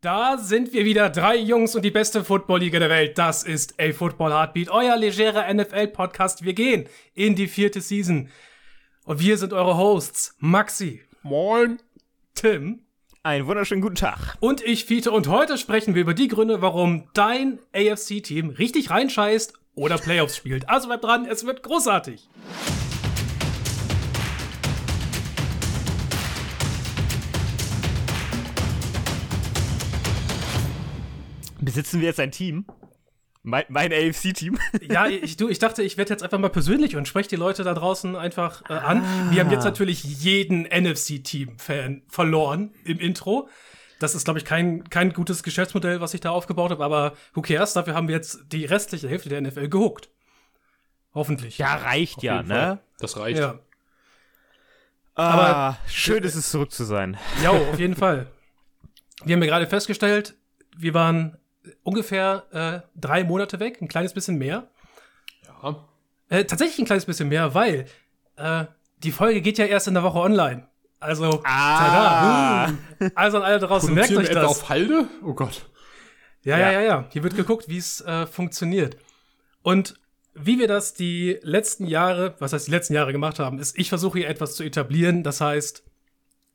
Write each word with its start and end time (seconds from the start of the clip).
Da 0.00 0.38
sind 0.38 0.72
wir 0.72 0.84
wieder, 0.84 1.10
drei 1.10 1.36
Jungs 1.36 1.74
und 1.74 1.84
die 1.84 1.90
beste 1.90 2.22
Football-Liga 2.22 2.78
der 2.78 2.88
Welt. 2.88 3.18
Das 3.18 3.42
ist 3.42 3.80
A 3.80 3.92
Football 3.92 4.30
Heartbeat, 4.30 4.70
euer 4.70 4.96
legerer 4.96 5.52
NFL-Podcast. 5.52 6.44
Wir 6.44 6.52
gehen 6.54 6.86
in 7.14 7.34
die 7.34 7.48
vierte 7.48 7.80
Season. 7.80 8.28
Und 9.04 9.18
wir 9.18 9.36
sind 9.38 9.52
eure 9.52 9.76
Hosts, 9.76 10.36
Maxi. 10.38 11.02
Moin. 11.22 11.78
Tim. 12.36 12.84
Einen 13.24 13.48
wunderschönen 13.48 13.82
guten 13.82 13.96
Tag. 13.96 14.36
Und 14.38 14.62
ich, 14.62 14.84
Fiete. 14.84 15.10
Und 15.10 15.26
heute 15.26 15.58
sprechen 15.58 15.96
wir 15.96 16.02
über 16.02 16.14
die 16.14 16.28
Gründe, 16.28 16.62
warum 16.62 17.08
dein 17.12 17.58
AFC-Team 17.74 18.50
richtig 18.50 18.90
reinscheißt 18.90 19.52
oder 19.74 19.98
Playoffs 19.98 20.36
spielt. 20.36 20.68
Also 20.68 20.86
bleibt 20.86 21.02
dran, 21.02 21.26
es 21.26 21.44
wird 21.44 21.64
großartig. 21.64 22.28
Besitzen 31.68 32.00
wir 32.00 32.08
jetzt 32.08 32.18
ein 32.18 32.30
Team? 32.30 32.64
Mein, 33.42 33.64
mein 33.68 33.92
AFC-Team? 33.92 34.58
ja, 34.88 35.06
ich, 35.06 35.36
du, 35.36 35.50
ich 35.50 35.58
dachte, 35.58 35.82
ich 35.82 35.98
werde 35.98 36.14
jetzt 36.14 36.22
einfach 36.22 36.38
mal 36.38 36.48
persönlich 36.48 36.96
und 36.96 37.06
spreche 37.06 37.28
die 37.28 37.36
Leute 37.36 37.62
da 37.62 37.74
draußen 37.74 38.16
einfach 38.16 38.62
äh, 38.70 38.72
an. 38.72 39.04
Ah. 39.04 39.30
Wir 39.30 39.44
haben 39.44 39.50
jetzt 39.50 39.64
natürlich 39.64 40.02
jeden 40.02 40.62
NFC-Team-Fan 40.62 42.04
verloren 42.08 42.72
im 42.84 42.98
Intro. 42.98 43.50
Das 43.98 44.14
ist, 44.14 44.24
glaube 44.24 44.38
ich, 44.38 44.46
kein, 44.46 44.88
kein 44.88 45.12
gutes 45.12 45.42
Geschäftsmodell, 45.42 46.00
was 46.00 46.14
ich 46.14 46.22
da 46.22 46.30
aufgebaut 46.30 46.70
habe, 46.70 46.82
aber 46.82 47.12
who 47.34 47.42
cares? 47.42 47.74
Dafür 47.74 47.92
haben 47.92 48.08
wir 48.08 48.14
jetzt 48.14 48.50
die 48.50 48.64
restliche 48.64 49.06
Hälfte 49.10 49.28
der 49.28 49.42
NFL 49.42 49.68
gehuckt. 49.68 50.08
Hoffentlich. 51.12 51.58
Ja, 51.58 51.74
reicht 51.74 52.16
Auf 52.16 52.22
ja, 52.22 52.42
ne? 52.42 52.48
Fall. 52.48 52.78
Das 52.98 53.18
reicht. 53.18 53.40
Ja. 53.40 53.58
Ah, 55.16 55.30
aber 55.32 55.78
schön 55.86 56.24
ist 56.24 56.34
es 56.34 56.50
zurück 56.50 56.72
zu 56.72 56.84
sein. 56.84 57.18
Ja, 57.42 57.50
auf 57.50 57.78
jeden 57.78 57.94
Fall. 57.94 58.26
Wir 59.22 59.36
haben 59.36 59.42
ja 59.42 59.48
gerade 59.50 59.66
festgestellt, 59.66 60.34
wir 60.74 60.94
waren 60.94 61.36
ungefähr 61.82 62.44
äh, 62.52 62.88
drei 62.98 63.24
Monate 63.24 63.60
weg, 63.60 63.80
ein 63.80 63.88
kleines 63.88 64.14
bisschen 64.14 64.38
mehr. 64.38 64.68
Ja. 65.62 65.84
Äh, 66.28 66.44
tatsächlich 66.44 66.78
ein 66.78 66.84
kleines 66.84 67.06
bisschen 67.06 67.28
mehr, 67.28 67.54
weil 67.54 67.86
äh, 68.36 68.64
die 68.98 69.12
Folge 69.12 69.40
geht 69.40 69.58
ja 69.58 69.66
erst 69.66 69.88
in 69.88 69.94
der 69.94 70.02
Woche 70.02 70.18
online. 70.18 70.68
Also, 71.00 71.42
ah. 71.44 71.78
tada. 71.78 73.10
Also 73.14 73.38
an 73.38 73.44
alle 73.44 73.58
draußen, 73.60 73.94
merkt 73.94 74.16
euch 74.16 74.30
das. 74.30 74.44
auf 74.44 74.68
Halde? 74.68 75.06
Oh 75.22 75.32
Gott. 75.32 75.66
Ja, 76.42 76.58
ja, 76.58 76.72
ja, 76.72 76.80
ja. 76.80 77.04
Hier 77.10 77.22
wird 77.22 77.36
geguckt, 77.36 77.68
wie 77.68 77.78
es 77.78 78.00
äh, 78.00 78.26
funktioniert. 78.26 78.96
Und 79.62 79.94
wie 80.34 80.58
wir 80.58 80.68
das 80.68 80.94
die 80.94 81.38
letzten 81.42 81.86
Jahre, 81.86 82.34
was 82.38 82.52
heißt 82.52 82.66
die 82.66 82.70
letzten 82.70 82.94
Jahre 82.94 83.12
gemacht 83.12 83.38
haben, 83.38 83.58
ist, 83.58 83.78
ich 83.78 83.88
versuche 83.88 84.18
hier 84.18 84.28
etwas 84.28 84.54
zu 84.54 84.62
etablieren. 84.64 85.22
Das 85.22 85.40
heißt, 85.40 85.84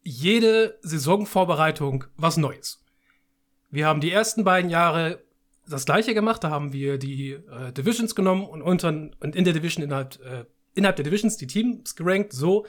jede 0.01 0.77
Saisonvorbereitung 0.81 2.05
was 2.17 2.37
Neues. 2.37 2.82
Wir 3.73 3.87
haben 3.87 4.01
die 4.01 4.11
ersten 4.11 4.43
beiden 4.43 4.69
Jahre 4.69 5.23
das 5.67 5.85
gleiche 5.85 6.13
gemacht. 6.13 6.43
Da 6.43 6.51
haben 6.51 6.73
wir 6.73 6.99
die 6.99 7.31
äh, 7.31 7.71
Divisions 7.75 8.13
genommen 8.13 8.45
und, 8.45 8.61
unter, 8.61 8.89
und 8.89 9.35
in 9.35 9.43
der 9.43 9.53
Division 9.53 9.83
innerhalb, 9.83 10.23
äh, 10.23 10.45
innerhalb 10.75 10.97
der 10.97 11.05
Divisions 11.05 11.37
die 11.37 11.47
Teams 11.47 11.95
gerankt. 11.95 12.33
So, 12.33 12.67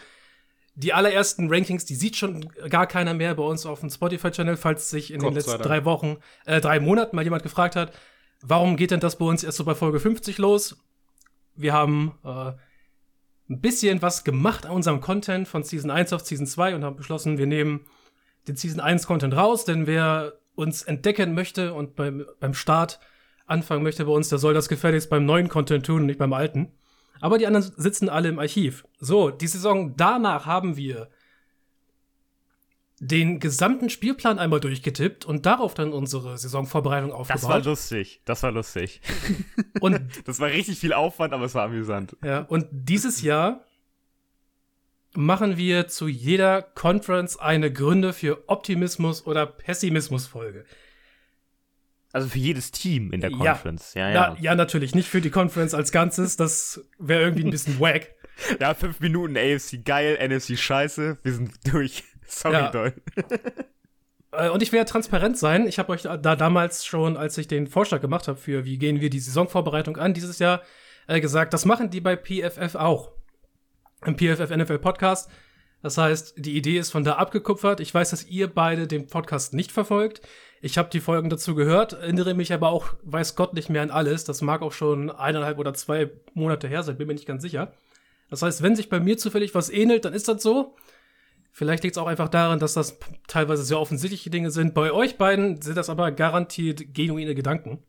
die 0.74 0.94
allerersten 0.94 1.52
Rankings, 1.52 1.84
die 1.84 1.94
sieht 1.94 2.16
schon 2.16 2.48
gar 2.70 2.86
keiner 2.86 3.12
mehr 3.12 3.34
bei 3.34 3.42
uns 3.42 3.66
auf 3.66 3.80
dem 3.80 3.90
Spotify-Channel, 3.90 4.56
falls 4.56 4.88
sich 4.88 5.12
in 5.12 5.18
Gott 5.18 5.32
den 5.32 5.34
letzten 5.34 5.60
drei 5.60 5.84
Wochen, 5.84 6.16
äh, 6.46 6.62
drei 6.62 6.80
Monaten 6.80 7.14
mal 7.14 7.22
jemand 7.22 7.42
gefragt 7.42 7.76
hat, 7.76 7.92
warum 8.40 8.78
geht 8.78 8.90
denn 8.90 9.00
das 9.00 9.18
bei 9.18 9.26
uns 9.26 9.44
erst 9.44 9.58
so 9.58 9.64
bei 9.64 9.74
Folge 9.74 10.00
50 10.00 10.38
los? 10.38 10.82
Wir 11.54 11.74
haben 11.74 12.14
äh, 12.24 12.52
ein 13.50 13.60
bisschen 13.60 14.00
was 14.00 14.24
gemacht 14.24 14.64
an 14.64 14.72
unserem 14.72 15.02
Content 15.02 15.48
von 15.48 15.64
Season 15.64 15.90
1 15.90 16.14
auf 16.14 16.24
Season 16.24 16.46
2 16.46 16.76
und 16.76 16.82
haben 16.82 16.96
beschlossen, 16.96 17.36
wir 17.36 17.46
nehmen 17.46 17.84
den 18.48 18.56
Season 18.56 18.80
1 18.80 19.06
Content 19.06 19.36
raus, 19.36 19.66
denn 19.66 19.86
wer 19.86 20.38
uns 20.54 20.82
entdecken 20.82 21.34
möchte 21.34 21.74
und 21.74 21.96
beim, 21.96 22.24
beim 22.40 22.54
Start 22.54 23.00
anfangen 23.46 23.82
möchte 23.82 24.04
bei 24.04 24.12
uns, 24.12 24.28
der 24.28 24.38
soll 24.38 24.54
das 24.54 24.68
gefälligst 24.68 25.10
beim 25.10 25.26
neuen 25.26 25.48
Content 25.48 25.86
tun 25.86 26.02
und 26.02 26.06
nicht 26.06 26.18
beim 26.18 26.32
alten. 26.32 26.72
Aber 27.20 27.38
die 27.38 27.46
anderen 27.46 27.72
sitzen 27.76 28.08
alle 28.08 28.28
im 28.28 28.38
Archiv. 28.38 28.86
So, 28.98 29.30
die 29.30 29.46
Saison 29.46 29.94
danach 29.96 30.46
haben 30.46 30.76
wir 30.76 31.08
den 33.00 33.40
gesamten 33.40 33.90
Spielplan 33.90 34.38
einmal 34.38 34.60
durchgetippt 34.60 35.24
und 35.24 35.46
darauf 35.46 35.74
dann 35.74 35.92
unsere 35.92 36.38
Saisonvorbereitung 36.38 37.12
aufgebaut. 37.12 37.42
Das 37.42 37.48
war 37.48 37.60
lustig, 37.60 38.22
das 38.24 38.42
war 38.42 38.52
lustig. 38.52 39.00
Und 39.80 40.00
das 40.24 40.40
war 40.40 40.48
richtig 40.48 40.78
viel 40.78 40.92
Aufwand, 40.92 41.32
aber 41.32 41.44
es 41.44 41.54
war 41.54 41.64
amüsant. 41.64 42.16
Ja, 42.24 42.40
und 42.42 42.66
dieses 42.70 43.22
Jahr 43.22 43.64
machen 45.16 45.56
wir 45.56 45.88
zu 45.88 46.08
jeder 46.08 46.62
Conference 46.62 47.38
eine 47.38 47.72
Gründe 47.72 48.12
für 48.12 48.48
Optimismus 48.48 49.26
oder 49.26 49.46
Pessimismus 49.46 50.26
Folge. 50.26 50.64
Also 52.12 52.28
für 52.28 52.38
jedes 52.38 52.70
Team 52.70 53.12
in 53.12 53.20
der 53.20 53.30
Conference, 53.30 53.94
ja, 53.94 54.08
ja. 54.08 54.14
Ja, 54.14 54.36
ja 54.40 54.54
natürlich, 54.54 54.94
nicht 54.94 55.08
für 55.08 55.20
die 55.20 55.30
Conference 55.30 55.74
als 55.74 55.90
Ganzes, 55.90 56.36
das 56.36 56.80
wäre 56.98 57.22
irgendwie 57.22 57.44
ein 57.44 57.50
bisschen 57.50 57.80
wack. 57.80 58.10
Ja, 58.60 58.74
fünf 58.74 58.98
Minuten 58.98 59.36
AFC 59.36 59.84
geil, 59.84 60.18
NFC 60.20 60.58
scheiße, 60.58 61.18
wir 61.22 61.32
sind 61.32 61.52
durch. 61.72 62.02
Sorry, 62.26 62.54
ja. 62.54 62.70
doll. 62.70 62.92
Äh, 64.36 64.48
und 64.48 64.64
ich 64.64 64.72
will 64.72 64.78
ja 64.78 64.84
transparent 64.84 65.38
sein. 65.38 65.68
Ich 65.68 65.78
habe 65.78 65.92
euch 65.92 66.02
da 66.02 66.16
damals 66.16 66.84
schon, 66.84 67.16
als 67.16 67.38
ich 67.38 67.46
den 67.46 67.68
Vorschlag 67.68 68.00
gemacht 68.00 68.26
habe 68.26 68.36
für 68.36 68.64
wie 68.64 68.78
gehen 68.78 69.00
wir 69.00 69.08
die 69.08 69.20
Saisonvorbereitung 69.20 69.96
an 69.96 70.12
dieses 70.12 70.40
Jahr, 70.40 70.62
äh, 71.06 71.20
gesagt, 71.20 71.54
das 71.54 71.64
machen 71.64 71.90
die 71.90 72.00
bei 72.00 72.16
PFF 72.16 72.74
auch 72.74 73.12
im 74.06 74.16
PFF 74.16 74.50
NFL 74.50 74.78
Podcast. 74.78 75.30
Das 75.82 75.98
heißt, 75.98 76.34
die 76.38 76.56
Idee 76.56 76.78
ist 76.78 76.90
von 76.90 77.04
da 77.04 77.16
abgekupfert. 77.16 77.80
Ich 77.80 77.92
weiß, 77.92 78.10
dass 78.10 78.26
ihr 78.26 78.48
beide 78.48 78.86
den 78.86 79.06
Podcast 79.06 79.52
nicht 79.52 79.70
verfolgt. 79.70 80.22
Ich 80.62 80.78
habe 80.78 80.88
die 80.88 81.00
Folgen 81.00 81.28
dazu 81.28 81.54
gehört, 81.54 81.92
erinnere 81.92 82.32
mich 82.32 82.54
aber 82.54 82.70
auch, 82.70 82.94
weiß 83.02 83.36
Gott, 83.36 83.52
nicht 83.52 83.68
mehr 83.68 83.82
an 83.82 83.90
alles. 83.90 84.24
Das 84.24 84.40
mag 84.40 84.62
auch 84.62 84.72
schon 84.72 85.10
eineinhalb 85.10 85.58
oder 85.58 85.74
zwei 85.74 86.10
Monate 86.32 86.68
her 86.68 86.82
sein, 86.82 86.96
bin 86.96 87.06
mir 87.06 87.12
nicht 87.12 87.26
ganz 87.26 87.42
sicher. 87.42 87.74
Das 88.30 88.40
heißt, 88.40 88.62
wenn 88.62 88.74
sich 88.74 88.88
bei 88.88 88.98
mir 88.98 89.18
zufällig 89.18 89.54
was 89.54 89.68
ähnelt, 89.68 90.06
dann 90.06 90.14
ist 90.14 90.26
das 90.26 90.42
so. 90.42 90.74
Vielleicht 91.52 91.84
liegt 91.84 91.96
es 91.96 92.02
auch 92.02 92.06
einfach 92.06 92.30
daran, 92.30 92.58
dass 92.58 92.72
das 92.72 92.98
teilweise 93.28 93.62
sehr 93.62 93.78
offensichtliche 93.78 94.30
Dinge 94.30 94.50
sind. 94.50 94.72
Bei 94.72 94.90
euch 94.90 95.18
beiden 95.18 95.60
sind 95.60 95.76
das 95.76 95.90
aber 95.90 96.10
garantiert 96.12 96.94
genuine 96.94 97.34
Gedanken. 97.34 97.84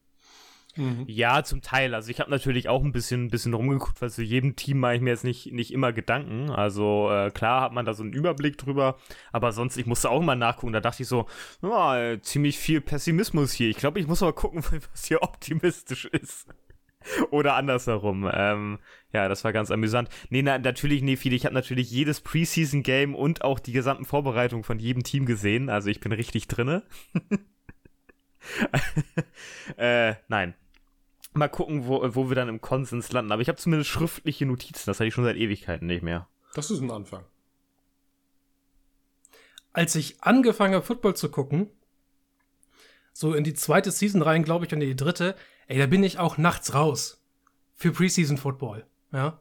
Mhm. 0.77 1.05
Ja, 1.07 1.43
zum 1.43 1.61
Teil. 1.61 1.95
Also 1.95 2.11
ich 2.11 2.19
habe 2.19 2.29
natürlich 2.29 2.69
auch 2.69 2.83
ein 2.83 2.91
bisschen, 2.91 3.25
ein 3.25 3.29
bisschen 3.29 3.53
rumgeguckt, 3.53 4.01
weil 4.01 4.09
zu 4.09 4.23
jedem 4.23 4.55
Team 4.55 4.79
mache 4.79 4.95
ich 4.95 5.01
mir 5.01 5.11
jetzt 5.11 5.23
nicht, 5.23 5.51
nicht 5.51 5.71
immer 5.71 5.93
Gedanken. 5.93 6.49
Also 6.49 7.09
äh, 7.11 7.31
klar 7.31 7.61
hat 7.61 7.73
man 7.73 7.85
da 7.85 7.93
so 7.93 8.03
einen 8.03 8.13
Überblick 8.13 8.57
drüber, 8.57 8.97
aber 9.31 9.51
sonst, 9.51 9.77
ich 9.77 9.85
musste 9.85 10.09
auch 10.09 10.21
mal 10.21 10.35
nachgucken. 10.35 10.73
Da 10.73 10.81
dachte 10.81 11.03
ich 11.03 11.09
so, 11.09 11.27
oh, 11.61 12.15
ziemlich 12.21 12.57
viel 12.57 12.81
Pessimismus 12.81 13.53
hier. 13.53 13.69
Ich 13.69 13.77
glaube, 13.77 13.99
ich 13.99 14.07
muss 14.07 14.21
mal 14.21 14.33
gucken, 14.33 14.63
was 14.91 15.05
hier 15.05 15.23
optimistisch 15.23 16.05
ist. 16.05 16.47
Oder 17.29 17.55
andersherum. 17.55 18.27
Ähm, 18.33 18.79
ja, 19.13 19.29
das 19.29 19.43
war 19.43 19.53
ganz 19.53 19.69
amüsant. 19.69 20.09
Nee, 20.29 20.41
na, 20.41 20.57
natürlich, 20.57 21.03
nee, 21.03 21.17
viele. 21.17 21.35
Ich 21.35 21.45
habe 21.45 21.53
natürlich 21.53 21.91
jedes 21.91 22.19
Preseason-Game 22.21 23.13
und 23.13 23.43
auch 23.43 23.59
die 23.59 23.73
gesamten 23.73 24.05
Vorbereitungen 24.05 24.63
von 24.63 24.79
jedem 24.79 25.03
Team 25.03 25.27
gesehen. 25.27 25.69
Also 25.69 25.89
ich 25.89 25.99
bin 25.99 26.11
richtig 26.11 26.47
drinne. 26.47 26.81
äh, 29.77 30.15
nein 30.27 30.55
mal 31.35 31.47
gucken, 31.47 31.87
wo, 31.87 32.01
wo 32.15 32.29
wir 32.29 32.35
dann 32.35 32.49
im 32.49 32.61
Konsens 32.61 33.11
landen. 33.11 33.31
Aber 33.31 33.41
ich 33.41 33.47
habe 33.47 33.57
zumindest 33.57 33.89
schriftliche 33.89 34.45
Notizen. 34.45 34.83
Das 34.85 34.99
hatte 34.99 35.07
ich 35.07 35.13
schon 35.13 35.23
seit 35.23 35.37
Ewigkeiten 35.37 35.87
nicht 35.87 36.03
mehr. 36.03 36.27
Das 36.53 36.71
ist 36.71 36.81
ein 36.81 36.91
Anfang. 36.91 37.25
Als 39.73 39.95
ich 39.95 40.23
angefangen 40.23 40.73
habe, 40.73 40.85
Football 40.85 41.15
zu 41.15 41.29
gucken, 41.29 41.69
so 43.11 43.33
in 43.33 43.43
die 43.43 43.53
zweite 43.53 43.91
Season 43.91 44.21
rein, 44.21 44.43
glaube 44.43 44.65
ich, 44.65 44.73
und 44.73 44.81
in 44.81 44.87
die 44.87 44.95
dritte, 44.95 45.35
ey, 45.67 45.77
da 45.77 45.85
bin 45.85 46.03
ich 46.03 46.19
auch 46.19 46.37
nachts 46.37 46.73
raus. 46.73 47.21
Für 47.73 47.91
Preseason 47.91 48.37
Football. 48.37 48.85
Ja. 49.11 49.39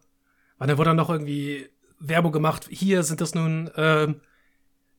Weil 0.58 0.68
da 0.68 0.78
wurde 0.78 0.90
dann 0.90 0.96
noch 0.96 1.10
irgendwie 1.10 1.68
Werbung 2.00 2.32
gemacht. 2.32 2.66
Hier 2.70 3.02
sind 3.02 3.20
das 3.20 3.34
nun 3.34 3.70
ähm, 3.76 4.20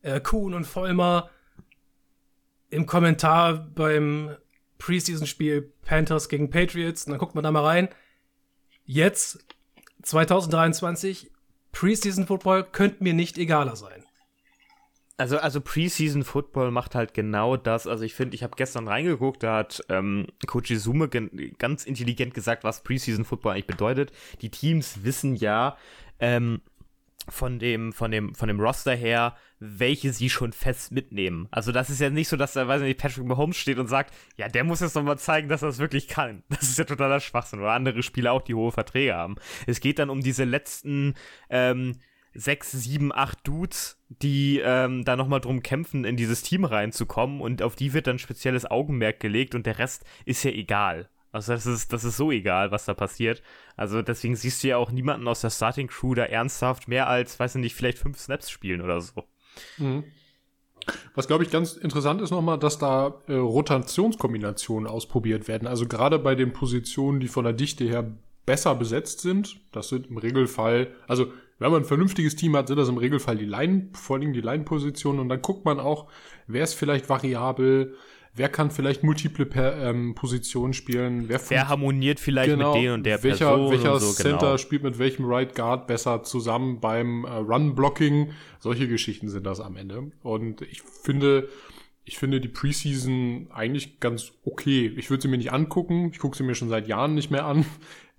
äh, 0.02 0.22
Kuhn 0.22 0.54
und 0.54 0.66
Vollmer 0.66 1.30
im 2.70 2.86
Kommentar 2.86 3.54
beim 3.54 4.36
Preseason-Spiel 4.86 5.74
Panthers 5.84 6.30
gegen 6.30 6.52
Patriots. 6.52 7.06
Und 7.06 7.12
dann 7.12 7.20
guckt 7.20 7.34
man 7.34 7.44
da 7.44 7.52
mal 7.52 7.66
rein. 7.66 7.90
Jetzt, 8.84 9.44
2023, 10.04 11.32
Preseason 11.72 12.28
Football 12.28 12.66
könnte 12.72 13.04
mir 13.04 13.16
nicht 13.16 13.40
egaler 13.40 13.76
sein. 13.76 14.04
Also, 15.18 15.38
also 15.38 15.60
Preseason 15.60 16.24
Football 16.24 16.70
macht 16.70 16.94
halt 16.94 17.16
genau 17.16 17.58
das. 17.58 17.88
Also 17.88 18.04
ich 18.04 18.14
finde, 18.14 18.36
ich 18.36 18.44
habe 18.44 18.56
gestern 18.58 18.88
reingeguckt, 18.88 19.42
da 19.42 19.58
hat 19.58 19.82
ähm, 19.90 20.28
Coach 20.46 20.70
Izume 20.70 21.10
ganz 21.10 21.86
intelligent 21.86 22.36
gesagt, 22.36 22.64
was 22.64 22.84
Preseason 22.84 23.26
Football 23.26 23.54
eigentlich 23.54 23.68
bedeutet. 23.68 24.12
Die 24.42 24.52
Teams 24.52 25.04
wissen 25.04 25.36
ja, 25.36 25.78
ähm, 26.20 26.62
von 27.30 27.60
dem, 27.60 27.94
von 27.94 28.12
dem, 28.12 28.36
von 28.36 28.48
dem 28.48 28.60
Roster 28.60 28.96
her, 28.96 29.36
welche 29.60 30.14
sie 30.14 30.30
schon 30.30 30.54
fest 30.54 30.92
mitnehmen. 30.92 31.48
Also 31.52 31.72
das 31.72 31.90
ist 31.90 32.02
ja 32.02 32.10
nicht 32.10 32.28
so, 32.28 32.38
dass 32.38 32.54
da, 32.54 32.68
weiß 32.68 32.82
nicht, 32.82 33.00
Patrick 33.00 33.26
Mahomes 33.26 33.58
steht 33.58 33.80
und 33.80 33.88
sagt, 33.88 34.14
ja, 34.38 34.48
der 34.48 34.64
muss 34.64 34.82
jetzt 34.82 34.96
nochmal 34.96 35.18
zeigen, 35.18 35.50
dass 35.50 35.62
er 35.62 35.70
es 35.70 35.80
wirklich 35.80 36.08
kann. 36.08 36.44
Das 36.50 36.64
ist 36.64 36.78
ja 36.78 36.86
totaler 36.86 37.20
Schwachsinn. 37.20 37.60
Oder 37.60 37.72
andere 37.72 38.02
Spieler 38.04 38.32
auch, 38.32 38.42
die 38.42 38.56
hohe 38.56 38.72
Verträge 38.72 39.16
haben. 39.16 39.36
Es 39.68 39.80
geht 39.80 40.00
dann 40.00 40.10
um 40.10 40.22
diese 40.22 40.44
letzten, 40.44 41.16
ähm, 41.50 41.98
sechs, 42.36 42.72
sieben, 42.72 43.14
acht 43.14 43.48
Dudes, 43.48 43.98
die 44.10 44.62
ähm, 44.64 45.06
da 45.06 45.16
nochmal 45.16 45.42
drum 45.42 45.64
kämpfen, 45.64 46.04
in 46.06 46.18
dieses 46.18 46.44
Team 46.44 46.66
reinzukommen 46.66 47.42
und 47.42 47.62
auf 47.62 47.76
die 47.76 47.94
wird 47.94 48.08
dann 48.08 48.20
spezielles 48.20 48.70
Augenmerk 48.70 49.20
gelegt 49.20 49.56
und 49.56 49.66
der 49.66 49.80
Rest 49.80 50.06
ist 50.26 50.44
ja 50.44 50.52
egal. 50.52 51.10
Also 51.36 51.52
das 51.52 51.66
ist, 51.66 51.92
das 51.92 52.06
ist 52.06 52.16
so 52.16 52.32
egal, 52.32 52.72
was 52.72 52.86
da 52.86 52.94
passiert. 52.94 53.44
Also 53.76 54.02
deswegen 54.02 54.38
siehst 54.38 54.64
du 54.64 54.70
ja 54.70 54.78
auch 54.78 54.90
niemanden 54.90 55.28
aus 55.28 55.42
der 55.42 55.50
Starting 55.50 55.88
Crew 55.88 56.14
da 56.16 56.24
ernsthaft 56.24 56.88
mehr 56.88 57.10
als, 57.10 57.38
weiß 57.38 57.56
ich 57.56 57.62
nicht, 57.62 57.76
vielleicht 57.76 58.00
fünf 58.00 58.18
Snaps 58.18 58.50
spielen 58.50 58.80
oder 58.80 59.02
so. 59.02 59.26
Mhm. 59.78 60.06
Was, 61.14 61.28
glaube 61.28 61.44
ich, 61.44 61.52
ganz 61.52 61.74
interessant 61.74 62.22
ist 62.22 62.32
nochmal, 62.32 62.58
dass 62.58 62.78
da 62.78 63.20
äh, 63.28 63.34
Rotationskombinationen 63.34 64.90
ausprobiert 64.90 65.50
werden. 65.50 65.68
Also 65.68 65.88
gerade 65.88 66.20
bei 66.20 66.36
den 66.36 66.54
Positionen, 66.54 67.20
die 67.20 67.28
von 67.28 67.44
der 67.44 67.54
Dichte 67.54 67.84
her 67.84 68.16
besser 68.46 68.74
besetzt 68.74 69.20
sind, 69.20 69.60
das 69.74 69.90
sind 69.90 70.08
im 70.08 70.18
Regelfall, 70.18 70.96
also 71.06 71.34
wenn 71.60 71.72
man 71.72 71.82
ein 71.82 71.86
vernünftiges 71.86 72.38
Team 72.38 72.56
hat, 72.56 72.70
sind 72.70 72.78
das 72.78 72.88
im 72.88 72.98
Regelfall 72.98 73.36
die 73.36 73.46
Line, 73.46 73.90
vor 73.92 74.16
allem 74.16 74.32
die 74.32 74.42
Line-Positionen 74.42 75.20
und 75.20 75.28
dann 75.28 75.42
guckt 75.42 75.66
man 75.66 75.82
auch, 75.82 76.10
wer 76.48 76.64
ist 76.64 76.76
vielleicht 76.76 77.10
variabel, 77.10 77.96
wer 78.36 78.50
kann 78.50 78.70
vielleicht 78.70 79.04
multiple 79.04 79.46
per, 79.46 79.78
ähm, 79.78 80.14
Positionen 80.14 80.74
spielen, 80.74 81.30
wer, 81.30 81.40
wer 81.50 81.70
harmoniert 81.70 82.20
vielleicht 82.20 82.52
genau, 82.52 82.74
mit 82.74 82.84
denen 82.84 82.94
und 82.96 83.06
der 83.06 83.24
welcher, 83.24 83.48
Person 83.48 83.72
welcher 83.72 83.94
und 83.94 84.00
so, 84.02 84.12
Center 84.12 84.38
genau. 84.38 84.58
spielt 84.58 84.84
mit 84.84 85.00
welchem 85.00 85.26
Right 85.26 85.56
Guard 85.56 85.88
besser 85.88 86.24
zusammen 86.24 86.80
beim 86.80 87.24
äh, 87.24 87.30
Run-Blocking. 87.30 88.32
Solche 88.60 88.88
Geschichten 88.88 89.30
sind 89.30 89.46
das 89.46 89.62
am 89.62 89.78
Ende. 89.78 90.12
Und 90.22 90.62
ich 90.62 90.82
finde, 90.82 91.48
ich 92.04 92.18
finde 92.18 92.42
die 92.42 92.50
Preseason 92.50 93.48
eigentlich 93.54 94.00
ganz 94.00 94.34
okay. 94.44 94.94
Ich 94.98 95.10
würde 95.10 95.22
sie 95.22 95.28
mir 95.30 95.38
nicht 95.38 95.54
angucken. 95.54 96.10
Ich 96.12 96.20
gucke 96.20 96.38
sie 96.38 96.44
mir 96.44 96.56
schon 96.56 96.70
seit 96.70 96.88
Jahren 96.88 97.16
nicht 97.16 97.32
mehr 97.32 97.46
an. 97.46 97.66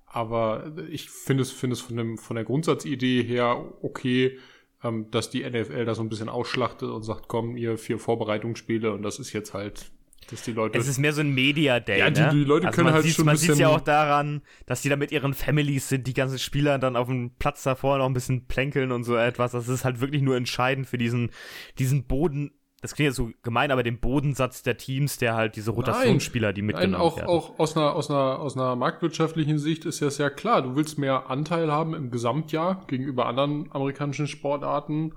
Aber 0.06 0.72
ich 0.90 1.10
finde 1.10 1.42
es, 1.42 1.50
finde 1.50 1.74
es 1.74 1.80
von, 1.80 1.96
dem, 1.96 2.16
von 2.16 2.36
der 2.36 2.44
Grundsatzidee 2.44 3.22
her 3.22 3.62
okay, 3.82 4.38
ähm, 4.82 5.10
dass 5.10 5.28
die 5.28 5.48
NFL 5.48 5.84
da 5.84 5.94
so 5.94 6.00
ein 6.00 6.08
bisschen 6.08 6.30
ausschlachtet 6.30 6.88
und 6.88 7.02
sagt, 7.02 7.28
komm, 7.28 7.56
ihr 7.58 7.76
vier 7.76 7.98
Vorbereitungsspiele 7.98 8.92
und 8.92 9.02
das 9.02 9.18
ist 9.18 9.34
jetzt 9.34 9.52
halt 9.52 9.90
dass 10.30 10.42
die 10.42 10.52
Leute. 10.52 10.78
Es 10.78 10.88
ist 10.88 10.98
mehr 10.98 11.12
so 11.12 11.20
ein 11.20 11.34
Media 11.34 11.80
Day. 11.80 11.98
Ja, 11.98 12.10
die, 12.10 12.20
ne? 12.20 12.30
die 12.32 12.44
Leute 12.44 12.68
also 12.68 12.76
können 12.76 12.92
halt 12.92 13.04
sieht, 13.04 13.14
schon 13.14 13.26
Man 13.26 13.36
sieht 13.36 13.56
ja 13.56 13.68
auch 13.68 13.80
daran, 13.80 14.42
dass 14.66 14.82
die 14.82 14.88
da 14.88 14.96
mit 14.96 15.12
ihren 15.12 15.34
Families 15.34 15.88
sind, 15.88 16.06
die 16.06 16.14
ganzen 16.14 16.38
Spieler 16.38 16.78
dann 16.78 16.96
auf 16.96 17.08
dem 17.08 17.32
Platz 17.38 17.62
davor 17.62 17.98
noch 17.98 18.06
ein 18.06 18.14
bisschen 18.14 18.46
plänkeln 18.46 18.92
und 18.92 19.04
so 19.04 19.16
etwas. 19.16 19.52
Das 19.52 19.68
ist 19.68 19.84
halt 19.84 20.00
wirklich 20.00 20.22
nur 20.22 20.36
entscheidend 20.36 20.86
für 20.86 20.98
diesen, 20.98 21.30
diesen 21.78 22.04
Boden. 22.04 22.52
Das 22.82 22.94
klingt 22.94 23.06
jetzt 23.06 23.16
so 23.16 23.30
gemein, 23.42 23.70
aber 23.70 23.82
den 23.82 23.98
Bodensatz 24.00 24.62
der 24.62 24.76
Teams, 24.76 25.18
der 25.18 25.34
halt 25.34 25.56
diese 25.56 25.70
Rotationsspieler, 25.70 26.52
die 26.52 26.62
mitgenommen 26.62 26.92
Nein, 26.92 27.00
auch, 27.00 27.16
werden. 27.16 27.28
auch 27.28 27.58
aus 27.58 27.76
einer, 27.76 27.94
aus, 27.94 28.10
einer, 28.10 28.38
aus 28.38 28.56
einer 28.56 28.76
marktwirtschaftlichen 28.76 29.58
Sicht 29.58 29.86
ist 29.86 30.00
ja 30.00 30.10
sehr 30.10 30.30
klar. 30.30 30.62
Du 30.62 30.76
willst 30.76 30.98
mehr 30.98 31.30
Anteil 31.30 31.72
haben 31.72 31.94
im 31.94 32.10
Gesamtjahr 32.10 32.84
gegenüber 32.86 33.26
anderen 33.26 33.72
amerikanischen 33.72 34.26
Sportarten. 34.26 35.14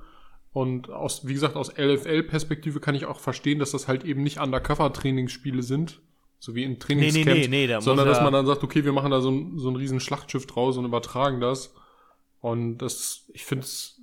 Und 0.52 0.90
aus, 0.90 1.28
wie 1.28 1.34
gesagt, 1.34 1.56
aus 1.56 1.72
LFL-Perspektive 1.78 2.80
kann 2.80 2.96
ich 2.96 3.06
auch 3.06 3.20
verstehen, 3.20 3.60
dass 3.60 3.72
das 3.72 3.88
halt 3.88 4.04
eben 4.04 4.24
nicht 4.24 4.40
Undercover-Trainingsspiele 4.40 5.62
sind, 5.62 6.02
so 6.40 6.56
wie 6.56 6.64
in 6.64 6.80
Trainingscamps, 6.80 7.28
nee, 7.28 7.42
nee, 7.42 7.48
nee, 7.48 7.68
da 7.68 7.82
sondern 7.82 8.08
dass 8.08 8.22
man 8.22 8.34
dann 8.34 8.46
sagt, 8.46 8.64
okay, 8.64 8.86
wir 8.86 8.94
machen 8.94 9.12
da 9.12 9.22
so 9.22 9.30
ein, 9.30 9.60
so 9.60 9.70
ein 9.70 9.76
riesen 9.76 10.00
Schlachtschiff 10.00 10.48
draus 10.48 10.78
und 10.78 10.86
übertragen 10.86 11.42
das. 11.42 11.74
Und 12.42 12.78
das, 12.78 13.26
ich 13.34 13.46
finde 13.46 13.66
es 13.66 14.00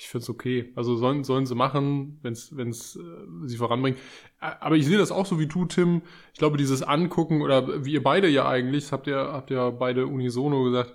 ich 0.00 0.08
find's 0.08 0.30
okay. 0.30 0.72
Also 0.76 0.96
sollen, 0.96 1.24
sollen 1.24 1.44
sie 1.44 1.54
machen, 1.54 2.18
wenn 2.22 2.32
es 2.32 2.56
wenn's, 2.56 2.96
äh, 2.96 3.46
sie 3.46 3.58
voranbringt. 3.58 3.98
Aber 4.38 4.76
ich 4.76 4.86
sehe 4.86 4.96
das 4.96 5.12
auch 5.12 5.26
so 5.26 5.38
wie 5.38 5.46
du, 5.46 5.66
Tim. 5.66 6.00
Ich 6.32 6.38
glaube, 6.38 6.56
dieses 6.56 6.82
Angucken, 6.82 7.42
oder 7.42 7.84
wie 7.84 7.92
ihr 7.92 8.02
beide 8.02 8.26
ja 8.26 8.48
eigentlich, 8.48 8.84
das 8.84 8.92
habt 8.92 9.06
ihr, 9.06 9.16
habt 9.18 9.50
ihr 9.50 9.70
beide 9.72 10.06
unisono 10.06 10.64
gesagt, 10.64 10.94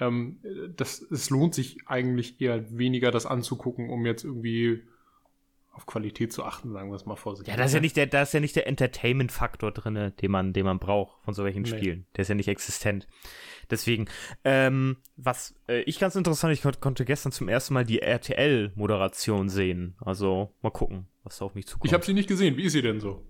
ähm, 0.00 0.40
das, 0.76 1.00
es 1.02 1.30
lohnt 1.30 1.54
sich 1.54 1.78
eigentlich 1.86 2.40
eher 2.40 2.76
weniger, 2.76 3.10
das 3.10 3.26
anzugucken, 3.26 3.90
um 3.90 4.06
jetzt 4.06 4.24
irgendwie 4.24 4.82
auf 5.72 5.86
Qualität 5.86 6.32
zu 6.32 6.44
achten, 6.44 6.72
sagen 6.72 6.90
wir 6.90 6.94
es 6.94 7.04
mal 7.04 7.16
vorsichtig. 7.16 7.52
Ja, 7.52 7.58
da 7.58 7.64
ist 7.64 7.74
ja 7.74 7.80
nicht 7.80 7.96
der, 7.96 8.06
da 8.06 8.22
ist 8.22 8.32
ja 8.32 8.38
nicht 8.38 8.54
der 8.54 8.68
Entertainment-Faktor 8.68 9.72
drin, 9.72 10.12
den 10.20 10.30
man, 10.30 10.52
den 10.52 10.64
man 10.64 10.78
braucht 10.78 11.24
von 11.24 11.34
solchen 11.34 11.62
Nee. 11.62 11.68
Spielen. 11.68 12.06
Der 12.14 12.22
ist 12.22 12.28
ja 12.28 12.36
nicht 12.36 12.48
existent. 12.48 13.08
Deswegen, 13.70 14.06
ähm, 14.44 14.98
was 15.16 15.54
äh, 15.68 15.80
ich 15.82 15.98
ganz 15.98 16.14
interessant, 16.14 16.52
ich 16.52 16.62
kon 16.62 16.78
konnte 16.80 17.04
gestern 17.04 17.32
zum 17.32 17.48
ersten 17.48 17.74
Mal 17.74 17.84
die 17.84 18.02
RTL-Moderation 18.02 19.48
sehen. 19.48 19.96
Also 20.00 20.54
mal 20.62 20.70
gucken, 20.70 21.08
was 21.24 21.38
da 21.38 21.46
auf 21.46 21.54
mich 21.56 21.66
zukommt. 21.66 21.86
Ich 21.86 21.94
habe 21.94 22.04
sie 22.04 22.14
nicht 22.14 22.28
gesehen. 22.28 22.56
Wie 22.56 22.62
ist 22.64 22.72
sie 22.72 22.82
denn 22.82 23.00
so? 23.00 23.24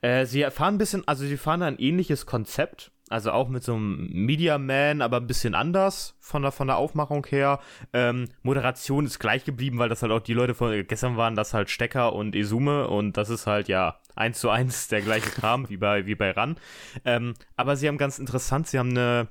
Äh, 0.00 0.26
sie 0.26 0.44
fahren 0.50 0.74
ein 0.74 0.78
bisschen, 0.78 1.06
also 1.06 1.24
sie 1.24 1.36
fahren 1.36 1.62
ein 1.62 1.78
ähnliches 1.78 2.26
Konzept, 2.26 2.92
also 3.08 3.32
auch 3.32 3.48
mit 3.48 3.64
so 3.64 3.74
einem 3.74 4.08
Media 4.12 4.56
Man, 4.56 5.02
aber 5.02 5.16
ein 5.16 5.26
bisschen 5.26 5.54
anders 5.54 6.16
von 6.20 6.42
der, 6.42 6.52
von 6.52 6.68
der 6.68 6.76
Aufmachung 6.76 7.26
her. 7.26 7.58
Ähm, 7.92 8.28
Moderation 8.42 9.04
ist 9.04 9.18
gleich 9.18 9.44
geblieben, 9.44 9.78
weil 9.78 9.88
das 9.88 10.02
halt 10.02 10.12
auch 10.12 10.20
die 10.20 10.34
Leute 10.34 10.54
von 10.54 10.86
gestern 10.86 11.16
waren, 11.16 11.34
das 11.34 11.52
halt 11.52 11.70
Stecker 11.70 12.12
und 12.12 12.36
Esume 12.36 12.86
und 12.86 13.16
das 13.16 13.28
ist 13.28 13.46
halt 13.46 13.68
ja 13.68 13.98
eins 14.14 14.38
zu 14.38 14.50
eins 14.50 14.88
der 14.88 15.02
gleiche 15.02 15.30
Kram 15.30 15.68
wie 15.68 15.76
bei, 15.76 16.06
wie 16.06 16.14
bei 16.14 16.30
RAN. 16.30 16.56
Ähm, 17.04 17.34
aber 17.56 17.76
sie 17.76 17.88
haben 17.88 17.98
ganz 17.98 18.18
interessant, 18.18 18.68
sie 18.68 18.78
haben 18.78 18.90
eine 18.90 19.28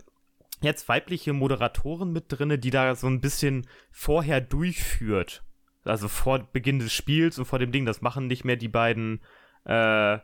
jetzt 0.61 0.89
weibliche 0.89 1.33
Moderatorin 1.33 2.11
mit 2.11 2.25
drinne, 2.27 2.59
die 2.59 2.71
da 2.71 2.95
so 2.95 3.07
ein 3.07 3.21
bisschen 3.21 3.65
vorher 3.91 4.41
durchführt. 4.41 5.43
Also 5.85 6.07
vor 6.07 6.39
Beginn 6.51 6.79
des 6.79 6.93
Spiels 6.93 7.39
und 7.39 7.45
vor 7.45 7.59
dem 7.59 7.71
Ding. 7.71 7.85
Das 7.85 8.01
machen 8.01 8.27
nicht 8.27 8.43
mehr 8.43 8.57
die 8.57 8.67
beiden 8.67 9.21
äh, 9.65 10.17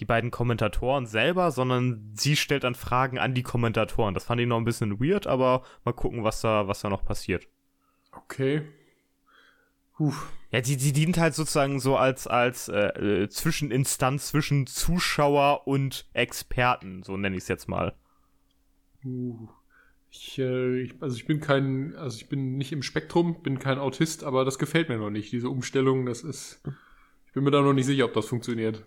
die 0.00 0.04
beiden 0.04 0.30
Kommentatoren 0.30 1.06
selber, 1.06 1.50
sondern 1.50 2.12
sie 2.14 2.36
stellt 2.36 2.64
dann 2.64 2.74
Fragen 2.74 3.18
an 3.18 3.34
die 3.34 3.42
Kommentatoren. 3.42 4.14
Das 4.14 4.24
fand 4.24 4.40
ich 4.40 4.46
noch 4.46 4.58
ein 4.58 4.64
bisschen 4.64 5.00
weird, 5.00 5.26
aber 5.26 5.62
mal 5.84 5.92
gucken, 5.92 6.24
was 6.24 6.40
da, 6.40 6.66
was 6.66 6.80
da 6.80 6.90
noch 6.90 7.04
passiert. 7.04 7.46
Okay. 8.12 8.62
Puh. 9.96 10.12
Ja, 10.50 10.62
sie, 10.62 10.74
sie 10.74 10.92
dient 10.92 11.18
halt 11.18 11.34
sozusagen 11.34 11.80
so 11.80 11.96
als, 11.96 12.26
als 12.26 12.68
äh, 12.68 13.22
äh, 13.22 13.28
Zwischeninstanz 13.28 14.28
zwischen 14.28 14.66
Zuschauer 14.66 15.66
und 15.66 16.08
Experten, 16.12 17.02
so 17.02 17.16
nenne 17.16 17.36
ich 17.36 17.42
es 17.42 17.48
jetzt 17.48 17.68
mal. 17.68 17.94
Uh. 19.04 19.48
Ich, 20.16 20.38
äh, 20.38 20.82
ich, 20.82 20.94
also 21.00 21.16
ich 21.16 21.26
bin 21.26 21.40
kein, 21.40 21.96
also 21.96 22.16
ich 22.16 22.28
bin 22.28 22.56
nicht 22.56 22.70
im 22.70 22.82
Spektrum, 22.82 23.42
bin 23.42 23.58
kein 23.58 23.78
Autist, 23.78 24.22
aber 24.22 24.44
das 24.44 24.60
gefällt 24.60 24.88
mir 24.88 24.98
noch 24.98 25.10
nicht. 25.10 25.32
Diese 25.32 25.48
Umstellung, 25.48 26.06
das 26.06 26.22
ist, 26.22 26.62
ich 27.26 27.32
bin 27.32 27.42
mir 27.42 27.50
da 27.50 27.60
noch 27.60 27.72
nicht 27.72 27.86
sicher, 27.86 28.04
ob 28.04 28.14
das 28.14 28.26
funktioniert. 28.26 28.86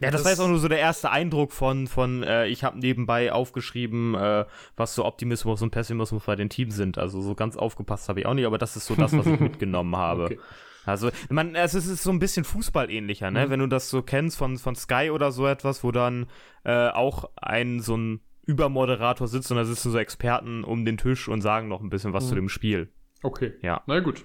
Ja, 0.00 0.10
das, 0.10 0.20
Das- 0.20 0.24
war 0.24 0.30
jetzt 0.32 0.40
auch 0.40 0.48
nur 0.48 0.58
so 0.58 0.68
der 0.68 0.78
erste 0.78 1.10
Eindruck 1.10 1.52
von, 1.52 1.86
von 1.88 2.22
äh, 2.22 2.46
ich 2.46 2.62
habe 2.64 2.78
nebenbei 2.78 3.32
aufgeschrieben, 3.32 4.14
äh, 4.14 4.44
was 4.76 4.94
so 4.94 5.04
Optimismus 5.04 5.60
und 5.62 5.70
Pessimismus 5.70 6.22
bei 6.24 6.36
den 6.36 6.48
Teams 6.48 6.76
sind. 6.76 6.98
Also 6.98 7.20
so 7.20 7.34
ganz 7.34 7.56
aufgepasst 7.56 8.08
habe 8.08 8.20
ich 8.20 8.26
auch 8.26 8.34
nicht, 8.34 8.46
aber 8.46 8.58
das 8.58 8.76
ist 8.76 8.86
so 8.86 8.94
das, 8.94 9.16
was 9.16 9.26
ich 9.26 9.40
mitgenommen 9.40 9.96
habe. 9.96 10.24
Okay. 10.26 10.38
Also, 10.86 11.10
man, 11.28 11.54
es 11.54 11.74
ist, 11.74 11.84
es 11.84 11.90
ist 11.94 12.02
so 12.04 12.10
ein 12.10 12.18
bisschen 12.18 12.44
Fußballähnlicher, 12.44 13.30
ne? 13.30 13.46
Mhm. 13.46 13.50
Wenn 13.50 13.60
du 13.60 13.66
das 13.66 13.90
so 13.90 14.00
kennst 14.00 14.38
von, 14.38 14.56
von 14.56 14.74
Sky 14.74 15.10
oder 15.12 15.32
so 15.32 15.46
etwas, 15.46 15.84
wo 15.84 15.90
dann 15.92 16.26
äh, 16.64 16.88
auch 16.88 17.28
ein 17.36 17.80
so 17.80 17.94
ein 17.96 18.20
Übermoderator 18.46 19.28
sitzt 19.28 19.50
und 19.50 19.58
da 19.58 19.64
sitzen 19.66 19.90
so 19.90 19.98
Experten 19.98 20.64
um 20.64 20.86
den 20.86 20.96
Tisch 20.96 21.28
und 21.28 21.42
sagen 21.42 21.68
noch 21.68 21.82
ein 21.82 21.90
bisschen 21.90 22.14
was 22.14 22.24
Mhm. 22.24 22.28
zu 22.28 22.34
dem 22.36 22.48
Spiel. 22.48 22.90
Okay. 23.22 23.52
Ja. 23.60 23.82
Na 23.86 24.00
gut. 24.00 24.24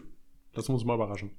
Lass 0.53 0.69
uns 0.69 0.85
mal 0.85 0.93
überraschen. 0.95 1.31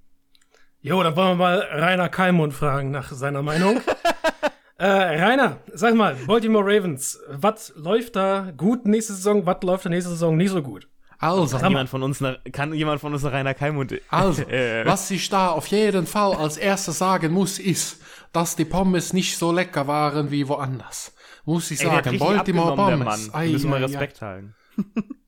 Jo, 0.83 1.03
dann 1.03 1.17
wollen 1.17 1.29
wir 1.31 1.37
mal 1.37 1.59
Rainer 1.71 2.11
Kalmund 2.11 2.53
fragen 2.53 2.91
nach 2.91 3.11
seiner 3.13 3.41
Meinung. 3.43 3.81
äh, 4.79 4.87
Rainer, 4.87 5.59
sag 5.73 5.95
mal, 5.95 6.17
Baltimore 6.27 6.65
Ravens, 6.65 7.19
was 7.29 7.73
läuft 7.77 8.17
da 8.17 8.53
gut 8.57 8.87
nächste 8.87 9.13
Saison, 9.15 9.47
was 9.47 9.63
läuft 9.63 9.85
da 9.85 9.91
nächste 9.91 10.11
Saison 10.11 10.37
nicht 10.37 10.51
so 10.51 10.63
gut? 10.63 10.89
Also, 11.19 11.59
Kann 11.59 11.71
jemand 11.71 11.89
von 11.89 12.03
uns, 12.03 12.21
eine, 12.21 12.39
kann 12.53 12.75
jemand 12.75 13.01
von 13.01 13.13
uns 13.13 13.25
eine 13.25 13.35
Rainer 13.35 13.55
Keimund 13.55 13.95
Also, 14.09 14.43
äh, 14.49 14.85
was 14.85 15.11
ich 15.11 15.29
da 15.29 15.49
auf 15.49 15.67
jeden 15.69 16.07
Fall 16.07 16.35
als 16.35 16.57
erstes 16.57 16.99
sagen 16.99 17.33
muss, 17.33 17.59
ist, 17.59 18.03
dass 18.33 18.57
die 18.57 18.65
Pommes 18.65 19.13
nicht 19.13 19.39
so 19.39 19.53
lecker 19.53 19.87
waren 19.87 20.31
wie 20.31 20.49
woanders. 20.49 21.15
Muss 21.45 21.71
ich 21.71 21.81
Ey, 21.81 21.87
der 21.87 21.97
hat 21.97 22.05
sagen, 22.05 22.17
richtig 22.17 22.37
Baltimore 22.37 22.75
Pommes. 22.75 22.99
Mann. 22.99 23.31
Da 23.33 23.41
müssen 23.41 23.71
wir 23.71 23.77
Ei, 23.77 23.79
ei, 23.79 23.83
ei. 23.83 23.87
Respekt 23.87 24.23
halten. 24.23 24.55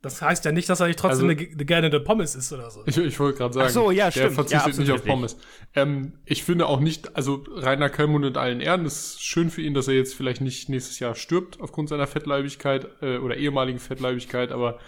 Das 0.02 0.22
heißt 0.22 0.44
ja 0.44 0.52
nicht, 0.52 0.68
dass 0.68 0.80
er 0.80 0.86
nicht 0.86 0.98
trotzdem 0.98 1.28
Also- 1.28 1.40
eine, 1.42 1.50
eine 1.50 1.64
gerne 1.64 1.86
eine 1.88 2.00
Pommes 2.00 2.34
isst 2.36 2.52
oder 2.52 2.70
so. 2.70 2.82
Ich, 2.86 2.96
ich 2.96 3.18
wollte 3.18 3.38
gerade 3.38 3.54
sagen, 3.54 3.66
Ach 3.68 3.72
so, 3.72 3.90
ja, 3.90 4.08
der 4.10 4.30
verzichtet 4.30 4.74
Ja, 4.74 4.80
nicht 4.80 4.92
auf. 4.92 5.04
Pommes. 5.04 5.36
Ähm, 5.74 6.12
ich 6.24 6.44
finde 6.44 6.66
auch 6.66 6.78
nicht, 6.80 7.16
also 7.16 7.44
Rainer 7.48 7.90
Kölmund 7.90 8.24
in 8.24 8.36
allen 8.36 8.60
Ehren, 8.60 8.86
es 8.86 9.14
ist 9.14 9.22
schön 9.24 9.50
für 9.50 9.62
ihn, 9.62 9.74
dass 9.74 9.88
er 9.88 9.94
jetzt 9.94 10.14
vielleicht 10.14 10.40
nicht 10.40 10.68
nächstes 10.68 10.98
Jahr 11.00 11.14
stirbt 11.16 11.60
aufgrund 11.60 11.88
seiner 11.88 12.06
Fettleibigkeit 12.06 12.86
äh, 13.02 13.18
oder 13.18 13.36
ehemaligen 13.36 13.78
Fettleibigkeit, 13.80 14.52
aber 14.52 14.78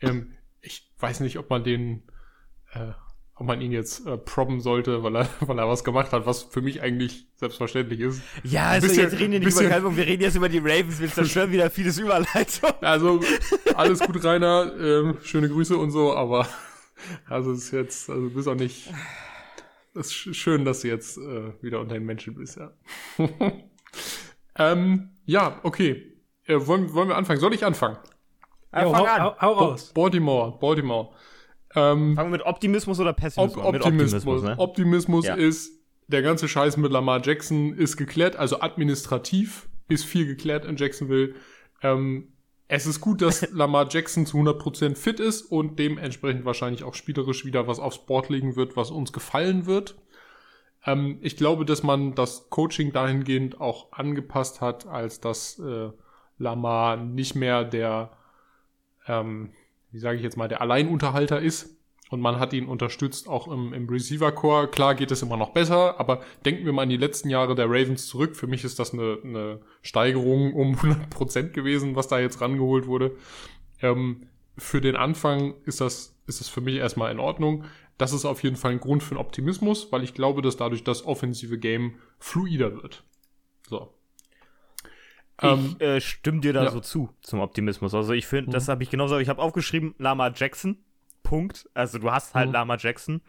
ähm, 0.00 0.32
ich 0.60 0.90
weiß 0.98 1.20
nicht, 1.20 1.38
ob 1.38 1.50
man 1.50 1.62
den, 1.62 2.02
äh, 2.72 2.92
ob 3.36 3.46
man 3.48 3.60
ihn 3.60 3.72
jetzt 3.72 4.06
äh, 4.06 4.16
probben 4.16 4.60
sollte, 4.60 5.02
weil 5.02 5.16
er, 5.16 5.28
weil 5.40 5.58
er 5.58 5.68
was 5.68 5.82
gemacht 5.84 6.12
hat, 6.12 6.24
was 6.26 6.42
für 6.44 6.62
mich 6.62 6.82
eigentlich 6.82 7.26
selbstverständlich 7.36 8.00
ist. 8.00 8.22
Ja, 8.44 8.66
also 8.68 8.86
bisschen- 8.86 9.02
jetzt 9.04 9.12
reden 9.18 9.32
wir 9.32 9.38
nicht 9.40 9.44
bisschen- 9.46 9.66
über 9.66 9.70
Kalmund, 9.74 9.96
wir 9.96 10.06
reden 10.06 10.22
jetzt 10.22 10.36
über 10.36 10.48
die 10.48 10.58
Ravens, 10.58 11.00
wir 11.00 11.10
zerstören 11.10 11.50
wieder 11.52 11.68
vieles 11.70 11.98
Überleitung. 11.98 12.70
Also 12.80 13.20
alles 13.74 14.00
gut, 14.00 14.22
Rainer, 14.24 14.72
ähm, 14.78 15.18
schöne 15.22 15.48
Grüße 15.48 15.76
und 15.76 15.90
so, 15.90 16.14
aber 16.14 16.46
also 17.28 17.52
es 17.52 17.64
ist 17.64 17.70
jetzt, 17.72 18.10
also 18.10 18.28
du 18.28 18.34
bist 18.34 18.46
auch 18.48 18.54
nicht. 18.54 18.92
Es 19.96 20.06
ist 20.06 20.12
sch- 20.12 20.34
schön, 20.34 20.64
dass 20.64 20.80
du 20.80 20.88
jetzt 20.88 21.18
äh, 21.18 21.52
wieder 21.62 21.80
unter 21.80 21.94
den 21.94 22.04
Menschen 22.04 22.34
bist, 22.34 22.56
ja. 22.56 22.72
ähm, 24.56 25.10
ja, 25.24 25.60
okay. 25.62 26.12
Äh, 26.46 26.66
wollen, 26.66 26.92
wollen 26.94 27.08
wir 27.08 27.16
anfangen? 27.16 27.40
Soll 27.40 27.54
ich 27.54 27.64
anfangen? 27.64 27.96
Fang 28.70 28.84
hau, 28.84 29.04
an. 29.04 29.22
hau, 29.22 29.36
hau 29.40 29.52
raus. 29.52 29.92
Baltimore, 29.94 30.58
Baltimore. 30.58 31.10
Ähm, 31.74 32.14
Fangen 32.14 32.30
wir 32.30 32.38
mit 32.38 32.46
Optimismus 32.46 33.00
oder 33.00 33.12
Pessimismus 33.12 33.58
Op 33.58 33.66
an? 33.66 33.72
Mit 33.72 33.82
Optimismus. 33.82 34.42
ne? 34.42 34.54
Optimismus 34.58 35.26
Ja. 35.26 35.34
ist, 35.34 35.72
der 36.06 36.22
ganze 36.22 36.48
Scheiß 36.48 36.76
mit 36.76 36.92
Lamar 36.92 37.20
Jackson 37.24 37.74
ist 37.74 37.96
geklärt, 37.96 38.36
also 38.36 38.60
administrativ 38.60 39.68
ist 39.88 40.04
viel 40.04 40.26
geklärt 40.26 40.64
in 40.64 40.76
Jacksonville. 40.76 41.34
Ähm, 41.82 42.32
es 42.68 42.86
ist 42.86 43.00
gut, 43.00 43.22
dass 43.22 43.48
Lamar 43.52 43.88
Jackson 43.90 44.26
zu 44.26 44.38
100% 44.38 44.96
fit 44.96 45.20
ist 45.20 45.42
und 45.42 45.78
dementsprechend 45.78 46.44
wahrscheinlich 46.44 46.84
auch 46.84 46.94
spielerisch 46.94 47.44
wieder 47.44 47.66
was 47.66 47.78
aufs 47.78 48.06
Board 48.06 48.28
legen 48.28 48.56
wird, 48.56 48.76
was 48.76 48.90
uns 48.90 49.12
gefallen 49.12 49.66
wird. 49.66 49.96
Ähm, 50.86 51.18
ich 51.22 51.36
glaube, 51.36 51.64
dass 51.64 51.82
man 51.82 52.14
das 52.14 52.50
Coaching 52.50 52.92
dahingehend 52.92 53.60
auch 53.60 53.92
angepasst 53.92 54.60
hat, 54.60 54.86
als 54.86 55.20
dass 55.20 55.58
äh, 55.58 55.90
Lamar 56.38 56.96
nicht 56.96 57.34
mehr 57.34 57.64
der, 57.64 58.10
ähm, 59.06 59.50
wie 59.94 60.00
sage 60.00 60.16
ich 60.16 60.24
jetzt 60.24 60.36
mal, 60.36 60.48
der 60.48 60.60
Alleinunterhalter 60.60 61.40
ist. 61.40 61.78
Und 62.10 62.20
man 62.20 62.38
hat 62.38 62.52
ihn 62.52 62.66
unterstützt 62.66 63.28
auch 63.28 63.46
im, 63.48 63.72
im 63.72 63.88
Receiver-Core. 63.88 64.68
Klar 64.68 64.96
geht 64.96 65.12
es 65.12 65.22
immer 65.22 65.36
noch 65.36 65.50
besser, 65.50 65.98
aber 65.98 66.20
denken 66.44 66.66
wir 66.66 66.72
mal 66.72 66.82
an 66.82 66.88
die 66.88 66.96
letzten 66.96 67.30
Jahre 67.30 67.54
der 67.54 67.66
Ravens 67.66 68.08
zurück. 68.08 68.36
Für 68.36 68.48
mich 68.48 68.64
ist 68.64 68.78
das 68.78 68.92
eine, 68.92 69.18
eine 69.22 69.60
Steigerung 69.82 70.52
um 70.52 70.74
100% 70.76 71.50
gewesen, 71.50 71.94
was 71.94 72.08
da 72.08 72.18
jetzt 72.18 72.40
rangeholt 72.40 72.86
wurde. 72.86 73.12
Ähm, 73.80 74.26
für 74.58 74.80
den 74.80 74.96
Anfang 74.96 75.54
ist 75.64 75.80
das, 75.80 76.16
ist 76.26 76.40
das 76.40 76.48
für 76.48 76.60
mich 76.60 76.76
erstmal 76.76 77.12
in 77.12 77.20
Ordnung. 77.20 77.64
Das 77.96 78.12
ist 78.12 78.24
auf 78.24 78.42
jeden 78.42 78.56
Fall 78.56 78.72
ein 78.72 78.80
Grund 78.80 79.04
für 79.04 79.12
einen 79.12 79.24
Optimismus, 79.24 79.92
weil 79.92 80.02
ich 80.02 80.12
glaube, 80.12 80.42
dass 80.42 80.56
dadurch 80.56 80.82
das 80.82 81.06
offensive 81.06 81.56
Game 81.56 81.94
fluider 82.18 82.74
wird. 82.82 83.04
Ähm, 85.44 85.76
Ich 85.78 85.86
äh, 85.86 86.00
stimme 86.00 86.40
dir 86.40 86.52
da 86.52 86.64
ja. 86.64 86.70
so 86.70 86.80
zu, 86.80 87.10
zum 87.20 87.40
Optimismus. 87.40 87.94
Also 87.94 88.12
ich 88.12 88.26
finde, 88.26 88.50
das 88.52 88.66
Mhm. 88.66 88.70
habe 88.72 88.82
ich 88.82 88.90
genauso, 88.90 89.18
ich 89.18 89.28
habe 89.28 89.40
aufgeschrieben, 89.42 89.94
Lama 89.98 90.32
Jackson, 90.34 90.78
Punkt. 91.22 91.68
Also 91.74 91.98
du 91.98 92.10
hast 92.10 92.34
halt 92.34 92.48
Mhm. 92.48 92.54
Lama 92.54 92.76
Jackson. 92.78 93.20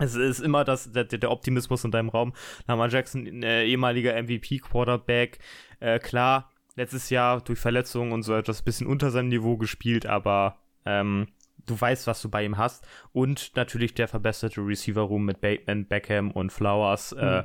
Es 0.00 0.14
ist 0.16 0.40
immer 0.40 0.64
das, 0.64 0.90
der, 0.90 1.04
der 1.04 1.30
Optimismus 1.30 1.84
in 1.84 1.90
deinem 1.92 2.08
Raum. 2.08 2.32
Lama 2.66 2.88
Jackson, 2.88 3.42
äh, 3.44 3.64
ehemaliger 3.64 4.14
MVP-Quarterback, 4.14 5.38
äh, 5.80 5.98
klar, 5.98 6.50
letztes 6.76 7.10
Jahr 7.10 7.40
durch 7.40 7.58
Verletzungen 7.60 8.12
und 8.12 8.22
so 8.24 8.34
etwas 8.34 8.62
bisschen 8.62 8.86
unter 8.88 9.10
seinem 9.10 9.28
Niveau 9.28 9.56
gespielt, 9.56 10.06
aber 10.06 10.58
ähm, 10.84 11.28
du 11.66 11.80
weißt, 11.80 12.06
was 12.08 12.20
du 12.22 12.28
bei 12.28 12.44
ihm 12.44 12.58
hast. 12.58 12.84
Und 13.12 13.52
natürlich 13.54 13.94
der 13.94 14.08
verbesserte 14.08 14.60
Receiver-Room 14.60 15.24
mit 15.24 15.40
Bateman, 15.40 15.86
Beckham 15.86 16.30
und 16.32 16.50
Flowers 16.52 17.12
äh, 17.12 17.44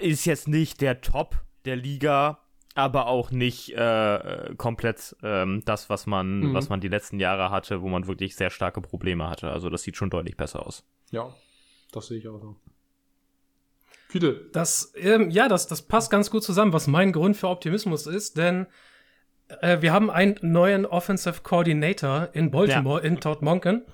ist 0.00 0.24
jetzt 0.26 0.46
nicht 0.48 0.80
der 0.80 1.00
Top 1.00 1.42
der 1.64 1.76
Liga, 1.76 2.38
aber 2.74 3.06
auch 3.06 3.30
nicht 3.30 3.70
äh, 3.74 4.54
komplett 4.56 5.16
ähm, 5.22 5.62
das, 5.64 5.90
was 5.90 6.06
man, 6.06 6.40
Mhm. 6.40 6.54
was 6.54 6.68
man 6.68 6.80
die 6.80 6.88
letzten 6.88 7.18
Jahre 7.18 7.50
hatte, 7.50 7.82
wo 7.82 7.88
man 7.88 8.06
wirklich 8.06 8.36
sehr 8.36 8.50
starke 8.50 8.80
Probleme 8.80 9.28
hatte. 9.28 9.50
Also 9.50 9.68
das 9.70 9.82
sieht 9.82 9.96
schon 9.96 10.10
deutlich 10.10 10.36
besser 10.36 10.64
aus. 10.66 10.84
ja, 11.10 11.34
das 11.92 12.06
sehe 12.08 12.18
ich 12.18 12.28
auch 12.28 12.38
so. 12.40 12.56
Viele. 14.08 14.46
Das, 14.52 14.92
ähm, 14.96 15.30
ja, 15.30 15.48
das, 15.48 15.66
das 15.66 15.82
passt 15.82 16.10
ganz 16.10 16.30
gut 16.30 16.42
zusammen, 16.42 16.72
was 16.72 16.86
mein 16.86 17.12
Grund 17.12 17.36
für 17.36 17.48
Optimismus 17.48 18.06
ist, 18.06 18.36
denn 18.38 18.66
äh, 19.60 19.80
wir 19.82 19.92
haben 19.92 20.10
einen 20.10 20.36
neuen 20.42 20.86
Offensive 20.86 21.42
Coordinator 21.42 22.28
in 22.32 22.50
Baltimore, 22.50 23.00
in 23.02 23.20
Todd 23.20 23.42
Monken, 23.42 23.84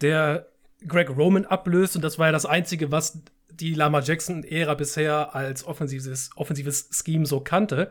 der 0.00 0.48
Greg 0.86 1.10
Roman 1.16 1.44
ablöst 1.44 1.96
und 1.96 2.02
das 2.02 2.18
war 2.18 2.26
ja 2.26 2.32
das 2.32 2.46
Einzige, 2.46 2.92
was 2.92 3.20
die 3.50 3.74
Lama 3.74 4.00
Jackson-Ära 4.00 4.74
bisher 4.74 5.34
als 5.34 5.64
offensives, 5.64 6.30
offensives 6.36 6.88
Scheme 6.92 7.26
so 7.26 7.40
kannte. 7.40 7.90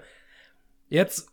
Jetzt 0.90 1.30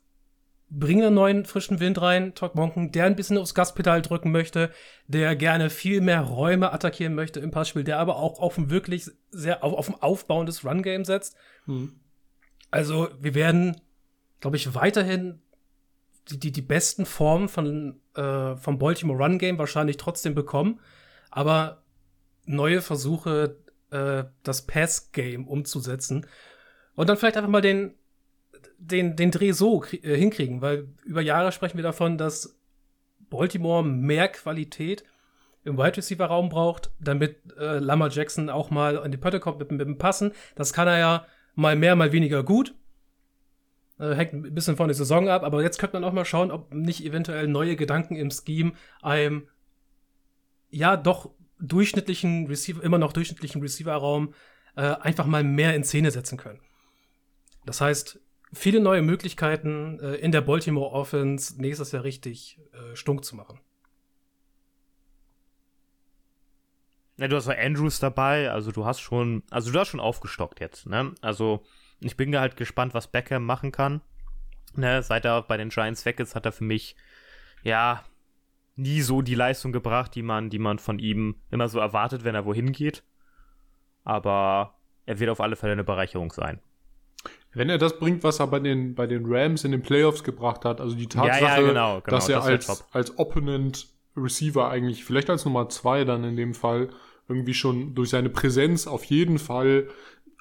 bringen 0.70 1.00
wir 1.00 1.06
einen 1.08 1.16
neuen 1.16 1.44
frischen 1.44 1.80
Wind 1.80 2.00
rein, 2.00 2.34
Todd 2.34 2.54
Monken, 2.54 2.90
der 2.90 3.04
ein 3.04 3.16
bisschen 3.16 3.38
aufs 3.38 3.54
Gaspedal 3.54 4.02
drücken 4.02 4.32
möchte, 4.32 4.70
der 5.06 5.36
gerne 5.36 5.70
viel 5.70 6.00
mehr 6.00 6.22
Räume 6.22 6.72
attackieren 6.72 7.14
möchte 7.14 7.40
im 7.40 7.50
Passspiel, 7.50 7.84
der 7.84 7.98
aber 7.98 8.16
auch 8.16 8.40
auf 8.40 8.58
ein 8.58 8.70
wirklich 8.70 9.10
sehr 9.30 9.62
auf, 9.62 9.72
auf 9.72 9.88
ein 9.88 10.00
aufbauendes 10.00 10.64
Run-Game 10.64 11.04
setzt. 11.04 11.36
Hm. 11.66 12.00
Also 12.70 13.08
wir 13.20 13.34
werden, 13.34 13.80
glaube 14.40 14.56
ich, 14.56 14.74
weiterhin 14.74 15.40
die, 16.30 16.38
die, 16.38 16.52
die 16.52 16.62
besten 16.62 17.06
Formen 17.06 17.48
von, 17.48 18.00
äh, 18.16 18.56
vom 18.56 18.78
Baltimore 18.78 19.22
Run 19.22 19.38
Game 19.38 19.58
wahrscheinlich 19.58 19.96
trotzdem 19.96 20.34
bekommen, 20.34 20.80
aber 21.30 21.82
neue 22.46 22.80
Versuche, 22.80 23.58
äh, 23.90 24.24
das 24.42 24.62
Pass 24.66 25.12
Game 25.12 25.46
umzusetzen 25.46 26.26
und 26.94 27.08
dann 27.08 27.16
vielleicht 27.16 27.36
einfach 27.36 27.50
mal 27.50 27.60
den, 27.60 27.94
den, 28.78 29.16
den 29.16 29.30
Dreh 29.30 29.52
so 29.52 29.84
äh, 29.84 30.16
hinkriegen, 30.16 30.60
weil 30.60 30.88
über 31.04 31.20
Jahre 31.20 31.52
sprechen 31.52 31.76
wir 31.76 31.82
davon, 31.82 32.18
dass 32.18 32.58
Baltimore 33.30 33.84
mehr 33.84 34.28
Qualität 34.28 35.04
im 35.64 35.78
Wide 35.78 35.96
Receiver 35.96 36.26
Raum 36.26 36.48
braucht, 36.48 36.90
damit 37.00 37.38
äh, 37.58 37.78
Lamar 37.78 38.10
Jackson 38.10 38.50
auch 38.50 38.70
mal 38.70 38.98
an 38.98 39.10
die 39.10 39.16
Pötte 39.16 39.40
kommt 39.40 39.58
mit, 39.58 39.70
mit 39.70 39.80
dem 39.80 39.98
Passen. 39.98 40.32
Das 40.54 40.72
kann 40.72 40.88
er 40.88 40.98
ja 40.98 41.26
mal 41.54 41.76
mehr, 41.76 41.96
mal 41.96 42.12
weniger 42.12 42.42
gut. 42.42 42.74
Äh, 43.98 44.14
hängt 44.14 44.32
ein 44.34 44.54
bisschen 44.54 44.76
von 44.76 44.88
der 44.88 44.94
Saison 44.94 45.28
ab, 45.28 45.42
aber 45.42 45.62
jetzt 45.62 45.78
könnte 45.78 45.96
man 45.96 46.04
auch 46.04 46.12
mal 46.12 46.24
schauen, 46.24 46.50
ob 46.50 46.74
nicht 46.74 47.04
eventuell 47.04 47.48
neue 47.48 47.76
Gedanken 47.76 48.16
im 48.16 48.30
Scheme 48.30 48.72
einem 49.02 49.48
ja 50.70 50.96
doch 50.96 51.30
durchschnittlichen 51.60 52.46
Receiver, 52.46 52.82
immer 52.82 52.98
noch 52.98 53.12
durchschnittlichen 53.12 53.62
Receiver-Raum 53.62 54.34
äh, 54.76 54.82
einfach 54.82 55.26
mal 55.26 55.44
mehr 55.44 55.74
in 55.74 55.84
Szene 55.84 56.10
setzen 56.10 56.36
können. 56.36 56.60
Das 57.64 57.80
heißt, 57.80 58.20
viele 58.54 58.80
neue 58.80 59.02
Möglichkeiten 59.02 59.98
äh, 60.00 60.14
in 60.16 60.32
der 60.32 60.40
Baltimore 60.40 60.92
Offense 60.92 61.60
nächstes 61.60 61.92
Jahr 61.92 62.04
richtig 62.04 62.60
äh, 62.72 62.96
stunk 62.96 63.24
zu 63.24 63.36
machen. 63.36 63.60
Ja, 67.16 67.28
du 67.28 67.36
hast 67.36 67.46
ja 67.46 67.54
Andrews 67.56 68.00
dabei, 68.00 68.50
also 68.50 68.72
du 68.72 68.84
hast 68.84 69.00
schon, 69.00 69.44
also 69.50 69.70
du 69.70 69.78
hast 69.78 69.88
schon 69.88 70.00
aufgestockt 70.00 70.60
jetzt, 70.60 70.86
ne? 70.86 71.14
Also 71.20 71.64
ich 72.00 72.16
bin 72.16 72.36
halt 72.36 72.56
gespannt, 72.56 72.92
was 72.92 73.06
Beckham 73.06 73.44
machen 73.44 73.70
kann. 73.70 74.00
Ne, 74.76 75.02
seit 75.04 75.24
er 75.24 75.42
bei 75.42 75.56
den 75.56 75.68
Giants 75.68 76.04
weg 76.04 76.18
ist, 76.18 76.34
hat 76.34 76.46
er 76.46 76.52
für 76.52 76.64
mich 76.64 76.96
ja 77.62 78.04
nie 78.74 79.02
so 79.02 79.22
die 79.22 79.36
Leistung 79.36 79.70
gebracht, 79.70 80.16
die 80.16 80.22
man, 80.22 80.50
die 80.50 80.58
man 80.58 80.80
von 80.80 80.98
ihm 80.98 81.36
immer 81.50 81.68
so 81.68 81.78
erwartet, 81.78 82.24
wenn 82.24 82.34
er 82.34 82.44
wohin 82.44 82.72
geht. 82.72 83.04
Aber 84.02 84.74
er 85.06 85.20
wird 85.20 85.30
auf 85.30 85.40
alle 85.40 85.54
Fälle 85.54 85.72
eine 85.72 85.84
Bereicherung 85.84 86.32
sein. 86.32 86.60
Wenn 87.52 87.70
er 87.70 87.78
das 87.78 87.98
bringt, 87.98 88.24
was 88.24 88.40
er 88.40 88.48
bei 88.48 88.58
den, 88.58 88.94
bei 88.94 89.06
den 89.06 89.24
Rams 89.26 89.64
in 89.64 89.72
den 89.72 89.82
Playoffs 89.82 90.24
gebracht 90.24 90.64
hat, 90.64 90.80
also 90.80 90.96
die 90.96 91.06
Tatsache, 91.06 91.42
ja, 91.44 91.56
genau, 91.60 92.00
genau, 92.00 92.00
dass 92.00 92.28
er 92.28 92.36
das 92.36 92.46
als, 92.46 92.84
als 92.92 93.18
Opponent 93.18 93.86
Receiver 94.16 94.68
eigentlich, 94.68 95.04
vielleicht 95.04 95.30
als 95.30 95.44
Nummer 95.44 95.68
zwei 95.68 96.04
dann 96.04 96.24
in 96.24 96.36
dem 96.36 96.54
Fall, 96.54 96.88
irgendwie 97.28 97.54
schon 97.54 97.94
durch 97.94 98.10
seine 98.10 98.28
Präsenz 98.28 98.86
auf 98.86 99.04
jeden 99.04 99.38
Fall 99.38 99.88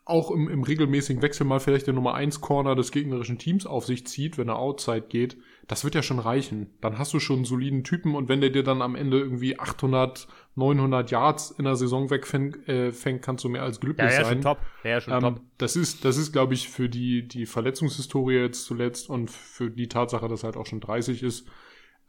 auch 0.06 0.32
im, 0.32 0.50
im 0.50 0.64
regelmäßigen 0.64 1.22
Wechsel 1.22 1.46
mal 1.46 1.62
vielleicht 1.62 1.88
der 1.88 1.94
Nummer 1.94 2.14
1 2.14 2.42
Corner 2.42 2.76
des 2.76 2.92
gegnerischen 2.92 3.38
Teams 3.38 3.66
auf 3.66 3.86
sich 3.86 4.06
zieht, 4.06 4.38
wenn 4.38 4.50
er 4.50 4.60
outside 4.60 5.06
geht, 5.08 5.38
das 5.68 5.86
wird 5.86 5.96
ja 5.96 6.04
schon 6.04 6.20
reichen. 6.20 6.72
Dann 6.82 6.98
hast 6.98 7.14
du 7.14 7.20
schon 7.20 7.38
einen 7.38 7.46
soliden 7.46 7.86
Typen 7.86 8.14
und 8.16 8.28
wenn 8.28 8.42
der 8.42 8.50
dir 8.50 8.64
dann 8.64 8.82
am 8.82 8.96
Ende 8.96 9.20
irgendwie 9.20 9.58
800, 9.60 10.28
900 10.56 11.10
Yards 11.10 11.52
in 11.52 11.64
der 11.64 11.78
Saison 11.78 12.10
wegfängt, 12.10 12.68
äh, 12.68 12.92
fängt, 12.92 13.22
kannst 13.22 13.46
du 13.46 13.50
mehr 13.50 13.64
als 13.64 13.80
glücklich 13.80 14.12
Ja, 14.12 14.18
ja, 14.20 14.26
sein. 14.26 14.34
schon 14.34 14.42
top. 14.42 14.58
Ja, 14.84 15.00
schon 15.00 15.14
Ähm, 15.14 15.22
top. 15.22 15.42
das 15.58 15.78
ist, 15.78 16.04
das 16.04 16.18
ist, 16.18 16.34
glaube 16.34 16.54
ich, 16.54 16.68
für 16.68 16.90
die, 16.90 17.26
die 17.26 17.46
Verletzungshistorie 17.46 18.36
jetzt 18.36 18.66
zuletzt 18.66 19.10
und 19.10 19.32
für 19.32 19.70
die 19.72 19.88
Tatsache, 19.88 20.28
dass 20.28 20.44
er 20.44 20.48
halt 20.48 20.58
auch 20.58 20.66
schon 20.66 20.82
30 20.82 21.24
ist 21.24 21.48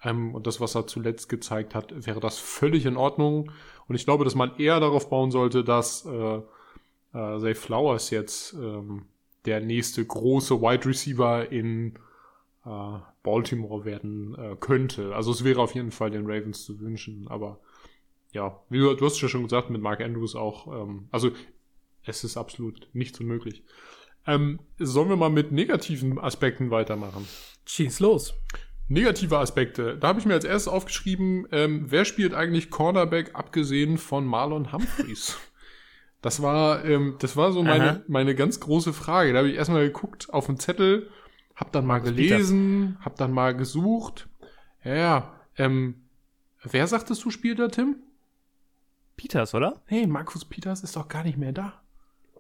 ähm, 0.03 0.35
und 0.35 0.49
das, 0.49 0.61
was 0.61 0.75
er 0.75 0.89
zuletzt 0.89 1.29
gezeigt 1.29 1.77
hat, 1.77 1.95
wäre 2.07 2.19
das 2.19 2.39
völlig 2.41 2.87
in 2.87 2.97
Ordnung. 2.97 3.53
Und 3.87 3.95
ich 3.95 4.05
glaube, 4.05 4.25
dass 4.25 4.35
man 4.35 4.57
eher 4.59 4.81
darauf 4.81 5.09
bauen 5.11 5.31
sollte, 5.31 5.63
dass 5.63 6.05
äh, 6.07 6.41
äh, 7.15 7.39
Zay 7.39 7.55
Flowers 7.55 8.11
jetzt 8.11 8.53
ähm, 8.55 9.07
der 9.47 9.61
nächste 9.61 10.05
große 10.05 10.61
Wide 10.61 10.87
Receiver 10.87 11.51
in 11.51 11.95
äh, 12.65 12.99
Baltimore 13.23 13.85
werden 13.85 14.35
äh, 14.37 14.57
könnte. 14.59 15.15
Also 15.15 15.31
es 15.31 15.45
wäre 15.45 15.61
auf 15.61 15.75
jeden 15.75 15.91
Fall 15.91 16.11
den 16.11 16.27
Ravens 16.27 16.65
zu 16.65 16.81
wünschen, 16.81 17.29
aber 17.29 17.61
ja, 18.33 18.61
wie 18.69 18.79
du, 18.79 18.95
du 18.95 19.05
hast 19.07 19.21
ja 19.21 19.29
schon 19.29 19.45
gesagt, 19.45 19.71
mit 19.71 19.81
Mark 19.81 20.01
Andrews 20.01 20.35
auch, 20.35 20.67
ähm, 20.67 21.09
also 21.11 21.31
es 22.05 22.25
ist 22.25 22.37
absolut 22.37 22.89
nicht 22.93 23.19
unmöglich. 23.21 23.63
Ähm, 24.27 24.61
sollen 24.79 25.09
wir 25.09 25.17
mal 25.17 25.31
mit 25.31 25.53
negativen 25.53 26.19
Aspekten 26.19 26.71
weitermachen? 26.71 27.27
Schieß 27.67 28.01
los. 28.01 28.35
Negative 28.89 29.39
Aspekte. 29.39 29.97
Da 29.97 30.09
habe 30.09 30.21
ich 30.21 30.27
mir 30.27 30.35
als 30.35 30.45
erstes 30.45 30.73
aufgeschrieben, 30.73 31.47
ähm, 31.53 31.91
wer 31.91 32.05
spielt 32.05 32.35
eigentlich 32.35 32.71
Cornerback 32.71 33.35
abgesehen 33.35 33.97
von 33.99 34.27
Marlon 34.27 34.73
Humphreys? 34.73 35.39
Das 36.25 36.41
war, 36.41 36.83
ähm, 36.87 37.17
das 37.19 37.37
war 37.37 37.53
so 37.53 37.61
Aha. 37.61 37.69
meine, 37.69 38.05
meine 38.09 38.35
ganz 38.35 38.59
große 38.59 38.95
Frage. 38.95 39.33
Da 39.35 39.41
habe 39.41 39.51
ich 39.51 39.57
erstmal 39.57 39.85
geguckt 39.85 40.33
auf 40.33 40.47
den 40.47 40.59
Zettel, 40.59 41.11
hab 41.55 41.71
dann 41.73 41.85
mal 41.85 41.99
gelesen, 42.01 42.97
hab 43.05 43.17
dann 43.17 43.31
mal 43.31 43.55
gesucht. 43.55 44.27
Ja, 44.83 44.95
ja, 44.95 45.41
ähm, 45.59 45.97
wer 46.63 46.87
sagtest 46.87 47.23
du 47.27 47.31
spielt 47.31 47.59
da, 47.59 47.69
Tim? 47.69 47.97
Peters, 49.17 49.55
oder? 49.55 49.83
Hey, 49.85 50.07
Markus 50.07 50.47
Peters 50.47 50.83
ist 50.83 50.97
doch 50.97 51.09
gar 51.09 51.25
nicht 51.25 51.37
mehr 51.37 51.53
da. 51.53 51.75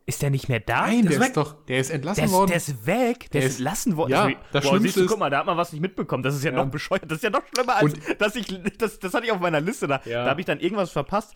Ist 0.06 0.22
der 0.22 0.30
nicht 0.30 0.48
mehr 0.48 0.60
da? 0.60 0.86
Nein, 0.86 1.02
der, 1.02 1.10
ist 1.12 1.16
ist 1.18 1.22
weg. 1.26 1.34
doch, 1.34 1.64
der 1.66 1.78
ist 1.78 1.90
entlassen 1.90 2.16
Der 2.16 2.24
ist, 2.26 2.32
worden. 2.32 2.48
der 2.48 2.56
ist 2.56 2.86
weg, 2.86 3.30
der, 3.32 3.40
Der 3.42 3.48
ist 3.50 3.56
entlassen 3.56 3.96
worden. 3.98 4.10
Ja, 4.12 4.28
das 4.52 4.64
boah, 4.64 4.70
Schlimmste 4.70 4.82
siehst 4.88 4.96
du, 4.96 5.00
ist- 5.02 5.08
guck 5.10 5.18
mal, 5.18 5.28
da 5.30 5.38
hat 5.40 5.46
man 5.46 5.56
was 5.58 5.72
nicht 5.72 5.82
mitbekommen. 5.82 6.22
Das 6.22 6.34
ist 6.34 6.42
ja, 6.44 6.50
Ja. 6.52 6.56
noch 6.64 6.70
bescheuert. 6.70 7.04
Das 7.10 7.16
ist 7.18 7.22
ja 7.24 7.30
noch 7.30 7.42
schlimmer, 7.54 7.76
als 7.76 7.92
Und- 7.94 8.20
dass 8.20 8.34
ich, 8.36 8.46
das, 8.78 8.98
das 8.98 9.12
hatte 9.14 9.26
ich 9.26 9.32
auf 9.32 9.40
meiner 9.40 9.60
Liste. 9.60 9.86
Da, 9.86 10.00
Ja. 10.06 10.24
da 10.24 10.30
habe 10.30 10.40
ich 10.40 10.46
dann 10.46 10.60
irgendwas 10.60 10.90
verpasst. 10.90 11.34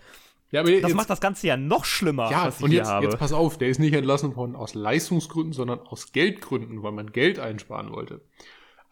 Ja, 0.51 0.61
aber 0.61 0.71
Das 0.71 0.81
jetzt, 0.83 0.95
macht 0.95 1.11
das 1.11 1.21
Ganze 1.21 1.47
ja 1.47 1.57
noch 1.57 1.85
schlimmer, 1.85 2.31
ja, 2.31 2.47
was 2.47 2.59
ich 2.59 2.65
und 2.65 2.71
hier 2.71 2.79
jetzt, 2.79 2.89
habe. 2.89 3.05
jetzt 3.07 3.19
pass 3.19 3.33
auf, 3.33 3.59
der 3.59 3.69
ist 3.69 3.79
nicht 3.79 3.93
entlassen 3.93 4.35
worden 4.37 4.57
aus 4.57 4.75
Leistungsgründen, 4.75 5.53
sondern 5.53 5.81
aus 5.81 6.13
Geldgründen, 6.13 6.83
weil 6.83 6.93
man 6.93 7.13
Geld 7.13 7.39
einsparen 7.39 7.93
wollte. 7.93 8.23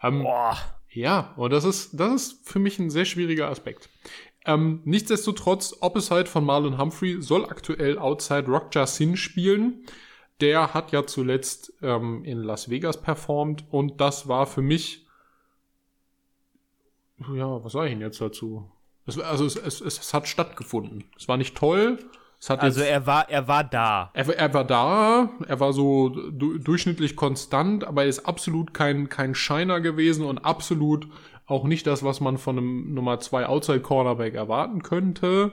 Ähm, 0.02 0.22
Boah. 0.22 0.56
Ja, 0.90 1.34
und 1.36 1.52
das 1.52 1.64
ist, 1.64 1.98
das 2.00 2.14
ist 2.14 2.48
für 2.48 2.58
mich 2.58 2.78
ein 2.78 2.90
sehr 2.90 3.04
schwieriger 3.04 3.48
Aspekt. 3.48 3.90
Ähm, 4.46 4.80
nichtsdestotrotz, 4.84 5.76
Opposite 5.80 6.26
von 6.26 6.44
Marlon 6.44 6.78
Humphrey 6.78 7.20
soll 7.20 7.44
aktuell 7.44 7.98
Outside 7.98 8.46
Rock 8.46 8.70
Sin 8.86 9.16
spielen. 9.16 9.84
Der 10.40 10.72
hat 10.72 10.92
ja 10.92 11.06
zuletzt 11.06 11.72
ähm, 11.82 12.22
in 12.24 12.38
Las 12.42 12.70
Vegas 12.70 13.00
performt 13.00 13.64
und 13.70 14.00
das 14.00 14.28
war 14.28 14.46
für 14.46 14.62
mich, 14.62 15.06
ja, 17.34 17.64
was 17.64 17.72
sage 17.72 17.88
ich 17.88 17.92
denn 17.94 18.02
jetzt 18.02 18.20
dazu? 18.20 18.70
Es, 19.06 19.18
also 19.18 19.46
es, 19.46 19.56
es, 19.56 19.80
es, 19.80 20.12
hat 20.12 20.26
stattgefunden. 20.28 21.04
Es 21.16 21.28
war 21.28 21.36
nicht 21.36 21.56
toll. 21.56 21.98
Also 22.48 22.80
jetzt, 22.80 22.90
er 22.90 23.06
war, 23.06 23.28
er 23.30 23.48
war 23.48 23.64
da. 23.64 24.10
er, 24.12 24.28
er 24.28 24.54
war 24.54 24.64
da, 24.64 25.30
er 25.46 25.58
war 25.58 25.72
so 25.72 26.10
du, 26.10 26.58
durchschnittlich 26.58 27.16
konstant, 27.16 27.84
aber 27.84 28.02
er 28.02 28.08
ist 28.08 28.26
absolut 28.26 28.74
kein, 28.74 29.08
kein 29.08 29.34
Shiner 29.34 29.80
gewesen 29.80 30.24
und 30.24 30.38
absolut 30.38 31.08
auch 31.46 31.64
nicht 31.64 31.86
das, 31.86 32.02
was 32.02 32.20
man 32.20 32.38
von 32.38 32.58
einem 32.58 32.94
Nummer 32.94 33.20
2 33.20 33.46
Outside 33.46 33.80
Cornerback 33.80 34.34
erwarten 34.34 34.82
könnte. 34.82 35.52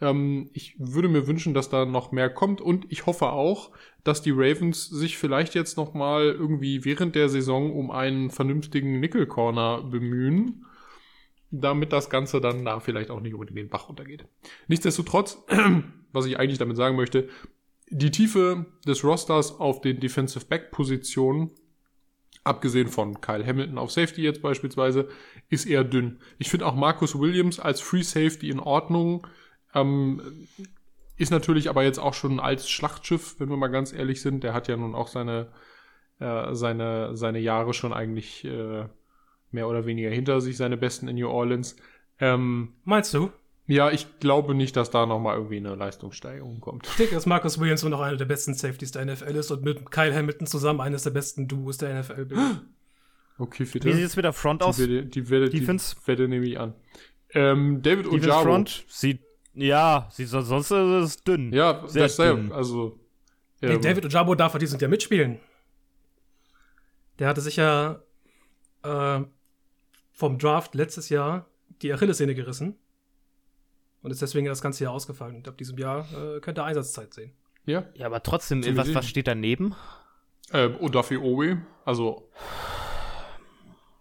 Ähm, 0.00 0.50
ich 0.54 0.76
würde 0.78 1.08
mir 1.08 1.26
wünschen, 1.26 1.54
dass 1.54 1.70
da 1.70 1.84
noch 1.84 2.12
mehr 2.12 2.30
kommt 2.30 2.60
und 2.60 2.86
ich 2.88 3.06
hoffe 3.06 3.30
auch, 3.30 3.70
dass 4.04 4.22
die 4.22 4.32
Ravens 4.32 4.88
sich 4.88 5.18
vielleicht 5.18 5.54
jetzt 5.54 5.76
noch 5.76 5.92
mal 5.92 6.24
irgendwie 6.24 6.84
während 6.84 7.14
der 7.16 7.28
Saison 7.28 7.72
um 7.72 7.90
einen 7.90 8.30
vernünftigen 8.30 9.00
Nickel 9.00 9.26
Corner 9.26 9.82
bemühen, 9.82 10.64
damit 11.50 11.92
das 11.92 12.10
Ganze 12.10 12.40
dann 12.40 12.64
da 12.64 12.80
vielleicht 12.80 13.10
auch 13.10 13.20
nicht 13.20 13.34
unbedingt 13.34 13.58
den 13.58 13.68
Bach 13.68 13.88
runtergeht. 13.88 14.26
Nichtsdestotrotz, 14.66 15.38
was 16.12 16.26
ich 16.26 16.38
eigentlich 16.38 16.58
damit 16.58 16.76
sagen 16.76 16.96
möchte, 16.96 17.28
die 17.90 18.10
Tiefe 18.10 18.66
des 18.86 19.02
Rosters 19.02 19.58
auf 19.58 19.80
den 19.80 20.00
Defensive 20.00 20.44
Back 20.44 20.70
Positionen, 20.70 21.50
abgesehen 22.44 22.88
von 22.88 23.20
Kyle 23.20 23.46
Hamilton 23.46 23.78
auf 23.78 23.90
Safety 23.90 24.22
jetzt 24.22 24.42
beispielsweise, 24.42 25.08
ist 25.48 25.64
eher 25.64 25.84
dünn. 25.84 26.20
Ich 26.38 26.50
finde 26.50 26.66
auch 26.66 26.74
Marcus 26.74 27.18
Williams 27.18 27.58
als 27.58 27.80
Free 27.80 28.02
Safety 28.02 28.50
in 28.50 28.60
Ordnung. 28.60 29.26
Ähm, 29.74 30.48
ist 31.16 31.30
natürlich 31.30 31.68
aber 31.68 31.82
jetzt 31.82 31.98
auch 31.98 32.14
schon 32.14 32.32
ein 32.32 32.40
altes 32.40 32.68
Schlachtschiff, 32.68 33.36
wenn 33.38 33.48
wir 33.48 33.56
mal 33.56 33.68
ganz 33.68 33.92
ehrlich 33.92 34.20
sind. 34.20 34.44
Der 34.44 34.54
hat 34.54 34.68
ja 34.68 34.76
nun 34.76 34.94
auch 34.94 35.08
seine, 35.08 35.48
äh, 36.20 36.54
seine, 36.54 37.16
seine 37.16 37.38
Jahre 37.38 37.74
schon 37.74 37.92
eigentlich 37.92 38.44
äh, 38.44 38.86
mehr 39.50 39.68
oder 39.68 39.86
weniger 39.86 40.10
hinter 40.10 40.40
sich, 40.40 40.56
seine 40.56 40.76
besten 40.76 41.08
in 41.08 41.16
New 41.16 41.28
Orleans. 41.28 41.76
Ähm, 42.20 42.74
Meinst 42.84 43.14
du? 43.14 43.30
ja, 43.66 43.90
ich 43.90 44.18
glaube 44.20 44.54
nicht, 44.54 44.76
dass 44.76 44.90
da 44.90 45.04
nochmal 45.06 45.36
irgendwie 45.36 45.58
eine 45.58 45.74
Leistungssteigerung 45.74 46.60
kommt. 46.60 46.86
Ich 46.88 46.96
denke, 46.96 47.14
dass 47.14 47.26
Marcus 47.26 47.60
Williams 47.60 47.82
immer 47.82 47.90
noch 47.90 48.00
einer 48.00 48.16
der 48.16 48.24
besten 48.24 48.54
Safeties 48.54 48.92
der 48.92 49.04
NFL 49.04 49.34
ist 49.36 49.50
und 49.50 49.62
mit 49.62 49.90
Kyle 49.90 50.14
Hamilton 50.14 50.46
zusammen 50.46 50.80
eines 50.80 51.02
der 51.02 51.10
besten 51.10 51.48
Duos 51.48 51.76
der 51.78 52.00
NFL 52.00 52.24
bildet. 52.24 52.62
Okay, 53.38 53.66
für 53.66 53.82
Wie 53.84 53.92
sieht 53.92 54.04
es 54.04 54.16
mit 54.16 54.24
der 54.24 54.32
Front 54.32 54.62
aus? 54.62 54.76
Die 54.78 54.82
Wette, 54.84 55.04
die 55.06 55.22
die 55.50 55.60
Defense? 55.60 55.94
Wette 56.06 56.26
nehme 56.28 56.46
ich 56.46 56.58
an. 56.58 56.74
Ähm, 57.34 57.82
David 57.82 58.06
Defense 58.06 58.26
Ojabo. 58.30 58.42
Front 58.42 58.84
sieht, 58.88 59.20
ja, 59.54 60.08
sieht 60.10 60.28
so- 60.28 60.40
sonst 60.40 60.70
ist 60.70 61.04
es 61.04 61.22
dünn. 61.22 61.52
Ja, 61.52 61.84
Sehr 61.86 62.02
dasselbe. 62.04 62.40
dünn. 62.42 62.52
Also, 62.52 62.98
Nee, 63.60 63.74
ähm, 63.74 63.80
David 63.82 64.06
Ojabo 64.06 64.34
darf 64.34 64.52
für 64.52 64.58
dieses 64.58 64.80
Jahr 64.80 64.88
mitspielen. 64.90 65.38
Der 67.18 67.28
hatte 67.28 67.40
sich 67.40 67.56
ja 67.56 68.00
äh, 68.84 69.20
vom 70.18 70.36
Draft 70.36 70.74
letztes 70.74 71.10
Jahr 71.10 71.46
die 71.80 71.92
Achillessehne 71.92 72.34
gerissen 72.34 72.74
und 74.02 74.10
ist 74.10 74.20
deswegen 74.20 74.48
das 74.48 74.60
ganze 74.60 74.82
Jahr 74.82 74.92
ausgefallen. 74.92 75.36
Und 75.36 75.46
ab 75.46 75.56
diesem 75.56 75.78
Jahr 75.78 76.08
äh, 76.12 76.40
könnte 76.40 76.62
er 76.62 76.64
Einsatzzeit 76.64 77.14
sehen. 77.14 77.30
Ja. 77.66 77.84
Ja, 77.94 78.06
aber 78.06 78.20
trotzdem, 78.24 78.60
Zum 78.64 78.76
was, 78.76 78.92
was 78.94 79.06
steht 79.06 79.28
daneben? 79.28 79.76
Ähm, 80.52 80.74
Odafi 80.80 81.18
Owe, 81.18 81.62
also 81.84 82.28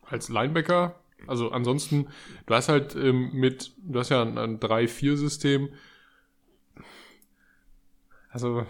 als 0.09 0.27
Linebacker. 0.29 0.99
Also 1.27 1.51
ansonsten, 1.51 2.07
du 2.47 2.53
hast 2.55 2.69
halt 2.69 2.95
ähm, 2.95 3.29
mit, 3.33 3.73
du 3.77 3.99
hast 3.99 4.09
ja 4.09 4.23
ein, 4.23 4.39
ein 4.39 4.59
3-4-System. 4.59 5.69
Also 8.31 8.65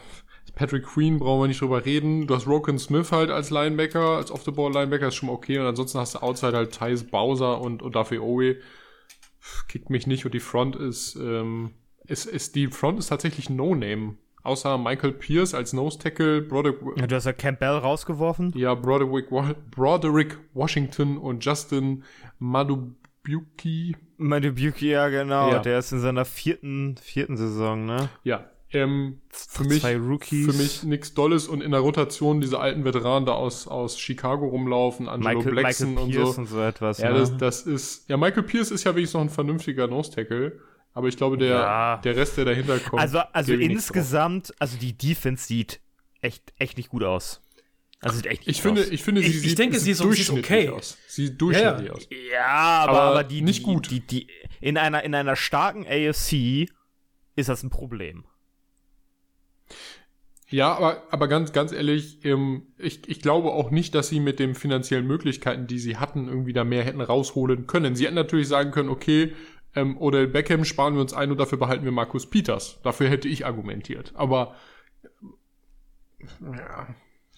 Patrick 0.58 0.86
Queen 0.88 1.20
brauchen 1.20 1.44
wir 1.44 1.48
nicht 1.50 1.62
drüber 1.62 1.86
reden. 1.86 2.26
Du 2.26 2.34
hast 2.34 2.48
Roken 2.48 2.80
Smith 2.80 3.12
halt 3.12 3.30
als 3.30 3.52
Linebacker, 3.52 4.18
als 4.18 4.32
Off-the-Ball-Linebacker 4.32 5.10
ist 5.10 5.16
schon 5.16 5.30
okay. 5.30 5.60
Und 5.60 5.68
ansonsten 5.68 6.00
hast 6.00 6.16
du 6.16 6.20
Outside 6.24 6.58
halt 6.58 6.74
Thais 6.74 7.04
Bowser 7.04 7.62
und 7.62 7.84
Odafi 7.84 8.18
Owe. 8.18 8.56
Kickt 9.68 9.92
mich 9.92 10.08
nicht 10.08 10.26
und 10.26 10.34
die 10.34 10.40
Front 10.40 10.76
ist, 10.76 11.16
ähm, 11.16 11.76
ist, 12.08 12.26
ist 12.26 12.56
die 12.56 12.70
Front 12.70 12.98
ist 12.98 13.08
tatsächlich 13.10 13.52
No-Name. 13.52 14.16
Außer 14.42 14.80
Michael 14.80 15.12
Pierce 15.12 15.54
als 15.54 15.74
Nose-Tackle, 15.74 16.42
Broderick, 16.42 16.80
Ja, 16.96 17.06
du 17.06 17.16
hast 17.16 17.26
ja 17.26 17.34
Campbell 17.34 17.78
rausgeworfen. 17.78 18.52
ja, 18.56 18.74
Broderick, 18.74 19.28
Broderick 19.70 20.40
Washington 20.56 21.20
und 21.20 21.46
Justin 21.46 22.04
Madubuki. 22.40 23.96
Meine 24.18 24.54
Buki, 24.54 24.90
ja, 24.90 25.10
genau. 25.10 25.52
Ja. 25.52 25.60
Der 25.60 25.78
ist 25.78 25.92
in 25.92 26.00
seiner 26.00 26.26
vierten, 26.26 26.96
vierten 26.98 27.38
Saison, 27.38 27.86
ne? 27.86 28.10
Ja, 28.24 28.50
ähm, 28.74 29.22
für 29.30 29.66
Zwei 29.68 29.98
mich, 29.98 30.10
Rookies. 30.10 30.46
für 30.46 30.54
mich 30.54 30.84
nichts 30.84 31.14
Dolles 31.14 31.48
und 31.48 31.62
in 31.62 31.72
der 31.72 31.80
Rotation 31.80 32.42
diese 32.42 32.60
alten 32.60 32.84
Veteranen 32.84 33.26
da 33.26 33.34
aus, 33.34 33.68
aus 33.68 33.98
Chicago 34.00 34.48
rumlaufen, 34.48 35.08
Angelo 35.08 35.38
Michael, 35.40 35.52
Blackson 35.56 35.90
Michael 35.92 36.06
und 36.06 36.12
Pierce 36.12 36.36
so. 36.36 36.42
und 36.42 36.48
so 36.48 36.62
etwas. 36.62 36.98
Ja, 36.98 37.12
ne? 37.14 37.20
das, 37.20 37.38
das 37.38 37.62
ist, 37.62 38.10
ja, 38.10 38.18
Michael 38.18 38.44
Pierce 38.44 38.72
ist 38.72 38.84
ja 38.84 38.94
wirklich 38.96 39.14
noch 39.14 39.22
ein 39.22 39.30
vernünftiger 39.30 39.88
Nose-Tackle, 39.88 40.60
aber 40.94 41.08
ich 41.08 41.16
glaube, 41.18 41.38
der, 41.38 41.48
Ja. 41.60 41.98
der 42.04 42.16
Rest, 42.18 42.38
der 42.38 42.46
dahinter 42.46 42.78
kommt. 42.80 43.02
also, 43.02 43.20
also 43.32 43.54
ich 43.54 43.62
insgesamt, 43.62 44.54
also 44.60 44.78
die 44.78 44.98
Defense 44.98 45.46
sieht 45.48 45.80
echt, 46.22 46.54
echt 46.58 46.76
nicht 46.78 46.90
gut 46.90 47.04
aus. 47.04 47.42
Also 48.00 48.18
sieht 48.18 48.28
echt 48.28 48.42
nicht 48.46 48.50
Ich 48.50 48.64
gut 48.64 48.64
finde, 48.74 48.82
aus. 48.82 48.88
ich 48.90 49.04
finde, 49.04 49.22
sie 49.22 49.28
Ich- 49.28 49.36
ich 49.38 49.50
sieht, 49.50 49.60
denke, 49.60 49.80
sie 49.80 49.92
ist- 49.92 50.04
durchschnittlich 50.04 50.46
okay. 50.46 50.70
aus. 50.70 50.98
Sie 51.08 51.28
sieht 51.28 51.42
durchschnittlich 51.42 51.88
Ja, 51.88 51.94
ja. 51.94 51.94
aus. 51.94 52.08
Ja, 52.32 52.46
aber, 52.84 52.92
Aber 52.92 53.02
aber 53.12 53.24
die, 53.24 53.42
nicht 53.42 53.60
die, 53.60 53.64
gut. 53.64 53.90
Die, 53.90 54.02
die, 54.02 54.28
in, 54.62 54.78
einer, 54.78 55.04
in 55.04 55.16
einer 55.16 55.36
starken 55.36 55.86
AFC 55.88 56.68
ist 57.36 57.50
das 57.50 57.64
ein 57.64 57.70
Problem. 57.70 58.26
Ja, 60.50 60.74
aber, 60.74 61.04
aber 61.12 61.28
ganz, 61.28 61.52
ganz 61.52 61.74
ehrlich, 61.74 62.24
ähm, 62.24 62.68
ich, 62.78 63.08
ich 63.10 63.22
glaube 63.22 63.52
auch 63.52 63.70
nicht, 63.70 63.94
dass 63.96 64.08
sie 64.08 64.22
mit 64.22 64.40
den 64.40 64.56
finanziellen 64.56 65.06
Möglichkeiten, 65.06 65.68
die 65.68 65.80
sie 65.80 65.98
hatten, 65.98 66.28
irgendwie 66.28 66.54
da 66.54 66.64
mehr 66.64 66.84
hätten 66.84 67.02
rausholen 67.02 67.68
können. 67.68 67.96
Sie 67.96 68.06
hätten 68.06 68.16
natürlich 68.16 68.48
sagen 68.48 68.72
können, 68.72 68.88
okay, 68.88 69.34
ähm, 69.76 69.98
Odell 69.98 70.28
Beckham 70.28 70.64
sparen 70.64 70.94
wir 70.96 71.02
uns 71.02 71.14
ein 71.14 71.32
und 71.32 71.38
dafür 71.38 71.58
behalten 71.58 71.84
wir 71.84 71.92
Markus 71.92 72.30
Peters. 72.30 72.80
Dafür 72.84 73.10
hätte 73.10 73.28
ich 73.28 73.46
argumentiert. 73.46 74.14
Aber 74.16 74.56
ja, 76.42 76.88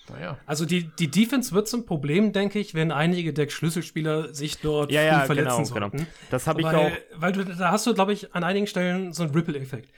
naja. 0.10 0.38
Also 0.46 0.66
die, 0.66 0.84
die 0.84 1.10
Defense 1.10 1.52
wird 1.54 1.68
zum 1.68 1.86
Problem, 1.86 2.32
denke 2.32 2.60
ich, 2.60 2.74
wenn 2.76 2.92
einige 2.92 3.34
der 3.34 3.50
Schlüsselspieler 3.50 4.34
sich 4.34 4.60
dort 4.60 4.92
Ja, 4.92 5.02
ja, 5.02 5.22
verletzen 5.22 5.64
genau, 5.64 5.74
genau. 5.74 5.90
sollten. 5.90 6.08
Das 6.30 6.48
habe 6.48 6.62
ich 6.62 6.68
weil, 6.68 6.76
auch. 6.76 6.92
Weil 7.16 7.32
du, 7.32 7.46
da 7.46 7.72
hast 7.72 7.88
du, 7.88 7.94
glaube 7.94 8.14
ich, 8.14 8.34
an 8.34 8.44
einigen 8.44 8.68
Stellen 8.68 9.14
so 9.14 9.24
einen 9.24 9.34
Ripple-Effekt. 9.34 9.92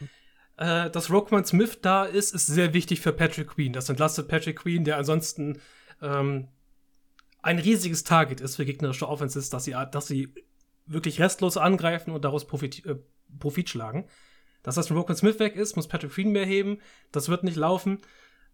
Äh, 0.62 0.91
dass 0.91 1.10
Roquan 1.10 1.43
Smith 1.43 1.80
da 1.82 2.06
ist, 2.06 2.36
ist 2.36 2.45
sehr 2.45 2.71
wichtig 2.76 3.02
für 3.02 3.12
Patrick 3.12 3.47
Queen. 3.47 3.74
Das 3.74 3.89
entlastet 3.89 4.28
Patrick 4.28 4.58
Queen, 4.58 4.84
der 4.84 4.97
ansonsten 4.97 5.60
ähm, 6.04 6.50
ein 7.41 7.58
riesiges 7.58 8.04
Target 8.04 8.41
ist 8.41 8.58
für 8.58 8.65
gegnerische 8.65 9.10
Offenses, 9.10 9.50
dass 9.50 9.63
sie, 9.63 9.76
dass 9.91 10.06
sie 10.06 10.36
wirklich 10.86 11.19
restlos 11.19 11.58
angreifen 11.58 12.12
und 12.12 12.24
daraus 12.24 12.45
Profit, 12.45 12.86
äh, 12.86 12.95
Profit 13.39 13.69
schlagen. 13.69 14.06
Dass 14.62 14.76
das 14.76 14.91
Roquan 14.91 15.15
Smith 15.15 15.39
weg 15.39 15.56
ist, 15.56 15.76
muss 15.76 15.88
Patrick 15.88 16.12
Queen 16.12 16.32
mehr 16.32 16.45
heben. 16.45 16.78
Das 17.12 17.28
wird 17.28 17.43
nicht 17.43 17.58
laufen. 17.58 17.97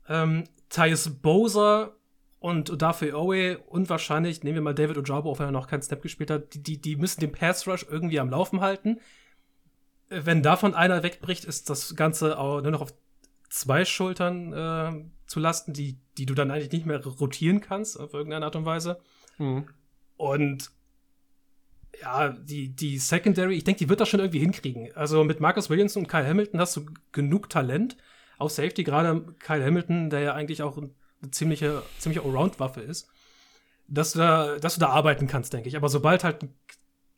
Ähm, 0.08 0.46
Tyus 0.70 1.10
Bowser 1.10 1.98
und 2.40 2.82
dafür 2.82 3.20
Owe 3.20 3.58
und 3.68 3.90
wahrscheinlich, 3.90 4.44
nehmen 4.44 4.56
wir 4.56 4.62
mal 4.62 4.74
David 4.74 4.98
Ojabo, 4.98 5.30
auch 5.30 5.40
wenn 5.40 5.50
er 5.50 5.52
noch 5.52 5.68
keinen 5.68 5.82
Snap 5.82 6.02
gespielt 6.02 6.32
hat, 6.32 6.54
die, 6.54 6.64
die, 6.64 6.80
die 6.80 6.96
müssen 6.96 7.20
den 7.20 7.34
Pass 7.34 7.68
Rush 7.68 7.86
irgendwie 7.90 8.22
am 8.22 8.30
Laufen 8.30 8.62
halten. 8.62 9.02
Wenn 10.10 10.42
davon 10.42 10.74
einer 10.74 11.04
wegbricht, 11.04 11.46
ist 11.46 11.70
das 11.70 11.96
Ganze 11.96 12.38
auch 12.38 12.62
nur 12.62 12.72
noch 12.72 12.82
auf 12.82 12.94
zwei 13.50 13.86
Schultern 13.86 14.54
äh, 14.54 15.06
zu 15.26 15.40
lasten, 15.40 15.74
die, 15.74 16.00
die 16.18 16.26
du 16.26 16.34
dann 16.34 16.52
eigentlich 16.52 16.72
nicht 16.72 16.86
mehr 16.86 17.04
rotieren 17.04 17.62
kannst, 17.62 18.00
auf 18.00 18.14
irgendeine 18.14 18.46
Art 18.46 18.56
und 18.56 18.66
Weise. 18.66 19.00
Mhm. 19.38 19.68
Und 20.16 20.72
ja, 22.02 22.30
die, 22.30 22.70
die 22.70 22.98
Secondary, 22.98 23.56
ich 23.56 23.64
denke, 23.64 23.80
die 23.80 23.90
wird 23.90 24.00
das 24.00 24.10
schon 24.10 24.20
irgendwie 24.20 24.40
hinkriegen. 24.40 24.90
Also 24.96 25.24
mit 25.24 25.40
Marcus 25.40 25.70
Williams 25.70 25.96
und 25.96 26.08
Kyle 26.08 26.28
Hamilton 26.28 26.60
hast 26.60 26.76
du 26.76 26.86
genug 27.12 27.50
Talent 27.50 27.98
auf 28.38 28.52
Safety, 28.52 28.84
gerade 28.84 29.36
Kyle 29.40 29.64
Hamilton, 29.66 30.10
der 30.10 30.20
ja 30.20 30.34
eigentlich 30.34 30.62
auch 30.62 30.78
eine 30.78 30.92
ziemliche, 31.32 31.82
ziemliche 31.98 32.24
Allround-Waffe 32.24 32.82
ist, 32.82 33.10
dass 33.88 34.14
du, 34.14 34.20
da, 34.20 34.60
dass 34.60 34.76
du 34.76 34.80
da 34.80 34.90
arbeiten 34.90 35.28
kannst, 35.28 35.54
denke 35.54 35.70
ich. 35.70 35.76
Aber 35.76 35.90
sobald 35.90 36.24
halt 36.24 36.48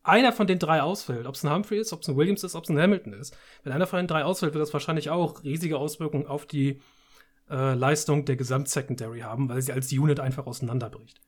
einer 0.10 0.34
von 0.34 0.48
den 0.48 0.60
drei 0.60 0.82
ausfällt, 0.82 1.26
ob 1.26 1.36
es 1.36 1.43
ein 1.43 1.54
Humphrey 1.54 1.80
ist, 1.80 1.93
ob 1.93 2.02
es 2.02 2.08
ein 2.08 2.17
Williams 2.17 2.43
ist, 2.43 2.56
ob 2.56 2.63
es 2.63 2.69
ein 2.69 2.80
Hamilton 2.80 3.13
ist, 3.13 3.36
wenn 3.63 3.74
einer 3.74 3.88
von 3.88 3.98
den 3.98 4.08
drei 4.08 4.24
ausfällt, 4.24 4.54
wird 4.54 4.62
das 4.62 4.74
wahrscheinlich 4.74 5.10
auch 5.10 5.43
riesige 5.43 5.78
Auswirkungen 5.78 6.28
auf 6.28 6.45
die 6.45 6.82
äh, 7.50 7.74
Leistung 7.74 8.26
der 8.26 8.36
Gesamtsecondary 8.36 9.22
haben, 9.22 9.50
weil 9.50 9.62
sie 9.62 9.74
als 9.74 9.91
Unit 9.91 10.19
einfach 10.19 10.45
auseinanderbricht. 10.45 11.19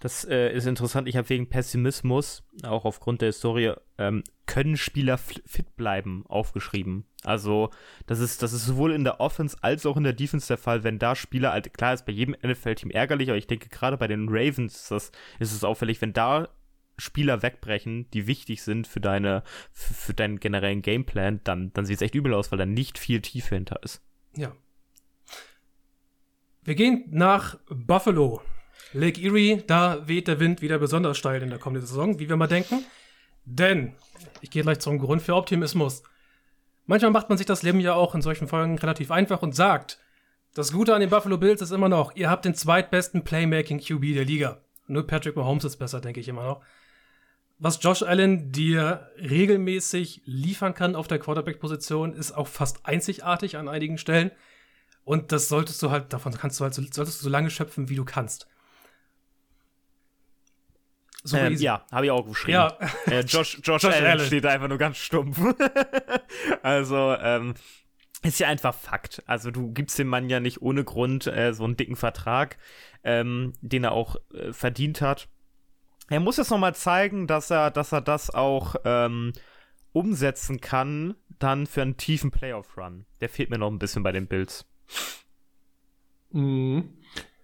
Das 0.00 0.24
äh, 0.24 0.50
ist 0.50 0.66
interessant. 0.66 1.08
Ich 1.08 1.16
habe 1.16 1.28
wegen 1.28 1.50
Pessimismus, 1.50 2.42
auch 2.62 2.86
aufgrund 2.86 3.20
der 3.20 3.28
Historie, 3.28 3.74
ähm, 3.98 4.24
können 4.46 4.78
Spieler 4.78 5.18
fit 5.18 5.76
bleiben, 5.76 6.24
aufgeschrieben. 6.26 7.04
Also, 7.22 7.68
das 8.06 8.18
ist, 8.18 8.42
das 8.42 8.54
ist 8.54 8.64
sowohl 8.64 8.92
in 8.92 9.04
der 9.04 9.20
Offense 9.20 9.58
als 9.60 9.84
auch 9.84 9.98
in 9.98 10.04
der 10.04 10.14
Defense 10.14 10.48
der 10.48 10.56
Fall, 10.56 10.84
wenn 10.84 10.98
da 10.98 11.14
Spieler, 11.14 11.60
klar 11.60 11.92
ist 11.92 12.06
bei 12.06 12.12
jedem 12.12 12.34
NFL-Team 12.42 12.90
ärgerlich, 12.90 13.28
aber 13.28 13.36
ich 13.36 13.46
denke 13.46 13.68
gerade 13.68 13.98
bei 13.98 14.08
den 14.08 14.28
Ravens 14.30 14.74
ist, 14.74 14.90
das, 14.90 15.12
ist 15.38 15.52
es 15.52 15.64
auffällig, 15.64 16.00
wenn 16.00 16.14
da 16.14 16.48
Spieler 17.00 17.42
wegbrechen, 17.42 18.10
die 18.10 18.26
wichtig 18.26 18.62
sind 18.62 18.86
für 18.86 19.00
deine, 19.00 19.42
für, 19.72 19.94
für 19.94 20.14
deinen 20.14 20.40
generellen 20.40 20.82
Gameplan, 20.82 21.40
dann, 21.44 21.72
dann 21.72 21.86
sieht 21.86 21.96
es 21.96 22.02
echt 22.02 22.14
übel 22.14 22.34
aus, 22.34 22.50
weil 22.52 22.58
da 22.58 22.66
nicht 22.66 22.98
viel 22.98 23.20
Tiefe 23.20 23.54
hinter 23.54 23.82
ist. 23.82 24.02
Ja. 24.36 24.52
Wir 26.62 26.74
gehen 26.74 27.04
nach 27.10 27.58
Buffalo. 27.68 28.42
Lake 28.92 29.20
Erie, 29.20 29.62
da 29.66 30.06
weht 30.08 30.28
der 30.28 30.40
Wind 30.40 30.62
wieder 30.62 30.78
besonders 30.78 31.16
steil 31.16 31.42
in 31.42 31.50
der 31.50 31.58
kommenden 31.58 31.86
Saison, 31.86 32.18
wie 32.18 32.28
wir 32.28 32.36
mal 32.36 32.46
denken. 32.46 32.84
Denn, 33.44 33.94
ich 34.40 34.50
gehe 34.50 34.62
gleich 34.62 34.80
zum 34.80 34.98
Grund 34.98 35.22
für 35.22 35.34
Optimismus. 35.34 36.02
Manchmal 36.86 37.12
macht 37.12 37.28
man 37.28 37.38
sich 37.38 37.46
das 37.46 37.62
Leben 37.62 37.80
ja 37.80 37.94
auch 37.94 38.14
in 38.14 38.22
solchen 38.22 38.48
Folgen 38.48 38.78
relativ 38.78 39.10
einfach 39.10 39.42
und 39.42 39.54
sagt, 39.54 39.98
das 40.54 40.72
Gute 40.72 40.94
an 40.94 41.00
den 41.00 41.10
Buffalo 41.10 41.38
Bills 41.38 41.62
ist 41.62 41.70
immer 41.70 41.88
noch, 41.88 42.16
ihr 42.16 42.28
habt 42.28 42.44
den 42.44 42.54
zweitbesten 42.54 43.22
Playmaking 43.22 43.78
QB 43.78 44.14
der 44.14 44.24
Liga. 44.24 44.60
Nur 44.88 45.06
Patrick 45.06 45.36
Mahomes 45.36 45.64
ist 45.64 45.76
besser, 45.76 46.00
denke 46.00 46.18
ich 46.18 46.26
immer 46.26 46.42
noch. 46.42 46.62
Was 47.62 47.78
Josh 47.82 48.02
Allen 48.02 48.52
dir 48.52 49.10
regelmäßig 49.18 50.22
liefern 50.24 50.72
kann 50.72 50.96
auf 50.96 51.08
der 51.08 51.18
Quarterback-Position, 51.18 52.14
ist 52.14 52.32
auch 52.32 52.48
fast 52.48 52.86
einzigartig 52.86 53.58
an 53.58 53.68
einigen 53.68 53.98
Stellen. 53.98 54.30
Und 55.04 55.30
das 55.30 55.48
solltest 55.48 55.82
du 55.82 55.90
halt, 55.90 56.10
davon 56.14 56.32
kannst 56.32 56.58
du 56.58 56.64
halt, 56.64 56.72
solltest 56.72 57.20
du 57.20 57.24
so 57.24 57.28
lange 57.28 57.50
schöpfen, 57.50 57.90
wie 57.90 57.96
du 57.96 58.06
kannst. 58.06 58.48
So 61.22 61.36
ähm, 61.36 61.54
ja, 61.58 61.84
habe 61.92 62.06
ich 62.06 62.10
auch 62.10 62.26
geschrieben. 62.26 62.54
Ja. 62.54 62.78
Äh, 63.06 63.20
Josh, 63.20 63.58
Josh, 63.62 63.82
Josh 63.82 63.92
Allen, 63.92 64.06
Allen, 64.06 64.26
steht 64.26 64.46
einfach 64.46 64.68
nur 64.68 64.78
ganz 64.78 64.96
stumpf. 64.96 65.38
also, 66.62 67.14
ähm, 67.20 67.52
ist 68.22 68.40
ja 68.40 68.48
einfach 68.48 68.74
Fakt. 68.74 69.22
Also 69.26 69.50
du 69.50 69.70
gibst 69.72 69.98
dem 69.98 70.08
Mann 70.08 70.30
ja 70.30 70.40
nicht 70.40 70.62
ohne 70.62 70.82
Grund 70.82 71.26
äh, 71.26 71.52
so 71.52 71.64
einen 71.64 71.76
dicken 71.76 71.96
Vertrag, 71.96 72.56
ähm, 73.04 73.52
den 73.60 73.84
er 73.84 73.92
auch 73.92 74.16
äh, 74.32 74.54
verdient 74.54 75.02
hat. 75.02 75.28
Er 76.10 76.18
muss 76.18 76.36
jetzt 76.38 76.50
noch 76.50 76.58
mal 76.58 76.74
zeigen, 76.74 77.28
dass 77.28 77.50
er, 77.50 77.70
dass 77.70 77.92
er 77.92 78.00
das 78.00 78.34
auch 78.34 78.74
ähm, 78.84 79.32
umsetzen 79.92 80.60
kann, 80.60 81.14
dann 81.38 81.66
für 81.66 81.82
einen 81.82 81.96
tiefen 81.96 82.32
Playoff-Run. 82.32 83.06
Der 83.20 83.28
fehlt 83.28 83.48
mir 83.48 83.58
noch 83.58 83.70
ein 83.70 83.78
bisschen 83.78 84.02
bei 84.02 84.10
den 84.10 84.26
Bills. 84.26 84.66
Mhm. 86.32 86.90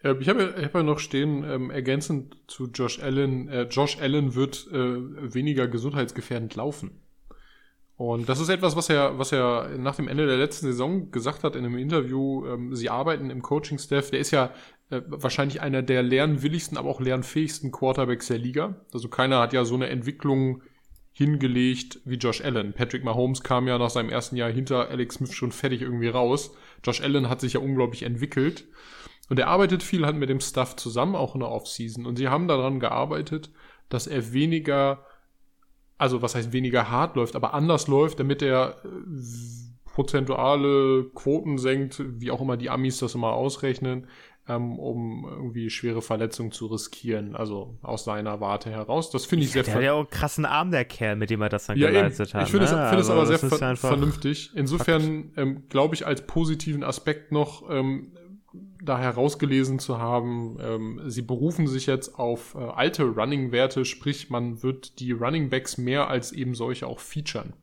Äh, 0.03 0.15
ich 0.19 0.29
habe 0.29 0.55
ich 0.59 0.65
hab 0.65 0.75
ja 0.75 0.83
noch 0.83 0.99
stehen, 0.99 1.45
ähm, 1.45 1.71
ergänzend 1.71 2.39
zu 2.49 2.67
Josh 2.67 3.01
Allen, 3.01 3.49
äh, 3.49 3.63
Josh 3.63 3.99
Allen 4.01 4.35
wird 4.35 4.67
äh, 4.73 5.35
weniger 5.35 5.69
gesundheitsgefährdend 5.69 6.57
laufen. 6.57 7.01
Und 7.97 8.29
das 8.29 8.41
ist 8.41 8.51
etwas, 8.51 8.77
was 8.77 8.91
er, 8.91 9.19
was 9.19 9.33
er 9.33 9.79
nach 9.79 9.97
dem 9.97 10.09
Ende 10.09 10.27
der 10.27 10.37
letzten 10.37 10.67
Saison 10.67 11.11
gesagt 11.13 11.45
hat 11.45 11.57
in 11.57 11.65
einem 11.65 11.79
Interview. 11.79 12.47
Ähm, 12.47 12.75
sie 12.75 12.91
arbeiten 12.91 13.31
im 13.31 13.43
Coaching-Staff. 13.43 14.11
Der 14.11 14.21
ist 14.21 14.33
ja 14.33 14.51
äh, 14.91 15.03
wahrscheinlich 15.07 15.61
einer 15.61 15.83
der 15.83 16.03
lernwilligsten, 16.03 16.79
aber 16.79 16.89
auch 16.89 17.01
lernfähigsten 17.01 17.73
Quarterbacks 17.73 18.29
der 18.29 18.39
Liga. 18.39 18.77
Also 18.93 19.09
keiner 19.09 19.41
hat 19.41 19.53
ja 19.53 19.65
so 19.65 19.75
eine 19.75 19.89
Entwicklung 19.89 20.63
hingelegt 21.13 22.01
wie 22.05 22.17
Josh 22.17 22.43
Allen. 22.43 22.75
Patrick 22.75 23.03
Mahomes 23.03 23.43
kam 23.43 23.67
ja 23.67 23.79
nach 23.79 23.91
seinem 23.91 24.11
ersten 24.11 24.37
Jahr 24.37 24.51
hinter 24.51 24.91
Alex 24.91 25.17
Smith 25.17 25.33
schon 25.33 25.51
fertig 25.51 25.81
irgendwie 25.83 26.09
raus. 26.09 26.55
Josh 26.85 27.01
Allen 27.01 27.29
hat 27.29 27.41
sich 27.41 27.55
ja 27.55 27.61
unglaublich 27.61 28.03
entwickelt. 28.03 28.69
Und 29.29 29.39
er 29.39 29.49
arbeitet 29.49 29.83
viel 29.83 30.05
halt 30.05 30.17
mit 30.17 30.29
dem 30.29 30.41
Staff 30.41 30.77
zusammen, 30.77 31.17
auch 31.17 31.35
in 31.35 31.41
der 31.41 31.51
Offseason. 31.51 32.07
Und 32.07 32.17
sie 32.17 32.29
haben 32.29 32.49
daran 32.49 32.81
gearbeitet, 32.81 33.51
dass 33.89 34.07
er 34.07 34.33
weniger, 34.33 35.05
also 35.99 36.23
was 36.23 36.35
heißt 36.35 36.53
weniger 36.53 36.91
hart 36.91 37.17
läuft, 37.17 37.35
aber 37.35 37.55
anders 37.55 37.89
läuft, 37.89 38.21
damit 38.21 38.43
er 38.43 38.77
äh, 38.85 38.89
prozentuale 39.87 41.05
Quoten 41.15 41.57
senkt, 41.57 42.03
wie 42.21 42.31
auch 42.31 42.43
immer 42.43 42.59
die 42.59 42.69
Amis 42.69 42.99
das 42.99 43.15
immer 43.15 43.33
ausrechnen, 43.33 44.07
ähm, 44.49 44.79
um 44.79 45.25
irgendwie 45.29 45.71
schwere 45.71 46.03
Verletzungen 46.03 46.53
zu 46.53 46.67
riskieren. 46.67 47.35
Also 47.35 47.79
aus 47.83 48.05
seiner 48.05 48.41
Warte 48.41 48.71
heraus. 48.71 49.11
Das 49.11 49.27
finde 49.27 49.45
ich 49.45 49.53
sehr 49.53 49.65
Der 49.65 49.75
hat 49.75 49.83
ja 49.83 49.93
auch 49.93 50.01
einen 50.01 50.11
krassen 50.11 50.45
Arm, 50.45 50.71
der 50.71 50.85
Kerl, 50.85 51.17
mit 51.17 51.31
dem 51.31 51.43
er 51.43 51.49
das 51.49 51.67
dann 51.67 51.79
ja, 51.79 51.91
geleistet 51.91 52.31
eben. 52.31 52.39
hat. 52.39 52.47
Ich 52.47 52.51
finde 52.53 52.67
ne? 52.67 52.83
es, 52.83 52.89
find 52.89 53.01
es 53.01 53.11
aber 53.11 53.27
sehr 53.27 53.39
ver 53.39 53.77
vernünftig. 53.77 54.53
Insofern 54.55 55.33
ähm, 55.37 55.65
glaube 55.69 55.95
ich 55.95 56.07
als 56.07 56.27
positiven 56.27 56.85
Aspekt 56.85 57.33
noch, 57.33 57.69
ähm, 57.71 58.13
da 58.83 58.99
herausgelesen 58.99 59.79
zu 59.79 59.99
haben, 59.99 60.59
ähm, 60.61 61.01
sie 61.07 61.23
berufen 61.23 61.67
sich 61.67 61.87
jetzt 61.87 62.19
auf 62.19 62.55
äh, 62.55 62.59
alte 62.59 63.05
Running-Werte, 63.05 63.85
sprich 63.85 64.31
man 64.31 64.63
wird 64.63 65.01
die 65.01 65.13
Running 65.13 65.51
Backs 65.51 65.77
mehr 65.79 66.09
als 66.09 66.33
eben 66.33 66.55
solche 66.55 66.87
auch 66.87 67.01
featuren. 67.01 67.55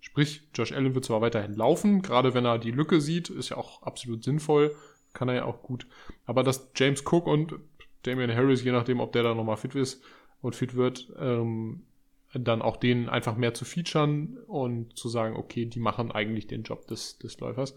Sprich, 0.00 0.48
Josh 0.54 0.72
Allen 0.72 0.94
wird 0.94 1.04
zwar 1.04 1.20
weiterhin 1.20 1.54
laufen, 1.54 2.00
gerade 2.00 2.32
wenn 2.32 2.46
er 2.46 2.58
die 2.58 2.70
Lücke 2.70 3.00
sieht, 3.00 3.28
ist 3.28 3.50
ja 3.50 3.58
auch 3.58 3.82
absolut 3.82 4.24
sinnvoll, 4.24 4.74
kann 5.12 5.28
er 5.28 5.34
ja 5.34 5.44
auch 5.44 5.62
gut. 5.62 5.86
Aber 6.26 6.42
dass 6.42 6.70
James 6.74 7.04
Cook 7.04 7.26
und 7.26 7.54
Damian 8.02 8.34
Harris, 8.34 8.64
je 8.64 8.72
nachdem, 8.72 9.00
ob 9.00 9.12
der 9.12 9.22
da 9.22 9.34
nochmal 9.34 9.56
fit 9.56 9.74
ist 9.74 10.02
und 10.40 10.56
fit 10.56 10.74
wird, 10.74 11.12
ähm, 11.18 11.84
dann 12.32 12.62
auch 12.62 12.76
denen 12.76 13.08
einfach 13.08 13.36
mehr 13.36 13.54
zu 13.54 13.64
featuren 13.64 14.38
und 14.46 14.96
zu 14.96 15.08
sagen, 15.08 15.36
okay, 15.36 15.66
die 15.66 15.80
machen 15.80 16.12
eigentlich 16.12 16.46
den 16.46 16.62
Job 16.62 16.86
des, 16.86 17.18
des 17.18 17.38
Läufers. 17.40 17.74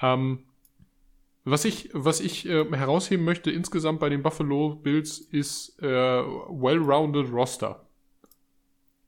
Ähm, 0.00 0.44
was 1.44 1.64
ich, 1.64 1.88
was 1.94 2.20
ich 2.20 2.46
äh, 2.46 2.64
herausheben 2.70 3.24
möchte 3.24 3.50
insgesamt 3.50 4.00
bei 4.00 4.10
den 4.10 4.22
Buffalo 4.22 4.74
Bills 4.74 5.18
ist 5.18 5.80
äh, 5.80 5.86
well-rounded 5.86 7.32
Roster. 7.32 7.86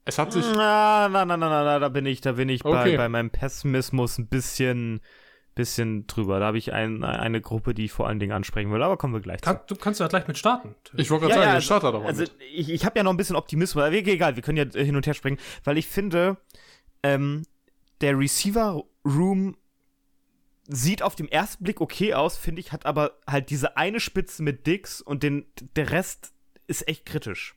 Es 0.05 0.17
hat 0.17 0.33
sich. 0.33 0.45
Na, 0.55 1.07
na, 1.07 1.25
na, 1.25 1.37
na, 1.37 1.49
na, 1.49 1.79
da 1.79 1.89
bin 1.89 2.07
ich, 2.07 2.21
da 2.21 2.31
bin 2.31 2.49
ich 2.49 2.65
okay. 2.65 2.91
bei, 2.91 2.97
bei 2.97 3.09
meinem 3.09 3.29
Pessimismus 3.29 4.17
ein 4.17 4.27
bisschen, 4.27 5.01
bisschen 5.55 6.07
drüber. 6.07 6.39
Da 6.39 6.47
habe 6.47 6.57
ich 6.57 6.73
ein, 6.73 7.03
eine 7.03 7.41
Gruppe, 7.41 7.73
die 7.73 7.85
ich 7.85 7.91
vor 7.91 8.07
allen 8.07 8.19
Dingen 8.19 8.31
ansprechen 8.31 8.71
will, 8.71 8.81
aber 8.81 8.97
kommen 8.97 9.13
wir 9.13 9.21
gleich 9.21 9.41
Kann, 9.41 9.59
zu. 9.67 9.75
Du 9.75 9.75
kannst 9.75 9.99
ja 9.99 10.07
gleich 10.07 10.27
mit 10.27 10.37
starten. 10.37 10.75
Ich 10.95 11.09
wollte 11.09 11.27
gerade 11.27 11.39
ja, 11.39 11.43
sagen, 11.43 11.55
ja, 11.55 11.61
starter 11.61 11.91
doch 11.91 12.01
mal. 12.01 12.07
Also, 12.07 12.21
mit. 12.21 12.33
ich, 12.53 12.69
ich 12.69 12.85
habe 12.85 12.97
ja 12.97 13.03
noch 13.03 13.11
ein 13.11 13.17
bisschen 13.17 13.35
Optimismus, 13.35 13.83
aber 13.83 13.93
egal, 13.93 14.35
wir 14.35 14.43
können 14.43 14.57
ja 14.57 14.65
hin 14.81 14.95
und 14.95 15.05
her 15.05 15.13
springen, 15.13 15.37
weil 15.63 15.77
ich 15.77 15.87
finde, 15.87 16.37
ähm, 17.03 17.43
der 18.01 18.17
Receiver 18.17 18.83
Room 19.05 19.57
sieht 20.67 21.01
auf 21.01 21.15
dem 21.15 21.27
ersten 21.27 21.63
Blick 21.63 21.81
okay 21.81 22.13
aus, 22.13 22.37
finde 22.37 22.61
ich, 22.61 22.71
hat 22.71 22.85
aber 22.85 23.19
halt 23.27 23.49
diese 23.49 23.77
eine 23.77 23.99
Spitze 23.99 24.43
mit 24.43 24.65
Dix 24.67 25.01
und 25.01 25.23
den, 25.23 25.45
der 25.75 25.91
Rest 25.91 26.33
ist 26.67 26.87
echt 26.87 27.05
kritisch. 27.05 27.55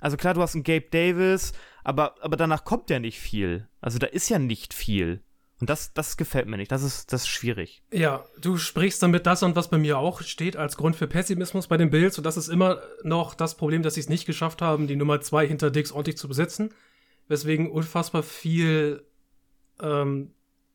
Also 0.00 0.16
klar, 0.16 0.34
du 0.34 0.42
hast 0.42 0.54
einen 0.54 0.64
Gabe 0.64 0.86
Davis, 0.90 1.52
aber, 1.84 2.14
aber 2.20 2.36
danach 2.36 2.64
kommt 2.64 2.90
ja 2.90 2.98
nicht 2.98 3.18
viel. 3.18 3.68
Also 3.80 3.98
da 3.98 4.06
ist 4.06 4.28
ja 4.28 4.38
nicht 4.38 4.74
viel. 4.74 5.22
Und 5.58 5.70
das, 5.70 5.94
das 5.94 6.18
gefällt 6.18 6.46
mir 6.46 6.58
nicht. 6.58 6.70
Das 6.70 6.82
ist, 6.82 7.12
das 7.12 7.22
ist 7.22 7.28
schwierig. 7.28 7.82
Ja, 7.90 8.26
du 8.40 8.58
sprichst 8.58 9.02
damit 9.02 9.26
das 9.26 9.42
und 9.42 9.56
was 9.56 9.70
bei 9.70 9.78
mir 9.78 9.98
auch 9.98 10.20
steht 10.20 10.56
als 10.56 10.76
Grund 10.76 10.96
für 10.96 11.06
Pessimismus 11.06 11.66
bei 11.66 11.78
den 11.78 11.88
Bills. 11.88 12.18
Und 12.18 12.24
das 12.24 12.36
ist 12.36 12.48
immer 12.48 12.82
noch 13.02 13.34
das 13.34 13.56
Problem, 13.56 13.82
dass 13.82 13.94
sie 13.94 14.00
es 14.00 14.10
nicht 14.10 14.26
geschafft 14.26 14.60
haben, 14.60 14.86
die 14.86 14.96
Nummer 14.96 15.20
zwei 15.22 15.46
hinter 15.46 15.70
Dix 15.70 15.92
ordentlich 15.92 16.18
zu 16.18 16.28
besetzen. 16.28 16.74
Weswegen 17.28 17.70
unfassbar 17.70 18.22
viel 18.22 19.02
ähm, 19.80 20.32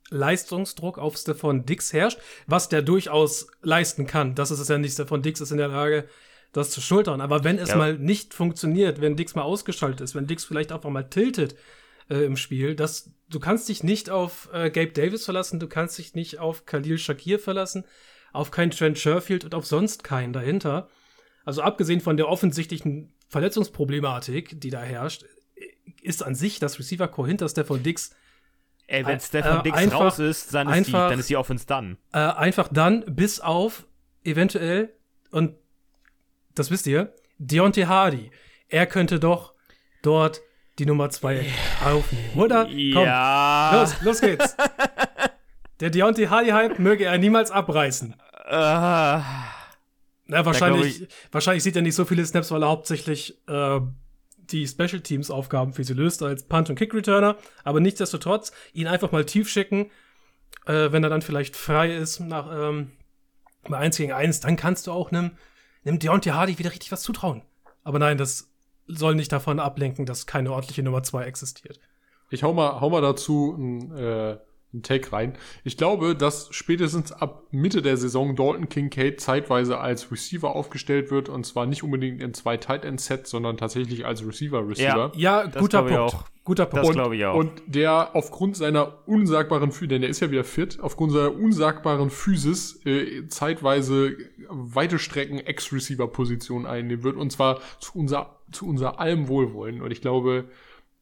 Leistungsdruck 0.10 0.98
auf 0.98 1.16
Stefan 1.16 1.66
Dix 1.66 1.94
herrscht, 1.94 2.20
was 2.48 2.68
der 2.68 2.82
durchaus 2.82 3.48
leisten 3.62 4.08
kann. 4.08 4.34
Das 4.34 4.50
ist 4.50 4.60
es 4.60 4.68
ja 4.68 4.80
nicht. 4.80 4.94
Stefan 4.94 5.22
Dix 5.22 5.42
ist 5.42 5.52
in 5.52 5.58
der 5.58 5.68
Lage, 5.68 6.08
das 6.54 6.72
zu 6.72 6.82
schultern. 6.82 7.22
Aber 7.22 7.44
wenn 7.44 7.60
es 7.60 7.70
ja. 7.70 7.76
mal 7.76 8.00
nicht 8.00 8.34
funktioniert, 8.34 9.00
wenn 9.00 9.16
Dix 9.16 9.36
mal 9.36 9.44
ausgeschaltet 9.44 10.02
ist, 10.02 10.16
wenn 10.16 10.26
Dix 10.26 10.44
vielleicht 10.44 10.72
einfach 10.72 10.90
mal 10.90 11.08
tiltet 11.08 11.56
äh, 12.12 12.26
im 12.26 12.36
Spiel, 12.36 12.76
das, 12.76 13.12
du 13.30 13.40
kannst 13.40 13.70
dich 13.70 13.84
nicht 13.84 14.10
auf 14.10 14.50
äh, 14.54 14.70
Gabe 14.70 14.92
Davis 14.92 15.26
verlassen, 15.26 15.60
du 15.60 15.68
kannst 15.68 15.98
dich 15.98 16.14
nicht 16.14 16.40
auf 16.40 16.66
Khalil 16.66 16.98
Shakir 16.98 17.40
verlassen, 17.40 17.86
auf 18.34 18.52
keinen 18.52 18.72
Trent 18.72 19.00
Sherfield 19.00 19.46
und 19.46 19.56
auf 19.56 19.66
sonst 19.66 20.04
keinen 20.04 20.34
dahinter. 20.34 20.90
Also 21.46 21.62
abgesehen 21.62 22.02
von 22.02 22.18
der 22.18 22.28
offensichtlichen 22.28 23.14
Verletzungsproblematik, 23.30 24.60
die 24.60 24.70
da 24.70 24.82
herrscht, 24.82 25.26
ist 26.02 26.24
an 26.24 26.36
sich 26.36 26.60
das 26.60 26.78
Receiver-Core 26.78 27.28
hinter 27.28 27.50
Stefan 27.50 27.82
Dix 27.82 28.12
Ey, 28.88 29.06
wenn 29.06 29.22
Stefan 29.22 29.60
äh, 29.60 29.64
Dix 29.64 29.78
einfach, 29.78 30.02
raus 30.02 30.20
ist, 30.20 30.54
dann 30.54 30.68
ist, 30.68 30.74
einfach, 30.74 31.08
die, 31.08 31.12
dann 31.12 31.20
ist 31.20 31.30
die 31.30 31.38
Offense 31.38 31.66
dann. 31.66 31.98
Äh, 32.12 32.20
einfach 32.20 32.68
dann, 32.68 33.06
bis 33.08 33.40
auf 33.40 33.88
eventuell, 34.26 34.94
und 35.32 35.56
das 36.56 36.72
wisst 36.72 36.88
ihr, 36.88 37.14
Deontay 37.38 37.86
Hardy. 37.86 38.32
Er 38.68 38.86
könnte 38.86 39.20
doch 39.20 39.54
dort 40.02 40.42
die 40.82 40.86
Nummer 40.86 41.10
2 41.10 41.46
aufnehmen, 41.86 42.30
oder? 42.36 42.66
Komm, 42.66 42.78
ja. 42.78 43.82
los, 43.82 44.02
los 44.02 44.22
geht's. 44.22 44.56
Der 45.80 45.90
Deontay 45.90 46.28
Hardy-Hype 46.28 46.80
möge 46.80 47.06
er 47.06 47.18
niemals 47.18 47.50
abreißen. 47.50 48.14
Uh, 48.46 48.52
Na, 48.52 49.24
wahrscheinlich, 50.28 51.08
wahrscheinlich 51.32 51.64
sieht 51.64 51.76
er 51.76 51.82
nicht 51.82 51.96
so 51.96 52.06
viele 52.06 52.26
Snaps, 52.26 52.52
weil 52.52 52.64
er 52.64 52.70
hauptsächlich 52.70 53.40
äh, 53.48 53.80
die 54.38 54.68
Special 54.68 55.00
Teams 55.00 55.32
Aufgaben 55.32 55.74
für 55.74 55.84
sie 55.84 55.94
löst 55.94 56.22
als 56.22 56.44
Punt- 56.44 56.70
und 56.70 56.76
Kick-Returner. 56.76 57.38
Aber 57.64 57.80
nichtsdestotrotz, 57.80 58.52
ihn 58.74 58.88
einfach 58.88 59.12
mal 59.12 59.26
tief 59.26 59.50
schicken 59.50 59.90
äh, 60.66 60.92
wenn 60.92 61.04
er 61.04 61.10
dann 61.10 61.22
vielleicht 61.22 61.56
frei 61.56 61.96
ist 61.96 62.20
nach 62.20 62.50
ähm, 62.52 62.92
bei 63.68 63.78
1 63.78 63.98
gegen 63.98 64.12
1, 64.12 64.42
dann 64.42 64.56
kannst 64.56 64.88
du 64.88 64.92
auch 64.92 65.12
einem, 65.12 65.32
einem 65.86 66.00
Deontay 66.00 66.32
Hardy 66.32 66.60
wieder 66.60 66.72
richtig 66.72 66.92
was 66.92 67.04
zutrauen. 67.04 67.44
Aber 67.84 68.00
nein, 68.00 68.18
das 68.18 68.51
soll 68.98 69.16
nicht 69.16 69.32
davon 69.32 69.60
ablenken, 69.60 70.06
dass 70.06 70.26
keine 70.26 70.52
ordentliche 70.52 70.84
Nummer 70.84 71.04
2 71.04 71.26
existiert. 71.26 71.80
Ich 72.30 72.44
hau 72.44 72.54
mal, 72.54 72.80
hau 72.80 72.90
mal 72.90 73.02
dazu 73.02 73.56
ein, 73.58 73.92
äh, 73.96 74.38
ein 74.74 74.84
Take 74.84 75.12
rein. 75.12 75.34
Ich 75.64 75.78
glaube, 75.78 76.16
dass 76.16 76.48
spätestens 76.52 77.12
ab 77.12 77.44
Mitte 77.52 77.82
der 77.82 77.98
Saison 77.98 78.36
Dalton 78.36 78.70
Kincaid 78.70 79.20
zeitweise 79.20 79.80
als 79.80 80.12
Receiver 80.12 80.56
aufgestellt 80.56 81.12
wird 81.12 81.30
und 81.30 81.46
zwar 81.46 81.66
nicht 81.66 81.84
unbedingt 81.84 82.22
in 82.22 82.34
zwei 82.34 82.58
Tight 82.58 82.86
End 82.86 83.02
Sets, 83.02 83.30
sondern 83.30 83.58
tatsächlich 83.58 84.06
als 84.06 84.26
Receiver 84.26 84.68
Receiver. 84.68 85.12
Ja, 85.16 85.48
Das 85.48 85.62
guter 85.62 85.84
Punkt. 85.84 85.98
auch. 85.98 86.26
Guter 86.44 86.66
Punkt. 86.66 86.88
Das 86.88 86.92
glaube 86.96 87.16
ich 87.16 87.26
auch. 87.26 87.36
Und 87.36 87.52
der 87.68 88.16
aufgrund 88.16 88.58
seiner 88.58 89.08
unsagbaren 89.08 89.72
Physis, 89.72 89.90
denn 89.90 90.02
der 90.02 90.10
ist 90.10 90.22
ja 90.22 90.32
wieder 90.32 90.44
fit, 90.44 90.80
aufgrund 90.82 91.12
seiner 91.12 91.36
unsagbaren 91.36 92.10
Physis 92.10 92.84
äh, 92.86 93.28
zeitweise 93.28 94.18
weite 94.50 94.98
Strecken 94.98 95.38
Ex-Receiver-Position 95.40 96.66
einnehmen 96.66 97.04
wird 97.04 97.16
und 97.16 97.32
zwar 97.32 97.60
zu 97.80 98.00
unser, 98.00 98.40
zu 98.52 98.68
unser 98.68 99.00
allem 99.00 99.28
Wohlwollen. 99.28 99.82
Und 99.82 99.92
ich 99.92 100.02
glaube, 100.02 100.46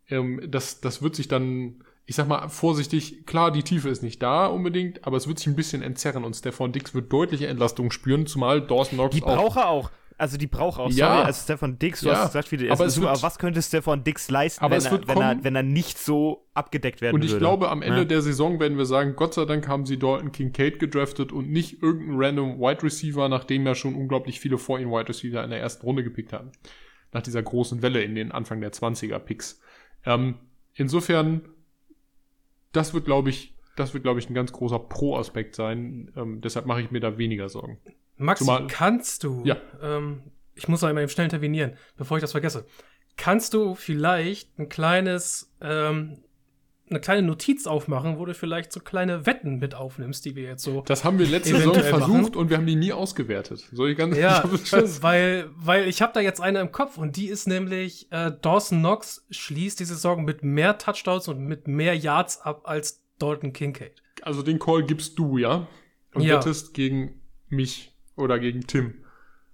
ähm, 0.10 0.42
das, 0.48 0.82
das 0.82 1.02
wird 1.02 1.16
sich 1.16 1.28
dann, 1.28 1.84
ich 2.10 2.16
sag 2.16 2.28
mal 2.28 2.48
vorsichtig, 2.50 3.28
klar, 3.28 3.52
die 3.52 3.62
Tiefe 3.62 3.88
ist 3.90 4.02
nicht 4.02 4.22
da 4.24 4.48
unbedingt, 4.48 5.06
aber 5.06 5.16
es 5.18 5.28
wird 5.28 5.38
sich 5.38 5.46
ein 5.48 5.56
bisschen 5.56 5.84
entzerren 5.84 6.24
und 6.24 6.36
Stefan 6.36 6.72
Dix 6.72 6.96
wird 6.96 7.14
deutliche 7.14 7.46
Entlastung 7.46 7.92
spüren, 7.92 8.26
zumal 8.26 8.62
Dawson 8.66 8.98
Knox 8.98 9.14
Die 9.16 9.22
braucht 9.22 9.58
er 9.58 9.70
auch. 9.70 9.92
Also 10.18 10.36
die 10.38 10.48
braucht 10.48 10.80
auch, 10.80 10.90
Ja. 10.90 11.14
sorry, 11.14 11.26
also 11.28 11.44
Stefan 11.44 11.78
Dix, 11.80 12.02
du 12.02 12.08
Ja, 12.08 12.16
hast 12.16 12.26
gesagt, 12.34 12.52
wie 12.52 12.70
aber 12.70 12.84
aber, 12.84 12.96
wird- 12.96 13.08
aber 13.08 13.22
was 13.22 13.38
könnte 13.38 13.62
Stefan 13.62 14.04
Dix 14.04 14.30
leisten, 14.32 14.66
wenn, 14.66 14.72
er, 14.84 15.08
wenn, 15.08 15.18
er, 15.22 15.44
wenn 15.44 15.56
er 15.56 15.62
nicht 15.64 15.98
so 16.00 16.48
abgedeckt 16.56 17.00
werden 17.02 17.14
Und 17.16 17.24
ich 17.24 17.30
würde? 17.30 17.40
glaube, 17.42 17.70
am 17.70 17.84
Ende 17.84 18.00
Ja. 18.00 18.06
der 18.06 18.22
Saison 18.24 18.60
werden 18.60 18.78
wir 18.80 18.86
sagen, 18.86 19.16
Gott 19.16 19.36
sei 19.36 19.46
Dank 19.46 19.68
haben 19.68 19.86
sie 19.86 20.00
Dalton 20.00 20.32
Kincaid 20.32 20.80
gedraftet 20.80 21.32
und 21.32 21.50
nicht 21.52 21.82
irgendeinen 21.84 22.20
random 22.22 22.60
Wide 22.60 22.82
Receiver, 22.84 23.30
nachdem 23.30 23.66
ja 23.68 23.76
schon 23.76 23.94
unglaublich 23.94 24.40
viele 24.40 24.58
vor 24.58 24.80
ihm 24.80 24.90
Wide 24.90 25.08
Receiver 25.10 25.42
in 25.44 25.52
der 25.52 25.60
ersten 25.62 25.86
Runde 25.86 26.04
gepickt 26.04 26.34
haben. 26.34 26.52
Nach 27.14 27.22
dieser 27.22 27.44
großen 27.44 27.82
Welle 27.84 28.02
in 28.02 28.16
den 28.16 28.32
Anfang 28.34 28.60
der 28.62 28.74
20er 28.74 29.20
Picks. 29.20 29.62
Ähm, 30.06 30.36
insofern, 30.74 31.42
das 32.72 32.94
wird, 32.94 33.06
glaube 33.06 33.30
ich, 33.30 33.56
das 33.76 33.94
wird, 33.94 34.04
glaube 34.04 34.20
ich, 34.20 34.30
ein 34.30 34.34
ganz 34.34 34.52
großer 34.52 34.80
Pro-Aspekt 34.80 35.56
sein. 35.56 36.12
Ähm, 36.16 36.42
deshalb 36.42 36.66
mache 36.66 36.82
ich 36.82 36.92
mir 36.92 37.00
da 37.00 37.18
weniger 37.18 37.48
Sorgen. 37.50 37.80
Maxi, 38.18 38.44
Zumal- 38.44 38.68
kannst 38.68 39.24
du, 39.24 39.42
Ja. 39.46 39.58
ähm, 39.82 40.24
ich 40.56 40.68
muss 40.68 40.82
da 40.82 40.92
mal 40.92 41.02
eben 41.02 41.10
schnell 41.10 41.26
intervenieren, 41.26 41.74
bevor 41.96 42.18
ich 42.18 42.22
das 42.22 42.32
vergesse. 42.34 42.66
Kannst 43.16 43.54
du 43.54 43.76
vielleicht 43.76 44.58
ein 44.60 44.70
kleines, 44.70 45.54
ähm, 45.62 46.24
eine 46.90 47.00
kleine 47.00 47.22
Notiz 47.22 47.68
aufmachen, 47.68 48.18
wo 48.18 48.26
du 48.26 48.34
vielleicht 48.34 48.72
so 48.72 48.80
kleine 48.80 49.26
Wetten 49.26 49.60
mit 49.60 49.76
aufnimmst, 49.76 50.26
die 50.26 50.36
wir 50.36 50.44
jetzt 50.44 50.64
so. 50.64 50.82
Das 50.86 51.04
haben 51.04 51.20
wir 51.20 51.28
letzte 51.28 51.56
Saison 51.58 51.74
versucht 51.76 52.10
machen. 52.10 52.36
und 52.36 52.50
wir 52.50 52.58
haben 52.58 52.66
die 52.66 52.76
nie 52.76 52.92
ausgewertet. 52.94 53.68
Soll 53.72 53.92
ich 53.92 53.98
ganz 53.98 54.18
Ja, 54.18 54.44
weil, 55.02 55.50
weil 55.56 55.88
ich 55.88 56.02
habe 56.02 56.14
da 56.14 56.20
jetzt 56.20 56.42
eine 56.42 56.60
im 56.60 56.72
Kopf 56.72 56.98
und 56.98 57.16
die 57.16 57.28
ist 57.28 57.48
nämlich, 57.48 58.12
äh, 58.12 58.32
Dawson 58.42 58.80
Knox 58.80 59.26
schließt 59.30 59.80
die 59.80 59.86
Saison 59.86 60.24
mit 60.26 60.44
mehr 60.44 60.78
Touchdowns 60.78 61.28
und 61.28 61.40
mit 61.40 61.68
mehr 61.68 61.96
Yards 61.96 62.42
ab 62.42 62.62
als 62.66 63.04
Dalton 63.20 63.54
Kincaid. 63.54 64.02
Also 64.22 64.42
den 64.42 64.60
Call 64.60 64.84
gibst 64.84 65.18
du, 65.20 65.38
ja? 65.38 65.68
Und 66.14 66.24
Ja. 66.24 66.38
wettest 66.38 66.74
gegen 66.74 67.22
mich 67.50 67.96
oder 68.16 68.40
gegen 68.40 68.68
Tim. 68.68 68.94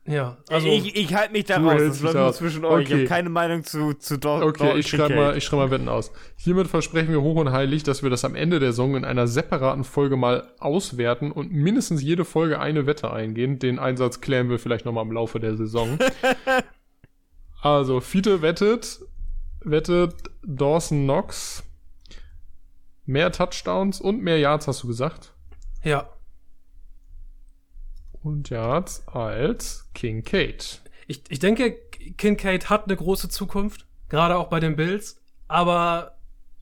Ja, 0.07 0.37
also 0.49 0.67
ich 0.67 0.95
ich 0.95 1.15
halte 1.15 1.33
mich 1.33 1.45
da 1.45 1.57
raus. 1.57 1.81
Das 1.81 2.01
läuft 2.01 2.15
nur 2.15 2.33
zwischen 2.33 2.63
euch. 2.63 2.83
Ich 2.83 2.89
Okay. 2.89 2.99
habe 2.99 3.07
keine 3.07 3.29
Meinung 3.29 3.63
zu, 3.63 3.93
zu 3.95 4.19
Dor 4.19 4.43
Okay, 4.43 4.59
Dalton 4.59 4.79
ich 4.79 4.87
schreibe 4.87 5.15
mal, 5.15 5.35
ich 5.35 5.43
schreib 5.43 5.59
mal 5.59 5.71
Wetten 5.71 5.89
aus. 5.89 6.11
Hiermit 6.35 6.67
versprechen 6.67 7.09
wir 7.11 7.21
hoch 7.23 7.37
und 7.37 7.51
heilig, 7.51 7.81
dass 7.81 8.03
wir 8.03 8.11
das 8.11 8.23
am 8.23 8.35
Ende 8.35 8.59
der 8.59 8.71
Saison 8.71 8.95
in 8.95 9.03
einer 9.03 9.25
separaten 9.25 9.83
Folge 9.83 10.15
mal 10.15 10.53
auswerten 10.59 11.31
und 11.31 11.51
mindestens 11.51 12.03
jede 12.03 12.23
Folge 12.23 12.59
eine 12.59 12.85
Wette 12.85 13.11
eingehen. 13.11 13.57
Den 13.57 13.79
Einsatz 13.79 14.21
klären 14.21 14.47
wir 14.49 14.59
vielleicht 14.59 14.85
nochmal 14.85 15.05
im 15.05 15.11
Laufe 15.11 15.39
der 15.39 15.57
Saison. 15.57 15.97
also, 17.63 17.99
Fiete 17.99 18.43
wettet, 18.43 18.99
wettet 19.61 20.13
Dawson 20.43 21.05
Knox. 21.05 21.63
Mehr 23.05 23.31
Touchdowns 23.31 23.99
und 24.01 24.21
mehr 24.21 24.37
Yards, 24.37 24.67
hast 24.67 24.83
du 24.83 24.87
gesagt? 24.87 25.33
ja. 25.83 26.09
Und 28.25 28.49
Yards 28.49 29.07
als 29.07 29.87
Kincaid. 29.93 30.81
Ich, 31.07 31.21
ich 31.29 31.39
denke, 31.39 31.77
Kincaid 32.17 32.69
hat 32.69 32.85
eine 32.85 32.95
große 32.95 33.29
Zukunft, 33.29 33.85
gerade 34.09 34.35
auch 34.37 34.47
bei 34.47 34.59
den 34.59 34.75
Bills, 34.75 35.21
aber 35.47 36.17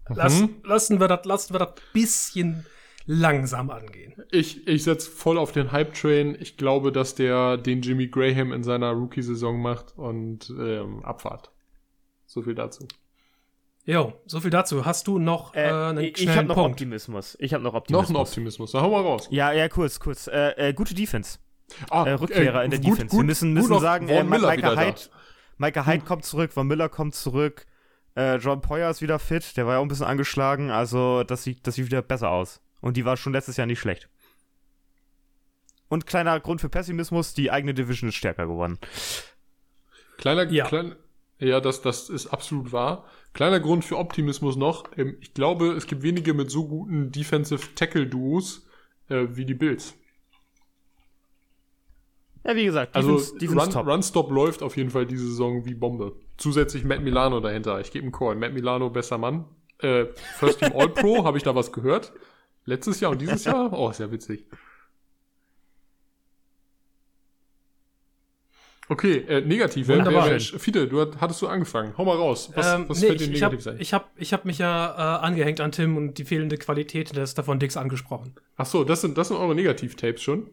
lass, 0.10 0.42
Mhm. 0.42 0.56
lassen 0.66 1.00
wir 1.00 1.08
das 1.08 1.26
lassen 1.26 1.54
wir 1.54 1.60
das 1.60 1.76
bisschen 1.94 2.66
langsam 3.06 3.70
angehen. 3.70 4.14
Ich, 4.32 4.68
ich 4.68 4.84
setze 4.84 5.10
voll 5.10 5.38
auf 5.38 5.52
den 5.54 5.72
Hype-Train. 5.72 6.36
Ich 6.40 6.58
glaube, 6.58 6.92
dass 6.92 7.16
der 7.16 7.56
den 7.58 7.82
Jimmy 7.82 8.08
Graham 8.08 8.52
in 8.52 8.64
seiner 8.64 8.92
Rookie-Saison 8.92 9.62
macht 9.62 9.98
und 9.98 10.50
ähm, 10.60 11.04
Abfahrt. 11.04 11.52
So 12.26 12.42
viel 12.42 12.56
dazu. 12.56 12.88
Jo, 13.86 14.14
so 14.26 14.40
viel 14.40 14.50
dazu. 14.52 14.86
Hast 14.86 15.08
du 15.08 15.20
noch 15.20 15.54
äh, 15.56 15.68
Äh, 15.70 15.72
einen 15.72 15.98
ich 16.00 16.12
ich 16.14 16.18
schnellen 16.24 16.38
habe 16.40 16.48
noch 16.50 16.56
Punkt? 16.56 16.72
Optimismus. 16.72 17.38
Ich 17.40 17.54
habe 17.54 17.64
noch 17.64 17.74
Noch 17.74 17.80
Optimismus. 17.82 18.10
ein 18.10 18.16
Optimismus. 18.22 18.72
Da 18.72 18.82
hau 18.82 18.90
mal 18.92 19.02
raus. 19.02 19.28
Ja, 19.32 19.52
ja, 19.52 19.68
kurz, 19.70 20.00
kurz. 20.00 20.28
Äh, 20.28 20.70
äh, 20.70 20.74
gute 20.74 20.94
Defense. 20.94 21.40
Ah, 21.90 22.06
Äh, 22.06 22.14
Rückkehrer 22.14 22.64
in 22.64 22.72
der 22.72 22.80
gut, 22.80 22.94
Defense. 22.94 23.08
Gut, 23.12 23.20
Wir 23.22 23.26
müssen, 23.26 23.54
müssen 23.54 23.80
sagen, 23.80 24.08
äh, 24.10 24.24
Micah. 24.24 24.52
Hyde, 24.80 25.02
Micah 25.58 25.86
Hyde 25.86 26.06
kommt 26.06 26.26
zurück, 26.26 26.54
Von 26.54 26.68
Miller 26.68 26.90
kommt 26.90 27.16
zurück. 27.16 27.66
Äh, 28.16 28.38
John 28.38 28.62
Poyer 28.62 28.90
ist 28.92 29.02
wieder 29.02 29.18
fit, 29.20 29.58
der 29.58 29.66
war 29.66 29.74
ja 29.74 29.80
auch 29.80 29.84
ein 29.84 29.88
bisschen 29.88 30.06
angeschlagen, 30.06 30.70
also 30.70 31.24
das 31.24 31.44
sieht, 31.44 31.66
das 31.66 31.76
sieht 31.76 31.86
wieder 31.88 32.02
besser 32.04 32.30
aus. 32.30 32.62
Und 32.80 32.96
die 32.98 33.06
war 33.06 33.18
schon 33.18 33.34
letztes 33.34 33.58
Jahr 33.58 33.66
nicht 33.66 33.80
schlecht. 33.80 34.08
Und 35.90 36.06
kleiner 36.06 36.40
Grund 36.40 36.62
für 36.62 36.70
Pessimismus, 36.70 37.34
die 37.34 37.50
eigene 37.52 37.74
Division 37.74 38.10
ist 38.10 38.16
stärker 38.16 38.46
geworden. 38.48 38.78
Kleiner, 40.18 40.50
Ja. 40.52 40.66
klein, 40.68 40.96
ja, 41.40 41.60
das, 41.60 41.82
das 41.82 42.10
ist 42.10 42.28
absolut 42.28 42.72
wahr. 42.72 43.06
Kleiner 43.34 43.60
Grund 43.60 43.84
für 43.84 43.98
Optimismus 43.98 44.56
noch. 44.56 44.86
Ähm, 44.98 45.18
ich 45.22 45.34
glaube, 45.34 45.72
es 45.74 45.88
gibt 45.88 46.04
wenige 46.04 46.34
mit 46.34 46.52
so 46.52 46.68
guten 46.68 47.12
Defensive 47.12 47.74
Tackle 47.76 48.08
Duos 48.08 48.66
äh, 49.10 49.26
wie 49.32 49.46
die 49.46 49.54
Bills. 49.56 49.96
Ja, 52.46 52.56
wie 52.56 52.66
gesagt, 52.66 52.96
Also 52.96 53.16
Run, 53.16 53.70
top. 53.70 53.88
Runstop 53.88 54.30
läuft 54.32 54.64
auf 54.64 54.76
jeden 54.76 54.90
Fall 54.90 55.06
diese 55.06 55.26
Saison 55.28 55.66
wie 55.66 55.74
Bombe. 55.74 56.16
Zusätzlich 56.38 56.84
Matt 56.84 57.02
Milano 57.02 57.40
dahinter. 57.40 57.80
Ich 57.80 57.92
gebe 57.92 58.04
einen 58.04 58.12
Call. 58.12 58.36
Matt 58.36 58.54
Milano, 58.54 58.90
besser 58.90 59.18
Mann. 59.18 59.46
Äh, 59.80 60.06
First 60.40 60.60
Team 60.60 60.74
All 60.76 60.90
Pro, 60.90 61.24
habe 61.26 61.38
ich 61.38 61.44
da 61.44 61.56
was 61.56 61.72
gehört? 61.72 62.12
Letztes 62.66 63.00
Jahr 63.00 63.12
und 63.12 63.22
dieses 63.22 63.46
Jahr? 63.46 63.72
Oh, 63.74 63.90
ist 63.90 64.00
ja 64.00 64.12
witzig. 64.12 64.46
Okay, 68.90 69.24
äh, 69.30 69.42
negativ. 69.42 69.88
Wunderbar. 69.88 70.26
wer, 70.26 70.32
wer, 70.34 70.40
Fiete, 70.60 70.88
du 70.88 71.00
hat- 71.02 71.22
hattest 71.22 71.42
du 71.42 71.48
angefangen. 71.48 71.94
Hau 71.98 72.04
mal 72.04 72.18
raus. 72.18 72.52
Was, 72.54 72.74
Ähm, 72.74 72.86
was 72.90 73.00
nee, 73.00 73.08
fällt 73.08 73.22
dir 73.22 73.26
ich, 73.26 73.32
ich 73.32 73.44
habe 73.44 73.56
negativ 73.56 73.64
sein? 73.64 73.78
ich 73.80 73.94
hab, 73.94 74.12
ich 74.18 74.34
hab 74.34 74.46
mich 74.46 74.58
ja 74.58 75.20
äh, 75.20 75.26
angehängt 75.26 75.62
an 75.62 75.72
Tim 75.72 75.96
und 75.96 76.18
die 76.18 76.26
fehlende 76.26 76.58
Qualität 76.58 77.16
des 77.16 77.34
davon 77.34 77.60
Dix 77.60 77.78
angesprochen. 77.78 78.36
Ach 78.58 78.66
so, 78.66 78.84
das 78.84 79.00
sind, 79.02 79.18
das 79.18 79.30
sind 79.30 79.38
eure 79.38 79.56
Negativ-Tapes 79.56 80.22
schon? 80.22 80.50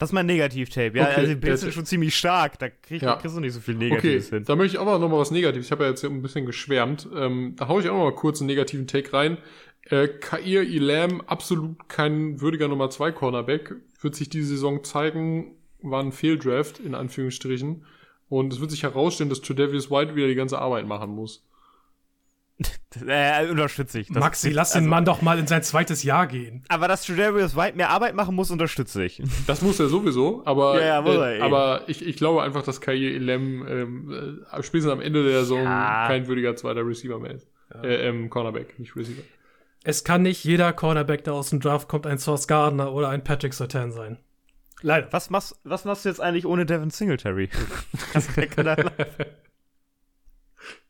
Das 0.00 0.08
ist 0.08 0.12
mein 0.14 0.26
Negativ-Tape. 0.26 0.96
Ja, 0.96 1.04
Okay, 1.04 1.14
also 1.14 1.34
die 1.34 1.40
der- 1.40 1.56
sind 1.58 1.72
schon 1.74 1.84
ziemlich 1.84 2.16
stark. 2.16 2.58
Da 2.58 2.70
krieg, 2.70 3.02
Ja. 3.02 3.16
kriegst 3.16 3.36
du 3.36 3.40
nicht 3.40 3.52
so 3.52 3.60
viel 3.60 3.76
Okay, 3.76 3.84
Negatives 3.90 4.30
hin. 4.30 4.44
da 4.44 4.56
möchte 4.56 4.76
ich 4.76 4.78
auch 4.80 4.98
noch 4.98 5.08
mal 5.08 5.18
was 5.18 5.30
Negatives. 5.30 5.66
Ich 5.66 5.72
habe 5.72 5.84
ja 5.84 5.90
jetzt 5.90 6.02
ein 6.04 6.22
bisschen 6.22 6.46
geschwärmt. 6.46 7.06
Ähm, 7.14 7.54
da 7.56 7.68
hau 7.68 7.78
ich 7.78 7.88
auch 7.88 7.96
noch 7.98 8.04
mal 8.04 8.14
kurz 8.14 8.40
einen 8.40 8.46
negativen 8.48 8.86
Take 8.86 9.12
rein. 9.12 9.36
Äh, 9.84 10.08
Kair 10.08 10.62
Elam, 10.62 11.20
absolut 11.20 11.88
kein 11.88 12.40
würdiger 12.40 12.66
Nummer 12.68 12.88
2 12.90 13.12
Cornerback. 13.12 13.74
Wird 14.00 14.14
sich 14.14 14.28
diese 14.30 14.48
Saison 14.48 14.82
zeigen, 14.84 15.54
war 15.82 16.02
ein 16.02 16.12
Fehldraft, 16.12 16.78
in 16.80 16.94
Anführungsstrichen. 16.94 17.84
Und 18.30 18.52
es 18.54 18.60
wird 18.60 18.70
sich 18.70 18.84
herausstellen, 18.84 19.28
dass 19.28 19.40
Tredavious 19.42 19.90
White 19.90 20.14
wieder 20.16 20.28
die 20.28 20.34
ganze 20.34 20.58
Arbeit 20.58 20.86
machen 20.86 21.10
muss. 21.10 21.46
Äh, 23.06 23.48
unterstütze 23.48 24.00
ich. 24.00 24.08
Das- 24.08 24.16
Maxi, 24.18 24.50
lass 24.50 24.72
also- 24.72 24.84
den 24.84 24.88
Mann 24.90 25.04
doch 25.04 25.22
mal 25.22 25.38
in 25.38 25.46
sein 25.46 25.62
zweites 25.62 26.02
Jahr 26.02 26.26
gehen. 26.26 26.64
Aber 26.68 26.88
dass 26.88 27.04
Tredavious 27.04 27.54
White 27.54 27.76
mehr 27.76 27.90
Arbeit 27.90 28.14
machen 28.16 28.34
muss, 28.34 28.50
unterstütze 28.50 29.04
ich. 29.04 29.22
Das 29.46 29.62
muss 29.62 29.78
er 29.78 29.88
sowieso, 29.88 30.42
aber, 30.44 30.80
Ja, 30.80 30.86
ja, 30.86 31.00
muss 31.02 31.14
er 31.14 31.26
äh, 31.30 31.38
eh. 31.38 31.40
aber 31.40 31.82
ich, 31.86 32.04
ich 32.04 32.16
glaube 32.16 32.42
einfach, 32.42 32.62
dass 32.64 32.80
Kair 32.80 32.94
Elam 32.96 33.66
ähm, 33.68 34.42
äh, 34.50 34.62
spätestens 34.62 34.92
am 34.92 35.00
Ende 35.00 35.22
der 35.22 35.40
Saison 35.40 35.62
Ja. 35.62 36.06
kein 36.08 36.26
würdiger 36.26 36.56
zweiter 36.56 36.84
Receiver 36.84 37.18
mehr 37.20 37.32
ist. 37.36 37.46
Äh, 37.82 38.08
ähm, 38.08 38.28
Cornerback, 38.28 38.76
nicht 38.80 38.96
Receiver. 38.96 39.22
Es 39.84 40.02
kann 40.04 40.22
nicht 40.22 40.42
jeder 40.44 40.72
Cornerback, 40.72 41.22
der 41.24 41.34
aus 41.34 41.50
dem 41.50 41.60
Draft 41.60 41.86
kommt, 41.88 42.06
ein 42.06 42.18
Source 42.18 42.48
Gardner 42.48 42.92
oder 42.92 43.08
ein 43.08 43.22
Patrick 43.24 43.54
Sertan 43.54 43.92
sein. 43.92 44.18
Leider. 44.82 45.12
Was 45.12 45.30
machst, 45.30 45.60
was 45.62 45.84
machst 45.84 46.04
du 46.04 46.08
jetzt 46.08 46.20
eigentlich 46.20 46.44
ohne 46.44 46.66
Devin 46.66 46.90
Singletary? 46.90 47.48
Kannst 48.12 48.36
du- 48.36 48.46
kann 48.48 48.66
er- 48.66 48.92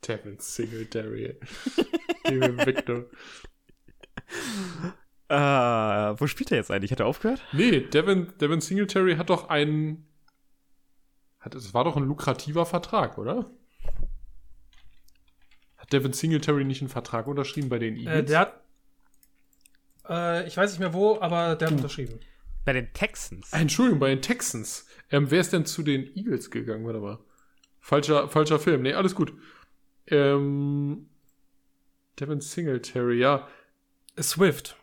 Devin 0.06 0.38
Singletary. 0.38 1.36
Victor. 2.24 3.04
äh, 5.28 5.34
wo 6.20 6.26
spielt 6.26 6.50
er 6.52 6.58
jetzt 6.58 6.70
eigentlich? 6.70 6.92
Hat 6.92 7.00
er 7.00 7.06
aufgehört? 7.06 7.42
Nee, 7.52 7.80
Devin, 7.80 8.32
Devin 8.40 8.60
Singletary 8.60 9.16
hat 9.16 9.30
doch 9.30 9.48
einen. 9.48 10.06
Hat, 11.40 11.54
es 11.54 11.72
war 11.72 11.84
doch 11.84 11.96
ein 11.96 12.04
lukrativer 12.04 12.66
Vertrag, 12.66 13.16
oder? 13.18 13.50
Hat 15.76 15.92
Devin 15.92 16.12
Singletary 16.12 16.64
nicht 16.64 16.82
einen 16.82 16.90
Vertrag 16.90 17.26
unterschrieben 17.26 17.68
bei 17.68 17.78
den 17.78 17.96
Äh, 17.96 18.00
Eagles? 18.00 18.26
der 18.30 18.38
hat. 18.38 18.60
Äh, 20.08 20.46
ich 20.46 20.56
weiß 20.56 20.70
nicht 20.70 20.80
mehr 20.80 20.92
wo, 20.92 21.18
aber 21.20 21.56
der 21.56 21.68
hat 21.68 21.74
unterschrieben. 21.76 22.20
Bei 22.64 22.74
den 22.74 22.92
Texans. 22.92 23.52
Entschuldigung, 23.52 24.00
bei 24.00 24.10
den 24.10 24.20
Texans. 24.22 24.86
Ähm, 25.10 25.30
wer 25.30 25.40
ist 25.40 25.52
denn 25.52 25.64
zu 25.64 25.82
den 25.82 26.14
Eagles 26.14 26.50
gegangen? 26.50 26.84
Warte 26.84 27.00
mal. 27.00 27.18
Falscher, 27.80 28.28
falscher 28.28 28.58
Film. 28.60 28.82
Nee, 28.82 28.92
alles 28.92 29.14
gut. 29.14 29.32
Ähm, 30.10 31.08
Devin 32.18 32.40
Singletary, 32.40 33.18
ja. 33.18 33.48
Swift. 34.20 34.76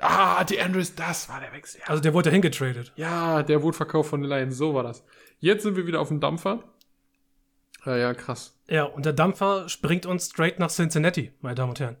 Ah, 0.00 0.44
die 0.44 0.60
Andrews, 0.60 0.94
das 0.94 1.28
war 1.28 1.40
der 1.40 1.52
Wechsel. 1.52 1.80
Ja. 1.80 1.88
Also 1.88 2.02
der 2.02 2.14
wurde 2.14 2.30
hingetradet. 2.30 2.92
ja, 2.96 3.42
der 3.42 3.62
wurde 3.62 3.76
verkauft 3.76 4.10
von 4.10 4.20
den 4.20 4.30
Lions. 4.30 4.56
So 4.56 4.74
war 4.74 4.84
das. 4.84 5.04
Jetzt 5.40 5.64
sind 5.64 5.76
wir 5.76 5.86
wieder 5.86 6.00
auf 6.00 6.08
dem 6.08 6.20
Dampfer. 6.20 6.62
Ja, 7.84 7.96
ja, 7.96 8.14
krass. 8.14 8.56
Ja, 8.68 8.84
und 8.84 9.06
der 9.06 9.12
Dampfer 9.12 9.68
springt 9.68 10.06
uns 10.06 10.26
straight 10.26 10.58
nach 10.58 10.70
Cincinnati, 10.70 11.32
meine 11.40 11.54
Damen 11.54 11.70
und 11.70 11.80
Herren. 11.80 11.96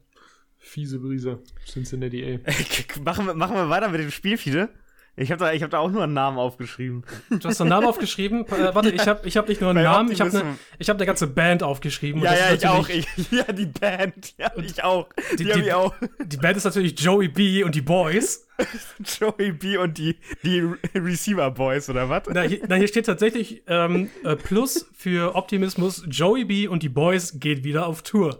Fiese 0.58 0.98
Brise. 0.98 1.42
Cincinnati, 1.66 2.22
ey. 2.22 2.40
machen, 3.04 3.26
wir, 3.26 3.34
machen 3.34 3.56
wir 3.56 3.68
weiter 3.68 3.88
mit 3.88 4.00
dem 4.00 4.10
Spiel, 4.10 4.36
Fiete? 4.36 4.68
Ich 5.18 5.32
habe 5.32 5.44
da, 5.44 5.52
ich 5.52 5.62
hab 5.62 5.70
da 5.70 5.78
auch 5.78 5.90
nur 5.90 6.02
einen 6.04 6.12
Namen 6.14 6.38
aufgeschrieben. 6.38 7.04
Du 7.28 7.48
hast 7.48 7.60
einen 7.60 7.70
Namen 7.70 7.86
aufgeschrieben? 7.88 8.46
Äh, 8.46 8.74
warte, 8.74 8.90
ich 8.90 9.06
habe 9.08 9.26
ich 9.26 9.36
hab 9.36 9.48
nicht 9.48 9.60
nur 9.60 9.70
einen 9.70 9.78
Bei 9.78 9.90
Namen, 9.90 10.12
ich 10.12 10.20
habe 10.20 10.30
eine 10.30 10.56
ich 10.78 10.88
hab 10.88 10.96
eine 10.96 11.06
ganze 11.06 11.26
Band 11.26 11.62
aufgeschrieben. 11.62 12.22
Ja, 12.22 12.34
ja, 12.34 12.54
ich 12.54 12.66
auch. 12.66 12.88
Ich, 12.88 13.06
ja, 13.30 13.44
die 13.52 13.66
Band. 13.66 14.34
Ja, 14.38 14.50
ich 14.56 14.84
auch. 14.84 15.08
Die, 15.38 15.44
die- 15.44 15.50
ich 15.50 15.72
auch. 15.74 15.94
Die 16.24 16.36
Band 16.36 16.56
ist 16.56 16.64
natürlich 16.64 16.98
Joey 17.00 17.28
B 17.28 17.64
und 17.64 17.74
die 17.74 17.82
Boys. 17.82 18.46
Joey 19.20 19.52
B 19.52 19.76
und 19.76 19.98
die, 19.98 20.16
die 20.42 20.60
Re- 20.60 20.78
Receiver 20.94 21.50
Boys, 21.50 21.88
oder 21.90 22.08
was? 22.08 22.22
Na, 22.32 22.42
hier, 22.42 22.60
na, 22.68 22.74
hier 22.76 22.88
steht 22.88 23.06
tatsächlich 23.06 23.62
ähm, 23.66 24.10
äh, 24.24 24.36
Plus 24.36 24.88
für 24.96 25.34
Optimismus. 25.36 26.04
Joey 26.08 26.44
B 26.44 26.68
und 26.68 26.82
die 26.82 26.88
Boys 26.88 27.38
geht 27.40 27.64
wieder 27.64 27.86
auf 27.86 28.02
Tour. 28.02 28.38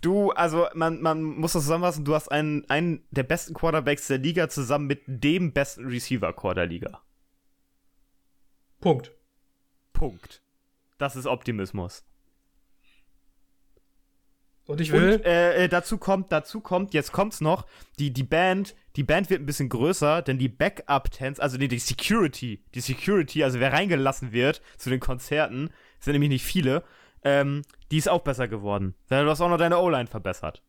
Du, 0.00 0.30
also 0.30 0.66
man, 0.74 1.00
man 1.00 1.22
muss 1.22 1.52
das 1.52 1.64
zusammenfassen, 1.64 2.04
du 2.04 2.14
hast 2.14 2.28
einen, 2.28 2.68
einen 2.68 3.04
der 3.10 3.22
besten 3.22 3.54
Quarterbacks 3.54 4.06
der 4.06 4.18
Liga 4.18 4.48
zusammen 4.48 4.86
mit 4.86 5.02
dem 5.06 5.52
besten 5.52 5.86
Receiver-Core 5.86 6.54
der 6.54 6.66
Liga. 6.66 7.02
Punkt. 8.80 9.12
Punkt. 9.92 10.42
Das 10.98 11.16
ist 11.16 11.26
Optimismus. 11.26 12.04
Und 14.66 14.80
ich 14.80 14.92
will. 14.92 15.16
Und 15.16 15.26
äh, 15.26 15.64
äh, 15.64 15.68
dazu 15.68 15.98
kommt, 15.98 16.32
dazu 16.32 16.60
kommt, 16.60 16.94
jetzt 16.94 17.12
kommt's 17.12 17.40
noch, 17.40 17.66
die, 17.98 18.12
die 18.12 18.22
Band, 18.22 18.74
die 18.96 19.02
Band 19.02 19.28
wird 19.28 19.42
ein 19.42 19.46
bisschen 19.46 19.68
größer, 19.68 20.22
denn 20.22 20.38
die 20.38 20.48
Backup-Tents, 20.48 21.38
also 21.38 21.58
die, 21.58 21.68
die 21.68 21.78
Security, 21.78 22.62
die 22.74 22.80
Security, 22.80 23.44
also 23.44 23.60
wer 23.60 23.72
reingelassen 23.72 24.32
wird 24.32 24.62
zu 24.78 24.88
den 24.88 25.00
Konzerten, 25.00 25.70
sind 26.00 26.12
nämlich 26.12 26.30
nicht 26.30 26.44
viele, 26.44 26.82
ähm, 27.24 27.62
die 27.90 27.98
ist 27.98 28.08
auch 28.08 28.22
besser 28.22 28.48
geworden. 28.48 28.94
Du 29.08 29.16
hast 29.16 29.40
auch 29.40 29.48
noch 29.48 29.58
deine 29.58 29.78
O-Line 29.78 30.06
verbessert. 30.06 30.62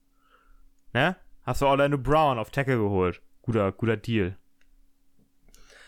Ne? 0.93 1.15
Hast 1.43 1.61
du 1.61 1.67
Orlando 1.67 1.97
Brown 1.97 2.39
auf 2.39 2.49
Tackle 2.49 2.77
geholt. 2.77 3.21
Guter, 3.41 3.71
guter 3.71 3.97
Deal. 3.97 4.37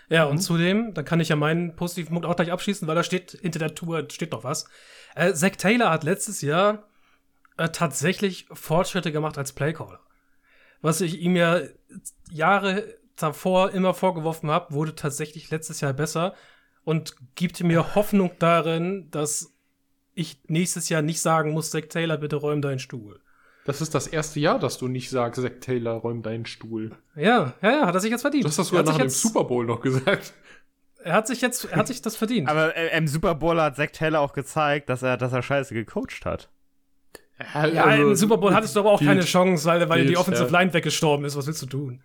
Ja, 0.09 0.25
und 0.25 0.39
zudem, 0.39 0.93
dann 0.93 1.03
kann 1.03 1.19
ich 1.19 1.29
ja 1.29 1.35
meinen 1.35 1.75
positiven 1.75 2.13
Punkt 2.13 2.25
auch 2.25 2.35
gleich 2.35 2.51
abschließen, 2.51 2.87
weil 2.87 2.95
da 2.95 3.03
steht, 3.03 3.31
hinter 3.41 3.59
der 3.59 3.75
Tour 3.75 4.07
steht 4.09 4.31
noch 4.31 4.43
was. 4.43 4.69
Äh, 5.15 5.33
Zach 5.33 5.55
Taylor 5.57 5.89
hat 5.89 6.03
letztes 6.03 6.41
Jahr 6.41 6.87
äh, 7.57 7.69
tatsächlich 7.69 8.47
Fortschritte 8.53 9.11
gemacht 9.11 9.37
als 9.37 9.53
Playcaller. 9.53 9.99
Was 10.81 11.01
ich 11.01 11.19
ihm 11.19 11.35
ja 11.35 11.61
Jahre 12.29 12.95
davor 13.15 13.71
immer 13.71 13.93
vorgeworfen 13.93 14.49
habe, 14.49 14.73
wurde 14.73 14.95
tatsächlich 14.95 15.49
letztes 15.49 15.81
Jahr 15.81 15.93
besser 15.93 16.35
und 16.83 17.15
gibt 17.35 17.61
mir 17.63 17.95
Hoffnung 17.95 18.31
darin, 18.39 19.09
dass 19.11 19.56
ich 20.17 20.39
nächstes 20.47 20.89
Jahr 20.89 21.01
nicht 21.01 21.21
sagen 21.21 21.51
muss, 21.51 21.71
Zach 21.71 21.83
Taylor, 21.89 22.17
bitte 22.17 22.37
räum 22.37 22.61
deinen 22.61 22.79
Stuhl. 22.79 23.19
Das 23.65 23.81
ist 23.81 23.93
das 23.93 24.07
erste 24.07 24.39
Jahr, 24.39 24.59
dass 24.59 24.77
du 24.77 24.87
nicht 24.87 25.09
sagst, 25.09 25.41
Zack 25.41 25.59
Taylor, 25.59 25.95
räum 25.95 26.23
deinen 26.23 26.45
Stuhl. 26.45 26.91
Ja, 27.17 27.53
ja, 27.61 27.71
ja, 27.71 27.85
hat 27.85 27.93
er 27.93 27.99
sich 27.99 28.11
jetzt 28.11 28.21
verdient. 28.21 28.45
Du 28.45 28.47
hast 28.47 28.57
das 28.57 28.67
sogar 28.67 28.79
hat 28.79 28.85
nach 28.85 28.93
sich 28.93 29.01
dem 29.01 29.07
jetzt, 29.07 29.21
Super 29.21 29.43
Bowl 29.43 29.65
noch 29.65 29.81
gesagt. 29.81 30.33
er 31.03 31.13
hat 31.13 31.27
sich 31.27 31.41
jetzt, 31.41 31.65
er 31.65 31.77
hat 31.77 31.87
sich 31.87 32.01
das 32.01 32.15
verdient. 32.15 32.47
Aber 32.47 32.75
äh, 32.77 32.97
im 32.97 33.07
Super 33.09 33.35
Bowl 33.35 33.59
hat 33.61 33.75
Zach 33.75 33.89
Taylor 33.91 34.21
auch 34.21 34.31
gezeigt, 34.31 34.89
dass 34.89 35.03
er, 35.03 35.17
dass 35.17 35.33
er 35.33 35.43
scheiße 35.43 35.73
gecoacht 35.73 36.25
hat. 36.25 36.49
Ja, 37.53 37.93
im 37.93 38.15
Super 38.15 38.37
Bowl 38.37 38.53
hattest 38.53 38.75
du 38.75 38.79
aber 38.79 38.91
auch 38.91 38.99
gilt. 38.99 39.11
keine 39.11 39.25
Chance, 39.25 39.65
weil, 39.65 39.87
weil 39.89 39.99
Gilt, 39.99 40.11
die 40.11 40.17
Offensive 40.17 40.49
ja. 40.49 40.59
Line 40.59 40.73
weggestorben 40.73 41.25
ist. 41.25 41.35
Was 41.35 41.45
willst 41.45 41.61
du 41.61 41.65
tun? 41.67 42.01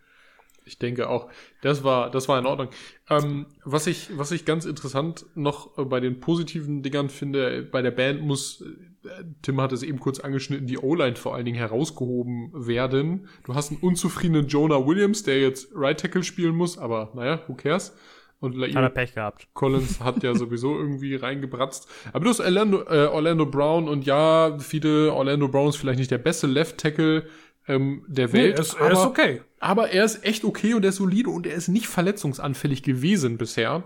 Ich 0.64 0.78
denke 0.78 1.08
auch. 1.08 1.30
Das 1.60 1.84
war, 1.84 2.10
das 2.10 2.28
war 2.28 2.38
in 2.38 2.46
Ordnung. 2.46 2.68
Ähm, 3.10 3.46
was 3.64 3.86
ich, 3.86 4.16
was 4.16 4.30
ich 4.30 4.44
ganz 4.44 4.64
interessant 4.64 5.26
noch 5.34 5.76
äh, 5.78 5.84
bei 5.84 6.00
den 6.00 6.20
positiven 6.20 6.82
Dingern 6.82 7.08
finde, 7.08 7.62
bei 7.62 7.82
der 7.82 7.90
Band 7.90 8.22
muss, 8.22 8.62
äh, 8.62 9.24
Tim 9.42 9.60
hat 9.60 9.72
es 9.72 9.82
eben 9.82 9.98
kurz 9.98 10.20
angeschnitten, 10.20 10.66
die 10.66 10.78
O-Line 10.78 11.16
vor 11.16 11.34
allen 11.34 11.44
Dingen 11.44 11.58
herausgehoben 11.58 12.50
werden. 12.54 13.28
Du 13.44 13.54
hast 13.54 13.70
einen 13.70 13.80
unzufriedenen 13.80 14.46
Jonah 14.46 14.86
Williams, 14.86 15.22
der 15.22 15.40
jetzt 15.40 15.68
Right 15.74 15.98
Tackle 15.98 16.22
spielen 16.22 16.54
muss, 16.54 16.78
aber 16.78 17.12
naja, 17.14 17.40
who 17.46 17.54
cares? 17.54 17.94
Und 18.42 18.60
Hat 18.60 18.74
er 18.74 18.90
Pech 18.90 19.14
gehabt. 19.14 19.46
Collins 19.54 20.00
hat 20.00 20.24
ja 20.24 20.34
sowieso 20.34 20.76
irgendwie 20.76 21.14
reingebratzt. 21.14 21.88
Aber 22.12 22.24
du 22.24 22.30
hast 22.30 22.40
Orlando, 22.40 22.82
äh, 22.88 23.06
Orlando 23.06 23.46
Brown 23.46 23.88
und 23.88 24.04
ja, 24.04 24.58
viele 24.58 25.12
Orlando 25.12 25.46
Brown 25.46 25.68
ist 25.68 25.76
vielleicht 25.76 26.00
nicht 26.00 26.10
der 26.10 26.18
beste 26.18 26.48
Left 26.48 26.78
Tackle 26.78 27.24
ähm, 27.68 28.04
der 28.08 28.32
Welt. 28.32 28.54
er 28.56 28.60
ist, 28.60 28.74
er 28.74 28.90
ist 28.90 28.98
aber- 28.98 29.10
okay. 29.10 29.40
aber 29.60 29.90
er 29.90 30.04
ist 30.04 30.24
echt 30.24 30.44
okay 30.44 30.74
und 30.74 30.82
er 30.84 30.90
ist 30.90 30.96
solide 30.96 31.30
und 31.30 31.46
er 31.46 31.54
ist 31.54 31.68
nicht 31.68 31.86
verletzungsanfällig 31.86 32.82
gewesen 32.82 33.38
bisher. 33.38 33.84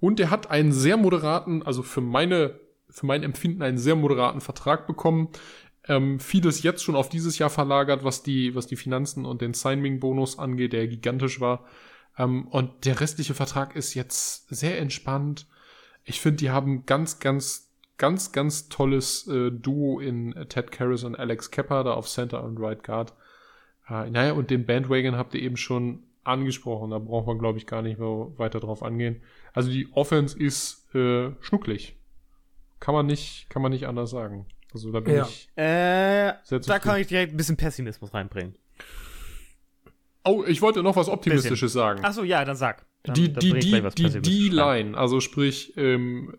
Und 0.00 0.20
er 0.20 0.30
hat 0.30 0.50
einen 0.50 0.72
sehr 0.72 0.96
moderaten, 0.96 1.62
also 1.64 1.82
für 1.82 2.00
meine, 2.00 2.60
für 2.88 3.06
mein 3.06 3.22
Empfinden 3.22 3.62
einen 3.62 3.78
sehr 3.78 3.96
moderaten 3.96 4.40
Vertrag 4.40 4.86
bekommen. 4.86 5.28
Ähm, 5.86 6.20
vieles 6.20 6.62
jetzt 6.62 6.84
schon 6.84 6.96
auf 6.96 7.08
dieses 7.08 7.38
Jahr 7.38 7.50
verlagert, 7.50 8.04
was 8.04 8.22
die, 8.22 8.54
was 8.54 8.66
die 8.66 8.76
Finanzen 8.76 9.24
und 9.24 9.40
den 9.40 9.54
Signing-Bonus 9.54 10.38
angeht, 10.38 10.72
der 10.72 10.86
gigantisch 10.86 11.40
war. 11.40 11.64
Ähm, 12.16 12.46
und 12.48 12.84
der 12.84 13.00
restliche 13.00 13.34
Vertrag 13.34 13.74
ist 13.74 13.94
jetzt 13.94 14.48
sehr 14.54 14.78
entspannt. 14.78 15.46
Ich 16.04 16.20
finde, 16.20 16.36
die 16.38 16.50
haben 16.50 16.84
ganz, 16.86 17.18
ganz, 17.20 17.67
ganz, 17.98 18.32
ganz 18.32 18.68
tolles 18.68 19.26
äh, 19.26 19.50
Duo 19.50 20.00
in 20.00 20.32
äh, 20.34 20.46
Ted 20.46 20.72
Karras 20.72 21.04
und 21.04 21.16
Alex 21.18 21.50
Kepper 21.50 21.84
da 21.84 21.92
auf 21.94 22.08
Center 22.08 22.42
und 22.42 22.58
Right 22.58 22.82
Guard. 22.82 23.12
Äh, 23.88 24.10
naja, 24.10 24.32
und 24.32 24.50
den 24.50 24.64
Bandwagon 24.66 25.16
habt 25.16 25.34
ihr 25.34 25.42
eben 25.42 25.56
schon 25.56 26.04
angesprochen. 26.24 26.90
Da 26.90 26.98
braucht 26.98 27.26
man, 27.26 27.38
glaube 27.38 27.58
ich, 27.58 27.66
gar 27.66 27.82
nicht 27.82 27.98
mehr 27.98 28.08
weiter 28.36 28.60
drauf 28.60 28.82
angehen. 28.82 29.22
Also 29.52 29.70
die 29.70 29.88
Offense 29.92 30.38
ist 30.38 30.94
äh, 30.94 31.32
schnucklig. 31.40 31.96
Kann 32.80 32.94
man 32.94 33.06
nicht, 33.06 33.48
kann 33.50 33.62
man 33.62 33.72
nicht 33.72 33.86
anders 33.86 34.10
sagen. 34.10 34.46
Also 34.72 34.92
da 34.92 35.00
bin 35.00 35.16
Ja. 35.16 35.26
ich. 35.28 35.48
Äh, 35.56 36.34
da 36.66 36.78
kann 36.78 37.00
ich 37.00 37.06
direkt 37.06 37.32
ein 37.32 37.36
bisschen 37.36 37.56
Pessimismus 37.56 38.12
reinbringen. 38.14 38.54
Oh, 40.24 40.44
ich 40.46 40.60
wollte 40.60 40.82
noch 40.82 40.96
was 40.96 41.08
Optimistisches 41.08 41.72
sagen. 41.72 42.04
Achso, 42.04 42.22
ja, 42.22 42.44
dann 42.44 42.56
sag. 42.56 42.84
Dann, 43.04 43.14
die 43.14 43.32
dann 43.32 43.40
die, 43.40 43.52
die, 43.54 43.70
gleich 43.70 43.82
was 43.84 43.94
die 43.94 44.06
rein. 44.06 44.22
D-Line, 44.22 44.98
also 44.98 45.20
sprich 45.20 45.72
ähm, 45.76 46.36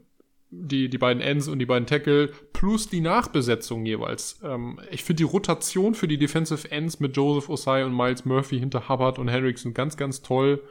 die, 0.52 0.90
die 0.90 0.98
beiden 0.98 1.22
Ends 1.22 1.48
und 1.48 1.60
die 1.60 1.66
beiden 1.66 1.86
Tackle 1.86 2.28
plus 2.54 2.88
die 2.90 3.02
Nachbesetzung 3.02 3.86
jeweils. 3.86 4.40
Ähm, 4.44 4.80
ich 4.92 5.04
finde 5.04 5.24
die 5.24 5.32
Rotation 5.32 5.94
für 5.94 6.08
die 6.08 6.18
Defensive 6.18 6.70
Ends 6.72 7.00
mit 7.00 7.16
Joseph 7.16 7.50
Osai 7.50 7.86
und 7.86 7.96
Miles 7.96 8.26
Murphy 8.26 8.60
hinter 8.60 8.90
Hubbard 8.90 9.20
und 9.20 9.28
Hendrickson 9.28 9.74
ganz, 9.74 9.96
ganz 9.96 10.22
toll. 10.22 10.64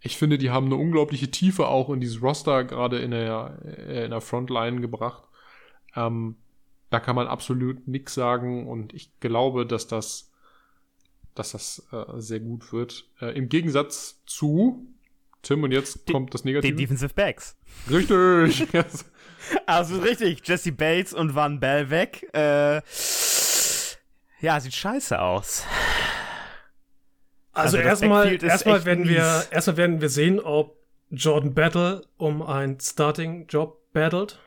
Ich 0.00 0.16
finde, 0.16 0.38
die 0.38 0.50
haben 0.50 0.66
eine 0.66 0.76
unglaubliche 0.76 1.30
Tiefe 1.30 1.66
auch 1.66 1.90
in 1.90 2.00
dieses 2.00 2.22
Roster 2.22 2.64
gerade 2.64 2.98
in 3.00 3.10
der, 3.10 3.58
äh, 3.64 4.04
in 4.04 4.10
der 4.12 4.20
Frontline 4.20 4.80
gebracht. 4.80 5.24
Ähm, 5.96 6.36
da 6.90 7.00
kann 7.00 7.16
man 7.16 7.26
absolut 7.26 7.88
nichts 7.88 8.14
sagen 8.14 8.68
und 8.68 8.94
ich 8.94 9.18
glaube, 9.18 9.66
dass 9.66 9.88
das, 9.88 10.32
dass 11.34 11.52
das 11.52 11.88
äh, 11.92 12.04
sehr 12.20 12.40
gut 12.40 12.72
wird. 12.72 13.10
Äh, 13.20 13.36
Im 13.36 13.48
Gegensatz 13.48 14.22
zu 14.26 14.86
Tim 15.48 15.62
und 15.64 15.72
jetzt 15.72 16.06
Die- 16.08 16.12
kommt 16.12 16.34
das 16.34 16.42
Die 16.42 16.48
Negative. 16.48 16.76
Defensive 16.76 17.14
Backs. 17.14 17.56
Richtig. 17.90 18.66
Also 19.66 19.98
richtig, 20.00 20.46
Jesse 20.46 20.72
Bates 20.72 21.14
und 21.14 21.34
Van 21.34 21.58
Bell 21.58 21.88
weg. 21.88 22.28
Äh, 22.34 22.82
ja, 24.40 24.60
sieht 24.60 24.74
scheiße 24.74 25.18
aus. 25.18 25.64
Also, 27.52 27.78
Also 27.78 27.88
erstmal, 27.88 28.44
erstmal 28.44 28.84
werden 28.84 29.08
wir, 29.08 29.46
erstmal 29.50 29.76
werden 29.78 30.00
wir 30.02 30.10
sehen, 30.10 30.38
ob 30.38 30.76
Jordan 31.10 31.54
Battle 31.54 32.04
um 32.18 32.42
einen 32.42 32.78
Starting-Job 32.78 33.92
battelt. 33.94 34.38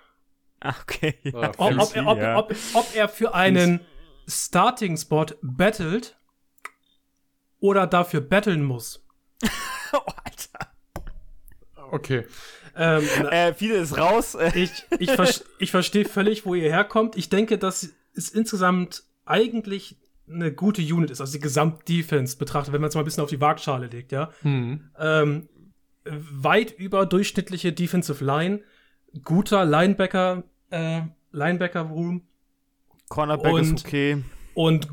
Ah, 0.59 0.75
Okay. 0.81 1.15
Ah, 1.33 1.51
Ob, 1.57 1.79
ob, 1.79 1.95
er, 1.95 2.05
ob, 2.07 2.17
ja. 2.19 2.37
ob, 2.37 2.55
ob 2.73 2.95
er 2.95 3.09
für 3.09 3.33
einen 3.33 3.79
Starting-Spot 4.27 5.25
battelt 5.41 6.15
oder 7.59 7.87
dafür 7.87 8.21
battlen 8.21 8.63
muss. 8.63 9.03
Okay. 11.91 12.25
Ähm, 12.75 13.03
Äh, 13.29 13.53
viele 13.53 13.75
ist 13.75 13.97
raus. 13.97 14.37
Ich 14.55 14.71
ich, 14.99 15.11
ver 15.11 15.29
ich 15.59 15.71
verstehe 15.71 16.05
völlig, 16.05 16.45
wo 16.45 16.55
ihr 16.55 16.69
herkommt. 16.71 17.15
Ich 17.17 17.29
denke, 17.29 17.57
dass 17.57 17.89
es 18.13 18.29
insgesamt 18.29 19.03
eigentlich 19.25 19.97
eine 20.29 20.51
gute 20.53 20.81
Unit 20.81 21.09
ist, 21.11 21.19
also 21.21 21.33
die 21.33 21.39
Gesamtdefense 21.41 22.37
betrachtet, 22.37 22.73
wenn 22.73 22.79
man 22.81 22.87
es 22.89 22.95
mal 22.95 23.01
ein 23.01 23.05
bisschen 23.05 23.23
auf 23.23 23.29
die 23.29 23.41
Waagschale 23.41 23.87
legt, 23.87 24.11
ja. 24.13 24.31
Hm. 24.43 24.89
ähm, 24.97 25.49
weit 26.05 26.71
über 26.71 27.05
durchschnittliche 27.05 27.73
Defensive 27.73 28.23
Line, 28.23 28.61
guter 29.25 29.65
Linebacker, 29.65 30.43
äh, 30.69 31.01
Linebacker 31.31 31.81
Room 31.81 32.23
Cornerback 33.09 33.53
Und- 33.53 33.75
ist 33.75 33.85
okay. 33.85 34.23
und 34.53 34.87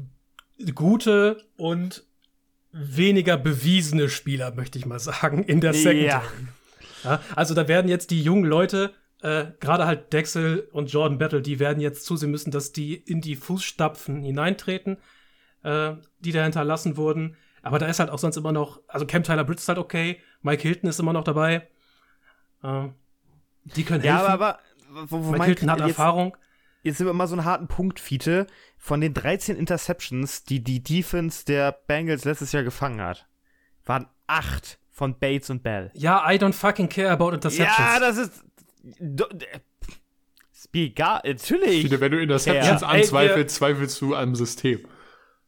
gute 0.74 1.44
und 1.56 2.04
weniger 2.72 3.36
bewiesene 3.36 4.08
Spieler, 4.08 4.52
möchte 4.54 4.78
ich 4.78 4.86
mal 4.86 4.98
sagen, 4.98 5.44
in 5.44 5.60
der 5.60 5.72
Secondary. 5.72 6.06
Ja. 6.06 6.22
Ja 7.04 7.20
also 7.34 7.54
da 7.54 7.68
werden 7.68 7.88
jetzt 7.88 8.10
die 8.10 8.22
jungen 8.22 8.44
Leute, 8.44 8.94
äh, 9.22 9.46
gerade 9.60 9.86
halt 9.86 10.12
Dexel 10.12 10.68
und 10.72 10.92
Jordan 10.92 11.18
Battle, 11.18 11.42
die 11.42 11.58
werden 11.58 11.80
jetzt 11.80 12.04
zusehen 12.04 12.30
müssen, 12.30 12.50
dass 12.50 12.72
die 12.72 12.94
in 12.94 13.20
die 13.20 13.36
Fußstapfen 13.36 14.22
hineintreten, 14.22 14.98
äh, 15.62 15.94
die 16.20 16.32
da 16.32 16.42
hinterlassen 16.44 16.96
wurden. 16.96 17.36
Aber 17.62 17.78
da 17.78 17.86
ist 17.86 17.98
halt 17.98 18.10
auch 18.10 18.18
sonst 18.18 18.36
immer 18.36 18.52
noch, 18.52 18.80
also 18.86 19.06
Cam 19.06 19.22
Tyler 19.22 19.44
Britt 19.44 19.58
ist 19.58 19.68
halt 19.68 19.78
okay, 19.78 20.20
Mike 20.42 20.62
Hilton 20.62 20.88
ist 20.88 21.00
immer 21.00 21.12
noch 21.12 21.24
dabei. 21.24 21.68
Äh, 22.62 22.88
die 23.64 23.84
können 23.84 24.02
helfen. 24.02 24.18
Ja, 24.18 24.26
aber, 24.26 24.58
aber 24.88 25.08
wo, 25.08 25.24
wo 25.24 25.32
Mike 25.32 25.44
Hilton 25.44 25.70
hat 25.70 25.80
jetzt, 25.80 25.88
Erfahrung. 25.88 26.36
Jetzt 26.82 26.98
sind 26.98 27.06
wir 27.06 27.12
mal 27.12 27.26
so 27.26 27.34
einen 27.34 27.44
harten 27.44 27.68
Punkt, 27.68 27.98
Fiete. 27.98 28.46
Von 28.76 29.00
den 29.00 29.14
13 29.14 29.56
Interceptions, 29.56 30.44
die 30.44 30.62
die 30.62 30.82
Defense 30.82 31.44
der 31.44 31.72
Bengals 31.72 32.24
letztes 32.24 32.52
Jahr 32.52 32.62
gefangen 32.62 33.00
hat, 33.00 33.26
waren 33.84 34.08
acht 34.26 34.78
von 34.98 35.18
Bates 35.18 35.48
und 35.48 35.62
Bell. 35.62 35.90
Ja, 35.94 36.28
I 36.28 36.34
don't 36.36 36.52
fucking 36.52 36.88
care 36.88 37.10
about 37.10 37.30
Interceptions. 37.30 37.78
Ja, 37.78 38.00
das 38.00 38.16
ist. 38.18 38.44
Ist 40.52 40.74
mir 40.74 40.86
egal, 40.86 41.20
natürlich. 41.24 41.88
Wenn 42.00 42.12
du 42.12 42.20
Interceptions 42.20 42.80
ja, 42.82 42.88
anzweifelst, 42.88 43.56
zweifelst 43.56 44.00
du 44.00 44.16
am 44.16 44.34
System. 44.34 44.80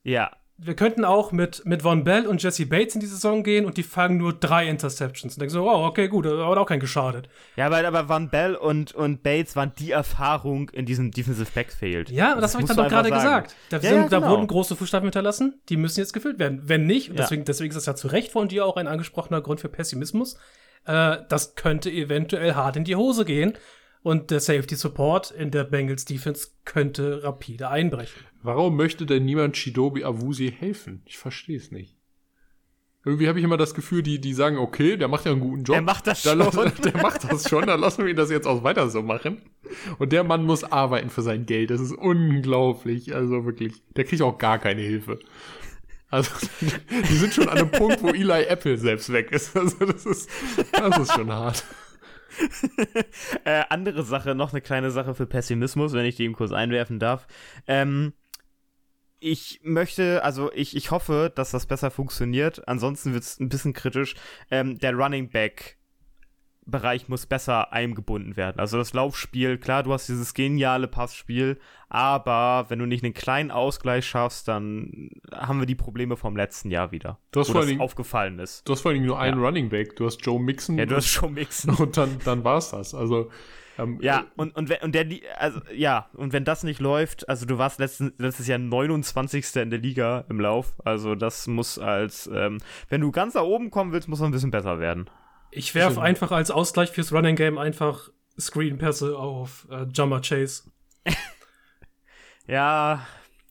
Ja, 0.05 0.31
wir 0.63 0.75
könnten 0.75 1.05
auch 1.05 1.33
mit, 1.33 1.65
mit 1.65 1.83
Von 1.83 2.05
Bell 2.05 2.27
und 2.27 2.43
Jesse 2.43 2.67
Bates 2.67 2.95
in 2.95 3.01
die 3.01 3.07
Saison 3.07 3.43
gehen 3.43 3.65
und 3.65 3.79
die 3.79 3.83
fangen 3.83 4.19
nur 4.19 4.35
drei 4.35 4.69
Interceptions. 4.69 5.35
Und 5.35 5.41
denken 5.41 5.55
so, 5.55 5.63
oh, 5.69 5.87
okay, 5.87 6.09
gut, 6.09 6.27
aber 6.27 6.61
auch 6.61 6.67
kein 6.67 6.81
geschadet. 6.81 7.29
Ja, 7.57 7.67
aber, 7.67 7.87
aber 7.87 8.05
Von 8.05 8.29
Bell 8.29 8.55
und, 8.55 8.93
und 8.93 9.23
Bates 9.23 9.57
waren 9.57 9.73
die 9.79 9.93
Erfahrung 9.93 10.69
in 10.71 10.85
diesem 10.85 11.13
Defensive 11.13 11.51
Backfield. 11.55 12.11
Ja, 12.11 12.35
das, 12.35 12.43
das 12.43 12.55
habe 12.55 12.65
ich 12.65 12.69
dann 12.69 12.77
doch 12.77 12.89
gerade 12.89 13.11
gesagt. 13.11 13.57
Da, 13.71 13.79
ja, 13.79 13.83
sind, 13.83 13.93
ja, 13.93 14.09
genau. 14.09 14.21
da, 14.21 14.29
wurden 14.29 14.47
große 14.47 14.77
Fußstapfen 14.77 15.07
hinterlassen, 15.07 15.61
die 15.71 15.79
müssen 15.79 16.01
jetzt 16.01 16.13
gefüllt 16.13 16.39
werden. 16.39 16.61
Wenn 16.65 16.85
nicht, 16.85 17.09
und 17.11 17.19
deswegen, 17.19 17.45
deswegen 17.45 17.71
ist 17.71 17.77
das 17.77 17.87
ja 17.87 17.95
zu 17.95 18.09
Recht 18.09 18.31
von 18.31 18.49
dir 18.49 18.67
auch 18.67 18.77
ein 18.77 18.87
angesprochener 18.87 19.41
Grund 19.41 19.61
für 19.61 19.71
Pessimismus, 19.71 20.37
äh, 20.85 21.17
das 21.29 21.55
könnte 21.55 21.91
eventuell 21.91 22.55
hart 22.55 22.77
in 22.77 22.85
die 22.85 22.97
Hose 22.97 23.25
gehen. 23.25 23.55
Und 24.03 24.31
der 24.31 24.41
Safety 24.41 24.77
Support 24.77 25.31
in 25.31 25.51
der 25.51 25.65
Bengals 25.65 26.07
Defense 26.07 26.49
könnte 26.65 27.23
rapide 27.23 27.69
einbrechen. 27.69 28.23
Warum 28.43 28.77
möchte 28.77 29.05
denn 29.05 29.27
niemand 29.27 29.57
Shidobi 29.57 30.05
Awusi 30.05 30.55
helfen? 30.59 31.03
Ich 31.05 31.19
verstehe 31.19 31.59
es 31.59 31.71
nicht. 31.71 31.97
Irgendwie 33.05 33.29
habe 33.29 33.39
ich 33.39 33.45
immer 33.45 33.57
das 33.57 33.75
Gefühl, 33.75 34.03
die, 34.03 34.21
die 34.21 34.35
sagen, 34.35 34.59
okay, 34.59 34.99
der 34.99 35.09
macht 35.09 35.25
ja 35.25 35.33
einen 35.33 35.41
guten 35.41 35.65
Job. 35.65 35.75
Der 35.75 35.83
macht 35.83 36.07
das 36.07 36.23
schon. 36.23 36.39
Lass, 36.39 36.55
der 36.85 36.97
macht 37.01 37.31
das 37.31 37.49
schon, 37.49 37.67
dann 37.67 37.81
lassen 37.81 38.05
wir 38.05 38.11
ihn 38.11 38.17
das 38.17 38.31
jetzt 38.31 38.47
auch 38.47 38.63
weiter 38.63 38.91
so 38.91 39.03
machen. 39.03 39.41
Und 39.99 40.13
der 40.13 40.23
Mann 40.23 40.45
muss 40.45 40.65
arbeiten 40.65 41.09
für 41.09 41.23
sein 41.23 41.47
Geld. 41.47 41.71
Das 41.71 41.81
ist 41.81 41.93
unglaublich. 41.93 43.15
Also 43.15 43.47
wirklich, 43.47 43.83
der 43.97 44.05
kriegt 44.05 44.21
auch 44.21 44.37
gar 44.37 44.59
keine 44.59 44.83
Hilfe. 44.83 45.19
Also, 46.11 46.31
die 47.09 47.15
sind 47.15 47.33
schon 47.33 47.49
an 47.49 47.59
einem 47.59 47.71
Punkt, 47.71 48.03
wo 48.03 48.09
Eli 48.09 48.45
Apple 48.45 48.77
selbst 48.77 49.13
weg 49.13 49.31
ist. 49.33 49.57
Also, 49.57 49.85
das 49.87 50.05
ist, 50.05 50.29
das 50.73 50.99
ist 50.99 51.13
schon 51.13 51.33
hart. 51.33 51.65
äh, 53.45 53.65
andere 53.69 54.03
Sache, 54.03 54.35
noch 54.35 54.53
eine 54.53 54.61
kleine 54.61 54.91
Sache 54.91 55.15
für 55.15 55.27
Pessimismus, 55.27 55.93
wenn 55.93 56.07
ich 56.07 56.17
die 56.17 56.25
im 56.25 56.35
Kurs 56.35 56.53
einwerfen 56.53 56.99
darf. 56.99 57.27
Ähm, 57.67 58.13
ich 59.21 59.61
möchte, 59.63 60.25
also 60.25 60.51
ich, 60.53 60.75
ich 60.75 60.91
hoffe, 60.91 61.31
dass 61.35 61.51
das 61.51 61.67
besser 61.67 61.91
funktioniert. 61.91 62.67
Ansonsten 62.67 63.13
wird 63.13 63.25
es 63.25 63.39
ein 63.39 63.51
bisschen 63.51 63.75
kritisch. 63.75 64.15
Ähm, 64.51 64.79
der 64.79 64.95
Running 64.95 65.29
Back 65.29 65.80
Bereich 66.71 67.09
muss 67.09 67.27
besser 67.27 67.73
eingebunden 67.73 68.37
werden. 68.37 68.59
Also 68.59 68.79
das 68.79 68.93
Laufspiel, 68.93 69.59
klar, 69.59 69.83
du 69.83 69.93
hast 69.93 70.09
dieses 70.09 70.35
geniale 70.35 70.89
Passspiel, 70.89 71.59
aber 71.89 72.67
wenn 72.69 72.79
du 72.79 72.87
nicht 72.87 73.05
einen 73.05 73.15
kleinen 73.15 73.51
Ausgleich 73.51 74.07
schaffst, 74.07 74.49
dann 74.49 75.11
haben 75.35 75.59
wir 75.61 75.67
die 75.67 75.75
Probleme 75.75 76.17
vom 76.17 76.37
letzten 76.37 76.71
Jahr 76.71 76.93
wieder. 76.93 77.19
Du 77.33 77.41
hast 77.41 77.49
wo 77.49 77.55
vor 77.55 77.67
das 77.67 77.81
aufgefallen 77.81 78.39
ist. 78.39 78.69
Du 78.69 78.73
hast 78.73 78.83
vor 78.83 78.93
allem 78.93 79.05
nur 79.05 79.19
einen 79.19 79.41
ja. 79.41 79.47
Running 79.47 79.69
Back. 79.69 79.97
Du 79.97 80.07
hast 80.07 80.25
Joe 80.25 80.41
Mixon. 80.41 80.79
Ja, 80.79 80.87
du 80.87 80.97
hast 80.97 81.13
Joe 81.13 81.31
Mixon. 81.31 81.75
Und 81.79 81.97
dann, 81.97 82.19
dann 82.25 82.45
war 82.45 82.59
es 82.59 82.71
das. 82.71 82.95
Also 82.95 83.31
ähm, 83.81 83.99
ja, 84.01 84.27
und, 84.37 84.55
und, 84.57 84.71
und 84.83 84.95
der, 84.95 85.07
also, 85.39 85.61
ja, 85.75 86.09
und 86.13 86.33
wenn 86.33 86.45
das 86.45 86.65
nicht 86.65 86.81
läuft, 86.81 87.29
also 87.29 87.47
du 87.47 87.59
warst 87.59 87.79
letzten, 87.79 88.13
letztes 88.19 88.47
Jahr 88.47 88.59
29. 88.59 89.57
in 89.57 89.71
der 89.71 89.79
Liga 89.79 90.25
im 90.29 90.41
Lauf, 90.41 90.75
also 90.85 91.15
das 91.15 91.47
muss 91.47 91.79
als, 91.79 92.29
ähm, 92.33 92.59
wenn 92.89 93.01
du 93.01 93.11
ganz 93.11 93.35
da 93.35 93.43
oben 93.43 93.71
kommen 93.71 93.93
willst, 93.93 94.09
muss 94.09 94.21
man 94.21 94.31
ein 94.31 94.33
bisschen 94.33 94.51
besser 94.51 94.81
werden. 94.81 95.09
Ich 95.51 95.75
werfe 95.75 96.01
einfach 96.01 96.31
als 96.31 96.51
Ausgleich 96.51 96.91
fürs 96.91 97.13
Running 97.13 97.37
Game 97.37 97.59
einfach 97.59 98.09
Screenpässe 98.39 99.17
auf 99.17 99.67
äh, 99.71 99.85
Jummer 99.93 100.21
Chase. 100.21 100.65
ja, 102.47 103.07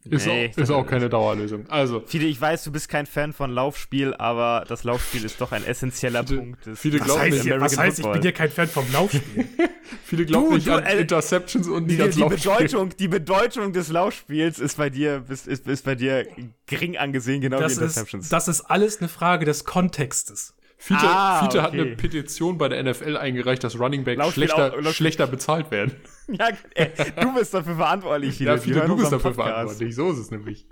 ist, 0.06 0.26
nee, 0.28 0.50
auch, 0.54 0.58
ist 0.58 0.72
auch 0.72 0.86
keine 0.86 1.10
Dauerlösung. 1.10 1.70
Also. 1.70 2.02
Viele, 2.06 2.26
ich 2.26 2.40
weiß, 2.40 2.64
du 2.64 2.72
bist 2.72 2.88
kein 2.88 3.06
Fan 3.06 3.34
von 3.34 3.52
Laufspiel, 3.52 4.14
aber 4.14 4.64
das 4.68 4.86
Laufspiel 4.86 5.26
ist 5.26 5.42
doch 5.42 5.52
ein 5.52 5.66
essentieller 5.66 6.26
viele, 6.26 6.40
Punkt. 6.40 6.66
Des 6.66 6.80
viele 6.80 7.00
glauben 7.00 7.20
was 7.20 7.32
heißt, 7.32 7.46
nicht, 7.46 7.60
was 7.60 7.78
heißt 7.78 8.00
ich 8.00 8.08
bin 8.08 8.22
dir 8.22 8.32
kein 8.32 8.50
Fan 8.50 8.70
vom 8.70 8.86
Laufspiel? 8.94 9.46
viele 10.06 10.26
glauben 10.26 10.50
du, 10.50 10.56
nicht 10.56 10.68
du, 10.68 10.74
an 10.74 10.86
äh, 10.86 11.02
Interceptions 11.02 11.68
und 11.68 11.88
nicht 11.88 12.02
die, 12.02 12.10
die 12.10 12.24
Bedeutung, 12.24 12.96
die 12.98 13.08
Bedeutung 13.10 13.74
des 13.74 13.90
Laufspiels 13.90 14.60
ist 14.60 14.78
bei 14.78 14.90
dir, 14.90 15.26
ist, 15.28 15.48
ist, 15.48 15.68
ist 15.68 15.84
bei 15.84 15.96
dir 15.96 16.26
gering 16.66 16.98
angesehen, 16.98 17.42
genau 17.42 17.60
das 17.60 17.78
wie 17.78 17.84
Interceptions. 17.84 18.26
Ist, 18.26 18.34
das 18.34 18.48
ist 18.48 18.62
alles 18.62 19.00
eine 19.00 19.10
Frage 19.10 19.46
des 19.46 19.66
Kontextes. 19.66 20.56
Fiete, 20.82 21.02
ah, 21.04 21.42
Fiete 21.42 21.58
okay. 21.58 21.68
hat 21.68 21.74
eine 21.74 21.98
Petition 21.98 22.58
bei 22.58 22.70
der 22.70 22.82
NFL 22.82 23.18
eingereicht, 23.18 23.62
dass 23.66 23.78
Running 23.78 24.06
Backs 24.06 24.32
schlechter, 24.32 24.74
auch, 24.74 24.94
schlechter 24.94 25.28
bezahlt 25.28 25.72
werden. 25.72 25.94
Ja, 26.32 26.50
ey, 26.76 26.92
du 27.20 27.34
bist 27.34 27.56
dafür 27.56 27.76
verantwortlich. 27.76 28.38
Fiete. 28.38 28.52
Ja, 28.52 28.58
Fiete, 28.58 28.82
du 28.82 28.96
bist 28.96 29.12
dafür 29.12 29.32
Podcast. 29.32 29.50
verantwortlich. 29.50 29.96
So 29.96 30.12
ist 30.12 30.20
es 30.20 30.30
nämlich. 30.30 30.68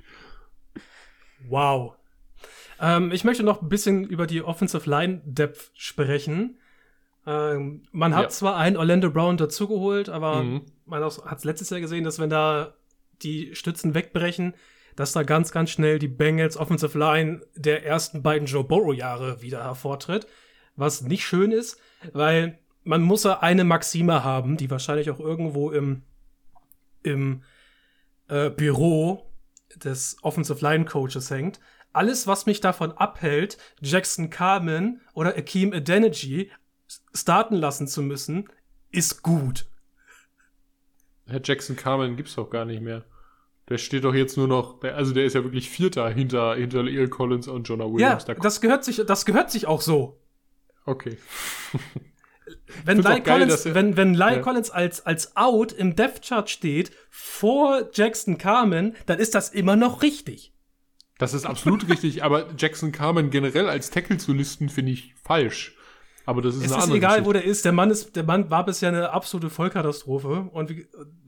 Wow. 1.49 1.95
Ähm, 2.79 3.11
ich 3.11 3.23
möchte 3.23 3.41
noch 3.41 3.63
ein 3.63 3.67
bisschen 3.67 4.03
über 4.03 4.27
die 4.27 4.43
Offensive 4.43 4.87
Line 4.87 5.23
Depth 5.25 5.71
sprechen. 5.73 6.59
Ähm, 7.25 7.81
man 7.91 8.15
hat 8.15 8.23
ja. 8.25 8.29
zwar 8.29 8.55
einen 8.55 8.77
Orlando 8.77 9.09
Brown 9.09 9.35
dazugeholt, 9.37 10.09
aber 10.09 10.43
mhm. 10.43 10.61
man 10.85 11.03
hat 11.03 11.39
es 11.39 11.43
letztes 11.43 11.71
Jahr 11.71 11.81
gesehen, 11.81 12.03
dass 12.03 12.19
wenn 12.19 12.29
da 12.29 12.75
die 13.23 13.55
Stützen 13.55 13.95
wegbrechen, 13.95 14.53
dass 14.97 15.13
da 15.13 15.23
ganz, 15.23 15.51
ganz 15.51 15.69
schnell 15.69 15.99
die 15.99 16.07
Bengals 16.07 16.57
Offensive 16.57 16.97
Line 16.97 17.41
der 17.55 17.85
ersten 17.85 18.23
beiden 18.23 18.47
Joe 18.47 18.63
Burrow-Jahre 18.63 19.41
wieder 19.41 19.63
hervortritt. 19.63 20.27
Was 20.75 21.01
nicht 21.01 21.23
schön 21.23 21.51
ist, 21.51 21.79
weil 22.13 22.59
man 22.83 23.03
muss 23.03 23.23
ja 23.23 23.39
eine 23.39 23.63
Maxime 23.63 24.23
haben, 24.23 24.57
die 24.57 24.71
wahrscheinlich 24.71 25.11
auch 25.11 25.19
irgendwo 25.19 25.71
im, 25.71 26.01
im 27.03 27.43
äh, 28.27 28.49
Büro 28.49 29.31
des 29.75 30.17
Offensive 30.23 30.65
Line 30.65 30.85
Coaches 30.85 31.29
hängt. 31.29 31.59
Alles, 31.93 32.25
was 32.25 32.47
mich 32.47 32.59
davon 32.59 32.91
abhält, 32.91 33.59
Jackson 33.79 34.31
Carmen 34.31 35.01
oder 35.13 35.37
Akeem 35.37 35.73
Adeniji 35.73 36.51
starten 37.13 37.55
lassen 37.55 37.87
zu 37.87 38.01
müssen, 38.01 38.49
ist 38.89 39.21
gut. 39.21 39.67
Herr 41.27 41.41
Jackson 41.43 41.75
Carmen 41.75 42.15
gibt's 42.15 42.33
doch 42.33 42.49
gar 42.49 42.65
nicht 42.65 42.81
mehr. 42.81 43.03
Der 43.69 43.77
steht 43.77 44.05
doch 44.05 44.13
jetzt 44.13 44.37
nur 44.37 44.47
noch, 44.47 44.81
also 44.81 45.13
der 45.13 45.25
ist 45.25 45.33
ja 45.33 45.43
wirklich 45.43 45.69
Vierter 45.69 46.09
hinter, 46.09 46.55
hinter 46.55 46.83
Lyle 46.83 47.09
Collins 47.09 47.47
und 47.47 47.67
Jonah 47.67 47.85
Williams. 47.85 48.25
Ja, 48.27 48.33
das 48.35 48.61
gehört 48.61 48.85
sich, 48.85 49.03
das 49.05 49.25
gehört 49.25 49.51
sich 49.51 49.67
auch 49.67 49.81
so. 49.81 50.21
Okay. 50.85 51.17
wenn 52.85 52.99
Lyle 52.99 53.21
Collins, 53.21 53.65
geil, 53.65 53.75
wenn, 53.75 53.97
wenn 53.97 54.13
Lyle 54.13 54.37
ja. 54.37 54.41
Collins 54.41 54.69
als, 54.69 55.05
als 55.05 55.35
Out 55.35 55.73
im 55.73 55.97
Death 55.97 56.21
Chart 56.21 56.49
steht 56.49 56.91
vor 57.09 57.89
Jackson 57.93 58.37
Carmen, 58.37 58.95
dann 59.05 59.19
ist 59.19 59.35
das 59.35 59.49
immer 59.49 59.75
noch 59.75 60.01
richtig. 60.01 60.53
Das 61.17 61.33
ist 61.33 61.45
absolut 61.45 61.89
richtig, 61.89 62.23
aber 62.23 62.47
Jackson 62.57 62.93
Carmen 62.93 63.31
generell 63.31 63.67
als 63.67 63.89
Tackle 63.89 64.17
zu 64.17 64.33
listen, 64.33 64.69
finde 64.69 64.93
ich 64.93 65.13
falsch. 65.21 65.75
Aber 66.25 66.41
das 66.41 66.55
ist 66.55 66.65
es 66.65 66.71
eine 66.73 66.83
ist 66.83 66.89
egal, 66.89 67.09
Geschichte. 67.09 67.25
wo 67.25 67.33
der 67.33 67.43
ist. 67.45 67.65
Der 67.65 67.71
Mann 67.71 67.89
ist, 67.89 68.15
der 68.15 68.23
Mann 68.23 68.49
war 68.51 68.65
bisher 68.65 68.89
eine 68.89 69.11
absolute 69.11 69.49
Vollkatastrophe. 69.49 70.49
Und 70.51 70.69
wie, 70.69 70.85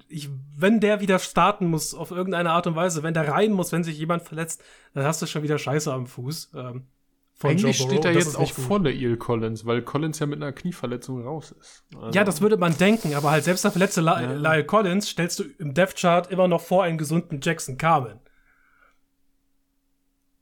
ich, 0.09 0.29
wenn 0.57 0.79
der 0.79 0.99
wieder 1.01 1.19
starten 1.19 1.67
muss, 1.67 1.93
auf 1.93 2.11
irgendeine 2.11 2.51
Art 2.51 2.67
und 2.67 2.75
Weise, 2.75 3.03
wenn 3.03 3.13
der 3.13 3.27
rein 3.27 3.51
muss, 3.51 3.71
wenn 3.71 3.83
sich 3.83 3.97
jemand 3.97 4.23
verletzt, 4.23 4.63
dann 4.93 5.03
hast 5.03 5.21
du 5.21 5.25
schon 5.25 5.43
wieder 5.43 5.57
Scheiße 5.57 5.91
am 5.93 6.07
Fuß. 6.07 6.51
Ähm, 6.55 6.87
von 7.35 7.51
Eigentlich 7.51 7.77
steht 7.77 8.03
er 8.03 8.11
jetzt 8.11 8.35
auch 8.35 8.51
vor 8.51 8.81
der 8.81 8.93
Il 8.93 9.15
Collins, 9.15 9.65
weil 9.65 9.81
Collins 9.81 10.19
ja 10.19 10.25
mit 10.25 10.41
einer 10.41 10.51
Knieverletzung 10.51 11.23
raus 11.23 11.55
ist. 11.57 11.85
Also 11.95 12.11
ja, 12.17 12.25
das 12.25 12.41
würde 12.41 12.57
man 12.57 12.77
denken, 12.77 13.13
aber 13.13 13.31
halt 13.31 13.45
selbst 13.45 13.63
der 13.63 13.71
verletzte 13.71 14.01
ja. 14.01 14.33
Lyle 14.33 14.65
Collins 14.65 15.07
stellst 15.07 15.39
du 15.39 15.45
im 15.57 15.73
Death 15.73 15.95
Chart 15.95 16.29
immer 16.29 16.49
noch 16.49 16.61
vor 16.61 16.83
einen 16.83 16.97
gesunden 16.97 17.39
Jackson 17.41 17.77
Carmen. 17.77 18.19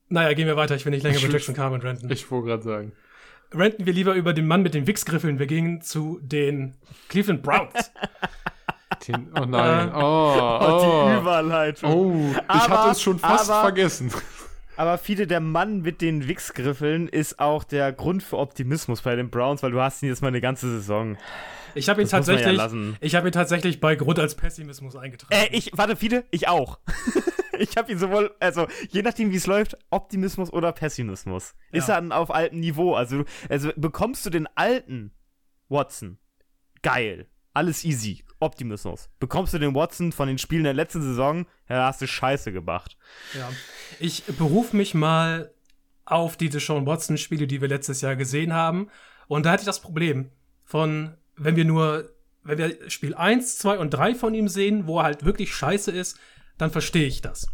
Naja, 0.10 0.34
gehen 0.34 0.48
wir 0.48 0.56
weiter. 0.56 0.74
Ich 0.74 0.86
will 0.86 0.92
nicht 0.92 1.04
länger 1.04 1.20
über 1.20 1.32
Jackson 1.32 1.54
Carmen 1.54 1.82
renten. 1.82 2.10
Ich 2.10 2.32
wollte 2.32 2.48
gerade 2.48 2.64
sagen 2.64 2.94
renten 3.54 3.86
wir 3.86 3.94
lieber 3.94 4.14
über 4.14 4.34
den 4.34 4.48
Mann 4.48 4.62
mit 4.62 4.74
den 4.74 4.88
Wichsgriffeln. 4.88 5.40
Wir 5.40 5.48
gingen 5.48 5.82
zu 5.82 6.20
den 6.22 6.76
Cleveland 7.10 7.44
Browns. 7.44 7.92
Den, 9.08 9.32
oh 9.40 9.46
nein. 9.46 9.92
Oh, 9.94 10.60
oh, 10.62 11.10
die. 11.10 11.20
Überleitung. 11.20 11.94
Oh, 11.94 12.32
ich 12.32 12.48
aber, 12.48 12.84
hatte 12.84 12.92
es 12.92 13.02
schon 13.02 13.20
fast 13.20 13.50
aber, 13.50 13.62
vergessen. 13.62 14.12
Aber 14.78 14.98
viele 14.98 15.28
der 15.28 15.40
Mann 15.40 15.82
mit 15.82 16.02
den 16.02 16.28
Wichsgriffeln 16.28 17.08
ist 17.08 17.40
auch 17.40 17.64
der 17.64 17.92
Grund 17.92 18.24
für 18.24 18.38
Optimismus 18.38 19.02
bei 19.02 19.16
den 19.16 19.30
Browns, 19.30 19.64
weil 19.64 19.72
du 19.72 19.82
hast 19.82 20.04
ihn 20.04 20.10
jetzt 20.10 20.22
mal 20.22 20.28
eine 20.30 20.40
ganze 20.40 20.70
Saison. 20.70 21.18
Ich 21.74 21.90
habe 21.90 22.02
ihn 22.02 22.06
das 22.06 22.12
tatsächlich, 22.12 22.58
ja 22.58 22.70
ich 23.02 23.16
habe 23.16 23.28
ihn 23.28 23.32
tatsächlich 23.32 23.80
bei 23.80 23.96
Grund 23.96 24.20
als 24.20 24.36
Pessimismus 24.36 24.96
eingetragen. 24.96 25.34
Äh, 25.34 25.56
ich, 25.56 25.72
warte, 25.76 25.96
viele, 25.96 26.26
ich 26.32 26.48
auch. 26.48 26.80
ich 27.60 27.76
habe 27.76 27.92
ihn 27.92 28.00
sowohl, 28.00 28.36
also 28.40 28.68
je 28.90 29.02
nachdem, 29.02 29.32
wie 29.32 29.36
es 29.36 29.48
läuft, 29.48 29.78
Optimismus 29.90 30.54
oder 30.54 30.72
Pessimismus. 30.72 31.56
Ja. 31.72 31.80
Ist 31.80 31.90
er 31.90 31.96
dann 31.96 32.12
auf 32.12 32.34
altem 32.34 32.60
Niveau. 32.60 32.96
Also, 32.96 33.26
also 33.50 33.72
bekommst 33.76 34.26
du 34.26 34.30
den 34.30 34.48
alten 34.56 35.12
Watson, 35.70 36.18
geil, 36.82 37.28
alles 37.54 37.84
easy, 37.84 38.24
Optimismus. 38.40 39.10
Bekommst 39.20 39.54
du 39.54 39.60
den 39.60 39.74
Watson 39.76 40.12
von 40.12 40.28
den 40.28 40.38
Spielen 40.38 40.64
der 40.64 40.74
letzten 40.74 41.02
Saison, 41.02 41.46
ja, 41.70 41.86
hast 41.88 42.02
du 42.02 42.08
Scheiße 42.08 42.52
gemacht. 42.52 42.98
Ja, 43.34 43.50
ich 44.00 44.24
berufe 44.26 44.76
mich 44.76 44.94
mal 44.94 45.52
auf 46.06 46.38
die 46.38 46.50
Deshaun 46.50 46.86
Watson-Spiele, 46.86 47.48
die 47.48 47.62
wir 47.62 47.68
letztes 47.68 48.02
Jahr 48.02 48.16
gesehen 48.16 48.54
haben. 48.54 48.90
Und 49.28 49.46
da 49.46 49.52
hatte 49.52 49.62
ich 49.62 49.68
das 49.68 49.82
Problem 49.82 50.32
von, 50.64 51.16
wenn 51.36 51.56
wir 51.56 51.66
nur, 51.66 52.10
wenn 52.44 52.58
wir 52.58 52.90
Spiel 52.90 53.14
1, 53.14 53.58
2 53.58 53.80
und 53.80 53.92
3 53.92 54.16
von 54.16 54.34
ihm 54.34 54.48
sehen, 54.48 54.88
wo 54.88 55.00
er 55.00 55.04
halt 55.04 55.26
wirklich 55.26 55.54
scheiße 55.54 55.92
ist, 55.92 56.18
dann 56.58 56.72
verstehe 56.72 57.08
ich 57.08 57.22
das. 57.22 57.48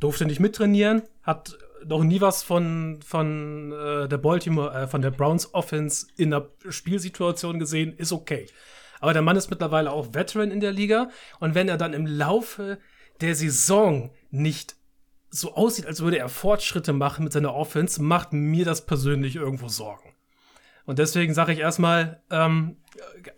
Durfte 0.00 0.26
nicht 0.26 0.40
mittrainieren, 0.40 1.02
hat 1.22 1.56
noch 1.86 2.02
nie 2.02 2.20
was 2.20 2.42
von, 2.42 3.00
von 3.04 3.72
äh, 3.72 4.08
der 4.08 4.18
Baltimore, 4.18 4.74
äh, 4.74 4.86
von 4.86 5.02
der 5.02 5.10
Browns 5.10 5.54
Offense 5.54 6.06
in 6.16 6.30
der 6.30 6.50
Spielsituation 6.68 7.58
gesehen, 7.58 7.94
ist 7.96 8.12
okay. 8.12 8.46
Aber 9.04 9.12
der 9.12 9.20
Mann 9.20 9.36
ist 9.36 9.50
mittlerweile 9.50 9.92
auch 9.92 10.14
Veteran 10.14 10.50
in 10.50 10.60
der 10.60 10.72
Liga 10.72 11.10
und 11.38 11.54
wenn 11.54 11.68
er 11.68 11.76
dann 11.76 11.92
im 11.92 12.06
Laufe 12.06 12.78
der 13.20 13.34
Saison 13.34 14.14
nicht 14.30 14.76
so 15.28 15.56
aussieht, 15.56 15.84
als 15.84 16.00
würde 16.00 16.16
er 16.16 16.30
Fortschritte 16.30 16.94
machen 16.94 17.22
mit 17.22 17.34
seiner 17.34 17.54
Offense, 17.54 18.02
macht 18.02 18.32
mir 18.32 18.64
das 18.64 18.86
persönlich 18.86 19.36
irgendwo 19.36 19.68
Sorgen. 19.68 20.14
Und 20.86 20.98
deswegen 20.98 21.34
sage 21.34 21.52
ich 21.52 21.58
erstmal, 21.58 22.22
ähm, 22.30 22.78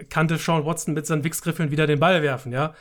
kannte 0.08 0.36
Sean 0.38 0.64
Watson 0.64 0.94
mit 0.94 1.04
seinen 1.04 1.24
Wichsgriffeln 1.24 1.72
wieder 1.72 1.88
den 1.88 1.98
Ball 1.98 2.22
werfen, 2.22 2.52
ja. 2.52 2.72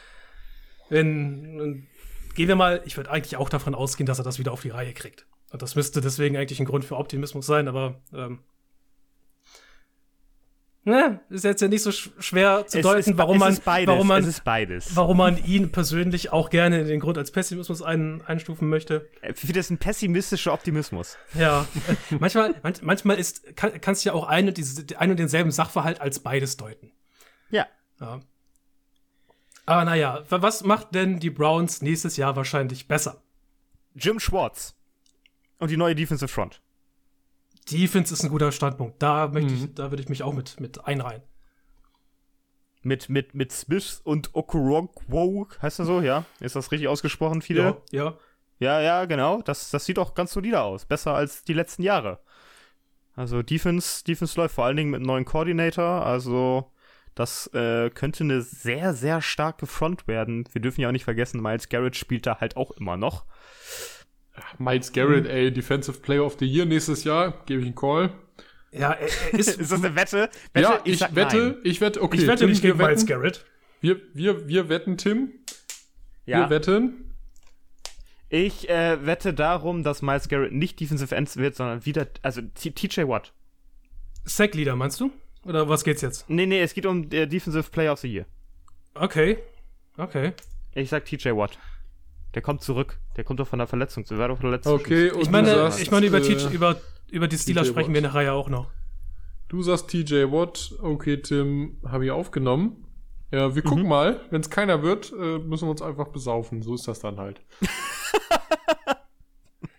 Wenn, 0.90 1.88
gehen 2.36 2.48
wir 2.48 2.56
mal, 2.56 2.84
ich 2.86 2.98
würde 2.98 3.10
eigentlich 3.10 3.38
auch 3.38 3.50
davon 3.50 3.74
ausgehen, 3.74 4.06
dass 4.06 4.20
er 4.20 4.26
das 4.26 4.38
wieder 4.38 4.52
auf 4.52 4.62
die 4.62 4.70
Reihe 4.70 4.94
kriegt. 4.94 5.26
Und 5.50 5.64
das 5.64 5.74
müsste 5.74 6.02
deswegen 6.02 6.38
eigentlich 6.38 6.60
ein 6.60 6.68
Grund 6.68 6.86
für 6.86 6.98
Optimismus 6.98 7.48
sein, 7.48 7.68
aber 7.68 8.04
ähm, 8.14 8.42
ne, 10.86 11.20
ist 11.30 11.44
jetzt 11.44 11.62
ja 11.62 11.68
nicht 11.68 11.82
so 11.82 11.92
schwer 11.92 12.66
zu 12.68 12.78
es 12.78 12.84
deuten, 12.84 13.12
ist, 13.12 13.18
warum, 13.18 13.40
man, 13.40 13.58
warum, 13.66 14.08
man, 14.08 14.24
warum 14.94 15.18
man 15.18 15.44
ihn 15.44 15.72
persönlich 15.72 16.32
auch 16.32 16.50
gerne 16.50 16.80
in 16.80 16.88
den 16.88 17.00
Grund 17.00 17.18
als 17.18 17.32
Pessimismus 17.32 17.82
ein, 17.82 18.22
einstufen 18.26 18.70
möchte. 18.70 19.10
Wie 19.42 19.52
das 19.52 19.70
ein 19.70 19.78
pessimistischer 19.78 20.54
Optimismus. 20.54 21.18
Ja, 21.34 21.68
manchmal, 22.20 22.56
man, 22.64 22.74
manchmal 22.82 23.18
ist, 23.18 23.56
kann, 23.56 23.82
kannst 23.82 24.06
du 24.06 24.10
ja 24.10 24.14
auch 24.14 24.28
einen 24.28 24.50
und, 24.50 24.58
diese, 24.58 24.86
einen 25.00 25.12
und 25.12 25.20
denselben 25.20 25.52
Sachverhalt 25.52 26.00
als 26.00 26.20
beides 26.20 26.56
deuten. 26.56 26.92
Ja. 27.50 27.68
ja. 28.00 28.22
Aber 29.66 29.86
naja, 29.86 30.24
was 30.30 30.64
macht 30.64 30.94
denn 30.94 31.20
die 31.20 31.32
Browns 31.32 31.82
nächstes 31.82 32.18
Jahr 32.18 32.36
wahrscheinlich 32.36 32.88
besser? 32.88 33.24
Jim 33.96 34.20
Schwartz 34.20 34.76
und 35.58 35.72
die 35.72 35.78
neue 35.78 35.96
Defensive 35.96 36.28
Front. 36.28 36.62
Defense 37.72 38.14
ist 38.14 38.24
ein 38.24 38.30
guter 38.30 38.52
Standpunkt. 38.52 39.02
Da 39.02 39.28
möchte 39.28 39.52
mhm. 39.52 39.64
ich, 39.64 39.74
da 39.74 39.92
würde 39.92 40.04
ich 40.04 40.10
mich 40.10 40.24
auch 40.24 40.34
mit, 40.34 40.60
mit 40.60 40.86
einreihen. 40.86 41.24
Mit, 42.84 43.10
mit, 43.10 43.34
mit 43.34 43.52
Smith 43.52 44.02
und 44.04 44.36
Okoronkwo, 44.36 45.48
heißt 45.62 45.80
er 45.80 45.86
so, 45.86 46.02
ja? 46.02 46.26
Ist 46.40 46.56
das 46.56 46.72
richtig 46.72 46.88
ausgesprochen, 46.88 47.42
viele? 47.42 47.82
Ja, 47.92 48.04
ja. 48.04 48.18
Ja, 48.60 48.82
ja, 48.82 49.06
genau. 49.06 49.42
Das, 49.42 49.70
das 49.72 49.86
sieht 49.86 50.00
auch 50.00 50.14
ganz 50.14 50.32
solide 50.32 50.62
aus. 50.62 50.86
Besser 50.86 51.14
als 51.14 51.44
die 51.44 51.54
letzten 51.54 51.84
Jahre. 51.84 52.20
Also 53.16 53.42
Defense, 53.42 54.04
Defense 54.04 54.40
läuft 54.40 54.56
vor 54.56 54.66
allen 54.66 54.78
Dingen 54.78 54.92
mit 54.92 55.00
einem 55.00 55.08
neuen 55.08 55.26
Coordinator. 55.26 56.06
Also 56.06 56.72
das 57.16 57.48
äh, 57.54 57.90
könnte 57.90 58.24
eine 58.24 58.42
sehr, 58.42 58.94
sehr 58.94 59.22
starke 59.22 59.68
Front 59.68 60.08
werden. 60.08 60.48
Wir 60.52 60.62
dürfen 60.62 60.82
ja 60.82 60.90
auch 60.90 60.94
nicht 60.94 61.06
vergessen, 61.06 61.42
Miles 61.42 61.70
Garrett 61.70 61.96
spielt 61.96 62.26
da 62.26 62.40
halt 62.40 62.58
auch 62.58 62.72
immer 62.72 62.98
noch. 62.98 63.26
Miles 64.58 64.92
Garrett, 64.92 65.28
ey, 65.28 65.52
Defensive 65.52 66.00
Player 66.00 66.26
of 66.26 66.38
the 66.40 66.46
Year 66.46 66.66
nächstes 66.66 67.04
Jahr, 67.04 67.44
gebe 67.46 67.62
ich 67.62 67.68
einen 67.68 67.76
Call. 67.76 68.10
Ja, 68.72 68.92
ist, 68.92 69.50
ist 69.60 69.72
das 69.72 69.84
eine 69.84 69.96
Wette? 69.96 70.30
Wette 70.54 70.68
ja, 70.68 70.80
ich, 70.84 71.02
ich 71.02 71.16
wette, 71.16 71.38
nein. 71.38 71.56
ich 71.64 71.82
wette, 71.82 72.02
okay. 72.02 72.18
Ich 72.18 72.28
wette 72.28 72.40
Tim, 72.40 72.50
nicht 72.50 72.62
gegen 72.62 72.78
Miles 72.78 73.06
Garrett. 73.06 73.46
Wir, 73.82 74.02
wir, 74.14 74.48
wir 74.48 74.70
wetten, 74.70 74.98
Tim. 74.98 75.32
Ja. 76.26 76.42
Wir 76.42 76.50
wetten. 76.50 77.14
Ich 78.30 78.70
äh, 78.70 79.06
wette 79.06 79.34
darum, 79.34 79.84
dass 79.84 80.02
Miles 80.02 80.28
Garrett 80.28 80.52
nicht 80.52 80.80
Defensive 80.80 81.16
Ends 81.16 81.38
wird, 81.38 81.56
sondern 81.56 81.86
wieder, 81.86 82.08
also 82.22 82.42
TJ 82.42 83.08
Watt. 83.08 83.34
Sack 84.26 84.56
Leader, 84.56 84.76
meinst 84.76 85.00
du? 85.00 85.12
Oder 85.46 85.70
was 85.70 85.84
geht's 85.84 86.02
jetzt? 86.02 86.30
Nee, 86.30 86.48
nee, 86.48 86.60
es 86.60 86.74
geht 86.74 86.86
um 86.86 87.04
äh, 87.12 87.28
Defensive 87.28 87.70
Player 87.70 87.94
of 87.94 88.00
the 88.00 88.12
Year. 88.12 88.26
Okay. 88.96 89.38
Okay. 89.98 90.34
Ich 90.74 90.90
sag 90.90 91.06
TJ 91.06 91.30
Watt. 91.30 91.58
Der 92.36 92.42
kommt 92.42 92.62
zurück. 92.62 93.00
Der 93.16 93.24
kommt 93.24 93.40
doch 93.40 93.48
von 93.48 93.60
der 93.60 93.68
Verletzung. 93.68 94.04
Der 94.06 94.18
war 94.18 94.28
doch 94.28 94.38
verletzt. 94.38 94.68
Okay, 94.68 95.10
und 95.10 95.22
ich 95.22 95.30
meine, 95.32 95.48
sagst, 95.48 95.82
ich 95.82 95.90
meine 95.90 96.06
über, 96.06 96.22
äh, 96.22 96.54
über, 96.54 96.76
über 97.10 97.28
die 97.30 97.38
Steelers 97.38 97.68
sprechen 97.68 97.88
Watt. 97.88 97.96
wir 97.96 98.02
nachher 98.02 98.24
ja 98.24 98.34
auch 98.34 98.50
noch. 98.50 98.70
Du 99.48 99.64
sagst 99.64 99.88
TJ 99.90 100.32
Watt. 100.32 100.76
Okay, 100.82 101.22
Tim, 101.22 101.78
habe 101.86 102.06
ich 102.06 102.12
aufgenommen. 102.12 102.86
Ja, 103.32 103.56
wir 103.56 103.62
gucken 103.62 103.84
mhm. 103.84 103.90
mal. 103.90 104.22
Wenn 104.32 104.42
es 104.42 104.50
keiner 104.50 104.84
wird, 104.84 105.14
äh, 105.14 105.40
müssen 105.40 105.66
wir 105.66 105.72
uns 105.72 105.82
einfach 105.82 106.10
besaufen. 106.10 106.62
So 106.62 106.76
ist 106.76 106.88
das 106.88 107.00
dann 107.00 107.18
halt. 107.18 107.42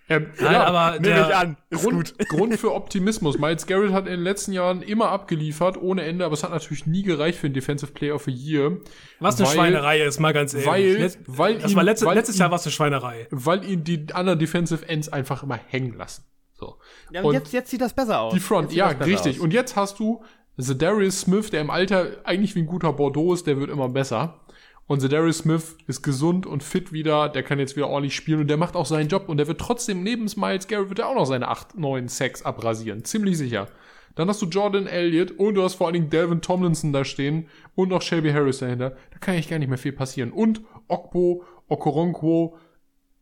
Ähm, 0.09 0.29
Nein, 0.41 0.53
ja, 0.53 0.65
aber 0.65 1.01
nehme 1.01 1.21
ich 1.21 1.35
an. 1.35 1.57
Ist 1.69 1.83
Grund, 1.83 2.17
gut. 2.17 2.29
Grund 2.29 2.57
für 2.59 2.73
Optimismus. 2.73 3.39
Miles 3.39 3.67
Garrett 3.67 3.93
hat 3.93 4.07
in 4.07 4.13
den 4.13 4.23
letzten 4.23 4.53
Jahren 4.53 4.83
immer 4.83 5.11
abgeliefert, 5.11 5.77
ohne 5.77 6.03
Ende, 6.03 6.25
aber 6.25 6.35
es 6.35 6.45
hat 6.45 6.53
natürlich 6.53 6.87
nie 6.87 7.03
gereicht 7.03 7.39
für 7.39 7.49
den 7.49 7.55
Defensive 7.55 7.93
Player 7.93 8.15
of 8.15 8.25
the 8.25 8.31
Year. 8.31 8.77
Was 9.19 9.39
eine 9.39 9.49
weil, 9.49 9.55
Schweinerei 9.55 10.03
ist, 10.03 10.21
mal 10.21 10.33
ganz 10.33 10.55
ehrlich. 10.55 10.69
Weil, 10.69 10.93
Letz, 10.93 11.19
weil 11.27 11.59
das 11.59 11.73
ihn, 11.73 11.77
war 11.77 11.85
letzte, 11.85 12.07
weil 12.07 12.15
letztes 12.15 12.39
Jahr 12.39 12.51
war 12.51 12.59
es 12.59 12.65
eine 12.65 12.73
Schweinerei. 12.73 13.27
Weil 13.31 13.65
ihn 13.65 13.83
die 13.83 14.07
anderen 14.13 14.39
Defensive 14.39 14.89
Ends 14.89 15.09
einfach 15.09 15.43
immer 15.43 15.57
hängen 15.57 15.95
lassen. 15.97 16.25
So. 16.55 16.77
Ja, 17.11 17.21
und, 17.21 17.27
und 17.27 17.35
jetzt, 17.35 17.53
jetzt 17.53 17.71
sieht 17.71 17.81
das 17.81 17.93
besser 17.93 18.21
aus. 18.21 18.33
Die 18.33 18.41
Front, 18.41 18.73
ja, 18.73 18.89
richtig. 18.89 19.39
Aus. 19.39 19.43
Und 19.43 19.53
jetzt 19.53 19.75
hast 19.75 19.99
du 19.99 20.23
Darius 20.57 21.21
Smith, 21.21 21.51
der 21.51 21.61
im 21.61 21.71
Alter 21.71 22.13
eigentlich 22.25 22.55
wie 22.55 22.61
ein 22.61 22.67
guter 22.67 22.93
Bordeaux 22.93 23.35
ist, 23.35 23.47
der 23.47 23.59
wird 23.59 23.71
immer 23.71 23.89
besser. 23.89 24.41
Und 24.87 25.03
Darius 25.13 25.39
Smith 25.39 25.77
ist 25.89 26.03
gesund 26.03 26.47
und 26.47 26.63
fit 26.63 26.93
wieder, 26.93 27.29
der 27.29 27.43
kann 27.43 27.59
jetzt 27.59 27.75
wieder 27.75 27.89
ordentlich 27.89 28.15
spielen 28.15 28.41
und 28.41 28.49
der 28.49 28.57
macht 28.57 28.77
auch 28.77 28.87
seinen 28.87 29.09
Job 29.09 29.29
und 29.29 29.37
der 29.37 29.49
wird 29.49 29.61
trotzdem 29.61 30.05
neben 30.05 30.31
Miles 30.37 30.69
Garrett 30.69 30.89
wird 30.91 31.01
er 31.01 31.09
auch 31.09 31.17
noch 31.17 31.25
seine 31.25 31.49
8, 31.49 31.77
9 31.77 32.09
Sacks 32.09 32.43
abrasieren. 32.43 33.05
Ziemlich 33.05 33.37
sicher. 33.37 33.67
Dann 34.15 34.29
hast 34.29 34.41
du 34.41 34.47
Jordan 34.47 34.87
Elliott 34.87 35.33
und 35.33 35.55
du 35.55 35.63
hast 35.63 35.75
vor 35.75 35.89
allen 35.89 35.95
Dingen 35.95 36.11
Delvin 36.11 36.41
Tomlinson 36.41 36.93
da 36.93 37.05
stehen 37.05 37.49
und 37.75 37.89
noch 37.89 38.01
Shelby 38.01 38.31
Harris 38.31 38.59
dahinter. 38.59 38.91
Da 39.11 39.19
kann 39.19 39.35
eigentlich 39.35 39.49
gar 39.49 39.59
nicht 39.59 39.69
mehr 39.69 39.77
viel 39.77 39.93
passieren. 39.93 40.31
Und 40.31 40.63
Okbo, 40.89 41.45
Okoronkwo, 41.69 42.57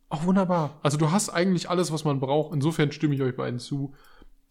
auch 0.09 0.23
wunderbar. 0.23 0.79
Also 0.83 0.97
du 0.97 1.11
hast 1.11 1.29
eigentlich 1.29 1.69
alles, 1.69 1.91
was 1.91 2.05
man 2.05 2.19
braucht. 2.19 2.53
Insofern 2.53 2.91
stimme 2.91 3.15
ich 3.15 3.21
euch 3.21 3.35
beiden 3.35 3.59
zu. 3.59 3.93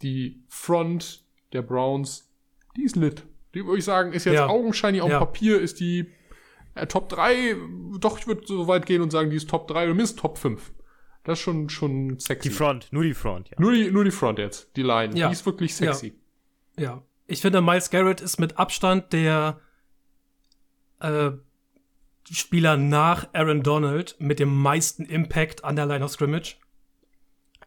Die 0.02 0.42
Front 0.48 1.24
der 1.52 1.62
Browns, 1.62 2.30
die 2.76 2.82
ist 2.82 2.96
lit. 2.96 3.24
Die 3.54 3.64
würde 3.64 3.78
ich 3.78 3.84
sagen, 3.84 4.12
ist 4.12 4.24
jetzt 4.24 4.34
ja. 4.34 4.48
augenscheinlich 4.48 5.00
auf 5.00 5.10
ja. 5.10 5.20
Papier, 5.20 5.60
ist 5.60 5.78
die 5.78 6.10
äh, 6.74 6.86
Top 6.86 7.08
3, 7.08 7.56
doch, 7.98 8.18
ich 8.18 8.26
würde 8.26 8.46
so 8.46 8.66
weit 8.66 8.86
gehen 8.86 9.02
und 9.02 9.10
sagen, 9.10 9.30
die 9.30 9.36
ist 9.36 9.48
Top 9.48 9.68
3 9.68 9.84
oder 9.84 9.94
mindestens 9.94 10.20
Top 10.20 10.38
5. 10.38 10.72
Das 11.24 11.38
ist 11.38 11.42
schon, 11.42 11.70
schon 11.70 12.18
sexy. 12.18 12.50
Die 12.50 12.54
Front, 12.54 12.88
nur 12.90 13.02
die 13.02 13.14
Front, 13.14 13.50
ja. 13.50 13.56
Nur 13.58 13.72
die, 13.72 13.90
nur 13.90 14.04
die 14.04 14.10
Front 14.10 14.38
jetzt, 14.38 14.76
die 14.76 14.82
Line. 14.82 15.16
Ja. 15.16 15.28
Die 15.28 15.32
ist 15.32 15.46
wirklich 15.46 15.74
sexy. 15.74 16.14
Ja. 16.76 16.82
ja. 16.82 17.02
Ich 17.26 17.40
finde, 17.40 17.62
Miles 17.62 17.88
Garrett 17.90 18.20
ist 18.20 18.38
mit 18.38 18.58
Abstand 18.58 19.12
der 19.14 19.58
äh, 21.00 21.30
Spieler 22.30 22.76
nach 22.76 23.28
Aaron 23.32 23.62
Donald 23.62 24.16
mit 24.18 24.38
dem 24.38 24.54
meisten 24.54 25.04
Impact 25.04 25.64
an 25.64 25.76
der 25.76 25.86
Line 25.86 26.04
of 26.04 26.10
Scrimmage. 26.10 26.56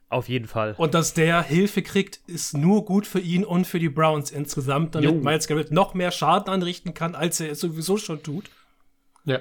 Auf 0.10 0.30
jeden 0.30 0.48
Fall. 0.48 0.74
Und 0.78 0.94
dass 0.94 1.14
der 1.14 1.42
Hilfe 1.42 1.82
kriegt, 1.82 2.22
ist 2.28 2.56
nur 2.56 2.86
gut 2.86 3.06
für 3.06 3.20
ihn 3.20 3.44
und 3.44 3.68
für 3.68 3.80
die 3.80 3.90
Browns 3.90 4.32
insgesamt, 4.32 4.96
damit 4.96 5.10
jo. 5.10 5.16
Miles 5.18 5.48
Garrett 5.48 5.72
noch 5.72 5.96
mehr 5.96 6.12
Schaden 6.12 6.54
anrichten 6.54 6.94
kann, 6.94 7.14
als 7.14 7.40
er 7.40 7.52
es 7.52 7.60
sowieso 7.60 7.98
schon 7.98 8.24
tut. 8.24 8.50
Ja. 9.28 9.40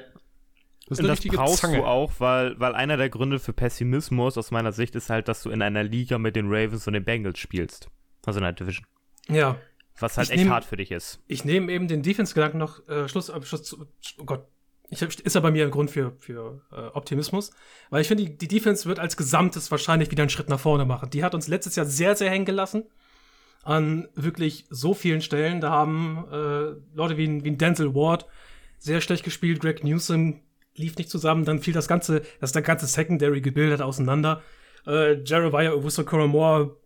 Das, 0.89 1.01
und 1.01 1.09
das 1.09 1.21
brauchst 1.21 1.63
Zange. 1.63 1.79
du 1.79 1.85
auch, 1.85 2.13
weil, 2.19 2.59
weil 2.61 2.75
einer 2.75 2.97
der 2.97 3.09
Gründe 3.09 3.39
für 3.39 3.53
Pessimismus 3.53 4.39
aus 4.39 4.51
meiner 4.51 4.73
Sicht 4.73 4.95
ist 4.95 5.11
halt, 5.11 5.27
dass 5.27 5.43
du 5.43 5.51
in 5.51 5.63
einer 5.63 5.83
Liga 5.83 6.19
mit 6.19 6.37
den 6.37 6.47
Ravens 6.49 6.87
und 6.87 6.93
den 6.93 7.05
Bengals 7.05 7.39
spielst. 7.39 7.89
Also 8.25 8.39
in 8.39 8.45
der 8.45 8.53
Division. 8.53 8.87
Ja. 9.29 9.59
Was 9.99 10.17
halt 10.17 10.29
ich 10.29 10.35
echt 10.35 10.45
nehm, 10.45 10.53
hart 10.53 10.65
für 10.65 10.77
dich 10.77 10.91
ist. 10.91 11.23
Ich 11.27 11.45
nehme 11.45 11.73
eben 11.73 11.89
den 11.89 12.03
Defense-Gedanken 12.03 12.59
noch, 12.59 12.87
äh, 12.89 13.09
Schluss, 13.09 13.31
äh, 13.31 13.41
oh 14.19 14.25
Gott. 14.25 14.47
Ich, 14.89 15.03
ist 15.03 15.35
ja 15.35 15.41
bei 15.41 15.51
mir 15.51 15.65
ein 15.65 15.73
Grund 15.73 15.91
für, 15.91 16.13
für 16.19 16.63
äh, 16.71 16.77
Optimismus. 16.95 17.51
Weil 17.91 18.03
ich 18.03 18.09
finde, 18.09 18.25
die, 18.25 18.37
die 18.37 18.49
Defense 18.49 18.89
wird 18.89 19.01
als 19.01 19.17
Gesamtes 19.17 19.71
wahrscheinlich 19.73 20.13
wieder 20.13 20.23
einen 20.23 20.31
Schritt 20.31 20.49
nach 20.49 20.61
vorne 20.61 20.85
machen. 20.85 21.11
Die 21.11 21.25
hat 21.25 21.35
uns 21.35 21.49
letztes 21.49 21.75
Jahr 21.75 21.87
sehr, 21.87 22.15
sehr 22.15 22.31
hängen 22.31 22.45
gelassen. 22.45 22.85
An 23.65 24.07
wirklich 24.15 24.67
so 24.71 24.95
vielen 24.95 25.23
Stellen. 25.23 25.61
Da 25.61 25.71
haben 25.71 26.27
äh, 26.31 26.97
Leute 26.97 27.17
wie, 27.17 27.43
wie 27.43 27.51
ein 27.51 27.59
Denzel 27.59 27.95
Ward 27.95 28.27
sehr 28.79 29.01
schlecht 29.01 29.25
gespielt. 29.25 29.61
Greg 29.61 29.85
Newsom 29.85 30.41
lief 30.75 30.97
nicht 30.97 31.11
zusammen. 31.11 31.45
Dann 31.45 31.61
fiel 31.61 31.75
das 31.75 31.89
ganze, 31.89 32.23
das 32.41 32.53
der 32.53 32.63
ganze 32.63 32.87
Secondary 32.87 33.41
gebildet 33.41 33.83
auseinander. 33.83 34.43
Äh, 34.87 35.23
Jeremiah 35.25 35.73
Owusu 35.73 36.05
Koromore, 36.05 36.77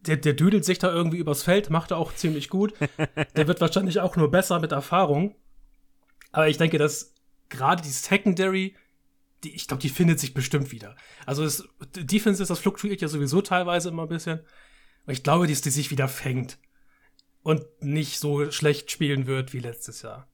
der, 0.00 0.16
der 0.16 0.32
düdelt 0.32 0.64
sich 0.64 0.78
da 0.78 0.92
irgendwie 0.92 1.18
übers 1.18 1.42
Feld, 1.42 1.70
macht 1.70 1.90
er 1.90 1.98
auch 1.98 2.14
ziemlich 2.14 2.48
gut. 2.48 2.74
der 3.36 3.46
wird 3.46 3.60
wahrscheinlich 3.60 4.00
auch 4.00 4.16
nur 4.16 4.30
besser 4.30 4.60
mit 4.60 4.72
Erfahrung. 4.72 5.34
Aber 6.32 6.48
ich 6.48 6.56
denke, 6.56 6.78
dass 6.78 7.14
gerade 7.48 7.82
die 7.82 7.90
Secondary 7.90 8.74
die, 9.44 9.54
ich 9.54 9.66
glaube, 9.66 9.80
die 9.80 9.88
findet 9.88 10.20
sich 10.20 10.34
bestimmt 10.34 10.72
wieder. 10.72 10.96
Also 11.26 11.44
es, 11.44 11.68
Defense 11.96 12.42
ist, 12.42 12.48
das 12.48 12.60
fluktuiert 12.60 13.00
ja 13.00 13.08
sowieso 13.08 13.42
teilweise 13.42 13.88
immer 13.88 14.02
ein 14.02 14.08
bisschen. 14.08 14.40
Und 15.06 15.12
ich 15.12 15.22
glaube, 15.22 15.46
dass 15.46 15.62
die 15.62 15.70
sich 15.70 15.90
wieder 15.90 16.08
fängt 16.08 16.58
und 17.42 17.64
nicht 17.80 18.18
so 18.18 18.50
schlecht 18.50 18.90
spielen 18.90 19.26
wird 19.26 19.52
wie 19.52 19.58
letztes 19.58 20.02
Jahr. 20.02 20.28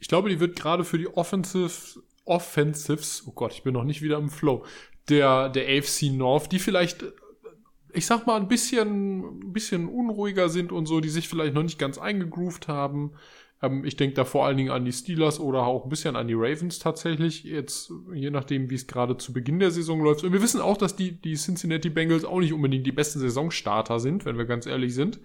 Ich 0.00 0.08
glaube, 0.08 0.28
die 0.28 0.40
wird 0.40 0.56
gerade 0.56 0.84
für 0.84 0.98
die 0.98 1.08
Offensive, 1.08 2.02
Offensives, 2.24 3.24
oh 3.26 3.32
Gott, 3.32 3.52
ich 3.52 3.62
bin 3.62 3.74
noch 3.74 3.84
nicht 3.84 4.02
wieder 4.02 4.18
im 4.18 4.30
Flow, 4.30 4.64
der, 5.08 5.48
der 5.48 5.66
AFC 5.66 6.12
North, 6.12 6.52
die 6.52 6.58
vielleicht, 6.58 7.04
ich 7.92 8.06
sag 8.06 8.26
mal, 8.26 8.38
ein 8.38 8.48
bisschen, 8.48 9.40
ein 9.40 9.52
bisschen 9.52 9.88
unruhiger 9.88 10.48
sind 10.48 10.70
und 10.70 10.86
so, 10.86 11.00
die 11.00 11.08
sich 11.08 11.28
vielleicht 11.28 11.54
noch 11.54 11.62
nicht 11.62 11.78
ganz 11.78 11.98
eingegroovt 11.98 12.68
haben. 12.68 13.12
Ähm, 13.62 13.84
ich 13.84 13.96
denke 13.96 14.14
da 14.14 14.24
vor 14.24 14.44
allen 14.44 14.56
Dingen 14.56 14.70
an 14.70 14.84
die 14.84 14.92
Steelers 14.92 15.40
oder 15.40 15.62
auch 15.66 15.84
ein 15.84 15.90
bisschen 15.90 16.16
an 16.16 16.28
die 16.28 16.34
Ravens 16.34 16.78
tatsächlich. 16.78 17.44
Jetzt, 17.44 17.92
je 18.12 18.30
nachdem, 18.30 18.70
wie 18.70 18.74
es 18.74 18.86
gerade 18.86 19.16
zu 19.16 19.32
Beginn 19.32 19.58
der 19.58 19.70
Saison 19.70 20.02
läuft. 20.02 20.24
Und 20.24 20.32
wir 20.32 20.42
wissen 20.42 20.60
auch, 20.60 20.76
dass 20.76 20.96
die, 20.96 21.20
die 21.20 21.34
Cincinnati 21.34 21.88
Bengals 21.88 22.24
auch 22.24 22.40
nicht 22.40 22.52
unbedingt 22.52 22.86
die 22.86 22.92
besten 22.92 23.20
Saisonstarter 23.20 24.00
sind, 24.00 24.24
wenn 24.24 24.38
wir 24.38 24.44
ganz 24.44 24.66
ehrlich 24.66 24.94
sind. 24.94 25.20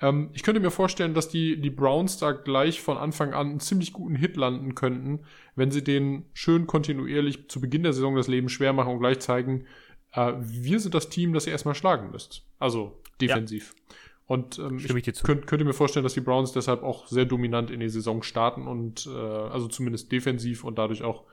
Ähm, 0.00 0.30
ich 0.32 0.42
könnte 0.42 0.60
mir 0.60 0.70
vorstellen, 0.70 1.14
dass 1.14 1.28
die, 1.28 1.60
die 1.60 1.70
Browns 1.70 2.18
da 2.18 2.32
gleich 2.32 2.80
von 2.80 2.96
Anfang 2.96 3.32
an 3.32 3.48
einen 3.48 3.60
ziemlich 3.60 3.92
guten 3.92 4.16
Hit 4.16 4.36
landen 4.36 4.74
könnten, 4.74 5.20
wenn 5.56 5.70
sie 5.70 5.84
den 5.84 6.26
schön 6.32 6.66
kontinuierlich 6.66 7.48
zu 7.48 7.60
Beginn 7.60 7.82
der 7.82 7.92
Saison 7.92 8.16
das 8.16 8.28
Leben 8.28 8.48
schwer 8.48 8.72
machen 8.72 8.92
und 8.92 9.00
gleich 9.00 9.20
zeigen, 9.20 9.66
äh, 10.12 10.32
wir 10.38 10.80
sind 10.80 10.94
das 10.94 11.08
Team, 11.08 11.32
das 11.32 11.46
ihr 11.46 11.52
erstmal 11.52 11.74
schlagen 11.74 12.10
müsst. 12.10 12.44
Also 12.58 13.00
defensiv. 13.20 13.74
Ja. 13.76 13.96
Und 14.26 14.58
ähm, 14.58 14.78
ich, 14.78 14.94
ich 14.94 15.22
könnt, 15.22 15.46
könnte 15.46 15.64
mir 15.64 15.74
vorstellen, 15.74 16.04
dass 16.04 16.14
die 16.14 16.20
Browns 16.20 16.52
deshalb 16.52 16.82
auch 16.82 17.06
sehr 17.06 17.26
dominant 17.26 17.70
in 17.70 17.80
die 17.80 17.90
Saison 17.90 18.22
starten 18.22 18.66
und 18.66 19.06
äh, 19.06 19.10
also 19.10 19.68
zumindest 19.68 20.10
defensiv 20.10 20.64
und 20.64 20.78
dadurch 20.78 21.02
auch 21.02 21.24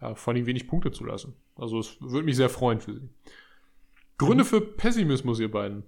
äh, 0.00 0.14
vor 0.14 0.34
allem 0.34 0.46
wenig 0.46 0.66
Punkte 0.66 0.90
zulassen. 0.90 1.34
Also 1.54 1.78
es 1.78 2.00
würde 2.00 2.24
mich 2.24 2.36
sehr 2.36 2.48
freuen 2.48 2.80
für 2.80 2.94
sie. 2.94 3.08
Gründe 4.18 4.44
mhm. 4.44 4.48
für 4.48 4.60
Pessimismus, 4.60 5.38
ihr 5.38 5.50
beiden. 5.50 5.84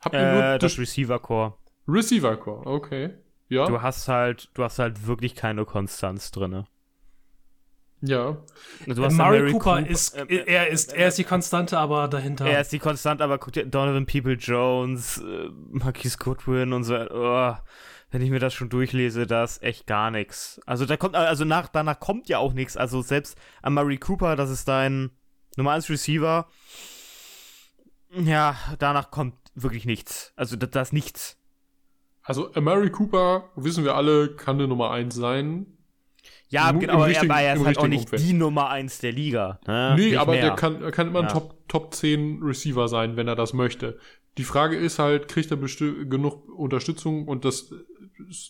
Habt 0.00 0.14
ihr 0.14 0.32
nur 0.32 0.44
äh, 0.44 0.58
das 0.58 0.78
Receiver 0.78 1.18
Core. 1.18 1.54
Receiver 1.86 2.36
Core, 2.36 2.66
okay. 2.66 3.10
Ja. 3.48 3.66
Du 3.66 3.82
hast 3.82 4.08
halt, 4.08 4.50
du 4.54 4.62
hast 4.62 4.78
halt 4.78 5.06
wirklich 5.06 5.34
keine 5.34 5.64
Konstanz 5.64 6.30
drinne. 6.30 6.66
Ja. 8.02 8.38
Du 8.86 9.04
hast 9.04 9.14
Murray 9.14 9.52
Cooper, 9.52 9.76
Cooper 9.76 9.86
ist, 9.86 10.16
äh, 10.16 10.24
äh, 10.24 10.44
er 10.46 10.68
ist, 10.68 10.94
er 10.94 11.08
ist 11.08 11.18
die 11.18 11.24
Konstante, 11.24 11.78
aber 11.78 12.08
dahinter. 12.08 12.46
Er 12.46 12.60
ist 12.60 12.72
die 12.72 12.78
Konstante, 12.78 13.22
aber 13.22 13.38
guck 13.38 13.52
dir 13.52 13.66
Donovan 13.66 14.06
People 14.06 14.34
Jones, 14.34 15.18
äh, 15.18 15.50
Marquise 15.70 16.16
Goodwin 16.16 16.72
und 16.72 16.84
so. 16.84 16.94
Oh, 16.94 17.54
wenn 18.10 18.22
ich 18.22 18.30
mir 18.30 18.38
das 18.38 18.54
schon 18.54 18.70
durchlese, 18.70 19.26
da 19.26 19.44
ist 19.44 19.62
echt 19.62 19.86
gar 19.86 20.10
nichts. 20.10 20.60
Also 20.64 20.86
da 20.86 20.96
kommt, 20.96 21.14
also 21.14 21.44
nach, 21.44 21.68
danach 21.68 22.00
kommt 22.00 22.28
ja 22.28 22.38
auch 22.38 22.54
nichts. 22.54 22.76
Also 22.76 23.02
selbst 23.02 23.36
an 23.62 23.74
Murray 23.74 23.98
Cooper, 23.98 24.34
das 24.34 24.50
ist 24.50 24.66
dein 24.66 25.10
Nummer 25.56 25.72
1 25.72 25.90
Receiver. 25.90 26.48
Ja, 28.12 28.56
danach 28.78 29.10
kommt 29.10 29.34
wirklich 29.54 29.84
nichts. 29.84 30.32
Also 30.36 30.56
das, 30.56 30.70
das 30.70 30.88
ist 30.88 30.92
nichts. 30.92 31.36
Also 32.22 32.50
Murray 32.60 32.90
Cooper, 32.90 33.50
wissen 33.56 33.84
wir 33.84 33.94
alle, 33.94 34.34
kann 34.36 34.56
eine 34.56 34.68
Nummer 34.68 34.90
1 34.90 35.14
sein. 35.14 35.66
Ja, 36.48 36.68
Im, 36.70 36.80
genau, 36.80 36.92
im 36.94 37.00
aber 37.00 37.40
er 37.40 37.54
ist 37.54 37.64
halt 37.64 37.78
auch 37.78 37.86
nicht 37.86 38.04
Umfeld. 38.04 38.22
die 38.22 38.32
Nummer 38.32 38.68
1 38.70 38.98
der 38.98 39.12
Liga. 39.12 39.60
Ne? 39.66 39.94
Nee, 39.96 40.06
nicht 40.06 40.18
aber 40.18 40.32
mehr. 40.32 40.42
der 40.42 40.50
kann, 40.56 40.82
er 40.82 40.90
kann 40.90 41.08
immer 41.08 41.20
ein 41.20 41.26
ja. 41.26 41.32
Top, 41.32 41.68
Top 41.68 41.94
10 41.94 42.42
Receiver 42.42 42.88
sein, 42.88 43.16
wenn 43.16 43.28
er 43.28 43.36
das 43.36 43.52
möchte. 43.52 43.98
Die 44.36 44.44
Frage 44.44 44.76
ist 44.76 44.98
halt, 44.98 45.28
kriegt 45.28 45.50
er 45.50 45.56
genug 45.56 46.48
Unterstützung 46.48 47.26
und 47.26 47.44
das, 47.44 47.72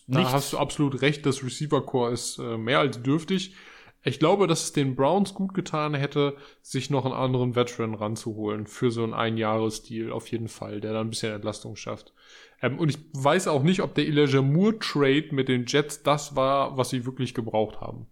da 0.07 0.31
hast 0.31 0.53
du 0.53 0.57
absolut 0.57 1.01
recht, 1.01 1.25
das 1.25 1.43
Receiver 1.43 1.85
Core 1.85 2.11
ist 2.11 2.39
äh, 2.39 2.57
mehr 2.57 2.79
als 2.79 3.01
dürftig. 3.01 3.55
Ich 4.03 4.17
glaube, 4.17 4.47
dass 4.47 4.63
es 4.63 4.73
den 4.73 4.95
Browns 4.95 5.35
gut 5.35 5.53
getan 5.53 5.93
hätte, 5.93 6.35
sich 6.61 6.89
noch 6.89 7.05
einen 7.05 7.13
anderen 7.13 7.55
Veteran 7.55 7.93
ranzuholen 7.93 8.65
für 8.65 8.89
so 8.89 9.03
einen 9.03 9.13
Einjahresdeal 9.13 10.11
auf 10.11 10.27
jeden 10.29 10.47
Fall, 10.47 10.81
der 10.81 10.93
dann 10.93 11.07
ein 11.07 11.09
bisschen 11.11 11.33
Entlastung 11.33 11.75
schafft. 11.75 12.13
Ähm, 12.61 12.79
und 12.79 12.89
ich 12.89 12.97
weiß 13.13 13.47
auch 13.47 13.61
nicht, 13.61 13.81
ob 13.81 13.93
der 13.93 14.07
Elijah 14.07 14.41
Moore 14.41 14.79
Trade 14.79 15.27
mit 15.31 15.49
den 15.49 15.65
Jets 15.67 16.01
das 16.01 16.35
war, 16.35 16.77
was 16.77 16.89
sie 16.89 17.05
wirklich 17.05 17.35
gebraucht 17.35 17.79
haben. 17.79 18.07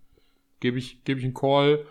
Gebe 0.59 0.77
ich, 0.77 1.03
gebe 1.05 1.19
ich 1.19 1.25
einen 1.25 1.33
Call, 1.33 1.85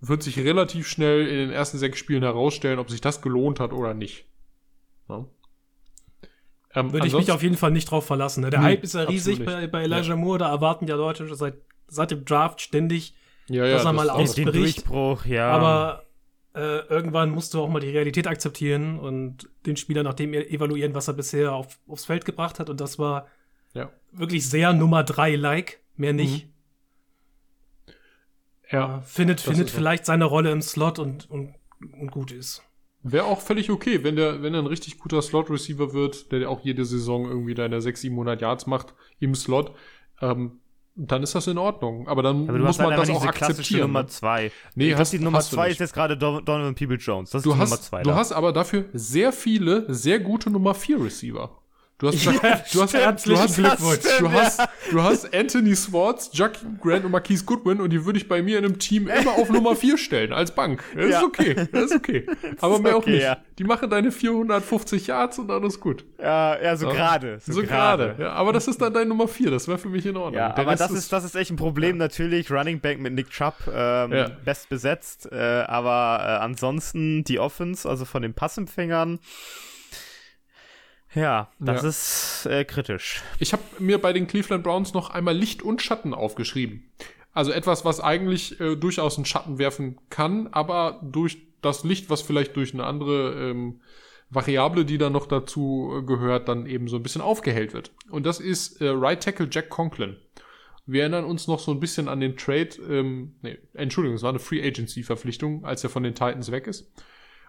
wird 0.00 0.22
sich 0.22 0.38
relativ 0.38 0.86
schnell 0.86 1.26
in 1.26 1.36
den 1.36 1.50
ersten 1.50 1.78
sechs 1.78 1.98
Spielen 1.98 2.22
herausstellen, 2.22 2.78
ob 2.78 2.88
sich 2.88 3.00
das 3.00 3.20
gelohnt 3.20 3.58
hat 3.58 3.72
oder 3.72 3.94
nicht. 3.94 4.26
Ja. 5.08 5.26
Ähm, 6.72 6.92
Würde 6.92 7.08
ich 7.08 7.14
mich 7.14 7.32
auf 7.32 7.42
jeden 7.42 7.56
Fall 7.56 7.72
nicht 7.72 7.90
drauf 7.90 8.06
verlassen. 8.06 8.42
Ne? 8.42 8.50
Der 8.50 8.60
nee, 8.60 8.66
Hype 8.66 8.84
ist 8.84 8.94
ja 8.94 9.02
riesig 9.02 9.44
bei, 9.44 9.66
bei 9.66 9.82
Elijah 9.82 10.10
ja. 10.10 10.16
Moore, 10.16 10.38
da 10.38 10.50
erwarten 10.50 10.86
ja 10.86 10.94
Leute 10.94 11.26
schon 11.26 11.36
seit, 11.36 11.54
seit 11.88 12.12
dem 12.12 12.24
Draft 12.24 12.60
ständig 12.60 13.16
ja, 13.50 13.66
ja, 13.66 13.72
dass 13.74 13.84
er 13.84 13.92
mal 13.92 14.08
ausbricht. 14.10 14.54
Durchbruch, 14.54 15.24
ja. 15.26 15.50
Aber 15.50 16.06
äh, 16.54 16.86
irgendwann 16.88 17.30
musst 17.30 17.52
du 17.54 17.60
auch 17.60 17.68
mal 17.68 17.80
die 17.80 17.90
Realität 17.90 18.26
akzeptieren 18.26 18.98
und 18.98 19.48
den 19.66 19.76
Spieler 19.76 20.02
nach 20.02 20.14
dem 20.14 20.34
e-, 20.34 20.48
evaluieren, 20.48 20.94
was 20.94 21.08
er 21.08 21.14
bisher 21.14 21.52
auf, 21.52 21.78
aufs 21.88 22.04
Feld 22.04 22.24
gebracht 22.24 22.58
hat. 22.60 22.70
Und 22.70 22.80
das 22.80 22.98
war 22.98 23.26
ja. 23.74 23.90
wirklich 24.12 24.48
sehr 24.48 24.72
Nummer 24.72 25.02
drei 25.04 25.34
like 25.34 25.80
mehr 25.96 26.12
nicht. 26.12 26.46
Mhm. 26.46 26.52
Ja. 28.70 28.98
Äh, 28.98 29.02
findet 29.02 29.40
findet 29.40 29.68
vielleicht 29.68 30.06
so. 30.06 30.12
seine 30.12 30.24
Rolle 30.24 30.52
im 30.52 30.62
Slot 30.62 30.98
und, 30.98 31.28
und, 31.28 31.54
und 31.80 32.10
gut 32.10 32.30
ist. 32.30 32.62
Wäre 33.02 33.24
auch 33.24 33.40
völlig 33.40 33.70
okay, 33.70 34.04
wenn 34.04 34.16
der, 34.16 34.42
wenn 34.42 34.54
er 34.54 34.60
ein 34.60 34.66
richtig 34.66 34.98
guter 34.98 35.22
Slot-Receiver 35.22 35.94
wird, 35.94 36.32
der 36.32 36.50
auch 36.50 36.60
jede 36.60 36.84
Saison 36.84 37.26
irgendwie 37.26 37.54
deine 37.54 37.80
600, 37.80 38.00
700 38.02 38.40
Yards 38.42 38.66
macht 38.66 38.94
im 39.18 39.34
Slot. 39.34 39.74
Ähm, 40.20 40.60
dann 41.06 41.22
ist 41.22 41.34
das 41.34 41.46
in 41.46 41.58
Ordnung. 41.58 42.06
Aber 42.08 42.22
dann 42.22 42.48
aber 42.48 42.58
muss 42.58 42.78
man 42.78 42.88
halt 42.88 43.00
das 43.00 43.10
auch 43.10 43.24
akzeptieren. 43.24 43.82
Nummer 43.82 44.06
zwei. 44.06 44.52
Nee, 44.74 44.94
hast, 44.94 45.12
die 45.12 45.18
Nummer 45.18 45.40
zwei 45.40 45.70
ist 45.70 45.80
jetzt 45.80 45.94
gerade 45.94 46.16
Donovan 46.16 46.74
People 46.74 46.96
Jones. 46.96 47.30
Das 47.30 47.42
du 47.42 47.52
ist 47.52 47.58
hast, 47.58 47.70
Nummer 47.70 47.82
zwei. 47.82 48.02
Du 48.02 48.10
da. 48.10 48.16
hast 48.16 48.32
aber 48.32 48.52
dafür 48.52 48.84
sehr 48.92 49.32
viele, 49.32 49.92
sehr 49.92 50.20
gute 50.20 50.50
Nummer 50.50 50.74
vier 50.74 51.02
Receiver. 51.02 51.59
Du 52.00 52.08
hast, 52.08 52.24
ja, 52.24 52.32
du 52.32 52.80
hast, 52.80 53.26
du 53.26 53.36
hast, 53.36 53.56
Glückwunsch. 53.56 53.98
Du 54.18 54.32
hast, 54.32 54.60
du 54.90 55.02
hast 55.02 55.34
Anthony 55.34 55.76
Swartz, 55.76 56.30
Jack 56.32 56.52
Grant 56.80 57.04
und 57.04 57.10
Marquise 57.10 57.44
Goodwin 57.44 57.78
und 57.78 57.90
die 57.90 58.06
würde 58.06 58.18
ich 58.18 58.26
bei 58.26 58.40
mir 58.40 58.58
in 58.58 58.64
einem 58.64 58.78
Team 58.78 59.06
immer 59.06 59.32
auf 59.32 59.50
Nummer 59.50 59.76
4 59.76 59.98
stellen, 59.98 60.32
als 60.32 60.54
Bank. 60.54 60.82
Das 60.94 61.10
ja. 61.10 61.18
ist 61.18 61.24
okay. 61.24 61.54
Das 61.72 61.84
ist 61.84 61.96
okay. 61.96 62.26
Aber 62.60 62.78
mehr 62.78 62.96
okay, 62.96 63.26
auch 63.26 63.36
nicht. 63.36 63.58
Die 63.58 63.64
machen 63.64 63.90
deine 63.90 64.12
450 64.12 65.08
Yards 65.08 65.38
und 65.40 65.48
dann 65.48 65.62
ist 65.64 65.78
gut. 65.80 66.06
Ja, 66.18 66.60
ja, 66.60 66.76
so 66.76 66.88
gerade. 66.88 67.38
So 67.46 67.62
gerade. 67.62 68.16
Ja, 68.18 68.32
aber 68.32 68.54
das 68.54 68.66
ist 68.66 68.80
dann 68.80 68.94
deine 68.94 69.06
Nummer 69.06 69.28
4. 69.28 69.50
Das 69.50 69.68
wäre 69.68 69.76
für 69.76 69.90
mich 69.90 70.06
in 70.06 70.16
Ordnung. 70.16 70.40
Ja, 70.40 70.56
aber 70.56 70.76
das 70.76 70.90
ist, 70.90 71.12
das 71.12 71.24
ist 71.24 71.36
echt 71.36 71.50
ein 71.50 71.56
Problem. 71.56 71.98
Natürlich, 71.98 72.50
Running 72.50 72.80
Back 72.80 72.98
mit 72.98 73.12
Nick 73.12 73.28
Chubb, 73.28 73.54
ähm, 73.72 74.30
best 74.44 74.70
besetzt. 74.70 75.28
Äh, 75.30 75.36
aber 75.36 76.20
äh, 76.22 76.42
ansonsten 76.42 77.24
die 77.24 77.38
Offense, 77.38 77.86
also 77.86 78.06
von 78.06 78.22
den 78.22 78.32
Passempfängern, 78.32 79.18
ja, 81.14 81.50
das 81.58 81.82
ja. 81.82 81.88
ist 81.88 82.46
äh, 82.46 82.64
kritisch. 82.64 83.22
Ich 83.38 83.52
habe 83.52 83.62
mir 83.78 83.98
bei 83.98 84.12
den 84.12 84.26
Cleveland 84.26 84.62
Browns 84.62 84.94
noch 84.94 85.10
einmal 85.10 85.36
Licht 85.36 85.62
und 85.62 85.82
Schatten 85.82 86.14
aufgeschrieben. 86.14 86.90
Also 87.32 87.52
etwas, 87.52 87.84
was 87.84 88.00
eigentlich 88.00 88.60
äh, 88.60 88.76
durchaus 88.76 89.16
einen 89.16 89.24
Schatten 89.24 89.58
werfen 89.58 89.98
kann, 90.08 90.48
aber 90.48 91.00
durch 91.02 91.38
das 91.62 91.84
Licht, 91.84 92.10
was 92.10 92.22
vielleicht 92.22 92.56
durch 92.56 92.74
eine 92.74 92.84
andere 92.84 93.50
ähm, 93.50 93.80
Variable, 94.30 94.84
die 94.84 94.98
da 94.98 95.10
noch 95.10 95.26
dazu 95.26 95.98
äh, 95.98 96.02
gehört, 96.02 96.48
dann 96.48 96.66
eben 96.66 96.88
so 96.88 96.96
ein 96.96 97.02
bisschen 97.02 97.22
aufgehellt 97.22 97.74
wird. 97.74 97.92
Und 98.10 98.26
das 98.26 98.40
ist 98.40 98.80
äh, 98.80 98.88
Right 98.88 99.22
Tackle 99.22 99.48
Jack 99.50 99.68
Conklin. 99.68 100.16
Wir 100.86 101.02
erinnern 101.02 101.24
uns 101.24 101.46
noch 101.46 101.60
so 101.60 101.70
ein 101.70 101.78
bisschen 101.78 102.08
an 102.08 102.20
den 102.20 102.36
Trade, 102.36 102.70
ähm, 102.88 103.34
nee, 103.42 103.58
Entschuldigung, 103.74 104.16
es 104.16 104.22
war 104.22 104.30
eine 104.30 104.38
Free 104.38 104.66
Agency 104.66 105.02
Verpflichtung, 105.02 105.64
als 105.64 105.84
er 105.84 105.90
von 105.90 106.02
den 106.02 106.14
Titans 106.14 106.50
weg 106.50 106.66
ist 106.66 106.90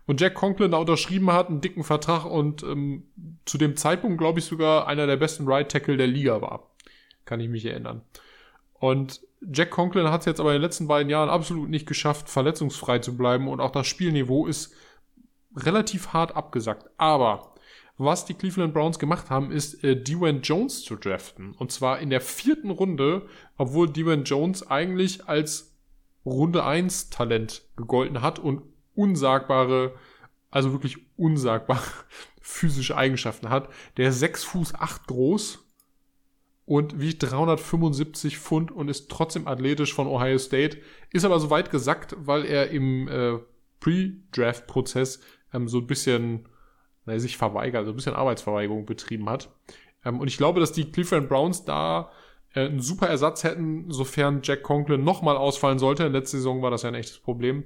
und 0.07 0.19
Jack 0.19 0.33
Conklin 0.33 0.71
da 0.71 0.77
unterschrieben 0.77 1.31
hat, 1.31 1.49
einen 1.49 1.61
dicken 1.61 1.83
Vertrag 1.83 2.25
und 2.25 2.63
ähm, 2.63 3.03
zu 3.45 3.57
dem 3.57 3.75
Zeitpunkt, 3.75 4.17
glaube 4.17 4.39
ich, 4.39 4.45
sogar 4.45 4.87
einer 4.87 5.07
der 5.07 5.17
besten 5.17 5.47
Right 5.47 5.71
Tackle 5.71 5.97
der 5.97 6.07
Liga 6.07 6.41
war. 6.41 6.71
Kann 7.25 7.39
ich 7.39 7.49
mich 7.49 7.65
erinnern. 7.65 8.01
Und 8.73 9.21
Jack 9.41 9.71
Conklin 9.71 10.09
hat 10.09 10.21
es 10.21 10.25
jetzt 10.25 10.39
aber 10.39 10.51
in 10.51 10.55
den 10.55 10.63
letzten 10.63 10.87
beiden 10.87 11.09
Jahren 11.09 11.29
absolut 11.29 11.69
nicht 11.69 11.87
geschafft, 11.87 12.29
verletzungsfrei 12.29 12.99
zu 12.99 13.15
bleiben 13.15 13.47
und 13.47 13.59
auch 13.59 13.71
das 13.71 13.87
Spielniveau 13.87 14.47
ist 14.47 14.73
relativ 15.55 16.13
hart 16.13 16.35
abgesackt. 16.35 16.89
Aber 16.97 17.53
was 17.97 18.25
die 18.25 18.33
Cleveland 18.33 18.73
Browns 18.73 18.97
gemacht 18.97 19.29
haben, 19.29 19.51
ist 19.51 19.83
äh, 19.83 19.95
Dwayne 19.95 20.39
Jones 20.39 20.83
zu 20.83 20.95
draften. 20.95 21.53
Und 21.53 21.71
zwar 21.71 21.99
in 21.99 22.09
der 22.09 22.21
vierten 22.21 22.71
Runde, 22.71 23.27
obwohl 23.57 23.91
Dwayne 23.91 24.23
Jones 24.23 24.67
eigentlich 24.69 25.27
als 25.27 25.77
Runde 26.25 26.63
1 26.63 27.09
Talent 27.09 27.63
gegolten 27.75 28.21
hat 28.21 28.39
und 28.39 28.63
unsagbare, 28.95 29.93
also 30.49 30.71
wirklich 30.71 30.97
unsagbare 31.17 31.81
physische 32.41 32.97
Eigenschaften 32.97 33.49
hat. 33.49 33.69
Der 33.97 34.09
ist 34.09 34.19
6 34.19 34.43
Fuß 34.43 34.75
8 34.75 35.07
groß 35.07 35.59
und 36.65 36.99
wiegt 36.99 37.23
375 37.23 38.37
Pfund 38.37 38.71
und 38.71 38.89
ist 38.89 39.09
trotzdem 39.09 39.47
athletisch 39.47 39.93
von 39.93 40.07
Ohio 40.07 40.37
State. 40.37 40.77
Ist 41.11 41.25
aber 41.25 41.39
so 41.39 41.49
weit 41.49 41.71
gesackt, 41.71 42.15
weil 42.17 42.45
er 42.45 42.69
im 42.69 43.07
äh, 43.07 43.39
Pre-Draft-Prozess 43.79 45.21
ähm, 45.53 45.67
so 45.67 45.79
ein 45.79 45.87
bisschen 45.87 46.47
na, 47.05 47.17
sich 47.19 47.37
verweigert, 47.37 47.85
so 47.85 47.91
ein 47.91 47.95
bisschen 47.95 48.15
Arbeitsverweigerung 48.15 48.85
betrieben 48.85 49.29
hat. 49.29 49.49
Ähm, 50.05 50.19
und 50.19 50.27
ich 50.27 50.37
glaube, 50.37 50.59
dass 50.59 50.71
die 50.71 50.91
Cleveland 50.91 51.29
Browns 51.29 51.65
da 51.65 52.11
äh, 52.53 52.65
einen 52.65 52.81
super 52.81 53.07
Ersatz 53.07 53.43
hätten, 53.43 53.91
sofern 53.91 54.41
Jack 54.43 54.63
Conklin 54.63 55.03
nochmal 55.03 55.37
ausfallen 55.37 55.79
sollte. 55.79 56.05
In 56.05 56.13
letzter 56.13 56.37
Saison 56.37 56.61
war 56.61 56.71
das 56.71 56.83
ja 56.83 56.89
ein 56.89 56.95
echtes 56.95 57.19
Problem. 57.19 57.65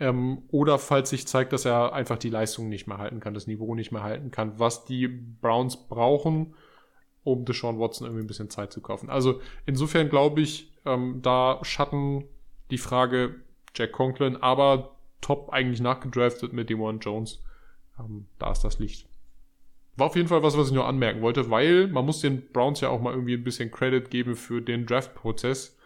Ähm, 0.00 0.42
oder 0.48 0.78
falls 0.78 1.10
sich 1.10 1.26
zeigt, 1.26 1.52
dass 1.52 1.64
er 1.64 1.92
einfach 1.92 2.18
die 2.18 2.30
Leistung 2.30 2.68
nicht 2.68 2.86
mehr 2.86 2.98
halten 2.98 3.20
kann, 3.20 3.34
das 3.34 3.46
Niveau 3.46 3.74
nicht 3.74 3.92
mehr 3.92 4.02
halten 4.02 4.30
kann, 4.30 4.58
was 4.58 4.84
die 4.84 5.06
Browns 5.06 5.88
brauchen, 5.88 6.54
um 7.22 7.44
Deshaun 7.44 7.78
Watson 7.78 8.06
irgendwie 8.06 8.24
ein 8.24 8.28
bisschen 8.28 8.50
Zeit 8.50 8.72
zu 8.72 8.80
kaufen. 8.80 9.08
Also 9.08 9.40
insofern 9.66 10.08
glaube 10.08 10.40
ich, 10.40 10.72
ähm, 10.84 11.20
da 11.22 11.60
schatten 11.62 12.24
die 12.70 12.78
Frage 12.78 13.36
Jack 13.74 13.92
Conklin, 13.92 14.36
aber 14.36 14.96
top 15.20 15.50
eigentlich 15.50 15.80
nachgedraftet 15.80 16.52
mit 16.52 16.70
Demon 16.70 16.98
Jones. 16.98 17.42
Ähm, 17.98 18.26
da 18.38 18.52
ist 18.52 18.62
das 18.62 18.78
Licht. 18.78 19.08
War 19.96 20.08
auf 20.08 20.16
jeden 20.16 20.28
Fall 20.28 20.42
was, 20.42 20.56
was 20.58 20.68
ich 20.68 20.74
nur 20.74 20.86
anmerken 20.86 21.22
wollte, 21.22 21.50
weil 21.50 21.86
man 21.86 22.04
muss 22.04 22.20
den 22.20 22.50
Browns 22.52 22.80
ja 22.80 22.88
auch 22.88 23.00
mal 23.00 23.12
irgendwie 23.12 23.34
ein 23.34 23.44
bisschen 23.44 23.70
Credit 23.70 24.10
geben 24.10 24.34
für 24.34 24.60
den 24.60 24.86
Draft-Prozess. 24.86 25.78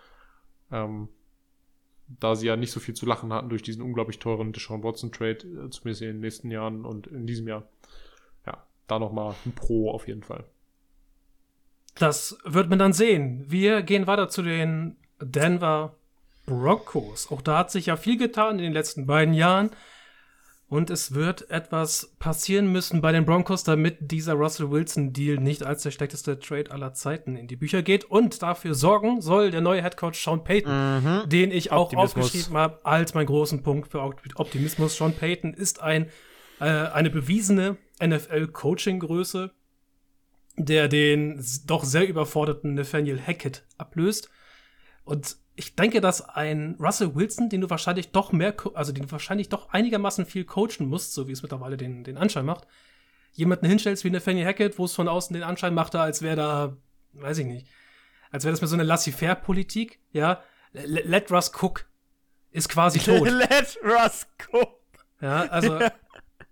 Ähm, 0.73 1.09
da 2.09 2.35
sie 2.35 2.47
ja 2.47 2.57
nicht 2.57 2.73
so 2.73 2.81
viel 2.81 2.95
zu 2.95 3.07
lachen 3.07 3.33
hatten 3.33 3.49
durch 3.49 3.63
diesen 3.63 3.83
unglaublich 3.83 4.19
teuren 4.19 4.53
Deshaun 4.53 4.83
Watson 4.83 5.13
Trade, 5.13 5.39
äh, 5.39 5.71
zumindest 5.71 6.03
in 6.03 6.09
den 6.09 6.21
nächsten 6.21 6.51
Jahren 6.51 6.85
und 6.85 7.07
in 7.07 7.27
diesem 7.27 7.47
Jahr. 7.47 7.69
Ja, 8.47 8.67
da 8.87 8.99
nochmal 8.99 9.35
ein 9.45 9.53
Pro 9.53 9.91
auf 9.91 10.09
jeden 10.09 10.23
Fall. 10.23 10.45
Das 11.95 12.39
wird 12.45 12.71
man 12.71 12.79
dann 12.79 12.93
sehen. 12.93 13.45
Wir 13.49 13.83
gehen 13.83 14.07
weiter 14.07 14.29
zu 14.29 14.43
den 14.43 14.97
Denver 15.21 15.97
Broncos. 16.47 17.31
Auch 17.31 17.43
da 17.43 17.59
hat 17.59 17.71
sich 17.71 17.87
ja 17.87 17.97
viel 17.97 18.17
getan 18.17 18.59
in 18.59 18.65
den 18.65 18.73
letzten 18.73 19.07
beiden 19.07 19.35
Jahren. 19.35 19.71
Und 20.71 20.91
es 20.91 21.14
wird 21.14 21.51
etwas 21.51 22.14
passieren 22.19 22.71
müssen 22.71 23.01
bei 23.01 23.11
den 23.11 23.25
Broncos, 23.25 23.64
damit 23.64 24.11
dieser 24.12 24.35
Russell 24.35 24.71
Wilson-Deal 24.71 25.39
nicht 25.39 25.62
als 25.62 25.83
der 25.83 25.93
schlechteste 25.93 26.39
Trade 26.39 26.71
aller 26.71 26.93
Zeiten 26.93 27.37
in 27.37 27.47
die 27.47 27.57
Bücher 27.57 27.83
geht. 27.83 28.05
Und 28.05 28.43
dafür 28.43 28.75
sorgen 28.75 29.23
soll 29.23 29.51
der 29.51 29.62
neue 29.62 29.83
Headcoach 29.83 30.16
Sean 30.23 30.45
Payton, 30.45 30.71
mhm. 30.71 31.29
den 31.31 31.53
ich 31.53 31.73
auch 31.73 31.85
Optimismus. 31.85 32.27
aufgeschrieben 32.27 32.59
habe 32.59 32.85
als 32.85 33.14
meinen 33.14 33.27
großen 33.27 33.62
Punkt 33.62 33.89
für 33.91 34.03
Optimismus. 34.03 34.95
Sean 34.95 35.14
Payton 35.14 35.55
ist 35.55 35.81
ein, 35.81 36.11
äh, 36.61 36.64
eine 36.64 37.09
bewiesene 37.09 37.79
NFL-Coaching-Größe, 38.03 39.51
der 40.59 40.89
den 40.89 41.43
doch 41.64 41.85
sehr 41.85 42.07
überforderten 42.07 42.75
Nathaniel 42.75 43.19
Hackett 43.19 43.64
ablöst. 43.79 44.29
Und 45.05 45.39
ich 45.59 45.75
denke, 45.75 46.01
dass 46.01 46.23
ein 46.23 46.77
Russell 46.79 47.17
Wilson, 47.17 47.49
den 47.49 47.61
du 47.61 47.69
wahrscheinlich 47.69 48.13
doch 48.13 48.31
mehr, 48.31 48.55
also 48.75 48.93
den 48.93 49.07
du 49.07 49.11
wahrscheinlich 49.11 49.49
doch 49.49 49.71
einigermaßen 49.71 50.25
viel 50.25 50.45
coachen 50.45 50.87
musst, 50.87 51.15
so 51.15 51.27
wie 51.27 51.33
es 51.33 51.43
mittlerweile 51.43 51.77
den, 51.77 52.05
den 52.05 52.17
Anschein 52.17 52.47
macht, 52.47 52.69
jemanden 53.33 53.67
hinstellst 53.67 54.05
wie 54.05 54.09
eine 54.09 54.21
Fanny 54.21 54.45
Hackett, 54.45 54.79
wo 54.79 54.85
es 54.85 54.95
von 54.95 55.09
außen 55.09 55.35
den 55.35 55.43
Anschein 55.43 55.75
machte, 55.75 55.99
als 55.99 56.23
wäre 56.23 56.37
da, 56.37 56.77
weiß 57.15 57.39
ich 57.39 57.47
nicht, 57.47 57.67
als 58.31 58.45
wäre 58.45 58.53
das 58.53 58.61
mir 58.61 58.69
so 58.69 58.77
eine 58.77 58.85
laissez-faire-Politik, 58.85 59.99
ja, 60.13 60.45
let 60.73 61.33
Russ 61.33 61.51
cook 61.61 61.91
ist 62.53 62.69
quasi 62.69 62.99
tot. 63.05 63.29
let 63.29 63.79
Russ 63.83 64.29
cook. 64.53 64.79
Ja, 65.21 65.47
also 65.47 65.81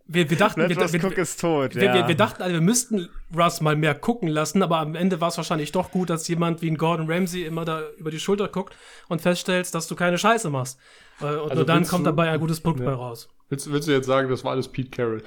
wir, 0.09 0.31
wir 0.31 0.37
dachten, 0.37 0.61
wir, 0.61 0.69
wir, 0.69 1.05
Cook 1.05 1.19
ist 1.19 1.41
tot, 1.41 1.75
wir, 1.75 1.85
ja. 1.85 1.95
wir, 1.95 2.09
wir, 2.09 2.15
dachten, 2.15 2.43
also, 2.43 2.55
wir 2.55 2.61
müssten 2.61 3.09
Russ 3.37 3.61
mal 3.61 3.75
mehr 3.75 3.95
gucken 3.95 4.29
lassen, 4.29 4.63
aber 4.63 4.79
am 4.79 4.95
Ende 4.95 5.21
war 5.21 5.29
es 5.29 5.37
wahrscheinlich 5.37 5.73
doch 5.73 5.91
gut, 5.91 6.11
dass 6.11 6.29
jemand 6.29 6.63
wie 6.63 6.71
ein 6.71 6.77
Gordon 6.77 7.11
Ramsay 7.11 7.45
immer 7.45 7.65
da 7.65 7.83
über 7.99 8.13
die 8.13 8.21
Schulter 8.21 8.47
guckt 8.47 8.77
und 9.09 9.21
feststellst, 9.21 9.75
dass 9.75 9.89
du 9.89 9.97
keine 9.97 10.17
Scheiße 10.17 10.49
machst. 10.49 10.79
Äh, 11.21 11.25
und 11.25 11.51
also 11.51 11.55
nur 11.55 11.65
dann 11.67 11.87
kommt 11.87 12.07
du, 12.07 12.11
dabei 12.11 12.31
ein 12.31 12.39
gutes 12.39 12.61
Produkt 12.61 12.85
ja. 12.85 12.91
bei 12.91 12.93
raus. 12.93 13.29
Willst, 13.49 13.71
willst, 13.73 13.89
du 13.89 13.93
jetzt 13.93 14.07
sagen, 14.07 14.31
das 14.31 14.45
war 14.45 14.53
alles 14.53 14.69
Pete 14.69 14.91
Carroll? 14.91 15.23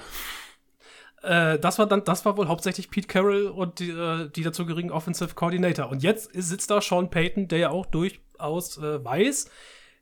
Äh, 1.23 1.59
das 1.59 1.77
war 1.77 1.85
dann, 1.85 2.05
das 2.05 2.23
war 2.23 2.37
wohl 2.37 2.47
hauptsächlich 2.47 2.89
Pete 2.89 3.07
Carroll 3.07 3.47
und 3.47 3.79
die, 3.79 3.89
äh, 3.89 4.29
die 4.29 4.43
dazugehörigen 4.43 4.91
Offensive 4.91 5.35
Coordinator. 5.35 5.89
Und 5.89 6.03
jetzt 6.03 6.31
sitzt 6.33 6.71
da 6.71 6.79
Sean 6.79 7.09
Payton, 7.09 7.49
der 7.49 7.59
ja 7.59 7.69
auch 7.69 7.85
durchaus 7.85 8.77
äh, 8.77 9.03
weiß, 9.03 9.49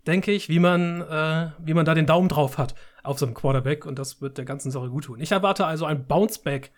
denke 0.05 0.31
ich, 0.31 0.49
wie 0.49 0.59
man, 0.59 1.01
äh, 1.01 1.49
wie 1.57 1.73
man 1.73 1.85
da 1.85 1.95
den 1.95 2.05
Daumen 2.05 2.29
drauf 2.29 2.59
hat 2.59 2.75
auf 3.07 3.19
so 3.19 3.25
einem 3.25 3.35
Quarterback 3.35 3.85
und 3.85 3.97
das 3.97 4.21
wird 4.21 4.37
der 4.37 4.45
ganzen 4.45 4.71
Sache 4.71 4.89
gut 4.89 5.05
tun. 5.05 5.19
Ich 5.19 5.31
erwarte 5.31 5.65
also 5.65 5.85
ein 5.85 6.05
Bounceback 6.05 6.71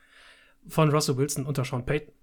von 0.68 0.90
Russell 0.90 1.18
Wilson 1.18 1.46
unter 1.46 1.66
Sean 1.66 1.86
Payton. 1.86 2.14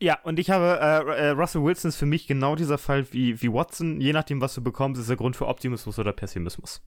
Ja, 0.00 0.18
und 0.22 0.38
ich 0.38 0.50
habe, 0.50 0.78
äh, 0.80 1.28
äh, 1.28 1.28
Russell 1.30 1.62
Wilson 1.62 1.88
ist 1.88 1.96
für 1.96 2.06
mich 2.06 2.26
genau 2.26 2.56
dieser 2.56 2.78
Fall 2.78 3.06
wie, 3.12 3.40
wie 3.40 3.52
Watson. 3.52 4.00
Je 4.00 4.12
nachdem, 4.12 4.40
was 4.40 4.54
du 4.54 4.62
bekommst, 4.62 5.00
ist 5.00 5.08
der 5.08 5.16
Grund 5.16 5.36
für 5.36 5.46
Optimismus 5.46 5.98
oder 5.98 6.12
Pessimismus. 6.12 6.82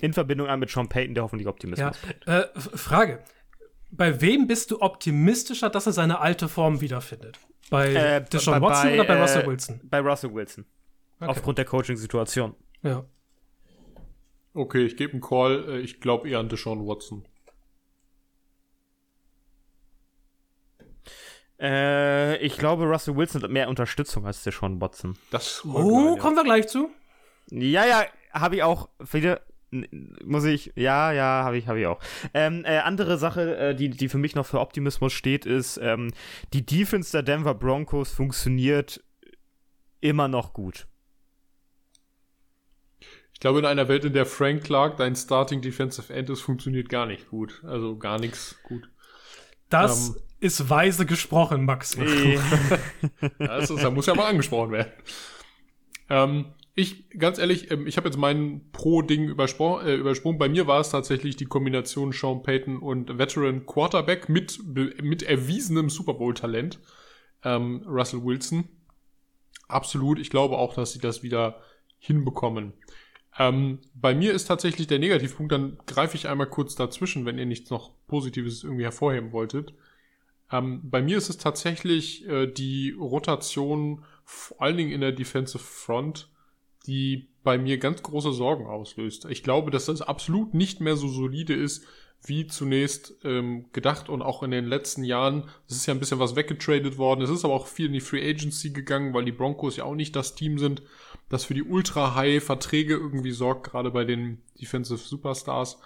In 0.00 0.12
Verbindung 0.12 0.58
mit 0.58 0.70
Sean 0.70 0.88
Payton, 0.88 1.14
der 1.14 1.24
hoffentlich 1.24 1.46
Optimismus 1.46 1.94
ja. 2.26 2.40
Äh, 2.40 2.48
Frage. 2.58 3.22
Bei 3.90 4.20
wem 4.20 4.46
bist 4.46 4.70
du 4.70 4.80
optimistischer, 4.80 5.68
dass 5.68 5.86
er 5.86 5.92
seine 5.92 6.20
alte 6.20 6.48
Form 6.48 6.80
wiederfindet? 6.80 7.38
Bei 7.70 7.92
äh, 7.92 8.24
Deshaun 8.24 8.62
Watson 8.62 8.90
bei, 8.90 8.94
oder 8.94 9.04
bei 9.04 9.20
Russell 9.20 9.46
Wilson? 9.46 9.80
Bei 9.84 10.00
Russell 10.00 10.32
Wilson. 10.32 10.64
Okay. 11.18 11.30
Aufgrund 11.30 11.58
der 11.58 11.64
Coaching-Situation. 11.66 12.54
Ja. 12.82 13.04
Okay, 14.54 14.84
ich 14.84 14.96
gebe 14.96 15.12
einen 15.12 15.20
Call. 15.20 15.64
Äh, 15.68 15.78
ich 15.80 16.00
glaube 16.00 16.28
eher 16.28 16.38
an 16.38 16.48
Deshaun 16.48 16.86
Watson. 16.86 17.24
Äh, 21.60 22.38
ich 22.38 22.56
glaube, 22.56 22.84
Russell 22.84 23.16
Wilson 23.16 23.42
hat 23.42 23.50
mehr 23.50 23.68
Unterstützung 23.68 24.26
als 24.26 24.42
Deshaun 24.42 24.80
Watson. 24.80 25.16
Das 25.30 25.62
oh, 25.64 26.16
kommen 26.16 26.36
wir 26.36 26.44
gleich 26.44 26.68
zu. 26.68 26.90
Ja, 27.50 27.84
ja, 27.84 28.04
habe 28.32 28.56
ich 28.56 28.62
auch. 28.62 28.88
Wieder 29.12 29.42
muss 30.24 30.44
ich, 30.44 30.72
ja, 30.74 31.12
ja, 31.12 31.44
habe 31.44 31.56
ich, 31.56 31.68
habe 31.68 31.80
ich 31.80 31.86
auch. 31.86 32.00
Ähm, 32.34 32.64
äh, 32.64 32.78
andere 32.78 33.18
Sache, 33.18 33.56
äh, 33.56 33.74
die, 33.74 33.90
die 33.90 34.08
für 34.08 34.18
mich 34.18 34.34
noch 34.34 34.46
für 34.46 34.60
Optimismus 34.60 35.12
steht, 35.12 35.46
ist, 35.46 35.78
ähm, 35.80 36.12
die 36.52 36.66
Defense 36.66 37.12
der 37.12 37.22
Denver 37.22 37.54
Broncos 37.54 38.12
funktioniert 38.12 39.02
immer 40.00 40.28
noch 40.28 40.52
gut. 40.52 40.88
Ich 43.40 43.42
glaube, 43.42 43.60
in 43.60 43.64
einer 43.64 43.88
Welt, 43.88 44.04
in 44.04 44.12
der 44.12 44.26
Frank 44.26 44.64
Clark 44.64 44.98
dein 44.98 45.16
Starting 45.16 45.62
Defensive 45.62 46.12
End 46.12 46.28
ist, 46.28 46.42
funktioniert 46.42 46.90
gar 46.90 47.06
nicht 47.06 47.30
gut. 47.30 47.62
Also 47.64 47.96
gar 47.96 48.20
nichts 48.20 48.56
gut. 48.64 48.90
Das 49.70 50.10
ähm, 50.10 50.16
ist 50.40 50.68
weise 50.68 51.06
gesprochen, 51.06 51.64
Max. 51.64 51.96
Nee. 51.96 52.38
das, 53.38 53.70
ist, 53.70 53.82
das 53.82 53.94
muss 53.94 54.04
ja 54.04 54.14
mal 54.14 54.28
angesprochen 54.28 54.72
werden. 54.72 54.92
Ähm, 56.10 56.52
ich, 56.74 57.08
ganz 57.18 57.38
ehrlich, 57.38 57.70
ähm, 57.70 57.86
ich 57.86 57.96
habe 57.96 58.08
jetzt 58.08 58.18
mein 58.18 58.60
Pro-Ding 58.72 59.30
überspro 59.30 59.80
äh, 59.80 59.94
übersprungen. 59.94 60.38
Bei 60.38 60.50
mir 60.50 60.66
war 60.66 60.80
es 60.80 60.90
tatsächlich 60.90 61.36
die 61.36 61.46
Kombination 61.46 62.12
Sean 62.12 62.42
Payton 62.42 62.76
und 62.76 63.16
Veteran 63.16 63.64
Quarterback 63.64 64.28
mit, 64.28 64.60
mit 64.66 65.22
erwiesenem 65.22 65.88
Super 65.88 66.12
Bowl-Talent. 66.12 66.78
Ähm, 67.42 67.84
Russell 67.86 68.22
Wilson. 68.22 68.68
Absolut. 69.66 70.18
Ich 70.18 70.28
glaube 70.28 70.58
auch, 70.58 70.74
dass 70.74 70.92
sie 70.92 70.98
das 70.98 71.22
wieder 71.22 71.62
hinbekommen. 71.98 72.74
Ähm, 73.40 73.78
bei 73.94 74.14
mir 74.14 74.34
ist 74.34 74.44
tatsächlich 74.44 74.86
der 74.86 74.98
Negativpunkt, 74.98 75.50
dann 75.50 75.78
greife 75.86 76.14
ich 76.14 76.28
einmal 76.28 76.46
kurz 76.46 76.74
dazwischen, 76.74 77.24
wenn 77.24 77.38
ihr 77.38 77.46
nichts 77.46 77.70
noch 77.70 77.90
Positives 78.06 78.62
irgendwie 78.64 78.84
hervorheben 78.84 79.32
wolltet. 79.32 79.72
Ähm, 80.52 80.82
bei 80.84 81.00
mir 81.00 81.16
ist 81.16 81.30
es 81.30 81.38
tatsächlich 81.38 82.28
äh, 82.28 82.46
die 82.46 82.90
Rotation, 82.90 84.04
vor 84.26 84.60
allen 84.60 84.76
Dingen 84.76 84.92
in 84.92 85.00
der 85.00 85.12
Defensive 85.12 85.64
Front, 85.64 86.28
die 86.86 87.30
bei 87.42 87.56
mir 87.56 87.78
ganz 87.78 88.02
große 88.02 88.34
Sorgen 88.34 88.66
auslöst. 88.66 89.24
Ich 89.30 89.42
glaube, 89.42 89.70
dass 89.70 89.86
das 89.86 90.02
absolut 90.02 90.52
nicht 90.52 90.82
mehr 90.82 90.96
so 90.96 91.08
solide 91.08 91.54
ist, 91.54 91.86
wie 92.22 92.46
zunächst 92.46 93.14
ähm, 93.24 93.72
gedacht 93.72 94.10
und 94.10 94.20
auch 94.20 94.42
in 94.42 94.50
den 94.50 94.66
letzten 94.66 95.02
Jahren. 95.02 95.48
Es 95.66 95.76
ist 95.76 95.86
ja 95.86 95.94
ein 95.94 96.00
bisschen 96.00 96.18
was 96.18 96.36
weggetradet 96.36 96.98
worden. 96.98 97.22
Es 97.22 97.30
ist 97.30 97.46
aber 97.46 97.54
auch 97.54 97.66
viel 97.66 97.86
in 97.86 97.94
die 97.94 98.00
Free 98.00 98.28
Agency 98.28 98.70
gegangen, 98.70 99.14
weil 99.14 99.24
die 99.24 99.32
Broncos 99.32 99.76
ja 99.76 99.84
auch 99.84 99.94
nicht 99.94 100.14
das 100.14 100.34
Team 100.34 100.58
sind, 100.58 100.82
das 101.30 101.44
für 101.44 101.54
die 101.54 101.62
Ultra-High-Verträge 101.62 102.94
irgendwie 102.94 103.30
sorgt, 103.30 103.70
gerade 103.70 103.90
bei 103.90 104.04
den 104.04 104.42
Defensive 104.60 104.98
Superstars. 104.98 105.78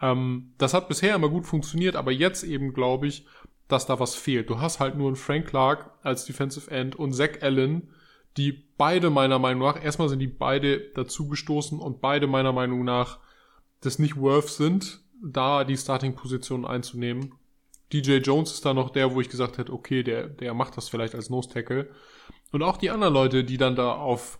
Ähm, 0.00 0.54
das 0.58 0.74
hat 0.74 0.88
bisher 0.88 1.14
immer 1.14 1.28
gut 1.28 1.46
funktioniert, 1.46 1.94
aber 1.94 2.10
jetzt 2.10 2.42
eben 2.42 2.72
glaube 2.72 3.06
ich, 3.06 3.26
dass 3.68 3.86
da 3.86 4.00
was 4.00 4.16
fehlt. 4.16 4.50
Du 4.50 4.60
hast 4.60 4.80
halt 4.80 4.96
nur 4.96 5.06
einen 5.06 5.16
Frank 5.16 5.46
Clark 5.46 5.92
als 6.02 6.24
Defensive 6.24 6.70
End 6.70 6.96
und 6.96 7.12
Zach 7.12 7.42
Allen, 7.42 7.90
die 8.36 8.64
beide 8.78 9.10
meiner 9.10 9.38
Meinung 9.38 9.62
nach, 9.62 9.82
erstmal 9.82 10.08
sind 10.08 10.18
die 10.18 10.26
beide 10.26 10.80
dazugestoßen 10.94 11.78
und 11.78 12.00
beide 12.00 12.26
meiner 12.26 12.52
Meinung 12.52 12.82
nach 12.82 13.18
das 13.80 13.98
nicht 13.98 14.16
worth 14.16 14.48
sind, 14.48 15.00
da 15.22 15.64
die 15.64 15.76
Starting-Position 15.76 16.64
einzunehmen. 16.64 17.34
DJ 17.92 18.16
Jones 18.16 18.52
ist 18.52 18.64
da 18.64 18.72
noch 18.72 18.88
der, 18.88 19.14
wo 19.14 19.20
ich 19.20 19.28
gesagt 19.28 19.58
hätte, 19.58 19.72
okay, 19.72 20.02
der, 20.02 20.28
der 20.28 20.54
macht 20.54 20.78
das 20.78 20.88
vielleicht 20.88 21.14
als 21.14 21.28
Nose-Tackle. 21.28 21.90
Und 22.52 22.62
auch 22.62 22.78
die 22.78 22.90
anderen 22.90 23.12
Leute, 23.12 23.44
die 23.44 23.58
dann 23.58 23.76
da 23.76 23.92
auf 23.92 24.38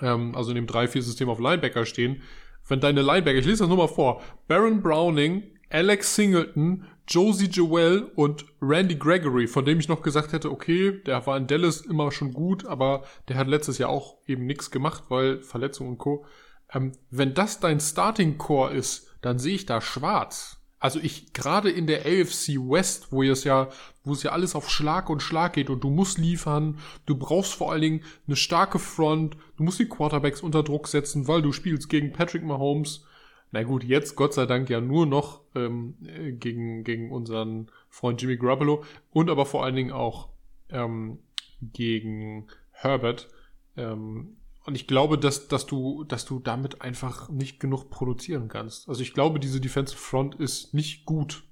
ähm, 0.00 0.34
also 0.34 0.50
in 0.50 0.56
dem 0.56 0.66
3-4-System 0.66 1.28
auf 1.28 1.40
Linebacker 1.40 1.86
stehen, 1.86 2.22
wenn 2.66 2.80
deine 2.80 3.02
Linebacker, 3.02 3.38
ich 3.38 3.46
lese 3.46 3.60
das 3.64 3.68
nur 3.68 3.78
mal 3.78 3.88
vor, 3.88 4.22
Baron 4.46 4.82
Browning, 4.82 5.42
Alex 5.70 6.14
Singleton, 6.14 6.84
Josie 7.06 7.46
Joel 7.46 8.10
und 8.14 8.44
Randy 8.60 8.96
Gregory, 8.96 9.46
von 9.46 9.64
dem 9.64 9.78
ich 9.78 9.88
noch 9.88 10.02
gesagt 10.02 10.32
hätte, 10.32 10.50
okay, 10.50 11.00
der 11.06 11.26
war 11.26 11.38
in 11.38 11.46
Dallas 11.46 11.80
immer 11.80 12.12
schon 12.12 12.32
gut, 12.32 12.66
aber 12.66 13.04
der 13.28 13.36
hat 13.36 13.48
letztes 13.48 13.78
Jahr 13.78 13.88
auch 13.88 14.18
eben 14.26 14.44
nichts 14.44 14.70
gemacht, 14.70 15.04
weil 15.08 15.40
Verletzung 15.40 15.88
und 15.88 15.98
Co. 15.98 16.26
Ähm, 16.72 16.92
wenn 17.10 17.32
das 17.32 17.60
dein 17.60 17.80
Starting 17.80 18.36
Core 18.36 18.74
ist, 18.74 19.08
dann 19.22 19.38
sehe 19.38 19.54
ich 19.54 19.64
da 19.64 19.80
schwarz. 19.80 20.57
Also 20.80 21.00
ich, 21.00 21.32
gerade 21.32 21.70
in 21.70 21.86
der 21.86 22.06
AFC 22.06 22.56
West, 22.56 23.10
wo 23.10 23.22
es 23.22 23.42
ja, 23.44 23.68
wo 24.04 24.12
es 24.12 24.22
ja 24.22 24.30
alles 24.30 24.54
auf 24.54 24.70
Schlag 24.70 25.10
und 25.10 25.22
Schlag 25.22 25.54
geht 25.54 25.70
und 25.70 25.82
du 25.82 25.90
musst 25.90 26.18
liefern, 26.18 26.78
du 27.04 27.16
brauchst 27.16 27.54
vor 27.54 27.72
allen 27.72 27.82
Dingen 27.82 28.04
eine 28.26 28.36
starke 28.36 28.78
Front, 28.78 29.36
du 29.56 29.64
musst 29.64 29.80
die 29.80 29.88
Quarterbacks 29.88 30.40
unter 30.40 30.62
Druck 30.62 30.86
setzen, 30.86 31.26
weil 31.26 31.42
du 31.42 31.52
spielst 31.52 31.88
gegen 31.88 32.12
Patrick 32.12 32.44
Mahomes. 32.44 33.04
Na 33.50 33.62
gut, 33.62 33.82
jetzt 33.82 34.14
Gott 34.14 34.34
sei 34.34 34.46
Dank 34.46 34.68
ja 34.68 34.80
nur 34.80 35.06
noch 35.06 35.40
ähm, 35.54 35.94
äh, 36.04 36.32
gegen, 36.32 36.84
gegen 36.84 37.10
unseren 37.10 37.70
Freund 37.88 38.20
Jimmy 38.20 38.36
Garoppolo 38.36 38.84
und 39.10 39.30
aber 39.30 39.46
vor 39.46 39.64
allen 39.64 39.74
Dingen 39.74 39.92
auch 39.92 40.28
ähm, 40.68 41.18
gegen 41.60 42.46
Herbert. 42.70 43.28
Ähm, 43.76 44.36
und 44.68 44.74
ich 44.74 44.86
glaube, 44.86 45.16
dass, 45.16 45.48
dass, 45.48 45.64
du, 45.64 46.04
dass 46.04 46.26
du 46.26 46.40
damit 46.40 46.82
einfach 46.82 47.30
nicht 47.30 47.58
genug 47.58 47.88
produzieren 47.88 48.48
kannst. 48.48 48.86
Also 48.86 49.00
ich 49.00 49.14
glaube, 49.14 49.40
diese 49.40 49.62
Defensive 49.62 49.98
Front 49.98 50.34
ist 50.34 50.74
nicht 50.74 51.06
gut. 51.06 51.42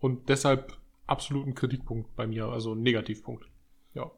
Und 0.00 0.28
deshalb 0.28 0.76
absolut 1.06 1.46
ein 1.46 1.54
Kritikpunkt 1.54 2.14
bei 2.14 2.26
mir, 2.26 2.44
also 2.48 2.74
ein 2.74 2.82
Negativpunkt. 2.82 3.46
Ja. 3.94 4.10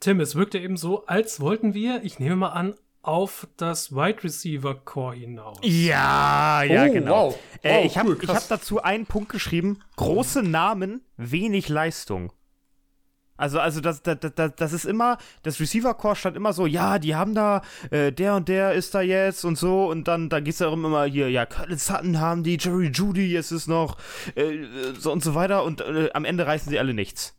Tim, 0.00 0.18
es 0.20 0.34
wirkte 0.34 0.58
eben 0.58 0.78
so, 0.78 1.04
als 1.04 1.40
wollten 1.40 1.74
wir, 1.74 2.02
ich 2.02 2.18
nehme 2.18 2.36
mal 2.36 2.48
an, 2.48 2.74
auf 3.02 3.46
das 3.58 3.94
Wide 3.94 4.24
Receiver 4.24 4.74
Core 4.74 5.16
hinaus. 5.16 5.58
Ja, 5.62 6.62
ja, 6.62 6.86
Oh, 6.86 6.92
genau. 6.94 7.26
wow. 7.26 7.38
Äh, 7.62 7.74
Wow, 7.80 7.84
ich 7.84 7.98
habe 7.98 8.16
cool, 8.16 8.28
hab 8.28 8.48
dazu 8.48 8.82
einen 8.82 9.04
Punkt 9.04 9.30
geschrieben: 9.30 9.80
große 9.96 10.42
Namen, 10.42 11.02
wenig 11.18 11.68
Leistung. 11.68 12.32
Also, 13.38 13.60
also 13.60 13.80
das, 13.80 14.02
das, 14.02 14.18
das, 14.34 14.52
das 14.56 14.72
ist 14.72 14.84
immer, 14.84 15.16
das 15.44 15.60
Receiver-Core 15.60 16.16
stand 16.16 16.36
immer 16.36 16.52
so, 16.52 16.66
ja, 16.66 16.98
die 16.98 17.14
haben 17.14 17.34
da, 17.34 17.62
äh, 17.90 18.12
der 18.12 18.34
und 18.34 18.48
der 18.48 18.72
ist 18.72 18.94
da 18.94 19.00
jetzt 19.00 19.44
und 19.44 19.56
so, 19.56 19.86
und 19.88 20.08
dann, 20.08 20.28
da 20.28 20.40
geht's 20.40 20.58
ja 20.58 20.70
immer 20.72 21.04
hier, 21.04 21.30
ja, 21.30 21.46
Curtis 21.46 21.86
Sutton 21.86 22.18
haben 22.18 22.42
die, 22.42 22.58
Jerry 22.60 22.88
Judy, 22.88 23.32
jetzt 23.32 23.52
ist 23.52 23.68
noch, 23.68 23.96
äh, 24.34 24.58
so 24.98 25.12
und 25.12 25.22
so 25.22 25.36
weiter, 25.36 25.62
und 25.62 25.80
äh, 25.80 26.10
am 26.12 26.24
Ende 26.24 26.46
reißen 26.46 26.68
sie 26.68 26.80
alle 26.80 26.94
nichts. 26.94 27.36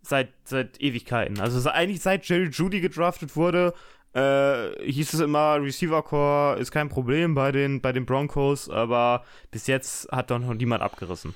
Seit, 0.00 0.30
seit 0.44 0.80
Ewigkeiten. 0.80 1.38
Also 1.40 1.70
eigentlich 1.70 2.00
seit 2.00 2.26
Jerry 2.26 2.48
Judy 2.48 2.80
gedraftet 2.80 3.36
wurde, 3.36 3.74
äh, 4.14 4.90
hieß 4.90 5.12
es 5.12 5.20
immer, 5.20 5.62
Receiver-Core 5.62 6.58
ist 6.58 6.72
kein 6.72 6.88
Problem 6.88 7.34
bei 7.34 7.52
den, 7.52 7.82
bei 7.82 7.92
den 7.92 8.06
Broncos, 8.06 8.70
aber 8.70 9.24
bis 9.50 9.66
jetzt 9.66 10.10
hat 10.10 10.30
doch 10.30 10.38
noch 10.38 10.54
niemand 10.54 10.82
abgerissen. 10.82 11.34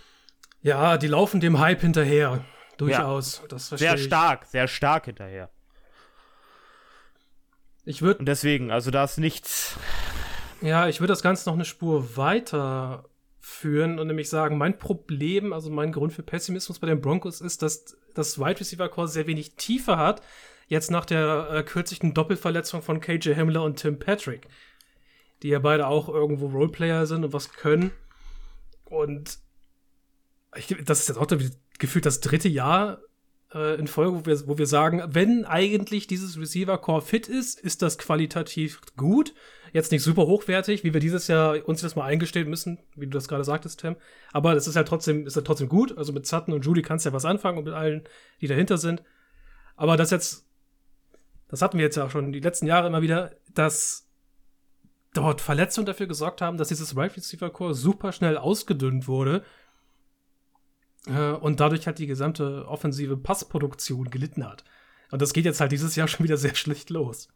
Ja, 0.63 0.97
die 0.97 1.07
laufen 1.07 1.41
dem 1.41 1.59
Hype 1.59 1.83
hinterher. 1.83 2.43
Durchaus. 2.77 3.43
Das 3.49 3.69
verstehe 3.69 3.89
Sehr 3.89 3.99
ich. 3.99 4.05
stark, 4.05 4.47
sehr 4.47 4.69
stark 4.69 5.07
hinterher. 5.07 5.51
Ich 7.85 8.03
würde 8.03 8.19
Und 8.19 8.27
deswegen, 8.27 8.71
also 8.71 8.91
da 8.91 9.05
ist 9.05 9.19
nichts. 9.19 9.77
Ja, 10.61 10.89
ich 10.89 11.01
würde 11.01 11.13
das 11.13 11.23
Ganze 11.23 11.49
noch 11.49 11.55
eine 11.55 11.65
Spur 11.65 12.17
weiter 12.17 13.05
führen 13.39 14.01
und 14.01 14.09
nämlich 14.09 14.29
sagen, 14.29 14.59
mein 14.59 14.77
Problem, 14.77 15.53
also 15.53 15.71
mein 15.71 15.93
Grund 15.93 16.13
für 16.13 16.25
Pessimismus 16.25 16.81
bei 16.81 16.89
den 16.89 17.01
Broncos 17.01 17.41
ist, 17.41 17.63
dass 17.63 17.97
das 18.15 18.41
Wide 18.41 18.59
Receiver 18.59 18.89
Core 18.89 19.07
sehr 19.07 19.29
wenig 19.29 19.55
Tiefe 19.55 19.97
hat, 19.99 20.21
jetzt 20.67 20.91
nach 20.91 21.05
der 21.05 21.49
äh, 21.53 21.63
kürzlichen 21.63 22.13
Doppelverletzung 22.13 22.83
von 22.83 23.01
KJ 23.01 23.35
Hamler 23.37 23.63
und 23.63 23.77
Tim 23.77 24.01
Patrick, 24.01 24.49
die 25.43 25.49
ja 25.49 25.61
beide 25.61 25.87
auch 25.87 26.09
irgendwo 26.09 26.49
Roleplayer 26.49 27.07
sind 27.07 27.25
und 27.25 27.33
was 27.33 27.53
können. 27.53 27.93
Und 28.85 29.39
ich, 30.57 30.75
das 30.85 31.01
ist 31.01 31.09
jetzt 31.09 31.19
auch 31.19 31.27
gefühlt 31.79 32.07
das 32.07 32.21
dritte 32.21 32.49
Jahr 32.49 33.01
äh, 33.55 33.79
in 33.79 33.87
Folge, 33.87 34.15
wo 34.15 34.27
wir, 34.27 34.49
wo 34.49 34.59
wir 34.59 34.67
sagen, 34.67 35.03
wenn 35.07 35.45
eigentlich 35.45 36.07
dieses 36.07 36.39
Receiver 36.39 36.79
Core 36.79 37.03
fit 37.03 37.29
ist, 37.29 37.61
ist 37.61 37.83
das 37.83 37.99
qualitativ 37.99 38.81
gut. 38.97 39.35
Jetzt 39.73 39.93
nicht 39.93 40.03
super 40.03 40.27
hochwertig, 40.27 40.85
wie 40.85 40.95
wir 40.95 41.01
dieses 41.01 41.29
Jahr 41.29 41.67
uns 41.69 41.81
das 41.81 41.97
mal 41.97 42.05
eingestehen 42.05 42.49
müssen, 42.49 42.79
wie 42.95 43.07
du 43.07 43.13
das 43.13 43.29
gerade 43.29 43.45
sagtest, 43.45 43.81
Tim. 43.81 43.97
Aber 44.33 44.55
das 44.55 44.67
ist 44.67 44.77
halt 44.77 44.89
trotzdem, 44.89 45.27
ist 45.27 45.37
halt 45.37 45.47
trotzdem 45.47 45.69
gut. 45.69 45.97
Also 45.99 46.13
mit 46.13 46.27
Sutton 46.27 46.55
und 46.55 46.65
Judy 46.65 46.83
kannst 46.83 47.05
du 47.05 47.11
ja 47.11 47.15
was 47.15 47.25
anfangen 47.25 47.59
und 47.59 47.65
mit 47.65 47.75
allen, 47.75 48.05
die 48.41 48.47
dahinter 48.47 48.79
sind. 48.79 49.03
Aber 49.77 49.97
das 49.97 50.11
jetzt, 50.11 50.47
das 51.49 51.63
hatten 51.63 51.79
wir 51.79 51.85
jetzt 51.85 51.97
ja 51.97 52.07
auch 52.07 52.11
schon 52.11 52.33
die 52.33 52.41
letzten 52.41 52.67
Jahre 52.67 52.87
immer 52.87 53.03
wieder, 53.03 53.33
dass 53.53 54.09
dort 55.13 55.41
Verletzungen 55.41 55.87
dafür 55.87 56.07
gesorgt 56.07 56.41
haben, 56.41 56.57
dass 56.57 56.69
dieses 56.69 56.97
Right 56.97 57.17
Receiver 57.17 57.51
Core 57.51 57.75
super 57.75 58.13
schnell 58.13 58.37
ausgedünnt 58.37 59.09
wurde 59.09 59.43
äh, 61.07 61.33
und 61.33 61.61
dadurch 61.61 61.87
halt 61.87 61.99
die 61.99 62.07
gesamte 62.07 62.67
offensive 62.69 63.17
Passproduktion 63.17 64.11
gelitten 64.11 64.45
hat. 64.47 64.65
Und 65.11 65.23
das 65.23 65.33
geht 65.33 65.45
jetzt 65.45 65.61
halt 65.61 65.73
dieses 65.73 65.97
Jahr 65.97 66.09
schon 66.09 66.25
wieder 66.25 66.37
sehr 66.37 66.55
schlecht 66.55 66.91
los. 66.91 67.29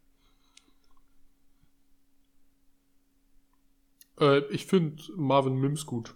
Äh, 4.19 4.39
ich 4.49 4.65
finde 4.65 5.01
Marvin 5.15 5.55
Mims 5.55 5.85
gut. 5.85 6.15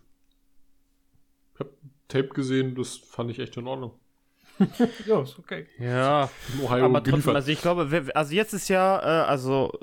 Ich 1.53 1.59
habe 1.61 1.73
Tape 2.07 2.29
gesehen, 2.29 2.75
das 2.75 2.97
fand 2.97 3.31
ich 3.31 3.39
echt 3.39 3.57
in 3.57 3.67
Ordnung. 3.67 3.93
Ja, 5.05 5.21
ist 5.21 5.37
okay. 5.37 5.67
Ja, 5.79 6.29
aber 6.85 7.03
trotzdem, 7.03 7.35
also 7.35 7.51
ich 7.51 7.61
glaube, 7.61 7.91
wer- 7.91 8.15
also 8.15 8.33
jetzt 8.33 8.53
ist 8.53 8.69
ja, 8.69 8.99
äh, 8.99 9.25
also 9.25 9.73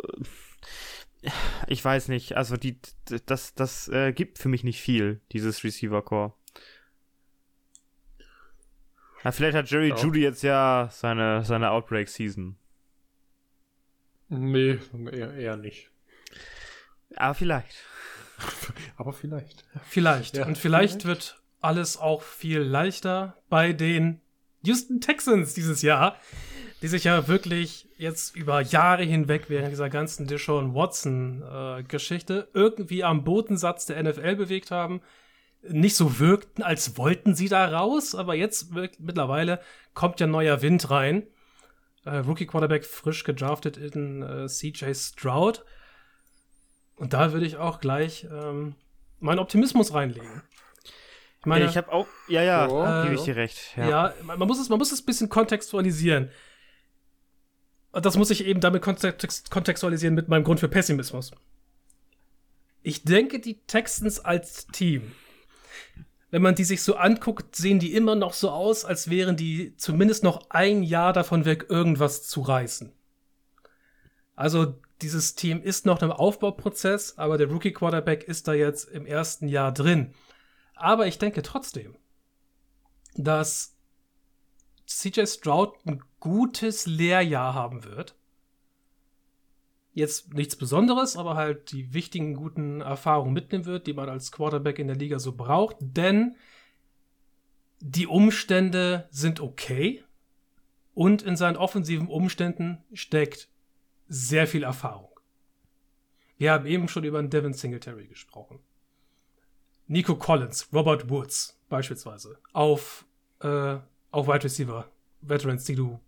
äh, 1.22 1.30
ich 1.66 1.84
weiß 1.84 2.08
nicht, 2.08 2.36
also 2.38 2.56
die, 2.56 2.78
das, 3.26 3.54
das 3.54 3.88
äh, 3.88 4.12
gibt 4.14 4.38
für 4.38 4.48
mich 4.48 4.64
nicht 4.64 4.80
viel, 4.80 5.20
dieses 5.32 5.62
Receiver-Core. 5.62 6.32
Ja, 9.24 9.32
vielleicht 9.32 9.56
hat 9.56 9.70
Jerry 9.70 9.90
Ja. 9.90 9.96
Judy 9.96 10.20
jetzt 10.20 10.42
ja 10.42 10.88
seine, 10.90 11.44
seine 11.44 11.70
Outbreak-Season. 11.70 12.56
Nee, 14.28 14.78
eher, 15.12 15.34
eher 15.34 15.56
nicht. 15.56 15.90
Aber 17.16 17.34
vielleicht. 17.34 17.76
Aber 18.96 19.12
vielleicht. 19.12 19.64
Vielleicht. 19.84 20.36
Ja, 20.36 20.46
und 20.46 20.58
vielleicht 20.58 21.02
vielleicht. 21.02 21.06
wird 21.06 21.42
alles 21.60 21.96
auch 21.96 22.22
viel 22.22 22.60
leichter 22.60 23.36
bei 23.48 23.72
den 23.72 24.20
Houston 24.64 25.00
Texans 25.00 25.54
dieses 25.54 25.82
Jahr, 25.82 26.16
die 26.80 26.88
sich 26.88 27.04
ja 27.04 27.28
wirklich 27.28 27.88
jetzt 27.96 28.34
über 28.34 28.60
Jahre 28.60 29.04
hinweg 29.04 29.44
während 29.48 29.70
dieser 29.70 29.90
ganzen 29.90 30.26
Deshaun 30.26 30.74
Watson-Geschichte 30.74 32.48
irgendwie 32.54 33.04
am 33.04 33.24
Bodensatz 33.24 33.86
der 33.86 34.02
NFL 34.02 34.36
bewegt 34.36 34.70
haben. 34.70 35.02
Nicht 35.68 35.94
so 35.96 36.18
wirkten, 36.18 36.62
als 36.62 36.96
wollten 36.98 37.34
sie 37.34 37.48
da 37.48 37.66
raus, 37.68 38.14
aber 38.14 38.34
jetzt 38.34 38.74
wirkt, 38.74 38.98
mittlerweile 39.00 39.60
kommt 39.94 40.18
ja 40.20 40.26
neuer 40.26 40.60
Wind 40.60 40.90
rein. 40.90 41.24
Äh, 42.04 42.16
Rookie 42.16 42.46
Quarterback 42.46 42.84
frisch 42.84 43.22
gedraftet 43.22 43.76
in 43.76 44.22
äh, 44.22 44.46
CJ 44.48 44.92
Stroud. 44.94 45.64
Und 46.96 47.12
da 47.12 47.32
würde 47.32 47.46
ich 47.46 47.58
auch 47.58 47.80
gleich 47.80 48.24
ähm, 48.24 48.74
meinen 49.20 49.38
Optimismus 49.38 49.94
reinlegen. 49.94 50.42
Ich 51.40 51.46
meine, 51.46 51.64
ich 51.64 51.76
habe 51.76 51.90
auch, 51.92 52.06
ja, 52.28 52.42
ja, 52.42 52.68
Ja. 52.68 53.02
gebe 53.02 53.14
ich 53.14 53.22
dir 53.22 53.36
recht. 53.36 53.76
Ja. 53.76 53.88
ja, 53.88 54.14
man, 54.22 54.38
man 54.38 54.48
muss 54.48 54.60
es, 54.60 54.68
man 54.68 54.78
muss 54.78 54.92
es 54.92 55.02
ein 55.02 55.06
bisschen 55.06 55.28
kontextualisieren. 55.28 56.30
Und 57.92 58.06
das 58.06 58.16
muss 58.16 58.30
ich 58.30 58.44
eben 58.46 58.60
damit 58.60 58.82
kontext, 58.82 59.50
kontextualisieren 59.50 60.14
mit 60.14 60.28
meinem 60.28 60.44
Grund 60.44 60.60
für 60.60 60.68
Pessimismus. 60.68 61.32
Ich 62.82 63.04
denke, 63.04 63.38
die 63.38 63.60
Texans 63.66 64.18
als 64.20 64.66
Team, 64.68 65.12
wenn 66.30 66.42
man 66.42 66.54
die 66.54 66.64
sich 66.64 66.82
so 66.82 66.96
anguckt, 66.96 67.54
sehen 67.56 67.78
die 67.78 67.94
immer 67.94 68.14
noch 68.14 68.32
so 68.32 68.50
aus, 68.50 68.84
als 68.84 69.10
wären 69.10 69.36
die 69.36 69.76
zumindest 69.76 70.24
noch 70.24 70.48
ein 70.50 70.82
Jahr 70.82 71.12
davon 71.12 71.44
weg, 71.44 71.66
irgendwas 71.68 72.26
zu 72.26 72.40
reißen. 72.40 72.92
Also 74.34 74.80
dieses 75.02 75.34
Team 75.34 75.62
ist 75.62 75.84
noch 75.84 76.00
im 76.02 76.10
Aufbauprozess, 76.10 77.18
aber 77.18 77.36
der 77.36 77.50
Rookie 77.50 77.72
Quarterback 77.72 78.24
ist 78.24 78.48
da 78.48 78.54
jetzt 78.54 78.88
im 78.88 79.04
ersten 79.04 79.46
Jahr 79.48 79.72
drin. 79.72 80.14
Aber 80.74 81.06
ich 81.06 81.18
denke 81.18 81.42
trotzdem, 81.42 81.96
dass 83.14 83.76
CJ 84.86 85.26
Stroud 85.26 85.74
ein 85.86 86.02
gutes 86.18 86.86
Lehrjahr 86.86 87.54
haben 87.54 87.84
wird. 87.84 88.16
Jetzt 89.94 90.32
nichts 90.32 90.56
Besonderes, 90.56 91.16
aber 91.16 91.34
halt 91.36 91.70
die 91.72 91.92
wichtigen 91.92 92.34
guten 92.34 92.80
Erfahrungen 92.80 93.34
mitnehmen 93.34 93.66
wird, 93.66 93.86
die 93.86 93.92
man 93.92 94.08
als 94.08 94.32
Quarterback 94.32 94.78
in 94.78 94.86
der 94.86 94.96
Liga 94.96 95.18
so 95.18 95.32
braucht, 95.32 95.76
denn 95.80 96.36
die 97.80 98.06
Umstände 98.06 99.08
sind 99.10 99.40
okay 99.40 100.02
und 100.94 101.22
in 101.22 101.36
seinen 101.36 101.56
offensiven 101.56 102.06
Umständen 102.06 102.78
steckt 102.92 103.48
sehr 104.08 104.46
viel 104.46 104.62
Erfahrung. 104.62 105.10
Wir 106.38 106.52
haben 106.52 106.66
eben 106.66 106.88
schon 106.88 107.04
über 107.04 107.18
einen 107.18 107.30
Devin 107.30 107.52
Singletary 107.52 108.06
gesprochen. 108.06 108.60
Nico 109.86 110.16
Collins, 110.16 110.68
Robert 110.72 111.10
Woods 111.10 111.60
beispielsweise 111.68 112.38
auf, 112.52 113.04
äh, 113.40 113.76
auf 114.10 114.26
Wide 114.26 114.44
Receiver, 114.44 114.90
Veterans, 115.20 115.64
die 115.64 115.74
du 115.74 116.00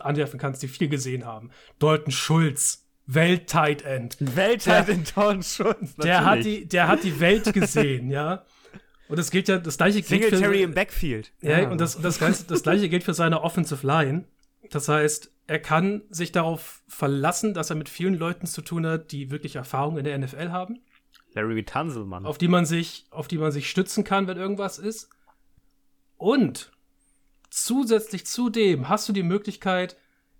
anwerfen 0.00 0.38
kannst, 0.38 0.62
die 0.62 0.68
viel 0.68 0.88
gesehen 0.88 1.24
haben. 1.24 1.50
Dalton 1.78 2.12
Schulz, 2.12 2.85
Welt-Tight 3.06 3.82
End. 3.82 4.16
Der- 4.20 4.88
in 4.88 5.04
Town 5.04 5.42
Schulz. 5.42 5.94
Der 5.96 6.24
hat, 6.24 6.44
die, 6.44 6.66
der 6.66 6.88
hat 6.88 7.04
die 7.04 7.20
Welt 7.20 7.52
gesehen, 7.52 8.10
ja. 8.10 8.44
Und 9.08 9.18
das 9.18 9.30
gilt 9.30 9.46
ja, 9.48 9.58
das 9.58 9.76
gleiche 9.76 10.02
gilt 10.02 10.22
Singletary 10.22 10.58
für, 10.58 10.62
im 10.64 10.74
Backfield. 10.74 11.32
ja, 11.40 11.70
und 11.70 11.80
das, 11.80 12.00
das, 12.00 12.18
Ganze, 12.18 12.44
das 12.46 12.62
gleiche 12.64 12.88
gilt 12.88 13.04
für 13.04 13.14
seine 13.14 13.42
Offensive 13.42 13.86
Line. 13.86 14.24
Das 14.70 14.88
heißt, 14.88 15.30
er 15.46 15.60
kann 15.60 16.02
sich 16.10 16.32
darauf 16.32 16.82
verlassen, 16.88 17.54
dass 17.54 17.70
er 17.70 17.76
mit 17.76 17.88
vielen 17.88 18.14
Leuten 18.14 18.46
zu 18.46 18.62
tun 18.62 18.84
hat, 18.84 19.12
die 19.12 19.30
wirklich 19.30 19.54
Erfahrung 19.56 19.96
in 19.96 20.04
der 20.04 20.18
NFL 20.18 20.50
haben. 20.50 20.80
Larry 21.34 21.64
Tanselmann. 21.64 22.26
Auf 22.26 22.38
die 22.38 22.48
man 22.48 22.66
sich, 22.66 23.06
auf 23.10 23.28
die 23.28 23.38
man 23.38 23.52
sich 23.52 23.70
stützen 23.70 24.02
kann, 24.02 24.26
wenn 24.26 24.38
irgendwas 24.38 24.78
ist. 24.78 25.08
Und 26.16 26.72
zusätzlich 27.50 28.26
zu 28.26 28.50
dem 28.50 28.88
hast 28.88 29.08
du 29.08 29.12
die 29.12 29.22
Möglichkeit, 29.22 29.96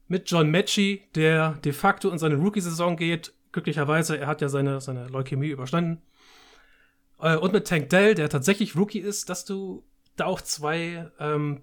mit 0.08 0.30
John 0.30 0.50
Mechie, 0.50 1.02
der 1.14 1.52
de 1.64 1.72
facto 1.72 2.10
in 2.10 2.18
seine 2.18 2.36
Rookie-Saison 2.36 2.96
geht, 2.96 3.32
glücklicherweise, 3.52 4.18
er 4.18 4.26
hat 4.26 4.40
ja 4.40 4.48
seine, 4.48 4.80
seine 4.80 5.08
Leukämie 5.08 5.48
überstanden, 5.48 6.02
äh, 7.20 7.36
und 7.36 7.52
mit 7.52 7.66
Tank 7.66 7.90
Dell, 7.90 8.14
der 8.14 8.28
tatsächlich 8.28 8.76
Rookie 8.76 9.00
ist, 9.00 9.30
dass 9.30 9.44
du 9.44 9.84
da 10.16 10.26
auch 10.26 10.40
zwei, 10.40 11.10
ähm, 11.18 11.62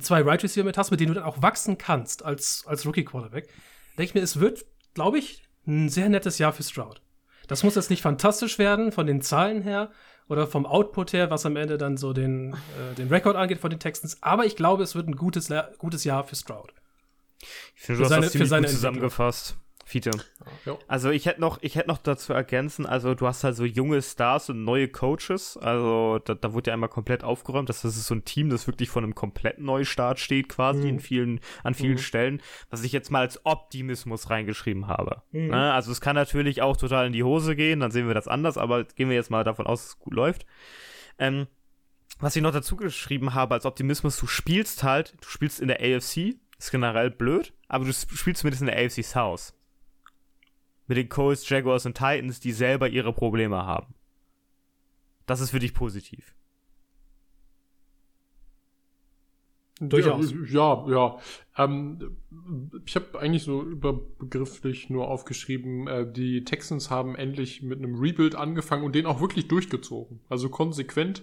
zwei 0.00 0.22
Right 0.22 0.42
Receiver 0.42 0.64
mit 0.64 0.78
hast, 0.78 0.90
mit 0.90 1.00
denen 1.00 1.08
du 1.08 1.14
dann 1.14 1.28
auch 1.28 1.42
wachsen 1.42 1.78
kannst 1.78 2.24
als, 2.24 2.64
als 2.66 2.86
Rookie-Quarterback. 2.86 3.48
Denke 3.96 4.04
ich 4.04 4.14
mir, 4.14 4.22
es 4.22 4.40
wird, 4.40 4.64
glaube 4.94 5.18
ich, 5.18 5.42
ein 5.66 5.88
sehr 5.88 6.08
nettes 6.08 6.38
Jahr 6.38 6.52
für 6.52 6.62
Stroud. 6.62 7.02
Das 7.46 7.62
muss 7.62 7.76
jetzt 7.76 7.90
nicht 7.90 8.02
fantastisch 8.02 8.58
werden 8.58 8.92
von 8.92 9.06
den 9.06 9.22
Zahlen 9.22 9.62
her 9.62 9.90
oder 10.28 10.46
vom 10.46 10.66
Output 10.66 11.14
her, 11.14 11.30
was 11.30 11.46
am 11.46 11.56
Ende 11.56 11.78
dann 11.78 11.96
so 11.96 12.12
den, 12.12 12.52
äh, 12.52 12.94
den 12.96 13.08
Rekord 13.08 13.36
angeht 13.36 13.58
von 13.58 13.70
den 13.70 13.80
Texans. 13.80 14.22
Aber 14.22 14.44
ich 14.44 14.56
glaube, 14.56 14.82
es 14.82 14.94
wird 14.94 15.08
ein 15.08 15.16
gutes, 15.16 15.52
gutes 15.78 16.04
Jahr 16.04 16.24
für 16.24 16.36
Stroud. 16.36 16.74
Ich 17.76 17.82
finde, 17.82 17.98
du 17.98 18.04
hast 18.04 18.10
seine, 18.10 18.22
das 18.22 18.32
ziemlich 18.32 18.50
gut 18.50 18.68
zusammengefasst. 18.68 19.56
Fiete. 19.88 20.10
Ja. 20.66 20.76
Also 20.86 21.08
ich 21.08 21.24
hätte 21.24 21.40
noch, 21.40 21.62
ich 21.62 21.76
hätte 21.76 21.88
noch 21.88 21.96
dazu 21.96 22.34
ergänzen, 22.34 22.84
also 22.84 23.14
du 23.14 23.26
hast 23.26 23.42
halt 23.42 23.56
so 23.56 23.64
junge 23.64 24.02
Stars 24.02 24.50
und 24.50 24.62
neue 24.62 24.86
Coaches, 24.86 25.56
also 25.56 26.18
da, 26.22 26.34
da 26.34 26.52
wurde 26.52 26.68
ja 26.68 26.74
einmal 26.74 26.90
komplett 26.90 27.24
aufgeräumt, 27.24 27.70
dass 27.70 27.80
das 27.80 27.96
ist 27.96 28.06
so 28.06 28.14
ein 28.14 28.26
Team, 28.26 28.50
das 28.50 28.66
wirklich 28.66 28.90
von 28.90 29.02
einem 29.02 29.14
kompletten 29.14 29.64
Neustart 29.64 30.20
steht, 30.20 30.50
quasi 30.50 30.82
mhm. 30.82 30.88
in 30.88 31.00
vielen, 31.00 31.40
an 31.64 31.72
vielen 31.72 31.92
mhm. 31.92 31.98
Stellen, 31.98 32.42
was 32.68 32.84
ich 32.84 32.92
jetzt 32.92 33.10
mal 33.10 33.20
als 33.20 33.46
Optimismus 33.46 34.28
reingeschrieben 34.28 34.88
habe. 34.88 35.22
Mhm. 35.30 35.48
Ne? 35.48 35.72
Also 35.72 35.90
es 35.90 36.02
kann 36.02 36.16
natürlich 36.16 36.60
auch 36.60 36.76
total 36.76 37.06
in 37.06 37.14
die 37.14 37.24
Hose 37.24 37.56
gehen, 37.56 37.80
dann 37.80 37.90
sehen 37.90 38.08
wir 38.08 38.14
das 38.14 38.28
anders, 38.28 38.58
aber 38.58 38.84
gehen 38.84 39.08
wir 39.08 39.16
jetzt 39.16 39.30
mal 39.30 39.42
davon 39.42 39.66
aus, 39.66 39.80
dass 39.80 39.88
es 39.92 39.98
gut 39.98 40.12
läuft. 40.12 40.44
Ähm, 41.18 41.46
was 42.20 42.36
ich 42.36 42.42
noch 42.42 42.52
dazu 42.52 42.76
geschrieben 42.76 43.32
habe 43.32 43.54
als 43.54 43.64
Optimismus, 43.64 44.18
du 44.18 44.26
spielst 44.26 44.82
halt, 44.82 45.14
du 45.22 45.28
spielst 45.28 45.60
in 45.60 45.68
der 45.68 45.80
AFC, 45.80 46.36
ist 46.58 46.70
generell 46.70 47.10
blöd, 47.10 47.52
aber 47.68 47.84
du 47.84 47.92
spielst 47.92 48.40
zumindest 48.40 48.62
in 48.62 48.66
der 48.66 48.76
AFC 48.76 49.04
South. 49.04 49.54
Mit 50.86 50.96
den 50.96 51.08
Colts, 51.08 51.48
Jaguars 51.48 51.86
und 51.86 51.94
Titans, 51.94 52.40
die 52.40 52.52
selber 52.52 52.88
ihre 52.88 53.12
Probleme 53.12 53.64
haben. 53.64 53.94
Das 55.26 55.40
ist 55.40 55.50
für 55.50 55.58
dich 55.58 55.74
positiv. 55.74 56.34
Durchaus. 59.80 60.32
Ja, 60.50 60.84
ja. 60.88 60.90
ja. 60.90 61.18
Ähm, 61.56 62.16
ich 62.84 62.96
habe 62.96 63.18
eigentlich 63.20 63.44
so 63.44 63.62
überbegrifflich 63.62 64.90
nur 64.90 65.08
aufgeschrieben, 65.08 65.86
äh, 65.86 66.10
die 66.10 66.44
Texans 66.44 66.90
haben 66.90 67.14
endlich 67.14 67.62
mit 67.62 67.78
einem 67.78 67.94
Rebuild 67.94 68.34
angefangen 68.34 68.82
und 68.84 68.94
den 68.94 69.06
auch 69.06 69.20
wirklich 69.20 69.46
durchgezogen. 69.46 70.20
Also 70.28 70.48
konsequent. 70.48 71.22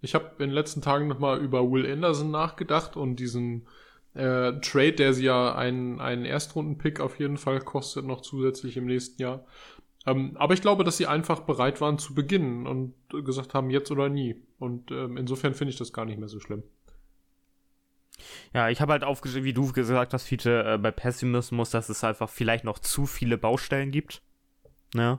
Ich 0.00 0.14
habe 0.14 0.30
in 0.38 0.48
den 0.48 0.50
letzten 0.50 0.80
Tagen 0.80 1.06
nochmal 1.06 1.40
über 1.40 1.70
Will 1.70 1.90
Anderson 1.90 2.32
nachgedacht 2.32 2.96
und 2.96 3.16
diesen 3.16 3.68
äh, 4.14 4.52
Trade, 4.60 4.92
der 4.92 5.14
sie 5.14 5.24
ja 5.24 5.54
einen, 5.54 6.00
einen 6.00 6.24
Erstrunden-Pick 6.24 7.00
auf 7.00 7.18
jeden 7.18 7.36
Fall 7.36 7.60
kostet, 7.60 8.04
noch 8.04 8.20
zusätzlich 8.20 8.76
im 8.76 8.86
nächsten 8.86 9.20
Jahr. 9.20 9.44
Ähm, 10.06 10.36
aber 10.36 10.54
ich 10.54 10.60
glaube, 10.60 10.84
dass 10.84 10.96
sie 10.96 11.06
einfach 11.06 11.40
bereit 11.40 11.80
waren 11.80 11.98
zu 11.98 12.14
beginnen 12.14 12.66
und 12.66 12.94
gesagt 13.24 13.54
haben, 13.54 13.70
jetzt 13.70 13.90
oder 13.90 14.08
nie. 14.08 14.36
Und 14.58 14.90
ähm, 14.90 15.16
insofern 15.16 15.54
finde 15.54 15.70
ich 15.70 15.78
das 15.78 15.92
gar 15.92 16.04
nicht 16.04 16.18
mehr 16.18 16.28
so 16.28 16.40
schlimm. 16.40 16.62
Ja, 18.52 18.68
ich 18.68 18.80
habe 18.80 18.92
halt 18.92 19.04
aufgeschrieben, 19.04 19.44
wie 19.44 19.52
du 19.52 19.72
gesagt 19.72 20.12
hast, 20.12 20.24
Fiete, 20.24 20.74
äh, 20.74 20.78
bei 20.78 20.90
Pessimismus, 20.90 21.70
dass 21.70 21.88
es 21.88 22.04
einfach 22.04 22.28
vielleicht 22.28 22.64
noch 22.64 22.78
zu 22.78 23.06
viele 23.06 23.38
Baustellen 23.38 23.90
gibt. 23.90 24.22
Ne? 24.94 25.18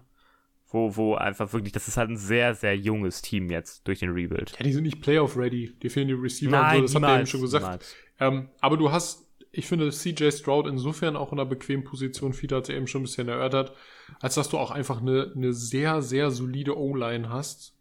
wo, 0.74 0.96
wo 0.96 1.16
einfach 1.16 1.54
wirklich, 1.54 1.72
das 1.72 1.88
ist 1.88 1.98
halt 1.98 2.10
ein 2.10 2.18
sehr, 2.18 2.56
sehr 2.56 2.76
junges 2.76 3.22
Team 3.22 3.50
jetzt 3.50 3.88
durch 3.88 4.00
den 4.00 4.10
Rebuild. 4.10 4.56
Ja, 4.58 4.64
die 4.64 4.74
sind 4.74 4.84
nicht 4.84 5.02
Playoff-ready, 5.02 5.76
die 5.82 5.90
fehlen 5.90 6.08
die 6.08 6.16
Receiver 6.16 6.52
Nein, 6.52 6.82
und 6.82 6.88
so, 6.88 6.94
das 6.94 6.94
niemals, 6.96 7.12
hat 7.12 7.16
er 7.16 7.20
eben 7.20 7.28
schon 7.28 7.42
gesagt. 7.42 7.96
Ähm, 8.20 8.50
aber 8.60 8.78
du 8.78 8.92
hast, 8.92 9.28
ich 9.52 9.68
finde, 9.68 9.90
CJ 9.92 10.32
Stroud 10.32 10.68
insofern 10.68 11.16
auch 11.16 11.32
in 11.32 11.40
einer 11.40 11.50
bequemen 11.50 11.84
Position, 11.84 12.34
Fiete 12.34 12.56
hat 12.56 12.64
es 12.64 12.76
eben 12.76 12.88
schon 12.88 13.02
ein 13.02 13.06
bisschen 13.06 13.28
erörtert, 13.28 13.74
als 14.20 14.36
dass 14.36 14.50
du 14.50 14.58
auch 14.58 14.72
einfach 14.72 15.02
eine, 15.02 15.32
eine 15.36 15.54
sehr, 15.54 16.02
sehr 16.02 16.32
solide 16.32 16.78
O-Line 16.78 17.30
hast, 17.30 17.76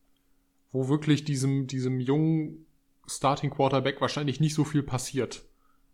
wo 0.72 0.88
wirklich 0.88 1.24
diesem, 1.24 1.66
diesem 1.66 2.00
jungen 2.00 2.66
Starting 3.06 3.50
Quarterback 3.50 4.00
wahrscheinlich 4.00 4.40
nicht 4.40 4.54
so 4.54 4.64
viel 4.64 4.82
passiert. 4.82 5.42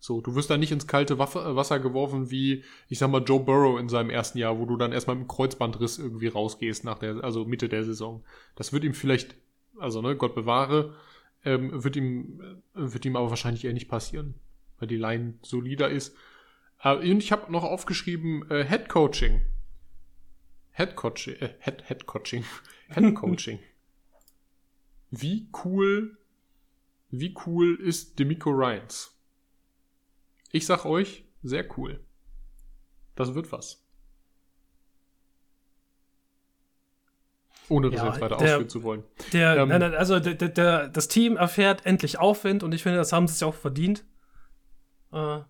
So, 0.01 0.20
du 0.20 0.34
wirst 0.36 0.49
da 0.49 0.57
nicht 0.57 0.70
ins 0.70 0.86
kalte 0.86 1.14
äh, 1.14 1.18
Wasser 1.18 1.80
geworfen 1.80 2.30
wie, 2.30 2.62
ich 2.89 2.99
sag 2.99 3.11
mal, 3.11 3.22
Joe 3.22 3.41
Burrow 3.41 3.80
in 3.80 3.89
seinem 3.89 4.11
ersten 4.11 4.39
Jahr, 4.39 4.59
wo 4.59 4.64
du 4.64 4.76
dann 4.76 4.93
erstmal 4.93 5.16
dem 5.16 5.26
Kreuzbandriss 5.26 5.99
irgendwie 5.99 6.28
rausgehst 6.28 6.84
nach 6.84 6.99
der, 6.99 7.24
also 7.24 7.45
Mitte 7.45 7.68
der 7.68 7.84
Saison. 7.84 8.22
Das 8.55 8.72
wird 8.72 8.84
ihm 8.84 8.95
vielleicht, 8.95 9.34
also 9.76 10.01
ne, 10.01 10.16
Gott 10.16 10.34
bewahre, 10.34 10.95
ähm, 11.49 11.83
wird 11.83 11.97
ihm, 11.97 12.63
wird 12.75 13.05
ihm 13.05 13.17
aber 13.17 13.31
wahrscheinlich 13.31 13.65
eher 13.65 13.73
nicht 13.73 13.89
passieren, 13.89 14.35
weil 14.79 14.89
die 14.89 14.97
Line 14.97 15.35
solider 15.43 15.89
ist. 15.89 16.15
Äh, 16.83 16.97
und 16.97 17.23
ich 17.23 17.33
habe 17.33 17.51
noch 17.51 17.65
aufgeschrieben, 17.65 18.49
äh, 18.51 18.65
Head 18.65 18.89
Coaching. 18.89 19.41
Head 20.73 20.95
Coaching, 20.95 21.35
äh, 21.37 21.55
Head, 21.61 21.85
Head 21.89 22.07
Coaching. 22.07 22.45
Head 22.89 23.15
Coaching. 23.15 23.59
wie 25.11 25.49
cool, 25.65 26.19
wie 27.11 27.35
cool 27.47 27.77
ist 27.77 28.19
Demico 28.19 28.51
Ryans? 28.51 29.15
Ich 30.53 30.67
sag 30.67 30.85
euch, 30.85 31.25
sehr 31.43 31.67
cool. 31.79 32.01
Das 33.17 33.35
wird 33.35 33.51
was. 33.53 33.88
Ohne 37.69 37.91
das 37.91 38.01
ja, 38.01 38.07
jetzt 38.09 38.21
weiter 38.21 38.37
der, 38.37 38.55
ausführen 38.55 38.69
zu 38.69 38.83
wollen. 38.83 39.05
Der, 39.33 39.57
ähm, 39.57 39.69
nein, 39.69 39.81
nein, 39.81 39.95
also 39.95 40.19
der, 40.21 40.35
der, 40.35 40.89
das 40.89 41.09
Team 41.09 41.37
erfährt 41.37 41.85
endlich 41.85 42.19
Aufwind 42.19 42.62
und 42.62 42.75
ich 42.75 42.83
finde, 42.83 42.99
das 42.99 43.12
haben 43.12 43.29
sie 43.29 43.35
sich 43.35 43.45
auch 43.45 43.55
verdient. 43.55 44.05
Äh, 45.12 45.41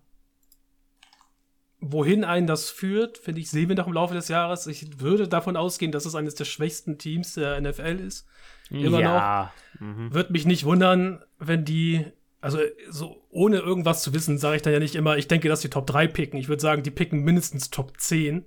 wohin 1.81 2.23
einen 2.23 2.47
das 2.47 2.69
führt, 2.69 3.17
finde 3.17 3.41
ich, 3.41 3.49
sehen 3.49 3.69
wir 3.69 3.75
noch 3.75 3.87
im 3.87 3.93
Laufe 3.93 4.13
des 4.13 4.27
Jahres. 4.27 4.67
Ich 4.67 4.99
würde 4.99 5.27
davon 5.27 5.55
ausgehen, 5.55 5.91
dass 5.91 6.05
es 6.05 6.15
eines 6.15 6.35
der 6.35 6.45
schwächsten 6.45 6.97
Teams 6.97 7.35
der 7.35 7.59
NFL 7.61 7.99
ist. 8.05 8.27
Immer 8.69 8.99
ja. 8.99 9.51
noch. 9.77 9.81
Mhm. 9.81 10.13
Würde 10.13 10.33
mich 10.33 10.45
nicht 10.45 10.65
wundern, 10.65 11.23
wenn 11.39 11.63
die 11.63 12.05
also 12.41 12.59
so 12.89 13.25
ohne 13.29 13.57
irgendwas 13.57 14.01
zu 14.01 14.13
wissen, 14.13 14.37
sage 14.37 14.57
ich 14.57 14.61
dann 14.61 14.73
ja 14.73 14.79
nicht 14.79 14.95
immer, 14.95 15.17
ich 15.17 15.27
denke, 15.27 15.49
dass 15.49 15.61
die 15.61 15.69
Top 15.69 15.87
3 15.87 16.07
picken. 16.07 16.39
Ich 16.39 16.47
würde 16.47 16.61
sagen, 16.61 16.83
die 16.83 16.91
picken 16.91 17.21
mindestens 17.23 17.69
Top 17.69 17.99
10. 17.99 18.45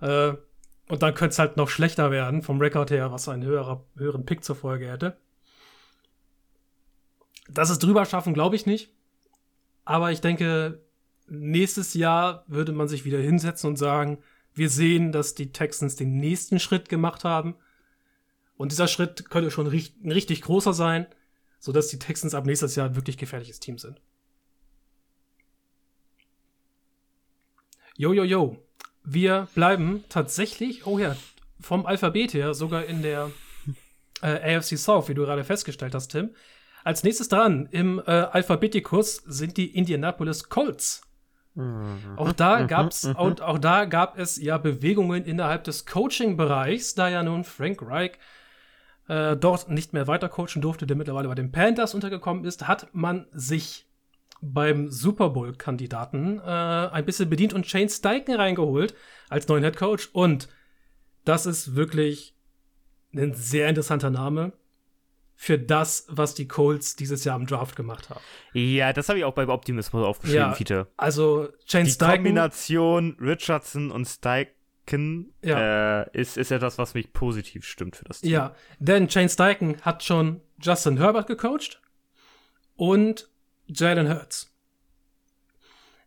Äh, 0.00 0.32
und 0.88 1.02
dann 1.02 1.14
könnte 1.14 1.32
es 1.32 1.38
halt 1.38 1.56
noch 1.56 1.68
schlechter 1.68 2.10
werden 2.10 2.42
vom 2.42 2.60
Rekord 2.60 2.90
her, 2.90 3.10
was 3.12 3.28
einen 3.28 3.44
höherer, 3.44 3.84
höheren 3.96 4.26
Pick 4.26 4.44
zur 4.44 4.56
Folge 4.56 4.90
hätte. 4.90 5.16
Dass 7.48 7.70
es 7.70 7.78
drüber 7.78 8.04
schaffen, 8.04 8.34
glaube 8.34 8.56
ich 8.56 8.66
nicht. 8.66 8.90
Aber 9.84 10.12
ich 10.12 10.20
denke, 10.20 10.82
nächstes 11.26 11.94
Jahr 11.94 12.44
würde 12.46 12.72
man 12.72 12.88
sich 12.88 13.04
wieder 13.04 13.18
hinsetzen 13.18 13.68
und 13.68 13.76
sagen, 13.76 14.18
wir 14.54 14.70
sehen, 14.70 15.12
dass 15.12 15.34
die 15.34 15.52
Texans 15.52 15.96
den 15.96 16.16
nächsten 16.16 16.58
Schritt 16.58 16.88
gemacht 16.88 17.24
haben. 17.24 17.56
Und 18.56 18.72
dieser 18.72 18.88
Schritt 18.88 19.28
könnte 19.30 19.50
schon 19.50 19.66
ein 19.66 20.12
richtig 20.12 20.42
großer 20.42 20.72
sein 20.72 21.06
sodass 21.64 21.88
die 21.88 21.98
Texans 21.98 22.34
ab 22.34 22.44
nächstes 22.44 22.76
Jahr 22.76 22.90
ein 22.90 22.94
wirklich 22.94 23.16
gefährliches 23.16 23.58
Team 23.58 23.78
sind. 23.78 23.98
Jo, 27.96 28.12
jo, 28.12 28.22
jo. 28.22 28.62
Wir 29.04 29.48
bleiben 29.54 30.04
tatsächlich, 30.08 30.86
oh 30.86 30.98
ja, 30.98 31.16
vom 31.60 31.86
Alphabet 31.86 32.34
her 32.34 32.54
sogar 32.54 32.84
in 32.84 33.02
der 33.02 33.30
äh, 34.22 34.56
AFC 34.56 34.78
South, 34.78 35.08
wie 35.08 35.14
du 35.14 35.22
gerade 35.22 35.44
festgestellt 35.44 35.94
hast, 35.94 36.08
Tim. 36.08 36.30
Als 36.84 37.02
nächstes 37.02 37.28
dran 37.28 37.68
im 37.70 38.02
äh, 38.06 38.10
Alphabetikus 38.10 39.16
sind 39.26 39.56
die 39.56 39.74
Indianapolis 39.76 40.48
Colts. 40.48 41.02
Mhm. 41.54 42.16
Auch 42.16 42.32
da 42.32 42.60
mhm. 42.60 42.68
gab's 42.68 43.04
mhm. 43.04 43.16
und 43.16 43.40
auch 43.42 43.58
da 43.58 43.84
gab 43.84 44.18
es 44.18 44.36
ja 44.40 44.58
Bewegungen 44.58 45.24
innerhalb 45.24 45.64
des 45.64 45.86
Coaching-Bereichs, 45.86 46.94
da 46.94 47.08
ja 47.08 47.22
nun 47.22 47.44
Frank 47.44 47.80
Reich 47.82 48.12
äh, 49.08 49.36
dort 49.36 49.68
nicht 49.70 49.92
mehr 49.92 50.06
weiter 50.06 50.28
coachen 50.28 50.62
durfte, 50.62 50.86
der 50.86 50.96
mittlerweile 50.96 51.28
bei 51.28 51.34
den 51.34 51.52
Panthers 51.52 51.94
untergekommen 51.94 52.44
ist, 52.44 52.66
hat 52.66 52.88
man 52.92 53.26
sich 53.32 53.86
beim 54.52 54.90
Super 54.90 55.30
Bowl-Kandidaten 55.30 56.38
äh, 56.38 56.42
ein 56.42 57.04
bisschen 57.04 57.30
bedient 57.30 57.52
und 57.52 57.66
Shane 57.66 57.88
Steichen 57.88 58.34
reingeholt 58.34 58.94
als 59.28 59.48
neuen 59.48 59.64
Head 59.64 59.76
Coach. 59.76 60.10
Und 60.12 60.48
das 61.24 61.46
ist 61.46 61.74
wirklich 61.74 62.34
ein 63.14 63.34
sehr 63.34 63.68
interessanter 63.68 64.10
Name 64.10 64.52
für 65.36 65.58
das, 65.58 66.06
was 66.08 66.34
die 66.34 66.46
Colts 66.46 66.96
dieses 66.96 67.24
Jahr 67.24 67.36
im 67.36 67.46
Draft 67.46 67.76
gemacht 67.76 68.10
haben. 68.10 68.20
Ja, 68.52 68.92
das 68.92 69.08
habe 69.08 69.18
ich 69.18 69.24
auch 69.24 69.34
beim 69.34 69.48
Optimismus 69.48 70.04
aufgeschrieben, 70.04 70.42
ja, 70.42 70.52
Fiete. 70.52 70.86
Also 70.96 71.48
Shane 71.66 71.84
Die 71.84 71.90
Steichen, 71.90 72.16
Kombination 72.16 73.16
Richardson 73.20 73.90
und 73.90 74.06
Steichen 74.06 75.32
ja. 75.42 76.02
äh, 76.02 76.06
ist, 76.12 76.36
ist 76.36 76.52
etwas, 76.52 76.78
was 76.78 76.94
mich 76.94 77.12
positiv 77.12 77.64
stimmt 77.64 77.96
für 77.96 78.04
das 78.04 78.20
Team. 78.20 78.30
Ja, 78.30 78.54
denn 78.78 79.10
Shane 79.10 79.28
Steichen 79.28 79.80
hat 79.82 80.04
schon 80.04 80.40
Justin 80.60 80.98
Herbert 80.98 81.26
gecoacht 81.26 81.80
und 82.76 83.28
Jalen 83.66 84.08
Hurts. 84.08 84.50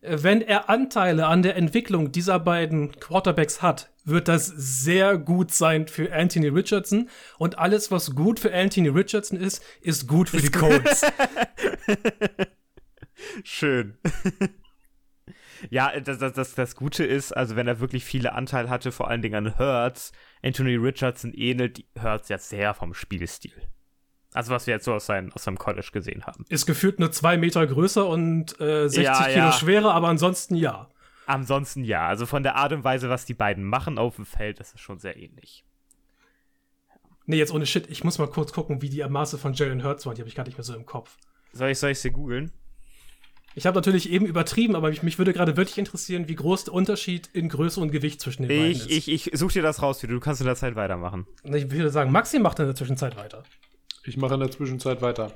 wenn 0.01 0.41
er 0.41 0.69
Anteile 0.69 1.27
an 1.27 1.41
der 1.41 1.55
Entwicklung 1.55 2.11
dieser 2.11 2.39
beiden 2.39 2.91
Quarterbacks 2.99 3.61
hat, 3.61 3.89
wird 4.05 4.27
das 4.27 4.47
sehr 4.47 5.17
gut 5.17 5.51
sein 5.51 5.87
für 5.87 6.13
Anthony 6.13 6.47
Richardson. 6.47 7.09
Und 7.37 7.57
alles, 7.57 7.91
was 7.91 8.15
gut 8.15 8.39
für 8.39 8.53
Anthony 8.53 8.87
Richardson 8.87 9.39
ist, 9.39 9.63
ist 9.81 10.07
gut 10.07 10.29
für 10.29 10.37
die 10.37 10.49
Colts. 10.49 11.05
Schön. 13.43 13.97
ja, 15.69 15.99
das, 15.99 16.19
das, 16.19 16.33
das, 16.33 16.55
das 16.55 16.75
Gute 16.75 17.03
ist, 17.03 17.35
also 17.35 17.55
wenn 17.55 17.67
er 17.67 17.79
wirklich 17.79 18.05
viele 18.05 18.33
Anteile 18.33 18.69
hatte, 18.69 18.91
vor 18.91 19.09
allen 19.09 19.21
Dingen 19.21 19.47
an 19.47 19.59
Hurts, 19.59 20.13
Anthony 20.41 20.75
Richardson 20.75 21.33
ähnelt 21.33 21.83
Hurts 22.01 22.29
ja 22.29 22.37
sehr 22.37 22.73
vom 22.73 22.93
Spielstil. 22.93 23.53
Also 24.33 24.51
was 24.51 24.67
wir 24.67 24.73
jetzt 24.73 24.85
so 24.85 24.93
aus, 24.93 25.05
sein, 25.05 25.31
aus 25.33 25.43
seinem 25.43 25.57
College 25.57 25.89
gesehen 25.91 26.25
haben. 26.25 26.45
Ist 26.49 26.65
gefühlt 26.65 26.99
nur 26.99 27.11
zwei 27.11 27.37
Meter 27.37 27.65
größer 27.65 28.07
und 28.07 28.59
äh, 28.59 28.89
60 28.89 29.03
ja, 29.03 29.23
Kilo 29.23 29.37
ja. 29.37 29.51
schwerer, 29.51 29.93
aber 29.93 30.09
ansonsten 30.09 30.55
ja. 30.55 30.89
Ansonsten 31.25 31.83
ja. 31.83 32.07
Also 32.07 32.25
von 32.25 32.43
der 32.43 32.55
Art 32.55 32.73
und 32.73 32.83
Weise, 32.83 33.09
was 33.09 33.25
die 33.25 33.33
beiden 33.33 33.63
machen 33.63 33.97
auf 33.97 34.15
dem 34.15 34.25
Feld, 34.25 34.59
ist 34.59 34.75
es 34.75 34.81
schon 34.81 34.99
sehr 34.99 35.17
ähnlich. 35.17 35.65
Nee, 37.25 37.37
jetzt 37.37 37.53
ohne 37.53 37.65
Shit. 37.65 37.89
Ich 37.89 38.03
muss 38.03 38.17
mal 38.19 38.27
kurz 38.27 38.53
gucken, 38.53 38.81
wie 38.81 38.89
die 38.89 39.03
Maße 39.03 39.37
von 39.37 39.53
Jalen 39.53 39.83
Hurts 39.83 40.05
waren. 40.05 40.15
Die 40.15 40.21
habe 40.21 40.29
ich 40.29 40.35
gar 40.35 40.45
nicht 40.45 40.57
mehr 40.57 40.63
so 40.63 40.73
im 40.73 40.85
Kopf. 40.85 41.17
Soll 41.51 41.69
ich, 41.69 41.79
soll 41.79 41.91
ich 41.91 41.99
sie 41.99 42.11
googeln? 42.11 42.51
Ich 43.53 43.65
habe 43.65 43.75
natürlich 43.75 44.11
eben 44.11 44.25
übertrieben, 44.25 44.75
aber 44.75 44.89
mich, 44.89 45.01
mich, 45.01 45.17
würde 45.17 45.33
gerade 45.33 45.57
wirklich 45.57 45.79
interessieren, 45.79 46.27
wie 46.27 46.35
groß 46.35 46.65
der 46.65 46.75
Unterschied 46.75 47.27
in 47.33 47.49
Größe 47.49 47.81
und 47.81 47.91
Gewicht 47.91 48.21
zwischen 48.21 48.43
den 48.43 48.51
ich, 48.51 48.77
beiden 48.77 48.97
ist. 48.97 49.07
Ich, 49.07 49.31
ich 49.33 49.39
suche 49.39 49.53
dir 49.53 49.63
das 49.63 49.81
raus, 49.81 49.99
du 49.99 50.19
kannst 50.19 50.41
in 50.41 50.47
der 50.47 50.55
Zeit 50.55 50.75
weitermachen. 50.75 51.25
Ich 51.43 51.71
würde 51.71 51.89
sagen, 51.89 52.11
Maxi 52.11 52.37
macht 52.37 52.59
in 52.59 52.65
der 52.65 52.75
Zwischenzeit 52.75 53.17
weiter. 53.17 53.43
Ich 54.07 54.17
mache 54.17 54.35
in 54.35 54.39
der 54.39 54.51
Zwischenzeit 54.51 55.01
weiter. 55.01 55.33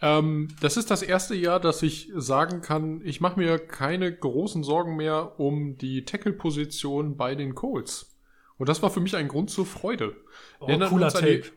Ähm, 0.00 0.48
das 0.60 0.76
ist 0.76 0.90
das 0.90 1.02
erste 1.02 1.34
Jahr, 1.34 1.60
dass 1.60 1.82
ich 1.82 2.10
sagen 2.14 2.60
kann, 2.60 3.00
ich 3.04 3.20
mache 3.20 3.38
mir 3.38 3.58
keine 3.58 4.14
großen 4.14 4.62
Sorgen 4.62 4.96
mehr 4.96 5.38
um 5.40 5.76
die 5.76 6.04
Tackle-Position 6.04 7.16
bei 7.16 7.34
den 7.34 7.54
Colts. 7.54 8.16
Und 8.56 8.68
das 8.68 8.82
war 8.82 8.90
für 8.90 9.00
mich 9.00 9.16
ein 9.16 9.28
Grund 9.28 9.50
zur 9.50 9.66
Freude. 9.66 10.16
Oh, 10.60 10.66
cooler 10.66 11.08
Take. 11.08 11.42
Die... 11.42 11.50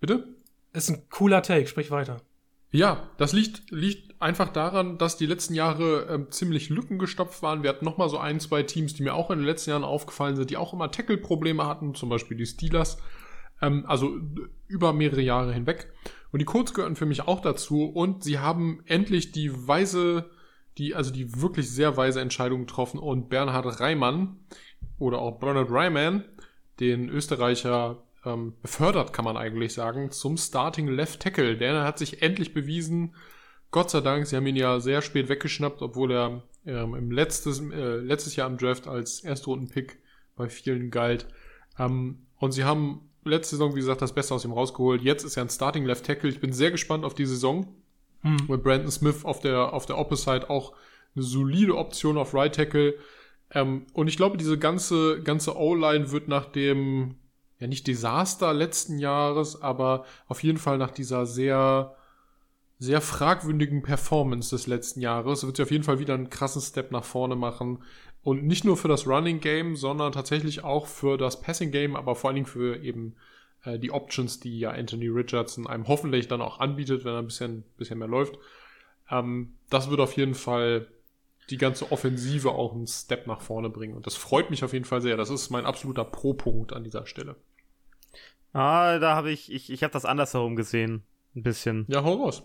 Bitte? 0.00 0.28
Ist 0.72 0.90
ein 0.90 1.08
cooler 1.10 1.42
Take, 1.42 1.66
sprich 1.66 1.90
weiter. 1.90 2.22
Ja, 2.70 3.10
das 3.16 3.32
liegt, 3.32 3.70
liegt 3.70 4.20
einfach 4.20 4.50
daran, 4.50 4.98
dass 4.98 5.16
die 5.16 5.26
letzten 5.26 5.54
Jahre 5.54 6.06
ähm, 6.10 6.30
ziemlich 6.30 6.68
Lücken 6.68 6.98
gestopft 6.98 7.42
waren. 7.42 7.62
Wir 7.62 7.70
hatten 7.70 7.84
nochmal 7.84 8.10
so 8.10 8.18
ein, 8.18 8.40
zwei 8.40 8.62
Teams, 8.62 8.94
die 8.94 9.02
mir 9.02 9.14
auch 9.14 9.30
in 9.30 9.38
den 9.38 9.46
letzten 9.46 9.70
Jahren 9.70 9.84
aufgefallen 9.84 10.36
sind, 10.36 10.50
die 10.50 10.58
auch 10.58 10.74
immer 10.74 10.90
Tackle-Probleme 10.90 11.66
hatten, 11.66 11.94
zum 11.94 12.10
Beispiel 12.10 12.36
die 12.36 12.46
Steelers. 12.46 12.98
Ähm, 13.62 13.84
also 13.86 14.18
über 14.68 14.92
mehrere 14.92 15.22
Jahre 15.22 15.52
hinweg. 15.52 15.92
Und 16.30 16.40
die 16.40 16.44
Colts 16.44 16.74
gehören 16.74 16.96
für 16.96 17.06
mich 17.06 17.22
auch 17.22 17.40
dazu. 17.40 17.84
Und 17.84 18.22
sie 18.22 18.38
haben 18.38 18.82
endlich 18.86 19.32
die 19.32 19.50
weise, 19.66 20.30
die, 20.76 20.94
also 20.94 21.10
die 21.10 21.40
wirklich 21.40 21.70
sehr 21.70 21.96
weise 21.96 22.20
Entscheidung 22.20 22.60
getroffen. 22.60 22.98
Und 22.98 23.28
Bernhard 23.28 23.80
Reimann 23.80 24.36
oder 24.98 25.18
auch 25.18 25.38
Bernhard 25.40 25.70
Reimann, 25.70 26.24
den 26.80 27.08
Österreicher 27.08 28.02
ähm, 28.24 28.54
befördert, 28.62 29.12
kann 29.12 29.24
man 29.24 29.36
eigentlich 29.36 29.72
sagen, 29.72 30.10
zum 30.10 30.36
Starting 30.36 30.88
Left 30.88 31.20
Tackle. 31.20 31.56
Der 31.56 31.84
hat 31.84 31.98
sich 31.98 32.22
endlich 32.22 32.54
bewiesen. 32.54 33.14
Gott 33.70 33.90
sei 33.90 34.00
Dank, 34.00 34.26
sie 34.26 34.36
haben 34.36 34.46
ihn 34.46 34.56
ja 34.56 34.80
sehr 34.80 35.02
spät 35.02 35.28
weggeschnappt, 35.28 35.82
obwohl 35.82 36.12
er 36.12 36.42
ähm, 36.66 36.94
im 36.94 37.10
letztes, 37.10 37.60
äh, 37.60 37.96
letztes 37.96 38.36
Jahr 38.36 38.48
im 38.48 38.56
Draft 38.56 38.86
als 38.86 39.20
Erstrunden-Pick 39.20 39.98
bei 40.36 40.48
vielen 40.48 40.90
galt. 40.90 41.26
Ähm, 41.78 42.26
und 42.36 42.52
sie 42.52 42.64
haben 42.64 43.07
letzte 43.28 43.56
Saison, 43.56 43.74
wie 43.74 43.80
gesagt, 43.80 44.02
das 44.02 44.14
Beste 44.14 44.34
aus 44.34 44.44
ihm 44.44 44.52
rausgeholt. 44.52 45.02
Jetzt 45.02 45.24
ist 45.24 45.36
er 45.36 45.44
ein 45.44 45.50
Starting 45.50 45.84
Left 45.84 46.04
Tackle. 46.04 46.30
Ich 46.30 46.40
bin 46.40 46.52
sehr 46.52 46.70
gespannt 46.70 47.04
auf 47.04 47.14
die 47.14 47.26
Saison. 47.26 47.68
Hm. 48.22 48.36
Mit 48.48 48.62
Brandon 48.62 48.90
Smith 48.90 49.24
auf 49.24 49.40
der, 49.40 49.72
auf 49.72 49.86
der 49.86 49.98
Opposite 49.98 50.50
auch 50.50 50.72
eine 51.14 51.24
solide 51.24 51.76
Option 51.76 52.18
auf 52.18 52.34
Right 52.34 52.54
Tackle. 52.54 52.94
Ähm, 53.50 53.86
und 53.92 54.08
ich 54.08 54.16
glaube, 54.16 54.36
diese 54.36 54.58
ganze, 54.58 55.22
ganze 55.22 55.56
O-Line 55.56 56.10
wird 56.10 56.28
nach 56.28 56.46
dem, 56.46 57.16
ja 57.58 57.66
nicht 57.66 57.86
Desaster 57.86 58.52
letzten 58.52 58.98
Jahres, 58.98 59.60
aber 59.62 60.04
auf 60.26 60.42
jeden 60.42 60.58
Fall 60.58 60.78
nach 60.78 60.90
dieser 60.90 61.26
sehr, 61.26 61.94
sehr 62.78 63.00
fragwürdigen 63.00 63.82
Performance 63.82 64.50
des 64.50 64.66
letzten 64.66 65.00
Jahres 65.00 65.44
wird 65.44 65.56
sie 65.56 65.62
auf 65.62 65.70
jeden 65.70 65.84
Fall 65.84 65.98
wieder 65.98 66.14
einen 66.14 66.30
krassen 66.30 66.62
Step 66.62 66.92
nach 66.92 67.04
vorne 67.04 67.36
machen. 67.36 67.82
Und 68.22 68.44
nicht 68.44 68.64
nur 68.64 68.76
für 68.76 68.88
das 68.88 69.06
Running 69.06 69.40
Game, 69.40 69.76
sondern 69.76 70.12
tatsächlich 70.12 70.64
auch 70.64 70.86
für 70.86 71.16
das 71.16 71.40
Passing 71.40 71.70
Game, 71.70 71.96
aber 71.96 72.14
vor 72.14 72.28
allen 72.28 72.36
Dingen 72.36 72.46
für 72.46 72.82
eben 72.82 73.14
äh, 73.64 73.78
die 73.78 73.90
Options, 73.90 74.40
die 74.40 74.58
ja 74.58 74.70
Anthony 74.70 75.08
Richardson 75.08 75.66
einem 75.66 75.88
hoffentlich 75.88 76.28
dann 76.28 76.42
auch 76.42 76.60
anbietet, 76.60 77.04
wenn 77.04 77.12
er 77.12 77.20
ein 77.20 77.26
bisschen, 77.26 77.64
bisschen 77.76 77.98
mehr 77.98 78.08
läuft. 78.08 78.38
Ähm, 79.10 79.54
das 79.70 79.90
wird 79.90 80.00
auf 80.00 80.16
jeden 80.16 80.34
Fall 80.34 80.88
die 81.50 81.56
ganze 81.56 81.90
Offensive 81.90 82.50
auch 82.50 82.74
einen 82.74 82.86
Step 82.86 83.26
nach 83.26 83.40
vorne 83.40 83.70
bringen. 83.70 83.94
Und 83.94 84.06
das 84.06 84.16
freut 84.16 84.50
mich 84.50 84.64
auf 84.64 84.72
jeden 84.72 84.84
Fall 84.84 85.00
sehr. 85.00 85.16
Das 85.16 85.30
ist 85.30 85.50
mein 85.50 85.64
absoluter 85.64 86.04
Pro-Punkt 86.04 86.72
an 86.72 86.84
dieser 86.84 87.06
Stelle. 87.06 87.36
Ah, 88.52 88.98
da 88.98 89.14
habe 89.14 89.30
ich, 89.30 89.52
ich, 89.52 89.70
ich 89.70 89.82
habe 89.82 89.92
das 89.92 90.04
andersherum 90.04 90.56
gesehen. 90.56 91.02
Ein 91.34 91.42
bisschen. 91.42 91.86
Ja, 91.88 92.02
hau 92.02 92.14
raus. 92.14 92.42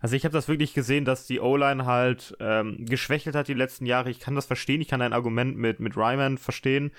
Also 0.00 0.16
ich 0.16 0.24
habe 0.24 0.32
das 0.32 0.48
wirklich 0.48 0.74
gesehen, 0.74 1.04
dass 1.04 1.26
die 1.26 1.40
O-Line 1.40 1.86
halt 1.86 2.36
ähm, 2.40 2.84
geschwächelt 2.84 3.34
hat 3.34 3.48
die 3.48 3.54
letzten 3.54 3.86
Jahre. 3.86 4.10
Ich 4.10 4.20
kann 4.20 4.34
das 4.34 4.46
verstehen, 4.46 4.80
ich 4.80 4.88
kann 4.88 5.00
dein 5.00 5.12
Argument 5.12 5.56
mit, 5.56 5.80
mit 5.80 5.96
Ryman 5.96 6.38
verstehen. 6.38 6.92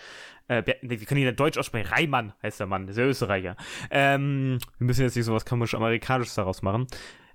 Äh, 0.47 0.63
wir 0.81 0.97
können 1.05 1.21
ihn 1.21 1.27
in 1.27 1.35
Deutsch 1.35 1.57
aussprechen. 1.57 1.87
Reimann 1.87 2.33
heißt 2.43 2.59
der 2.59 2.67
Mann, 2.67 2.87
ist 2.87 2.97
ja 2.97 3.05
Österreicher. 3.05 3.55
Ähm, 3.91 4.59
wir 4.77 4.87
müssen 4.87 5.01
jetzt 5.01 5.15
nicht 5.15 5.25
so 5.25 5.33
was 5.33 5.45
komisch-amerikanisches 5.45 6.35
daraus 6.35 6.61
machen. 6.61 6.87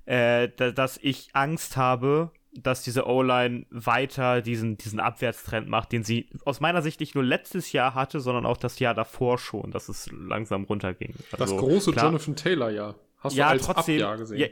Äh, 0.06 0.48
da, 0.56 0.70
dass 0.70 0.98
ich 1.00 1.28
Angst 1.32 1.76
habe, 1.76 2.30
dass 2.52 2.82
diese 2.82 3.06
O-Line 3.06 3.66
weiter 3.70 4.42
diesen, 4.42 4.76
diesen 4.76 5.00
Abwärtstrend 5.00 5.68
macht, 5.68 5.92
den 5.92 6.04
sie 6.04 6.28
aus 6.44 6.60
meiner 6.60 6.82
Sicht 6.82 7.00
nicht 7.00 7.14
nur 7.14 7.24
letztes 7.24 7.72
Jahr 7.72 7.94
hatte, 7.94 8.20
sondern 8.20 8.46
auch 8.46 8.56
das 8.56 8.78
Jahr 8.78 8.94
davor 8.94 9.38
schon, 9.38 9.70
dass 9.70 9.88
es 9.88 10.10
langsam 10.12 10.64
runterging. 10.64 11.14
Also, 11.32 11.36
das 11.36 11.56
große 11.56 11.92
klar, 11.92 12.06
Jonathan 12.06 12.36
Taylor-Jahr. 12.36 12.94
Hast 13.18 13.36
ja, 13.36 13.46
du 13.46 13.50
als 13.52 13.64
trotzdem, 13.64 13.94
Abjahr 13.94 14.16
gesehen? 14.18 14.38
Ja, 14.38 14.46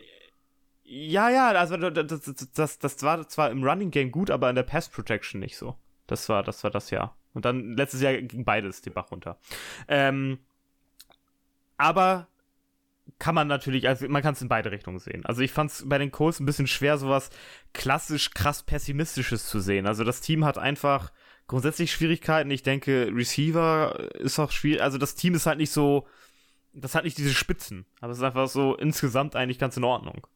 ja, 0.85 1.31
ja, 1.31 1.51
also 1.53 1.77
das, 1.77 2.35
das, 2.55 2.79
das 2.79 3.03
war 3.03 3.27
zwar 3.29 3.51
im 3.51 3.65
Running 3.65 3.91
Game 3.91 4.11
gut, 4.11 4.31
aber 4.31 4.51
in 4.51 4.57
der 4.57 4.63
Pass 4.63 4.89
Protection 4.89 5.41
nicht 5.41 5.57
so. 5.57 5.77
Das 6.07 6.29
war, 6.29 6.43
das 6.43 6.65
war 6.65 6.71
das 6.71 6.91
Jahr. 6.91 7.17
Und 7.35 7.45
dann 7.45 7.77
letztes 7.77 8.03
Jahr 8.03 8.15
ging 8.15 8.45
beides 8.45 8.83
den 8.83 8.93
Bach 8.93 9.11
runter. 9.11 9.39
Ähm, 9.89 10.39
aber 11.79 12.29
kann 13.19 13.35
man 13.35 13.49
natürlich, 13.49 13.89
also 13.89 14.09
man 14.09 14.23
kann 14.23 14.35
es 14.35 14.43
in 14.43 14.49
beide 14.49 14.71
Richtungen 14.71 14.99
sehen. 14.99 15.25
Also 15.25 15.43
ich 15.43 15.53
fand 15.53 15.71
es 15.71 15.89
bei 15.89 15.99
den 15.99 16.11
Colts 16.11 16.41
ein 16.41 16.47
bisschen 16.47 16.67
schwer, 16.67 16.99
sowas 16.99 17.31
klassisch 17.73 18.31
krass 18.31 18.63
pessimistisches 18.63 19.47
zu 19.47 19.61
sehen. 19.61 19.87
Also 19.87 20.05
das 20.05 20.21
Team 20.21 20.45
hat 20.45 20.59
einfach 20.59 21.13
grundsätzlich 21.47 21.93
Schwierigkeiten. 21.93 22.51
Ich 22.51 22.63
denke, 22.63 23.11
Receiver 23.13 24.11
ist 24.15 24.39
auch 24.39 24.51
schwierig. 24.51 24.83
Also 24.83 24.99
das 24.99 25.15
Team 25.15 25.35
ist 25.35 25.47
halt 25.47 25.59
nicht 25.59 25.73
so, 25.73 26.07
das 26.73 26.95
hat 26.95 27.05
nicht 27.05 27.19
diese 27.19 27.35
Spitzen, 27.35 27.87
aber 28.01 28.13
es 28.13 28.19
ist 28.19 28.25
einfach 28.25 28.49
so 28.49 28.77
insgesamt 28.77 29.37
eigentlich 29.37 29.59
ganz 29.59 29.77
in 29.77 29.85
Ordnung. 29.85 30.27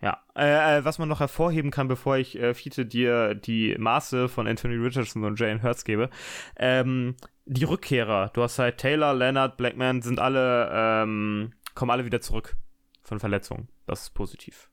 Ja, 0.00 0.22
äh, 0.36 0.78
äh, 0.78 0.84
was 0.84 0.98
man 0.98 1.08
noch 1.08 1.20
hervorheben 1.20 1.72
kann, 1.72 1.88
bevor 1.88 2.16
ich 2.16 2.38
äh, 2.38 2.54
Fiete 2.54 2.86
dir 2.86 3.34
die 3.34 3.74
Maße 3.76 4.28
von 4.28 4.46
Anthony 4.46 4.76
Richardson 4.76 5.24
und 5.24 5.40
Jane 5.40 5.62
Hurts 5.62 5.84
gebe, 5.84 6.08
ähm, 6.56 7.16
die 7.46 7.64
Rückkehrer, 7.64 8.30
du 8.32 8.42
hast 8.42 8.58
halt 8.58 8.78
Taylor, 8.78 9.12
Leonard, 9.12 9.56
Blackman, 9.56 10.02
sind 10.02 10.20
alle, 10.20 10.70
ähm, 10.72 11.52
kommen 11.74 11.90
alle 11.90 12.04
wieder 12.04 12.20
zurück 12.20 12.56
von 13.02 13.18
Verletzungen. 13.18 13.68
Das 13.86 14.02
ist 14.02 14.10
positiv. 14.10 14.70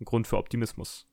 Ein 0.00 0.04
Grund 0.04 0.26
für 0.26 0.38
Optimismus. 0.38 1.06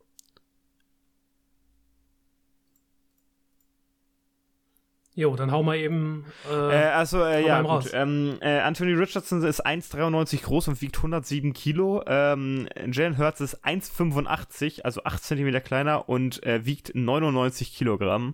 Jo, 5.15 5.35
dann 5.35 5.52
hau 5.52 5.61
mal 5.61 5.77
eben. 5.77 6.26
Äh, 6.49 6.53
äh, 6.53 6.85
also, 6.91 7.23
äh, 7.23 7.45
ja, 7.45 7.61
gut. 7.61 7.91
Ähm, 7.94 8.38
äh, 8.41 8.60
Anthony 8.60 8.94
Richardson 8.94 9.44
ist 9.44 9.64
1,93 9.64 10.41
groß 10.41 10.69
und 10.69 10.81
wiegt 10.81 10.98
107 10.98 11.53
Kilo. 11.53 12.03
Ähm, 12.07 12.68
Jalen 12.91 13.18
Hurts 13.19 13.40
ist 13.40 13.64
1,85, 13.64 14.81
also 14.81 15.03
8 15.03 15.23
Zentimeter 15.23 15.61
kleiner 15.61 16.10
und 16.10 16.41
äh, 16.44 16.65
wiegt 16.65 16.95
99 16.95 17.76
Kilogramm. 17.76 18.34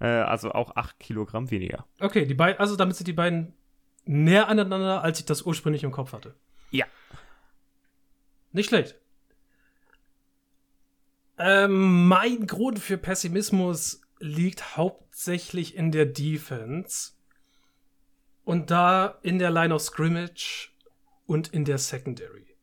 Äh, 0.00 0.06
also 0.06 0.52
auch 0.52 0.76
8 0.76 1.00
Kilogramm 1.00 1.50
weniger. 1.50 1.86
Okay, 1.98 2.26
die 2.26 2.34
beiden, 2.34 2.60
also 2.60 2.76
damit 2.76 2.96
sind 2.96 3.08
die 3.08 3.14
beiden 3.14 3.54
näher 4.04 4.48
aneinander, 4.48 5.02
als 5.02 5.20
ich 5.20 5.24
das 5.24 5.42
ursprünglich 5.42 5.82
im 5.82 5.92
Kopf 5.92 6.12
hatte. 6.12 6.34
Ja. 6.70 6.84
Nicht 8.52 8.68
schlecht. 8.68 8.96
Ähm, 11.38 12.08
mein 12.08 12.46
Grund 12.46 12.80
für 12.80 12.98
Pessimismus 12.98 14.02
liegt 14.20 14.76
hauptsächlich 14.76 15.74
in 15.76 15.92
der 15.92 16.06
Defense. 16.06 17.12
Und 18.44 18.70
da 18.70 19.18
in 19.22 19.38
der 19.38 19.50
Line 19.50 19.74
of 19.74 19.82
Scrimmage 19.82 20.70
und 21.26 21.48
in 21.48 21.64
der 21.64 21.78
Secondary. 21.78 22.56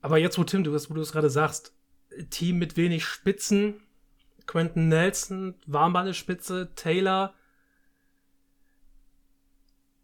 Aber 0.00 0.18
jetzt, 0.18 0.38
wo 0.38 0.44
Tim, 0.44 0.64
du, 0.64 0.72
wo 0.72 0.94
du 0.94 1.00
es 1.00 1.12
gerade 1.12 1.28
sagst, 1.28 1.74
Team 2.30 2.58
mit 2.58 2.76
wenig 2.76 3.04
Spitzen, 3.04 3.82
Quentin 4.46 4.88
Nelson 4.88 5.54
war 5.66 5.90
mal 5.90 6.02
eine 6.02 6.14
Spitze, 6.14 6.72
Taylor 6.74 7.34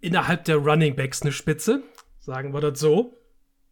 innerhalb 0.01 0.45
der 0.45 0.57
Running 0.57 0.95
Backs 0.95 1.23
eine 1.23 1.33
Spitze, 1.33 1.83
sagen 2.21 2.53
wir 2.53 2.61
das 2.61 2.79
so. 2.79 3.17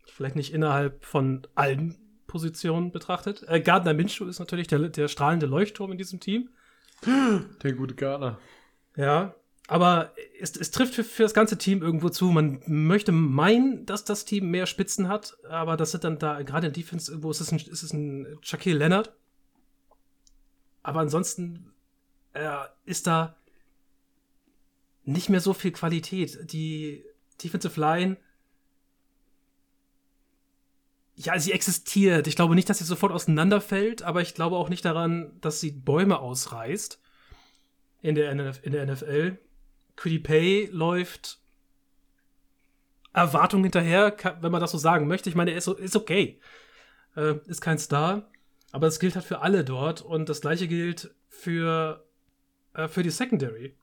Vielleicht 0.06 0.36
nicht 0.36 0.52
innerhalb 0.52 1.04
von 1.04 1.46
allen 1.54 2.01
Position 2.32 2.90
betrachtet. 2.90 3.44
Äh, 3.46 3.60
Gardner 3.60 3.92
Minshew 3.92 4.26
ist 4.26 4.38
natürlich 4.38 4.66
der, 4.66 4.88
der 4.88 5.08
strahlende 5.08 5.46
Leuchtturm 5.46 5.92
in 5.92 5.98
diesem 5.98 6.18
Team. 6.18 6.48
Der 7.04 7.72
gute 7.74 7.94
Gardner. 7.94 8.38
Ja, 8.96 9.34
aber 9.68 10.14
es, 10.40 10.56
es 10.56 10.70
trifft 10.70 10.94
für, 10.94 11.04
für, 11.04 11.24
das 11.24 11.34
ganze 11.34 11.58
Team 11.58 11.82
irgendwo 11.82 12.08
zu. 12.08 12.30
Man 12.30 12.62
möchte 12.66 13.12
meinen, 13.12 13.84
dass 13.86 14.04
das 14.04 14.24
Team 14.24 14.50
mehr 14.50 14.66
Spitzen 14.66 15.08
hat, 15.08 15.36
aber 15.48 15.76
das 15.76 15.90
sind 15.90 16.04
dann 16.04 16.18
da, 16.18 16.42
gerade 16.42 16.68
in 16.68 16.72
Defense, 16.72 17.10
irgendwo 17.10 17.30
ist 17.30 17.40
es 17.40 17.52
ein, 17.52 17.58
ist 17.58 17.82
es 17.82 17.92
ein 17.92 18.38
Shaquille 18.40 18.78
Leonard. 18.78 19.14
Aber 20.82 21.00
ansonsten 21.00 21.72
äh, 22.32 22.48
ist 22.84 23.06
da 23.06 23.36
nicht 25.04 25.28
mehr 25.28 25.40
so 25.40 25.52
viel 25.52 25.72
Qualität. 25.72 26.50
Die 26.52 27.04
Defensive 27.42 27.78
Line, 27.78 28.16
ja, 31.14 31.38
sie 31.38 31.52
existiert. 31.52 32.26
Ich 32.26 32.36
glaube 32.36 32.54
nicht, 32.54 32.68
dass 32.68 32.78
sie 32.78 32.84
sofort 32.84 33.12
auseinanderfällt, 33.12 34.02
aber 34.02 34.22
ich 34.22 34.34
glaube 34.34 34.56
auch 34.56 34.68
nicht 34.68 34.84
daran, 34.84 35.32
dass 35.40 35.60
sie 35.60 35.72
Bäume 35.72 36.18
ausreißt 36.18 37.00
in 38.00 38.14
der, 38.14 38.34
NF 38.34 38.60
in 38.62 38.72
der 38.72 38.86
NFL. 38.86 39.38
Quiddy 39.96 40.18
Pay 40.18 40.68
läuft 40.72 41.38
Erwartung 43.12 43.62
hinterher, 43.62 44.16
wenn 44.40 44.52
man 44.52 44.60
das 44.60 44.72
so 44.72 44.78
sagen 44.78 45.06
möchte. 45.06 45.28
Ich 45.28 45.34
meine, 45.34 45.50
er 45.50 45.58
ist, 45.58 45.68
ist 45.68 45.96
okay. 45.96 46.40
Äh, 47.14 47.34
ist 47.46 47.60
kein 47.60 47.78
Star. 47.78 48.30
Aber 48.72 48.86
das 48.86 48.98
gilt 48.98 49.14
halt 49.14 49.26
für 49.26 49.40
alle 49.40 49.64
dort. 49.64 50.00
Und 50.00 50.30
das 50.30 50.40
gleiche 50.40 50.66
gilt 50.66 51.14
für, 51.28 52.06
äh, 52.72 52.88
für 52.88 53.02
die 53.02 53.10
Secondary. 53.10 53.76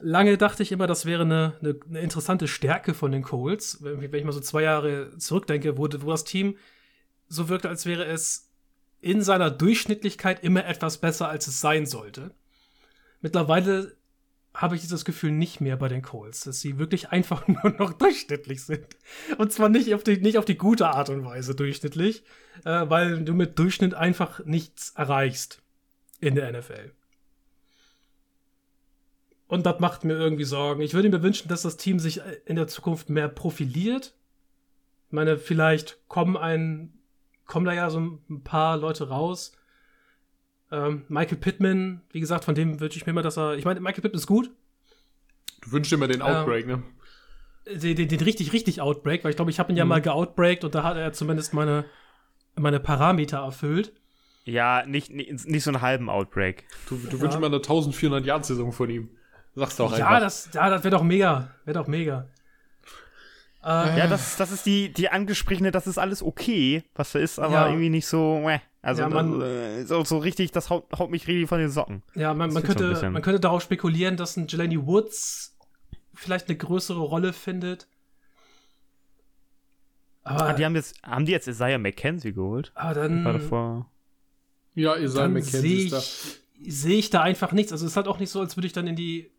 Lange 0.00 0.38
dachte 0.38 0.62
ich 0.62 0.72
immer, 0.72 0.86
das 0.86 1.06
wäre 1.06 1.22
eine, 1.22 1.56
eine, 1.60 1.76
eine 1.88 2.00
interessante 2.00 2.48
Stärke 2.48 2.94
von 2.94 3.12
den 3.12 3.22
Colts. 3.22 3.82
Wenn, 3.82 4.00
wenn, 4.00 4.14
ich 4.14 4.24
mal 4.24 4.32
so 4.32 4.40
zwei 4.40 4.62
Jahre 4.62 5.16
zurückdenke, 5.18 5.76
wo, 5.76 5.82
wo 5.82 6.10
das 6.10 6.24
Team 6.24 6.56
so 7.28 7.48
wirkte, 7.48 7.68
als 7.68 7.86
wäre 7.86 8.04
es 8.04 8.50
in 9.00 9.22
seiner 9.22 9.50
Durchschnittlichkeit 9.50 10.42
immer 10.42 10.66
etwas 10.66 10.98
besser, 10.98 11.28
als 11.28 11.46
es 11.46 11.60
sein 11.60 11.86
sollte. 11.86 12.34
Mittlerweile 13.20 13.96
habe 14.52 14.74
ich 14.74 14.80
dieses 14.80 15.04
Gefühl 15.04 15.30
nicht 15.30 15.60
mehr 15.60 15.76
bei 15.76 15.88
den 15.88 16.02
Colts, 16.02 16.40
dass 16.40 16.60
sie 16.60 16.78
wirklich 16.78 17.10
einfach 17.10 17.46
nur 17.48 17.70
noch 17.78 17.92
durchschnittlich 17.92 18.64
sind. 18.64 18.86
Und 19.38 19.52
zwar 19.52 19.68
nicht 19.68 19.94
auf 19.94 20.02
die, 20.02 20.18
nicht 20.18 20.38
auf 20.38 20.44
die 20.44 20.58
gute 20.58 20.88
Art 20.88 21.08
und 21.08 21.24
Weise 21.24 21.54
durchschnittlich, 21.54 22.24
äh, 22.64 22.88
weil 22.88 23.24
du 23.24 23.34
mit 23.34 23.58
Durchschnitt 23.58 23.94
einfach 23.94 24.44
nichts 24.44 24.92
erreichst 24.96 25.62
in 26.20 26.34
der 26.34 26.50
NFL. 26.52 26.92
Und 29.50 29.66
das 29.66 29.80
macht 29.80 30.04
mir 30.04 30.14
irgendwie 30.14 30.44
Sorgen. 30.44 30.80
Ich 30.80 30.94
würde 30.94 31.08
mir 31.08 31.24
wünschen, 31.24 31.48
dass 31.48 31.62
das 31.62 31.76
Team 31.76 31.98
sich 31.98 32.20
in 32.46 32.54
der 32.54 32.68
Zukunft 32.68 33.10
mehr 33.10 33.26
profiliert. 33.26 34.14
Ich 35.08 35.12
meine, 35.12 35.38
vielleicht 35.38 35.98
kommen 36.06 36.36
ein, 36.36 36.92
kommen 37.46 37.66
da 37.66 37.72
ja 37.72 37.90
so 37.90 37.98
ein 37.98 38.44
paar 38.44 38.76
Leute 38.76 39.08
raus, 39.08 39.56
ähm, 40.70 41.02
Michael 41.08 41.38
Pittman, 41.38 42.00
wie 42.12 42.20
gesagt, 42.20 42.44
von 42.44 42.54
dem 42.54 42.78
wünsche 42.78 42.96
ich 42.96 43.06
mir 43.06 43.10
immer, 43.10 43.22
dass 43.22 43.36
er. 43.36 43.54
Ich 43.54 43.64
meine, 43.64 43.80
Michael 43.80 44.02
Pittman 44.02 44.20
ist 44.20 44.28
gut. 44.28 44.52
Du 45.62 45.72
wünschst 45.72 45.90
dir 45.90 45.96
immer 45.96 46.06
den 46.06 46.22
Outbreak, 46.22 46.68
ähm, 46.68 46.84
ne? 47.66 47.76
Den, 47.76 47.96
den, 47.96 48.06
den, 48.06 48.20
richtig, 48.20 48.52
richtig 48.52 48.80
Outbreak, 48.80 49.24
weil 49.24 49.30
ich 49.30 49.36
glaube, 49.36 49.50
ich 49.50 49.58
habe 49.58 49.72
ihn 49.72 49.76
ja 49.76 49.84
mhm. 49.84 49.88
mal 49.88 50.00
geoutbreakt 50.00 50.62
und 50.62 50.76
da 50.76 50.84
hat 50.84 50.96
er 50.96 51.12
zumindest 51.12 51.54
meine, 51.54 51.86
meine 52.54 52.78
Parameter 52.78 53.38
erfüllt. 53.38 53.92
Ja, 54.44 54.86
nicht, 54.86 55.10
nicht, 55.10 55.44
nicht 55.44 55.64
so 55.64 55.70
einen 55.70 55.80
halben 55.80 56.08
Outbreak. 56.08 56.66
Du, 56.88 56.96
du 56.96 57.16
ja. 57.16 57.20
wünschst 57.20 57.40
mir 57.40 57.46
eine 57.46 57.56
1400 57.56 58.24
Yard 58.24 58.46
Saison 58.46 58.70
von 58.70 58.88
ihm. 58.90 59.10
Sagst 59.54 59.78
du 59.78 59.84
auch 59.84 59.96
ja, 59.96 60.06
einfach. 60.06 60.20
Das, 60.20 60.50
ja, 60.52 60.70
das 60.70 60.84
wäre 60.84 60.96
doch 60.96 61.02
mega. 61.02 61.48
Wäre 61.64 61.78
doch 61.78 61.86
mega. 61.86 62.28
Äh, 63.62 63.98
ja, 63.98 64.06
das, 64.06 64.36
das 64.36 64.52
ist 64.52 64.64
die, 64.64 64.90
die 64.90 65.10
angesprochene, 65.10 65.70
das 65.70 65.86
ist 65.86 65.98
alles 65.98 66.22
okay, 66.22 66.82
was 66.94 67.12
da 67.12 67.18
ist, 67.18 67.38
aber 67.38 67.52
ja. 67.52 67.66
irgendwie 67.68 67.90
nicht 67.90 68.06
so, 68.06 68.40
meh. 68.44 68.60
Also, 68.80 69.02
ja, 69.02 69.08
man, 69.10 69.42
äh, 69.42 69.84
so, 69.84 70.02
so, 70.04 70.16
richtig, 70.16 70.52
das 70.52 70.70
haut, 70.70 70.86
haut, 70.98 71.10
mich 71.10 71.28
richtig 71.28 71.46
von 71.48 71.58
den 71.58 71.68
Socken. 71.68 72.02
Ja, 72.14 72.32
man, 72.32 72.54
man 72.54 72.62
könnte, 72.62 73.10
man 73.10 73.20
könnte 73.20 73.40
darauf 73.40 73.60
spekulieren, 73.62 74.16
dass 74.16 74.38
ein 74.38 74.46
Jelani 74.48 74.86
Woods 74.86 75.58
vielleicht 76.14 76.48
eine 76.48 76.56
größere 76.56 77.00
Rolle 77.00 77.34
findet. 77.34 77.86
Aber 80.22 80.48
ah, 80.48 80.52
die 80.54 80.64
haben 80.64 80.74
jetzt, 80.74 81.02
haben 81.02 81.26
die 81.26 81.32
jetzt 81.32 81.46
Isaiah 81.46 81.78
McKenzie 81.78 82.32
geholt? 82.32 82.72
Ah, 82.74 82.94
dann. 82.94 83.24
War 83.24 83.34
davor. 83.34 83.90
Ja, 84.74 84.96
Isaiah 84.96 85.28
McKenzie 85.28 85.84
ist 85.84 85.92
da. 85.92 86.00
Sehe 86.66 86.98
ich 86.98 87.10
da 87.10 87.22
einfach 87.22 87.52
nichts. 87.52 87.72
Also, 87.72 87.84
es 87.84 87.92
ist 87.92 87.96
halt 87.96 88.08
auch 88.08 88.18
nicht 88.18 88.30
so, 88.30 88.40
als 88.40 88.56
würde 88.56 88.66
ich 88.66 88.72
dann 88.72 88.86
in 88.86 88.96
die 88.96 89.30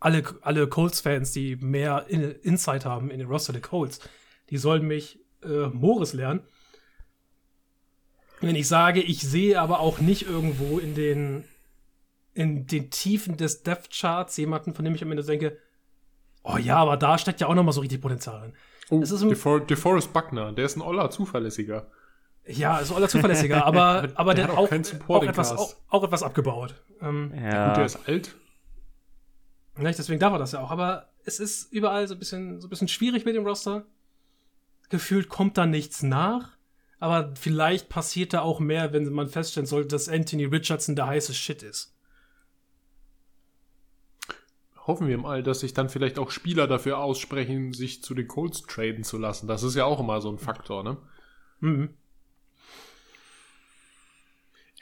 alle, 0.00 0.22
alle 0.42 0.66
Colts-Fans, 0.68 1.32
die 1.32 1.56
mehr 1.56 2.06
in, 2.08 2.22
Insight 2.42 2.84
haben 2.84 3.10
in 3.10 3.18
den 3.18 3.28
Roster 3.28 3.52
der 3.52 3.62
Colts, 3.62 4.00
die 4.50 4.58
sollen 4.58 4.86
mich 4.86 5.20
äh, 5.42 5.66
Morris 5.68 6.12
lernen. 6.12 6.40
Wenn 8.40 8.54
ich 8.54 8.68
sage, 8.68 9.00
ich 9.00 9.20
sehe 9.20 9.60
aber 9.60 9.80
auch 9.80 9.98
nicht 9.98 10.28
irgendwo 10.28 10.78
in 10.78 10.94
den, 10.94 11.44
in 12.34 12.66
den 12.66 12.90
Tiefen 12.90 13.36
des 13.36 13.64
Death 13.64 13.90
Charts 13.90 14.36
jemanden, 14.36 14.74
von 14.74 14.84
dem 14.84 14.94
ich 14.94 15.02
am 15.02 15.10
Ende 15.10 15.24
denke, 15.24 15.58
oh 16.44 16.56
ja, 16.56 16.76
aber 16.76 16.96
da 16.96 17.18
steckt 17.18 17.40
ja 17.40 17.48
auch 17.48 17.54
noch 17.54 17.64
mal 17.64 17.72
so 17.72 17.80
richtig 17.80 18.00
Potenzial 18.00 18.40
drin. 18.40 18.52
Oh, 18.90 19.02
es 19.02 19.10
ist 19.10 19.22
ein, 19.22 19.28
DeFor 19.28 19.60
DeForest 19.60 20.12
Buckner, 20.12 20.52
der 20.52 20.64
ist 20.64 20.76
ein 20.76 20.82
Oller 20.82 21.10
zuverlässiger. 21.10 21.90
Ja, 22.46 22.78
ist 22.78 22.90
ein 22.90 22.96
Oller 22.96 23.08
zuverlässiger, 23.08 23.66
aber, 23.66 24.08
aber 24.14 24.34
der, 24.34 24.46
der 24.46 24.56
hat 24.56 24.58
auch, 24.58 24.70
auch, 24.70 25.10
auch, 25.16 25.22
etwas, 25.24 25.52
auch, 25.52 25.74
auch, 25.88 26.04
etwas 26.04 26.22
abgebaut. 26.22 26.74
Ähm, 27.02 27.34
ja. 27.34 27.68
Gut, 27.68 27.76
der 27.78 27.84
ist 27.84 28.08
alt. 28.08 28.36
Nicht? 29.78 29.98
Deswegen 29.98 30.20
darf 30.20 30.32
er 30.32 30.38
das 30.38 30.52
ja 30.52 30.60
auch. 30.60 30.70
Aber 30.70 31.08
es 31.24 31.40
ist 31.40 31.72
überall 31.72 32.06
so 32.08 32.14
ein 32.14 32.18
bisschen, 32.18 32.60
so 32.60 32.66
ein 32.66 32.70
bisschen 32.70 32.88
schwierig 32.88 33.24
mit 33.24 33.34
dem 33.36 33.46
Roster. 33.46 33.86
Gefühlt 34.88 35.28
kommt 35.28 35.56
da 35.56 35.66
nichts 35.66 36.02
nach. 36.02 36.56
Aber 37.00 37.34
vielleicht 37.36 37.88
passiert 37.88 38.32
da 38.32 38.40
auch 38.40 38.58
mehr, 38.58 38.92
wenn 38.92 39.12
man 39.12 39.28
feststellen 39.28 39.66
sollte, 39.66 39.88
dass 39.88 40.08
Anthony 40.08 40.46
Richardson 40.46 40.96
der 40.96 41.06
heiße 41.06 41.32
Shit 41.32 41.62
ist. 41.62 41.94
Hoffen 44.86 45.06
wir 45.06 45.18
mal, 45.18 45.42
dass 45.42 45.60
sich 45.60 45.74
dann 45.74 45.90
vielleicht 45.90 46.18
auch 46.18 46.30
Spieler 46.30 46.66
dafür 46.66 46.98
aussprechen, 46.98 47.72
sich 47.72 48.02
zu 48.02 48.14
den 48.14 48.26
Colts 48.26 48.62
traden 48.62 49.04
zu 49.04 49.18
lassen. 49.18 49.46
Das 49.46 49.62
ist 49.62 49.74
ja 49.74 49.84
auch 49.84 50.00
immer 50.00 50.20
so 50.20 50.30
ein 50.30 50.38
Faktor, 50.38 50.82
ne? 50.82 50.96
Mhm. 51.60 51.90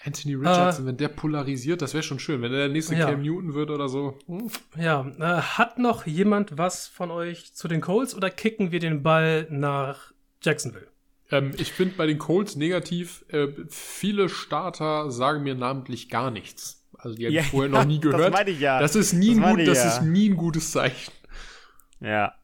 Anthony 0.07 0.35
Richardson, 0.35 0.85
äh, 0.85 0.89
wenn 0.89 0.97
der 0.97 1.09
polarisiert, 1.09 1.83
das 1.83 1.93
wäre 1.93 2.03
schon 2.03 2.19
schön, 2.19 2.41
wenn 2.43 2.53
er 2.53 2.59
der 2.59 2.69
nächste 2.69 2.95
ja. 2.95 3.07
Cam 3.11 3.23
Newton 3.23 3.55
wird 3.55 3.71
oder 3.71 3.89
so. 3.89 4.19
Hm. 4.27 4.51
Ja, 4.79 5.07
äh, 5.19 5.43
hat 5.43 5.79
noch 5.79 6.07
jemand 6.07 6.57
was 6.57 6.87
von 6.87 7.11
euch 7.11 7.55
zu 7.55 7.69
den 7.69 7.81
Colts 7.81 8.15
oder 8.15 8.31
kicken 8.31 8.73
wir 8.73 8.81
den 8.81 9.03
Ball 9.03 9.47
nach 9.51 10.13
Jacksonville? 10.43 10.87
Ähm, 11.31 11.53
ich 11.57 11.73
finde 11.73 11.97
bei 11.97 12.07
den 12.07 12.19
Colts 12.19 12.57
negativ, 12.57 13.25
äh, 13.29 13.49
viele 13.69 14.29
Starter 14.29 15.11
sagen 15.11 15.43
mir 15.43 15.55
namentlich 15.55 16.09
gar 16.09 16.31
nichts. 16.31 16.85
Also 16.99 17.17
die 17.17 17.25
habe 17.27 17.31
ich 17.35 17.37
ja, 17.37 17.43
vorher 17.43 17.71
noch 17.71 17.85
nie 17.85 18.01
gehört. 18.01 18.21
Das 18.21 18.33
meine 18.33 18.51
ich 18.51 18.61
ja. 18.61 18.81
Das 18.81 18.95
ist 18.95 19.13
nie, 19.13 19.35
das 19.35 19.45
ein, 19.45 19.57
gut, 19.57 19.67
das 19.67 19.79
ja. 19.79 19.89
ist 19.89 20.03
nie 20.03 20.31
ein 20.31 20.37
gutes 20.37 20.71
Zeichen. 20.71 21.13
Ja. 22.01 22.35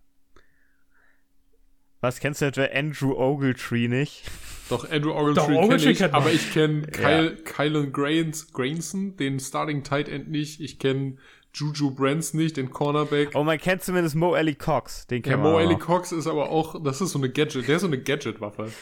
Was 2.00 2.18
kennst 2.18 2.40
du 2.40 2.46
etwa 2.46 2.64
Andrew 2.64 3.12
Ogletree 3.12 3.86
nicht? 3.86 4.24
Doch, 4.72 4.90
Andrew 4.90 5.12
Ogletree 5.12 5.68
kenne 5.68 5.90
ich, 5.90 5.98
kenn 5.98 6.14
aber 6.14 6.32
ich 6.32 6.50
kenne 6.50 6.82
Kyle, 6.86 7.36
ja. 7.36 7.42
Kylan 7.44 7.92
Grains, 7.92 8.52
Grainson, 8.54 9.18
den 9.18 9.38
Starting 9.38 9.84
Tight 9.84 10.08
End 10.08 10.30
nicht. 10.30 10.62
Ich 10.62 10.78
kenne 10.78 11.18
Juju 11.52 11.90
Brands 11.90 12.32
nicht, 12.32 12.56
den 12.56 12.70
Cornerback. 12.70 13.32
Oh, 13.34 13.44
man 13.44 13.58
kennt 13.58 13.82
zumindest 13.82 14.14
Mo 14.14 14.34
Ellie 14.34 14.54
Cox, 14.54 15.06
den 15.06 15.20
kennt 15.20 15.36
ja, 15.44 15.50
Mo 15.50 15.58
Ellie 15.58 15.76
Cox 15.76 16.10
ist 16.12 16.26
aber 16.26 16.48
auch, 16.48 16.82
das 16.82 17.02
ist 17.02 17.10
so 17.10 17.18
eine 17.18 17.28
Gadget, 17.28 17.68
der 17.68 17.76
ist 17.76 17.82
so 17.82 17.86
eine 17.86 18.00
Gadget-Waffe. 18.00 18.72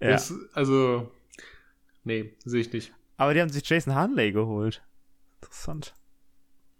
Ja. 0.00 0.14
Ist, 0.14 0.32
also, 0.54 1.10
nee, 2.04 2.32
sehe 2.46 2.62
ich 2.62 2.72
nicht. 2.72 2.94
Aber 3.18 3.34
die 3.34 3.42
haben 3.42 3.50
sich 3.50 3.68
Jason 3.68 3.94
Hanley 3.94 4.32
geholt. 4.32 4.82
Interessant. 5.42 5.94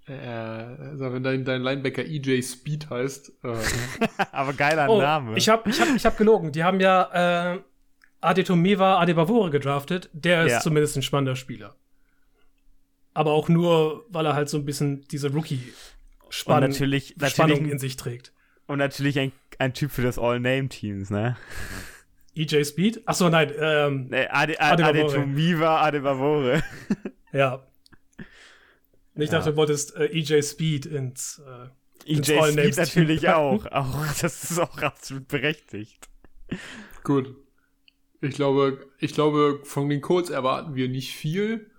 Äh, 0.07 0.15
also 0.17 1.13
wenn 1.13 1.23
dein, 1.23 1.45
dein 1.45 1.61
Linebacker 1.61 2.03
EJ 2.03 2.41
Speed 2.43 2.89
heißt. 2.89 3.31
Äh. 3.43 3.57
aber 4.33 4.55
geiler 4.55 4.89
oh, 4.89 5.03
Name. 5.03 5.37
Ich 5.37 5.51
habe 5.51 5.69
ich 5.69 5.79
hab, 5.79 5.95
ich 5.95 6.07
hab 6.07 6.17
gelogen. 6.17 6.51
Die 6.51 6.65
haben 6.65 6.81
ja 6.81 7.53
äh, 7.53 7.61
Adetomiwa 8.25 8.99
Adebavore 8.99 9.51
gedraftet. 9.51 10.11
Der 10.13 10.45
ist 10.47 10.53
ja. 10.53 10.61
zumindest 10.61 10.97
ein 10.97 11.03
spannender 11.03 11.37
Spieler. 11.37 11.75
Aber 13.13 13.33
auch 13.33 13.49
nur, 13.49 14.05
weil 14.09 14.27
er 14.27 14.35
halt 14.35 14.49
so 14.49 14.59
ein 14.59 14.65
bisschen 14.65 15.07
diese 15.09 15.33
Rookie-Spannung 15.33 16.71
natürlich, 16.71 17.17
natürlich, 17.17 17.59
in 17.61 17.79
sich 17.79 17.97
trägt. 17.97 18.33
Und 18.67 18.79
natürlich 18.79 19.19
ein, 19.19 19.33
ein 19.59 19.73
Typ 19.75 19.91
für 19.93 20.03
das 20.03 20.19
All-Name-Teams, 20.19 21.11
ne? 21.11 21.37
EJ 22.35 22.65
Speed? 22.65 23.07
Achso, 23.07 23.29
nein. 23.29 23.53
Ähm, 23.57 24.09
nee, 24.11 24.27
Ade, 24.27 24.61
Ade, 24.61 24.85
Adetomiwa 24.85 25.83
Adebavore. 25.83 26.63
ja. 27.33 27.63
Ich 29.17 29.31
dachte, 29.31 29.51
ja. 29.51 29.51
du 29.53 29.57
wolltest 29.57 29.95
äh, 29.95 30.07
EJ 30.07 30.43
Speed 30.43 30.87
ins, 30.87 31.41
äh, 31.47 32.13
EJ 32.13 32.33
ins 32.33 32.53
Speed 32.53 32.77
natürlich 32.79 33.29
auch. 33.29 33.65
auch. 33.67 34.07
Das 34.21 34.51
ist 34.51 34.59
auch 34.59 34.77
absolut 34.79 35.29
berechtigt. 35.29 36.09
Gut. 37.05 37.37
Ich 38.25 38.35
glaube, 38.37 38.79
ich 38.99 39.13
glaube, 39.15 39.61
von 39.65 39.89
den 39.89 40.01
Colts 40.01 40.31
erwarten 40.31 40.75
wir 40.75 40.89
nicht 40.89 41.13
viel. 41.15 41.71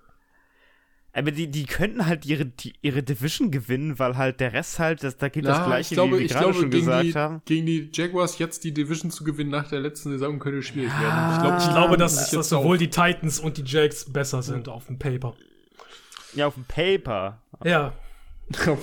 Aber 1.14 1.32
die, 1.32 1.48
die 1.48 1.66
könnten 1.66 2.06
halt 2.08 2.26
ihre, 2.26 2.46
die, 2.46 2.74
ihre 2.82 3.02
Division 3.02 3.50
gewinnen, 3.50 3.98
weil 4.00 4.18
halt 4.18 4.42
der 4.42 4.52
Rest 4.52 4.80
halt, 4.80 5.02
das, 5.02 5.16
da 5.18 5.30
geht 5.30 5.46
Ja, 5.46 5.58
das 5.58 5.66
gleiche, 5.66 5.94
ich 5.94 5.96
glaube, 5.96 6.16
wie 6.16 6.20
wir 6.20 6.26
ich 6.26 6.32
gerade 6.34 6.44
glaube 6.46 6.60
schon 6.60 6.70
gegen, 6.70 6.86
gesagt 6.86 7.06
die, 7.06 7.14
haben. 7.14 7.42
gegen 7.46 7.66
die 7.66 7.90
Jaguars 7.94 8.38
jetzt 8.38 8.66
die 8.66 8.74
Division 8.74 9.12
zu 9.12 9.24
gewinnen 9.24 9.50
nach 9.50 9.70
der 9.70 9.80
letzten 9.80 10.10
Saison 10.12 10.40
könnte 10.40 10.62
schwierig 10.62 10.92
Ja. 10.92 11.02
werden. 11.02 11.34
Ich 11.36 11.42
glaube, 11.42 11.58
Ich 11.64 11.70
glaube, 11.70 11.98
dass, 11.98 12.16
dass 12.16 12.32
jetzt 12.34 12.50
sowohl 12.50 12.78
die 12.78 12.90
Titans 12.90 13.40
und 13.40 13.56
die 13.58 13.64
Jacks 13.66 14.12
besser 14.12 14.42
sind 14.42 14.68
auf 14.68 14.88
dem 14.88 15.00
Paper. 15.00 15.36
Ja, 16.34 16.48
auf 16.48 16.56
dem 16.56 16.66
Paper. 16.66 17.42
Ja. 17.64 17.94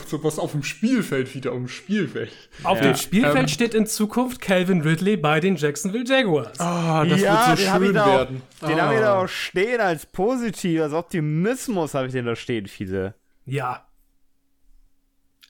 So 0.07 0.25
was 0.25 0.39
auf 0.39 0.53
dem 0.53 0.63
Spielfeld 0.65 1.35
wieder, 1.35 1.53
auf 1.53 1.59
dem 1.59 1.69
Spielfeld. 1.69 2.33
Auf 2.65 2.79
Ja. 2.79 2.85
dem 2.85 2.97
Spielfeld 2.97 3.37
Ähm. 3.45 3.49
steht 3.49 3.75
in 3.75 3.87
Zukunft 3.87 4.41
Calvin 4.41 4.81
Ridley 4.81 5.17
bei 5.17 5.39
den 5.41 5.57
Jacksonville 5.57 6.05
Jaguars. 6.05 6.59
Ah, 6.59 7.05
den 7.05 7.13
hab 7.13 7.57
ich 7.57 7.93
da 7.93 8.05
auch- 8.05 8.09
werden. 8.19 8.43
Den 8.61 8.81
haben 8.81 8.95
wir 8.95 9.01
da 9.01 9.23
auch 9.23 9.29
stehen 9.29 9.81
als 9.81 10.05
positiv, 10.07 10.81
als 10.81 10.93
Optimismus 10.93 11.95
habe 11.95 12.07
ich 12.09 12.13
den 12.13 12.27
da 12.27 12.35
stehen, 12.35 12.67
viele. 12.67 13.15
Ja. 13.47 13.87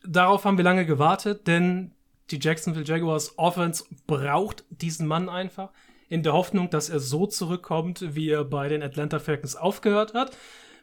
Darauf 0.04 0.44
haben 0.44 0.56
wir 0.56 0.64
lange 0.64 0.84
gewartet, 0.84 1.46
denn 1.46 1.92
die 2.30 2.38
Jacksonville 2.40 2.84
Jaguars 2.84 3.38
Offense 3.38 3.84
braucht 4.06 4.64
diesen 4.70 5.06
Mann 5.06 5.28
einfach. 5.28 5.70
In 6.08 6.22
der 6.22 6.32
Hoffnung, 6.34 6.68
dass 6.70 6.90
er 6.90 7.00
so 7.00 7.26
zurückkommt, 7.26 8.14
wie 8.14 8.28
er 8.30 8.44
bei 8.44 8.68
den 8.68 8.82
Atlanta 8.82 9.18
Falcons 9.18 9.56
aufgehört 9.56 10.12
hat, 10.12 10.36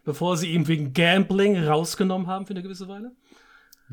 bevor 0.09 0.37
sie 0.37 0.47
ihn 0.51 0.67
wegen 0.67 0.91
Gambling 0.93 1.55
rausgenommen 1.63 2.25
haben 2.25 2.47
für 2.47 2.53
eine 2.53 2.63
gewisse 2.63 2.87
Weile. 2.87 3.11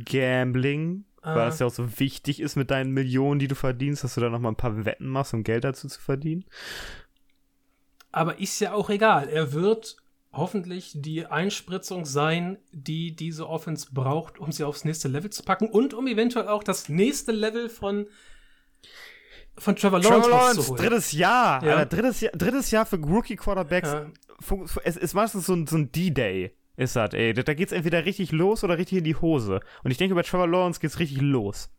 Gambling, 0.02 1.04
weil 1.22 1.40
Ah. 1.40 1.48
es 1.48 1.58
ja 1.58 1.66
auch 1.66 1.70
so 1.70 1.98
wichtig 2.00 2.40
ist 2.40 2.56
mit 2.56 2.70
deinen 2.70 2.92
Millionen, 2.92 3.38
die 3.38 3.48
du 3.48 3.54
verdienst, 3.54 4.02
dass 4.02 4.14
du 4.14 4.22
da 4.22 4.30
nochmal 4.30 4.52
ein 4.52 4.56
paar 4.56 4.86
Wetten 4.86 5.08
machst, 5.08 5.34
um 5.34 5.44
Geld 5.44 5.64
dazu 5.64 5.88
zu 5.88 6.00
verdienen. 6.00 6.46
Aber 8.12 8.38
ist 8.40 8.58
ja 8.60 8.72
auch 8.72 8.88
egal. 8.88 9.28
Er 9.28 9.52
wird 9.52 9.98
hoffentlich 10.32 10.92
die 10.94 11.26
Einspritzung 11.26 12.06
sein, 12.06 12.56
die 12.72 13.14
diese 13.14 13.46
Offense 13.46 13.88
braucht, 13.92 14.38
um 14.38 14.52
sie 14.52 14.64
aufs 14.64 14.84
nächste 14.86 15.08
Level 15.08 15.28
zu 15.28 15.42
packen 15.42 15.68
und 15.68 15.92
um 15.92 16.06
eventuell 16.06 16.48
auch 16.48 16.62
das 16.62 16.88
nächste 16.88 17.32
Level 17.32 17.68
von, 17.68 18.06
von 19.58 19.76
Trevor 19.76 20.00
Lawrence, 20.00 20.22
Trevor 20.30 20.38
Lawrence, 20.40 20.74
drittes 20.74 21.12
Jahr. 21.12 21.62
Ja. 21.62 21.76
Alter, 21.76 21.96
drittes, 21.96 22.20
Jahr 22.22 22.32
drittes 22.32 22.70
Jahr 22.70 22.86
für 22.86 22.96
Rookie-Quarterbacks. 22.96 23.92
Ja. 23.92 24.06
Es 24.84 24.96
ist 24.96 25.14
meistens 25.14 25.46
so 25.46 25.54
ein, 25.54 25.66
so 25.66 25.76
ein 25.76 25.92
D-Day. 25.92 26.52
Ist 26.76 26.94
das, 26.94 27.14
ey. 27.14 27.32
Da 27.32 27.54
geht's 27.54 27.72
entweder 27.72 28.04
richtig 28.04 28.32
los 28.32 28.62
oder 28.62 28.76
richtig 28.76 28.98
in 28.98 29.04
die 29.04 29.16
Hose. 29.16 29.60
Und 29.82 29.90
ich 29.90 29.96
denke, 29.96 30.14
bei 30.14 30.22
Trevor 30.22 30.46
Lawrence 30.46 30.78
geht's 30.78 30.98
richtig 30.98 31.22
los. 31.22 31.70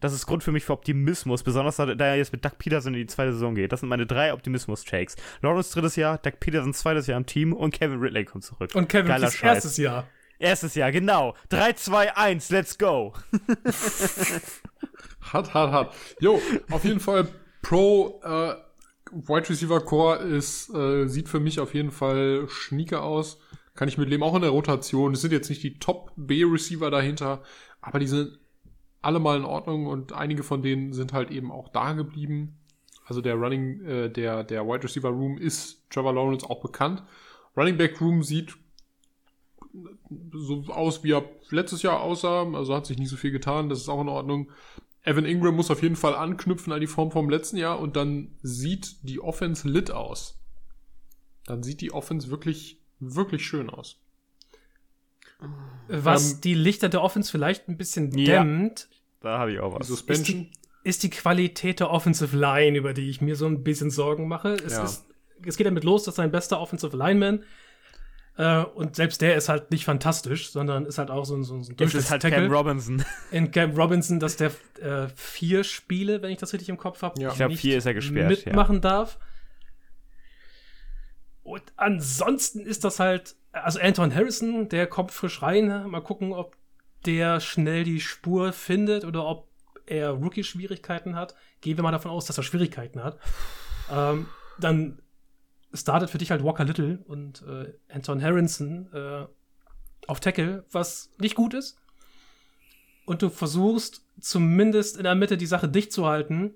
Das 0.00 0.12
ist 0.12 0.26
Grund 0.26 0.44
für 0.44 0.52
mich 0.52 0.64
für 0.64 0.72
Optimismus, 0.72 1.42
besonders 1.42 1.76
da, 1.76 1.86
da 1.86 2.06
er 2.06 2.16
jetzt 2.16 2.32
mit 2.32 2.44
Doug 2.44 2.52
Peterson 2.56 2.94
in 2.94 3.00
die 3.00 3.06
zweite 3.06 3.32
Saison 3.32 3.54
geht. 3.54 3.72
Das 3.72 3.80
sind 3.80 3.88
meine 3.88 4.06
drei 4.06 4.32
Optimismus-Takes. 4.32 5.16
Lawrence 5.42 5.72
drittes 5.72 5.96
Jahr, 5.96 6.18
Doug 6.18 6.34
Peterson 6.38 6.72
zweites 6.72 7.08
Jahr 7.08 7.18
im 7.18 7.26
Team 7.26 7.52
und 7.52 7.74
Kevin 7.74 7.98
Ridley 7.98 8.24
kommt 8.24 8.44
zurück. 8.44 8.70
Und 8.74 8.88
Kevin 8.88 9.08
Geiler 9.08 9.30
Scheiß. 9.30 9.54
erstes 9.56 9.76
Jahr. 9.76 10.06
Erstes 10.38 10.76
Jahr, 10.76 10.92
genau. 10.92 11.34
3, 11.48 11.72
2, 11.72 12.16
1, 12.16 12.50
let's 12.50 12.78
go. 12.78 13.12
Hart, 15.32 15.52
hart, 15.52 15.72
hart. 15.72 15.94
Jo, 16.20 16.40
auf 16.70 16.84
jeden 16.84 17.00
Fall 17.00 17.28
Pro 17.60 18.20
äh, 18.24 18.54
Wide 19.12 19.48
Receiver 19.48 19.80
Core 19.80 20.16
ist, 20.18 20.74
äh, 20.74 21.06
sieht 21.06 21.28
für 21.28 21.40
mich 21.40 21.60
auf 21.60 21.74
jeden 21.74 21.90
Fall 21.90 22.46
schnieke 22.48 23.02
aus. 23.02 23.38
Kann 23.74 23.88
ich 23.88 23.98
mitleben, 23.98 24.22
auch 24.24 24.34
in 24.34 24.42
der 24.42 24.50
Rotation. 24.50 25.12
Es 25.12 25.20
sind 25.20 25.32
jetzt 25.32 25.48
nicht 25.48 25.62
die 25.62 25.78
Top 25.78 26.12
B-Receiver 26.16 26.90
dahinter, 26.90 27.42
aber 27.80 27.98
die 27.98 28.08
sind 28.08 28.38
alle 29.00 29.20
mal 29.20 29.36
in 29.36 29.44
Ordnung 29.44 29.86
und 29.86 30.12
einige 30.12 30.42
von 30.42 30.62
denen 30.62 30.92
sind 30.92 31.12
halt 31.12 31.30
eben 31.30 31.52
auch 31.52 31.68
da 31.68 31.92
geblieben. 31.92 32.58
Also 33.06 33.20
der 33.20 33.36
Running, 33.36 33.84
äh, 33.84 34.10
der, 34.10 34.44
der 34.44 34.66
Wide 34.66 34.84
Receiver 34.84 35.08
Room 35.08 35.38
ist 35.38 35.88
Trevor 35.90 36.12
Lawrence 36.12 36.48
auch 36.48 36.60
bekannt. 36.60 37.02
Running 37.56 37.76
Back 37.76 38.00
Room 38.00 38.22
sieht 38.22 38.56
so 40.32 40.64
aus, 40.68 41.04
wie 41.04 41.12
er 41.12 41.24
letztes 41.50 41.82
Jahr 41.82 42.00
aussah. 42.00 42.50
Also 42.52 42.74
hat 42.74 42.86
sich 42.86 42.98
nicht 42.98 43.08
so 43.08 43.16
viel 43.16 43.30
getan. 43.30 43.68
Das 43.68 43.80
ist 43.80 43.88
auch 43.88 44.00
in 44.00 44.08
Ordnung. 44.08 44.50
Evan 45.04 45.24
Ingram 45.24 45.54
muss 45.54 45.70
auf 45.70 45.82
jeden 45.82 45.96
Fall 45.96 46.14
anknüpfen 46.14 46.72
an 46.72 46.80
die 46.80 46.86
Form 46.86 47.10
vom 47.10 47.30
letzten 47.30 47.56
Jahr 47.56 47.78
und 47.80 47.96
dann 47.96 48.36
sieht 48.42 48.96
die 49.08 49.20
Offense 49.20 49.68
lit 49.68 49.90
aus. 49.90 50.38
Dann 51.46 51.62
sieht 51.62 51.80
die 51.80 51.92
Offense 51.92 52.28
wirklich, 52.30 52.80
wirklich 53.00 53.46
schön 53.46 53.70
aus. 53.70 54.00
Was 55.88 56.32
Ähm, 56.34 56.40
die 56.42 56.54
Lichter 56.54 56.88
der 56.88 57.02
Offense 57.02 57.30
vielleicht 57.30 57.68
ein 57.68 57.76
bisschen 57.76 58.10
Ja. 58.18 58.42
dämmt, 58.44 58.88
Da 59.20 59.38
habe 59.38 59.52
ich 59.52 59.60
auch 59.60 59.72
Die 59.74 59.80
was. 59.80 59.88
Suspension. 59.88 60.48
ist 60.84 61.02
die 61.02 61.10
Qualität 61.10 61.80
der 61.80 61.90
Offensive 61.90 62.36
Line, 62.36 62.76
über 62.78 62.92
die 62.94 63.08
ich 63.08 63.20
mir 63.20 63.34
so 63.36 63.46
ein 63.46 63.64
bisschen 63.64 63.90
Sorgen 63.90 64.28
mache. 64.28 64.54
Es, 64.54 64.72
Ja. 64.74 64.84
ist, 64.84 65.06
es 65.44 65.56
geht 65.56 65.66
damit 65.66 65.84
los, 65.84 66.04
dass 66.04 66.16
sein 66.16 66.30
bester 66.30 66.60
Offensive 66.60 66.96
Lineman 66.96 67.42
äh, 68.38 68.62
und 68.62 68.94
selbst 68.94 69.20
der 69.20 69.34
ist 69.34 69.48
halt 69.48 69.72
nicht 69.72 69.84
fantastisch, 69.84 70.50
sondern 70.50 70.86
ist 70.86 70.98
halt 70.98 71.10
auch 71.10 71.24
so 71.24 71.34
ein, 71.34 71.42
so 71.42 71.54
ein 71.54 71.76
Das 71.76 71.92
ist 71.92 72.10
halt 72.10 72.22
Cam 72.22 72.30
Durchschnittstackle. 72.30 72.48
Robinson. 72.56 73.04
In 73.32 73.50
Cam 73.50 73.72
Robinson, 73.72 74.20
dass 74.20 74.36
der 74.36 74.52
äh, 74.80 75.08
vier 75.16 75.64
Spiele, 75.64 76.22
wenn 76.22 76.30
ich 76.30 76.38
das 76.38 76.52
richtig 76.52 76.68
im 76.68 76.76
Kopf 76.76 77.02
habe, 77.02 77.20
Ja. 77.20 77.30
Ich 77.30 77.34
glaub, 77.34 77.52
vier 77.52 77.78
ist 77.78 77.86
er 77.86 77.94
gesperrt, 77.94 78.28
mitmachen 78.30 78.80
darf. 78.80 79.18
Und 81.42 81.62
ansonsten 81.76 82.60
ist 82.60 82.84
das 82.84 83.00
halt, 83.00 83.34
also 83.50 83.80
Anton 83.80 84.14
Harrison, 84.14 84.68
der 84.68 84.86
kommt 84.86 85.10
frisch 85.10 85.42
rein. 85.42 85.90
Mal 85.90 86.00
gucken, 86.00 86.32
ob 86.32 86.56
der 87.06 87.40
schnell 87.40 87.82
die 87.82 88.00
Spur 88.00 88.52
findet 88.52 89.04
oder 89.04 89.24
ob 89.24 89.48
er 89.86 90.10
Rookie-Schwierigkeiten 90.10 91.16
hat. 91.16 91.34
Gehen 91.60 91.76
wir 91.76 91.82
mal 91.82 91.90
davon 91.90 92.12
aus, 92.12 92.26
dass 92.26 92.36
er 92.36 92.44
Schwierigkeiten 92.44 93.02
hat. 93.02 93.18
Ähm, 93.90 94.26
dann 94.60 95.00
startet 95.72 96.10
für 96.10 96.18
dich 96.18 96.30
halt 96.30 96.42
Walker 96.42 96.64
Little 96.64 96.98
und 97.06 97.42
äh, 97.42 97.72
Anton 97.88 98.22
Harrison 98.22 98.92
äh, 98.92 99.26
auf 100.06 100.20
Tackle, 100.20 100.64
was 100.70 101.10
nicht 101.18 101.34
gut 101.34 101.54
ist. 101.54 101.78
Und 103.04 103.22
du 103.22 103.30
versuchst 103.30 104.04
zumindest 104.20 104.96
in 104.96 105.04
der 105.04 105.14
Mitte 105.14 105.36
die 105.36 105.46
Sache 105.46 105.68
dicht 105.68 105.92
zu 105.92 106.06
halten. 106.06 106.54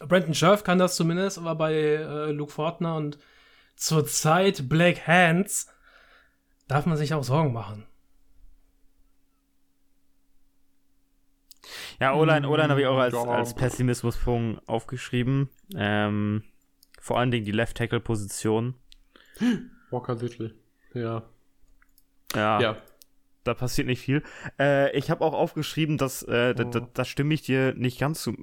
Brandon 0.00 0.34
Scherf 0.34 0.64
kann 0.64 0.78
das 0.78 0.96
zumindest, 0.96 1.38
aber 1.38 1.54
bei 1.54 1.74
äh, 1.74 2.30
Luke 2.32 2.52
Fortner 2.52 2.96
und 2.96 3.18
zurzeit 3.76 4.68
Black 4.68 5.06
Hands 5.06 5.66
darf 6.68 6.86
man 6.86 6.96
sich 6.96 7.12
auch 7.14 7.24
Sorgen 7.24 7.52
machen. 7.52 7.86
Ja, 12.00 12.14
O-Line, 12.14 12.48
O-Line 12.48 12.70
habe 12.70 12.80
ich 12.80 12.86
auch 12.86 12.98
als, 12.98 13.14
als 13.14 13.54
Pessimismuspunkt 13.54 14.66
aufgeschrieben. 14.66 15.50
Ähm, 15.74 16.44
vor 17.00 17.18
allen 17.18 17.30
Dingen 17.32 17.44
die 17.44 17.50
Left-Tackle-Position. 17.52 18.74
Walker 19.90 20.14
Little. 20.14 20.54
Ja. 20.94 21.22
Ja, 22.34 22.60
Ja. 22.60 22.76
da 23.42 23.54
passiert 23.54 23.88
nicht 23.88 24.00
viel. 24.00 24.22
Äh, 24.58 24.96
ich 24.96 25.10
habe 25.10 25.24
auch 25.24 25.34
aufgeschrieben, 25.34 25.98
dass, 25.98 26.22
äh, 26.22 26.54
da, 26.54 26.64
da, 26.64 26.80
Oh. 26.80 26.88
da 26.94 27.04
stimme 27.04 27.34
ich 27.34 27.42
dir 27.42 27.74
nicht 27.74 27.98
ganz 27.98 28.22
zu. 28.22 28.36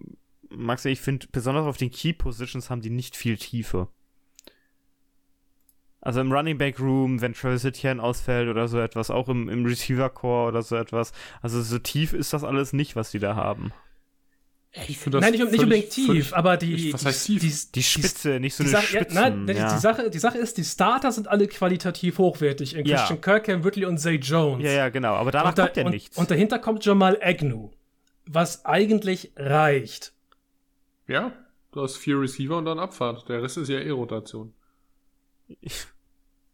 Max, 0.50 0.84
ich 0.86 1.00
finde, 1.02 1.28
besonders 1.32 1.66
auf 1.66 1.78
den 1.78 1.92
Key-Positions 1.92 2.70
haben 2.70 2.82
die 2.82 2.90
nicht 2.90 3.16
viel 3.16 3.38
Tiefe. 3.38 3.88
Also 6.02 6.22
im 6.22 6.32
Running 6.32 6.58
Back 6.58 6.80
Room, 6.80 7.22
wenn 7.22 7.34
Travis 7.34 7.66
Etienne 7.66 8.02
ausfällt 8.02 8.48
oder 8.50 8.68
so 8.68 8.80
etwas, 8.80 9.10
auch 9.12 9.28
im, 9.30 9.50
im 9.50 9.66
Receiver 9.66 10.10
Core 10.10 10.48
oder 10.48 10.62
so 10.62 10.76
etwas. 10.76 11.12
Also 11.42 11.62
so 11.62 11.80
tief 11.80 12.14
ist 12.14 12.32
das 12.34 12.44
alles 12.44 12.72
nicht, 12.72 12.96
was 12.96 13.12
die 13.12 13.20
da 13.20 13.36
haben. 13.36 13.74
Ich 14.88 14.98
finde 14.98 15.18
das 15.18 15.22
Nein, 15.30 15.40
nicht, 15.40 15.52
nicht 15.52 15.64
unbedingt 15.64 15.90
tief, 15.90 16.06
völlig- 16.08 16.34
aber 16.36 16.58
die. 16.58 16.94
Was 16.94 17.06
heißt 17.06 17.26
tief? 17.26 17.42
Die, 17.42 17.72
Die 17.74 17.84
Spitze, 17.84 18.40
nicht 18.40 18.56
so 18.56 18.64
die 18.64 18.70
eine 18.70 18.82
Sache, 18.82 18.94
ja, 18.96 19.02
Spitze. 19.02 19.16
nein, 19.16 19.48
die, 19.48 19.54
die, 19.54 19.80
Sache, 19.80 20.10
die 20.10 20.20
Sache 20.20 20.38
ist, 20.38 20.58
die 20.58 20.64
Starter 20.64 21.12
sind 21.12 21.28
alle 21.28 21.48
qualitativ 21.48 22.18
hochwertig. 22.18 22.76
In 22.76 22.86
Ja. 22.86 22.98
Christian 22.98 23.22
Kirk, 23.22 23.44
Cam 23.46 23.62
Ridley 23.62 23.86
und 23.86 23.98
Zay 23.98 24.16
Jones. 24.16 24.64
ja, 24.64 24.72
ja, 24.72 24.90
genau. 24.90 25.14
Aber 25.16 25.32
danach 25.32 25.50
und, 25.50 25.58
da, 25.58 25.64
kommt 25.66 25.78
ja 25.78 25.86
und, 25.86 25.92
nichts. 25.92 26.18
und 26.18 26.30
dahinter 26.32 26.60
kommt 26.60 26.86
Jamal 26.86 27.18
Agnew. 27.22 27.72
Was 28.26 28.66
eigentlich 28.66 29.32
reicht. 29.36 30.14
Ja, 31.08 31.32
du 31.72 31.82
hast 31.82 31.98
vier 31.98 32.20
Receiver 32.20 32.58
und 32.58 32.66
dann 32.66 32.80
Abfahrt. 32.80 33.28
Der 33.30 33.42
Rest 33.42 33.58
ist 33.58 33.70
ja 33.70 33.80
eh 33.80 33.90
Rotation. 33.92 34.54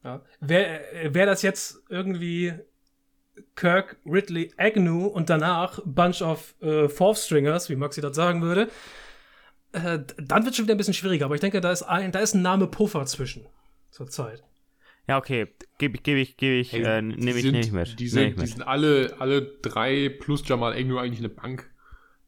Ja. 0.04 0.22
Wäre 0.40 0.82
wär 1.14 1.26
das 1.26 1.42
jetzt 1.42 1.82
irgendwie 1.90 2.54
Kirk, 3.56 3.98
Ridley, 4.06 4.52
Agnew 4.58 5.08
und 5.08 5.30
danach 5.30 5.80
Bunch 5.86 6.22
of 6.22 6.56
äh, 6.62 6.88
Fourth 6.88 7.18
Stringers, 7.18 7.70
wie 7.70 7.76
Maxi 7.76 8.02
das 8.02 8.16
sagen 8.16 8.42
würde, 8.42 8.70
äh, 9.74 10.00
dann 10.18 10.46
wird 10.46 10.56
schon 10.56 10.66
wieder 10.66 10.76
ein 10.76 10.78
bisschen 10.78 10.94
schwieriger. 10.94 11.26
Aber 11.26 11.36
ich 11.36 11.42
denke, 11.42 11.62
da 11.62 11.72
ist 11.72 11.84
ein, 11.84 12.12
da 12.12 12.20
ist 12.20 12.36
ein 12.36 12.42
Name 12.42 12.68
Puffer 12.68 13.06
zwischen 13.06 13.46
zur 13.92 14.08
Zeit. 14.08 14.44
Ja, 15.08 15.18
okay. 15.18 15.48
Gebe 15.78 15.98
ich, 15.98 16.04
gebe 16.04 16.20
ich, 16.20 16.38
gebe 16.38 16.56
ich, 16.56 16.74
äh, 16.74 17.02
die 17.02 17.08
nehme 17.08 17.40
ich, 17.40 17.46
nehm 17.46 17.56
ich 17.56 17.72
mit. 17.72 18.00
Die 18.00 18.08
sind, 18.08 18.42
die 18.42 18.48
sind 18.48 18.62
alle, 18.62 19.16
alle 19.20 19.42
drei 19.42 20.10
plus 20.10 20.48
Jamal 20.48 20.74
Agnew 20.74 20.98
eigentlich 20.98 21.20
eine 21.20 21.30
Bank. 21.30 21.70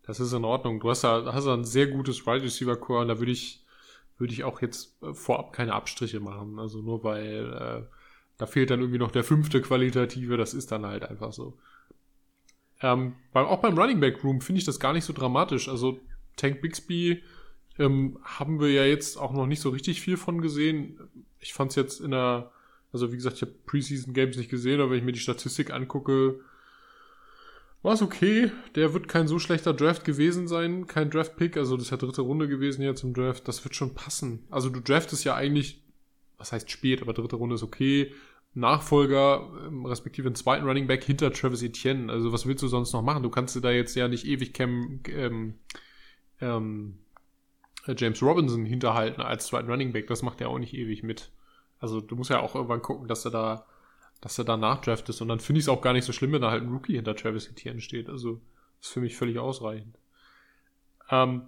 Das 0.04 0.20
ist 0.20 0.34
in 0.34 0.44
Ordnung. 0.44 0.80
Du 0.80 0.90
hast 0.90 1.04
da, 1.04 1.34
hast 1.34 1.48
da 1.48 1.54
ein 1.54 1.64
sehr 1.64 1.88
gutes 1.88 2.26
Wide 2.28 2.44
Receiver 2.44 2.76
Core 2.76 3.02
und 3.02 3.08
da 3.08 3.20
würde 3.20 3.32
ich, 3.32 3.64
würde 4.18 4.34
ich 4.34 4.44
auch 4.44 4.62
jetzt 4.62 5.02
äh, 5.02 5.14
vorab 5.14 5.54
keine 5.54 5.74
Abstriche 5.74 6.20
machen. 6.20 6.60
Also 6.60 6.82
nur 6.82 7.04
weil 7.04 7.54
äh, 7.54 7.96
da 8.38 8.46
fehlt 8.46 8.70
dann 8.70 8.80
irgendwie 8.80 9.00
noch 9.00 9.12
der 9.12 9.24
fünfte 9.24 9.62
Qualitative, 9.62 10.38
das 10.38 10.54
ist 10.54 10.72
dann 10.72 10.86
halt 10.86 11.04
einfach 11.04 11.32
so. 11.32 11.58
Ähm, 12.82 13.14
beim, 13.32 13.46
auch 13.46 13.62
beim 13.62 13.78
Running 13.78 14.00
Back 14.00 14.24
Room 14.24 14.42
finde 14.42 14.60
ich 14.60 14.66
das 14.66 14.80
gar 14.80 14.94
nicht 14.94 15.06
so 15.06 15.14
dramatisch. 15.14 15.70
Also 15.70 16.00
Tank 16.36 16.62
Bixby 16.62 17.24
ähm, 17.80 18.20
haben 18.24 18.60
wir 18.60 18.72
ja 18.72 18.84
jetzt 18.86 19.18
auch 19.18 19.32
noch 19.34 19.48
nicht 19.48 19.62
so 19.62 19.70
richtig 19.70 20.02
viel 20.02 20.18
von 20.18 20.42
gesehen. 20.42 21.00
Ich 21.40 21.54
fand 21.54 21.72
es 21.72 21.76
jetzt 21.76 22.02
in 22.02 22.12
der, 22.12 22.52
Also 22.92 23.12
wie 23.12 23.18
gesagt, 23.18 23.38
ich 23.38 23.42
habe 23.42 23.54
Preseason 23.66 24.14
Games 24.14 24.38
nicht 24.38 24.50
gesehen, 24.50 24.80
aber 24.80 24.92
wenn 24.92 25.00
ich 25.00 25.04
mir 25.04 25.12
die 25.12 25.20
Statistik 25.20 25.72
angucke, 25.72 26.40
war 27.82 27.94
es 27.94 28.02
okay. 28.02 28.52
Der 28.76 28.94
wird 28.94 29.08
kein 29.08 29.28
so 29.28 29.38
schlechter 29.40 29.74
Draft 29.74 30.06
gewesen 30.06 30.48
sein, 30.48 30.88
kein 30.88 31.10
Draft-Pick. 31.10 31.56
Also 31.56 31.76
das 31.78 31.86
ist 31.86 31.92
ja 31.92 31.98
dritte 31.98 32.22
Runde 32.22 32.48
gewesen 32.48 32.82
jetzt 32.82 33.04
im 33.04 33.14
Draft. 33.14 33.48
Das 33.48 33.64
wird 33.64 33.76
schon 33.76 33.94
passen. 33.94 34.46
Also 34.50 34.70
du 34.70 34.80
draftest 34.80 35.24
ja 35.24 35.36
eigentlich, 35.36 35.84
was 36.38 36.52
heißt 36.52 36.70
spät, 36.70 37.02
aber 37.02 37.14
dritte 37.14 37.36
Runde 37.36 37.56
ist 37.56 37.64
okay. 37.64 38.14
Nachfolger, 38.54 39.50
ähm, 39.68 39.86
respektive 39.86 40.28
einen 40.28 40.36
zweiten 40.36 40.66
Running 40.66 40.88
Back 40.88 41.04
hinter 41.04 41.32
Travis 41.32 41.62
Etienne. 41.62 42.12
Also 42.12 42.32
was 42.32 42.46
willst 42.46 42.64
du 42.64 42.68
sonst 42.68 42.94
noch 42.94 43.02
machen? 43.02 43.24
Du 43.24 43.30
kannst 43.30 43.56
dir 43.56 43.62
da 43.62 43.72
jetzt 43.72 43.96
ja 43.96 44.08
nicht 44.08 44.26
ewig 44.26 44.54
Cam, 44.54 45.02
ähm, 45.10 45.56
ähm, 46.40 47.00
James 47.86 48.22
Robinson 48.24 48.66
hinterhalten 48.66 49.22
als 49.22 49.48
zweiten 49.48 49.70
Running 49.70 49.92
Back. 49.92 50.08
Das 50.08 50.22
macht 50.22 50.40
er 50.42 50.50
auch 50.50 50.58
nicht 50.58 50.74
ewig 50.74 51.04
mit. 51.04 51.32
Also 51.80 52.00
du 52.00 52.16
musst 52.16 52.30
ja 52.30 52.40
auch 52.40 52.56
irgendwann 52.56 52.82
gucken, 52.82 53.08
dass 53.08 53.26
er 53.26 53.32
da, 53.32 53.66
dass 54.22 54.38
er 54.38 54.46
da 54.46 54.56
nachdraftest. 54.56 55.22
Und 55.22 55.28
dann 55.28 55.42
finde 55.42 55.60
ich 55.60 55.66
es 55.66 55.70
auch 55.70 55.82
gar 55.82 55.94
nicht 55.94 56.06
so 56.06 56.14
schlimm, 56.14 56.32
wenn 56.32 56.42
da 56.42 56.50
halt 56.50 56.64
ein 56.64 56.72
Rookie 56.72 56.96
hinter 56.96 57.16
Travis 57.16 57.48
Etienne 57.48 57.82
steht. 57.82 58.10
Also 58.10 58.42
ist 58.82 58.94
für 58.94 59.02
mich 59.02 59.18
völlig 59.18 59.38
ausreichend. 59.38 59.98
Ähm, 61.10 61.44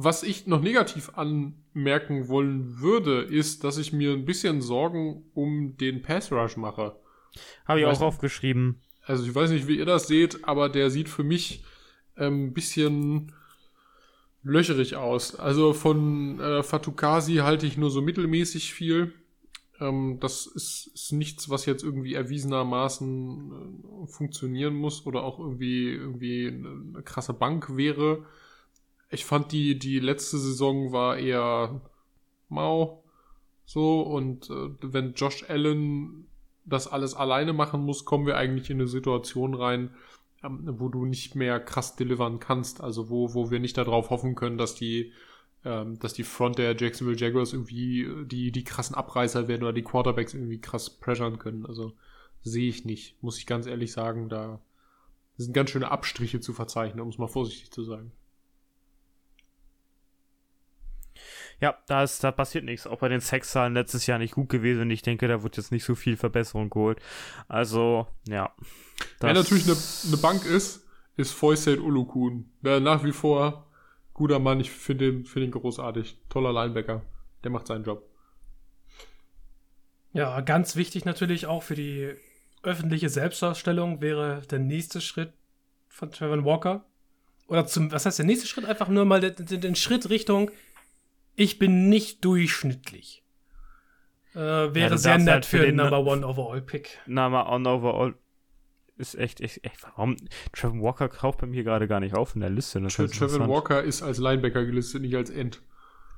was 0.00 0.22
ich 0.22 0.46
noch 0.46 0.62
negativ 0.62 1.10
anmerken 1.14 2.28
wollen 2.28 2.78
würde, 2.78 3.22
ist, 3.22 3.64
dass 3.64 3.78
ich 3.78 3.92
mir 3.92 4.12
ein 4.12 4.24
bisschen 4.24 4.60
Sorgen 4.60 5.24
um 5.34 5.76
den 5.76 6.02
Pass 6.02 6.30
Rush 6.30 6.56
mache. 6.56 6.94
Habe 7.66 7.80
ich 7.80 7.86
auch 7.86 8.00
aufgeschrieben. 8.00 8.80
Also 9.02 9.24
ich 9.24 9.34
weiß 9.34 9.50
nicht, 9.50 9.66
wie 9.66 9.76
ihr 9.76 9.86
das 9.86 10.06
seht, 10.06 10.44
aber 10.44 10.68
der 10.68 10.90
sieht 10.90 11.08
für 11.08 11.24
mich 11.24 11.64
ein 12.14 12.32
ähm, 12.32 12.52
bisschen 12.52 13.32
löcherig 14.44 14.94
aus. 14.94 15.34
Also 15.34 15.72
von 15.72 16.38
äh, 16.38 16.62
Fatukasi 16.62 17.36
halte 17.36 17.66
ich 17.66 17.76
nur 17.76 17.90
so 17.90 18.00
mittelmäßig 18.00 18.72
viel. 18.72 19.14
Ähm, 19.80 20.18
das 20.20 20.46
ist, 20.46 20.92
ist, 20.94 21.10
nichts, 21.10 21.50
was 21.50 21.66
jetzt 21.66 21.82
irgendwie 21.82 22.14
erwiesenermaßen 22.14 23.50
äh, 23.50 24.06
funktionieren 24.06 24.74
muss 24.74 25.06
oder 25.06 25.24
auch 25.24 25.40
irgendwie, 25.40 25.90
irgendwie 25.90 26.46
eine 26.46 27.02
krasse 27.02 27.32
Bank 27.32 27.76
wäre. 27.76 28.24
Ich 29.10 29.24
fand 29.24 29.52
die, 29.52 29.78
die 29.78 30.00
letzte 30.00 30.38
Saison 30.38 30.92
war 30.92 31.16
eher 31.16 31.80
mau. 32.48 33.04
So, 33.64 34.00
und 34.02 34.50
äh, 34.50 34.70
wenn 34.80 35.14
Josh 35.14 35.44
Allen 35.48 36.26
das 36.64 36.86
alles 36.86 37.14
alleine 37.14 37.52
machen 37.52 37.80
muss, 37.82 38.04
kommen 38.04 38.26
wir 38.26 38.36
eigentlich 38.36 38.70
in 38.70 38.78
eine 38.78 38.88
Situation 38.88 39.54
rein, 39.54 39.94
ähm, 40.42 40.60
wo 40.78 40.88
du 40.88 41.04
nicht 41.04 41.34
mehr 41.34 41.60
krass 41.60 41.96
delivern 41.96 42.40
kannst. 42.40 42.82
Also 42.82 43.10
wo, 43.10 43.34
wo 43.34 43.50
wir 43.50 43.60
nicht 43.60 43.76
darauf 43.76 44.10
hoffen 44.10 44.34
können, 44.34 44.58
dass 44.58 44.74
die, 44.74 45.12
ähm, 45.64 45.98
dass 45.98 46.14
die 46.14 46.24
Front 46.24 46.58
der 46.58 46.76
Jacksonville 46.76 47.18
Jaguars 47.18 47.52
irgendwie 47.52 48.02
äh, 48.02 48.24
die, 48.26 48.52
die 48.52 48.64
krassen 48.64 48.96
Abreißer 48.96 49.48
werden 49.48 49.62
oder 49.62 49.72
die 49.72 49.82
Quarterbacks 49.82 50.34
irgendwie 50.34 50.60
krass 50.60 50.90
pressern 50.90 51.38
können. 51.38 51.66
Also 51.66 51.92
sehe 52.42 52.68
ich 52.68 52.84
nicht, 52.84 53.22
muss 53.22 53.38
ich 53.38 53.46
ganz 53.46 53.66
ehrlich 53.66 53.92
sagen. 53.92 54.28
Da 54.28 54.60
sind 55.36 55.54
ganz 55.54 55.70
schöne 55.70 55.90
Abstriche 55.90 56.40
zu 56.40 56.52
verzeichnen, 56.52 57.00
um 57.00 57.08
es 57.08 57.18
mal 57.18 57.28
vorsichtig 57.28 57.70
zu 57.70 57.84
sagen. 57.84 58.12
Ja, 61.60 61.76
da, 61.86 62.04
ist, 62.04 62.22
da 62.22 62.30
passiert 62.30 62.64
nichts. 62.64 62.86
Auch 62.86 62.98
bei 62.98 63.08
den 63.08 63.20
Sexzahlen 63.20 63.74
letztes 63.74 64.06
Jahr 64.06 64.18
nicht 64.18 64.34
gut 64.34 64.48
gewesen 64.48 64.82
und 64.82 64.90
ich 64.90 65.02
denke, 65.02 65.26
da 65.26 65.42
wird 65.42 65.56
jetzt 65.56 65.72
nicht 65.72 65.84
so 65.84 65.94
viel 65.94 66.16
Verbesserung 66.16 66.70
geholt. 66.70 67.00
Also, 67.48 68.06
ja. 68.28 68.54
Wer 69.20 69.34
natürlich 69.34 69.66
eine, 69.66 69.76
eine 70.06 70.16
Bank 70.18 70.44
ist, 70.44 70.86
ist 71.16 71.32
Foyset 71.32 71.80
Ulukun. 71.80 72.50
Der 72.62 72.80
nach 72.80 73.02
wie 73.02 73.12
vor 73.12 73.66
guter 74.18 74.38
Mann. 74.38 74.60
Ich 74.60 74.70
finde 74.70 75.08
ihn, 75.08 75.24
find 75.24 75.46
ihn 75.46 75.50
großartig. 75.52 76.18
Toller 76.28 76.52
Linebacker. 76.52 77.02
Der 77.42 77.50
macht 77.50 77.66
seinen 77.66 77.84
Job. 77.84 78.08
Ja, 80.12 80.40
ganz 80.40 80.76
wichtig 80.76 81.04
natürlich 81.04 81.46
auch 81.46 81.62
für 81.62 81.74
die 81.74 82.14
öffentliche 82.62 83.08
Selbstdarstellung 83.08 84.00
wäre 84.00 84.42
der 84.50 84.58
nächste 84.58 85.00
Schritt 85.00 85.32
von 85.88 86.10
Trevor 86.10 86.44
Walker. 86.44 86.84
Oder 87.46 87.66
zum, 87.66 87.90
was 87.92 88.04
heißt 88.04 88.18
der 88.18 88.26
nächste 88.26 88.46
Schritt? 88.46 88.64
Einfach 88.64 88.88
nur 88.88 89.04
mal 89.04 89.20
den, 89.20 89.46
den, 89.46 89.60
den 89.60 89.74
Schritt 89.76 90.10
Richtung, 90.10 90.50
ich 91.38 91.58
bin 91.58 91.88
nicht 91.88 92.24
durchschnittlich. 92.24 93.22
Äh, 94.34 94.38
wäre 94.38 94.90
ja, 94.90 94.96
sehr 94.98 95.18
nett 95.18 95.28
halt 95.28 95.46
für, 95.46 95.60
den 95.60 95.76
Number 95.76 96.00
One 96.04 96.26
Overall 96.26 96.60
Pick. 96.60 96.98
Number 97.06 97.48
One 97.50 97.68
Overall 97.68 98.14
ist 98.96 99.14
echt, 99.14 99.40
echt, 99.40 99.64
echt, 99.64 99.82
warum? 99.84 100.16
Trevor 100.52 100.82
Walker 100.82 101.08
kauft 101.08 101.40
bei 101.40 101.46
mir 101.46 101.62
gerade 101.62 101.86
gar 101.86 102.00
nicht 102.00 102.16
auf 102.16 102.34
in 102.34 102.40
der 102.40 102.50
Liste. 102.50 102.80
Tra 102.88 103.06
Trevor 103.06 103.48
Walker 103.48 103.82
ist 103.82 104.02
als 104.02 104.18
Linebacker 104.18 104.64
gelistet, 104.64 105.02
nicht 105.02 105.14
als 105.14 105.30
End. 105.30 105.62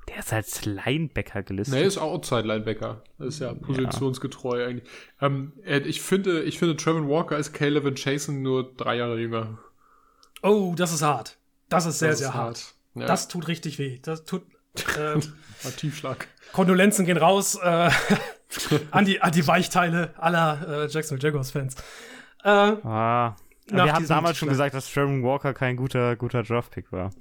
Der 0.09 0.17
ist 0.17 0.33
als 0.33 0.65
Linebacker 0.65 1.43
gelistet. 1.43 1.75
Nee, 1.75 1.85
ist 1.85 1.99
Outside 1.99 2.47
Linebacker. 2.47 3.03
Das 3.19 3.35
ist 3.35 3.39
ja 3.41 3.53
positionsgetreu 3.53 4.59
ja. 4.59 4.67
eigentlich. 4.67 4.89
Ähm, 5.21 5.53
ich 5.63 6.01
finde, 6.01 6.41
ich 6.41 6.57
finde, 6.57 6.75
Trevor 6.75 7.07
Walker 7.07 7.37
ist 7.37 7.53
Caleb 7.53 7.85
und 7.85 8.03
Jason 8.03 8.41
nur 8.41 8.73
drei 8.73 8.95
Jahre 8.95 9.19
jünger. 9.19 9.59
Oh, 10.41 10.73
das 10.75 10.91
ist 10.91 11.03
hart. 11.03 11.37
Das 11.69 11.85
ist 11.85 11.99
sehr, 11.99 12.09
das 12.09 12.17
sehr 12.17 12.29
ist 12.29 12.33
hart. 12.33 12.47
hart. 12.47 12.75
Ja. 12.95 13.05
Das 13.05 13.27
tut 13.27 13.47
richtig 13.47 13.77
weh. 13.77 13.99
Das 14.01 14.25
tut. 14.25 14.41
Äh, 15.63 15.69
Tiefschlag. 15.77 16.27
Kondolenzen 16.53 17.05
gehen 17.05 17.17
raus 17.17 17.55
äh, 17.55 17.91
an, 18.91 19.05
die, 19.05 19.21
an 19.21 19.31
die 19.31 19.45
Weichteile 19.45 20.13
aller 20.17 20.67
äh, 20.67 20.87
Jacksonville 20.87 21.21
Jaguars-Fans. 21.21 21.75
Äh, 22.43 22.49
ah. 22.49 23.35
Wir 23.67 23.93
haben 23.93 24.07
damals 24.07 24.37
schon 24.37 24.49
gesagt, 24.49 24.73
dass 24.73 24.89
Sherman 24.89 25.23
Walker 25.23 25.53
kein 25.53 25.77
guter, 25.77 26.15
guter 26.15 26.43
Draft-Pick 26.43 26.91
war. 26.91 27.11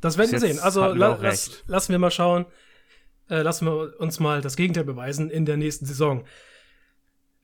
Das 0.00 0.18
werden 0.18 0.32
wir 0.32 0.40
sehen. 0.40 0.58
Also 0.58 0.92
la 0.92 1.18
lass, 1.20 1.62
lassen 1.66 1.92
wir 1.92 1.98
mal 1.98 2.10
schauen. 2.10 2.46
Äh, 3.28 3.42
lassen 3.42 3.66
wir 3.66 3.98
uns 3.98 4.20
mal 4.20 4.40
das 4.40 4.56
Gegenteil 4.56 4.84
beweisen 4.84 5.30
in 5.30 5.46
der 5.46 5.56
nächsten 5.56 5.86
Saison. 5.86 6.24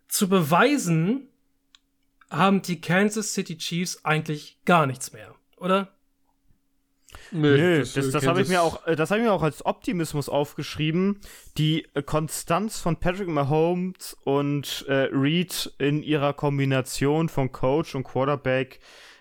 Zu 0.08 0.28
beweisen 0.28 1.28
haben 2.30 2.62
die 2.62 2.80
Kansas 2.80 3.32
City 3.32 3.56
Chiefs 3.56 4.04
eigentlich 4.04 4.58
gar 4.64 4.86
nichts 4.86 5.12
mehr, 5.12 5.34
oder? 5.56 5.97
Nee, 7.30 7.56
Nö, 7.56 7.78
das, 7.80 7.94
das, 7.94 8.10
das 8.10 8.26
habe 8.26 8.42
ich 8.42 8.48
mir 8.48 8.62
auch, 8.62 8.86
äh, 8.86 8.94
das 8.94 9.10
habe 9.10 9.20
ich 9.20 9.26
mir 9.26 9.32
auch 9.32 9.42
als 9.42 9.64
Optimismus 9.64 10.28
aufgeschrieben. 10.28 11.20
Die 11.56 11.86
Konstanz 12.06 12.80
von 12.80 12.96
Patrick 12.96 13.28
Mahomes 13.28 14.16
und 14.24 14.84
äh, 14.88 15.08
Reed 15.12 15.72
in 15.78 16.02
ihrer 16.02 16.32
Kombination 16.32 17.28
von 17.28 17.50
Coach 17.50 17.94
und 17.94 18.04
Quarterback 18.04 18.80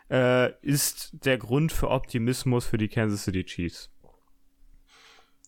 äh, 0.10 0.52
ist 0.62 1.12
der 1.26 1.38
Grund 1.38 1.72
für 1.72 1.90
Optimismus 1.90 2.66
für 2.66 2.78
die 2.78 2.88
Kansas 2.88 3.24
City 3.24 3.46
Chiefs. 3.46 3.90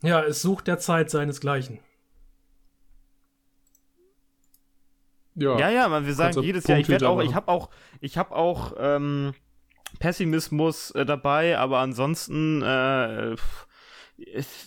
Ja, 0.01 0.23
es 0.23 0.41
sucht 0.41 0.67
derzeit 0.67 1.09
seinesgleichen. 1.09 1.79
Ja, 5.35 5.57
ja, 5.57 5.69
ja 5.69 5.87
man, 5.87 6.05
wir 6.05 6.13
sagen 6.13 6.41
jedes 6.41 6.67
Jahr, 6.67 6.79
ich 6.79 6.89
werde 6.89 7.07
auch, 7.07 7.21
ich 7.21 7.35
habe 7.35 7.47
auch, 7.47 7.69
ich 8.01 8.17
habe 8.17 8.35
auch, 8.35 8.73
ähm, 8.77 9.33
Pessimismus 9.99 10.91
äh, 10.91 11.05
dabei, 11.05 11.57
aber 11.57 11.79
ansonsten, 11.79 12.61
äh, 12.61 13.35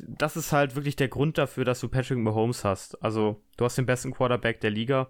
das 0.01 0.37
ist 0.37 0.53
halt 0.53 0.77
wirklich 0.77 0.97
der 0.97 1.09
Grund 1.09 1.39
dafür, 1.39 1.65
dass 1.65 1.81
du 1.81 1.89
Patrick 1.89 2.19
Mahomes 2.19 2.65
hast. 2.65 3.03
Also, 3.03 3.43
du 3.57 3.65
hast 3.65 3.77
den 3.77 3.87
besten 3.87 4.13
Quarterback 4.13 4.61
der 4.61 4.71
Liga. 4.71 5.09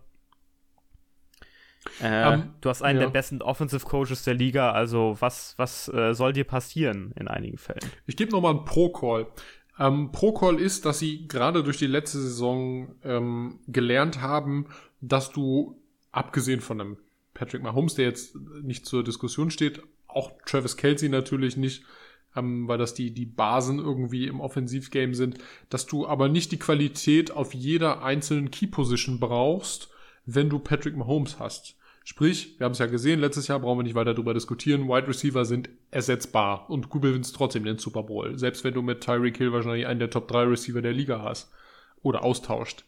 Äh, 2.00 2.26
um, 2.26 2.34
ähm, 2.34 2.54
du 2.60 2.68
hast 2.68 2.82
einen 2.82 3.00
ja. 3.00 3.06
der 3.06 3.12
besten 3.12 3.42
Offensive 3.42 3.84
Coaches 3.84 4.22
der 4.22 4.34
Liga, 4.34 4.70
also 4.70 5.16
was, 5.18 5.54
was 5.56 5.88
äh, 5.88 6.14
soll 6.14 6.32
dir 6.32 6.44
passieren 6.44 7.12
in 7.16 7.26
einigen 7.28 7.58
Fällen? 7.58 7.90
Ich 8.06 8.16
gebe 8.16 8.30
nochmal 8.30 8.54
einen 8.54 8.64
Pro-Call. 8.64 9.26
Ähm, 9.78 10.12
Pro-Call 10.12 10.60
ist, 10.60 10.84
dass 10.84 11.00
sie 11.00 11.26
gerade 11.26 11.64
durch 11.64 11.78
die 11.78 11.86
letzte 11.86 12.18
Saison 12.18 12.94
ähm, 13.02 13.60
gelernt 13.66 14.20
haben, 14.20 14.66
dass 15.00 15.32
du, 15.32 15.80
abgesehen 16.12 16.60
von 16.60 16.80
einem 16.80 16.98
Patrick 17.34 17.62
Mahomes, 17.62 17.94
der 17.94 18.04
jetzt 18.04 18.36
nicht 18.62 18.86
zur 18.86 19.02
Diskussion 19.02 19.50
steht, 19.50 19.82
auch 20.14 20.32
Travis 20.46 20.76
Kelsey 20.76 21.08
natürlich 21.08 21.56
nicht, 21.56 21.84
ähm, 22.36 22.68
weil 22.68 22.78
das 22.78 22.94
die, 22.94 23.12
die 23.12 23.26
Basen 23.26 23.78
irgendwie 23.78 24.26
im 24.26 24.40
Offensivgame 24.40 25.14
sind, 25.14 25.38
dass 25.68 25.86
du 25.86 26.06
aber 26.06 26.28
nicht 26.28 26.52
die 26.52 26.58
Qualität 26.58 27.30
auf 27.30 27.54
jeder 27.54 28.02
einzelnen 28.02 28.50
Key-Position 28.50 29.20
brauchst, 29.20 29.90
wenn 30.24 30.48
du 30.48 30.58
Patrick 30.58 30.96
Mahomes 30.96 31.38
hast. 31.38 31.76
Sprich, 32.04 32.58
wir 32.58 32.64
haben 32.64 32.72
es 32.72 32.78
ja 32.78 32.86
gesehen, 32.86 33.20
letztes 33.20 33.46
Jahr 33.46 33.60
brauchen 33.60 33.78
wir 33.78 33.84
nicht 33.84 33.94
weiter 33.94 34.14
darüber 34.14 34.34
diskutieren, 34.34 34.88
Wide 34.88 35.06
Receiver 35.06 35.44
sind 35.44 35.68
ersetzbar 35.92 36.68
und 36.68 36.86
du 36.86 37.00
gewinnst 37.00 37.36
trotzdem 37.36 37.64
den 37.64 37.78
Super 37.78 38.02
Bowl, 38.02 38.36
selbst 38.38 38.64
wenn 38.64 38.74
du 38.74 38.82
mit 38.82 39.02
Tyreek 39.02 39.38
Hill 39.38 39.52
wahrscheinlich 39.52 39.86
einen 39.86 40.00
der 40.00 40.10
Top 40.10 40.26
3 40.26 40.44
Receiver 40.44 40.82
der 40.82 40.92
Liga 40.92 41.22
hast 41.22 41.52
oder 42.02 42.24
austauscht. 42.24 42.84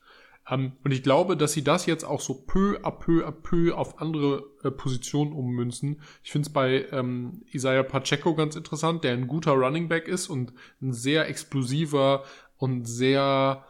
Ähm, 0.48 0.72
und 0.84 0.90
ich 0.90 1.02
glaube, 1.02 1.36
dass 1.36 1.52
sie 1.52 1.64
das 1.64 1.86
jetzt 1.86 2.04
auch 2.04 2.20
so 2.20 2.34
peu 2.34 2.78
à 2.82 2.90
peu 2.90 3.26
à 3.26 3.32
peu 3.32 3.74
auf 3.74 4.00
andere 4.00 4.44
äh, 4.62 4.70
Positionen 4.70 5.32
ummünzen. 5.32 6.00
Ich 6.22 6.32
finde 6.32 6.46
es 6.48 6.52
bei 6.52 6.86
ähm, 6.92 7.42
Isaiah 7.52 7.82
Pacheco 7.82 8.34
ganz 8.34 8.56
interessant, 8.56 9.04
der 9.04 9.12
ein 9.12 9.26
guter 9.26 9.52
Running 9.52 9.88
Back 9.88 10.06
ist 10.08 10.28
und 10.28 10.52
ein 10.82 10.92
sehr 10.92 11.28
explosiver 11.28 12.24
und 12.58 12.86
sehr, 12.86 13.64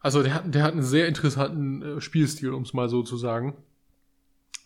also 0.00 0.22
der 0.22 0.34
hat, 0.34 0.54
der 0.54 0.62
hat 0.62 0.72
einen 0.72 0.82
sehr 0.82 1.06
interessanten 1.06 1.82
äh, 1.82 2.00
Spielstil, 2.00 2.52
um 2.52 2.62
es 2.62 2.74
mal 2.74 2.88
so 2.88 3.02
zu 3.02 3.16
sagen. 3.16 3.54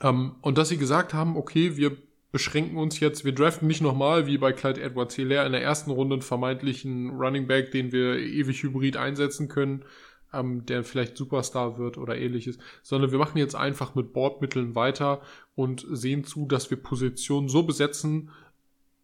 Ähm, 0.00 0.36
und 0.40 0.56
dass 0.56 0.70
sie 0.70 0.78
gesagt 0.78 1.12
haben, 1.12 1.36
okay, 1.36 1.76
wir 1.76 1.96
beschränken 2.30 2.76
uns 2.76 3.00
jetzt, 3.00 3.24
wir 3.24 3.34
draften 3.34 3.68
nicht 3.68 3.80
nochmal 3.80 4.26
wie 4.26 4.38
bei 4.38 4.52
Clyde 4.52 4.82
Edwards 4.82 5.14
Hilaire 5.14 5.46
in 5.46 5.52
der 5.52 5.62
ersten 5.62 5.90
Runde 5.90 6.14
einen 6.14 6.22
vermeintlichen 6.22 7.10
Running 7.10 7.46
Back, 7.46 7.72
den 7.72 7.90
wir 7.90 8.18
ewig 8.18 8.62
hybrid 8.62 8.96
einsetzen 8.96 9.48
können, 9.48 9.84
ähm, 10.32 10.66
der 10.66 10.84
vielleicht 10.84 11.16
Superstar 11.16 11.78
wird 11.78 11.98
oder 11.98 12.16
ähnliches, 12.16 12.58
sondern 12.82 13.10
wir 13.10 13.18
machen 13.18 13.38
jetzt 13.38 13.54
einfach 13.54 13.94
mit 13.94 14.12
Bordmitteln 14.12 14.74
weiter 14.74 15.20
und 15.54 15.86
sehen 15.90 16.24
zu, 16.24 16.46
dass 16.46 16.70
wir 16.70 16.76
Positionen 16.76 17.48
so 17.48 17.62
besetzen, 17.62 18.30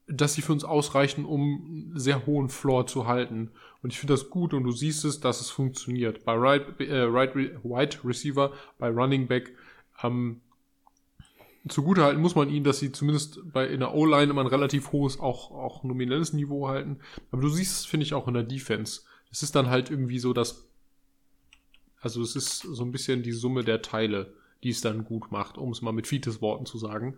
dass 0.07 0.35
sie 0.35 0.43
für 0.43 0.53
uns 0.53 0.65
ausreichen, 0.65 1.25
um 1.25 1.41
einen 1.91 1.99
sehr 1.99 2.27
hohen 2.27 2.51
Floor 2.51 2.87
zu 2.87 3.07
halten. 3.07 3.51
Und 3.83 3.93
ich 3.93 3.99
finde 3.99 4.15
das 4.15 4.29
gut 4.29 4.53
und 4.53 4.65
du 4.65 4.73
siehst 4.73 5.05
es, 5.05 5.21
dass 5.21 5.41
es 5.41 5.51
funktioniert. 5.51 6.25
Bei 6.25 6.35
right, 6.35 6.79
äh, 6.81 7.03
right 7.03 7.35
Wide 7.35 7.99
Receiver, 8.05 8.53
bei 8.79 8.89
Running 8.89 9.27
Back, 9.27 9.55
ähm, 10.03 10.41
zugutehalten 11.69 12.21
muss 12.21 12.35
man 12.35 12.51
ihnen, 12.51 12.65
dass 12.65 12.79
sie 12.79 12.93
zumindest 12.93 13.41
bei 13.51 13.67
in 13.67 13.81
der 13.81 13.95
O-Line 13.95 14.31
immer 14.31 14.43
ein 14.43 14.47
relativ 14.47 14.93
hohes, 14.93 15.19
auch, 15.19 15.51
auch 15.51 15.83
nominelles 15.83 16.35
Niveau 16.35 16.69
halten. 16.69 16.99
Aber 17.31 17.41
du 17.41 17.49
siehst 17.49 17.79
es, 17.79 17.85
finde 17.87 18.05
ich, 18.05 18.13
auch 18.13 18.29
in 18.29 18.35
der 18.35 18.43
Defense. 18.43 19.03
Es 19.31 19.43
ist 19.43 19.55
dann 19.55 19.71
halt 19.71 19.91
irgendwie 19.91 20.19
so, 20.19 20.35
dass 20.35 20.69
also 22.05 22.21
es 22.21 22.37
ist 22.37 22.59
so 22.59 22.85
ein 22.85 22.93
bisschen 22.93 23.23
die 23.23 23.33
Summe 23.33 23.65
der 23.65 23.81
Teile, 23.81 24.35
die 24.63 24.69
es 24.69 24.83
dann 24.83 25.05
gut 25.05 25.33
macht, 25.33 25.57
um 25.57 25.71
es 25.71 25.81
mal 25.81 25.93
mit 25.93 26.07
Fites 26.07 26.43
Worten 26.43 26.67
zu 26.67 26.77
sagen. 26.77 27.17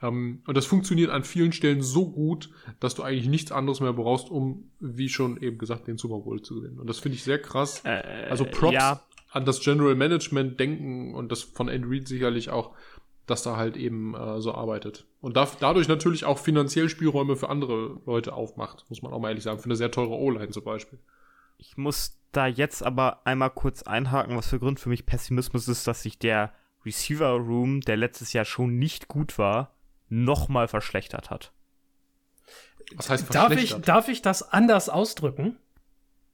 Ähm, 0.00 0.42
und 0.46 0.56
das 0.56 0.66
funktioniert 0.66 1.10
an 1.10 1.24
vielen 1.24 1.52
Stellen 1.52 1.82
so 1.82 2.08
gut, 2.10 2.48
dass 2.78 2.94
du 2.94 3.02
eigentlich 3.02 3.26
nichts 3.26 3.50
anderes 3.50 3.80
mehr 3.80 3.92
brauchst, 3.92 4.30
um, 4.30 4.70
wie 4.78 5.08
schon 5.08 5.42
eben 5.42 5.58
gesagt, 5.58 5.88
den 5.88 5.98
Super 5.98 6.20
Bowl 6.20 6.40
zu 6.42 6.54
gewinnen. 6.54 6.78
Und 6.78 6.88
das 6.88 7.00
finde 7.00 7.16
ich 7.16 7.24
sehr 7.24 7.42
krass. 7.42 7.82
Äh, 7.84 8.28
also 8.30 8.44
Props 8.44 8.72
ja. 8.72 9.02
an 9.32 9.44
das 9.44 9.60
General 9.60 9.96
Management 9.96 10.60
denken 10.60 11.14
und 11.14 11.32
das 11.32 11.42
von 11.42 11.68
Andy 11.68 11.88
Reid 11.88 12.06
sicherlich 12.06 12.50
auch, 12.50 12.76
dass 13.26 13.42
da 13.42 13.56
halt 13.56 13.76
eben 13.76 14.14
äh, 14.14 14.40
so 14.40 14.54
arbeitet. 14.54 15.06
Und 15.20 15.36
da, 15.36 15.48
dadurch 15.58 15.88
natürlich 15.88 16.24
auch 16.24 16.38
finanziell 16.38 16.88
Spielräume 16.88 17.34
für 17.34 17.48
andere 17.48 18.00
Leute 18.06 18.32
aufmacht, 18.32 18.86
muss 18.88 19.02
man 19.02 19.12
auch 19.12 19.20
mal 19.20 19.28
ehrlich 19.28 19.44
sagen. 19.44 19.58
Für 19.58 19.66
eine 19.66 19.76
sehr 19.76 19.90
teure 19.90 20.14
O-Line 20.14 20.50
zum 20.50 20.62
Beispiel. 20.62 21.00
Ich 21.60 21.76
muss 21.76 22.18
da 22.32 22.46
jetzt 22.46 22.82
aber 22.82 23.20
einmal 23.26 23.50
kurz 23.50 23.82
einhaken, 23.82 24.34
was 24.36 24.48
für 24.48 24.58
Grund 24.58 24.80
für 24.80 24.88
mich 24.88 25.04
Pessimismus 25.04 25.68
ist, 25.68 25.86
dass 25.86 26.02
sich 26.02 26.18
der 26.18 26.54
Receiver 26.86 27.32
Room, 27.32 27.82
der 27.82 27.98
letztes 27.98 28.32
Jahr 28.32 28.46
schon 28.46 28.78
nicht 28.78 29.08
gut 29.08 29.36
war, 29.36 29.74
nochmal 30.08 30.68
verschlechtert 30.68 31.28
hat. 31.28 31.52
Was 32.94 33.10
heißt 33.10 33.34
darf 33.34 33.52
ich, 33.52 33.74
darf 33.74 34.08
ich 34.08 34.22
das 34.22 34.42
anders 34.42 34.88
ausdrücken? 34.88 35.58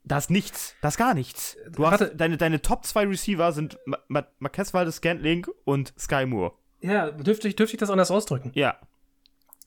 Das 0.05 0.31
nichts, 0.31 0.77
das 0.81 0.97
gar 0.97 1.15
nichts. 1.15 1.57
Du 1.71 1.85
hast 1.85 2.01
Warte. 2.01 2.15
deine, 2.15 2.37
deine 2.37 2.63
Top 2.63 2.87
2 2.87 3.09
Receiver 3.09 3.51
sind 3.51 3.79
Marquez 4.07 4.73
Valdes 4.73 4.97
Scantling 4.97 5.49
und 5.65 5.93
Sky 5.99 6.25
Moore. 6.25 6.53
Ja, 6.81 7.11
dürfte 7.11 7.49
ich, 7.49 7.57
dürfte 7.57 7.75
ich 7.75 7.81
das 7.81 7.91
anders 7.91 8.13
ausdrücken? 8.13 8.53
Ja. 8.55 8.79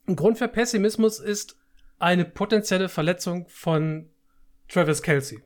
Ein 0.07 0.15
Grund 0.15 0.37
für 0.37 0.47
Pessimismus 0.47 1.19
ist 1.19 1.57
eine 1.99 2.23
potenzielle 2.23 2.87
Verletzung 2.87 3.49
von 3.49 4.09
Travis 4.69 5.01
Kelsey. 5.01 5.43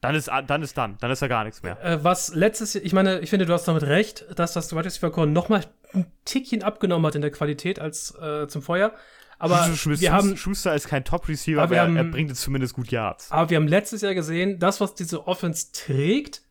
Dann 0.00 0.14
ist, 0.14 0.28
dann 0.28 0.62
ist 0.62 0.76
dann. 0.76 0.98
Dann 1.00 1.10
ist 1.10 1.22
ja 1.22 1.28
gar 1.28 1.44
nichts 1.44 1.62
mehr. 1.62 1.82
Äh, 1.82 2.04
was 2.04 2.34
letztes 2.34 2.74
Jahr, 2.74 2.84
ich 2.84 2.92
meine, 2.92 3.20
ich 3.20 3.30
finde, 3.30 3.46
du 3.46 3.52
hast 3.52 3.66
damit 3.66 3.82
recht, 3.84 4.26
dass 4.36 4.52
das 4.52 4.72
Wide 4.72 4.84
Receiver 4.84 5.10
Core 5.10 5.26
nochmal 5.26 5.64
ein 5.94 6.06
Tickchen 6.24 6.62
abgenommen 6.62 7.06
hat 7.06 7.14
in 7.14 7.22
der 7.22 7.30
Qualität 7.30 7.78
als 7.78 8.14
äh, 8.14 8.46
zum 8.46 8.62
Vorjahr. 8.62 8.92
Aber 9.38 9.64
Schuster, 9.74 10.00
wir 10.00 10.12
haben, 10.12 10.36
Schuster 10.36 10.74
ist 10.74 10.88
kein 10.88 11.04
Top-Receiver, 11.04 11.62
aber 11.62 11.76
er, 11.76 11.94
er 11.94 12.04
bringt 12.04 12.30
jetzt 12.30 12.40
zumindest 12.40 12.74
gut 12.74 12.90
Yards. 12.90 13.30
Aber 13.30 13.50
wir 13.50 13.58
haben 13.58 13.68
letztes 13.68 14.00
Jahr 14.00 14.14
gesehen, 14.14 14.58
das, 14.58 14.80
was 14.80 14.94
diese 14.94 15.26
Offense 15.26 15.72
trägt, 15.72 16.42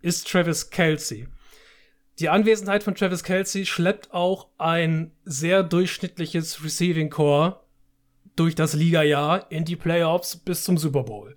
ist 0.00 0.28
Travis 0.30 0.70
Kelsey. 0.70 1.26
Die 2.20 2.28
Anwesenheit 2.28 2.84
von 2.84 2.94
Travis 2.94 3.24
Kelsey 3.24 3.66
schleppt 3.66 4.12
auch 4.12 4.48
ein 4.58 5.12
sehr 5.24 5.62
durchschnittliches 5.62 6.64
Receiving 6.64 7.10
Core 7.10 7.60
durch 8.36 8.54
das 8.54 8.74
Liga-Jahr 8.74 9.50
in 9.50 9.64
die 9.64 9.76
Playoffs 9.76 10.36
bis 10.36 10.62
zum 10.62 10.78
Super 10.78 11.04
Bowl 11.04 11.36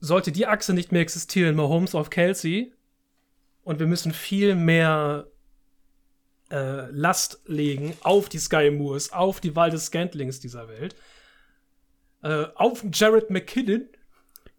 sollte 0.00 0.32
die 0.32 0.46
Achse 0.46 0.74
nicht 0.74 0.92
mehr 0.92 1.02
existieren, 1.02 1.56
Mahomes 1.56 1.94
auf 1.94 2.10
Kelsey, 2.10 2.72
und 3.64 3.80
wir 3.80 3.86
müssen 3.86 4.12
viel 4.12 4.54
mehr 4.54 5.26
äh, 6.50 6.90
Last 6.90 7.42
legen 7.46 7.94
auf 8.02 8.28
die 8.28 8.38
Sky 8.38 8.70
Moores, 8.70 9.12
auf 9.12 9.40
die 9.40 9.54
Waldes 9.54 9.86
Scantlings 9.86 10.40
dieser 10.40 10.68
Welt, 10.68 10.96
äh, 12.22 12.46
auf 12.54 12.84
Jared 12.92 13.30
McKinnon. 13.30 13.86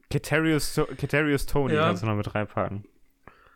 Katerius, 0.09 0.75
Tony 1.45 1.73
ja. 1.73 1.87
kannst 1.87 2.03
du 2.03 2.07
noch 2.07 2.15
mit 2.15 2.33
reinpacken. 2.33 2.85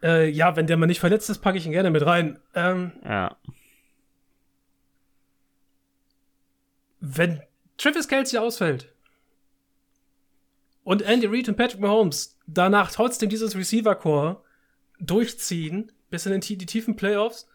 Äh, 0.02 0.30
ja, 0.30 0.56
wenn 0.56 0.68
der 0.68 0.78
mal 0.78 0.86
nicht 0.86 1.00
verletzt 1.00 1.30
ist, 1.30 1.40
packe 1.40 1.58
ich 1.58 1.66
ihn 1.66 1.72
gerne 1.72 1.90
mit 1.90 2.06
rein. 2.06 2.40
Ähm, 2.54 2.92
ja. 3.04 3.38
Wenn 7.00 7.42
Travis 7.78 8.08
Kelsey 8.08 8.40
ausfällt, 8.40 8.93
und 10.84 11.02
Andy 11.02 11.28
Reid 11.28 11.50
und 11.50 11.56
Patrick 11.56 11.80
Mahomes 11.80 12.38
danach 12.46 12.92
trotzdem 12.92 13.30
dieses 13.30 13.56
Receiver-Core 13.56 14.42
durchziehen 15.00 15.92
bis 16.10 16.26
in 16.26 16.40
die 16.40 16.66
tiefen 16.66 16.96
Playoffs, 16.96 17.48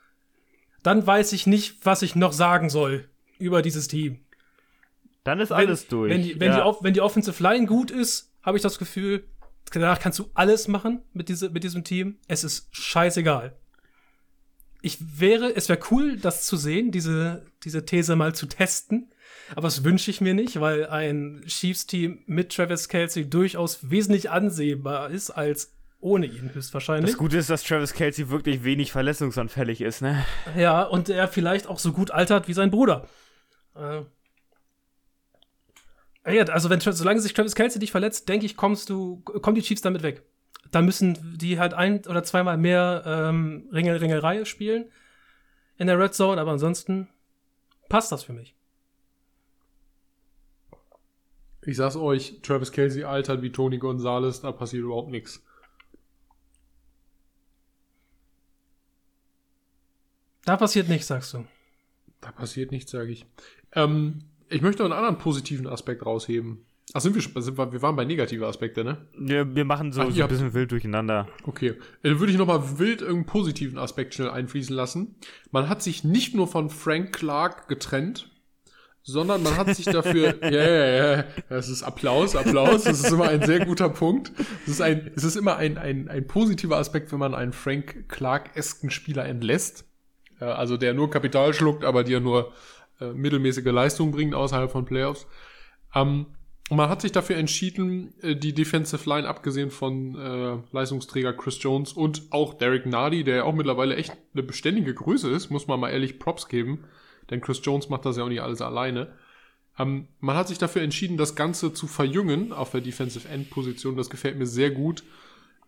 dann 0.82 1.06
weiß 1.06 1.32
ich 1.32 1.46
nicht, 1.46 1.84
was 1.84 2.02
ich 2.02 2.16
noch 2.16 2.32
sagen 2.32 2.70
soll 2.70 3.08
über 3.38 3.62
dieses 3.62 3.88
Team. 3.88 4.18
Dann 5.22 5.40
ist 5.40 5.52
alles 5.52 5.82
wenn, 5.82 5.88
durch. 5.90 6.10
Wenn 6.10 6.22
die, 6.22 6.40
wenn, 6.40 6.52
ja. 6.52 6.72
die, 6.72 6.84
wenn 6.84 6.94
die 6.94 7.00
Offensive 7.00 7.42
Line 7.42 7.66
gut 7.66 7.90
ist, 7.90 8.32
habe 8.42 8.56
ich 8.56 8.62
das 8.62 8.78
Gefühl, 8.78 9.24
danach 9.72 10.00
kannst 10.00 10.18
du 10.18 10.30
alles 10.34 10.68
machen 10.68 11.02
mit, 11.12 11.28
diese, 11.28 11.50
mit 11.50 11.64
diesem 11.64 11.84
Team. 11.84 12.18
Es 12.26 12.44
ist 12.44 12.68
scheißegal. 12.74 13.56
Ich 14.80 15.20
wäre, 15.20 15.54
es 15.54 15.68
wäre 15.68 15.80
cool, 15.90 16.16
das 16.16 16.46
zu 16.46 16.56
sehen, 16.56 16.90
diese, 16.90 17.46
diese 17.64 17.84
These 17.84 18.16
mal 18.16 18.34
zu 18.34 18.46
testen. 18.46 19.12
Aber 19.52 19.62
das 19.68 19.84
wünsche 19.84 20.10
ich 20.10 20.20
mir 20.20 20.34
nicht, 20.34 20.60
weil 20.60 20.86
ein 20.86 21.42
Chiefs-Team 21.46 22.22
mit 22.26 22.54
Travis 22.54 22.88
Kelsey 22.88 23.28
durchaus 23.28 23.90
wesentlich 23.90 24.30
ansehbar 24.30 25.10
ist 25.10 25.30
als 25.30 25.72
ohne 26.00 26.26
ihn 26.26 26.54
höchstwahrscheinlich. 26.54 27.10
Das 27.10 27.18
Gute 27.18 27.38
ist, 27.38 27.50
dass 27.50 27.64
Travis 27.64 27.92
Kelsey 27.92 28.30
wirklich 28.30 28.62
wenig 28.62 28.92
verletzungsanfällig 28.92 29.80
ist, 29.80 30.00
ne? 30.00 30.24
Ja, 30.56 30.82
und 30.82 31.08
er 31.08 31.26
vielleicht 31.28 31.66
auch 31.66 31.78
so 31.78 31.92
gut 31.92 32.10
altert 32.10 32.46
wie 32.46 32.52
sein 32.52 32.70
Bruder. 32.70 33.08
Äh. 33.74 34.02
Ja, 36.32 36.44
also 36.44 36.70
wenn 36.70 36.80
solange 36.80 37.20
sich 37.20 37.34
Travis 37.34 37.54
Kelsey 37.54 37.80
nicht 37.80 37.90
verletzt, 37.90 38.28
denke 38.28 38.46
ich, 38.46 38.56
kommst 38.56 38.90
du, 38.90 39.20
kommen 39.22 39.54
die 39.54 39.62
Chiefs 39.62 39.82
damit 39.82 40.02
weg. 40.02 40.22
Da 40.70 40.82
müssen 40.82 41.38
die 41.38 41.58
halt 41.58 41.74
ein 41.74 42.06
oder 42.06 42.22
zweimal 42.22 42.58
mehr 42.58 43.02
ähm, 43.06 43.68
Ringel, 43.72 43.96
Ringelreihe 43.96 44.44
spielen 44.44 44.90
in 45.78 45.86
der 45.86 45.98
Red 45.98 46.14
Zone, 46.14 46.40
aber 46.40 46.52
ansonsten 46.52 47.08
passt 47.88 48.12
das 48.12 48.22
für 48.22 48.34
mich. 48.34 48.57
Ich 51.68 51.76
sag's 51.76 51.96
euch, 51.96 52.40
Travis 52.42 52.72
Kelsey 52.72 53.04
altert 53.04 53.42
wie 53.42 53.52
Tony 53.52 53.76
Gonzalez, 53.76 54.40
da 54.40 54.52
passiert 54.52 54.84
überhaupt 54.84 55.10
nichts. 55.10 55.44
Da 60.46 60.56
passiert 60.56 60.88
nichts, 60.88 61.08
sagst 61.08 61.34
du. 61.34 61.44
Da 62.22 62.32
passiert 62.32 62.70
nichts, 62.70 62.90
sage 62.90 63.10
ich. 63.10 63.26
Ähm, 63.74 64.24
ich 64.48 64.62
möchte 64.62 64.82
einen 64.82 64.94
anderen 64.94 65.18
positiven 65.18 65.66
Aspekt 65.66 66.06
rausheben. 66.06 66.64
Ach, 66.94 67.02
sind 67.02 67.14
wir, 67.14 67.42
sind 67.42 67.58
wir, 67.58 67.70
wir 67.70 67.82
waren 67.82 67.96
bei 67.96 68.06
negativen 68.06 68.46
Aspekten, 68.46 68.86
ne? 68.86 69.06
Ja, 69.26 69.54
wir 69.54 69.66
machen 69.66 69.92
so, 69.92 70.00
Ach, 70.00 70.10
so 70.10 70.22
ein 70.22 70.28
bisschen 70.30 70.54
wild 70.54 70.72
durcheinander. 70.72 71.28
Okay. 71.42 71.74
Dann 72.02 72.18
würde 72.18 72.32
ich 72.32 72.38
nochmal 72.38 72.78
wild 72.78 73.02
irgendeinen 73.02 73.26
positiven 73.26 73.76
Aspekt 73.76 74.14
schnell 74.14 74.30
einfließen 74.30 74.74
lassen. 74.74 75.16
Man 75.50 75.68
hat 75.68 75.82
sich 75.82 76.02
nicht 76.02 76.34
nur 76.34 76.48
von 76.48 76.70
Frank 76.70 77.14
Clark 77.14 77.68
getrennt, 77.68 78.30
sondern 79.08 79.42
man 79.42 79.56
hat 79.56 79.74
sich 79.74 79.86
dafür, 79.86 80.36
ja, 80.42 80.50
ja, 80.50 81.16
ja, 81.16 81.24
das 81.48 81.70
ist 81.70 81.82
Applaus, 81.82 82.36
Applaus, 82.36 82.84
das 82.84 83.00
ist 83.00 83.10
immer 83.10 83.28
ein 83.28 83.42
sehr 83.42 83.64
guter 83.64 83.88
Punkt. 83.88 84.32
Es 84.66 84.72
ist 84.72 84.80
ein, 84.82 85.10
es 85.16 85.24
ist 85.24 85.36
immer 85.36 85.56
ein, 85.56 85.78
ein, 85.78 86.08
ein 86.08 86.26
positiver 86.26 86.76
Aspekt, 86.76 87.10
wenn 87.10 87.18
man 87.18 87.34
einen 87.34 87.54
Frank 87.54 88.06
Clark-esken 88.08 88.90
Spieler 88.90 89.24
entlässt. 89.24 89.86
Äh, 90.40 90.44
also 90.44 90.76
der 90.76 90.92
nur 90.92 91.10
Kapital 91.10 91.54
schluckt, 91.54 91.84
aber 91.84 92.04
dir 92.04 92.20
nur 92.20 92.52
äh, 93.00 93.12
mittelmäßige 93.12 93.64
Leistung 93.64 94.12
bringt 94.12 94.34
außerhalb 94.34 94.70
von 94.70 94.84
Playoffs. 94.84 95.26
Ähm, 95.94 96.26
man 96.68 96.90
hat 96.90 97.00
sich 97.00 97.12
dafür 97.12 97.36
entschieden, 97.36 98.12
äh, 98.20 98.36
die 98.36 98.52
Defensive 98.52 99.08
Line, 99.08 99.26
abgesehen 99.26 99.70
von 99.70 100.16
äh, 100.16 100.58
Leistungsträger 100.70 101.32
Chris 101.32 101.62
Jones 101.62 101.94
und 101.94 102.24
auch 102.30 102.52
Derek 102.52 102.84
Nardi, 102.84 103.24
der 103.24 103.36
ja 103.36 103.44
auch 103.44 103.54
mittlerweile 103.54 103.96
echt 103.96 104.12
eine 104.34 104.42
beständige 104.42 104.92
Größe 104.92 105.30
ist, 105.30 105.48
muss 105.48 105.66
man 105.66 105.80
mal 105.80 105.88
ehrlich 105.88 106.18
Props 106.18 106.48
geben 106.48 106.84
denn 107.30 107.40
Chris 107.40 107.60
Jones 107.62 107.88
macht 107.88 108.04
das 108.04 108.16
ja 108.16 108.24
auch 108.24 108.28
nicht 108.28 108.42
alles 108.42 108.60
alleine. 108.60 109.14
Ähm, 109.78 110.08
man 110.20 110.36
hat 110.36 110.48
sich 110.48 110.58
dafür 110.58 110.82
entschieden, 110.82 111.16
das 111.16 111.36
Ganze 111.36 111.72
zu 111.72 111.86
verjüngen 111.86 112.52
auf 112.52 112.70
der 112.70 112.80
Defensive 112.80 113.28
End 113.28 113.50
Position. 113.50 113.96
Das 113.96 114.10
gefällt 114.10 114.38
mir 114.38 114.46
sehr 114.46 114.70
gut. 114.70 115.04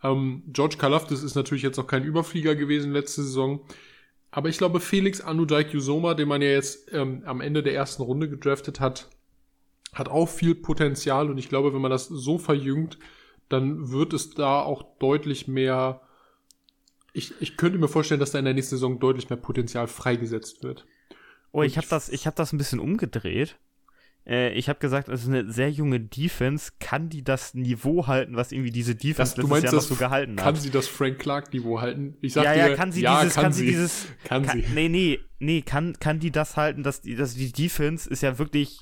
Ähm, 0.02 0.42
George 0.48 0.76
Kalafdis 0.78 1.22
ist 1.22 1.34
natürlich 1.34 1.62
jetzt 1.62 1.76
noch 1.76 1.86
kein 1.86 2.04
Überflieger 2.04 2.54
gewesen 2.56 2.92
letzte 2.92 3.22
Saison. 3.22 3.60
Aber 4.30 4.48
ich 4.48 4.58
glaube, 4.58 4.80
Felix 4.80 5.20
Anudaik 5.20 5.72
Yusoma, 5.72 6.14
den 6.14 6.28
man 6.28 6.42
ja 6.42 6.48
jetzt 6.48 6.92
ähm, 6.92 7.22
am 7.24 7.40
Ende 7.40 7.62
der 7.62 7.74
ersten 7.74 8.02
Runde 8.02 8.28
gedraftet 8.28 8.80
hat, 8.80 9.08
hat 9.92 10.08
auch 10.08 10.28
viel 10.28 10.54
Potenzial. 10.54 11.30
Und 11.30 11.38
ich 11.38 11.48
glaube, 11.48 11.74
wenn 11.74 11.80
man 11.80 11.90
das 11.90 12.06
so 12.06 12.38
verjüngt, 12.38 12.98
dann 13.48 13.90
wird 13.90 14.12
es 14.12 14.30
da 14.30 14.62
auch 14.62 14.98
deutlich 14.98 15.48
mehr. 15.48 16.02
Ich, 17.12 17.34
ich 17.40 17.56
könnte 17.56 17.78
mir 17.78 17.88
vorstellen, 17.88 18.20
dass 18.20 18.30
da 18.30 18.38
in 18.38 18.44
der 18.44 18.54
nächsten 18.54 18.76
Saison 18.76 19.00
deutlich 19.00 19.28
mehr 19.28 19.36
Potenzial 19.36 19.88
freigesetzt 19.88 20.62
wird. 20.62 20.86
Oh, 21.52 21.62
ich 21.62 21.76
habe 21.76 21.86
das, 21.88 22.08
ich 22.08 22.26
hab 22.26 22.36
das 22.36 22.52
ein 22.52 22.58
bisschen 22.58 22.78
umgedreht. 22.78 23.58
Äh, 24.26 24.52
ich 24.52 24.68
habe 24.68 24.78
gesagt, 24.78 25.08
es 25.08 25.22
ist 25.22 25.28
eine 25.28 25.50
sehr 25.50 25.70
junge 25.70 26.00
Defense. 26.00 26.72
Kann 26.78 27.08
die 27.08 27.24
das 27.24 27.54
Niveau 27.54 28.06
halten, 28.06 28.36
was 28.36 28.52
irgendwie 28.52 28.70
diese 28.70 28.94
Defense 28.94 29.34
Das, 29.34 29.42
du 29.42 29.48
meinst, 29.48 29.64
Jahr 29.64 29.74
noch 29.74 29.80
so 29.80 29.96
gehalten 29.96 30.36
kann 30.36 30.54
hat? 30.54 30.62
sie 30.62 30.70
das 30.70 30.86
Frank 30.86 31.18
Clark-Niveau 31.18 31.80
halten? 31.80 32.16
Ich 32.20 32.34
sag 32.34 32.44
ja, 32.44 32.54
dir, 32.54 32.70
ja, 32.70 32.76
kann 32.76 32.92
sie 32.92 33.02
ja, 33.02 33.20
dieses, 33.20 33.34
kann, 33.34 33.52
sie 33.52 33.66
dieses, 33.66 34.06
Kann 34.24 34.44
kann, 34.44 34.60
sie. 34.60 34.66
nee, 34.72 34.88
nee, 34.88 35.20
nee, 35.38 35.62
kann, 35.62 35.98
kann 35.98 36.20
die 36.20 36.30
das 36.30 36.56
halten, 36.56 36.82
dass 36.82 37.00
die, 37.00 37.16
dass 37.16 37.34
die 37.34 37.50
Defense 37.50 38.08
ist 38.08 38.22
ja 38.22 38.38
wirklich, 38.38 38.80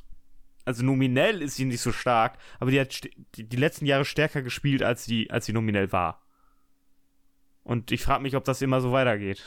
also 0.64 0.84
nominell 0.84 1.40
ist 1.40 1.56
sie 1.56 1.64
nicht 1.64 1.80
so 1.80 1.92
stark, 1.92 2.36
aber 2.58 2.70
die 2.70 2.80
hat 2.80 3.04
die, 3.36 3.48
die 3.48 3.56
letzten 3.56 3.86
Jahre 3.86 4.04
stärker 4.04 4.42
gespielt, 4.42 4.82
als 4.82 5.06
die, 5.06 5.30
als 5.30 5.46
sie 5.46 5.52
nominell 5.52 5.92
war. 5.92 6.22
Und 7.62 7.92
ich 7.92 8.02
frage 8.02 8.22
mich, 8.22 8.34
ob 8.34 8.44
das 8.44 8.62
immer 8.62 8.80
so 8.80 8.92
weitergeht. 8.92 9.42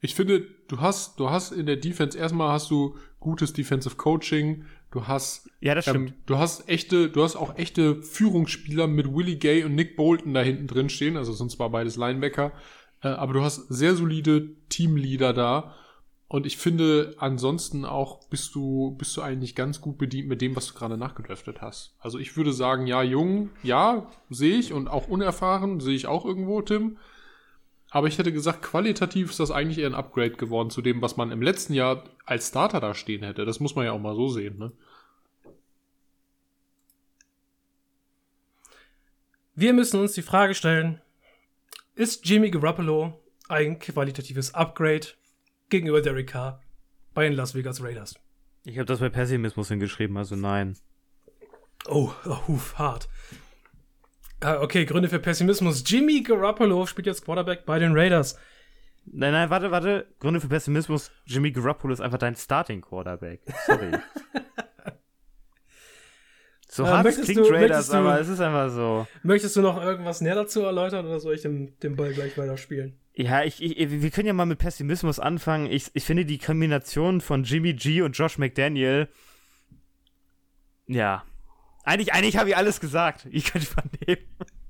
Ich 0.00 0.14
finde, 0.14 0.46
du 0.68 0.80
hast, 0.80 1.18
du 1.18 1.30
hast 1.30 1.52
in 1.52 1.66
der 1.66 1.76
Defense 1.76 2.16
erstmal 2.16 2.52
hast 2.52 2.70
du 2.70 2.96
gutes 3.20 3.52
Defensive 3.52 3.96
Coaching, 3.96 4.64
du 4.90 5.06
hast, 5.06 5.50
Ja, 5.60 5.74
das 5.74 5.86
stimmt. 5.86 6.10
ähm, 6.10 6.16
du 6.26 6.38
hast 6.38 6.68
echte, 6.68 7.10
du 7.10 7.22
hast 7.22 7.36
auch 7.36 7.58
echte 7.58 8.02
Führungsspieler 8.02 8.86
mit 8.86 9.12
Willie 9.12 9.36
Gay 9.36 9.64
und 9.64 9.74
Nick 9.74 9.96
Bolton 9.96 10.34
da 10.34 10.40
hinten 10.40 10.66
drin 10.66 10.88
stehen, 10.88 11.16
also 11.16 11.32
sind 11.32 11.50
zwar 11.50 11.70
beides 11.70 11.96
Linebacker, 11.96 12.52
äh, 13.02 13.08
aber 13.08 13.32
du 13.32 13.42
hast 13.42 13.66
sehr 13.68 13.94
solide 13.96 14.50
Teamleader 14.68 15.32
da. 15.32 15.74
Und 16.30 16.44
ich 16.44 16.58
finde, 16.58 17.14
ansonsten 17.18 17.86
auch 17.86 18.28
bist 18.28 18.54
du, 18.54 18.94
bist 18.98 19.16
du 19.16 19.22
eigentlich 19.22 19.54
ganz 19.54 19.80
gut 19.80 19.96
bedient 19.96 20.28
mit 20.28 20.42
dem, 20.42 20.54
was 20.54 20.66
du 20.66 20.74
gerade 20.74 20.98
nachgedraftet 20.98 21.62
hast. 21.62 21.94
Also 21.98 22.18
ich 22.18 22.36
würde 22.36 22.52
sagen, 22.52 22.86
ja, 22.86 23.02
jung, 23.02 23.48
ja, 23.62 24.10
sehe 24.28 24.58
ich 24.58 24.74
und 24.74 24.88
auch 24.88 25.08
unerfahren, 25.08 25.80
sehe 25.80 25.96
ich 25.96 26.06
auch 26.06 26.26
irgendwo, 26.26 26.60
Tim. 26.60 26.98
Aber 27.90 28.06
ich 28.06 28.18
hätte 28.18 28.32
gesagt, 28.32 28.62
qualitativ 28.62 29.30
ist 29.30 29.40
das 29.40 29.50
eigentlich 29.50 29.78
eher 29.78 29.88
ein 29.88 29.94
Upgrade 29.94 30.32
geworden 30.32 30.70
zu 30.70 30.82
dem, 30.82 31.00
was 31.00 31.16
man 31.16 31.32
im 31.32 31.40
letzten 31.40 31.72
Jahr 31.72 32.04
als 32.26 32.48
Starter 32.48 32.80
da 32.80 32.94
stehen 32.94 33.22
hätte. 33.22 33.44
Das 33.46 33.60
muss 33.60 33.74
man 33.74 33.86
ja 33.86 33.92
auch 33.92 33.98
mal 33.98 34.14
so 34.14 34.28
sehen, 34.28 34.58
ne? 34.58 34.72
Wir 39.54 39.72
müssen 39.72 39.98
uns 39.98 40.12
die 40.12 40.22
Frage 40.22 40.54
stellen, 40.54 41.00
ist 41.96 42.24
Jimmy 42.28 42.50
Garoppolo 42.50 43.20
ein 43.48 43.80
qualitatives 43.80 44.54
Upgrade 44.54 45.08
gegenüber 45.68 46.00
Derek 46.00 46.28
Carr 46.28 46.62
bei 47.12 47.24
den 47.24 47.32
Las 47.32 47.56
Vegas 47.56 47.82
Raiders? 47.82 48.14
Ich 48.64 48.78
habe 48.78 48.86
das 48.86 49.00
bei 49.00 49.08
Pessimismus 49.08 49.66
hingeschrieben, 49.68 50.16
also 50.16 50.36
nein. 50.36 50.76
Oh, 51.86 52.12
oh 52.24 52.38
huf, 52.46 52.78
hart. 52.78 53.08
Ah, 54.40 54.60
okay, 54.60 54.84
Gründe 54.84 55.08
für 55.08 55.18
Pessimismus. 55.18 55.82
Jimmy 55.86 56.22
Garoppolo 56.22 56.86
spielt 56.86 57.06
jetzt 57.06 57.24
Quarterback 57.24 57.64
bei 57.66 57.78
den 57.78 57.92
Raiders. 57.96 58.38
Nein, 59.10 59.32
nein, 59.32 59.50
warte, 59.50 59.70
warte. 59.70 60.06
Gründe 60.20 60.40
für 60.40 60.48
Pessimismus. 60.48 61.10
Jimmy 61.24 61.50
Garoppolo 61.50 61.92
ist 61.92 62.00
einfach 62.00 62.18
dein 62.18 62.36
Starting 62.36 62.80
Quarterback. 62.82 63.40
Sorry. 63.66 63.90
so 66.68 66.84
Äh, 66.84 66.88
hart 66.88 67.06
es 67.06 67.20
klingt 67.22 67.40
du- 67.40 67.50
Raiders, 67.50 67.88
du- 67.88 67.94
aber 67.96 68.20
es 68.20 68.28
ist 68.28 68.40
einfach 68.40 68.70
so. 68.70 69.06
Möchtest 69.22 69.56
du 69.56 69.62
noch 69.62 69.82
irgendwas 69.82 70.20
näher 70.20 70.34
dazu 70.34 70.62
erläutern 70.62 71.06
oder 71.06 71.18
soll 71.20 71.34
ich 71.34 71.42
den, 71.42 71.78
den 71.80 71.96
Ball 71.96 72.12
gleich 72.12 72.36
weiterspielen? 72.36 72.98
Ja, 73.14 73.42
ich, 73.42 73.60
ich, 73.62 73.90
wir 74.02 74.10
können 74.10 74.28
ja 74.28 74.32
mal 74.32 74.46
mit 74.46 74.58
Pessimismus 74.60 75.18
anfangen. 75.18 75.66
Ich, 75.66 75.90
ich 75.94 76.04
finde 76.04 76.24
die 76.24 76.38
Kombination 76.38 77.20
von 77.20 77.42
Jimmy 77.42 77.72
G 77.74 78.02
und 78.02 78.12
Josh 78.16 78.38
McDaniel. 78.38 79.08
Ja. 80.86 81.24
Eigentlich, 81.88 82.12
eigentlich 82.12 82.36
habe 82.36 82.50
ich 82.50 82.56
alles 82.56 82.80
gesagt. 82.80 83.26
Ich 83.30 83.46
könnte 83.50 83.66
übernehmen. 83.72 84.28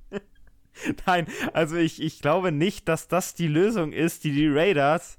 Nein, 1.05 1.27
also 1.51 1.75
ich, 1.75 2.01
ich 2.01 2.21
glaube 2.21 2.53
nicht, 2.53 2.87
dass 2.87 3.09
das 3.09 3.35
die 3.35 3.49
Lösung 3.49 3.91
ist, 3.91 4.23
die 4.23 4.31
die 4.31 4.47
Raiders 4.47 5.17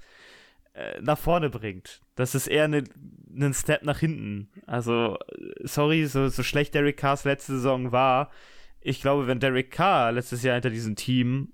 äh, 0.72 0.98
nach 1.02 1.18
vorne 1.18 1.50
bringt. 1.50 2.00
Das 2.14 2.34
ist 2.34 2.46
eher 2.46 2.64
ein 2.64 2.88
ne, 3.28 3.52
Step 3.52 3.82
nach 3.82 3.98
hinten. 3.98 4.48
Also, 4.66 5.18
sorry, 5.62 6.06
so, 6.06 6.28
so 6.28 6.42
schlecht 6.42 6.74
Derek 6.74 6.96
Carrs 6.96 7.24
letzte 7.24 7.52
Saison 7.52 7.92
war. 7.92 8.30
Ich 8.80 9.02
glaube, 9.02 9.26
wenn 9.26 9.38
Derek 9.38 9.70
Carr 9.70 10.12
letztes 10.12 10.42
Jahr 10.42 10.54
hinter 10.54 10.70
diesem 10.70 10.96
Team 10.96 11.52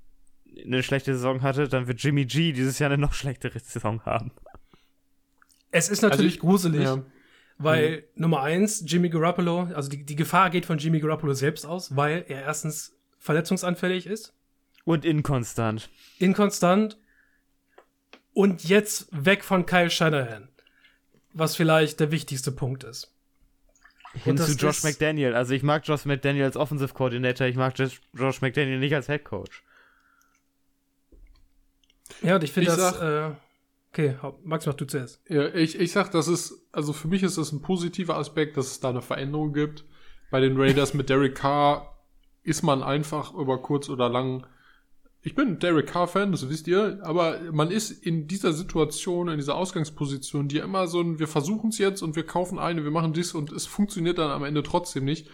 eine 0.64 0.84
schlechte 0.84 1.12
Saison 1.12 1.42
hatte, 1.42 1.66
dann 1.66 1.88
wird 1.88 2.00
Jimmy 2.00 2.24
G 2.24 2.52
dieses 2.52 2.78
Jahr 2.78 2.90
eine 2.92 3.02
noch 3.02 3.14
schlechtere 3.14 3.58
Saison 3.58 4.00
haben. 4.04 4.30
Es 5.72 5.88
ist 5.88 6.02
natürlich 6.02 6.34
ich- 6.34 6.40
gruselig, 6.40 6.84
Ja. 6.84 7.04
Weil 7.58 8.04
Nummer 8.14 8.42
eins, 8.42 8.82
Jimmy 8.86 9.08
Garoppolo, 9.08 9.68
also 9.74 9.88
die, 9.88 10.04
die 10.04 10.16
Gefahr 10.16 10.50
geht 10.50 10.66
von 10.66 10.78
Jimmy 10.78 11.00
Garoppolo 11.00 11.32
selbst 11.34 11.64
aus, 11.66 11.96
weil 11.96 12.24
er 12.28 12.42
erstens 12.42 12.94
verletzungsanfällig 13.18 14.06
ist, 14.06 14.34
Und 14.84 15.04
inkonstant. 15.04 15.88
inkonstant 16.18 16.98
und 18.34 18.64
jetzt 18.64 19.08
weg 19.12 19.42
von 19.44 19.64
Kyle 19.66 19.90
Shanahan, 19.90 20.48
was 21.32 21.56
vielleicht 21.56 22.00
der 22.00 22.10
wichtigste 22.10 22.52
Punkt 22.52 22.84
ist. 22.84 23.12
Hin 24.24 24.32
Und 24.32 24.38
zu 24.38 24.52
Josh 24.52 24.82
McDaniel. 24.84 25.34
Also 25.34 25.52
ich 25.52 25.62
mag 25.62 25.86
Josh 25.86 26.04
McDaniel 26.06 26.44
als 26.44 26.56
Offensive 26.56 26.94
Coordinator, 26.94 27.46
ich 27.46 27.56
mag 27.56 27.78
Josh, 27.78 28.00
Josh 28.14 28.40
McDaniel 28.40 28.78
nicht 28.78 28.94
als 28.94 29.06
Head 29.06 29.24
Coach. 29.24 29.62
Ja, 32.22 32.36
und 32.36 32.44
ich 32.44 32.52
finde 32.52 32.70
das. 32.70 32.78
sag- 32.78 33.32
Äh, 33.32 33.34
okay, 33.96 34.16
Max, 34.44 34.66
mach 34.66 34.74
du 34.74 34.84
zuerst. 34.84 35.22
Ja, 35.28 35.54
ich, 35.54 35.78
ich 35.78 35.92
sag, 35.92 36.10
das 36.10 36.28
ist, 36.28 36.68
also 36.72 36.92
für 36.92 37.08
mich 37.08 37.22
ist 37.22 37.38
das 37.38 37.52
ein 37.52 37.62
positiver 37.62 38.16
Aspekt, 38.16 38.56
dass 38.56 38.66
es 38.66 38.80
da 38.80 38.90
eine 38.90 39.00
Veränderung 39.00 39.54
gibt. 39.54 39.84
Bei 40.30 40.40
den 40.40 40.60
Raiders 40.60 40.92
mit 40.92 41.08
Derek 41.08 41.36
Carr 41.36 41.98
ist 42.42 42.62
man 42.62 42.82
einfach 42.82 43.32
über 43.34 43.62
kurz 43.62 43.88
oder 43.88 44.08
lang. 44.08 44.46
Ich 45.22 45.34
bin 45.34 45.58
Derek 45.58 45.86
Carr-Fan, 45.86 46.30
das 46.30 46.48
wisst 46.48 46.68
ihr, 46.68 47.00
aber 47.02 47.40
man 47.52 47.70
ist 47.70 47.90
in 47.90 48.28
dieser 48.28 48.52
Situation, 48.52 49.28
in 49.28 49.38
dieser 49.38 49.56
Ausgangsposition, 49.56 50.48
die 50.48 50.58
immer 50.58 50.86
so 50.86 51.00
ein, 51.00 51.18
wir 51.18 51.26
versuchen 51.26 51.70
es 51.70 51.78
jetzt 51.78 52.02
und 52.02 52.16
wir 52.16 52.24
kaufen 52.24 52.58
eine, 52.58 52.84
wir 52.84 52.90
machen 52.90 53.12
dies 53.12 53.34
und 53.34 53.50
es 53.50 53.66
funktioniert 53.66 54.18
dann 54.18 54.30
am 54.30 54.44
Ende 54.44 54.62
trotzdem 54.62 55.04
nicht. 55.04 55.28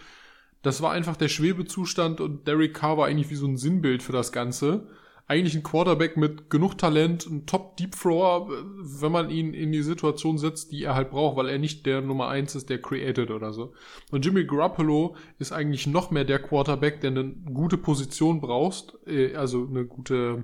Das 0.61 0.81
war 0.81 0.91
einfach 0.93 1.17
der 1.17 1.27
Schwebezustand 1.27 2.21
und 2.21 2.47
Derek 2.47 2.73
Carr 2.73 2.97
war 2.97 3.07
eigentlich 3.07 3.29
wie 3.29 3.35
so 3.35 3.45
ein 3.45 3.57
Sinnbild 3.57 4.01
für 4.01 4.13
das 4.13 4.31
Ganze. 4.31 4.87
Eigentlich 5.25 5.55
ein 5.55 5.63
Quarterback 5.63 6.17
mit 6.17 6.49
genug 6.49 6.77
Talent, 6.77 7.25
ein 7.25 7.45
Top 7.45 7.77
Deep 7.77 7.95
Thrower, 7.95 8.49
äh, 8.49 8.63
wenn 9.01 9.11
man 9.11 9.29
ihn 9.29 9.53
in 9.53 9.71
die 9.71 9.81
Situation 9.81 10.37
setzt, 10.37 10.71
die 10.71 10.83
er 10.83 10.95
halt 10.95 11.11
braucht, 11.11 11.37
weil 11.37 11.49
er 11.49 11.57
nicht 11.57 11.85
der 11.85 12.01
Nummer 12.01 12.27
eins 12.27 12.55
ist, 12.55 12.69
der 12.69 12.81
created 12.81 13.31
oder 13.31 13.53
so. 13.53 13.73
Und 14.11 14.25
Jimmy 14.25 14.45
Garoppolo 14.45 15.15
ist 15.39 15.53
eigentlich 15.53 15.87
noch 15.87 16.11
mehr 16.11 16.25
der 16.25 16.39
Quarterback, 16.39 17.01
der 17.01 17.11
eine 17.11 17.29
gute 17.53 17.77
Position 17.77 18.41
brauchst, 18.41 18.97
äh, 19.07 19.35
also 19.35 19.65
eine 19.65 19.85
gute, 19.85 20.43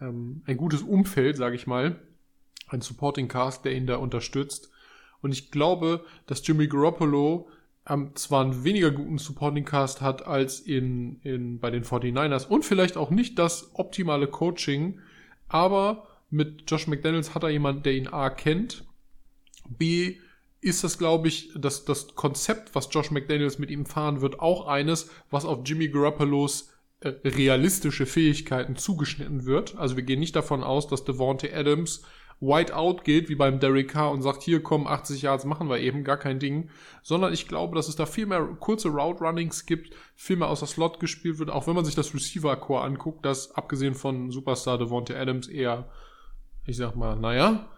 ähm, 0.00 0.42
ein 0.46 0.56
gutes 0.56 0.82
Umfeld, 0.82 1.36
sage 1.36 1.56
ich 1.56 1.66
mal, 1.66 2.00
ein 2.68 2.80
Supporting 2.80 3.28
Cast, 3.28 3.64
der 3.64 3.72
ihn 3.72 3.86
da 3.86 3.96
unterstützt. 3.96 4.70
Und 5.20 5.32
ich 5.32 5.50
glaube, 5.50 6.04
dass 6.26 6.46
Jimmy 6.46 6.68
Garoppolo 6.68 7.48
ähm, 7.88 8.12
zwar 8.14 8.44
einen 8.44 8.64
weniger 8.64 8.90
guten 8.90 9.18
Supporting 9.18 9.64
Cast 9.64 10.00
hat 10.00 10.26
als 10.26 10.60
in, 10.60 11.20
in, 11.22 11.58
bei 11.58 11.70
den 11.70 11.84
49ers 11.84 12.46
und 12.46 12.64
vielleicht 12.64 12.96
auch 12.96 13.10
nicht 13.10 13.38
das 13.38 13.70
optimale 13.74 14.26
Coaching, 14.26 15.00
aber 15.48 16.06
mit 16.30 16.70
Josh 16.70 16.86
McDaniels 16.86 17.34
hat 17.34 17.42
er 17.42 17.50
jemanden, 17.50 17.82
der 17.82 17.94
ihn 17.94 18.08
A 18.08 18.30
kennt, 18.30 18.84
B 19.68 20.16
ist 20.60 20.82
das, 20.84 20.98
glaube 20.98 21.28
ich, 21.28 21.52
das, 21.54 21.84
das 21.84 22.14
Konzept, 22.14 22.74
was 22.74 22.88
Josh 22.90 23.10
McDaniels 23.10 23.58
mit 23.58 23.70
ihm 23.70 23.86
fahren 23.86 24.20
wird, 24.20 24.40
auch 24.40 24.66
eines, 24.66 25.10
was 25.30 25.44
auf 25.44 25.60
Jimmy 25.64 25.88
Garoppolo's 25.88 26.72
äh, 27.00 27.10
realistische 27.24 28.06
Fähigkeiten 28.06 28.76
zugeschnitten 28.76 29.46
wird. 29.46 29.76
Also 29.76 29.96
wir 29.96 30.02
gehen 30.02 30.18
nicht 30.18 30.34
davon 30.34 30.64
aus, 30.64 30.88
dass 30.88 31.04
Devontae 31.04 31.54
Adams 31.54 32.02
wide 32.40 32.74
out 32.74 33.04
geht, 33.04 33.28
wie 33.28 33.34
beim 33.34 33.58
Derek 33.58 33.90
Carr 33.90 34.12
und 34.12 34.22
sagt, 34.22 34.42
hier 34.42 34.62
kommen 34.62 34.86
80 34.86 35.22
Yards, 35.22 35.44
machen 35.44 35.68
wir 35.68 35.78
eben, 35.78 36.04
gar 36.04 36.16
kein 36.16 36.38
Ding. 36.38 36.70
Sondern 37.02 37.32
ich 37.32 37.48
glaube, 37.48 37.74
dass 37.74 37.88
es 37.88 37.96
da 37.96 38.06
viel 38.06 38.26
mehr 38.26 38.44
kurze 38.60 38.88
Route 38.88 39.24
Runnings 39.24 39.66
gibt, 39.66 39.94
viel 40.14 40.36
mehr 40.36 40.48
aus 40.48 40.60
der 40.60 40.68
Slot 40.68 41.00
gespielt 41.00 41.38
wird, 41.38 41.50
auch 41.50 41.66
wenn 41.66 41.74
man 41.74 41.84
sich 41.84 41.94
das 41.94 42.14
Receiver-Core 42.14 42.82
anguckt, 42.82 43.24
das 43.24 43.52
abgesehen 43.52 43.94
von 43.94 44.30
Superstar 44.30 44.78
Devontae 44.78 45.16
Adams 45.16 45.48
eher, 45.48 45.90
ich 46.64 46.76
sag 46.76 46.94
mal, 46.94 47.16
naja. 47.16 47.68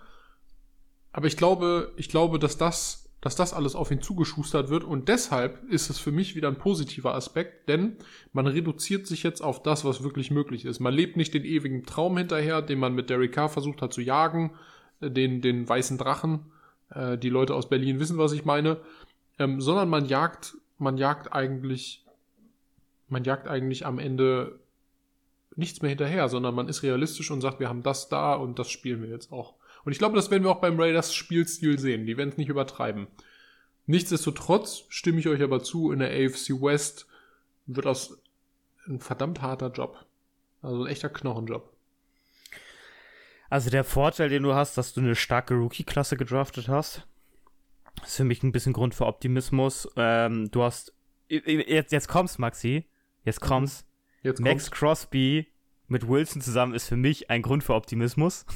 Aber 1.12 1.26
ich 1.26 1.36
glaube, 1.36 1.92
ich 1.96 2.08
glaube, 2.08 2.38
dass 2.38 2.58
das, 2.58 3.09
dass 3.20 3.36
das 3.36 3.52
alles 3.52 3.74
auf 3.74 3.90
ihn 3.90 4.00
zugeschustert 4.00 4.70
wird 4.70 4.84
und 4.84 5.08
deshalb 5.08 5.62
ist 5.70 5.90
es 5.90 5.98
für 5.98 6.12
mich 6.12 6.36
wieder 6.36 6.48
ein 6.48 6.56
positiver 6.56 7.14
Aspekt, 7.14 7.68
denn 7.68 7.96
man 8.32 8.46
reduziert 8.46 9.06
sich 9.06 9.22
jetzt 9.22 9.42
auf 9.42 9.62
das, 9.62 9.84
was 9.84 10.02
wirklich 10.02 10.30
möglich 10.30 10.64
ist. 10.64 10.80
Man 10.80 10.94
lebt 10.94 11.16
nicht 11.16 11.34
den 11.34 11.44
ewigen 11.44 11.84
Traum 11.84 12.16
hinterher, 12.16 12.62
den 12.62 12.78
man 12.78 12.94
mit 12.94 13.10
Derek 13.10 13.32
Carr 13.32 13.50
versucht 13.50 13.82
hat 13.82 13.92
zu 13.92 14.00
jagen, 14.00 14.52
äh, 15.00 15.10
den, 15.10 15.42
den 15.42 15.68
weißen 15.68 15.98
Drachen. 15.98 16.46
Äh, 16.90 17.18
die 17.18 17.28
Leute 17.28 17.54
aus 17.54 17.68
Berlin 17.68 18.00
wissen, 18.00 18.18
was 18.18 18.32
ich 18.32 18.44
meine. 18.44 18.78
Ähm, 19.38 19.60
sondern 19.60 19.88
man 19.88 20.06
jagt, 20.06 20.56
man 20.78 20.96
jagt 20.96 21.32
eigentlich, 21.32 22.04
man 23.08 23.24
jagt 23.24 23.48
eigentlich 23.48 23.84
am 23.84 23.98
Ende 23.98 24.58
nichts 25.56 25.82
mehr 25.82 25.90
hinterher, 25.90 26.28
sondern 26.28 26.54
man 26.54 26.68
ist 26.68 26.82
realistisch 26.82 27.30
und 27.30 27.40
sagt, 27.40 27.60
wir 27.60 27.68
haben 27.68 27.82
das 27.82 28.08
da 28.08 28.34
und 28.34 28.58
das 28.58 28.70
spielen 28.70 29.02
wir 29.02 29.10
jetzt 29.10 29.32
auch. 29.32 29.54
Und 29.84 29.92
ich 29.92 29.98
glaube, 29.98 30.16
das 30.16 30.30
werden 30.30 30.44
wir 30.44 30.50
auch 30.50 30.60
beim 30.60 30.78
Raiders 30.78 31.14
Spielstil 31.14 31.78
sehen. 31.78 32.06
Die 32.06 32.16
werden 32.16 32.30
es 32.30 32.36
nicht 32.36 32.48
übertreiben. 32.48 33.08
Nichtsdestotrotz 33.86 34.84
stimme 34.88 35.20
ich 35.20 35.28
euch 35.28 35.42
aber 35.42 35.62
zu, 35.62 35.90
in 35.90 35.98
der 36.00 36.10
AFC 36.10 36.50
West 36.60 37.06
wird 37.66 37.86
das 37.86 38.20
ein 38.86 39.00
verdammt 39.00 39.42
harter 39.42 39.70
Job. 39.70 40.06
Also 40.62 40.84
ein 40.84 40.90
echter 40.90 41.08
Knochenjob. 41.08 41.74
Also 43.48 43.70
der 43.70 43.84
Vorteil, 43.84 44.28
den 44.28 44.44
du 44.44 44.54
hast, 44.54 44.78
dass 44.78 44.92
du 44.92 45.00
eine 45.00 45.16
starke 45.16 45.54
Rookie-Klasse 45.54 46.16
gedraftet 46.16 46.68
hast. 46.68 47.06
ist 48.04 48.16
für 48.16 48.24
mich 48.24 48.42
ein 48.42 48.52
bisschen 48.52 48.72
Grund 48.72 48.94
für 48.94 49.06
Optimismus. 49.06 49.88
Ähm, 49.96 50.50
du 50.50 50.62
hast. 50.62 50.94
Jetzt, 51.28 51.92
jetzt 51.92 52.08
kommst, 52.08 52.38
Maxi. 52.38 52.88
Jetzt 53.24 53.40
kommst. 53.40 53.86
Jetzt 54.22 54.40
Max 54.40 54.64
kommt's. 54.64 54.70
Crosby 54.70 55.48
mit 55.88 56.06
Wilson 56.06 56.40
zusammen 56.40 56.74
ist 56.74 56.86
für 56.86 56.96
mich 56.96 57.30
ein 57.30 57.42
Grund 57.42 57.64
für 57.64 57.74
Optimismus. 57.74 58.46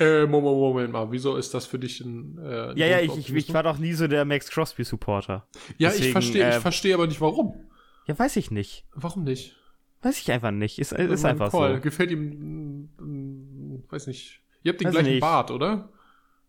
Äh, 0.00 0.26
Moment, 0.26 0.56
Moment 0.56 0.92
mal, 0.92 1.10
wieso 1.12 1.36
ist 1.36 1.54
das 1.54 1.66
für 1.66 1.78
dich 1.78 2.00
ein. 2.00 2.38
Äh, 2.38 2.70
ein 2.70 2.76
Ja, 2.76 2.86
ja, 2.86 3.00
ich, 3.00 3.16
ich, 3.16 3.32
ich 3.32 3.54
war 3.54 3.62
doch 3.62 3.78
nie 3.78 3.92
so 3.92 4.08
der 4.08 4.24
Max 4.24 4.50
Crosby-Supporter. 4.50 5.46
Ja, 5.78 5.88
ich 5.90 5.96
deswegen, 5.96 6.12
verstehe, 6.12 6.48
ich 6.48 6.56
äh, 6.56 6.60
verstehe 6.60 6.94
aber 6.94 7.06
nicht 7.06 7.20
warum. 7.20 7.70
Ja, 8.06 8.18
weiß 8.18 8.36
ich 8.36 8.50
nicht. 8.50 8.84
Warum 8.94 9.24
nicht? 9.24 9.56
Weiß 10.02 10.18
ich 10.18 10.32
einfach 10.32 10.50
nicht. 10.50 10.78
Ist, 10.78 10.92
ist 10.92 11.22
mein 11.22 11.32
einfach 11.32 11.50
Call. 11.50 11.76
so. 11.76 11.80
Gefällt 11.82 12.10
ihm, 12.10 12.88
mm, 12.98 13.84
weiß 13.88 14.06
nicht. 14.08 14.40
Ihr 14.62 14.72
habt 14.72 14.80
den 14.80 14.88
Weiß 14.88 14.94
gleichen 14.94 15.10
nicht. 15.10 15.20
Bart, 15.20 15.50
oder? 15.50 15.90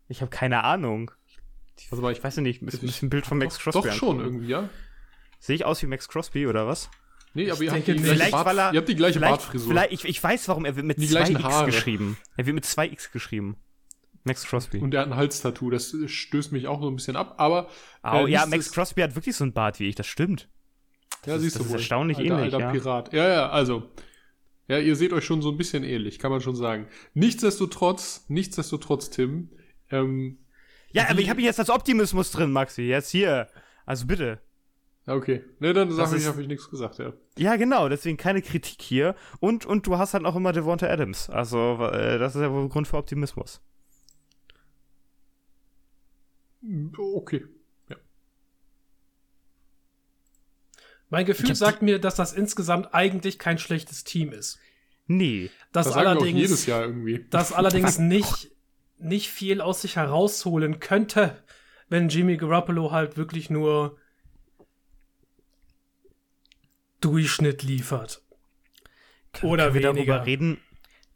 Ich 0.08 0.20
habe 0.20 0.30
keine 0.30 0.64
Ahnung. 0.64 1.10
Also, 1.90 2.08
Ich 2.10 2.22
weiß 2.22 2.36
nicht, 2.38 2.62
ist 2.62 2.82
ein 2.82 2.86
bisschen 2.86 3.10
Bild 3.10 3.26
von 3.26 3.38
Max 3.38 3.56
doch, 3.56 3.62
Crosby. 3.64 3.88
Doch 3.88 3.94
schon 3.94 4.08
angucken. 4.16 4.24
irgendwie, 4.26 4.48
ja? 4.48 4.68
Sehe 5.38 5.56
ich 5.56 5.64
aus 5.64 5.82
wie 5.82 5.86
Max 5.86 6.08
Crosby 6.08 6.46
oder 6.46 6.66
was? 6.66 6.90
Nee, 7.34 7.50
aber 7.50 7.62
ihr 7.62 7.72
habt, 7.72 7.86
die 7.86 7.92
nicht. 7.92 8.04
gleiche 8.04 8.30
Bart, 8.30 8.46
er- 8.56 8.72
ihr 8.74 8.78
habt 8.78 8.88
die 8.88 8.94
gleiche 8.96 9.18
Vielleicht, 9.18 9.30
Bartfrisur. 9.38 9.70
vielleicht 9.70 9.92
ich, 9.92 10.04
ich 10.04 10.22
weiß, 10.22 10.48
warum 10.48 10.64
er 10.64 10.76
wird 10.76 10.84
mit 10.86 10.98
Die 11.00 11.06
2 11.08 11.10
gleichen 11.18 11.36
X 11.36 11.44
Haare. 11.44 11.66
geschrieben. 11.66 12.18
Er 12.36 12.46
wird 12.46 12.54
mit 12.54 12.64
2 12.64 12.86
X 12.88 13.10
geschrieben. 13.10 13.56
Max 14.24 14.44
Crosby. 14.44 14.78
Und 14.78 14.94
er 14.94 15.00
hat 15.00 15.08
ein 15.08 15.16
Halstattoo, 15.16 15.70
das 15.70 15.96
stößt 16.06 16.52
mich 16.52 16.68
auch 16.68 16.80
so 16.80 16.88
ein 16.88 16.94
bisschen 16.96 17.16
ab, 17.16 17.34
aber. 17.38 17.68
Au, 18.02 18.26
äh, 18.26 18.30
ja, 18.30 18.46
Max 18.46 18.70
Crosby 18.70 19.00
hat 19.00 19.14
wirklich 19.16 19.34
so 19.34 19.44
einen 19.44 19.52
Bart 19.52 19.80
wie 19.80 19.88
ich, 19.88 19.94
das 19.96 20.06
stimmt. 20.06 20.48
Ja, 21.26 21.36
ist- 21.36 21.42
siehst 21.42 21.56
das 21.56 21.62
du 21.62 21.66
ist 21.66 21.72
wohl. 21.72 21.78
erstaunlich 21.78 22.18
alter, 22.18 22.30
ähnlich, 22.38 22.54
Alter 22.54 22.66
ja. 22.66 22.70
Pirat. 22.72 23.12
Ja, 23.12 23.28
ja, 23.28 23.48
also. 23.50 23.90
Ja, 24.68 24.78
ihr 24.78 24.94
seht 24.94 25.12
euch 25.12 25.24
schon 25.24 25.42
so 25.42 25.50
ein 25.50 25.56
bisschen 25.56 25.82
ähnlich, 25.84 26.18
kann 26.20 26.30
man 26.30 26.40
schon 26.40 26.54
sagen. 26.54 26.86
Nichtsdestotrotz, 27.14 28.24
nichtsdestotrotz, 28.28 29.10
Tim, 29.10 29.50
ähm, 29.90 30.38
Ja, 30.92 31.08
aber 31.08 31.18
ich 31.20 31.28
habe 31.30 31.40
jetzt 31.42 31.58
als 31.58 31.70
Optimismus 31.70 32.30
drin, 32.30 32.52
Maxi. 32.52 32.82
Jetzt 32.82 33.10
hier. 33.10 33.48
Also 33.86 34.06
bitte. 34.06 34.40
Ja, 35.06 35.14
okay. 35.14 35.44
Ne, 35.58 35.72
dann 35.72 35.90
sag 35.90 36.10
Das 36.10 36.20
ich, 36.20 36.26
habe 36.26 36.40
ich 36.42 36.48
nichts 36.48 36.70
gesagt, 36.70 36.98
ja. 36.98 37.12
Ja, 37.36 37.56
genau, 37.56 37.88
deswegen 37.88 38.16
keine 38.16 38.42
Kritik 38.42 38.80
hier. 38.80 39.14
Und, 39.40 39.66
und 39.66 39.86
du 39.86 39.98
hast 39.98 40.14
halt 40.14 40.24
auch 40.24 40.36
immer 40.36 40.52
Devonta 40.52 40.86
Adams. 40.86 41.28
Also, 41.28 41.78
äh, 41.86 42.18
das 42.18 42.34
ist 42.34 42.42
ja 42.42 42.52
wohl 42.52 42.68
Grund 42.68 42.86
für 42.86 42.98
Optimismus. 42.98 43.60
Okay. 46.96 47.44
Mein 51.12 51.22
Ich 51.22 51.26
Gefühl 51.26 51.50
hab 51.50 51.56
sagt 51.56 51.82
mir, 51.82 51.98
dass 51.98 52.14
das 52.14 52.32
insgesamt 52.32 52.94
eigentlich 52.94 53.38
kein 53.38 53.58
schlechtes 53.58 54.02
Team 54.02 54.32
ist. 54.32 54.58
Nee. 55.06 55.50
Das, 55.70 55.84
Das 55.86 55.94
sagen 55.94 56.06
wir 56.06 56.12
auch 56.12 56.16
allerdings, 56.22 56.40
jedes 56.40 56.64
Jahr 56.64 56.84
irgendwie. 56.84 57.26
das 57.28 57.52
allerdings 57.52 57.98
nicht, 57.98 58.50
nicht 58.98 59.28
viel 59.28 59.60
aus 59.60 59.82
sich 59.82 59.96
herausholen 59.96 60.80
könnte, 60.80 61.36
wenn 61.90 62.08
Jimmy 62.08 62.38
Garoppolo 62.38 62.92
halt 62.92 63.18
wirklich 63.18 63.50
nur 63.50 63.98
Durchschnitt 67.02 67.62
liefert. 67.62 68.22
Oder 69.42 69.64
können 69.70 69.74
wir 69.74 69.94
weniger. 69.94 70.14
darüber 70.14 70.26
reden? 70.26 70.60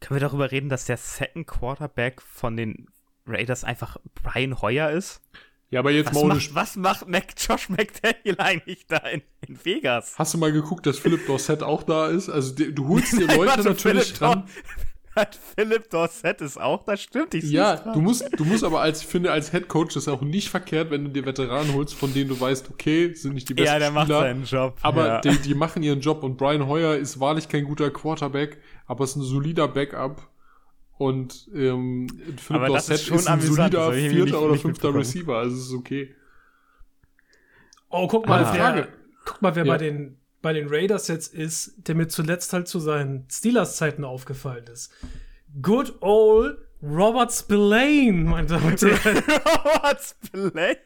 Können 0.00 0.20
wir 0.20 0.28
darüber 0.28 0.50
reden, 0.50 0.68
dass 0.68 0.84
der 0.84 0.96
Second 0.96 1.46
Quarterback 1.46 2.20
von 2.20 2.56
den 2.56 2.88
Raiders 3.26 3.64
einfach 3.64 3.96
Brian 4.14 4.60
Hoyer 4.60 4.90
ist? 4.90 5.22
Ja, 5.70 5.80
aber 5.80 5.90
jetzt 5.90 6.14
Was 6.14 6.22
mal 6.22 6.34
macht, 6.34 6.54
was 6.54 6.76
macht 6.76 7.08
Mac, 7.08 7.34
Josh 7.36 7.68
McDaniel 7.68 8.38
eigentlich 8.38 8.86
da 8.86 8.98
in, 8.98 9.22
in 9.46 9.64
Vegas? 9.64 10.16
Hast 10.16 10.34
du 10.34 10.38
mal 10.38 10.52
geguckt, 10.52 10.86
dass 10.86 10.98
Philip 10.98 11.26
Dorset 11.26 11.62
auch 11.62 11.82
da 11.82 12.06
ist? 12.06 12.28
Also 12.28 12.54
du 12.54 12.88
holst 12.88 13.12
dir 13.14 13.26
Leute 13.26 13.46
Warte, 13.46 13.64
natürlich 13.64 14.04
Philipp 14.04 14.18
dran. 14.18 14.48
Dor- 15.16 15.26
Philipp 15.56 15.90
Dorset 15.90 16.40
ist 16.42 16.60
auch, 16.60 16.84
das 16.84 17.00
stimmt. 17.02 17.34
Ich 17.34 17.44
Ja, 17.50 17.76
du 17.76 18.00
musst, 18.00 18.28
du 18.38 18.44
musst 18.44 18.62
aber 18.64 18.80
als, 18.82 19.00
ich 19.00 19.06
finde, 19.06 19.32
als 19.32 19.50
Head 19.50 19.66
Coach 19.68 19.96
ist 19.96 20.08
auch 20.08 20.20
nicht 20.20 20.48
verkehrt, 20.50 20.90
wenn 20.90 21.04
du 21.04 21.10
dir 21.10 21.24
Veteranen 21.24 21.72
holst, 21.74 21.94
von 21.94 22.12
denen 22.12 22.28
du 22.28 22.38
weißt, 22.40 22.70
okay, 22.70 23.12
sind 23.14 23.34
nicht 23.34 23.48
die 23.48 23.54
besten 23.54 23.66
Ja, 23.72 23.78
der 23.78 23.90
macht 23.90 24.04
Spieler, 24.06 24.20
seinen 24.20 24.44
Job. 24.44 24.76
aber 24.82 25.06
ja. 25.06 25.20
die, 25.22 25.38
die 25.38 25.54
machen 25.54 25.82
ihren 25.82 26.00
Job 26.00 26.22
und 26.22 26.36
Brian 26.36 26.66
Hoyer 26.66 26.96
ist 26.96 27.18
wahrlich 27.18 27.48
kein 27.48 27.64
guter 27.64 27.90
Quarterback, 27.90 28.58
aber 28.86 29.04
ist 29.04 29.16
ein 29.16 29.22
solider 29.22 29.68
Backup 29.68 30.28
und 30.98 31.48
ähm, 31.54 32.06
Philip 32.36 32.62
Aber 32.62 32.68
Dorset 32.68 32.94
ist 32.96 33.04
schon 33.06 33.16
ist 33.18 33.26
ein 33.26 33.34
amüsant, 33.34 33.72
solider 33.74 33.92
vierter 33.92 34.24
nicht- 34.24 34.34
oder 34.34 34.52
nicht 34.52 34.62
fünfter. 34.62 34.94
Receiver, 34.94 35.36
also 35.38 35.56
es 35.56 35.62
ist 35.66 35.72
okay. 35.74 36.14
Oh, 37.88 38.06
guck 38.08 38.26
mal, 38.26 38.44
Ah. 38.44 38.52
wer, 38.52 38.60
Frage. 38.60 38.88
guck 39.24 39.42
mal, 39.42 39.54
wer 39.54 39.64
Ja. 39.64 39.72
bei, 39.72 39.78
den, 39.78 40.18
bei 40.46 40.52
den 40.52 40.68
Raiders 40.68 41.08
jetzt 41.08 41.34
ist, 41.34 41.74
der 41.88 41.96
mir 41.96 42.06
zuletzt 42.06 42.52
halt 42.52 42.68
zu 42.68 42.78
seinen 42.78 43.26
Steelers-Zeiten 43.28 44.04
aufgefallen 44.04 44.62
ist. 44.72 44.92
Good 45.60 45.94
old 46.02 46.56
Robert 46.80 47.32
Spillane, 47.32 48.12
meine 48.12 48.46
Damen 48.46 48.66
und 48.66 48.80
Herren. 48.80 49.16
What's 49.82 50.14
Blaine? 50.30 50.76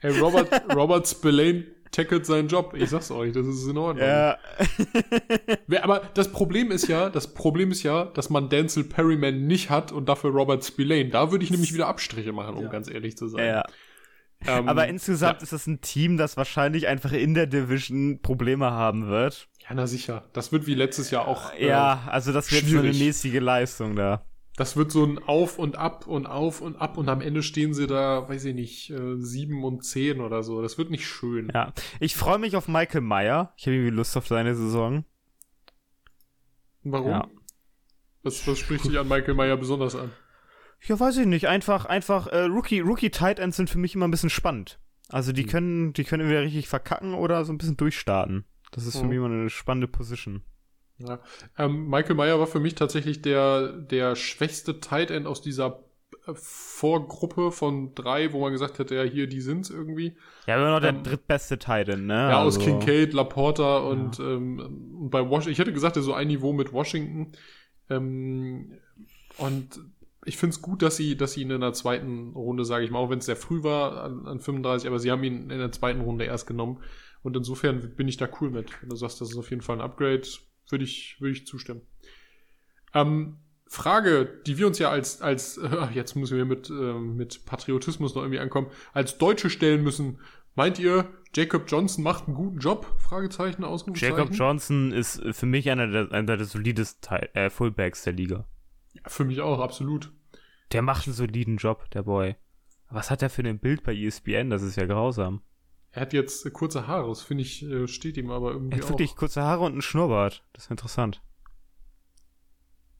Hey, 0.00 0.18
Robert, 0.18 0.48
Robert 0.74 1.06
Spillane 1.06 1.66
tackelt 1.92 2.24
seinen 2.24 2.48
Job. 2.48 2.72
Ich 2.74 2.88
sag's 2.88 3.10
euch, 3.10 3.32
das 3.34 3.46
ist 3.46 3.66
in 3.68 3.76
Ordnung. 3.76 4.06
Ja. 4.08 4.38
Aber 5.82 6.00
das 6.14 6.32
Problem 6.32 6.70
ist 6.70 6.88
ja, 6.88 7.10
das 7.10 7.34
Problem 7.34 7.72
ist 7.72 7.82
ja, 7.82 8.06
dass 8.06 8.30
man 8.30 8.48
Denzel 8.48 8.84
Perryman 8.84 9.46
nicht 9.46 9.68
hat 9.68 9.92
und 9.92 10.08
dafür 10.08 10.30
Robert 10.30 10.64
Spillane. 10.64 11.10
Da 11.10 11.30
würde 11.30 11.44
ich 11.44 11.50
nämlich 11.50 11.74
wieder 11.74 11.88
Abstriche 11.88 12.32
machen, 12.32 12.54
um 12.56 12.64
Ja. 12.64 12.70
ganz 12.70 12.88
ehrlich 12.90 13.18
zu 13.18 13.28
sein. 13.28 13.44
ja. 13.46 13.64
Ähm, 14.46 14.68
Aber 14.68 14.88
insgesamt 14.88 15.40
ja. 15.40 15.42
ist 15.42 15.52
es 15.52 15.66
ein 15.66 15.80
Team, 15.80 16.16
das 16.16 16.36
wahrscheinlich 16.36 16.86
einfach 16.86 17.12
in 17.12 17.34
der 17.34 17.46
Division 17.46 18.20
Probleme 18.22 18.70
haben 18.70 19.06
wird. 19.08 19.48
Ja, 19.60 19.74
na 19.74 19.86
sicher. 19.86 20.28
Das 20.32 20.50
wird 20.50 20.66
wie 20.66 20.74
letztes 20.74 21.10
Jahr 21.10 21.28
auch. 21.28 21.52
äh, 21.54 21.68
ja, 21.68 22.04
also 22.06 22.32
das 22.32 22.50
wird 22.50 22.64
so 22.64 22.78
eine 22.78 22.92
schwierig. 22.92 23.06
mäßige 23.06 23.40
Leistung 23.40 23.96
da. 23.96 24.24
Das 24.56 24.76
wird 24.76 24.90
so 24.90 25.04
ein 25.04 25.18
Auf 25.18 25.58
und 25.58 25.76
Ab 25.76 26.06
und 26.06 26.26
Auf 26.26 26.60
und 26.60 26.76
Ab 26.76 26.98
und 26.98 27.08
am 27.08 27.20
Ende 27.20 27.42
stehen 27.42 27.72
sie 27.72 27.86
da, 27.86 28.28
weiß 28.28 28.44
ich 28.46 28.54
nicht, 28.54 28.90
äh, 28.90 29.16
sieben 29.18 29.64
und 29.64 29.84
zehn 29.84 30.20
oder 30.20 30.42
so. 30.42 30.60
Das 30.60 30.76
wird 30.76 30.90
nicht 30.90 31.06
schön. 31.06 31.50
Ja. 31.54 31.72
Ich 31.98 32.16
freue 32.16 32.38
mich 32.38 32.56
auf 32.56 32.68
Michael 32.68 33.00
Meyer. 33.02 33.52
Ich 33.56 33.66
habe 33.66 33.76
irgendwie 33.76 33.94
Lust 33.94 34.16
auf 34.16 34.26
seine 34.26 34.54
Saison. 34.54 35.04
Warum? 36.82 37.10
Ja. 37.10 37.28
Was, 38.22 38.46
was 38.46 38.58
spricht 38.58 38.84
dich 38.84 38.98
an 38.98 39.08
Michael 39.08 39.34
Meyer 39.34 39.56
besonders 39.56 39.94
an? 39.94 40.10
Ja, 40.86 40.98
weiß 40.98 41.18
ich 41.18 41.26
nicht. 41.26 41.46
Einfach, 41.48 41.84
einfach, 41.84 42.26
äh, 42.28 42.44
Rookie, 42.44 42.80
Rookie 42.80 43.10
Tight 43.10 43.38
Ends 43.38 43.56
sind 43.56 43.68
für 43.70 43.78
mich 43.78 43.94
immer 43.94 44.08
ein 44.08 44.10
bisschen 44.10 44.30
spannend. 44.30 44.78
Also 45.08 45.32
die 45.32 45.42
Hm. 45.42 45.48
können, 45.50 45.92
die 45.92 46.04
können 46.04 46.22
entweder 46.22 46.42
richtig 46.42 46.68
verkacken 46.68 47.14
oder 47.14 47.44
so 47.44 47.52
ein 47.52 47.58
bisschen 47.58 47.76
durchstarten. 47.76 48.44
Das 48.70 48.86
ist 48.86 48.96
für 48.96 49.02
Mhm. 49.04 49.08
mich 49.08 49.16
immer 49.18 49.26
eine 49.26 49.50
spannende 49.50 49.88
Position. 49.88 50.42
Ja. 50.98 51.18
Ähm, 51.58 51.88
Michael 51.88 52.14
Meyer 52.14 52.38
war 52.38 52.46
für 52.46 52.60
mich 52.60 52.74
tatsächlich 52.76 53.20
der, 53.22 53.72
der 53.72 54.16
schwächste 54.16 54.80
Tight 54.80 55.10
End 55.10 55.26
aus 55.26 55.40
dieser 55.42 55.84
äh, 56.26 56.32
Vorgruppe 56.34 57.50
von 57.52 57.94
drei, 57.94 58.32
wo 58.32 58.40
man 58.40 58.52
gesagt 58.52 58.78
hätte, 58.78 58.94
ja, 58.94 59.02
hier, 59.04 59.26
die 59.26 59.40
sind's 59.40 59.70
irgendwie. 59.70 60.16
Ja, 60.46 60.56
immer 60.56 60.70
noch 60.72 60.80
der 60.80 60.90
Ähm, 60.90 61.02
drittbeste 61.02 61.58
Tight 61.58 61.88
End, 61.88 62.06
ne? 62.06 62.14
Ja, 62.14 62.42
aus 62.42 62.56
Also- 62.58 62.68
Kincaid, 62.68 63.12
Laporta 63.14 63.78
und, 63.78 64.18
ähm, 64.20 64.58
und 65.00 65.10
bei 65.10 65.20
Washington. 65.28 65.52
Ich 65.52 65.58
hätte 65.58 65.72
gesagt, 65.72 65.96
er 65.96 66.02
so 66.02 66.12
ein 66.12 66.28
Niveau 66.28 66.52
mit 66.52 66.72
Washington. 66.72 67.32
Ähm, 67.88 68.72
und 69.38 69.80
ich 70.24 70.36
finde 70.36 70.54
es 70.54 70.62
gut, 70.62 70.82
dass 70.82 70.96
sie, 70.96 71.16
dass 71.16 71.32
sie 71.32 71.42
ihn 71.42 71.50
in 71.50 71.60
der 71.60 71.72
zweiten 71.72 72.32
Runde, 72.34 72.64
sage 72.64 72.84
ich 72.84 72.90
mal, 72.90 72.98
auch 72.98 73.10
wenn 73.10 73.20
es 73.20 73.26
sehr 73.26 73.36
früh 73.36 73.62
war, 73.62 74.02
an, 74.02 74.26
an 74.26 74.40
35, 74.40 74.86
aber 74.86 74.98
sie 74.98 75.10
haben 75.10 75.24
ihn 75.24 75.50
in 75.50 75.58
der 75.58 75.72
zweiten 75.72 76.00
Runde 76.00 76.24
erst 76.24 76.46
genommen. 76.46 76.82
Und 77.22 77.36
insofern 77.36 77.94
bin 77.96 78.08
ich 78.08 78.16
da 78.16 78.28
cool 78.40 78.50
mit. 78.50 78.70
Wenn 78.80 78.90
du 78.90 78.96
sagst, 78.96 79.20
das 79.20 79.30
ist 79.30 79.36
auf 79.36 79.50
jeden 79.50 79.62
Fall 79.62 79.76
ein 79.76 79.82
Upgrade, 79.82 80.26
würde 80.68 80.84
ich, 80.84 81.16
würde 81.20 81.32
ich 81.32 81.46
zustimmen. 81.46 81.82
Ähm, 82.94 83.38
Frage, 83.66 84.40
die 84.46 84.58
wir 84.58 84.66
uns 84.66 84.78
ja 84.78 84.90
als, 84.90 85.22
als 85.22 85.56
äh, 85.58 85.86
jetzt 85.94 86.16
müssen 86.16 86.36
wir 86.36 86.44
mit, 86.44 86.68
ähm, 86.70 87.16
mit 87.16 87.46
Patriotismus 87.46 88.14
noch 88.14 88.22
irgendwie 88.22 88.40
ankommen, 88.40 88.68
als 88.92 89.16
Deutsche 89.16 89.48
stellen 89.48 89.82
müssen. 89.82 90.18
Meint 90.54 90.78
ihr, 90.78 91.08
Jacob 91.34 91.64
Johnson 91.68 92.02
macht 92.02 92.26
einen 92.26 92.34
guten 92.34 92.58
Job? 92.58 92.86
Fragezeichen, 92.98 93.62
Ausrufezeichen. 93.64 94.16
Jacob 94.16 94.34
Johnson 94.34 94.92
ist 94.92 95.20
äh, 95.20 95.32
für 95.32 95.46
mich 95.46 95.70
einer 95.70 95.86
der, 95.86 96.12
einer 96.12 96.36
der 96.36 96.44
solidesten 96.44 97.18
äh, 97.34 97.48
Fullbacks 97.48 98.02
der 98.02 98.12
Liga. 98.12 98.46
Ja, 98.92 99.02
für 99.06 99.24
mich 99.24 99.40
auch, 99.40 99.60
absolut. 99.60 100.12
Der 100.72 100.82
macht 100.82 101.06
einen 101.06 101.14
soliden 101.14 101.56
Job, 101.56 101.90
der 101.90 102.02
Boy. 102.02 102.36
Was 102.88 103.10
hat 103.10 103.22
er 103.22 103.30
für 103.30 103.42
ein 103.42 103.58
Bild 103.58 103.82
bei 103.84 103.94
ESPN? 103.94 104.50
Das 104.50 104.62
ist 104.62 104.76
ja 104.76 104.86
grausam. 104.86 105.42
Er 105.92 106.02
hat 106.02 106.12
jetzt 106.12 106.44
äh, 106.46 106.50
kurze 106.50 106.86
Haare, 106.86 107.08
das 107.08 107.22
finde 107.22 107.42
ich, 107.42 107.62
äh, 107.64 107.88
steht 107.88 108.16
ihm 108.16 108.30
aber 108.30 108.52
irgendwie 108.52 108.74
Er 108.74 108.78
hat 108.78 108.84
auch. 108.84 108.90
wirklich 108.90 109.16
kurze 109.16 109.42
Haare 109.42 109.64
und 109.64 109.72
einen 109.72 109.82
Schnurrbart. 109.82 110.44
Das 110.52 110.64
ist 110.64 110.70
interessant. 110.70 111.22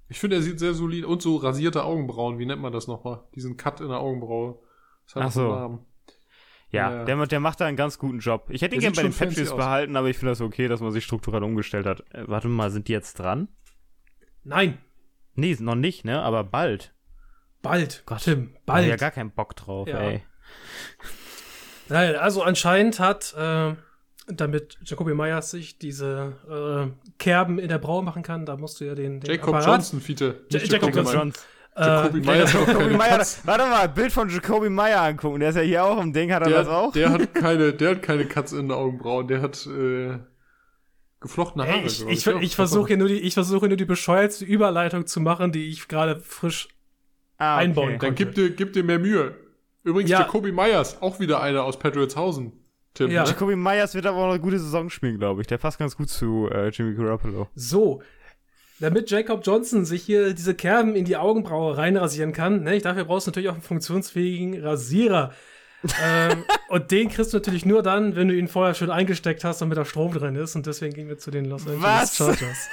Ich 0.09 0.19
finde, 0.19 0.37
er 0.37 0.43
sieht 0.43 0.59
sehr 0.59 0.75
solid 0.75 1.05
und 1.05 1.23
so 1.23 1.37
rasierte 1.37 1.85
Augenbrauen, 1.85 2.39
wie 2.41 2.47
nennt 2.47 2.61
man 2.61 2.73
das 2.73 2.89
nochmal? 2.89 3.23
Diesen 3.37 3.57
Cut 3.57 3.81
in 3.81 3.89
der 3.89 3.99
Augenbraue. 3.99 4.59
Das 5.07 5.15
hat 5.15 5.23
Ach 5.23 5.27
auch 5.29 5.33
so. 5.33 5.49
Namen. 5.49 5.87
Ja, 6.73 6.91
Ja. 6.93 7.05
Der, 7.05 7.27
der 7.27 7.41
macht 7.41 7.61
da 7.61 7.67
einen 7.67 7.77
ganz 7.77 7.99
guten 7.99 8.19
Job. 8.19 8.47
Ich 8.51 8.63
hätte 8.63 8.75
ihn 8.75 8.81
gerne 8.81 8.97
bei 8.97 9.03
den 9.03 9.13
aus. 9.49 9.57
behalten, 9.57 9.97
aber 9.97 10.09
ich 10.09 10.19
finde 10.19 10.33
das 10.33 10.41
okay, 10.41 10.67
dass 10.67 10.81
man 10.81 10.91
sich 10.93 11.05
strukturell 11.05 11.45
umgestellt 11.45 11.87
hat. 11.87 12.01
Äh, 12.13 12.25
warte 12.27 12.49
mal, 12.49 12.71
sind 12.71 12.89
die 12.89 12.93
jetzt 12.93 13.19
dran? 13.21 13.49
Nein, 14.43 14.79
Nee, 15.35 15.57
noch 15.61 15.75
nicht, 15.75 16.05
ne? 16.05 16.21
Aber 16.23 16.45
bald. 16.45 16.93
bald. 17.63 18.03
Gott. 18.07 18.23
Tim, 18.23 18.35
Da 18.37 18.43
hab 18.43 18.55
ich 18.57 18.65
bald. 18.67 18.89
ja 18.89 18.97
gar 18.97 19.11
keinen 19.11 19.31
Bock 19.31 19.55
drauf, 19.57 19.89
Ja. 19.89 19.99
ey. 20.01 20.23
Nein, 21.89 22.15
also 22.17 22.43
anscheinend 22.43 23.01
hat, 23.01 23.35
äh, 23.37 23.75
damit 24.29 24.79
Jacoby 24.85 25.15
Myers 25.15 25.51
sich 25.51 25.79
diese 25.79 26.37
äh, 26.49 27.13
Kerben 27.19 27.59
in 27.59 27.69
der 27.69 27.79
Braue 27.79 28.03
machen 28.05 28.23
kann, 28.23 28.47
da 28.47 28.57
musst 28.57 28.81
du 28.81 28.85
ja 28.85 28.95
den, 28.95 29.21
den 29.21 29.31
Jacob 29.31 29.49
Apparat, 29.55 29.67
Johnson, 29.67 30.01
Fiete. 30.01 30.41
Ja- 30.51 30.61
Nicht 30.61 30.73
Jacob 30.73 30.95
Jacob 30.95 31.13
Johnson. 31.13 31.33
Jacoby 31.77 32.21
Meyer 32.21 32.47
hat 32.47 32.55
auch 32.57 32.67
Jacoby 32.67 32.85
keine 32.85 32.97
Meyer, 32.99 33.27
warte 33.45 33.65
mal, 33.67 33.89
Bild 33.89 34.13
von 34.13 34.29
Jacoby 34.29 34.69
Meyer 34.71 35.01
angucken. 35.03 35.41
Der 35.41 35.51
ist 35.51 35.57
ja 35.57 35.63
hier 35.63 35.85
auch 35.85 36.01
im 36.01 36.13
Ding, 36.13 36.33
hat 36.33 36.43
er 36.43 36.51
das 36.51 36.67
Der, 36.67 36.77
auch? 36.77 36.93
der 36.93 37.11
hat 37.11 37.35
keine, 37.35 37.73
der 37.73 37.91
hat 37.91 38.03
keine 38.03 38.25
Cuts 38.27 38.53
in 38.53 38.69
den 38.69 38.73
Augenbrauen. 38.73 39.27
Der 39.29 39.41
hat 39.41 39.67
äh, 39.67 40.19
geflochtene 41.21 41.67
Haare. 41.67 41.79
Ey, 41.81 41.87
ich 41.87 42.07
ich, 42.07 42.25
Ja, 42.25 42.39
ich 42.41 42.57
versuche 42.57 42.89
hier 42.89 42.97
nur 42.97 43.09
die, 43.09 43.21
ich 43.21 43.35
versuche 43.35 43.69
nur 43.69 43.77
die 43.77 43.85
bescheuertste 43.85 44.45
Überleitung 44.45 45.07
zu 45.07 45.21
machen, 45.21 45.53
die 45.53 45.69
ich 45.69 45.87
gerade 45.89 46.21
frisch. 46.21 46.69
ah, 47.39 47.57
einbauen 47.57 47.99
Dann 47.99 48.15
gib 48.15 48.35
dir, 48.35 48.51
gib 48.51 48.73
dir 48.73 48.85
mehr 48.85 48.99
Mühe. 48.99 49.35
Übrigens, 49.83 50.11
Ja. 50.11 50.21
Jacoby 50.21 50.53
Myers, 50.53 51.01
auch 51.01 51.21
wieder 51.21 51.41
einer 51.43 51.65
aus 51.65 51.79
Patriotshausen. 51.79 52.53
Tim, 52.95 53.11
Ja. 53.11 53.23
ne? 53.23 53.29
Jacoby 53.29 53.57
Myers 53.57 53.95
wird 53.95 54.05
aber 54.07 54.19
auch 54.19 54.27
noch 54.27 54.33
eine 54.35 54.41
gute 54.43 54.59
Saison 54.59 54.91
spielen, 54.91 55.19
glaube 55.19 55.41
ich. 55.41 55.47
Der 55.47 55.59
passt 55.59 55.79
ganz 55.79 55.97
gut 55.97 56.09
zu 56.11 56.49
äh, 56.51 56.69
Jimmy 56.69 56.95
Garoppolo. 56.95 57.49
So. 57.55 58.03
Damit 58.81 59.11
Jacob 59.11 59.43
Johnson 59.47 59.85
sich 59.85 60.03
hier 60.03 60.33
diese 60.33 60.55
Kerben 60.55 60.97
in 60.97 61.05
die 61.05 61.17
Augenbraue 61.19 61.77
reinrasieren 61.77 62.33
kann, 62.33 62.63
ne, 62.63 62.79
dafür 62.81 63.05
brauchst 63.05 63.27
du 63.27 63.31
natürlich 63.31 63.51
auch 63.51 63.55
einen 63.55 63.63
funktionsfähigen 63.63 64.59
Rasierer. 64.63 65.33
Ähm, 66.03 66.45
und 66.69 66.91
den 66.91 67.09
kriegst 67.09 67.33
du 67.33 67.39
natürlich 67.39 67.65
nur 67.65 67.83
dann, 67.83 68.15
wenn 68.17 68.29
du 68.29 68.35
ihn 68.35 68.49
vorher 68.49 68.75
schön 68.75 68.91
eingesteckt 68.91 69.45
hast, 69.45 69.61
damit 69.63 69.79
da 69.79 69.85
Strom 69.85 70.13
drin 70.13 70.37
ist. 70.37 70.55
Und 70.57 70.67
deswegen 70.67 70.95
gehen 70.95 71.09
wir 71.09 71.19
zu 71.19 71.31
den 71.31 71.47
Los 71.47 71.63
Angeles 71.67 71.83
Was? 71.83 72.17
Chargers. 72.17 72.69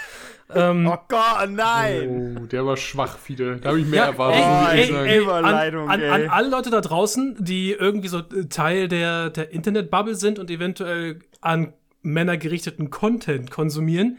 ähm, 0.54 0.88
Oh 0.88 0.98
Gott, 1.08 1.50
nein! 1.50 2.38
Oh, 2.42 2.46
der 2.46 2.66
war 2.66 2.76
schwach, 2.78 3.18
Fide. 3.18 3.58
Da 3.62 3.70
habe 3.70 3.80
ich 3.80 3.86
mehr 3.86 4.00
Ja, 4.00 4.06
erwartet. 4.08 4.90
ey, 4.90 4.94
ey, 4.96 5.08
ey. 5.16 5.22
Überleitung, 5.24 5.90
an, 5.90 5.92
an, 5.92 6.02
ey. 6.02 6.10
an 6.26 6.30
alle 6.30 6.50
Leute 6.50 6.70
da 6.70 6.82
draußen, 6.82 7.38
die 7.40 7.72
irgendwie 7.72 8.08
so 8.10 8.22
Teil 8.22 8.88
der, 8.88 9.30
der 9.30 9.52
Internetbubble 9.52 10.16
sind 10.16 10.38
und 10.40 10.50
eventuell 10.52 11.20
an 11.42 11.74
Männer 12.02 12.38
gerichteten 12.38 12.90
Content 12.90 13.52
konsumieren, 13.52 14.18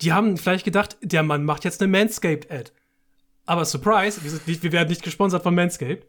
die 0.00 0.12
haben 0.12 0.36
vielleicht 0.36 0.64
gedacht, 0.64 0.96
der 1.02 1.22
Mann 1.22 1.44
macht 1.44 1.64
jetzt 1.64 1.80
eine 1.80 1.90
Manscaped-Ad. 1.90 2.72
Aber 3.46 3.64
Surprise, 3.64 4.22
wir, 4.24 4.30
sind 4.30 4.46
nicht, 4.48 4.62
wir 4.62 4.72
werden 4.72 4.88
nicht 4.88 5.02
gesponsert 5.02 5.42
von 5.42 5.54
Manscaped. 5.54 6.06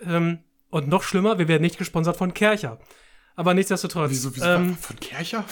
Ähm, 0.00 0.38
und 0.70 0.88
noch 0.88 1.02
schlimmer, 1.02 1.38
wir 1.38 1.48
werden 1.48 1.62
nicht 1.62 1.78
gesponsert 1.78 2.16
von 2.16 2.34
Kercher. 2.34 2.78
Aber 3.36 3.54
nichtsdestotrotz, 3.54 4.10
Wieso, 4.10 4.34
wieso 4.34 4.46
ähm, 4.46 4.76
von 4.76 4.98
Kercher? 4.98 5.44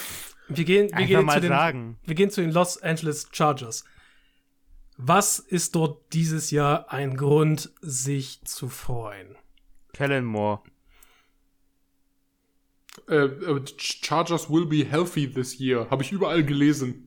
wir 0.49 0.65
gehen, 0.65 0.91
wir 0.97 1.07
gehen 1.07 1.25
mal 1.25 1.35
zu 1.35 1.41
den, 1.43 1.49
sagen. 1.51 1.99
wir 2.05 2.15
gehen 2.15 2.31
zu 2.31 2.41
den 2.41 2.51
Los 2.53 2.83
Angeles 2.83 3.29
Chargers. 3.33 3.85
Was 4.97 5.39
ist 5.39 5.75
dort 5.75 6.13
dieses 6.13 6.51
Jahr 6.51 6.91
ein 6.91 7.17
Grund, 7.17 7.71
sich 7.81 8.43
zu 8.45 8.69
freuen? 8.69 9.37
Kellen 9.93 10.25
Moore. 10.25 10.61
Äh, 13.09 13.27
äh, 13.27 13.63
Chargers 13.77 14.49
will 14.51 14.67
be 14.67 14.85
healthy 14.85 15.31
this 15.31 15.59
year. 15.61 15.87
Habe 15.91 16.03
ich 16.03 16.13
überall 16.13 16.43
gelesen. 16.43 17.06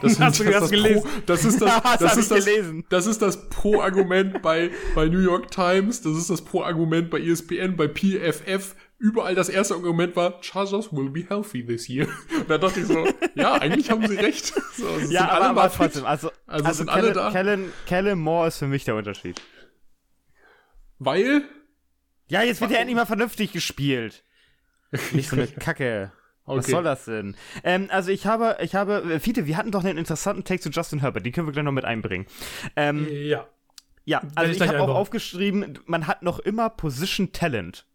Das, 0.00 0.18
Hast 0.20 0.40
du 0.40 0.44
das 0.44 0.60
das 0.60 0.70
gelesen? 0.70 1.02
Pro, 1.02 1.08
das 1.26 1.44
ist 1.44 1.60
das, 1.60 1.82
das 1.98 2.16
ist 2.16 2.30
das, 2.30 2.44
gelesen? 2.44 2.84
das 2.88 3.06
ist 3.06 3.22
das 3.22 3.48
Pro-Argument 3.48 4.42
bei, 4.42 4.70
bei 4.94 5.06
New 5.06 5.20
York 5.20 5.50
Times, 5.50 6.02
das 6.02 6.16
ist 6.16 6.30
das 6.30 6.42
Pro-Argument 6.42 7.10
bei 7.10 7.20
ESPN, 7.20 7.76
bei 7.76 7.88
PFF. 7.88 8.74
Überall 8.98 9.34
das 9.34 9.48
erste 9.48 9.74
Argument 9.74 10.16
war, 10.16 10.42
Chargers 10.42 10.92
will 10.92 11.10
be 11.10 11.26
healthy 11.28 11.64
this 11.64 11.88
year. 11.88 12.06
Und 12.38 12.48
da 12.48 12.58
dachte 12.58 12.80
ich 12.80 12.86
so, 12.86 13.06
ja, 13.34 13.54
eigentlich 13.54 13.90
haben 13.90 14.06
sie 14.06 14.16
recht. 14.16 14.54
So, 14.76 14.86
es 15.00 15.10
Ja, 15.10 15.28
aber, 15.28 15.32
alle 15.32 15.44
aber 15.46 15.72
trotzdem, 15.72 16.06
also, 16.06 16.30
Also 16.46 16.64
also, 16.66 16.78
sind 16.78 16.88
alle 16.88 17.02
Kellen, 17.02 17.14
da. 17.14 17.30
Kellen, 17.30 17.72
Kellen 17.86 18.18
Moore 18.18 18.48
ist 18.48 18.58
für 18.58 18.66
mich 18.66 18.84
der 18.84 18.94
Unterschied. 18.94 19.40
Weil, 20.98 21.42
Ja, 22.28 22.42
jetzt 22.42 22.60
wird 22.60 22.70
ja 22.70 22.78
endlich 22.78 22.96
mal 22.96 23.04
vernünftig 23.04 23.52
gespielt. 23.52 24.24
Nicht 25.12 25.28
so 25.28 25.36
eine 25.36 25.48
Kacke. 25.48 26.12
Was 26.46 26.64
Okay. 26.64 26.72
soll 26.72 26.82
das 26.84 27.04
denn? 27.06 27.36
Ähm, 27.62 27.88
also 27.90 28.10
ich 28.10 28.26
habe, 28.26 28.58
ich 28.60 28.74
habe, 28.74 29.14
äh, 29.14 29.20
Fiete, 29.20 29.46
wir 29.46 29.56
hatten 29.56 29.70
doch 29.70 29.82
einen 29.84 29.98
interessanten 29.98 30.44
Text 30.44 30.64
zu 30.64 30.70
Justin 30.70 31.00
Herbert, 31.00 31.24
den 31.24 31.32
können 31.32 31.46
wir 31.48 31.52
gleich 31.52 31.64
noch 31.64 31.72
mit 31.72 31.84
einbringen. 31.84 32.26
Ähm, 32.76 33.08
Ja. 33.10 33.46
ja, 34.04 34.22
also 34.34 34.52
ich 34.52 34.60
ich, 34.60 34.68
habe 34.68 34.82
auch 34.82 34.94
aufgeschrieben, 34.94 35.78
man 35.86 36.06
hat 36.06 36.22
noch 36.22 36.38
immer 36.38 36.68
Position 36.70 37.32
Talent. 37.32 37.86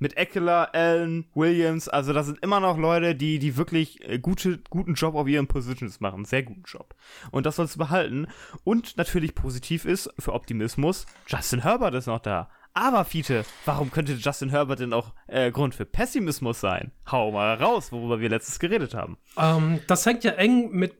Mit 0.00 0.16
Eckler, 0.16 0.72
Allen, 0.76 1.26
Williams, 1.34 1.88
also 1.88 2.12
das 2.12 2.26
sind 2.26 2.38
immer 2.38 2.60
noch 2.60 2.78
Leute, 2.78 3.16
die, 3.16 3.40
die 3.40 3.56
wirklich 3.56 4.08
äh, 4.08 4.20
gute, 4.20 4.58
guten 4.70 4.94
Job 4.94 5.16
auf 5.16 5.26
ihren 5.26 5.48
Positions 5.48 5.98
machen. 5.98 6.24
Sehr 6.24 6.44
guten 6.44 6.62
Job. 6.64 6.94
Und 7.32 7.46
das 7.46 7.56
sollst 7.56 7.74
du 7.74 7.80
behalten. 7.80 8.28
Und 8.62 8.96
natürlich 8.96 9.34
positiv 9.34 9.84
ist, 9.84 10.08
für 10.16 10.34
Optimismus, 10.34 11.04
Justin 11.26 11.64
Herbert 11.64 11.94
ist 11.94 12.06
noch 12.06 12.20
da. 12.20 12.48
Aber, 12.80 13.04
Fiete, 13.04 13.44
warum 13.64 13.90
könnte 13.90 14.12
Justin 14.12 14.50
Herbert 14.50 14.78
denn 14.78 14.92
auch 14.92 15.12
äh, 15.26 15.50
Grund 15.50 15.74
für 15.74 15.84
Pessimismus 15.84 16.60
sein? 16.60 16.92
Hau 17.10 17.32
mal 17.32 17.54
raus, 17.54 17.90
worüber 17.90 18.20
wir 18.20 18.28
letztes 18.28 18.60
geredet 18.60 18.94
haben. 18.94 19.18
Ähm, 19.36 19.80
das 19.88 20.06
hängt 20.06 20.22
ja 20.22 20.30
eng 20.32 20.70
mit 20.70 20.94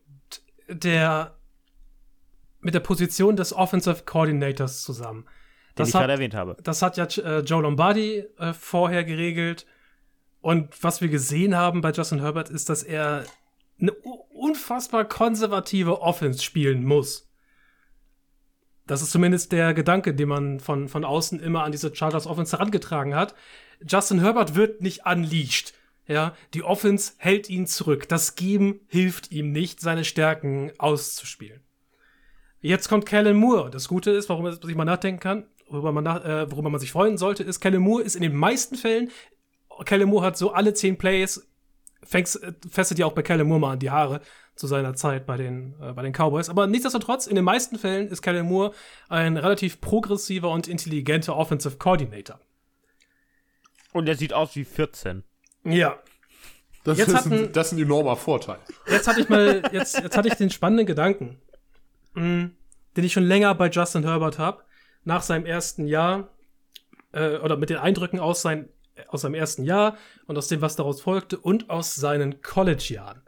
der 0.69 1.37
mit 2.59 2.75
der 2.75 2.81
Position 2.81 3.37
des 3.37 3.53
Offensive 3.53 4.03
Coordinators 4.05 4.83
zusammen. 4.83 5.23
Den 5.23 5.77
Das 5.77 5.89
ich 5.89 5.93
gerade 5.93 6.13
hat, 6.13 6.19
erwähnt 6.19 6.35
habe. 6.35 6.57
das 6.65 6.83
hat 6.83 6.97
ja 6.97 7.05
äh, 7.05 7.41
Joe 7.43 7.63
Lombardi 7.63 8.25
äh, 8.39 8.53
vorher 8.55 9.05
geregelt. 9.05 9.65
Und 10.41 10.83
was 10.83 11.01
wir 11.01 11.09
gesehen 11.09 11.55
haben 11.57 11.81
bei 11.81 11.93
Justin 11.93 12.21
Herbert 12.21 12.51
ist, 12.51 12.69
dass 12.69 12.83
er 12.83 13.25
eine 13.81 13.93
unfassbar 13.93 15.05
konservative 15.05 16.03
Offense 16.03 16.43
spielen 16.43 16.85
muss. 16.85 17.28
Das 18.89 19.03
ist 19.03 19.13
zumindest 19.13 19.53
der 19.53 19.75
Gedanke, 19.75 20.15
den 20.15 20.29
man 20.29 20.61
von, 20.61 20.89
von 20.89 21.05
außen 21.05 21.41
immer 21.41 21.63
an 21.63 21.73
diese 21.73 21.95
Chargers 21.95 22.27
Offense 22.27 22.57
herangetragen 22.57 23.15
hat. 23.15 23.35
Justin 23.87 24.21
Herbert 24.21 24.55
wird 24.55 24.81
nicht 24.81 25.07
unleashed. 25.07 25.75
Ja, 26.07 26.35
die 26.55 26.63
Offense 26.63 27.13
hält 27.19 27.51
ihn 27.51 27.67
zurück. 27.67 28.09
Das 28.09 28.35
Geben 28.35 28.81
hilft 28.89 29.31
ihm 29.31 29.53
nicht, 29.53 29.81
seine 29.81 30.05
Stärken 30.05 30.73
auszuspielen. 30.79 31.61
Jetzt 32.61 32.89
kommt 32.89 33.05
Kellen 33.05 33.37
Moore. 33.37 33.71
Das 33.71 33.89
Gute 33.89 34.11
ist, 34.11 34.31
warum 34.31 34.45
man 34.45 34.59
sich 34.61 34.75
mal 34.75 34.87
nachdenken 34.87 35.21
kann, 35.21 35.47
worüber 35.69 35.93
man, 35.93 36.05
nach, 36.05 36.25
äh, 36.25 36.51
worüber 36.51 36.71
man 36.71 36.81
sich 36.81 36.91
freuen 36.91 37.19
sollte, 37.19 37.43
ist, 37.45 37.61
Kellen 37.61 37.83
Moore 37.83 38.03
ist 38.03 38.17
in 38.17 38.23
den 38.23 38.35
meisten 38.35 38.77
Fällen, 38.77 39.11
Kellen 39.85 40.09
Moore 40.09 40.25
hat 40.25 40.39
so 40.39 40.53
alle 40.53 40.73
zehn 40.73 40.97
Plays, 40.97 41.47
fängst, 42.03 42.43
äh, 42.43 42.55
festet 42.71 42.99
ja 42.99 43.05
auch 43.05 43.13
bei 43.13 43.23
Kellen 43.23 43.47
Moore 43.47 43.61
mal 43.61 43.73
an 43.73 43.79
die 43.79 43.91
Haare 43.91 44.23
zu 44.59 44.67
seiner 44.67 44.95
Zeit 44.95 45.25
bei 45.25 45.37
den, 45.37 45.75
äh, 45.81 45.93
bei 45.93 46.03
den 46.03 46.13
Cowboys. 46.13 46.49
Aber 46.51 46.67
nichtsdestotrotz, 46.67 47.27
in 47.29 47.37
den 47.37 47.45
meisten 47.45 47.79
Fällen 47.79 48.09
ist 48.09 48.23
Kellen 48.23 48.45
Moore 48.47 48.73
ein 49.09 49.37
relativ 49.37 49.81
progressiver 49.81 50.51
und 50.51 50.67
intelligenter 50.67 51.37
Offensive 51.37 51.77
Coordinator. 51.77 52.41
Und 53.93 54.09
er 54.09 54.17
sieht 54.17 54.33
aus 54.33 54.55
wie 54.57 54.65
14. 54.65 55.23
Ja, 55.65 55.99
das, 56.85 56.99
Jetzt 56.99 57.09
ist 57.09 57.15
hatten- 57.15 57.33
ein, 57.33 57.53
das 57.53 57.69
ist 57.69 57.73
ein 57.79 57.83
enormer 57.83 58.17
Vorteil. 58.17 58.59
Jetzt 58.89 59.07
hatte 59.07 59.21
ich 59.21 59.29
mal, 59.29 59.63
jetzt, 59.73 59.99
jetzt 60.01 60.17
hatte 60.17 60.29
ich 60.29 60.35
den 60.35 60.51
spannenden 60.51 60.87
Gedanken, 60.87 61.41
mh, 62.15 62.51
den 62.97 63.05
ich 63.05 63.13
schon 63.13 63.25
länger 63.25 63.55
bei 63.55 63.69
Justin 63.71 64.03
Herbert 64.05 64.39
habe, 64.39 64.63
nach 65.05 65.23
seinem 65.23 65.47
ersten 65.47 65.87
Jahr, 65.87 66.31
äh, 67.13 67.37
oder 67.39 67.57
mit 67.57 67.71
den 67.71 67.77
Eindrücken 67.79 68.19
aus, 68.19 68.43
sein, 68.43 68.69
aus 69.07 69.21
seinem 69.23 69.35
ersten 69.35 69.63
Jahr 69.63 69.97
und 70.27 70.37
aus 70.37 70.49
dem, 70.49 70.61
was 70.61 70.75
daraus 70.77 71.01
folgte 71.01 71.39
und 71.39 71.71
aus 71.71 71.95
seinen 71.95 72.43
College-Jahren. 72.43 73.23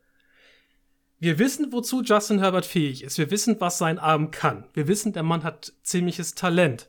Wir 1.20 1.38
wissen, 1.38 1.70
wozu 1.70 2.02
Justin 2.02 2.38
Herbert 2.38 2.64
fähig 2.64 3.04
ist. 3.04 3.18
Wir 3.18 3.30
wissen, 3.30 3.60
was 3.60 3.76
sein 3.76 3.98
Arm 3.98 4.30
kann. 4.30 4.64
Wir 4.72 4.88
wissen, 4.88 5.12
der 5.12 5.22
Mann 5.22 5.44
hat 5.44 5.74
ziemliches 5.82 6.34
Talent. 6.34 6.88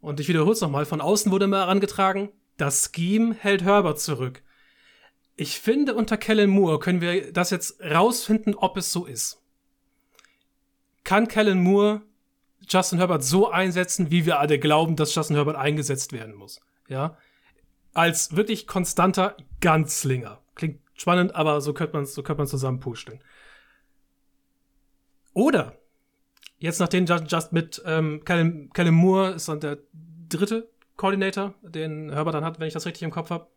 Und 0.00 0.18
ich 0.18 0.26
wiederhole 0.26 0.52
es 0.52 0.60
nochmal, 0.60 0.84
von 0.84 1.00
außen 1.00 1.30
wurde 1.30 1.46
mal 1.46 1.60
herangetragen, 1.60 2.30
das 2.56 2.90
Scheme 2.92 3.34
hält 3.34 3.62
Herbert 3.62 4.00
zurück. 4.00 4.42
Ich 5.36 5.60
finde, 5.60 5.94
unter 5.94 6.16
Kellen 6.16 6.50
Moore 6.50 6.80
können 6.80 7.00
wir 7.00 7.32
das 7.32 7.50
jetzt 7.50 7.80
rausfinden, 7.80 8.56
ob 8.56 8.76
es 8.76 8.90
so 8.90 9.06
ist. 9.06 9.40
Kann 11.04 11.28
Kellen 11.28 11.62
Moore 11.62 12.02
Justin 12.68 12.98
Herbert 12.98 13.22
so 13.22 13.50
einsetzen, 13.50 14.10
wie 14.10 14.26
wir 14.26 14.40
alle 14.40 14.58
glauben, 14.58 14.96
dass 14.96 15.14
Justin 15.14 15.36
Herbert 15.36 15.56
eingesetzt 15.56 16.12
werden 16.12 16.34
muss? 16.34 16.60
Ja. 16.88 17.16
Als 17.94 18.34
wirklich 18.34 18.66
konstanter 18.66 19.36
Ganzlinger. 19.60 20.40
Klingt 20.56 20.80
spannend, 21.02 21.34
aber 21.34 21.60
so 21.60 21.74
könnte 21.74 21.94
man 21.94 22.04
es 22.04 22.14
so 22.14 22.22
könnte 22.22 22.40
man 22.40 22.46
zusammenpusteln. 22.46 23.20
Oder, 25.34 25.78
jetzt 26.58 26.80
nachdem 26.80 27.06
Just, 27.06 27.30
Just 27.30 27.52
mit 27.52 27.82
ähm, 27.84 28.24
Kellen, 28.24 28.70
Kellen 28.72 28.94
Moore 28.94 29.32
ist 29.32 29.48
dann 29.48 29.60
der 29.60 29.78
dritte 30.28 30.70
Coordinator, 30.96 31.54
den 31.62 32.10
Herbert 32.10 32.34
dann 32.34 32.44
hat, 32.44 32.60
wenn 32.60 32.68
ich 32.68 32.74
das 32.74 32.86
richtig 32.86 33.02
im 33.02 33.10
Kopf 33.10 33.30
habe. 33.30 33.48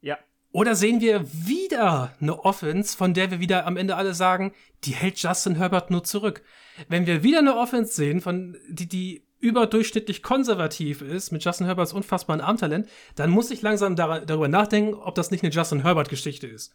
Ja. 0.00 0.18
Oder 0.52 0.74
sehen 0.74 1.00
wir 1.00 1.24
wieder 1.32 2.14
eine 2.20 2.44
Offense, 2.44 2.96
von 2.96 3.14
der 3.14 3.30
wir 3.30 3.40
wieder 3.40 3.66
am 3.66 3.76
Ende 3.76 3.96
alle 3.96 4.14
sagen, 4.14 4.52
die 4.84 4.92
hält 4.92 5.18
Justin 5.18 5.56
Herbert 5.56 5.90
nur 5.90 6.04
zurück. 6.04 6.42
Wenn 6.88 7.06
wir 7.06 7.22
wieder 7.22 7.40
eine 7.40 7.56
Offense 7.56 7.92
sehen, 7.92 8.20
von 8.20 8.56
die, 8.68 8.88
die 8.88 9.27
überdurchschnittlich 9.40 10.22
konservativ 10.22 11.00
ist, 11.00 11.30
mit 11.30 11.44
Justin 11.44 11.66
Herberts 11.66 11.92
unfassbaren 11.92 12.40
Armtalent, 12.40 12.88
dann 13.14 13.30
muss 13.30 13.50
ich 13.50 13.62
langsam 13.62 13.96
dar 13.96 14.20
darüber 14.20 14.48
nachdenken, 14.48 14.94
ob 14.94 15.14
das 15.14 15.30
nicht 15.30 15.44
eine 15.44 15.52
Justin 15.52 15.82
Herbert-Geschichte 15.82 16.46
ist. 16.46 16.72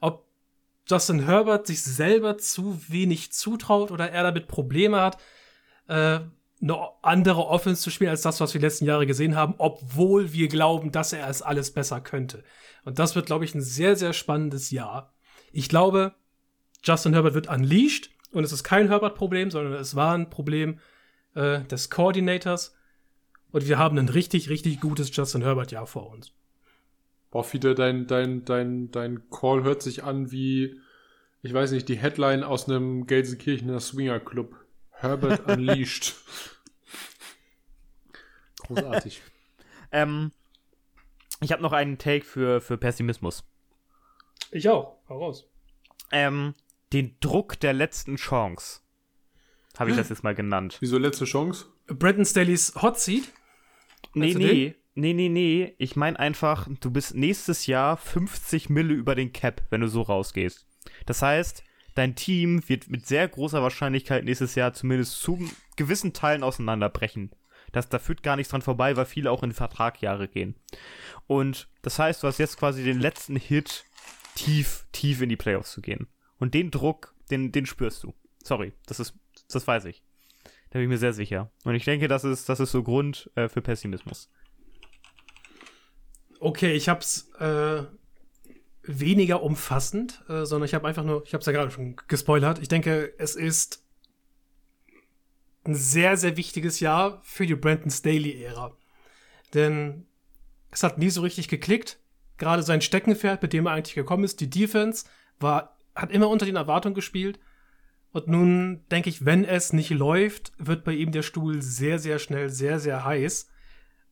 Ob 0.00 0.26
Justin 0.86 1.24
Herbert 1.26 1.66
sich 1.66 1.82
selber 1.82 2.38
zu 2.38 2.80
wenig 2.88 3.32
zutraut 3.32 3.90
oder 3.90 4.10
er 4.10 4.24
damit 4.24 4.48
Probleme 4.48 5.00
hat, 5.00 5.18
äh, 5.88 6.20
eine 6.60 6.78
andere 7.02 7.46
Offense 7.46 7.82
zu 7.82 7.90
spielen 7.90 8.10
als 8.10 8.22
das, 8.22 8.40
was 8.40 8.54
wir 8.54 8.60
die 8.60 8.66
letzten 8.66 8.84
Jahre 8.84 9.06
gesehen 9.06 9.34
haben, 9.34 9.54
obwohl 9.58 10.32
wir 10.32 10.48
glauben, 10.48 10.92
dass 10.92 11.12
er 11.12 11.28
es 11.28 11.42
alles 11.42 11.72
besser 11.72 12.00
könnte. 12.00 12.44
Und 12.84 12.98
das 12.98 13.16
wird, 13.16 13.26
glaube 13.26 13.44
ich, 13.44 13.54
ein 13.54 13.60
sehr, 13.60 13.96
sehr 13.96 14.12
spannendes 14.12 14.70
Jahr. 14.70 15.12
Ich 15.52 15.68
glaube, 15.68 16.14
Justin 16.84 17.12
Herbert 17.14 17.34
wird 17.34 17.48
unleashed 17.48 18.10
Und 18.32 18.44
es 18.44 18.52
ist 18.52 18.64
kein 18.64 18.88
Herbert-Problem, 18.88 19.50
sondern 19.50 19.74
es 19.74 19.94
war 19.94 20.14
ein 20.14 20.30
Problem 20.30 20.78
äh, 21.34 21.62
des 21.64 21.90
Coordinators. 21.90 22.76
Und 23.50 23.68
wir 23.68 23.78
haben 23.78 23.98
ein 23.98 24.08
richtig, 24.08 24.48
richtig 24.48 24.80
gutes 24.80 25.14
Justin 25.14 25.42
Herbert-Jahr 25.42 25.86
vor 25.86 26.10
uns. 26.10 26.32
Boah, 27.30 27.44
Fiete, 27.44 27.74
dein, 27.74 28.06
dein, 28.06 28.44
dein, 28.44 28.90
dein 28.90 29.28
Call 29.30 29.62
hört 29.62 29.82
sich 29.82 30.04
an 30.04 30.30
wie, 30.32 30.80
ich 31.42 31.52
weiß 31.52 31.72
nicht, 31.72 31.88
die 31.88 31.96
Headline 31.96 32.44
aus 32.44 32.68
einem 32.68 33.06
Gelsenkirchener 33.06 33.80
Swinger-Club. 33.80 34.54
Herbert 34.90 35.46
Unleashed. 35.48 36.14
Großartig. 38.66 39.22
Ähm, 39.94 40.32
ich 41.42 41.52
habe 41.52 41.60
noch 41.60 41.72
einen 41.72 41.98
Take 41.98 42.24
für, 42.24 42.62
für 42.62 42.78
Pessimismus. 42.78 43.44
Ich 44.50 44.68
auch. 44.70 44.96
Hau 45.06 45.18
raus. 45.18 45.46
Ähm, 46.12 46.54
den 46.92 47.16
Druck 47.20 47.58
der 47.60 47.72
letzten 47.72 48.16
Chance. 48.16 48.81
Habe 49.78 49.90
ich 49.90 49.96
das 49.96 50.10
jetzt 50.10 50.22
mal 50.22 50.34
genannt. 50.34 50.76
Wieso 50.80 50.98
letzte 50.98 51.24
Chance? 51.24 51.66
Brandon 51.86 52.24
Staley's 52.24 52.74
Hot 52.80 53.00
Seat. 53.00 53.32
Nee, 54.14 54.34
nee. 54.34 54.74
Nee, 54.94 55.14
nee, 55.14 55.30
nee. 55.30 55.74
Ich 55.78 55.96
meine 55.96 56.18
einfach, 56.18 56.68
du 56.80 56.90
bist 56.90 57.14
nächstes 57.14 57.66
Jahr 57.66 57.96
50 57.96 58.68
Mille 58.68 58.92
über 58.92 59.14
den 59.14 59.32
Cap, 59.32 59.62
wenn 59.70 59.80
du 59.80 59.88
so 59.88 60.02
rausgehst. 60.02 60.66
Das 61.06 61.22
heißt, 61.22 61.64
dein 61.94 62.14
Team 62.14 62.68
wird 62.68 62.90
mit 62.90 63.06
sehr 63.06 63.26
großer 63.26 63.62
Wahrscheinlichkeit 63.62 64.24
nächstes 64.24 64.54
Jahr 64.54 64.74
zumindest 64.74 65.20
zu 65.20 65.38
gewissen 65.76 66.12
Teilen 66.12 66.42
auseinanderbrechen. 66.42 67.30
Das, 67.72 67.88
da 67.88 67.98
führt 67.98 68.22
gar 68.22 68.36
nichts 68.36 68.50
dran 68.50 68.60
vorbei, 68.60 68.96
weil 68.96 69.06
viele 69.06 69.30
auch 69.30 69.42
in 69.42 69.52
Vertragjahre 69.52 70.28
gehen. 70.28 70.56
Und 71.26 71.68
das 71.80 71.98
heißt, 71.98 72.22
du 72.22 72.26
hast 72.26 72.38
jetzt 72.38 72.58
quasi 72.58 72.84
den 72.84 73.00
letzten 73.00 73.36
Hit, 73.36 73.84
tief, 74.34 74.84
tief 74.92 75.22
in 75.22 75.30
die 75.30 75.36
Playoffs 75.36 75.72
zu 75.72 75.80
gehen. 75.80 76.06
Und 76.38 76.52
den 76.52 76.70
Druck, 76.70 77.14
den, 77.30 77.50
den 77.50 77.64
spürst 77.64 78.02
du. 78.04 78.14
Sorry, 78.42 78.72
das 78.86 79.00
ist, 79.00 79.14
das 79.54 79.66
weiß 79.66 79.84
ich. 79.86 80.02
Da 80.70 80.78
bin 80.78 80.82
ich 80.82 80.88
mir 80.88 80.98
sehr 80.98 81.12
sicher. 81.12 81.50
Und 81.64 81.74
ich 81.74 81.84
denke, 81.84 82.08
das 82.08 82.24
ist, 82.24 82.48
das 82.48 82.60
ist 82.60 82.72
so 82.72 82.82
Grund 82.82 83.30
äh, 83.34 83.48
für 83.48 83.60
Pessimismus. 83.60 84.30
Okay, 86.40 86.72
ich 86.72 86.88
hab's 86.88 87.30
äh, 87.38 87.84
weniger 88.82 89.42
umfassend, 89.42 90.24
äh, 90.28 90.44
sondern 90.44 90.66
ich 90.66 90.74
habe 90.74 90.88
einfach 90.88 91.04
nur, 91.04 91.22
ich 91.24 91.34
habe 91.34 91.40
es 91.40 91.46
ja 91.46 91.52
gerade 91.52 91.70
schon 91.70 91.96
gespoilert. 92.08 92.58
Ich 92.58 92.68
denke, 92.68 93.14
es 93.18 93.36
ist 93.36 93.84
ein 95.64 95.74
sehr, 95.74 96.16
sehr 96.16 96.36
wichtiges 96.36 96.80
Jahr 96.80 97.20
für 97.22 97.46
die 97.46 97.54
Brandon 97.54 97.90
Staley-Ära. 97.90 98.76
Denn 99.54 100.06
es 100.70 100.82
hat 100.82 100.98
nie 100.98 101.10
so 101.10 101.20
richtig 101.20 101.48
geklickt. 101.48 101.98
Gerade 102.38 102.62
sein 102.62 102.80
Steckenpferd, 102.80 103.42
mit 103.42 103.52
dem 103.52 103.66
er 103.66 103.72
eigentlich 103.72 103.94
gekommen 103.94 104.24
ist, 104.24 104.40
die 104.40 104.50
Defense, 104.50 105.04
war, 105.38 105.76
hat 105.94 106.10
immer 106.10 106.28
unter 106.28 106.46
den 106.46 106.56
Erwartungen 106.56 106.94
gespielt. 106.94 107.38
Und 108.12 108.28
nun 108.28 108.84
denke 108.90 109.08
ich, 109.08 109.24
wenn 109.24 109.44
es 109.44 109.72
nicht 109.72 109.90
läuft, 109.90 110.52
wird 110.58 110.84
bei 110.84 110.92
ihm 110.92 111.12
der 111.12 111.22
Stuhl 111.22 111.62
sehr, 111.62 111.98
sehr 111.98 112.18
schnell 112.18 112.50
sehr, 112.50 112.78
sehr 112.78 113.04
heiß. 113.04 113.48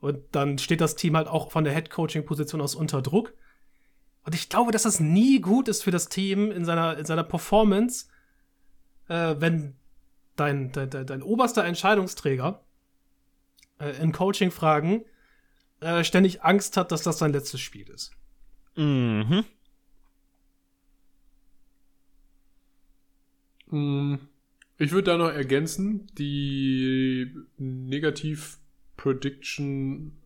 Und 0.01 0.23
dann 0.33 0.59
steht 0.59 0.81
das 0.81 0.97
Team 0.97 1.17
halt 1.17 1.29
auch 1.29 1.51
von 1.51 1.65
der 1.65 1.75
Head-Coaching-Position 1.75 2.63
aus 2.63 2.75
unter 2.75 3.03
Druck. 3.03 3.35
Und 4.25 4.35
ich 4.35 4.49
glaube, 4.49 4.73
dass 4.73 4.85
das 4.85 5.01
nie 5.01 5.41
gut 5.41 5.69
ist 5.69 5.83
für 5.83 5.91
das 5.91 6.09
Team 6.09 6.51
in 6.51 6.65
seiner, 6.65 6.97
in 6.97 7.05
seiner 7.05 7.25
Performance, 7.25 8.07
äh, 9.09 9.37
wenn 9.39 9.77
dein, 10.37 10.73
dein, 10.73 10.89
dein, 10.89 11.07
dein 11.07 11.23
oberster 11.23 11.65
Entscheidungsträger 11.65 12.65
äh, 13.79 13.91
in 14.03 14.13
Coaching-Fragen 14.13 15.05
äh, 15.81 16.05
ständig 16.05 16.43
Angst 16.43 16.79
hat, 16.79 16.91
dass 16.93 17.03
das 17.03 17.19
sein 17.19 17.33
letztes 17.33 17.61
Spiel 17.61 17.89
ist. 17.91 18.13
Mhm. 18.77 19.45
Ich 23.71 24.93
würde 24.93 25.05
da 25.05 25.17
noch 25.17 25.31
ergänzen, 25.31 26.09
die 26.19 27.33
Negativ-Prediction, 27.59 30.19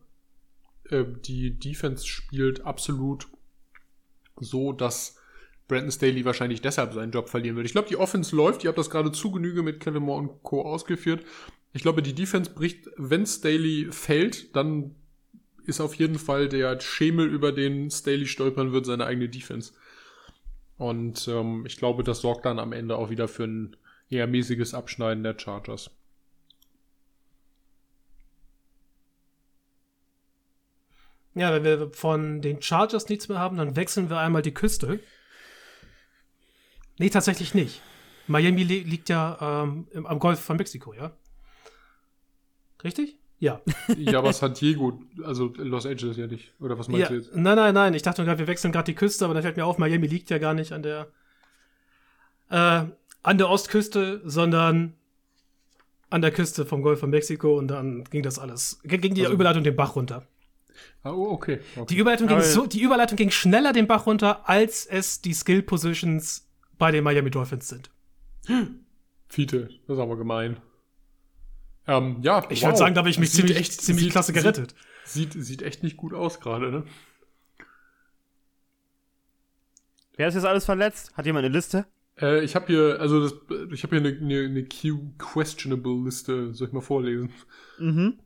äh, 0.89 1.05
die 1.25 1.59
Defense 1.59 2.07
spielt 2.07 2.65
absolut 2.65 3.27
so, 4.39 4.71
dass 4.71 5.17
Brandon 5.67 5.91
Staley 5.91 6.25
wahrscheinlich 6.25 6.61
deshalb 6.61 6.93
seinen 6.93 7.11
Job 7.11 7.29
verlieren 7.29 7.55
wird. 7.55 7.65
Ich 7.65 7.71
glaube, 7.71 7.87
die 7.87 7.97
Offense 7.97 8.35
läuft. 8.35 8.63
Ihr 8.63 8.69
habt 8.69 8.77
das 8.77 8.89
gerade 8.89 9.11
zu 9.11 9.31
Genüge 9.31 9.63
mit 9.63 9.79
Kevin 9.79 10.03
Moore 10.03 10.21
und 10.21 10.43
Co. 10.43 10.61
ausgeführt. 10.61 11.25
Ich 11.73 11.81
glaube, 11.81 12.01
die 12.01 12.13
Defense 12.13 12.51
bricht, 12.51 12.89
wenn 12.97 13.25
Staley 13.25 13.87
fällt, 13.91 14.55
dann 14.55 14.95
ist 15.65 15.81
auf 15.81 15.95
jeden 15.95 16.19
Fall 16.19 16.47
der 16.47 16.79
Schemel, 16.79 17.27
über 17.27 17.51
den 17.51 17.89
Staley 17.89 18.27
stolpern 18.27 18.71
wird, 18.71 18.85
seine 18.85 19.05
eigene 19.05 19.27
Defense. 19.27 19.73
Und 20.77 21.27
ähm, 21.27 21.65
ich 21.65 21.77
glaube, 21.77 22.03
das 22.03 22.21
sorgt 22.21 22.45
dann 22.45 22.59
am 22.59 22.73
Ende 22.73 22.97
auch 22.97 23.09
wieder 23.09 23.27
für 23.27 23.45
ein 23.45 23.77
eher 24.09 24.27
mäßiges 24.27 24.73
Abschneiden 24.73 25.23
der 25.23 25.37
Chargers. 25.39 25.91
Ja, 31.33 31.51
wenn 31.53 31.63
wir 31.63 31.91
von 31.91 32.41
den 32.41 32.61
Chargers 32.61 33.09
nichts 33.09 33.27
mehr 33.27 33.39
haben, 33.39 33.57
dann 33.57 33.75
wechseln 33.75 34.09
wir 34.09 34.19
einmal 34.19 34.41
die 34.41 34.53
Küste. 34.53 34.99
Nee, 36.97 37.09
tatsächlich 37.09 37.53
nicht. 37.53 37.81
Miami 38.27 38.63
li 38.63 38.79
liegt 38.79 39.09
ja 39.09 39.63
ähm, 39.63 39.87
im, 39.91 40.05
am 40.05 40.19
Golf 40.19 40.39
von 40.39 40.55
Mexiko, 40.57 40.93
ja? 40.93 41.11
Richtig? 42.83 43.17
Ja. 43.45 43.61
Ja, 43.95 44.17
aber 44.17 44.33
San 44.33 44.55
Diego, 44.55 44.99
also 45.23 45.53
Los 45.57 45.85
Angeles 45.85 46.17
ja 46.17 46.25
nicht. 46.25 46.51
Oder 46.59 46.79
was 46.79 46.87
meinst 46.87 47.01
ja. 47.03 47.09
du 47.09 47.15
jetzt? 47.15 47.35
Nein, 47.35 47.55
nein, 47.55 47.73
nein. 47.75 47.93
Ich 47.93 48.01
dachte 48.01 48.25
gerade, 48.25 48.39
wir 48.39 48.47
wechseln 48.47 48.71
gerade 48.71 48.85
die 48.85 48.95
Küste, 48.95 49.23
aber 49.23 49.35
dann 49.35 49.43
fällt 49.43 49.55
mir 49.55 49.65
auf, 49.65 49.77
Miami 49.77 50.07
liegt 50.07 50.31
ja 50.31 50.39
gar 50.39 50.55
nicht 50.55 50.71
an 50.71 50.81
der 50.81 51.07
äh, 52.49 52.85
an 53.21 53.37
der 53.37 53.49
Ostküste, 53.49 54.21
sondern 54.25 54.93
an 56.09 56.21
der 56.21 56.31
Küste 56.31 56.65
vom 56.65 56.81
Golf 56.81 56.99
von 56.99 57.11
Mexiko 57.11 57.55
und 57.57 57.67
dann 57.67 58.03
ging 58.05 58.23
das 58.23 58.39
alles, 58.39 58.79
ging 58.83 59.13
die 59.13 59.21
Also- 59.21 59.33
Überleitung 59.33 59.63
den 59.63 59.75
Bach 59.75 59.95
runter. 59.95 60.27
Ah, 61.03 61.11
oh, 61.11 61.29
okay. 61.31 61.59
okay. 61.75 61.85
Die 61.89 61.97
Überleitung, 61.97 62.27
ging 62.27 62.41
so, 62.41 62.65
die 62.65 62.81
Überleitung 62.81 63.15
ging 63.15 63.29
schneller 63.31 63.73
den 63.73 63.87
Bach 63.87 64.07
runter, 64.07 64.49
als 64.49 64.85
es 64.85 65.21
die 65.21 65.33
Skill 65.33 65.61
Positions 65.61 66.49
bei 66.77 66.91
den 66.91 67.03
Miami 67.03 67.29
Dolphins 67.29 67.69
sind. 67.69 67.91
Fiete, 69.29 69.69
das 69.87 69.97
ist 69.97 70.01
aber 70.01 70.17
gemein. 70.17 70.57
Ähm, 71.87 72.17
ja, 72.21 72.45
Ich 72.49 72.61
wow. 72.61 72.69
würde 72.69 72.77
sagen, 72.77 72.95
da 72.95 72.99
habe 72.99 73.09
ich 73.09 73.19
mich 73.19 73.31
ziemlich, 73.31 73.57
echt- 73.57 73.81
ziemlich 73.81 74.05
sieht- 74.05 74.11
klasse 74.11 74.33
gerettet. 74.33 74.73
Sieht, 75.03 75.33
sieht, 75.33 75.43
sieht 75.45 75.61
echt 75.61 75.83
nicht 75.83 75.97
gut 75.97 76.13
aus 76.13 76.39
gerade, 76.39 76.71
ne? 76.71 76.83
Wer 80.17 80.27
ist 80.29 80.35
jetzt 80.35 80.45
alles 80.45 80.65
verletzt? 80.65 81.11
Hat 81.15 81.25
jemand 81.25 81.45
eine 81.45 81.53
Liste? 81.53 81.85
Äh, 82.19 82.43
ich 82.43 82.55
habe 82.55 82.67
hier, 82.67 82.97
also 82.99 83.21
das, 83.21 83.33
ich 83.73 83.83
habe 83.83 83.97
hier 83.99 84.07
eine, 84.09 84.17
eine, 84.17 84.45
eine 84.45 84.63
Q-Questionable-Liste, 84.65 86.53
soll 86.53 86.67
ich 86.67 86.73
mal 86.73 86.81
vorlesen? 86.81 87.31
Mhm. 87.77 88.19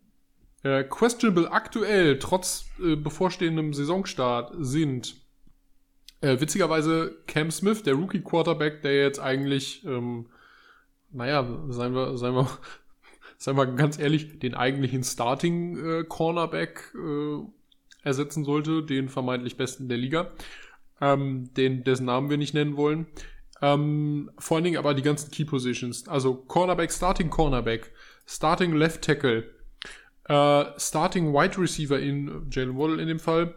Äh, 0.61 0.83
questionable 0.83 1.51
aktuell, 1.51 2.19
trotz 2.19 2.65
äh, 2.83 2.95
bevorstehendem 2.95 3.73
Saisonstart, 3.73 4.53
sind 4.59 5.15
äh, 6.21 6.39
witzigerweise 6.39 7.17
Cam 7.27 7.49
Smith, 7.49 7.81
der 7.83 7.95
Rookie-Quarterback, 7.95 8.81
der 8.83 9.01
jetzt 9.01 9.19
eigentlich, 9.19 9.83
ähm, 9.85 10.27
naja, 11.11 11.43
seien 11.69 11.95
wir, 11.95 12.17
seien 12.17 12.35
wir, 12.35 12.47
seien 13.39 13.55
wir 13.57 13.65
ganz 13.65 13.97
ehrlich, 13.97 14.37
den 14.39 14.53
eigentlichen 14.53 15.03
Starting-Cornerback 15.03 16.93
äh, 16.95 17.39
ersetzen 18.03 18.43
sollte, 18.43 18.83
den 18.83 19.09
vermeintlich 19.09 19.57
besten 19.57 19.89
der 19.89 19.97
Liga, 19.97 20.31
ähm, 21.01 21.53
den, 21.55 21.83
dessen 21.83 22.05
Namen 22.05 22.29
wir 22.29 22.37
nicht 22.37 22.53
nennen 22.53 22.77
wollen. 22.77 23.07
Ähm, 23.61 24.29
vor 24.37 24.55
allen 24.57 24.63
Dingen 24.65 24.77
aber 24.77 24.93
die 24.93 25.01
ganzen 25.01 25.31
Key 25.31 25.45
Positions, 25.45 26.07
also 26.07 26.35
Cornerback, 26.35 26.91
Starting 26.91 27.29
Cornerback, 27.29 27.91
Starting 28.27 28.73
Left 28.73 29.01
Tackle, 29.01 29.49
äh, 30.25 30.65
Starting 30.77 31.33
Wide 31.33 31.57
Receiver 31.57 31.99
in 31.99 32.47
Jalen 32.51 32.77
Waddle 32.77 33.01
in 33.01 33.07
dem 33.07 33.19
Fall. 33.19 33.55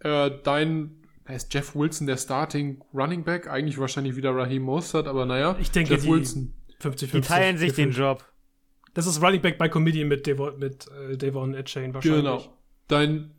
Äh, 0.00 0.30
dein, 0.44 0.96
ist 1.28 1.52
Jeff 1.54 1.74
Wilson, 1.74 2.06
der 2.06 2.16
Starting 2.16 2.80
Running 2.92 3.24
Back? 3.24 3.48
Eigentlich 3.48 3.78
wahrscheinlich 3.78 4.16
wieder 4.16 4.34
Raheem 4.34 4.62
Mostert, 4.62 5.06
aber 5.06 5.24
naja. 5.26 5.56
Ich 5.60 5.70
denke, 5.70 5.94
Jeff 5.94 6.02
die- 6.02 6.10
Wilson. 6.10 6.54
50, 6.80 7.10
Die 7.12 7.20
teilen 7.20 7.58
sich 7.58 7.74
den 7.74 7.90
Job. 7.90 8.24
Das 8.94 9.06
ist 9.06 9.22
Running 9.22 9.40
Back 9.40 9.58
by 9.58 9.68
Committee 9.68 10.04
mit, 10.04 10.26
Devon, 10.26 10.58
mit 10.58 10.88
äh, 10.88 11.16
Devon 11.16 11.54
Etchain 11.54 11.94
wahrscheinlich. 11.94 12.22
Genau. 12.22 12.56
Dein 12.88 13.30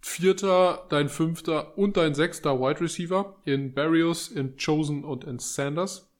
vierter, 0.00 0.86
dein 0.88 1.08
fünfter 1.08 1.76
und 1.78 1.96
dein 1.96 2.14
sechster 2.14 2.58
Wide 2.60 2.80
Receiver 2.80 3.36
in 3.44 3.74
Barrios, 3.74 4.28
in 4.28 4.56
Chosen 4.56 5.04
und 5.04 5.24
in 5.24 5.38
Sanders. 5.38 6.10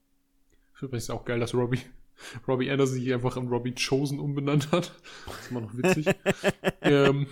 Ich 0.73 0.79
finde 0.79 0.91
übrigens 0.91 1.09
auch 1.09 1.25
geil, 1.25 1.39
dass 1.39 1.53
Robbie, 1.53 1.81
Robbie 2.47 2.69
Anderson 2.69 2.95
sich 2.95 3.13
einfach 3.13 3.37
in 3.37 3.47
Robbie 3.47 3.73
Chosen 3.75 4.19
umbenannt 4.19 4.71
hat. 4.71 4.93
Das 5.25 5.39
ist 5.39 5.51
immer 5.51 5.61
noch 5.61 5.75
witzig. 5.75 6.07
ähm, 6.81 7.27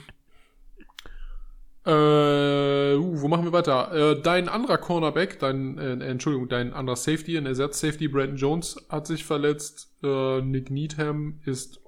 äh, 1.85 2.95
uh, 2.95 3.21
wo 3.21 3.27
machen 3.27 3.45
wir 3.45 3.51
weiter? 3.51 3.93
Äh, 3.93 4.21
dein 4.21 4.49
anderer 4.49 4.77
Cornerback, 4.77 5.37
dein, 5.39 5.77
äh, 5.77 5.93
Entschuldigung, 6.05 6.49
dein 6.49 6.73
anderer 6.73 6.95
Safety, 6.95 7.37
ein 7.37 7.45
Ersatz-Safety, 7.45 8.07
Brandon 8.07 8.37
Jones, 8.37 8.87
hat 8.89 9.05
sich 9.05 9.23
verletzt. 9.23 9.95
Äh, 10.03 10.41
Nick 10.41 10.71
Needham 10.71 11.39
ist 11.45 11.79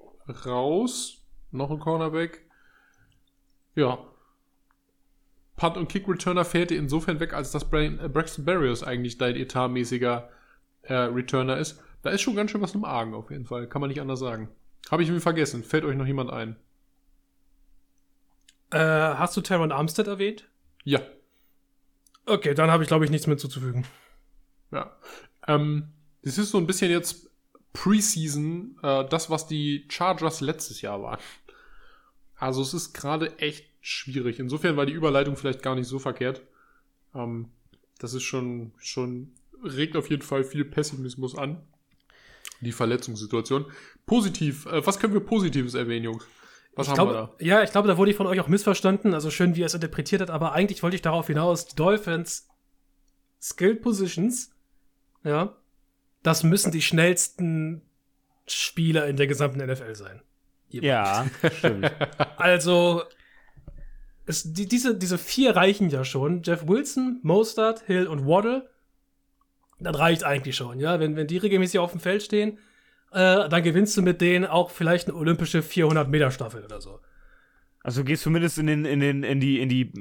raus. 0.46 1.24
Noch 1.50 1.70
ein 1.70 1.80
Cornerback. 1.80 2.46
Ja. 3.74 3.98
Punt- 5.56 5.76
und 5.76 5.88
Kick-Returner 5.88 6.44
dir 6.44 6.78
insofern 6.78 7.18
weg, 7.18 7.34
als 7.34 7.50
dass 7.50 7.68
Brian, 7.68 7.98
äh, 7.98 8.08
Braxton 8.08 8.44
Barrios 8.44 8.84
eigentlich 8.84 9.18
dein 9.18 9.34
etatmäßiger 9.34 10.28
äh, 10.82 10.94
Returner 10.94 11.58
ist. 11.58 11.82
da 12.02 12.10
ist 12.10 12.20
schon 12.20 12.36
ganz 12.36 12.52
schön 12.52 12.60
was 12.60 12.74
im 12.74 12.84
Argen 12.84 13.14
auf 13.14 13.30
jeden 13.30 13.46
Fall. 13.46 13.66
Kann 13.68 13.80
man 13.80 13.88
nicht 13.88 14.00
anders 14.00 14.20
sagen. 14.20 14.48
Habe 14.90 15.02
ich 15.02 15.10
mir 15.10 15.20
vergessen. 15.20 15.64
Fällt 15.64 15.84
euch 15.84 15.96
noch 15.96 16.06
jemand 16.06 16.30
ein? 16.30 16.56
Äh, 18.70 18.78
hast 18.78 19.36
du 19.36 19.40
Terran 19.40 19.72
Armstead 19.72 20.06
erwähnt? 20.06 20.48
Ja. 20.84 21.00
Okay, 22.26 22.54
dann 22.54 22.70
habe 22.70 22.82
ich, 22.82 22.88
glaube 22.88 23.04
ich, 23.04 23.10
nichts 23.10 23.26
mehr 23.26 23.38
zuzufügen. 23.38 23.86
Ja. 24.70 24.96
Ähm, 25.46 25.88
das 26.22 26.38
ist 26.38 26.50
so 26.50 26.58
ein 26.58 26.66
bisschen 26.66 26.90
jetzt 26.90 27.30
Preseason, 27.72 28.76
äh, 28.82 29.08
das, 29.08 29.30
was 29.30 29.46
die 29.46 29.86
Chargers 29.88 30.40
letztes 30.40 30.82
Jahr 30.82 31.02
waren. 31.02 31.20
Also 32.36 32.62
es 32.62 32.74
ist 32.74 32.92
gerade 32.92 33.38
echt 33.38 33.66
schwierig. 33.80 34.38
Insofern 34.38 34.76
war 34.76 34.86
die 34.86 34.92
Überleitung 34.92 35.36
vielleicht 35.36 35.62
gar 35.62 35.74
nicht 35.74 35.88
so 35.88 35.98
verkehrt. 35.98 36.42
Ähm, 37.14 37.50
das 37.98 38.14
ist 38.14 38.22
schon, 38.22 38.72
schon, 38.78 39.32
regt 39.64 39.96
auf 39.96 40.10
jeden 40.10 40.22
Fall 40.22 40.44
viel 40.44 40.64
Pessimismus 40.64 41.36
an. 41.36 41.62
Die 42.60 42.72
Verletzungssituation. 42.72 43.66
Positiv, 44.06 44.66
äh, 44.66 44.84
was 44.84 44.98
können 44.98 45.14
wir 45.14 45.20
Positives 45.20 45.74
erwähnen, 45.74 46.04
Jungs? 46.04 46.26
Was 46.78 46.86
ich 46.86 46.90
haben 46.92 47.08
glaube, 47.08 47.12
wir 47.12 47.34
da? 47.38 47.44
Ja, 47.44 47.62
ich 47.64 47.72
glaube, 47.72 47.88
da 47.88 47.96
wurde 47.96 48.12
ich 48.12 48.16
von 48.16 48.28
euch 48.28 48.38
auch 48.38 48.46
missverstanden. 48.46 49.12
Also 49.12 49.30
schön, 49.30 49.56
wie 49.56 49.60
ihr 49.60 49.66
es 49.66 49.74
interpretiert 49.74 50.20
habt, 50.20 50.30
aber 50.30 50.52
eigentlich 50.52 50.84
wollte 50.84 50.94
ich 50.94 51.02
darauf 51.02 51.26
hinaus, 51.26 51.66
die 51.66 51.74
Dolphins 51.74 52.48
Skill 53.40 53.74
Positions, 53.74 54.52
ja, 55.24 55.56
das 56.22 56.44
müssen 56.44 56.70
die 56.70 56.82
schnellsten 56.82 57.82
Spieler 58.46 59.08
in 59.08 59.16
der 59.16 59.26
gesamten 59.26 59.58
NFL 59.58 59.96
sein. 59.96 60.22
Ja, 60.68 61.26
stimmt. 61.56 61.90
Also, 62.36 63.02
es, 64.26 64.52
die, 64.52 64.68
diese, 64.68 64.96
diese 64.96 65.18
vier 65.18 65.56
reichen 65.56 65.90
ja 65.90 66.04
schon. 66.04 66.42
Jeff 66.44 66.68
Wilson, 66.68 67.18
Mostert, 67.22 67.80
Hill 67.86 68.06
und 68.06 68.24
Waddle. 68.24 68.70
Das 69.80 69.98
reicht 69.98 70.22
eigentlich 70.22 70.54
schon, 70.54 70.78
ja. 70.78 71.00
Wenn, 71.00 71.16
wenn 71.16 71.26
die 71.26 71.38
regelmäßig 71.38 71.80
auf 71.80 71.90
dem 71.90 72.00
Feld 72.00 72.22
stehen, 72.22 72.58
äh, 73.12 73.48
dann 73.48 73.62
gewinnst 73.62 73.96
du 73.96 74.02
mit 74.02 74.20
denen 74.20 74.44
auch 74.44 74.70
vielleicht 74.70 75.08
eine 75.08 75.16
olympische 75.16 75.60
400-Meter-Staffel 75.60 76.64
oder 76.64 76.80
so. 76.80 77.00
Also 77.82 78.04
gehst 78.04 78.22
zumindest 78.24 78.58
in, 78.58 78.66
den, 78.66 78.84
in, 78.84 79.00
den, 79.00 79.22
in, 79.22 79.40
die, 79.40 79.60
in 79.60 79.68
die 79.68 79.92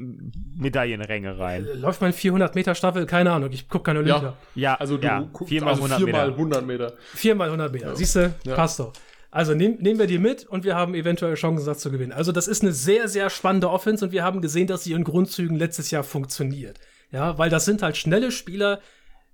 Medaillenränge 0.55 1.39
rein. 1.39 1.65
Äh, 1.65 1.73
Läuft 1.73 2.01
mein 2.01 2.11
400-Meter-Staffel? 2.11 3.05
Keine 3.05 3.31
Ahnung, 3.31 3.51
ich 3.51 3.69
gucke 3.69 3.85
keine 3.85 3.99
Olympia. 3.99 4.35
Ja, 4.55 4.75
Also 4.75 4.97
du 4.97 5.07
ja, 5.07 5.21
guckst 5.31 5.49
viermal 5.49 5.73
also 5.73 5.83
100 5.83 5.97
viermal 5.99 6.27
Meter. 6.27 6.37
100 6.37 6.65
Meter. 6.65 6.93
Viermal 7.13 7.47
100 7.47 7.71
Meter. 7.71 7.87
Ja. 7.87 7.95
Siehst 7.95 8.15
du? 8.15 8.33
Ja. 8.43 8.55
Passt 8.55 8.79
doch. 8.79 8.93
Also 9.29 9.53
nehm, 9.53 9.75
nehmen 9.79 9.99
wir 9.99 10.07
die 10.07 10.17
mit 10.17 10.45
und 10.45 10.63
wir 10.63 10.75
haben 10.75 10.95
eventuell 10.95 11.35
Chancen, 11.35 11.65
das 11.65 11.79
zu 11.79 11.91
gewinnen. 11.91 12.11
Also 12.11 12.31
das 12.31 12.47
ist 12.47 12.61
eine 12.63 12.71
sehr, 12.71 13.07
sehr 13.07 13.29
spannende 13.29 13.69
Offense 13.69 14.03
und 14.03 14.11
wir 14.11 14.23
haben 14.23 14.41
gesehen, 14.41 14.67
dass 14.67 14.83
sie 14.83 14.93
in 14.93 15.03
Grundzügen 15.03 15.57
letztes 15.57 15.91
Jahr 15.91 16.03
funktioniert. 16.03 16.79
Ja, 17.11 17.37
weil 17.37 17.49
das 17.49 17.65
sind 17.65 17.81
halt 17.83 17.95
schnelle 17.95 18.31
Spieler, 18.31 18.81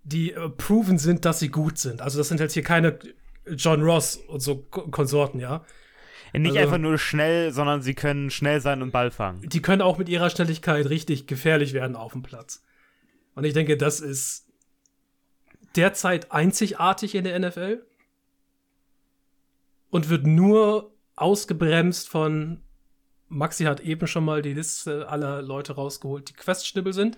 die 0.04 0.34
äh, 0.34 0.50
proven 0.50 0.98
sind, 0.98 1.26
dass 1.26 1.40
sie 1.40 1.50
gut 1.50 1.78
sind. 1.78 2.02
Also 2.02 2.18
das 2.18 2.28
sind 2.28 2.40
halt 2.40 2.52
hier 2.52 2.64
keine 2.64 3.00
John 3.56 3.82
Ross 3.84 4.16
und 4.16 4.40
so 4.42 4.58
Ko- 4.58 4.88
Konsorten, 4.90 5.40
ja. 5.40 5.66
Nicht 6.34 6.48
Also- 6.52 6.60
einfach 6.60 6.78
nur 6.80 6.98
schnell, 6.98 7.52
sondern 7.52 7.82
sie 7.82 7.94
können 7.94 8.32
schnell 8.32 8.60
sein 8.62 8.82
und 8.82 8.92
Ball 8.92 9.12
fangen. 9.12 9.42
Die 9.48 9.62
können 9.62 9.82
auch 9.82 9.98
mit 9.98 10.10
ihrer 10.10 10.30
Schnelligkeit 10.30 10.90
richtig 10.90 11.28
gefährlich 11.28 11.74
werden 11.74 11.96
auf 11.96 12.14
dem 12.14 12.24
Platz. 12.24 12.64
Und 13.36 13.44
ich 13.44 13.54
denke, 13.54 13.78
das 13.78 14.00
ist 14.00 14.48
derzeit 15.76 16.32
einzigartig 16.32 17.16
in 17.16 17.24
der 17.24 17.36
NFL 17.40 17.84
und 19.90 20.10
wird 20.10 20.26
nur 20.26 20.92
ausgebremst 21.16 22.10
von 22.10 22.62
Maxi 23.30 23.64
hat 23.66 23.80
eben 23.80 24.06
schon 24.08 24.26
mal 24.26 24.42
die 24.42 24.54
Liste 24.54 25.08
aller 25.10 25.42
Leute 25.42 25.74
rausgeholt, 25.74 26.30
die 26.30 26.34
questionable 26.34 26.94
sind. 26.94 27.18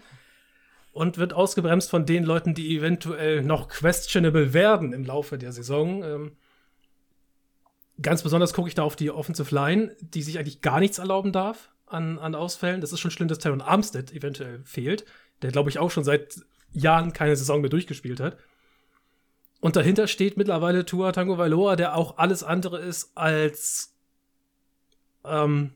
Und 0.95 1.17
wird 1.17 1.33
ausgebremst 1.33 1.89
von 1.89 2.05
den 2.05 2.23
Leuten, 2.23 2.53
die 2.53 2.77
eventuell 2.77 3.43
noch 3.43 3.67
questionable 3.67 4.53
werden 4.53 4.93
im 4.93 5.03
Laufe 5.03 5.37
der 5.37 5.51
Saison. 5.51 6.01
Ähm, 6.05 6.31
ganz 8.01 8.23
besonders 8.23 8.53
gucke 8.53 8.69
ich 8.69 8.75
da 8.75 8.83
auf 8.83 8.95
die 8.95 9.11
Offensive 9.11 9.53
Line, 9.53 9.93
die 9.99 10.21
sich 10.21 10.39
eigentlich 10.39 10.61
gar 10.61 10.79
nichts 10.79 10.97
erlauben 10.97 11.33
darf 11.33 11.69
an, 11.85 12.17
an 12.17 12.33
Ausfällen. 12.33 12.79
Das 12.79 12.93
ist 12.93 13.01
schon 13.01 13.11
schlimm, 13.11 13.27
dass 13.27 13.39
Teron 13.39 13.59
Armstead 13.59 14.13
eventuell 14.13 14.61
fehlt, 14.63 15.03
der, 15.41 15.51
glaube 15.51 15.69
ich, 15.69 15.79
auch 15.79 15.91
schon 15.91 16.05
seit 16.05 16.39
Jahren 16.71 17.11
keine 17.11 17.35
Saison 17.35 17.59
mehr 17.59 17.69
durchgespielt 17.69 18.21
hat. 18.21 18.37
Und 19.59 19.75
dahinter 19.75 20.07
steht 20.07 20.37
mittlerweile 20.37 20.85
Tua 20.85 21.11
Tango 21.11 21.37
Vailoa, 21.37 21.75
der 21.75 21.97
auch 21.97 22.19
alles 22.19 22.41
andere 22.41 22.79
ist 22.79 23.11
als 23.17 23.93
ähm, 25.25 25.73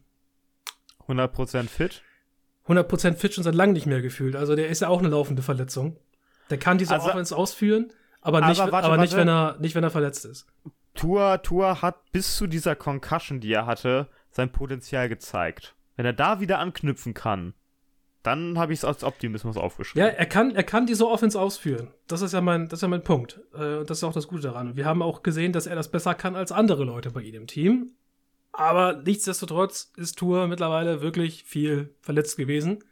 100% 1.10 1.68
fit. 1.68 2.04
100% 2.70 3.16
fit 3.16 3.34
schon 3.34 3.44
seit 3.44 3.56
langem 3.56 3.74
nicht 3.74 3.86
mehr 3.88 4.02
gefühlt. 4.02 4.36
Also 4.36 4.56
der 4.56 4.70
ist 4.70 4.82
ja 4.82 4.88
auch 4.88 5.00
eine 5.00 5.10
laufende 5.10 5.42
Verletzung. 5.42 5.98
Der 6.50 6.58
kann 6.58 6.78
diese 6.78 6.94
Also- 6.94 7.10
Offense 7.10 7.36
ausführen, 7.36 7.92
aber, 8.22 8.38
Aber 8.40 8.48
nicht, 8.50 8.60
warte, 8.60 8.76
aber 8.88 8.98
nicht, 8.98 9.14
warte. 9.14 9.18
wenn 9.18 9.28
er, 9.30 9.58
nicht, 9.60 9.76
wenn 9.76 9.84
er 9.84 9.90
verletzt 9.92 10.26
ist. 10.26 10.46
Tua, 10.96 11.38
Tua 11.38 11.82
hat 11.82 12.12
bis 12.12 12.36
zu 12.38 12.48
dieser 12.48 12.76
Concussion, 12.76 13.40
die 13.40 13.54
er 13.54 13.66
hatte, 13.66 14.08
sein 14.32 14.52
Potenzial 14.52 15.08
gezeigt. 15.10 15.76
Wenn 15.96 16.06
er 16.06 16.14
da 16.14 16.40
wieder 16.40 16.60
anknüpfen 16.60 17.14
kann, 17.14 17.54
dann 18.24 18.60
habe 18.60 18.74
ich 18.74 18.80
es 18.80 18.86
als 18.86 19.04
Optimismus 19.06 19.56
aufgeschrieben. 19.56 20.06
Ja, 20.06 20.14
er 20.14 20.26
kann, 20.26 20.54
er 20.54 20.64
kann 20.64 20.86
diese 20.86 21.08
Offense 21.08 21.40
ausführen. 21.40 21.88
Das 22.08 22.22
ist 22.22 22.34
ja 22.34 22.42
mein, 22.42 22.68
das 22.68 22.80
ist 22.80 22.82
ja 22.82 22.88
mein 22.90 23.04
Punkt. 23.04 23.40
Äh, 23.54 23.78
Und 23.78 23.90
das 23.90 24.00
ist 24.00 24.04
auch 24.04 24.12
das 24.14 24.28
Gute 24.28 24.42
daran. 24.44 24.68
Und 24.70 24.76
wir 24.76 24.86
haben 24.86 25.02
auch 25.02 25.24
gesehen, 25.24 25.54
dass 25.54 25.68
er 25.68 25.76
das 25.76 25.90
besser 25.90 26.14
kann 26.16 26.36
als 26.36 26.52
andere 26.52 26.84
Leute 26.84 27.12
bei 27.12 27.22
ihm 27.22 27.36
im 27.36 27.48
Team. 27.48 27.92
Aber 28.52 29.02
nichtsdestotrotz 29.04 29.92
ist 29.96 30.18
Tour 30.18 30.48
mittlerweile 30.48 31.02
wirklich 31.02 31.44
viel 31.44 31.96
verletzt 32.02 32.38
gewesen. 32.38 32.84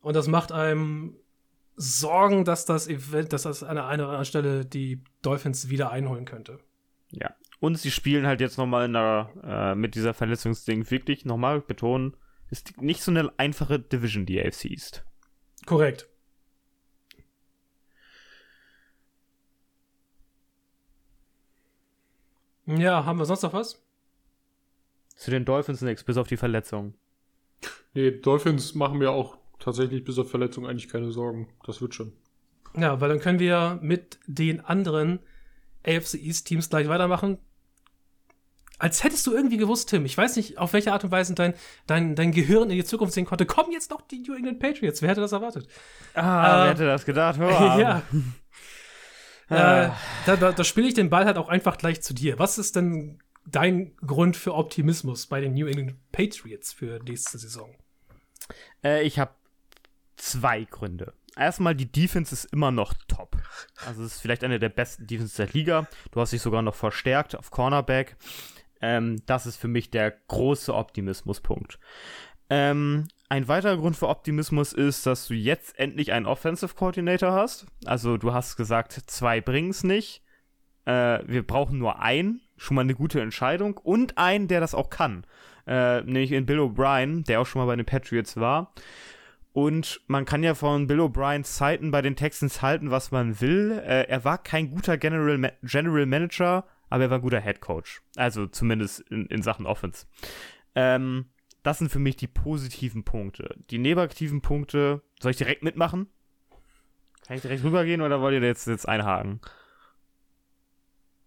Und 0.00 0.16
das 0.16 0.28
macht 0.28 0.52
einem 0.52 1.16
Sorgen, 1.76 2.44
dass 2.44 2.64
das 2.64 2.88
Event, 2.88 3.32
dass 3.32 3.42
das 3.42 3.62
an 3.62 3.76
der 3.76 3.86
einen 3.86 4.02
oder 4.02 4.10
anderen 4.10 4.24
Stelle 4.24 4.64
die 4.64 5.02
Dolphins 5.22 5.68
wieder 5.68 5.90
einholen 5.90 6.24
könnte. 6.24 6.58
Ja. 7.10 7.34
Und 7.58 7.78
sie 7.78 7.90
spielen 7.90 8.26
halt 8.26 8.40
jetzt 8.40 8.56
nochmal 8.56 8.86
in 8.86 8.94
der, 8.94 9.30
äh, 9.42 9.74
mit 9.74 9.94
dieser 9.94 10.14
Verletzungsding 10.14 10.90
wirklich 10.90 11.24
nochmal 11.24 11.60
betonen, 11.60 12.16
ist 12.50 12.80
nicht 12.80 13.02
so 13.02 13.10
eine 13.10 13.30
einfache 13.38 13.78
Division, 13.78 14.26
die 14.26 14.40
AFC 14.40 14.66
East. 14.66 15.04
Korrekt. 15.66 16.08
Ja, 22.66 23.04
haben 23.04 23.18
wir 23.18 23.26
sonst 23.26 23.42
noch 23.42 23.52
was? 23.52 23.82
Zu 25.20 25.30
den 25.30 25.44
Dolphins 25.44 25.82
nichts, 25.82 26.02
bis 26.02 26.16
auf 26.16 26.28
die 26.28 26.38
Verletzung. 26.38 26.94
Nee, 27.92 28.10
Dolphins 28.10 28.74
machen 28.74 28.96
mir 28.96 29.10
auch 29.10 29.36
tatsächlich 29.58 30.02
bis 30.02 30.18
auf 30.18 30.30
Verletzung 30.30 30.66
eigentlich 30.66 30.88
keine 30.88 31.10
Sorgen. 31.10 31.46
Das 31.66 31.82
wird 31.82 31.94
schon. 31.94 32.14
Ja, 32.74 33.02
weil 33.02 33.10
dann 33.10 33.20
können 33.20 33.38
wir 33.38 33.78
mit 33.82 34.18
den 34.26 34.60
anderen 34.64 35.18
AFC 35.86 36.14
East 36.14 36.46
Teams 36.46 36.70
gleich 36.70 36.88
weitermachen. 36.88 37.36
Als 38.78 39.04
hättest 39.04 39.26
du 39.26 39.34
irgendwie 39.34 39.58
gewusst, 39.58 39.90
Tim. 39.90 40.06
Ich 40.06 40.16
weiß 40.16 40.36
nicht, 40.36 40.56
auf 40.56 40.72
welche 40.72 40.90
Art 40.90 41.04
und 41.04 41.10
Weise 41.10 41.34
dein, 41.34 41.52
dein, 41.86 42.14
dein 42.16 42.32
Gehirn 42.32 42.70
in 42.70 42.76
die 42.76 42.84
Zukunft 42.84 43.12
sehen 43.12 43.26
konnte. 43.26 43.44
Kommen 43.44 43.72
jetzt 43.72 43.90
noch 43.90 44.00
die 44.00 44.20
New 44.20 44.34
England 44.34 44.58
Patriots. 44.58 45.02
Wer 45.02 45.10
hätte 45.10 45.20
das 45.20 45.32
erwartet? 45.32 45.68
Ah, 46.14 46.20
Äh, 46.22 46.64
wer 46.64 46.70
hätte 46.70 46.86
das 46.86 47.04
gedacht? 47.04 47.36
Hör 47.38 47.50
mal. 47.50 47.78
ja. 47.78 48.02
Ah. 49.50 49.84
äh, 49.84 49.90
da 50.24 50.36
da, 50.36 50.52
da 50.52 50.64
spiele 50.64 50.88
ich 50.88 50.94
den 50.94 51.10
Ball 51.10 51.26
halt 51.26 51.36
auch 51.36 51.50
einfach 51.50 51.76
gleich 51.76 52.00
zu 52.00 52.14
dir. 52.14 52.38
Was 52.38 52.56
ist 52.56 52.74
denn 52.74 53.18
dein 53.46 53.96
Grund 53.96 54.36
für 54.36 54.54
Optimismus 54.54 55.26
bei 55.26 55.40
den 55.40 55.54
New 55.54 55.66
England 55.66 55.96
Patriots 56.12 56.72
für 56.72 57.00
nächste 57.02 57.38
Saison? 57.38 57.74
Äh, 58.84 59.02
ich 59.02 59.18
habe 59.18 59.34
zwei 60.16 60.64
Gründe. 60.64 61.14
Erstmal, 61.36 61.74
die 61.74 61.90
Defense 61.90 62.34
ist 62.34 62.46
immer 62.46 62.70
noch 62.70 62.92
top. 63.08 63.36
Also 63.86 64.02
es 64.02 64.16
ist 64.16 64.20
vielleicht 64.20 64.44
eine 64.44 64.58
der 64.58 64.68
besten 64.68 65.06
Defenses 65.06 65.36
der 65.36 65.48
Liga. 65.48 65.88
Du 66.10 66.20
hast 66.20 66.32
dich 66.32 66.42
sogar 66.42 66.62
noch 66.62 66.74
verstärkt 66.74 67.36
auf 67.36 67.50
Cornerback. 67.50 68.16
Ähm, 68.80 69.22
das 69.26 69.46
ist 69.46 69.56
für 69.56 69.68
mich 69.68 69.90
der 69.90 70.10
große 70.10 70.74
Optimismuspunkt. 70.74 71.78
Ähm, 72.48 73.06
ein 73.28 73.46
weiterer 73.46 73.76
Grund 73.76 73.96
für 73.96 74.08
Optimismus 74.08 74.72
ist, 74.72 75.06
dass 75.06 75.28
du 75.28 75.34
jetzt 75.34 75.78
endlich 75.78 76.12
einen 76.12 76.26
Offensive 76.26 76.74
Coordinator 76.74 77.32
hast. 77.32 77.66
Also 77.84 78.16
du 78.16 78.34
hast 78.34 78.56
gesagt, 78.56 78.92
zwei 79.06 79.40
bringen 79.40 79.70
es 79.70 79.84
nicht. 79.84 80.22
Äh, 80.84 81.20
wir 81.26 81.46
brauchen 81.46 81.78
nur 81.78 82.00
einen, 82.00 82.40
schon 82.60 82.74
mal 82.74 82.82
eine 82.82 82.94
gute 82.94 83.20
Entscheidung. 83.20 83.78
Und 83.78 84.18
einen, 84.18 84.46
der 84.46 84.60
das 84.60 84.74
auch 84.74 84.90
kann. 84.90 85.24
Äh, 85.66 86.02
nämlich 86.02 86.32
in 86.32 86.46
Bill 86.46 86.60
O'Brien, 86.60 87.24
der 87.24 87.40
auch 87.40 87.46
schon 87.46 87.60
mal 87.60 87.66
bei 87.66 87.76
den 87.76 87.86
Patriots 87.86 88.36
war. 88.36 88.74
Und 89.52 90.02
man 90.06 90.26
kann 90.26 90.42
ja 90.42 90.54
von 90.54 90.86
Bill 90.86 91.00
O'Briens 91.00 91.54
Zeiten 91.54 91.90
bei 91.90 92.02
den 92.02 92.16
Texans 92.16 92.60
halten, 92.60 92.90
was 92.90 93.10
man 93.10 93.40
will. 93.40 93.82
Äh, 93.84 94.08
er 94.08 94.24
war 94.24 94.38
kein 94.38 94.70
guter 94.70 94.98
General, 94.98 95.38
Ma 95.38 95.48
General 95.62 96.04
Manager, 96.04 96.66
aber 96.90 97.04
er 97.04 97.10
war 97.10 97.18
ein 97.18 97.22
guter 97.22 97.40
Head 97.40 97.60
Coach. 97.60 98.02
Also 98.16 98.46
zumindest 98.46 99.00
in, 99.10 99.26
in 99.26 99.42
Sachen 99.42 99.64
Offense. 99.64 100.06
Ähm, 100.74 101.30
das 101.62 101.78
sind 101.78 101.90
für 101.90 101.98
mich 101.98 102.16
die 102.16 102.28
positiven 102.28 103.04
Punkte. 103.04 103.56
Die 103.70 103.78
negativen 103.78 104.42
Punkte, 104.42 105.02
soll 105.18 105.30
ich 105.30 105.38
direkt 105.38 105.62
mitmachen? 105.62 106.08
Kann 107.26 107.36
ich 107.36 107.42
direkt 107.42 107.64
rübergehen 107.64 108.02
oder 108.02 108.20
wollt 108.20 108.34
ihr 108.34 108.46
jetzt, 108.46 108.66
jetzt 108.66 108.88
einhaken? 108.88 109.40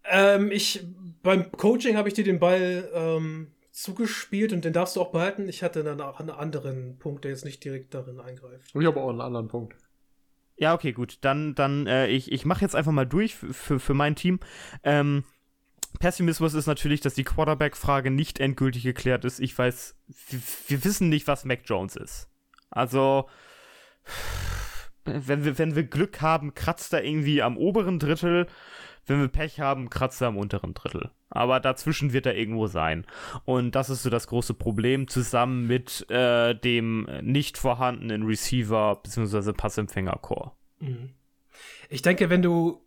Ähm, 0.05 0.51
ich, 0.51 0.85
beim 1.21 1.51
Coaching 1.51 1.97
habe 1.97 2.07
ich 2.07 2.13
dir 2.13 2.23
den 2.23 2.39
Ball 2.39 2.89
ähm, 2.93 3.51
zugespielt 3.71 4.53
und 4.53 4.65
den 4.65 4.73
darfst 4.73 4.95
du 4.95 5.01
auch 5.01 5.11
behalten. 5.11 5.49
Ich 5.49 5.63
hatte 5.63 5.84
dann 5.84 6.01
auch 6.01 6.19
einen 6.19 6.30
anderen 6.30 6.97
Punkt, 6.99 7.23
der 7.23 7.31
jetzt 7.31 7.45
nicht 7.45 7.63
direkt 7.63 7.93
darin 7.93 8.19
eingreift. 8.19 8.73
Und 8.73 8.81
ich 8.81 8.88
habe 8.88 9.01
auch 9.01 9.09
einen 9.09 9.21
anderen 9.21 9.47
Punkt. 9.47 9.75
Ja, 10.55 10.73
okay, 10.73 10.91
gut. 10.91 11.17
Dann, 11.21 11.55
dann, 11.55 11.88
äh, 11.88 12.07
ich, 12.07 12.31
ich 12.31 12.45
mache 12.45 12.61
jetzt 12.61 12.75
einfach 12.75 12.91
mal 12.91 13.07
durch 13.07 13.35
für, 13.35 13.80
für 13.80 13.93
mein 13.93 14.15
Team. 14.15 14.39
Ähm, 14.84 15.23
Pessimismus 15.99 16.53
ist 16.53 16.67
natürlich, 16.67 17.01
dass 17.01 17.13
die 17.13 17.23
Quarterback-Frage 17.23 18.11
nicht 18.11 18.39
endgültig 18.39 18.84
geklärt 18.84 19.25
ist. 19.25 19.39
Ich 19.39 19.57
weiß, 19.57 19.95
wir, 20.30 20.39
wir, 20.67 20.85
wissen 20.85 21.09
nicht, 21.09 21.27
was 21.27 21.45
Mac 21.45 21.61
Jones 21.65 21.95
ist. 21.95 22.30
Also, 22.69 23.27
wenn 25.05 25.45
wir, 25.45 25.57
wenn 25.57 25.75
wir 25.75 25.84
Glück 25.84 26.21
haben, 26.21 26.53
kratzt 26.53 26.93
er 26.93 27.03
irgendwie 27.03 27.41
am 27.41 27.57
oberen 27.57 27.99
Drittel. 27.99 28.47
Wenn 29.05 29.19
wir 29.19 29.27
Pech 29.27 29.59
haben, 29.59 29.89
kratzt 29.89 30.21
er 30.21 30.30
am 30.30 30.38
unteren 30.38 30.73
Drittel. 30.73 31.11
Aber 31.30 31.59
dazwischen 31.59 32.13
wird 32.13 32.25
er 32.25 32.35
irgendwo 32.38 32.67
sein. 32.67 33.05
Und 33.43 33.75
das 33.75 33.89
ist 33.89 34.03
so 34.03 34.09
das 34.09 34.27
große 34.27 34.53
Problem, 34.53 35.07
zusammen 35.07 35.67
mit 35.67 36.09
äh, 36.09 36.53
dem 36.55 37.07
nicht 37.21 37.57
vorhandenen 37.57 38.23
Receiver- 38.23 38.95
bzw. 39.03 39.51
Passempfänger-Core. 39.53 40.51
Mhm. 40.80 41.09
Ich 41.89 42.01
denke, 42.01 42.30
wenn 42.30 42.41
du 42.41 42.80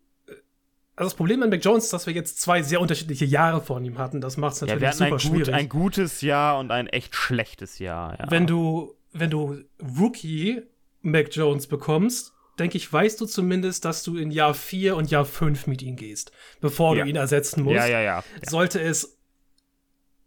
also 0.97 1.11
das 1.11 1.15
Problem 1.15 1.43
an 1.43 1.51
Mac 1.51 1.63
Jones 1.63 1.85
ist, 1.85 1.93
dass 1.93 2.07
wir 2.07 2.15
jetzt 2.15 2.41
zwei 2.41 2.63
sehr 2.63 2.81
unterschiedliche 2.81 3.27
Jahre 3.27 3.61
von 3.61 3.85
ihm 3.85 3.99
hatten. 3.99 4.23
Das 4.23 4.39
macht 4.39 4.55
es 4.55 4.63
natürlich 4.63 4.83
ja, 4.83 4.89
wir 4.89 4.93
super 4.95 5.13
ein 5.17 5.21
schwierig. 5.21 5.55
ein 5.55 5.69
gutes 5.69 6.23
Jahr 6.23 6.59
und 6.59 6.71
ein 6.71 6.87
echt 6.87 7.15
schlechtes 7.15 7.79
Jahr. 7.79 8.19
Ja. 8.19 8.31
Wenn 8.31 8.47
du, 8.47 8.95
wenn 9.13 9.29
du 9.29 9.59
Rookie 9.99 10.63
Mac 11.03 11.29
Jones 11.37 11.67
bekommst, 11.67 12.33
denke 12.59 12.77
ich, 12.77 12.93
weißt 12.93 13.21
du 13.21 13.27
zumindest, 13.27 13.85
dass 13.85 14.03
du 14.03 14.17
in 14.17 14.31
Jahr 14.31 14.55
4 14.55 14.97
und 14.97 15.11
Jahr 15.11 15.25
5 15.25 15.67
mit 15.67 15.83
ihm 15.83 15.97
gehst, 15.97 16.33
bevor 16.61 16.97
ja. 16.97 17.05
du 17.05 17.11
ihn 17.11 17.17
ersetzen 17.17 17.63
musst. 17.63 17.77
Ja, 17.77 17.87
ja, 17.87 18.01
ja, 18.01 18.19
ja. 18.19 18.25
Sollte 18.49 18.81
es 18.81 19.19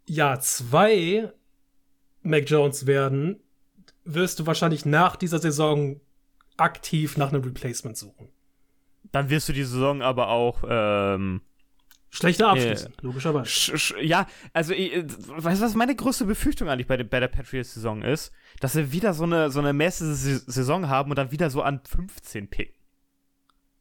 Jahr 0.05 0.39
2 0.39 1.31
Mac 2.21 2.49
Jones 2.49 2.85
werden, 2.85 3.39
wirst 4.03 4.39
du 4.39 4.45
wahrscheinlich 4.45 4.85
nach 4.85 5.15
dieser 5.15 5.39
Saison 5.39 5.99
aktiv 6.57 7.15
nach 7.17 7.29
einem 7.29 7.43
Replacement 7.43 7.97
suchen 7.97 8.29
dann 9.11 9.29
wirst 9.29 9.49
du 9.49 9.53
die 9.53 9.63
Saison 9.63 10.01
aber 10.01 10.29
auch 10.29 10.63
ähm, 10.67 11.41
schlechter 12.09 12.49
abschließen, 12.49 12.91
äh, 12.91 13.01
logischerweise. 13.01 13.45
Sch, 13.45 13.71
sch, 13.75 13.95
ja, 14.01 14.27
also 14.53 14.73
äh, 14.73 15.05
weißt 15.05 15.61
du, 15.61 15.65
was 15.65 15.75
meine 15.75 15.95
größte 15.95 16.25
Befürchtung 16.25 16.69
eigentlich 16.69 16.87
bei, 16.87 17.01
bei 17.03 17.19
der 17.19 17.27
Patriots-Saison 17.27 18.01
ist? 18.01 18.31
Dass 18.59 18.75
wir 18.75 18.91
wieder 18.91 19.13
so 19.13 19.23
eine, 19.23 19.51
so 19.51 19.59
eine 19.59 19.73
mäßige 19.73 20.43
Saison 20.45 20.89
haben 20.89 21.11
und 21.11 21.17
dann 21.17 21.31
wieder 21.31 21.49
so 21.49 21.61
an 21.61 21.81
15 21.83 22.49
picken. 22.49 22.75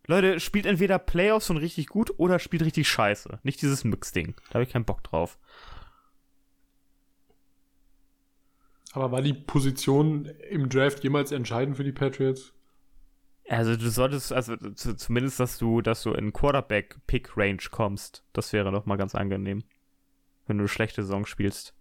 Leute, 0.07 0.41
spielt 0.41 0.65
entweder 0.65 0.99
Playoffs 0.99 1.51
und 1.51 1.59
richtig 1.59 1.89
gut 1.89 2.13
oder 2.17 2.39
spielt 2.39 2.63
richtig 2.63 2.89
scheiße. 2.89 3.41
Nicht 3.43 3.61
dieses 3.61 3.85
Mix-Ding. 3.85 4.35
Da 4.49 4.55
habe 4.55 4.65
ich 4.65 4.71
keinen 4.71 4.87
Bock 4.87 5.05
drauf. 5.05 5.39
Aber 8.93 9.13
war 9.13 9.21
die 9.21 9.35
Position 9.35 10.25
im 10.51 10.71
Draft 10.71 11.05
jemals 11.05 11.31
entscheidend 11.31 11.77
für 11.77 11.85
die 11.85 11.93
Patriots? 11.93 12.55
Also 13.49 13.77
du 13.77 13.89
solltest, 13.89 14.33
also 14.33 14.57
zumindest, 14.57 15.41
dass 15.41 15.57
du, 15.57 15.81
dass 15.81 16.03
du 16.03 16.13
in 16.13 16.33
Quarterback-Pick-Range 16.33 17.63
kommst. 17.71 18.23
Das 18.35 18.53
wäre 18.53 18.71
doch 18.71 18.85
mal 18.85 18.97
ganz 18.97 19.15
angenehm. 19.15 19.65
Wenn 20.47 20.59
du 20.59 20.63
eine 20.63 20.69
schlechte 20.69 21.03
Saison 21.03 21.25
spielst. 21.25 21.75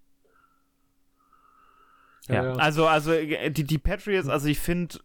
Ja, 2.30 2.44
ja. 2.44 2.54
also, 2.54 2.88
also 2.88 3.14
die, 3.14 3.64
die 3.64 3.78
Patriots, 3.78 4.28
also 4.28 4.48
ich 4.48 4.60
finde, 4.60 5.00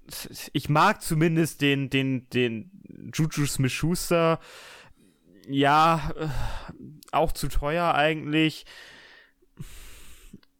ich 0.53 0.69
mag 0.69 1.03
zumindest 1.03 1.61
den, 1.61 1.91
den, 1.91 2.29
den 2.31 2.71
Juju 3.13 3.47
Smith-Schuster. 3.47 4.41
Ja, 5.49 6.13
äh, 6.17 6.29
auch 7.11 7.33
zu 7.33 7.49
teuer 7.49 7.95
eigentlich. 7.95 8.67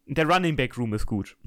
Der 0.05 0.27
Running 0.27 0.57
Back 0.57 0.77
Room 0.77 0.93
ist 0.93 1.05
gut. 1.05 1.37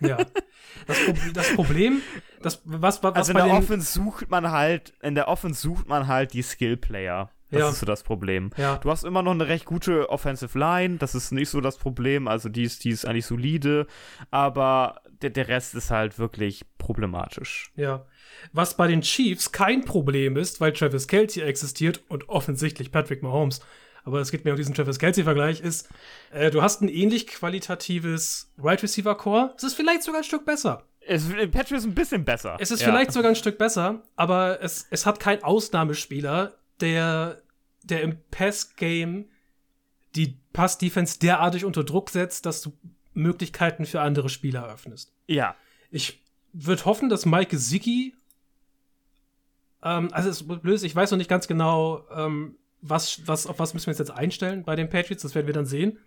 ja. 0.00 0.18
Das, 0.86 0.98
das 1.34 1.54
Problem, 1.54 2.02
das, 2.42 2.62
was, 2.64 3.02
was 3.02 3.14
also 3.14 3.32
in 3.32 3.38
der 3.38 3.50
Offense 3.50 3.92
sucht 3.92 4.30
man 4.30 4.50
halt, 4.50 4.92
in 5.02 5.14
der 5.14 5.28
Offense 5.28 5.60
sucht 5.60 5.88
man 5.88 6.06
halt 6.06 6.32
die 6.32 6.42
Skill 6.42 6.76
Player. 6.76 7.30
Das 7.50 7.60
ja. 7.60 7.68
ist 7.70 7.80
so 7.80 7.86
das 7.86 8.04
Problem. 8.04 8.50
Ja. 8.56 8.76
Du 8.76 8.90
hast 8.90 9.04
immer 9.04 9.22
noch 9.22 9.32
eine 9.32 9.48
recht 9.48 9.64
gute 9.64 10.08
Offensive 10.08 10.56
Line, 10.56 10.98
das 10.98 11.14
ist 11.14 11.32
nicht 11.32 11.48
so 11.48 11.60
das 11.60 11.78
Problem, 11.78 12.28
also 12.28 12.48
die 12.48 12.62
ist, 12.62 12.84
die 12.84 12.90
ist 12.90 13.06
eigentlich 13.06 13.26
solide, 13.26 13.86
aber 14.30 15.00
der, 15.20 15.30
der 15.30 15.48
Rest 15.48 15.74
ist 15.74 15.90
halt 15.90 16.18
wirklich 16.18 16.64
problematisch. 16.78 17.72
Ja. 17.76 18.06
Was 18.52 18.76
bei 18.76 18.86
den 18.86 19.02
Chiefs 19.02 19.50
kein 19.52 19.84
Problem 19.84 20.36
ist, 20.36 20.60
weil 20.60 20.72
Travis 20.72 21.08
Kelce 21.08 21.38
existiert 21.38 22.00
und 22.08 22.28
offensichtlich 22.28 22.92
Patrick 22.92 23.22
Mahomes 23.22 23.60
aber 24.04 24.20
es 24.20 24.30
geht 24.30 24.44
mir 24.44 24.52
um 24.52 24.56
diesen 24.56 24.74
Travis 24.74 24.98
Kelsey-Vergleich, 24.98 25.60
ist, 25.60 25.88
äh, 26.32 26.50
du 26.50 26.62
hast 26.62 26.82
ein 26.82 26.88
ähnlich 26.88 27.26
qualitatives 27.26 28.52
Right 28.58 28.82
Receiver 28.82 29.14
Core. 29.16 29.54
Es 29.56 29.62
ist 29.62 29.74
vielleicht 29.74 30.02
sogar 30.02 30.20
ein 30.20 30.24
Stück 30.24 30.44
besser. 30.44 30.84
Es, 31.00 31.28
Patrick 31.28 31.78
ist 31.78 31.84
ein 31.84 31.94
bisschen 31.94 32.24
besser. 32.24 32.56
Es 32.60 32.70
ist 32.70 32.80
ja. 32.80 32.88
vielleicht 32.88 33.12
sogar 33.12 33.30
ein 33.30 33.36
Stück 33.36 33.58
besser, 33.58 34.02
aber 34.16 34.62
es, 34.62 34.86
es 34.90 35.06
hat 35.06 35.18
keinen 35.18 35.42
Ausnahmespieler, 35.42 36.54
der, 36.80 37.42
der 37.82 38.02
im 38.02 38.18
Pass-Game 38.30 39.26
die 40.14 40.38
Pass-Defense 40.52 41.18
derartig 41.18 41.64
unter 41.64 41.84
Druck 41.84 42.10
setzt, 42.10 42.46
dass 42.46 42.62
du 42.62 42.72
Möglichkeiten 43.14 43.86
für 43.86 44.00
andere 44.00 44.28
Spieler 44.28 44.66
öffnest. 44.68 45.12
Ja. 45.26 45.56
Ich 45.90 46.22
würde 46.52 46.84
hoffen, 46.84 47.08
dass 47.08 47.26
Mike 47.26 47.56
Zicki 47.56 48.14
ähm, 49.82 50.08
also 50.12 50.28
es 50.28 50.40
ist 50.40 50.62
blöd, 50.62 50.82
ich 50.82 50.94
weiß 50.94 51.10
noch 51.10 51.18
nicht 51.18 51.30
ganz 51.30 51.48
genau, 51.48 52.04
ähm, 52.14 52.56
was, 52.82 53.26
was, 53.26 53.46
auf 53.46 53.58
was 53.58 53.74
müssen 53.74 53.86
wir 53.86 53.92
uns 53.92 53.98
jetzt 53.98 54.10
einstellen 54.10 54.64
bei 54.64 54.76
den 54.76 54.88
Patriots? 54.88 55.22
Das 55.22 55.34
werden 55.34 55.46
wir 55.46 55.54
dann 55.54 55.66
sehen. 55.66 55.98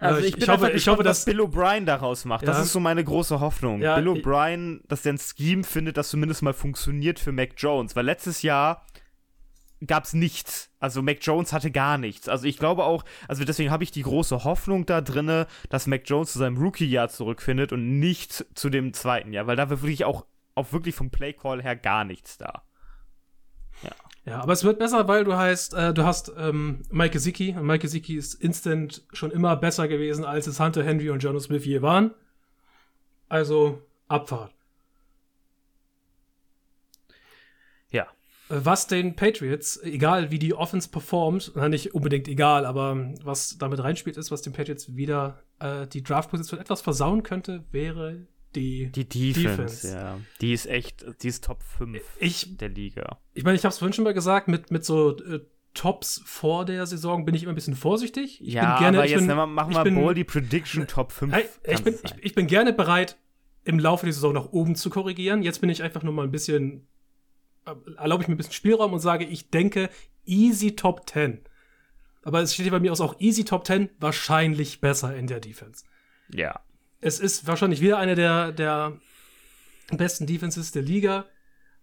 Also 0.00 0.20
ich, 0.20 0.36
ich, 0.36 0.42
ich 0.42 0.48
hoffe, 0.48 0.70
ich 0.70 0.88
hoffe, 0.88 1.04
dass 1.04 1.24
Bill 1.24 1.40
O'Brien 1.40 1.84
daraus 1.84 2.24
macht. 2.24 2.42
Ja. 2.42 2.52
Das 2.52 2.64
ist 2.64 2.72
so 2.72 2.80
meine 2.80 3.04
große 3.04 3.38
Hoffnung. 3.38 3.80
Ja, 3.80 3.96
Bill 3.96 4.08
O'Brien, 4.08 4.80
dass 4.88 5.02
der 5.02 5.12
ein 5.12 5.18
Scheme 5.18 5.62
findet, 5.62 5.96
das 5.96 6.08
zumindest 6.08 6.42
mal 6.42 6.54
funktioniert 6.54 7.20
für 7.20 7.30
Mac 7.30 7.50
Jones. 7.56 7.94
Weil 7.94 8.04
letztes 8.04 8.42
Jahr 8.42 8.84
gab 9.86 10.04
es 10.04 10.12
nichts. 10.12 10.70
Also 10.80 11.02
Mac 11.02 11.18
Jones 11.20 11.52
hatte 11.52 11.70
gar 11.70 11.98
nichts. 11.98 12.28
Also 12.28 12.46
ich 12.46 12.58
glaube 12.58 12.84
auch, 12.84 13.04
also 13.28 13.44
deswegen 13.44 13.70
habe 13.70 13.84
ich 13.84 13.92
die 13.92 14.02
große 14.02 14.42
Hoffnung 14.44 14.86
da 14.86 15.00
drinne, 15.00 15.46
dass 15.68 15.86
Mac 15.86 16.02
Jones 16.06 16.32
zu 16.32 16.38
seinem 16.38 16.56
Rookie-Jahr 16.56 17.08
zurückfindet 17.08 17.72
und 17.72 18.00
nicht 18.00 18.44
zu 18.54 18.70
dem 18.70 18.92
zweiten 18.92 19.32
Jahr, 19.32 19.46
weil 19.46 19.56
da 19.56 19.70
war 19.70 19.82
wirklich 19.82 20.04
auch, 20.04 20.26
auch 20.54 20.72
wirklich 20.72 20.94
vom 20.94 21.10
Play-Call 21.10 21.62
her 21.62 21.76
gar 21.76 22.04
nichts 22.04 22.38
da. 22.38 22.62
Ja. 24.24 24.40
Aber 24.40 24.52
es 24.52 24.62
wird 24.62 24.78
besser, 24.78 25.08
weil 25.08 25.24
du 25.24 25.36
heißt, 25.36 25.74
äh, 25.74 25.92
du 25.92 26.04
hast 26.04 26.32
ähm, 26.36 26.82
Mike 26.90 27.12
Gesicki 27.12 27.56
und 27.56 27.66
Mike 27.66 27.80
Gesicki 27.80 28.16
ist 28.16 28.34
instant 28.34 29.04
schon 29.12 29.32
immer 29.32 29.56
besser 29.56 29.88
gewesen, 29.88 30.24
als 30.24 30.46
es 30.46 30.60
Hunter 30.60 30.84
Henry 30.84 31.10
und 31.10 31.22
Jono 31.22 31.40
Smith 31.40 31.64
je 31.64 31.82
waren. 31.82 32.12
Also 33.28 33.82
Abfahrt. 34.06 34.54
Ja. 37.90 38.04
Äh, 38.48 38.60
was 38.62 38.86
den 38.86 39.16
Patriots, 39.16 39.82
egal 39.82 40.30
wie 40.30 40.38
die 40.38 40.54
Offense 40.54 40.88
performt, 40.88 41.52
na, 41.56 41.68
nicht 41.68 41.92
unbedingt 41.92 42.28
egal, 42.28 42.64
aber 42.64 43.12
was 43.24 43.58
damit 43.58 43.82
reinspielt, 43.82 44.16
ist, 44.16 44.30
was 44.30 44.42
den 44.42 44.52
Patriots 44.52 44.94
wieder 44.94 45.42
äh, 45.58 45.88
die 45.88 46.04
Draft-Position 46.04 46.60
etwas 46.60 46.80
versauen 46.80 47.24
könnte, 47.24 47.64
wäre 47.72 48.28
die, 48.54 48.90
die 48.90 49.04
Defense, 49.04 49.48
Defense, 49.50 49.88
ja. 49.88 50.20
Die 50.40 50.52
ist 50.52 50.66
echt, 50.66 51.04
die 51.22 51.28
ist 51.28 51.44
Top 51.44 51.62
5 51.62 52.00
ich, 52.18 52.56
der 52.58 52.68
Liga. 52.68 53.18
Ich 53.34 53.44
meine, 53.44 53.56
ich 53.56 53.64
habe 53.64 53.72
es 53.72 53.78
vorhin 53.78 53.92
schon 53.92 54.04
mal 54.04 54.14
gesagt, 54.14 54.48
mit, 54.48 54.70
mit 54.70 54.84
so 54.84 55.16
äh, 55.18 55.40
Tops 55.74 56.22
vor 56.24 56.64
der 56.64 56.86
Saison 56.86 57.24
bin 57.24 57.34
ich 57.34 57.42
immer 57.42 57.52
ein 57.52 57.54
bisschen 57.54 57.76
vorsichtig. 57.76 58.40
Ich 58.42 58.54
ja, 58.54 58.74
bin 58.74 58.80
gerne, 58.80 58.98
aber 58.98 59.08
jetzt 59.08 59.26
bin, 59.26 59.36
machen 59.36 59.74
wir 59.74 59.90
mal 59.90 60.14
die 60.14 60.24
Prediction 60.24 60.86
Top 60.86 61.12
5. 61.12 61.32
Hey, 61.32 61.44
ich, 61.66 61.82
bin, 61.82 61.94
ich, 61.94 62.14
ich, 62.20 62.34
bin 62.34 62.46
gerne 62.46 62.72
bereit, 62.72 63.16
im 63.64 63.78
Laufe 63.78 64.04
der 64.04 64.12
Saison 64.12 64.34
nach 64.34 64.52
oben 64.52 64.74
zu 64.74 64.90
korrigieren. 64.90 65.42
Jetzt 65.42 65.60
bin 65.60 65.70
ich 65.70 65.82
einfach 65.82 66.02
nur 66.02 66.12
mal 66.12 66.24
ein 66.24 66.30
bisschen, 66.30 66.86
äh, 67.64 67.74
erlaube 67.96 68.22
ich 68.22 68.28
mir 68.28 68.34
ein 68.34 68.38
bisschen 68.38 68.52
Spielraum 68.52 68.92
und 68.92 69.00
sage, 69.00 69.24
ich 69.24 69.50
denke 69.50 69.88
easy 70.26 70.76
Top 70.76 71.08
10. 71.08 71.40
Aber 72.24 72.40
es 72.42 72.52
steht 72.52 72.64
hier 72.64 72.72
bei 72.72 72.80
mir 72.80 72.92
aus 72.92 73.00
auch 73.00 73.18
easy 73.18 73.44
Top 73.44 73.66
10, 73.66 73.88
wahrscheinlich 73.98 74.80
besser 74.80 75.16
in 75.16 75.26
der 75.26 75.40
Defense. 75.40 75.84
Ja 76.32 76.60
es 77.02 77.18
ist 77.18 77.46
wahrscheinlich 77.46 77.80
wieder 77.80 77.98
eine 77.98 78.14
der, 78.14 78.52
der 78.52 78.98
besten 79.90 80.26
Defenses 80.26 80.70
der 80.70 80.82
Liga. 80.82 81.26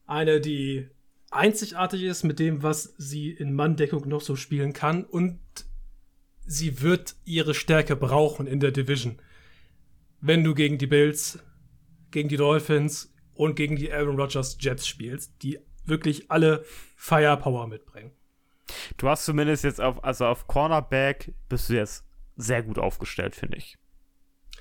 Eine, 0.07 0.39
die 0.39 0.87
einzigartig 1.29 2.03
ist 2.03 2.23
mit 2.23 2.39
dem, 2.39 2.63
was 2.63 2.95
sie 2.97 3.29
in 3.29 3.53
Manndeckung 3.53 4.07
noch 4.07 4.21
so 4.21 4.35
spielen 4.35 4.73
kann. 4.73 5.03
Und 5.03 5.39
sie 6.45 6.81
wird 6.81 7.15
ihre 7.25 7.53
Stärke 7.53 7.95
brauchen 7.95 8.47
in 8.47 8.61
der 8.61 8.71
Division. 8.71 9.21
Wenn 10.21 10.43
du 10.43 10.55
gegen 10.55 10.77
die 10.77 10.87
Bills, 10.87 11.39
gegen 12.11 12.29
die 12.29 12.37
Dolphins 12.37 13.13
und 13.33 13.55
gegen 13.55 13.75
die 13.75 13.91
Aaron 13.91 14.19
Rodgers 14.19 14.57
Jets 14.59 14.87
spielst, 14.87 15.43
die 15.43 15.59
wirklich 15.83 16.31
alle 16.31 16.63
Firepower 16.95 17.67
mitbringen. 17.67 18.11
Du 18.97 19.09
hast 19.09 19.25
zumindest 19.25 19.65
jetzt 19.65 19.81
auf, 19.81 20.03
also 20.03 20.25
auf 20.25 20.47
Cornerback 20.47 21.33
bist 21.49 21.69
du 21.69 21.73
jetzt 21.73 22.05
sehr 22.37 22.63
gut 22.63 22.79
aufgestellt, 22.79 23.35
finde 23.35 23.57
ich. 23.57 23.78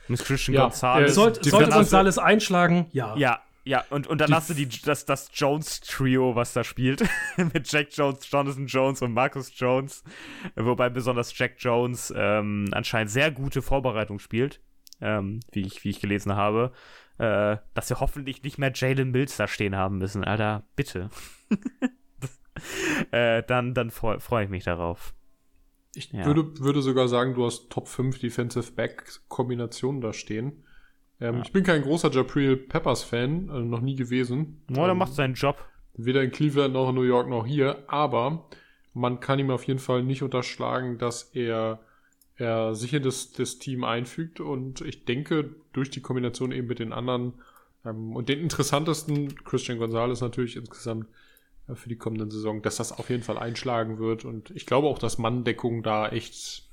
Mit 0.09 0.24
Christian 0.24 0.55
ja, 0.55 0.62
Gonzalez. 0.62 1.14
Sollte, 1.14 1.48
sollte 1.48 1.70
Gonzalez 1.70 2.18
einschlagen, 2.18 2.86
ja. 2.93 3.14
Ja, 3.16 3.43
ja, 3.64 3.85
und, 3.90 4.06
und 4.06 4.20
dann 4.20 4.28
die 4.28 4.35
hast 4.35 4.48
du 4.48 4.55
die, 4.55 4.66
das, 4.66 5.05
das 5.05 5.30
Jones-Trio, 5.35 6.35
was 6.35 6.55
da 6.55 6.64
spielt. 6.64 7.02
mit 7.36 7.70
Jack 7.70 7.89
Jones, 7.93 8.30
Jonathan 8.30 8.66
Jones 8.66 9.02
und 9.02 9.12
Marcus 9.12 9.52
Jones. 9.55 10.02
Wobei 10.56 10.89
besonders 10.89 11.36
Jack 11.36 11.56
Jones 11.59 12.12
ähm, 12.16 12.66
anscheinend 12.72 13.10
sehr 13.10 13.30
gute 13.30 13.60
Vorbereitung 13.60 14.20
spielt. 14.20 14.60
ähm, 15.01 15.40
wie, 15.52 15.62
ich, 15.62 15.85
wie 15.85 15.90
ich 15.90 16.01
gelesen 16.01 16.35
habe, 16.35 16.72
äh, 17.18 17.56
dass 17.74 17.90
wir 17.90 18.01
hoffentlich 18.01 18.43
nicht 18.43 18.59
mehr 18.59 18.72
Jalen 18.74 19.10
Mills 19.10 19.36
da 19.36 19.47
stehen 19.47 19.76
haben 19.76 19.98
müssen. 19.98 20.24
Alter, 20.24 20.64
bitte. 20.76 21.10
äh, 23.10 23.43
dann 23.43 23.74
dann 23.74 23.90
freue 23.90 24.20
freu 24.20 24.44
ich 24.44 24.48
mich 24.48 24.64
darauf. 24.64 25.14
Ich 25.94 26.12
ja. 26.12 26.24
würde, 26.27 26.59
würde 26.60 26.82
sogar 26.82 27.09
sagen, 27.09 27.35
du 27.35 27.44
hast 27.44 27.70
Top 27.70 27.89
5 27.89 28.19
Defensive 28.19 28.73
Back 28.73 29.20
Kombinationen 29.28 30.01
da 30.01 30.12
stehen. 30.12 30.65
Ähm, 31.20 31.36
ja. 31.36 31.43
Ich 31.43 31.52
bin 31.52 31.65
kein 31.65 31.82
großer 31.82 32.10
Jabril 32.10 32.56
Peppers 32.56 33.02
Fan, 33.02 33.51
also 33.51 33.65
noch 33.65 33.81
nie 33.81 33.97
gewesen. 33.97 34.62
Oh, 34.70 34.74
der 34.74 34.89
ähm, 34.90 34.98
macht 34.98 35.15
seinen 35.15 35.35
Job. 35.35 35.56
Weder 35.94 36.23
in 36.23 36.31
Cleveland 36.31 36.74
noch 36.74 36.90
in 36.90 36.94
New 36.94 37.02
York 37.02 37.28
noch 37.28 37.47
hier, 37.47 37.85
aber 37.89 38.48
man 38.94 39.20
kann 39.20 39.39
ihm 39.39 39.51
auf 39.51 39.65
jeden 39.65 39.81
Fall 39.81 40.05
nicht 40.05 40.23
unterschlagen, 40.23 40.98
dass 40.98 41.23
er, 41.35 41.81
er 42.36 42.74
sich 42.74 42.94
in 42.94 43.02
das, 43.02 43.32
das 43.32 43.59
Team 43.59 43.82
einfügt 43.82 44.39
und 44.40 44.81
ich 44.82 45.05
denke, 45.06 45.56
durch 45.73 45.90
die 45.90 46.01
Kombination 46.01 46.52
eben 46.52 46.69
mit 46.69 46.78
den 46.78 46.93
anderen 46.93 47.35
ähm, 47.85 48.15
und 48.15 48.28
den 48.28 48.39
interessantesten, 48.39 49.35
Christian 49.44 49.78
Gonzalez 49.78 50.20
natürlich 50.20 50.56
insgesamt, 50.56 51.06
äh, 51.06 51.28
für 51.74 51.89
die 51.89 51.97
kommenden 51.97 52.31
Saison, 52.31 52.62
dass 52.62 52.77
das 52.77 52.93
auf 52.93 53.11
jeden 53.11 53.23
Fall 53.23 53.39
einschlagen 53.39 53.99
wird. 53.99 54.24
Und 54.24 54.51
ich 54.51 54.66
glaube 54.66 54.89
auch, 54.89 54.99
dass 54.99 55.19
Manndeckung 55.19 55.82
da 55.82 56.09
echt, 56.09 56.69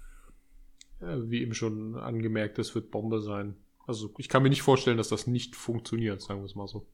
äh, 1.02 1.18
wie 1.24 1.42
eben 1.42 1.54
schon 1.54 1.96
angemerkt, 1.96 2.58
das 2.58 2.76
wird 2.76 2.92
Bombe 2.92 3.22
sein. 3.22 3.56
Also 3.88 4.14
ich 4.18 4.30
kann 4.30 4.44
mir 4.44 4.50
nicht 4.50 4.62
vorstellen, 4.62 4.98
dass 4.98 5.10
das 5.10 5.28
nicht 5.28 5.56
funktioniert, 5.56 6.22
sagen 6.22 6.42
wir 6.42 6.46
es 6.46 6.56
mal 6.56 6.68
so. 6.68 6.88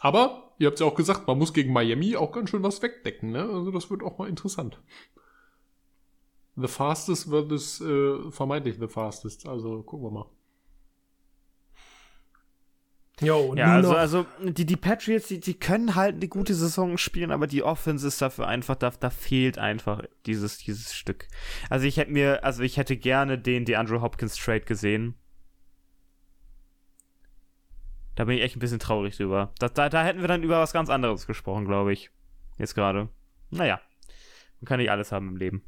Aber, 0.00 0.54
ihr 0.58 0.66
habt 0.68 0.74
es 0.74 0.80
ja 0.80 0.86
auch 0.86 0.94
gesagt, 0.94 1.26
man 1.26 1.38
muss 1.38 1.52
gegen 1.52 1.72
Miami 1.72 2.16
auch 2.16 2.32
ganz 2.32 2.50
schön 2.50 2.62
was 2.62 2.82
wegdecken, 2.82 3.32
ne? 3.32 3.42
Also 3.42 3.70
das 3.70 3.90
wird 3.90 4.02
auch 4.02 4.18
mal 4.18 4.28
interessant. 4.28 4.80
The 6.56 6.68
fastest 6.68 7.30
wird 7.30 7.52
es 7.52 7.80
äh, 7.80 8.30
vermeintlich 8.30 8.76
the 8.78 8.88
fastest. 8.88 9.46
Also 9.46 9.82
gucken 9.82 10.06
wir 10.06 10.10
mal. 10.10 10.26
Jo, 13.20 13.54
ja, 13.56 13.74
also, 13.74 13.96
also 13.96 14.26
die, 14.42 14.64
die 14.64 14.76
Patriots, 14.76 15.26
die, 15.26 15.40
die 15.40 15.54
können 15.54 15.96
halt 15.96 16.16
eine 16.16 16.28
gute 16.28 16.54
Saison 16.54 16.98
spielen, 16.98 17.32
aber 17.32 17.46
die 17.46 17.64
Offense 17.64 18.06
ist 18.06 18.22
dafür 18.22 18.46
einfach, 18.46 18.76
da, 18.76 18.90
da 18.90 19.10
fehlt 19.10 19.58
einfach 19.58 20.02
dieses, 20.26 20.58
dieses 20.58 20.94
Stück. 20.94 21.26
Also 21.68 21.86
ich 21.86 21.96
hätte 21.96 22.12
mir, 22.12 22.44
also 22.44 22.62
ich 22.62 22.76
hätte 22.76 22.96
gerne 22.96 23.38
den 23.38 23.64
DeAndre 23.64 24.00
Hopkins 24.02 24.36
Trade 24.36 24.60
gesehen. 24.60 25.14
Da 28.14 28.24
bin 28.24 28.36
ich 28.36 28.42
echt 28.42 28.56
ein 28.56 28.60
bisschen 28.60 28.80
traurig 28.80 29.16
drüber. 29.16 29.52
Da, 29.58 29.68
da, 29.68 29.88
da 29.88 30.04
hätten 30.04 30.20
wir 30.20 30.28
dann 30.28 30.42
über 30.42 30.60
was 30.60 30.72
ganz 30.72 30.90
anderes 30.90 31.26
gesprochen, 31.26 31.64
glaube 31.64 31.92
ich. 31.92 32.10
Jetzt 32.56 32.74
gerade. 32.74 33.08
Naja. 33.50 33.80
Man 34.60 34.66
kann 34.66 34.78
nicht 34.78 34.90
alles 34.90 35.12
haben 35.12 35.28
im 35.28 35.36
Leben. 35.36 35.62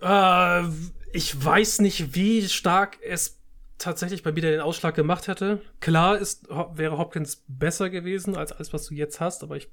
Äh, 0.00 0.64
ich 1.12 1.44
weiß 1.44 1.80
nicht, 1.80 2.14
wie 2.16 2.48
stark 2.48 2.98
es 3.02 3.40
tatsächlich 3.78 4.22
bei 4.22 4.32
mir 4.32 4.42
den 4.42 4.60
Ausschlag 4.60 4.94
gemacht 4.94 5.28
hätte. 5.28 5.60
Klar 5.80 6.18
ist, 6.18 6.48
wäre 6.48 6.98
Hopkins 6.98 7.44
besser 7.48 7.90
gewesen 7.90 8.36
als 8.36 8.52
alles, 8.52 8.72
was 8.72 8.86
du 8.86 8.94
jetzt 8.94 9.20
hast, 9.20 9.42
aber 9.42 9.56
ich 9.56 9.68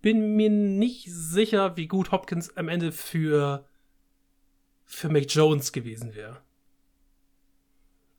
bin 0.00 0.36
mir 0.36 0.50
nicht 0.50 1.12
sicher, 1.12 1.76
wie 1.76 1.88
gut 1.88 2.12
Hopkins 2.12 2.56
am 2.56 2.68
Ende 2.68 2.92
für, 2.92 3.66
für 4.84 5.08
Mac 5.08 5.24
Jones 5.28 5.72
gewesen 5.72 6.14
wäre. 6.14 6.40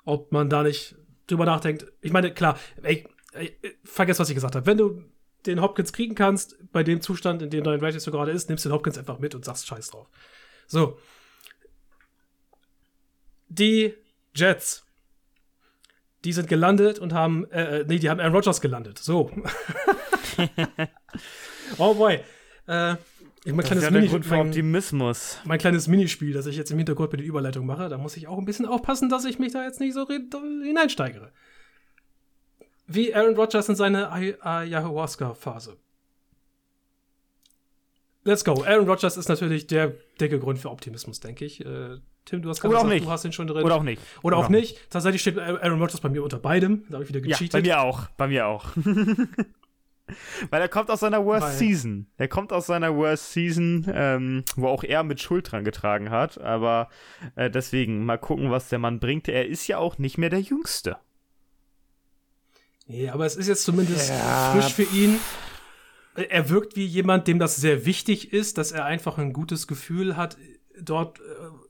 Ob 0.03 0.31
man 0.31 0.49
da 0.49 0.63
nicht 0.63 0.95
drüber 1.27 1.45
nachdenkt. 1.45 1.85
Ich 2.01 2.11
meine, 2.11 2.33
klar, 2.33 2.59
ey, 2.81 3.07
ey, 3.33 3.57
vergiss, 3.83 4.19
was 4.19 4.29
ich 4.29 4.35
gesagt 4.35 4.55
habe. 4.55 4.65
Wenn 4.65 4.77
du 4.77 5.03
den 5.45 5.61
Hopkins 5.61 5.93
kriegen 5.93 6.15
kannst, 6.15 6.57
bei 6.71 6.83
dem 6.83 7.01
Zustand, 7.01 7.41
in 7.41 7.49
dem 7.49 7.63
dein 7.63 7.79
Rating 7.79 7.99
so 7.99 8.11
gerade 8.11 8.31
ist, 8.31 8.49
nimmst 8.49 8.65
du 8.65 8.69
den 8.69 8.75
Hopkins 8.75 8.97
einfach 8.97 9.19
mit 9.19 9.35
und 9.35 9.45
sagst 9.45 9.67
Scheiß 9.67 9.91
drauf. 9.91 10.09
So. 10.67 10.99
Die 13.47 13.93
Jets. 14.39 14.85
Die 16.25 16.33
sind 16.33 16.47
gelandet 16.47 16.99
und 16.99 17.13
haben, 17.13 17.49
äh, 17.51 17.79
äh 17.79 17.85
nee, 17.87 17.99
die 17.99 18.09
haben 18.09 18.19
Aaron 18.19 18.33
Rodgers 18.33 18.61
gelandet. 18.61 18.99
So. 18.99 19.31
oh 21.77 21.93
boy. 21.93 22.19
Äh, 22.67 22.95
mein 23.45 23.57
das 23.57 23.65
kleines 23.65 23.83
ist 23.83 23.89
ja 23.89 23.91
Mini 23.91 24.07
Grund 24.07 24.25
für 24.25 24.35
mein, 24.35 24.47
Optimismus. 24.47 25.37
Mein 25.45 25.59
kleines 25.59 25.87
Minispiel, 25.87 26.33
das 26.33 26.45
ich 26.45 26.57
jetzt 26.57 26.71
im 26.71 26.77
Hintergrund 26.77 27.11
mit 27.11 27.21
der 27.21 27.27
Überleitung 27.27 27.65
mache, 27.65 27.87
da 27.89 27.97
muss 27.97 28.17
ich 28.17 28.27
auch 28.27 28.37
ein 28.37 28.45
bisschen 28.45 28.65
aufpassen, 28.65 29.09
dass 29.09 29.25
ich 29.25 29.39
mich 29.39 29.53
da 29.53 29.63
jetzt 29.63 29.79
nicht 29.79 29.93
so 29.93 30.07
hineinsteigere. 30.07 31.31
Wie 32.87 33.13
Aaron 33.13 33.35
Rodgers 33.35 33.69
in 33.69 33.75
seine 33.75 34.11
Ayahuasca-Phase. 34.11 35.77
Let's 38.23 38.43
go. 38.43 38.63
Aaron 38.63 38.87
Rodgers 38.87 39.15
ist 39.15 39.29
natürlich 39.29 39.67
der 39.67 39.93
dicke 40.19 40.39
Grund 40.39 40.59
für 40.59 40.69
Optimismus, 40.69 41.19
denke 41.19 41.45
ich. 41.45 41.65
Äh, 41.65 41.97
Tim, 42.29 42.43
du 42.43 42.49
hast 42.49 42.61
gerade 42.61 42.75
gesagt, 42.75 43.05
du 43.05 43.09
hast 43.09 43.25
ihn 43.25 43.31
schon 43.31 43.47
drin. 43.47 43.63
Oder 43.63 43.75
auch 43.75 43.83
nicht. 43.83 43.99
Oder, 44.21 44.37
Oder 44.37 44.45
auch 44.45 44.49
nicht. 44.49 44.77
nicht. 44.77 44.89
Tatsächlich 44.91 45.21
steht 45.21 45.39
Aaron 45.39 45.81
Rodgers 45.81 45.99
bei 45.99 46.09
mir 46.09 46.23
unter 46.23 46.37
beidem. 46.37 46.83
Da 46.87 46.95
habe 46.95 47.03
ich 47.03 47.09
wieder 47.09 47.21
gecheatet. 47.21 47.53
Ja, 47.53 47.59
bei 47.59 47.61
mir 47.61 47.81
auch. 47.81 48.07
Bei 48.17 48.27
mir 48.27 48.47
auch. 48.47 48.65
Weil 50.49 50.61
er 50.61 50.69
kommt 50.69 50.91
aus 50.91 50.99
seiner 50.99 51.25
Worst 51.25 51.47
Weil. 51.47 51.57
Season. 51.57 52.07
Er 52.17 52.27
kommt 52.27 52.53
aus 52.53 52.67
seiner 52.67 52.95
Worst 52.95 53.33
Season, 53.33 53.85
ähm, 53.91 54.43
wo 54.55 54.67
auch 54.67 54.83
er 54.83 55.03
mit 55.03 55.19
Schuld 55.21 55.51
dran 55.51 55.63
getragen 55.63 56.11
hat. 56.11 56.39
Aber 56.39 56.89
äh, 57.35 57.49
deswegen 57.49 58.05
mal 58.05 58.17
gucken, 58.17 58.51
was 58.51 58.69
der 58.69 58.77
Mann 58.77 58.99
bringt. 58.99 59.27
Er 59.27 59.47
ist 59.47 59.67
ja 59.67 59.79
auch 59.79 59.97
nicht 59.97 60.19
mehr 60.19 60.29
der 60.29 60.41
Jüngste. 60.41 60.97
Nee, 62.85 63.09
aber 63.09 63.25
es 63.25 63.35
ist 63.35 63.47
jetzt 63.47 63.63
zumindest 63.63 64.09
ja. 64.09 64.51
frisch 64.53 64.73
für 64.73 64.83
ihn. 64.83 65.19
Er 66.15 66.49
wirkt 66.49 66.75
wie 66.75 66.85
jemand, 66.85 67.27
dem 67.27 67.39
das 67.39 67.55
sehr 67.55 67.85
wichtig 67.85 68.33
ist, 68.33 68.59
dass 68.59 68.71
er 68.71 68.85
einfach 68.85 69.17
ein 69.17 69.33
gutes 69.33 69.67
Gefühl 69.67 70.15
hat, 70.15 70.37
dort 70.79 71.19
äh, 71.19 71.23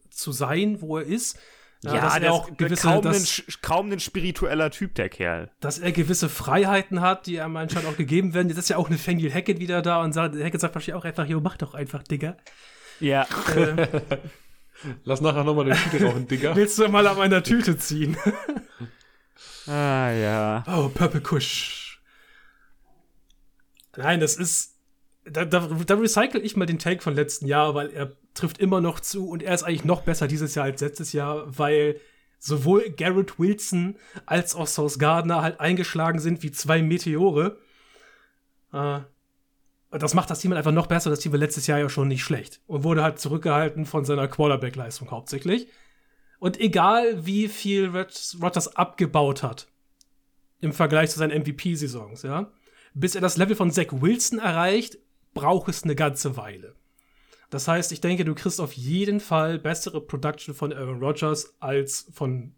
zu 0.09 0.31
sein, 0.31 0.81
wo 0.81 0.97
er 0.97 1.05
ist. 1.05 1.37
Ja, 1.81 1.95
ja 1.95 2.01
dass 2.01 2.17
er 2.17 2.33
auch 2.33 2.57
gewisse, 2.57 2.87
kaum, 2.87 3.01
dass, 3.01 3.39
ein, 3.39 3.53
kaum 3.61 3.91
ein 3.91 3.99
spiritueller 3.99 4.69
Typ, 4.69 4.95
der 4.95 5.07
Kerl. 5.07 5.49
Dass 5.61 5.79
er 5.79 5.91
gewisse 5.91 6.27
Freiheiten 6.27 6.99
hat, 6.99 7.25
die 7.25 7.35
ihm 7.35 7.55
anscheinend 7.55 7.87
auch 7.89 7.97
gegeben 7.97 8.33
werden. 8.33 8.49
Jetzt 8.49 8.57
ist 8.57 8.69
ja 8.69 8.77
auch 8.77 8.89
eine 8.89 8.97
Fangil 8.97 9.33
Hackett 9.33 9.59
wieder 9.59 9.81
da 9.81 10.03
und 10.03 10.11
sagt, 10.11 10.35
Hackett 10.35 10.59
sagt 10.59 10.75
wahrscheinlich 10.75 11.01
auch 11.01 11.05
einfach, 11.05 11.25
jo, 11.25 11.39
mach 11.39 11.57
doch 11.57 11.73
einfach, 11.73 12.03
Digga. 12.03 12.35
Ja. 12.99 13.25
Äh, 13.55 13.87
Lass 15.03 15.21
nachher 15.21 15.43
nochmal 15.43 15.65
den 15.65 15.75
Tüte 15.75 16.05
rauchen, 16.05 16.27
Digga. 16.27 16.55
Willst 16.55 16.77
du 16.79 16.87
mal 16.87 17.05
an 17.07 17.17
meiner 17.17 17.43
Tüte 17.43 17.77
ziehen? 17.77 18.17
ah, 19.67 20.11
ja. 20.11 20.63
Oh, 20.67 20.89
Purple 20.89 21.21
Kush. 21.21 22.01
Nein, 23.97 24.19
das 24.19 24.35
ist. 24.35 24.75
Da, 25.25 25.45
da, 25.45 25.59
da 25.59 25.95
recycle 25.95 26.41
ich 26.41 26.55
mal 26.55 26.65
den 26.65 26.79
Take 26.79 27.01
von 27.01 27.13
letzten 27.13 27.45
Jahr, 27.45 27.75
weil 27.75 27.89
er 27.91 28.15
trifft 28.33 28.57
immer 28.57 28.81
noch 28.81 28.99
zu 28.99 29.27
und 29.29 29.43
er 29.43 29.53
ist 29.53 29.63
eigentlich 29.63 29.85
noch 29.85 30.01
besser 30.01 30.27
dieses 30.27 30.55
Jahr 30.55 30.65
als 30.65 30.81
letztes 30.81 31.13
Jahr, 31.13 31.45
weil 31.57 31.99
sowohl 32.39 32.89
Garrett 32.89 33.37
Wilson 33.37 33.97
als 34.25 34.55
auch 34.55 34.67
Sauce 34.67 34.97
Gardner 34.97 35.41
halt 35.41 35.59
eingeschlagen 35.59 36.19
sind 36.19 36.41
wie 36.41 36.51
zwei 36.51 36.81
Meteore. 36.81 37.57
Äh, 38.71 38.99
das 39.91 40.13
macht 40.13 40.29
das 40.29 40.39
Team 40.39 40.51
halt 40.51 40.59
einfach 40.59 40.71
noch 40.71 40.87
besser. 40.87 41.09
Das 41.09 41.19
Team 41.19 41.31
war 41.31 41.39
letztes 41.39 41.67
Jahr 41.67 41.79
ja 41.79 41.89
schon 41.89 42.07
nicht 42.07 42.23
schlecht 42.23 42.61
und 42.67 42.83
wurde 42.83 43.03
halt 43.03 43.19
zurückgehalten 43.19 43.85
von 43.85 44.05
seiner 44.05 44.27
Quarterback-Leistung 44.27 45.11
hauptsächlich. 45.11 45.67
Und 46.39 46.59
egal 46.59 47.25
wie 47.25 47.49
viel 47.49 47.91
Rodgers 48.41 48.75
abgebaut 48.75 49.43
hat 49.43 49.67
im 50.61 50.71
Vergleich 50.71 51.09
zu 51.09 51.19
seinen 51.19 51.41
MVP-Saisons, 51.41 52.23
ja, 52.23 52.51
bis 52.93 53.15
er 53.15 53.21
das 53.21 53.37
Level 53.37 53.55
von 53.55 53.71
Zach 53.71 53.87
Wilson 53.91 54.39
erreicht, 54.39 54.97
braucht 55.33 55.69
es 55.69 55.83
eine 55.83 55.95
ganze 55.95 56.37
Weile. 56.37 56.75
Das 57.49 57.67
heißt, 57.67 57.91
ich 57.91 58.01
denke, 58.01 58.25
du 58.25 58.35
kriegst 58.35 58.61
auf 58.61 58.73
jeden 58.73 59.19
Fall 59.19 59.57
bessere 59.57 60.01
Production 60.01 60.53
von 60.53 60.71
Aaron 60.71 60.99
Rodgers 60.99 61.55
als 61.59 62.07
von 62.13 62.53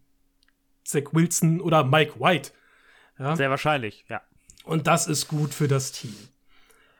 Zach 0.84 1.12
Wilson 1.12 1.60
oder 1.60 1.84
Mike 1.84 2.20
White. 2.20 2.50
Ja? 3.18 3.36
Sehr 3.36 3.50
wahrscheinlich, 3.50 4.04
ja. 4.08 4.20
Und 4.64 4.86
das 4.86 5.06
ist 5.06 5.28
gut 5.28 5.54
für 5.54 5.68
das 5.68 5.92
Team. 5.92 6.14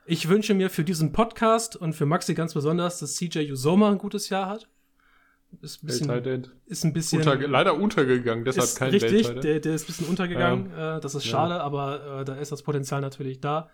Ich 0.05 0.27
wünsche 0.27 0.53
mir 0.53 0.69
für 0.69 0.83
diesen 0.83 1.11
Podcast 1.13 1.75
und 1.75 1.93
für 1.93 2.05
Maxi 2.05 2.33
ganz 2.33 2.53
besonders, 2.53 2.99
dass 2.99 3.15
CJ 3.15 3.51
Usoma 3.51 3.91
ein 3.91 3.97
gutes 3.97 4.29
Jahr 4.29 4.49
hat. 4.49 4.67
Ist 5.61 5.83
ein 5.83 5.87
bisschen, 5.87 6.47
ist 6.65 6.83
ein 6.83 6.93
bisschen 6.93 7.19
Unter, 7.19 7.35
leider 7.47 7.75
untergegangen, 7.75 8.43
deshalb 8.43 8.75
kein 8.75 8.89
Richtig, 8.89 9.39
der, 9.41 9.59
der, 9.59 9.75
ist 9.75 9.83
ein 9.83 9.87
bisschen 9.87 10.07
untergegangen. 10.07 10.71
Ja. 10.71 10.97
Äh, 10.97 10.99
das 10.99 11.13
ist 11.13 11.25
schade, 11.25 11.53
ja. 11.53 11.61
aber 11.61 12.21
äh, 12.21 12.25
da 12.25 12.35
ist 12.35 12.51
das 12.51 12.63
Potenzial 12.63 13.01
natürlich 13.01 13.39
da. 13.39 13.69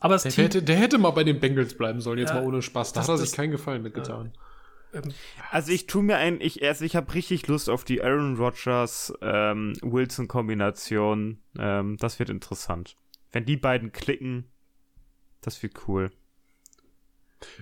Aber 0.00 0.16
der, 0.16 0.30
der, 0.30 0.44
hätte, 0.44 0.62
der 0.62 0.76
hätte 0.76 0.98
mal 0.98 1.10
bei 1.10 1.24
den 1.24 1.40
Bengals 1.40 1.74
bleiben 1.74 2.00
sollen, 2.00 2.18
jetzt 2.18 2.30
ja, 2.30 2.36
mal 2.36 2.46
ohne 2.46 2.62
Spaß. 2.62 2.92
Da 2.92 3.00
das, 3.00 3.08
hat 3.08 3.14
er 3.14 3.18
sich 3.18 3.32
keinen 3.32 3.50
Gefallen 3.50 3.82
mitgetan. 3.82 4.32
Äh, 4.92 5.02
also 5.50 5.72
ich 5.72 5.86
tue 5.86 6.02
mir 6.02 6.16
ein, 6.16 6.40
ich, 6.40 6.64
also 6.64 6.84
ich 6.84 6.96
habe 6.96 7.12
richtig 7.14 7.46
Lust 7.48 7.68
auf 7.68 7.84
die 7.84 8.02
Aaron 8.02 8.36
Rodgers 8.36 9.12
ähm, 9.20 9.74
Wilson 9.82 10.28
Kombination. 10.28 11.40
Ähm, 11.58 11.96
das 11.98 12.18
wird 12.18 12.30
interessant. 12.30 12.96
Wenn 13.32 13.44
die 13.44 13.56
beiden 13.56 13.92
klicken, 13.92 14.44
das 15.40 15.62
wird 15.62 15.88
cool. 15.88 16.10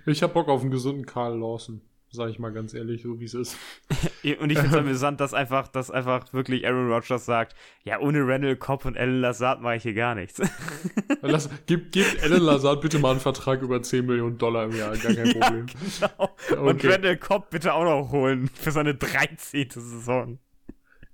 Ich 0.07 0.23
habe 0.23 0.33
Bock 0.33 0.49
auf 0.49 0.63
einen 0.63 0.71
gesunden 0.71 1.05
Karl 1.07 1.39
Lawson. 1.39 1.81
Sage 2.17 2.33
ich 2.33 2.39
mal 2.39 2.53
ganz 2.53 2.75
ehrlich, 2.75 3.03
so 3.03 3.21
wie 3.21 3.25
es 3.25 3.35
ist. 3.35 3.57
und 4.41 4.51
ich 4.51 4.59
finde 4.59 4.69
es 4.69 4.75
amüsant, 4.75 5.21
dass 5.21 5.35
einfach, 5.35 5.69
dass 5.69 5.91
einfach 5.91 6.33
wirklich 6.33 6.67
Aaron 6.67 6.91
Rodgers 6.91 7.25
sagt, 7.25 7.55
ja, 7.85 8.01
ohne 8.01 8.27
Randall 8.27 8.57
Cobb 8.57 8.85
und 8.85 8.97
Alan 8.97 9.21
Lazard 9.21 9.61
mache 9.61 9.77
ich 9.77 9.83
hier 9.85 9.95
gar 9.95 10.15
nichts. 10.15 10.41
Lass, 11.23 11.49
gib, 11.67 11.93
gib 11.93 12.07
Alan 12.23 12.43
Lazard 12.43 12.81
bitte 12.81 12.99
mal 12.99 13.13
einen 13.13 13.21
Vertrag 13.21 13.63
über 13.63 13.81
10 13.81 14.07
Millionen 14.07 14.39
Dollar 14.39 14.65
im 14.65 14.77
Jahr, 14.77 14.97
gar 14.97 15.15
kein 15.15 15.33
Problem. 15.33 15.67
Ja, 16.01 16.11
genau. 16.49 16.63
Und 16.63 16.77
okay. 16.77 16.89
Randall 16.89 17.17
Cobb 17.17 17.51
bitte 17.51 17.75
auch 17.75 17.85
noch 17.85 18.11
holen 18.11 18.51
für 18.53 18.73
seine 18.73 18.95
13. 18.95 19.71
Saison. 19.71 20.39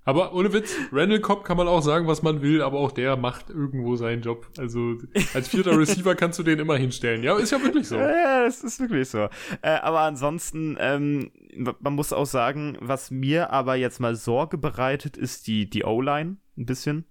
Aber 0.05 0.33
ohne 0.33 0.51
Witz, 0.51 0.75
Randall 0.91 1.21
Cobb 1.21 1.45
kann 1.45 1.57
man 1.57 1.67
auch 1.67 1.81
sagen, 1.81 2.07
was 2.07 2.23
man 2.23 2.41
will, 2.41 2.61
aber 2.61 2.79
auch 2.79 2.91
der 2.91 3.15
macht 3.15 3.49
irgendwo 3.49 3.95
seinen 3.95 4.21
Job. 4.21 4.47
Also 4.57 4.97
als 5.33 5.47
vierter 5.47 5.77
Receiver 5.77 6.15
kannst 6.15 6.39
du 6.39 6.43
den 6.43 6.59
immer 6.59 6.75
hinstellen. 6.75 7.23
Ja, 7.23 7.37
ist 7.37 7.51
ja 7.51 7.61
wirklich 7.61 7.87
so. 7.87 7.95
Ja, 7.95 8.45
es 8.45 8.63
ist 8.63 8.79
wirklich 8.79 9.09
so. 9.09 9.29
Äh, 9.61 9.79
aber 9.81 10.01
ansonsten, 10.01 10.77
ähm, 10.79 11.31
man 11.79 11.93
muss 11.93 12.11
auch 12.11 12.25
sagen, 12.25 12.77
was 12.81 13.11
mir 13.11 13.51
aber 13.51 13.75
jetzt 13.75 13.99
mal 13.99 14.15
Sorge 14.15 14.57
bereitet, 14.57 15.15
ist 15.15 15.47
die, 15.47 15.69
die 15.69 15.85
O-Line 15.85 16.37
ein 16.57 16.65
bisschen. 16.65 17.05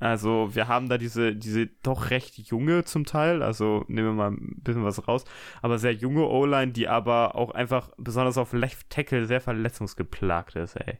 Also 0.00 0.54
wir 0.54 0.68
haben 0.68 0.88
da 0.88 0.96
diese, 0.96 1.34
diese 1.34 1.66
doch 1.82 2.10
recht 2.10 2.38
junge 2.38 2.84
zum 2.84 3.04
Teil, 3.04 3.42
also 3.42 3.84
nehmen 3.88 4.08
wir 4.08 4.12
mal 4.12 4.30
ein 4.30 4.60
bisschen 4.62 4.84
was 4.84 5.08
raus, 5.08 5.24
aber 5.60 5.78
sehr 5.78 5.92
junge 5.92 6.24
O-Line, 6.28 6.70
die 6.70 6.86
aber 6.86 7.34
auch 7.34 7.50
einfach 7.50 7.90
besonders 7.98 8.38
auf 8.38 8.52
Left 8.52 8.90
Tackle 8.90 9.26
sehr 9.26 9.40
verletzungsgeplagt 9.40 10.54
ist, 10.54 10.76
ey. 10.76 10.98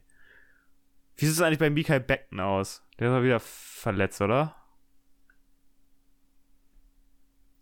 Wie 1.19 1.25
sieht 1.25 1.35
es 1.35 1.41
eigentlich 1.41 1.59
bei 1.59 1.69
Mikael 1.69 1.99
Beckton 1.99 2.39
aus? 2.39 2.81
Der 2.97 3.07
ist 3.07 3.11
mal 3.11 3.23
wieder 3.23 3.41
verletzt, 3.41 4.21
oder? 4.21 4.55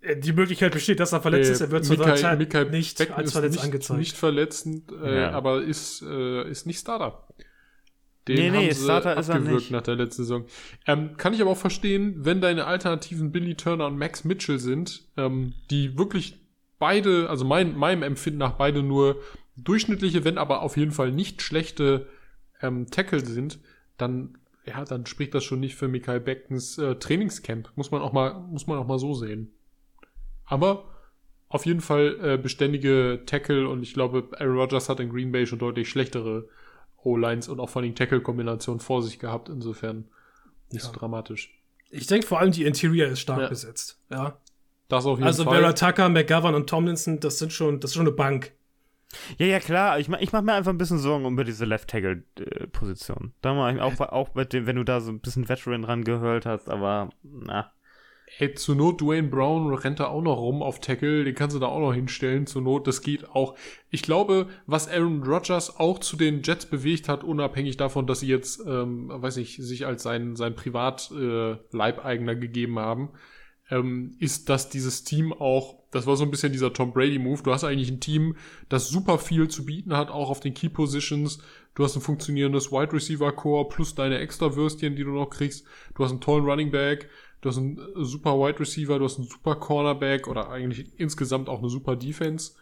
Äh, 0.01 0.17
die 0.17 0.31
Möglichkeit 0.31 0.73
besteht, 0.73 0.99
dass 0.99 1.11
er 1.11 1.21
verletzt 1.21 1.49
äh, 1.49 1.53
ist. 1.53 1.61
Er 1.61 1.71
wird 1.71 1.85
zur 1.85 1.97
Zeit 1.97 2.38
Mikael 2.38 2.69
nicht 2.69 2.99
Beckton 2.99 3.17
als 3.17 3.31
verletzt 3.31 3.55
nicht, 3.55 3.63
angezeigt. 3.63 3.99
Nicht 3.99 4.15
verletzend, 4.15 4.91
äh, 4.91 5.21
ja. 5.21 5.31
aber 5.31 5.63
ist, 5.63 6.03
äh, 6.03 6.47
ist 6.47 6.67
nicht 6.67 6.79
Starter. 6.79 7.27
Den 8.27 8.35
nee, 8.35 8.51
nee, 8.51 8.57
haben 8.57 8.75
sie 8.75 8.84
Starter 8.84 9.17
ist 9.17 9.29
er 9.29 9.39
nicht. 9.39 9.71
nach 9.71 9.81
der 9.81 9.95
letzten 9.95 10.23
Saison. 10.23 10.45
Ähm, 10.85 11.17
kann 11.17 11.34
ich 11.34 11.41
aber 11.41 11.51
auch 11.51 11.57
verstehen, 11.57 12.25
wenn 12.25 12.41
deine 12.41 12.65
Alternativen 12.65 13.31
Billy 13.31 13.55
Turner 13.55 13.88
und 13.88 13.97
Max 13.97 14.23
Mitchell 14.23 14.59
sind, 14.59 15.05
ähm, 15.17 15.53
die 15.71 15.97
wirklich 15.97 16.38
beide, 16.77 17.27
also 17.27 17.43
mein, 17.43 17.75
meinem 17.75 18.03
Empfinden 18.03 18.38
nach 18.38 18.53
beide 18.53 18.84
nur 18.84 19.19
durchschnittliche, 19.55 20.23
wenn 20.25 20.38
aber 20.38 20.61
auf 20.61 20.77
jeden 20.77 20.91
Fall 20.91 21.11
nicht 21.11 21.41
schlechte 21.41 22.07
ähm, 22.61 22.88
Tackle 22.89 23.19
sind, 23.19 23.59
dann 23.97 24.38
ja, 24.67 24.84
dann 24.84 25.05
spricht 25.05 25.34
das 25.34 25.45
schon 25.45 25.61
nicht 25.61 25.75
für 25.75 25.88
Michael 25.88 26.19
Beckens 26.19 26.77
äh, 26.77 26.95
Trainingscamp. 26.95 27.71
Muss 27.75 27.91
man 27.91 28.01
auch 28.01 28.11
mal, 28.11 28.34
muss 28.34 28.67
man 28.67 28.77
auch 28.77 28.85
mal 28.85 28.99
so 28.99 29.13
sehen. 29.13 29.53
Aber 30.45 30.89
auf 31.47 31.65
jeden 31.65 31.79
Fall 31.79 32.17
äh, 32.21 32.38
beständige 32.38 33.21
Tackle 33.25 33.69
und 33.69 33.81
ich 33.81 33.93
glaube, 33.93 34.29
Aaron 34.38 34.57
Rodgers 34.57 34.89
hat 34.89 34.99
in 34.99 35.09
Green 35.09 35.31
Bay 35.31 35.45
schon 35.45 35.59
deutlich 35.59 35.89
schlechtere 35.89 36.49
O-Lines 37.01 37.47
und 37.47 37.61
auch 37.61 37.69
vor 37.69 37.81
allem 37.81 37.95
Tackle-Kombinationen 37.95 38.81
vor 38.81 39.01
sich 39.01 39.19
gehabt. 39.19 39.47
Insofern 39.47 40.09
nicht 40.71 40.84
ja. 40.84 40.91
so 40.91 40.99
dramatisch. 40.99 41.57
Ich 41.89 42.07
denke 42.07 42.27
vor 42.27 42.39
allem 42.39 42.51
die 42.51 42.65
Interior 42.65 43.07
ist 43.07 43.21
stark 43.21 43.39
ja. 43.41 43.47
besetzt. 43.47 44.01
Ja. 44.09 44.38
Das 44.89 45.05
auf 45.05 45.17
jeden 45.17 45.27
also 45.27 45.45
Fall. 45.45 45.63
Also 45.63 45.75
Vera 45.75 45.91
Tucker, 45.91 46.09
McGovern 46.09 46.55
und 46.55 46.69
Tomlinson, 46.69 47.21
das 47.21 47.39
sind 47.39 47.53
schon, 47.53 47.79
das 47.79 47.91
ist 47.91 47.95
schon 47.95 48.07
eine 48.07 48.15
Bank. 48.15 48.53
Ja, 49.38 49.45
ja, 49.45 49.59
klar. 49.59 49.99
Ich, 49.99 50.09
ich 50.09 50.31
mache 50.31 50.43
mir 50.43 50.53
einfach 50.53 50.71
ein 50.71 50.77
bisschen 50.77 50.97
Sorgen 50.97 51.25
um 51.25 51.38
die 51.38 51.43
Left-Tackle-Position. 51.43 53.34
Da 53.41 53.53
mache 53.53 53.75
ich 53.75 53.81
auch, 53.81 53.99
auch 53.99 54.35
mit 54.35 54.53
dem, 54.53 54.65
wenn 54.65 54.75
du 54.75 54.84
da 54.84 54.99
so 54.99 55.11
ein 55.11 55.19
bisschen 55.19 55.47
Veteran 55.47 55.84
dran 55.84 56.03
gehört 56.03 56.45
hast, 56.45 56.69
aber 56.69 57.09
na. 57.23 57.71
Ey, 58.39 58.53
zur 58.53 58.75
Not 58.75 58.99
Dwayne 58.99 59.29
Brown 59.29 59.73
rennt 59.73 60.01
da 60.01 60.07
auch 60.07 60.21
noch 60.21 60.38
rum 60.38 60.61
auf 60.61 60.81
Tackle, 60.81 61.23
den 61.23 61.34
kannst 61.34 61.55
du 61.55 61.59
da 61.59 61.67
auch 61.67 61.79
noch 61.79 61.93
hinstellen, 61.93 62.45
zur 62.45 62.61
Not, 62.61 62.85
das 62.85 63.01
geht 63.01 63.29
auch. 63.29 63.55
Ich 63.89 64.03
glaube, 64.03 64.47
was 64.65 64.89
Aaron 64.89 65.23
Rodgers 65.23 65.79
auch 65.79 65.99
zu 65.99 66.17
den 66.17 66.43
Jets 66.43 66.65
bewegt 66.65 67.07
hat, 67.07 67.23
unabhängig 67.23 67.77
davon, 67.77 68.05
dass 68.05 68.19
sie 68.19 68.27
jetzt, 68.27 68.61
ähm, 68.67 69.09
weiß 69.09 69.38
ich, 69.38 69.55
sich 69.57 69.85
als 69.85 70.03
sein, 70.03 70.35
sein 70.35 70.55
Privat-Leibeigener 70.55 72.34
äh, 72.34 72.38
gegeben 72.38 72.79
haben, 72.79 73.09
ähm, 73.69 74.15
ist, 74.19 74.49
dass 74.49 74.69
dieses 74.69 75.03
Team 75.03 75.34
auch, 75.34 75.76
das 75.91 76.06
war 76.06 76.15
so 76.15 76.23
ein 76.23 76.31
bisschen 76.31 76.52
dieser 76.52 76.73
Tom 76.73 76.94
Brady-Move, 76.94 77.44
du 77.44 77.52
hast 77.52 77.64
eigentlich 77.64 77.89
ein 77.89 77.99
Team, 77.99 78.35
das 78.69 78.89
super 78.89 79.18
viel 79.18 79.48
zu 79.48 79.65
bieten 79.65 79.95
hat, 79.95 80.10
auch 80.10 80.30
auf 80.30 80.39
den 80.39 80.53
Key 80.53 80.69
Positions. 80.69 81.39
Du 81.76 81.84
hast 81.84 81.95
ein 81.95 82.02
funktionierendes 82.02 82.72
Wide 82.72 82.94
Receiver 82.94 83.31
Core 83.34 83.68
plus 83.69 83.94
deine 83.94 84.19
extra 84.19 84.56
Würstchen, 84.56 84.95
die 84.95 85.03
du 85.03 85.11
noch 85.11 85.30
kriegst. 85.30 85.65
Du 85.95 86.03
hast 86.03 86.11
einen 86.11 86.22
tollen 86.22 86.45
Running 86.45 86.72
Back, 86.72 87.10
du 87.41 87.49
hast 87.49 87.57
einen 87.57 87.80
super 87.95 88.34
Wide 88.39 88.60
Receiver, 88.60 88.98
du 88.98 89.06
hast 89.06 89.19
einen 89.19 89.27
super 89.27 89.56
Cornerback 89.56 90.27
oder 90.27 90.49
eigentlich 90.49 90.88
insgesamt 90.98 91.49
auch 91.49 91.60
eine 91.60 91.69
super 91.69 91.95
Defense 91.95 92.53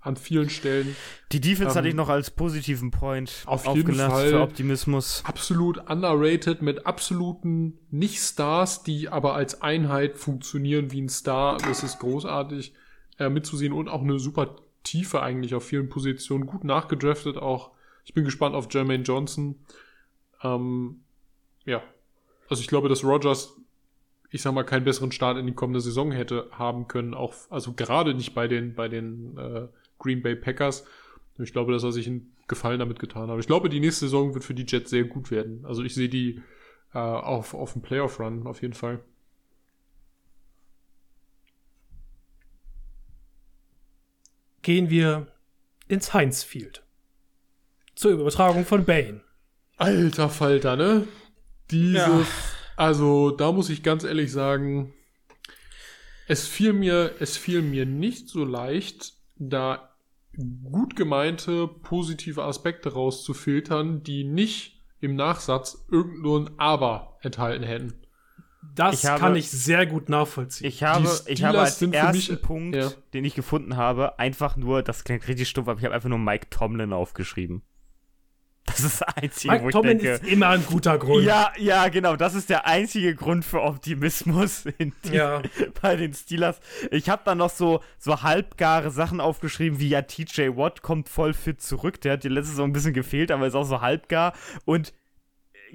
an 0.00 0.16
vielen 0.16 0.48
Stellen. 0.48 0.96
Die 1.32 1.40
Defense 1.40 1.72
ähm, 1.72 1.76
hatte 1.76 1.88
ich 1.88 1.94
noch 1.94 2.08
als 2.08 2.30
positiven 2.30 2.90
Point 2.90 3.42
auf 3.46 3.66
jeden 3.74 3.94
Fall 3.94 4.28
für 4.28 4.40
Optimismus. 4.40 5.22
Absolut 5.26 5.78
underrated 5.90 6.62
mit 6.62 6.86
absoluten 6.86 7.78
Nicht-Stars, 7.90 8.84
die 8.84 9.08
aber 9.08 9.34
als 9.34 9.60
Einheit 9.60 10.16
funktionieren 10.16 10.92
wie 10.92 11.02
ein 11.02 11.08
Star. 11.08 11.58
Das 11.58 11.82
ist 11.82 11.98
großartig 11.98 12.74
äh, 13.18 13.28
mitzusehen 13.28 13.72
und 13.72 13.88
auch 13.88 14.02
eine 14.02 14.18
super 14.18 14.56
Tiefe 14.84 15.20
eigentlich 15.22 15.54
auf 15.54 15.64
vielen 15.64 15.88
Positionen. 15.88 16.46
Gut 16.46 16.64
nachgedraftet 16.64 17.36
auch. 17.36 17.72
Ich 18.04 18.14
bin 18.14 18.24
gespannt 18.24 18.54
auf 18.54 18.68
Jermaine 18.72 19.02
Johnson. 19.02 19.56
Ähm, 20.42 21.00
ja, 21.64 21.82
also 22.48 22.60
ich 22.60 22.68
glaube, 22.68 22.88
dass 22.88 23.04
Rogers 23.04 23.58
ich 24.30 24.42
sag 24.42 24.52
mal, 24.52 24.64
keinen 24.64 24.84
besseren 24.84 25.12
Start 25.12 25.38
in 25.38 25.46
die 25.46 25.54
kommende 25.54 25.80
Saison 25.80 26.12
hätte 26.12 26.48
haben 26.52 26.86
können, 26.86 27.14
auch, 27.14 27.34
also 27.48 27.72
gerade 27.72 28.14
nicht 28.14 28.34
bei 28.34 28.46
den, 28.46 28.74
bei 28.74 28.88
den 28.88 29.38
äh, 29.38 29.68
Green 29.98 30.22
Bay 30.22 30.36
Packers. 30.36 30.84
Ich 31.38 31.52
glaube, 31.52 31.72
dass 31.72 31.84
er 31.84 31.92
sich 31.92 32.06
einen 32.06 32.34
Gefallen 32.48 32.80
damit 32.80 32.98
getan 32.98 33.30
hat. 33.30 33.38
Ich 33.38 33.46
glaube, 33.46 33.68
die 33.68 33.80
nächste 33.80 34.06
Saison 34.06 34.34
wird 34.34 34.44
für 34.44 34.54
die 34.54 34.66
Jets 34.66 34.90
sehr 34.90 35.04
gut 35.04 35.30
werden. 35.30 35.64
Also 35.64 35.82
ich 35.82 35.94
sehe 35.94 36.08
die 36.08 36.42
äh, 36.94 36.98
auf, 36.98 37.54
auf 37.54 37.74
dem 37.74 37.82
Playoff-Run 37.82 38.46
auf 38.46 38.62
jeden 38.62 38.74
Fall. 38.74 39.00
Gehen 44.62 44.90
wir 44.90 45.28
ins 45.86 46.12
Heinz 46.12 46.42
Field. 46.42 46.82
Zur 47.94 48.12
Übertragung 48.12 48.64
von 48.64 48.84
Bane. 48.84 49.22
Alter 49.76 50.28
Falter, 50.28 50.76
ne? 50.76 51.06
Dieses, 51.70 51.96
ja. 51.96 52.26
also 52.76 53.30
da 53.30 53.52
muss 53.52 53.70
ich 53.70 53.82
ganz 53.82 54.04
ehrlich 54.04 54.32
sagen, 54.32 54.92
es 56.26 56.46
fiel 56.46 56.72
mir, 56.72 57.14
es 57.20 57.36
fiel 57.36 57.62
mir 57.62 57.86
nicht 57.86 58.28
so 58.28 58.44
leicht, 58.44 59.14
da 59.36 59.87
gut 60.36 60.96
gemeinte 60.96 61.68
positive 61.68 62.42
Aspekte 62.42 62.92
rauszufiltern, 62.92 64.02
die 64.02 64.24
nicht 64.24 64.80
im 65.00 65.14
Nachsatz 65.14 65.86
irgendein 65.90 66.58
Aber 66.58 67.18
enthalten 67.22 67.64
hätten. 67.64 67.94
Das 68.74 69.02
ich 69.02 69.06
habe, 69.08 69.20
kann 69.20 69.36
ich 69.36 69.50
sehr 69.50 69.86
gut 69.86 70.08
nachvollziehen. 70.08 70.68
Ich 70.68 70.82
habe, 70.82 71.08
ich 71.26 71.42
habe 71.42 71.60
als 71.60 71.80
ersten 71.82 72.32
mich, 72.34 72.42
Punkt, 72.42 72.76
ja. 72.76 72.90
den 73.12 73.24
ich 73.24 73.34
gefunden 73.34 73.76
habe, 73.76 74.18
einfach 74.18 74.56
nur, 74.56 74.82
das 74.82 75.04
klingt 75.04 75.26
richtig 75.26 75.48
stumpf, 75.48 75.68
aber 75.68 75.78
ich 75.78 75.84
habe 75.84 75.94
einfach 75.94 76.08
nur 76.08 76.18
Mike 76.18 76.48
Tomlin 76.50 76.92
aufgeschrieben. 76.92 77.62
Das 78.68 78.80
ist 78.80 79.00
das 79.00 79.02
Einzige, 79.16 79.52
Mike 79.52 79.64
wo 79.64 79.68
ich 79.68 79.72
Tomlin 79.72 79.98
denke, 79.98 80.12
ist 80.14 80.24
immer 80.26 80.48
ein 80.50 80.64
guter 80.64 80.98
Grund. 80.98 81.24
Ja, 81.24 81.52
ja, 81.58 81.88
genau. 81.88 82.16
Das 82.16 82.34
ist 82.34 82.50
der 82.50 82.66
einzige 82.66 83.14
Grund 83.14 83.44
für 83.44 83.62
Optimismus 83.62 84.64
die, 84.78 84.92
ja. 85.10 85.42
bei 85.80 85.96
den 85.96 86.14
Steelers. 86.14 86.60
Ich 86.90 87.08
habe 87.08 87.22
da 87.24 87.34
noch 87.34 87.50
so, 87.50 87.80
so 87.98 88.22
halbgare 88.22 88.90
Sachen 88.90 89.20
aufgeschrieben, 89.20 89.80
wie 89.80 89.88
ja, 89.88 90.02
TJ 90.02 90.56
Watt 90.56 90.82
kommt 90.82 91.08
voll 91.08 91.34
fit 91.34 91.60
zurück. 91.60 92.00
Der 92.00 92.14
hat 92.14 92.24
die 92.24 92.28
letzte 92.28 92.50
Saison 92.50 92.70
ein 92.70 92.72
bisschen 92.72 92.94
gefehlt, 92.94 93.30
aber 93.30 93.46
ist 93.46 93.54
auch 93.54 93.64
so 93.64 93.80
halbgar. 93.80 94.34
Und 94.64 94.92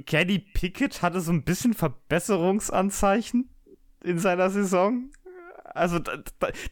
Kenny 0.06 0.40
Pickett 0.40 1.02
hatte 1.02 1.22
so 1.22 1.32
ein 1.32 1.44
bisschen 1.44 1.74
Verbesserungsanzeichen 1.74 3.50
in 4.04 4.20
seiner 4.20 4.50
Saison 4.50 5.10
also 5.74 6.00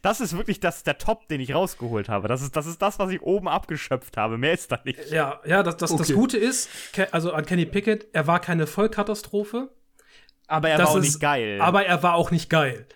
das 0.02 0.20
ist 0.20 0.36
wirklich 0.36 0.60
das, 0.60 0.84
der 0.84 0.98
Top, 0.98 1.28
den 1.28 1.40
ich 1.40 1.54
rausgeholt 1.54 2.08
habe. 2.08 2.28
Das 2.28 2.42
ist, 2.42 2.56
das 2.56 2.66
ist 2.66 2.80
das, 2.80 2.98
was 2.98 3.10
ich 3.10 3.22
oben 3.22 3.48
abgeschöpft 3.48 4.16
habe. 4.16 4.38
Mehr 4.38 4.52
ist 4.52 4.70
da 4.70 4.78
nicht. 4.84 5.10
Ja, 5.10 5.40
ja, 5.44 5.62
das, 5.62 5.76
das, 5.76 5.90
okay. 5.90 5.98
das 5.98 6.12
Gute 6.12 6.38
ist, 6.38 6.68
also 7.10 7.32
an 7.32 7.44
Kenny 7.44 7.66
Pickett, 7.66 8.06
er 8.12 8.26
war 8.26 8.40
keine 8.40 8.66
Vollkatastrophe. 8.66 9.70
Aber 10.46 10.68
er 10.68 10.78
war 10.78 10.88
auch 10.88 10.96
ist, 10.96 11.04
nicht 11.04 11.20
geil. 11.20 11.60
Aber 11.60 11.84
er 11.84 12.02
war 12.02 12.14
auch 12.14 12.30
nicht 12.30 12.50
geil. 12.50 12.86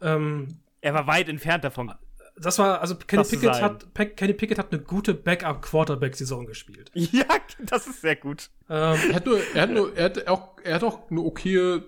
Ähm, 0.00 0.60
er 0.80 0.94
war 0.94 1.06
weit 1.06 1.28
entfernt 1.28 1.64
davon. 1.64 1.92
Das 2.36 2.58
war, 2.58 2.80
also 2.80 2.94
Kenny 2.94 3.24
Pickett, 3.24 3.60
hat, 3.60 3.86
Kenny 4.16 4.32
Pickett 4.32 4.58
hat 4.58 4.72
eine 4.72 4.80
gute 4.80 5.12
Backup-Quarterback-Saison 5.12 6.46
gespielt. 6.46 6.90
Ja, 6.94 7.24
das 7.58 7.86
ist 7.86 8.00
sehr 8.00 8.16
gut. 8.16 8.50
Ähm, 8.68 8.98
er, 9.10 9.14
hat 9.14 9.26
nur, 9.26 9.40
er, 9.54 9.62
hat 9.62 9.70
nur, 9.70 9.96
er, 9.96 10.04
hat 10.04 10.28
auch, 10.28 10.56
er 10.62 10.74
hat 10.76 10.84
auch 10.84 11.10
eine 11.10 11.20
okaye 11.20 11.82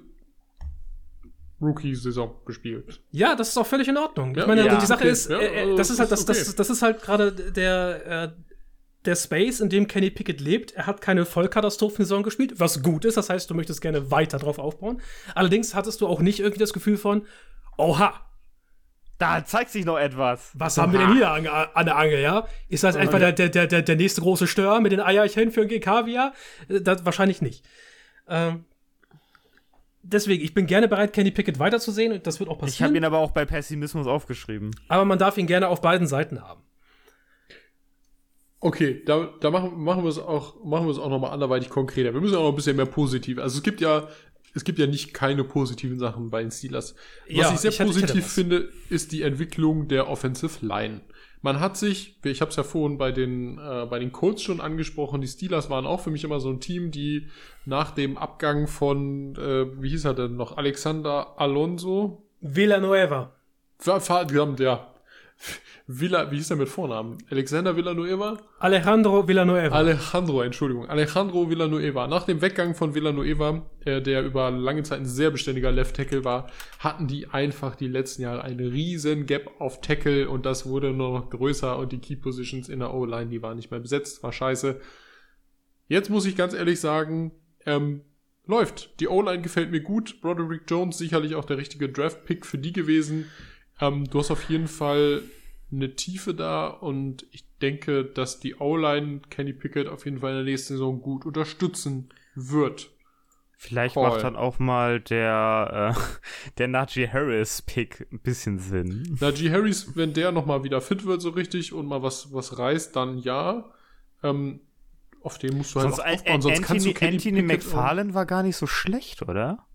Rookie-Saison 1.62 2.34
gespielt. 2.44 3.00
Ja, 3.10 3.34
das 3.36 3.50
ist 3.50 3.56
auch 3.56 3.66
völlig 3.66 3.88
in 3.88 3.96
Ordnung. 3.96 4.34
Ja, 4.34 4.42
ich 4.42 4.48
meine, 4.48 4.66
ja, 4.66 4.76
die 4.76 4.86
Sache 4.86 5.04
okay. 5.04 5.10
ist, 5.10 5.30
äh, 5.30 5.76
das, 5.76 5.90
ist 5.90 6.00
halt, 6.00 6.10
das, 6.10 6.24
das, 6.24 6.54
das 6.54 6.70
ist 6.70 6.82
halt 6.82 7.00
gerade 7.02 7.32
der, 7.32 8.06
äh, 8.06 8.28
der 9.04 9.16
Space, 9.16 9.60
in 9.60 9.68
dem 9.68 9.86
Kenny 9.86 10.10
Pickett 10.10 10.40
lebt. 10.40 10.72
Er 10.72 10.86
hat 10.86 11.00
keine 11.00 11.24
Vollkatastrophensaison 11.24 12.22
gespielt, 12.22 12.54
was 12.58 12.82
gut 12.82 13.04
ist. 13.04 13.16
Das 13.16 13.30
heißt, 13.30 13.48
du 13.50 13.54
möchtest 13.54 13.80
gerne 13.80 14.10
weiter 14.10 14.38
drauf 14.38 14.58
aufbauen. 14.58 15.00
Allerdings 15.34 15.74
hattest 15.74 16.00
du 16.00 16.06
auch 16.06 16.20
nicht 16.20 16.40
irgendwie 16.40 16.60
das 16.60 16.72
Gefühl 16.72 16.96
von, 16.96 17.26
oha, 17.78 18.20
Da 19.18 19.44
zeigt 19.44 19.70
sich 19.70 19.84
noch 19.84 19.98
etwas. 19.98 20.50
Was 20.54 20.78
haben 20.78 20.92
wir 20.92 20.98
denn 20.98 21.14
hier 21.14 21.30
an, 21.30 21.46
an 21.46 21.86
der 21.86 21.96
Angel, 21.96 22.20
ja? 22.20 22.46
Ist 22.68 22.82
das 22.82 22.96
etwa 22.96 23.18
der, 23.18 23.32
der, 23.32 23.48
der, 23.48 23.82
der 23.82 23.96
nächste 23.96 24.20
große 24.20 24.48
Stör 24.48 24.80
mit 24.80 24.90
den 24.90 25.00
Eierchen 25.00 25.52
für 25.52 25.62
ein 25.62 25.68
GK-Via? 25.68 26.32
Das 26.68 27.04
wahrscheinlich 27.04 27.40
nicht. 27.40 27.64
Ähm, 28.28 28.64
deswegen, 30.02 30.42
ich 30.44 30.54
bin 30.54 30.66
gerne 30.66 30.88
bereit, 30.88 31.12
Kenny 31.12 31.30
Pickett 31.30 31.58
weiterzusehen 31.58 32.12
und 32.12 32.26
das 32.26 32.40
wird 32.40 32.48
auch 32.50 32.58
passieren. 32.58 32.74
Ich 32.74 32.82
habe 32.82 32.96
ihn 32.96 33.04
aber 33.04 33.18
auch 33.18 33.30
bei 33.32 33.44
Pessimismus 33.44 34.06
aufgeschrieben. 34.06 34.70
Aber 34.88 35.04
man 35.04 35.18
darf 35.18 35.38
ihn 35.38 35.46
gerne 35.46 35.68
auf 35.68 35.80
beiden 35.80 36.06
Seiten 36.06 36.40
haben. 36.42 36.62
Okay, 38.60 39.02
da, 39.04 39.28
da 39.40 39.50
machen, 39.50 39.82
machen 39.82 40.04
wir 40.04 40.10
es 40.10 40.18
auch, 40.18 40.62
machen 40.64 40.86
wir 40.86 40.92
es 40.92 40.98
auch 40.98 41.10
nochmal 41.10 41.32
anderweitig 41.32 41.68
konkreter. 41.68 42.14
Wir 42.14 42.20
müssen 42.20 42.36
auch 42.36 42.42
noch 42.44 42.50
ein 42.50 42.54
bisschen 42.56 42.76
mehr 42.76 42.86
positiv. 42.86 43.38
Also 43.38 43.56
es 43.58 43.62
gibt 43.64 43.80
ja, 43.80 44.06
es 44.54 44.62
gibt 44.62 44.78
ja 44.78 44.86
nicht 44.86 45.12
keine 45.12 45.42
positiven 45.42 45.98
Sachen 45.98 46.30
bei 46.30 46.42
den 46.42 46.52
Steelers. 46.52 46.94
Was 47.26 47.34
Ja, 47.36 47.52
ich 47.52 47.58
sehr 47.60 47.70
ich 47.72 47.78
hätte- 47.80 47.90
ich 47.90 47.96
hätte 47.96 48.02
positiv 48.12 48.24
was. 48.24 48.32
finde, 48.34 48.68
ist 48.88 49.10
die 49.10 49.22
Entwicklung 49.22 49.88
der 49.88 50.08
Offensive 50.08 50.64
Line. 50.64 51.00
Man 51.42 51.58
hat 51.58 51.76
sich, 51.76 52.18
ich 52.24 52.40
habe 52.40 52.50
es 52.50 52.56
ja 52.56 52.62
vorhin 52.62 52.98
bei 52.98 53.10
den, 53.10 53.58
äh, 53.58 53.86
bei 53.90 53.98
den 53.98 54.12
Colts 54.12 54.42
schon 54.42 54.60
angesprochen, 54.60 55.20
die 55.20 55.26
Steelers 55.26 55.68
waren 55.70 55.86
auch 55.86 56.00
für 56.00 56.10
mich 56.10 56.22
immer 56.22 56.38
so 56.38 56.50
ein 56.50 56.60
Team, 56.60 56.92
die 56.92 57.26
nach 57.64 57.90
dem 57.90 58.16
Abgang 58.16 58.68
von, 58.68 59.34
äh, 59.36 59.66
wie 59.82 59.90
hieß 59.90 60.04
er 60.04 60.14
denn 60.14 60.36
noch, 60.36 60.56
Alexander 60.56 61.34
Alonso, 61.38 62.22
Villanueva. 62.40 63.32
Ver- 63.78 64.00
verdammt, 64.00 64.60
ja, 64.60 64.91
Villa, 65.86 66.30
wie 66.30 66.36
hieß 66.36 66.50
er 66.50 66.56
mit 66.56 66.68
Vornamen? 66.68 67.18
Alexander 67.30 67.76
Villanueva? 67.76 68.38
Alejandro 68.60 69.26
Villanueva. 69.26 69.74
Alejandro, 69.74 70.42
Entschuldigung. 70.42 70.88
Alejandro 70.88 71.50
Villanueva. 71.50 72.06
Nach 72.06 72.24
dem 72.24 72.40
Weggang 72.40 72.74
von 72.74 72.94
Villanueva, 72.94 73.66
äh, 73.84 74.00
der 74.00 74.24
über 74.24 74.50
lange 74.50 74.84
Zeit 74.84 75.00
ein 75.00 75.06
sehr 75.06 75.30
beständiger 75.30 75.72
Left 75.72 75.96
Tackle 75.96 76.24
war, 76.24 76.48
hatten 76.78 77.08
die 77.08 77.28
einfach 77.28 77.74
die 77.74 77.88
letzten 77.88 78.22
Jahre 78.22 78.42
einen 78.42 78.60
riesen 78.60 79.26
Gap 79.26 79.50
auf 79.58 79.80
Tackle 79.80 80.28
und 80.28 80.46
das 80.46 80.66
wurde 80.66 80.92
nur 80.92 81.18
noch 81.18 81.30
größer 81.30 81.76
und 81.76 81.92
die 81.92 81.98
Key 81.98 82.16
Positions 82.16 82.68
in 82.68 82.78
der 82.78 82.94
O-Line, 82.94 83.30
die 83.30 83.42
waren 83.42 83.56
nicht 83.56 83.70
mehr 83.70 83.80
besetzt, 83.80 84.22
war 84.22 84.32
scheiße. 84.32 84.80
Jetzt 85.88 86.10
muss 86.10 86.26
ich 86.26 86.36
ganz 86.36 86.54
ehrlich 86.54 86.80
sagen, 86.80 87.32
ähm, 87.66 88.02
läuft. 88.46 89.00
Die 89.00 89.08
O-Line 89.08 89.42
gefällt 89.42 89.70
mir 89.70 89.80
gut. 89.80 90.20
Broderick 90.20 90.62
Jones 90.68 90.98
sicherlich 90.98 91.34
auch 91.34 91.44
der 91.44 91.58
richtige 91.58 91.88
Draft-Pick 91.88 92.46
für 92.46 92.58
die 92.58 92.72
gewesen. 92.72 93.26
Ähm, 93.82 94.08
du 94.08 94.20
hast 94.20 94.30
auf 94.30 94.48
jeden 94.48 94.68
Fall 94.68 95.24
eine 95.72 95.96
Tiefe 95.96 96.34
da 96.34 96.68
und 96.68 97.26
ich 97.32 97.44
denke, 97.60 98.04
dass 98.04 98.38
die 98.38 98.54
O-Line 98.54 99.22
Kenny 99.28 99.52
Pickett 99.52 99.88
auf 99.88 100.04
jeden 100.04 100.20
Fall 100.20 100.30
in 100.30 100.36
der 100.36 100.44
nächsten 100.44 100.74
Saison 100.74 101.02
gut 101.02 101.26
unterstützen 101.26 102.10
wird. 102.36 102.90
Vielleicht 103.56 103.94
Voll. 103.94 104.08
macht 104.08 104.22
dann 104.22 104.36
auch 104.36 104.60
mal 104.60 105.00
der, 105.00 105.96
äh, 105.96 106.50
der 106.58 106.68
Najee 106.68 107.08
Harris-Pick 107.08 108.06
ein 108.12 108.20
bisschen 108.20 108.60
Sinn. 108.60 109.16
Najee 109.20 109.50
Harris, 109.50 109.96
wenn 109.96 110.12
der 110.12 110.30
nochmal 110.30 110.62
wieder 110.62 110.80
fit 110.80 111.04
wird 111.04 111.20
so 111.20 111.30
richtig 111.30 111.72
und 111.72 111.86
mal 111.86 112.02
was, 112.02 112.32
was 112.32 112.58
reißt, 112.58 112.94
dann 112.94 113.18
ja. 113.18 113.64
Ähm, 114.22 114.60
auf 115.22 115.38
den 115.38 115.56
musst 115.56 115.74
du 115.74 115.80
halt 115.80 115.94
Sonst 115.94 116.04
aufbauen, 116.04 116.42
sonst 116.42 116.62
kannst 116.62 116.86
du 116.86 116.90
Anthony, 116.90 116.94
Kenny 116.94 117.16
Anthony 117.16 117.42
Pickett 117.42 117.64
McFarlane 117.64 118.14
war 118.14 118.26
gar 118.26 118.44
nicht 118.44 118.56
so 118.56 118.68
schlecht, 118.68 119.22
oder? 119.22 119.66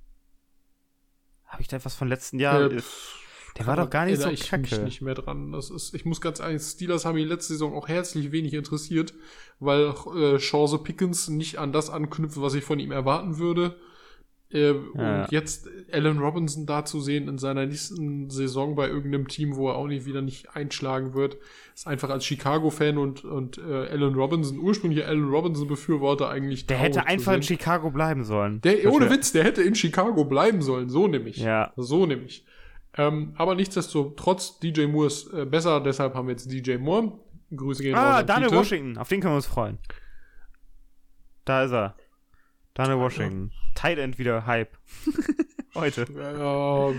Habe 1.45 1.61
ich 1.61 1.67
da 1.67 1.75
etwas 1.75 1.95
von 1.95 2.07
letzten 2.07 2.39
Jahr? 2.39 2.71
Äh, 2.71 2.81
der 3.57 3.67
war 3.67 3.75
doch 3.75 3.89
gar 3.89 4.05
nicht 4.05 4.21
so 4.21 4.29
ich 4.29 4.51
mich 4.51 4.69
kacke. 4.71 4.83
nicht 4.83 5.01
mehr 5.01 5.15
dran. 5.15 5.51
Das 5.51 5.69
ist, 5.69 5.93
ich 5.93 6.05
muss 6.05 6.21
ganz 6.21 6.39
ehrlich, 6.39 6.61
Steelers 6.61 7.05
haben 7.05 7.15
mich 7.15 7.27
letzte 7.27 7.53
Saison 7.53 7.73
auch 7.73 7.87
herzlich 7.87 8.31
wenig 8.31 8.53
interessiert, 8.53 9.13
weil 9.59 9.93
äh, 10.15 10.37
Chance 10.37 10.79
Pickens 10.79 11.29
nicht 11.29 11.57
an 11.57 11.71
das 11.71 11.89
anknüpft, 11.89 12.41
was 12.41 12.53
ich 12.53 12.63
von 12.63 12.79
ihm 12.79 12.91
erwarten 12.91 13.37
würde. 13.37 13.75
Äh, 14.49 14.75
Ja. 14.95 15.23
Und 15.23 15.31
jetzt 15.31 15.67
Allen 15.91 16.19
Robinson 16.19 16.65
da 16.65 16.85
zu 16.85 17.01
sehen 17.01 17.27
in 17.27 17.37
seiner 17.37 17.65
nächsten 17.65 18.29
Saison 18.29 18.75
bei 18.75 18.87
irgendeinem 18.87 19.27
Team, 19.27 19.57
wo 19.57 19.67
er 19.69 19.75
auch 19.75 19.87
nicht 19.87 20.05
wieder 20.05 20.21
nicht 20.21 20.55
einschlagen 20.55 21.13
wird, 21.13 21.35
ist 21.75 21.85
einfach 21.85 22.09
als 22.09 22.23
Chicago-Fan 22.25 22.97
und, 22.97 23.25
und 23.25 23.57
äh, 23.57 23.87
Allen 23.89 24.15
Robinson, 24.15 24.57
ursprünglich 24.59 25.05
Allen 25.05 25.27
Robinson-Befürworter 25.29 26.29
eigentlich 26.29 26.65
Der 26.65 26.77
hätte 26.77 27.05
einfach 27.05 27.33
in. 27.33 27.43
Chicago 27.43 27.89
bleiben 27.91 28.23
sollen. 28.23 28.61
Der, 28.61 28.89
ohne 28.89 29.09
Witz, 29.09 29.33
der 29.33 29.43
hätte 29.43 29.63
in 29.63 29.75
Chicago 29.75 30.23
bleiben 30.23 30.61
sollen, 30.61 30.89
so 30.89 31.07
nämlich. 31.09 31.37
Ja. 31.37 31.73
So 31.75 32.05
nämlich. 32.05 32.45
Ähm, 32.97 33.33
aber 33.37 33.55
nichtsdestotrotz, 33.55 34.59
DJ 34.59 34.85
Moore 34.87 35.07
ist 35.07 35.31
äh, 35.33 35.45
besser, 35.45 35.79
deshalb 35.81 36.15
haben 36.15 36.27
wir 36.27 36.31
jetzt 36.33 36.51
DJ 36.51 36.77
Moore. 36.77 37.13
Grüße 37.55 37.81
gehen 37.83 37.95
Ah, 37.95 38.17
an 38.17 38.27
Daniel 38.27 38.49
Tite. 38.49 38.59
Washington, 38.59 38.97
auf 38.97 39.07
den 39.07 39.21
können 39.21 39.33
wir 39.33 39.37
uns 39.37 39.45
freuen. 39.45 39.77
Da 41.45 41.63
ist 41.63 41.71
er. 41.71 41.95
Daniel 42.73 42.97
Washington. 42.99 43.51
Tight 43.75 43.97
End 43.99 44.19
wieder 44.19 44.45
Hype. 44.45 44.77
Heute. 45.75 46.05
Ja, 46.15 46.91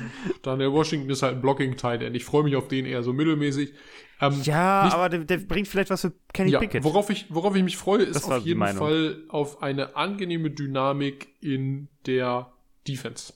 Daniel 0.43 0.73
Washington 0.73 1.11
ist 1.11 1.23
halt 1.23 1.37
ein 1.37 1.41
Blocking 1.43 1.77
Tight 1.77 2.01
End. 2.03 2.15
Ich 2.17 2.25
freue 2.25 2.45
mich 2.45 2.55
auf 2.57 2.69
den 2.69 2.87
eher 2.87 3.03
so 3.03 3.13
mittelmäßig. 3.13 3.73
Ähm, 4.21 4.41
Ja, 4.45 4.85
Nicht- 4.85 4.95
aber 4.95 5.09
der, 5.09 5.21
der 5.21 5.39
bringt 5.39 5.69
vielleicht 5.69 5.91
was 5.91 6.01
für 6.03 6.13
Kenny 6.33 6.51
ja, 6.53 6.61
Pickett. 6.61 6.85
worauf 6.85 7.11
ich, 7.11 7.27
worauf 7.29 7.55
ich 7.57 7.63
mich 7.65 7.77
freue, 7.77 8.05
ist 8.05 8.15
Das 8.17 8.31
auf 8.31 8.45
jeden 8.45 8.59
Meinung. 8.61 8.79
Fall 8.79 9.23
auf 9.29 9.63
eine 9.63 9.97
angenehme 9.97 10.51
Dynamik 10.51 11.29
in 11.41 11.89
der 12.07 12.53
Defense. 12.87 13.33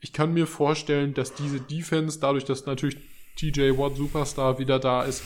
Ich 0.00 0.12
kann 0.12 0.32
mir 0.32 0.46
vorstellen, 0.46 1.14
dass 1.14 1.34
diese 1.34 1.60
Defense, 1.60 2.18
dadurch, 2.20 2.44
dass 2.44 2.66
natürlich 2.66 2.96
TJ 3.36 3.76
Watt 3.76 3.96
Superstar 3.96 4.58
wieder 4.58 4.78
da 4.78 5.02
ist, 5.02 5.22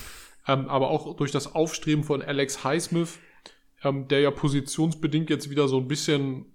ähm, 0.46 0.68
aber 0.68 0.90
auch 0.90 1.16
durch 1.16 1.30
das 1.30 1.55
Aufstreben 1.55 2.05
von 2.05 2.22
Alex 2.22 2.64
Highsmith, 2.64 3.18
ähm, 3.82 4.09
der 4.09 4.20
ja 4.20 4.30
positionsbedingt 4.30 5.30
jetzt 5.30 5.48
wieder 5.51 5.68
so 5.68 5.78
ein 5.78 5.88
bisschen 5.88 6.46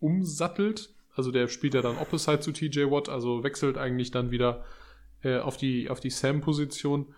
umsattelt. 0.00 0.90
Also 1.14 1.30
der 1.30 1.48
spielt 1.48 1.74
ja 1.74 1.82
dann 1.82 1.98
Opposite 1.98 2.40
zu 2.40 2.52
TJ 2.52 2.90
Watt, 2.90 3.08
also 3.08 3.42
wechselt 3.42 3.78
eigentlich 3.78 4.10
dann 4.10 4.30
wieder 4.30 4.64
äh, 5.22 5.38
auf 5.38 5.56
die, 5.56 5.90
auf 5.90 6.00
die 6.00 6.10
Sam-Position. 6.10 7.14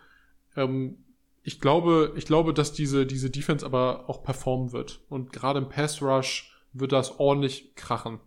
Ähm, 0.56 0.98
ich 1.42 1.60
glaube, 1.60 2.12
ich 2.16 2.26
glaube, 2.26 2.52
dass 2.52 2.72
diese, 2.72 3.06
diese 3.06 3.30
Defense 3.30 3.64
aber 3.64 4.08
auch 4.08 4.22
performen 4.22 4.72
wird. 4.72 5.00
Und 5.08 5.32
gerade 5.32 5.60
im 5.60 5.68
Pass 5.68 6.02
Rush 6.02 6.52
wird 6.72 6.92
das 6.92 7.20
ordentlich 7.20 7.74
krachen. 7.76 8.20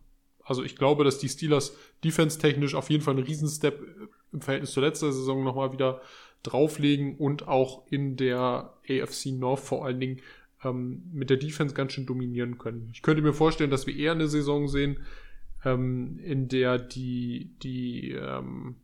Also 0.49 0.63
ich 0.63 0.75
glaube, 0.75 1.03
dass 1.03 1.19
die 1.19 1.29
Steelers 1.29 1.77
defense-technisch 2.03 2.73
auf 2.73 2.89
jeden 2.89 3.03
Fall 3.03 3.15
einen 3.15 3.23
Riesenstep 3.23 3.85
im 4.33 4.41
Verhältnis 4.41 4.71
zur 4.71 4.81
letzten 4.81 5.11
Saison 5.11 5.43
nochmal 5.43 5.71
wieder 5.71 6.01
drauflegen 6.41 7.17
und 7.17 7.47
auch 7.47 7.85
in 7.91 8.17
der 8.17 8.73
AFC 8.89 9.27
North 9.27 9.59
vor 9.59 9.85
allen 9.85 9.99
Dingen 9.99 10.21
ähm, 10.63 11.03
mit 11.13 11.29
der 11.29 11.37
Defense 11.37 11.75
ganz 11.75 11.93
schön 11.93 12.07
dominieren 12.07 12.57
können. 12.57 12.89
Ich 12.91 13.03
könnte 13.03 13.21
mir 13.21 13.33
vorstellen, 13.33 13.69
dass 13.69 13.85
wir 13.85 13.95
eher 13.95 14.13
eine 14.13 14.27
Saison 14.27 14.67
sehen, 14.67 15.05
ähm, 15.63 16.17
in 16.17 16.47
der 16.47 16.79
die, 16.79 17.51
die 17.61 18.13
ähm, 18.13 18.77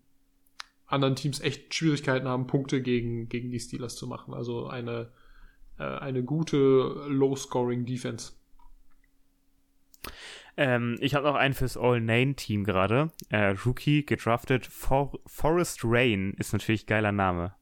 anderen 0.86 1.16
Teams 1.16 1.40
echt 1.40 1.74
Schwierigkeiten 1.74 2.28
haben, 2.28 2.46
Punkte 2.46 2.80
gegen, 2.84 3.28
gegen 3.28 3.50
die 3.50 3.60
Steelers 3.60 3.96
zu 3.96 4.06
machen. 4.06 4.36
Also 4.36 4.68
eine, 4.68 5.10
äh, 5.80 5.84
eine 5.84 6.24
gute 6.24 6.58
Low-Scoring-Defense. 7.08 8.34
Ähm, 10.57 10.98
ich 10.99 11.15
habe 11.15 11.26
noch 11.26 11.36
einen 11.36 11.53
fürs 11.53 11.77
All-Name-Team 11.77 12.64
gerade. 12.64 13.11
Äh, 13.30 13.56
Rookie, 13.65 14.06
gedraftet. 14.06 14.65
For 14.65 15.11
Forest 15.26 15.82
Rain 15.84 16.34
ist 16.38 16.53
natürlich 16.53 16.86
geiler 16.86 17.11
Name. 17.11 17.56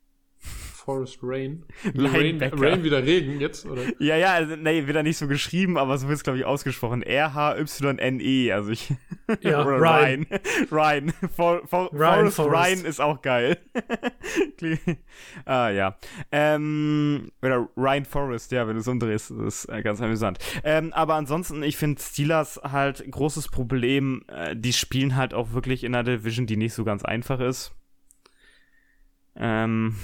Forest 0.84 1.20
Rain. 1.24 1.64
Rain. 1.96 2.42
Rain 2.42 2.84
wieder 2.84 3.04
Regen 3.04 3.40
jetzt, 3.40 3.66
oder? 3.66 3.84
Ja, 4.00 4.18
ja, 4.18 4.34
also, 4.34 4.56
nee, 4.58 4.86
wird 4.86 4.98
da 4.98 5.04
nicht 5.04 5.18
so 5.18 5.28
geschrieben, 5.28 5.78
aber 5.78 5.98
so 5.98 6.08
wird 6.08 6.18
es, 6.18 6.24
glaube 6.24 6.40
ich, 6.40 6.46
ausgesprochen. 6.46 7.02
R-H-Y-N-E, 7.04 8.52
also 8.52 8.72
ich. 8.72 8.94
Ja, 9.42 9.62
oder 9.66 9.80
Ryan. 9.80 10.26
Ryan. 10.72 11.14
For, 11.34 11.66
for, 11.68 11.90
Ryan 11.94 12.32
Forest, 12.32 12.36
Forrest. 12.36 12.68
Ryan 12.68 12.86
ist 12.86 13.00
auch 13.00 13.22
geil. 13.22 13.58
Ah, 15.46 15.70
ja. 15.70 15.98
Ähm, 16.32 17.32
oder 17.42 17.70
Ryan 17.78 18.06
Forrest, 18.06 18.52
ja, 18.52 18.68
wenn 18.68 18.76
du 18.76 18.82
es 18.82 18.88
umdrehst, 18.88 19.32
das 19.32 19.40
ist 19.40 19.66
äh, 19.70 19.82
ganz 19.82 20.02
amüsant. 20.02 20.40
Ähm, 20.64 20.92
aber 20.92 21.16
ansonsten, 21.16 21.64
ich 21.64 21.78
finde 21.78 22.02
Steelers 22.02 22.60
halt 22.64 23.10
großes 23.10 23.48
Problem. 23.48 24.24
Äh, 24.28 24.56
die 24.58 24.74
spielen 24.74 25.16
halt 25.16 25.34
auch 25.34 25.54
wirklich 25.54 25.84
in 25.84 25.96
einer 25.96 26.04
Division, 26.04 26.46
die 26.46 26.58
nicht 26.58 26.74
so 26.74 26.84
ganz 26.84 27.06
einfach 27.06 27.40
ist. 27.40 27.74
Ähm, 29.36 29.96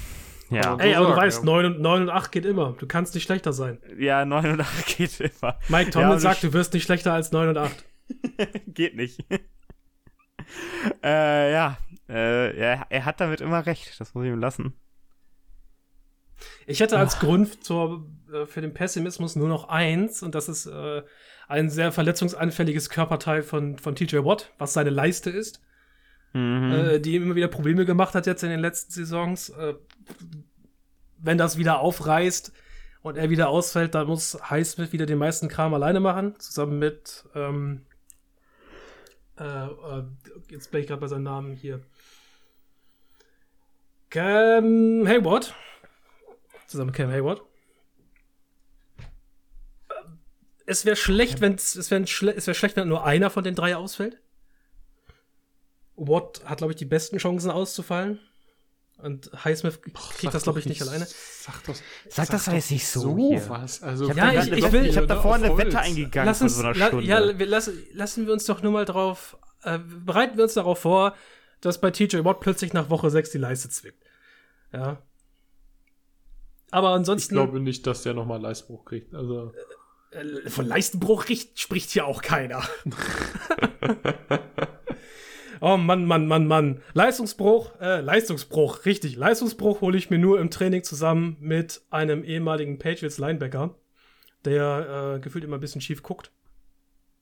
ja. 0.49 0.71
Aber- 0.71 0.83
Ey, 0.83 0.95
aber 0.95 1.05
du 1.07 1.11
sagen, 1.13 1.21
weißt, 1.21 1.39
ja. 1.39 1.45
9 1.45 1.65
und, 1.65 1.79
9 1.81 2.01
und 2.03 2.09
8 2.09 2.31
geht 2.31 2.45
immer. 2.45 2.75
Du 2.79 2.87
kannst 2.87 3.13
nicht 3.15 3.23
schlechter 3.23 3.53
sein. 3.53 3.79
Ja, 3.97 4.25
9 4.25 4.51
und 4.51 4.61
8 4.61 4.85
geht 4.97 5.19
immer. 5.19 5.57
Mike 5.69 5.85
Ja, 5.85 5.91
Tomlin 5.91 6.11
und 6.11 6.19
sagt, 6.19 6.43
ich- 6.43 6.49
du 6.49 6.53
wirst 6.53 6.73
nicht 6.73 6.83
schlechter 6.83 7.13
als 7.13 7.31
9 7.31 7.49
und 7.49 7.57
8. 7.57 7.85
Geht 8.67 8.95
nicht. 8.95 9.23
äh, 11.03 11.51
ja. 11.51 11.77
Äh, 12.07 12.57
er, 12.57 12.87
er 12.89 13.05
hat 13.05 13.21
damit 13.21 13.39
immer 13.41 13.65
recht. 13.65 13.99
Das 13.99 14.13
muss 14.15 14.25
ich 14.25 14.31
ihm 14.31 14.39
lassen. 14.39 14.73
Ich 16.65 16.79
hätte 16.79 16.97
als 16.97 17.19
Grund 17.19 17.63
zur, 17.63 18.07
äh, 18.33 18.45
für 18.45 18.61
den 18.61 18.73
Pessimismus 18.73 19.35
nur 19.35 19.47
noch 19.49 19.69
eins, 19.69 20.23
und 20.23 20.33
das 20.35 20.47
ist 20.49 20.65
äh, 20.67 21.03
ein 21.47 21.69
sehr 21.69 21.91
verletzungsanfälliges 21.91 22.89
Körperteil 22.89 23.43
von, 23.43 23.77
von 23.77 23.95
TJ 23.95 24.17
Watt, 24.23 24.53
was 24.57 24.73
seine 24.73 24.89
Leiste 24.89 25.29
ist, 25.29 25.61
Mhm. 26.33 26.71
äh, 26.71 26.99
die 26.99 27.15
ihm 27.15 27.23
immer 27.23 27.35
wieder 27.35 27.47
Probleme 27.47 27.85
gemacht 27.85 28.15
hat 28.15 28.27
jetzt 28.27 28.43
in 28.43 28.49
den 28.49 28.59
letzten 28.59 28.91
Saisons. 28.91 29.49
Äh, 29.49 29.75
wenn 31.17 31.37
das 31.37 31.57
wieder 31.57 31.79
aufreißt 31.79 32.53
und 33.01 33.17
er 33.17 33.29
wieder 33.29 33.49
ausfällt, 33.49 33.95
dann 33.95 34.07
muss 34.07 34.37
Highsmith 34.49 34.93
wieder 34.93 35.05
den 35.05 35.17
meisten 35.17 35.47
Kram 35.47 35.73
alleine 35.73 35.99
machen, 35.99 36.39
zusammen 36.39 36.79
mit 36.79 37.25
ähm, 37.35 37.81
äh, 39.39 39.43
äh, 39.43 40.03
jetzt 40.49 40.71
bin 40.71 40.81
ich 40.81 40.87
gerade 40.87 41.01
bei 41.01 41.07
seinem 41.07 41.23
Namen 41.23 41.55
hier. 41.55 41.81
Cam 44.09 45.07
Hayward. 45.07 45.53
Zusammen 46.67 46.87
mit 46.87 46.95
Cam 46.95 47.11
Hayward. 47.11 47.41
Es 50.65 50.85
wäre 50.85 50.95
schlecht, 50.95 51.41
wenn 51.41 51.55
es 51.55 51.89
wäre 51.89 52.05
schle 52.05 52.35
wär 52.35 52.53
schlecht, 52.53 52.75
wenn 52.75 52.87
nur 52.87 53.03
einer 53.03 53.29
von 53.29 53.43
den 53.43 53.55
drei 53.55 53.75
ausfällt. 53.75 54.19
Watt 55.99 56.41
hat, 56.45 56.59
glaube 56.59 56.73
ich, 56.73 56.77
die 56.77 56.85
besten 56.85 57.17
Chancen 57.17 57.51
auszufallen. 57.51 58.19
Und 59.01 59.31
Highsmith 59.45 59.81
kriegt 59.81 60.33
das, 60.33 60.43
glaube 60.43 60.59
ich, 60.59 60.65
nicht, 60.65 60.81
alleine. 60.81 61.05
Sag 61.05 61.63
das, 61.63 61.77
sag, 62.09 62.25
sag 62.25 62.29
das 62.29 62.45
doch 62.45 62.53
jetzt 62.53 62.71
nicht 62.71 62.87
so. 62.87 63.01
so 63.01 63.17
was. 63.47 63.81
Also 63.81 64.09
ich 64.09 64.15
ja, 64.15 64.33
ich, 64.33 64.51
ich, 64.51 64.71
will, 64.73 64.85
ich 64.85 64.97
habe 64.97 65.07
da 65.07 65.21
vorne 65.21 65.45
eine 65.45 65.57
Wette 65.57 65.79
eingegangen 65.79 66.27
lass 66.27 66.41
uns, 66.41 66.55
von 66.55 66.63
so 66.63 66.67
einer 66.67 66.87
Stunde. 66.87 67.05
ja, 67.05 67.39
wir, 67.39 67.45
lass, 67.45 67.71
lassen 67.93 68.25
wir 68.25 68.33
uns 68.33 68.45
doch 68.45 68.61
nur 68.61 68.73
mal 68.73 68.83
drauf, 68.83 69.37
äh, 69.63 69.79
bereiten 69.79 70.35
wir 70.35 70.43
uns 70.43 70.55
darauf 70.55 70.79
vor, 70.79 71.15
dass 71.61 71.79
bei 71.79 71.91
TJ 71.91 72.25
Watt 72.25 72.41
plötzlich 72.41 72.73
nach 72.73 72.89
Woche 72.89 73.09
6 73.09 73.31
die 73.31 73.37
Leiste 73.37 73.69
zwickt. 73.69 74.03
Ja. 74.73 75.01
Aber 76.71 76.89
ansonsten. 76.89 77.35
Ich 77.35 77.37
glaube 77.37 77.61
nicht, 77.61 77.87
dass 77.87 78.03
der 78.03 78.13
nochmal 78.13 78.41
Leistbruch 78.41 78.83
kriegt. 78.83 79.15
Also. 79.15 79.53
Äh, 80.11 80.49
von 80.49 80.65
Leistenbruch 80.65 81.25
spricht 81.55 81.91
hier 81.91 82.05
auch 82.05 82.21
keiner. 82.21 82.63
oh 85.61 85.77
Mann, 85.77 86.05
Mann, 86.05 86.27
Mann, 86.27 86.47
Mann. 86.47 86.81
Leistungsbruch, 86.93 87.79
äh, 87.79 88.01
Leistungsbruch, 88.01 88.85
richtig. 88.85 89.15
Leistungsbruch 89.15 89.81
hole 89.81 89.97
ich 89.97 90.09
mir 90.09 90.19
nur 90.19 90.39
im 90.39 90.49
Training 90.49 90.83
zusammen 90.83 91.37
mit 91.39 91.81
einem 91.89 92.23
ehemaligen 92.23 92.79
Patriots 92.79 93.17
Linebacker, 93.17 93.75
der 94.45 95.15
äh, 95.15 95.19
gefühlt 95.19 95.43
immer 95.43 95.57
ein 95.57 95.61
bisschen 95.61 95.81
schief 95.81 96.03
guckt. 96.03 96.31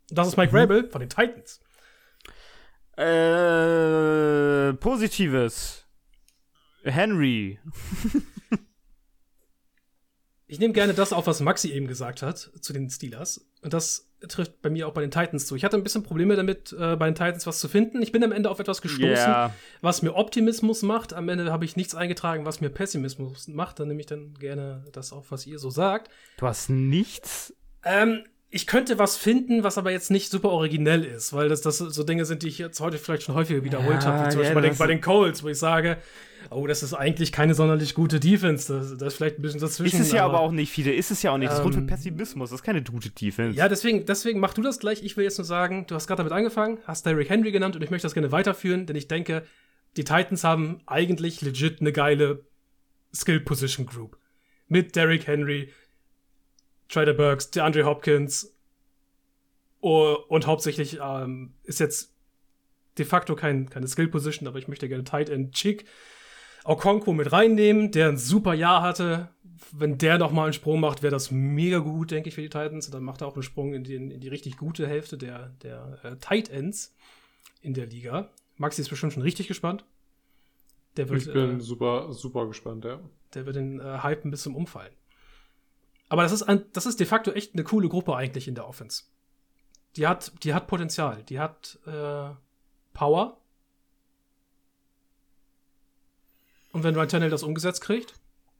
Das 0.10 0.28
ist 0.28 0.38
Mike 0.38 0.52
mhm. 0.52 0.58
Rabel 0.58 0.90
von 0.90 1.00
den 1.00 1.10
Titans. 1.10 1.60
Äh, 2.98 4.74
Positives. 4.74 5.86
Henry. 6.84 7.60
ich 10.48 10.60
nehme 10.60 10.74
gerne 10.74 10.94
das 10.94 11.14
auf, 11.14 11.28
was 11.28 11.42
Maxi 11.42 11.72
eben 11.72 11.88
gesagt 11.88 12.22
hat 12.22 12.38
zu 12.38 12.74
den 12.74 12.90
Steelers. 12.90 13.50
Und 13.62 13.74
das 13.74 14.07
trifft 14.28 14.62
bei 14.62 14.70
mir 14.70 14.88
auch 14.88 14.94
bei 14.94 15.02
den 15.02 15.12
Titans 15.12 15.46
zu. 15.46 15.56
Ich 15.56 15.64
hatte 15.64 15.78
ein 15.78 15.84
bisschen 15.84 16.04
Probleme 16.04 16.36
damit, 16.36 16.74
äh, 16.74 16.96
bei 16.96 17.06
den 17.06 17.16
Titans 17.16 17.46
was 17.46 17.60
zu 17.60 17.68
finden. 17.68 18.02
Ich 18.02 18.12
bin 18.12 18.24
am 18.24 18.32
Ende 18.32 18.50
auf 18.50 18.60
etwas 18.60 18.82
gestoßen, 18.82 19.08
yeah. 19.10 19.54
was 19.82 20.02
mir 20.02 20.16
Optimismus 20.16 20.82
macht. 20.82 21.14
Am 21.14 21.30
Ende 21.30 21.52
habe 21.52 21.66
ich 21.66 21.76
nichts 21.76 21.94
eingetragen, 21.94 22.46
was 22.46 22.62
mir 22.62 22.70
Pessimismus 22.70 23.48
macht. 23.48 23.80
Dann 23.80 23.90
nehme 23.90 24.00
ich 24.00 24.08
dann 24.08 24.34
gerne 24.34 24.84
das 24.92 25.14
auf, 25.14 25.32
was 25.32 25.46
ihr 25.46 25.60
so 25.60 25.70
sagt. 25.70 26.10
Du 26.38 26.48
hast 26.48 26.70
nichts? 26.70 27.54
Ähm, 27.84 28.24
ich 28.50 28.66
könnte 28.66 28.98
was 28.98 29.18
finden, 29.18 29.64
was 29.64 29.78
aber 29.78 29.92
jetzt 29.92 30.10
nicht 30.10 30.32
super 30.32 30.50
originell 30.50 31.04
ist, 31.04 31.34
weil 31.34 31.50
das, 31.50 31.62
das 31.62 31.80
so 31.80 32.04
Dinge 32.04 32.24
sind, 32.26 32.44
die 32.44 32.48
ich 32.48 32.58
jetzt 32.58 32.80
heute 32.80 32.98
vielleicht 32.98 33.24
schon 33.24 33.36
häufiger 33.36 33.64
wiederholt 33.64 34.04
ja, 34.04 34.06
habe, 34.06 34.26
wie 34.26 34.30
zum 34.32 34.40
ja, 34.40 34.44
Beispiel 34.44 34.62
bei 34.62 34.68
den, 34.70 34.78
bei 34.78 34.88
den 34.88 35.02
Colts, 35.02 35.44
wo 35.44 35.50
ich 35.50 35.58
sage, 35.58 35.98
oh, 36.50 36.66
das 36.66 36.82
ist 36.82 36.94
eigentlich 36.94 37.34
keine 37.34 37.54
sonderlich 37.54 37.94
gute 37.94 38.22
Defense. 38.22 38.74
Das, 38.74 38.98
das 38.98 39.14
ist 39.14 39.18
vielleicht 39.18 39.40
ein 39.40 39.42
bisschen 39.42 39.60
dazwischen. 39.60 40.00
Ist 40.00 40.08
es 40.08 40.14
ja 40.14 40.24
aber, 40.24 40.36
aber 40.36 40.44
auch 40.44 40.52
nicht, 40.52 40.72
viele. 40.72 40.94
Ist 40.94 41.12
es 41.12 41.22
ja 41.24 41.32
auch 41.32 41.38
nicht. 41.38 41.52
Das 41.52 41.60
ähm, 41.60 41.70
ist 41.70 41.76
mit 41.76 41.88
Pessimismus. 41.88 42.50
Das 42.52 42.62
ist 42.62 42.64
keine 42.64 42.82
gute 42.82 43.10
Defense. 43.10 43.58
Ja, 43.58 43.68
deswegen, 43.68 44.06
deswegen 44.06 44.40
mach 44.40 44.54
du 44.54 44.62
das 44.62 44.80
gleich. 44.80 45.04
Ich 45.04 45.18
will 45.18 45.26
jetzt 45.26 45.38
nur 45.38 45.46
sagen, 45.46 45.86
du 45.88 45.96
hast 45.96 46.08
gerade 46.08 46.20
damit 46.20 46.32
angefangen, 46.32 46.80
hast 46.86 47.06
Derrick 47.06 47.30
Henry 47.30 47.52
genannt 47.52 47.76
und 47.76 47.82
ich 47.84 47.90
möchte 47.90 48.06
das 48.06 48.14
gerne 48.14 48.32
weiterführen, 48.32 48.86
denn 48.86 48.96
ich 48.96 49.10
denke, 49.10 49.44
die 49.98 50.04
Titans 50.04 50.44
haben 50.44 50.82
eigentlich 50.86 51.42
legit 51.42 51.82
eine 51.82 51.92
geile 51.92 52.46
Skill 53.14 53.42
Position 53.42 53.86
Group. 53.86 54.18
Mit 54.70 54.96
Derrick 54.96 55.28
Henry, 55.28 55.74
Trader 56.90 57.14
Burks, 57.14 57.52
DeAndre 57.52 57.86
Hopkins 57.86 58.54
und 59.80 60.48
hauptsächlich 60.48 61.00
ähm, 61.02 61.54
ist 61.64 61.80
jetzt 61.80 62.14
de 62.98 63.06
facto 63.06 63.36
kein, 63.36 63.70
keine 63.70 63.88
Skill 63.88 64.08
Position, 64.08 64.48
aber 64.48 64.60
ich 64.60 64.68
möchte 64.68 64.90
gerne 64.90 65.04
Tight 65.04 65.30
End 65.30 65.54
Chick 65.54 65.86
Okonkwo 66.68 67.14
mit 67.14 67.32
reinnehmen, 67.32 67.92
der 67.92 68.10
ein 68.10 68.18
super 68.18 68.54
Jahr 68.54 68.82
hatte. 68.82 69.30
Wenn 69.72 69.98
der 69.98 70.18
noch 70.18 70.34
mal 70.34 70.44
einen 70.44 70.54
Sprung 70.54 70.82
macht, 70.82 71.02
wäre 71.02 71.12
das 71.12 71.32
mega 71.32 71.80
gut, 71.80 72.12
denke 72.12 72.28
ich, 72.28 72.36
für 72.36 72.42
die 72.42 72.50
Titans. 72.50 72.88
Und 72.88 72.94
dann 72.94 73.04
macht 73.04 73.22
er 73.22 73.28
auch 73.28 73.36
einen 73.36 73.44
Sprung 73.44 73.74
in 73.74 73.86
die, 73.86 73.96
in 73.96 74.20
die 74.20 74.28
richtig 74.28 74.58
gute 74.58 74.86
Hälfte 74.86 75.18
der, 75.18 75.54
der 75.64 76.00
äh, 76.04 76.16
Tight 76.18 76.50
Ends 76.50 76.94
in 77.62 77.74
der 77.74 77.86
Liga. 77.86 78.30
Maxi 78.58 78.82
ist 78.82 78.90
bestimmt 78.90 79.14
schon 79.14 79.24
richtig 79.24 79.48
gespannt. 79.48 79.86
Der 80.98 81.08
wird, 81.08 81.22
ich 81.22 81.32
bin 81.32 81.60
äh, 81.60 81.62
super, 81.62 82.12
super 82.12 82.48
gespannt, 82.48 82.84
ja. 82.84 83.00
Der 83.34 83.46
wird 83.46 83.56
den 83.56 83.80
äh, 83.80 84.00
Hype 84.00 84.26
ein 84.26 84.32
bisschen 84.32 84.54
umfallen. 84.54 84.94
Aber 86.10 86.24
das 86.24 86.32
ist, 86.32 86.44
ein, 86.44 86.66
das 86.74 86.86
ist 86.86 87.00
de 87.00 87.08
facto 87.08 87.32
echt 87.32 87.54
eine 87.54 87.64
coole 87.64 87.90
Gruppe 87.90 88.16
eigentlich 88.16 88.48
in 88.48 88.56
der 88.56 88.68
Offense. 88.68 89.04
Die 89.96 90.08
hat, 90.08 90.32
die 90.44 90.54
hat 90.54 90.68
Potenzial, 90.68 91.24
die 91.24 91.40
hat 91.40 91.80
äh, 91.86 92.30
Power, 92.94 93.38
Und 96.78 96.84
wenn 96.84 96.94
Ryan 96.94 97.10
Tannehill 97.10 97.32
das 97.32 97.42
umgesetzt 97.42 97.82
kriegt, 97.82 98.14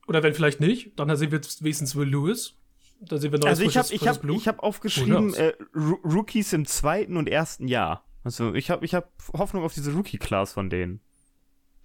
oder 0.08 0.24
wenn 0.24 0.34
vielleicht 0.34 0.60
nicht, 0.60 1.00
dann 1.00 1.16
sehen 1.16 1.32
wir 1.32 1.40
wenigstens 1.60 1.96
Will 1.96 2.10
Lewis. 2.10 2.56
Da 3.00 3.18
sehen 3.18 3.32
wir 3.32 3.38
neues 3.38 3.60
Also 3.60 3.64
ich 3.64 3.78
habe 3.78 3.94
ich 3.94 4.08
hab, 4.08 4.24
ich 4.24 4.48
hab 4.48 4.64
aufgeschrieben 4.64 5.36
äh, 5.36 5.54
Rookies 5.76 6.52
im 6.52 6.66
zweiten 6.66 7.16
und 7.16 7.30
ersten 7.30 7.68
Jahr. 7.68 8.04
Also 8.24 8.56
ich 8.56 8.72
habe 8.72 8.84
ich 8.84 8.96
hab 8.96 9.12
Hoffnung 9.34 9.64
auf 9.64 9.76
diese 9.76 9.94
Rookie-Class 9.94 10.54
von 10.54 10.72
denen. 10.72 11.00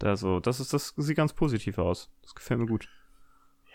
Also 0.03 0.41
das 0.41 0.59
ist 0.59 0.73
das 0.73 0.95
sieht 0.97 1.17
ganz 1.19 1.35
positiv 1.35 1.77
aus. 1.77 2.11
Das 2.23 2.35
gefällt 2.35 2.61
mir 2.61 2.67
gut. 2.67 2.89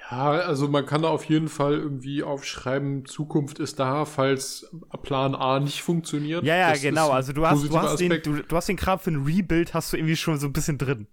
Ja, 0.10 0.32
also 0.32 0.70
man 0.70 0.86
kann 0.86 1.02
da 1.02 1.10
auf 1.10 1.26
jeden 1.26 1.50
Fall 1.50 1.74
irgendwie 1.74 2.24
aufschreiben, 2.24 3.06
Zukunft 3.06 3.60
ist 3.60 3.80
da, 3.80 4.06
falls 4.06 4.70
Plan 5.04 5.36
A 5.36 5.60
nicht 5.60 5.82
funktioniert. 5.82 6.44
Ja, 6.44 6.56
ja, 6.56 6.72
das 6.72 6.82
genau. 6.82 7.10
Also 7.10 7.34
du 7.34 7.46
hast, 7.46 7.64
du 7.64 7.78
hast, 7.78 8.00
den, 8.00 8.22
du, 8.22 8.44
du 8.44 8.56
hast 8.56 8.70
den 8.70 8.78
Kram 8.78 9.00
für 9.00 9.12
ein 9.12 9.26
Rebuild, 9.26 9.74
hast 9.74 9.92
du 9.92 9.98
irgendwie 9.98 10.16
schon 10.16 10.38
so 10.38 10.48
ein 10.48 10.54
bisschen 10.54 10.78
drin. 10.78 11.08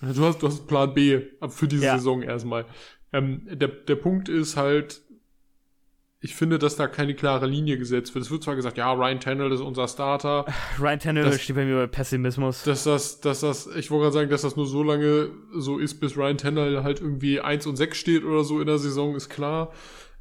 Du 0.00 0.24
hast, 0.24 0.42
du 0.42 0.46
hast 0.46 0.66
Plan 0.66 0.94
B 0.94 1.20
für 1.48 1.68
diese 1.68 1.84
ja. 1.84 1.98
Saison 1.98 2.22
erstmal. 2.22 2.64
Ähm, 3.12 3.46
der, 3.50 3.68
der 3.68 3.96
Punkt 3.96 4.28
ist 4.28 4.56
halt, 4.56 5.02
ich 6.20 6.34
finde, 6.34 6.58
dass 6.58 6.74
da 6.74 6.88
keine 6.88 7.14
klare 7.14 7.46
Linie 7.46 7.78
gesetzt 7.78 8.14
wird. 8.14 8.24
Es 8.24 8.30
wird 8.30 8.42
zwar 8.42 8.56
gesagt, 8.56 8.76
ja, 8.76 8.92
Ryan 8.92 9.20
Tannehill 9.20 9.52
ist 9.52 9.60
unser 9.60 9.86
Starter. 9.86 10.46
Ryan 10.80 10.98
Tannehill 10.98 11.30
das, 11.30 11.40
steht 11.40 11.54
bei 11.54 11.64
mir 11.64 11.76
bei 11.76 11.86
Pessimismus. 11.86 12.64
Dass 12.64 12.84
das, 12.84 13.20
dass 13.20 13.40
das, 13.40 13.68
ich 13.76 13.90
wollte 13.90 14.04
gerade 14.04 14.14
sagen, 14.14 14.30
dass 14.30 14.42
das 14.42 14.56
nur 14.56 14.66
so 14.66 14.82
lange 14.82 15.30
so 15.54 15.78
ist, 15.78 16.00
bis 16.00 16.16
Ryan 16.16 16.36
Tannehill 16.36 16.82
halt 16.82 17.00
irgendwie 17.00 17.40
1 17.40 17.66
und 17.66 17.76
6 17.76 17.96
steht 17.96 18.24
oder 18.24 18.42
so 18.42 18.60
in 18.60 18.66
der 18.66 18.78
Saison, 18.78 19.14
ist 19.14 19.28
klar. 19.28 19.72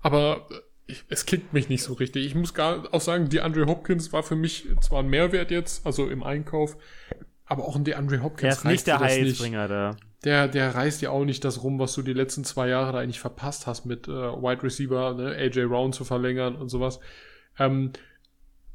Aber 0.02 0.48
ich, 0.86 1.04
es 1.10 1.26
klingt 1.26 1.52
mich 1.54 1.68
nicht 1.68 1.82
so 1.82 1.94
richtig. 1.94 2.28
Ich 2.28 2.36
muss 2.36 2.54
gar 2.54 2.94
auch 2.94 3.02
sagen, 3.02 3.30
die 3.30 3.42
Andre 3.42 3.66
Hopkins 3.66 4.14
war 4.14 4.22
für 4.22 4.36
mich 4.36 4.68
zwar 4.82 5.00
ein 5.00 5.10
Mehrwert 5.10 5.50
jetzt, 5.50 5.86
also 5.86 6.08
im 6.08 6.22
Einkauf, 6.22 6.78
aber 7.46 7.66
auch 7.66 7.76
ein 7.76 7.84
DeAndre 7.84 8.22
Hopkins 8.22 8.42
der 8.42 8.52
ist 8.52 8.66
nicht 8.66 8.88
der 8.88 9.00
Heilsbringer 9.00 9.68
da. 9.68 9.98
Der, 10.28 10.50
der 10.50 10.76
reißt 10.76 11.02
ja 11.02 11.12
auch 11.12 11.24
nicht 11.24 11.46
das 11.46 11.64
rum, 11.64 11.80
was 11.80 11.94
du 11.94 12.02
die 12.02 12.12
letzten 12.12 12.44
zwei 12.44 12.68
Jahre 12.68 12.92
da 12.92 13.00
eigentlich 13.00 13.22
verpasst 13.22 13.66
hast 13.66 13.86
mit 13.86 14.10
äh, 14.10 14.12
Wide 14.12 14.62
Receiver, 14.62 15.14
ne, 15.14 15.34
AJ 15.34 15.62
Round 15.62 15.96
zu 15.96 16.04
verlängern 16.04 16.58
und 16.58 16.68
sowas. 16.68 17.00
Ähm, 17.58 17.94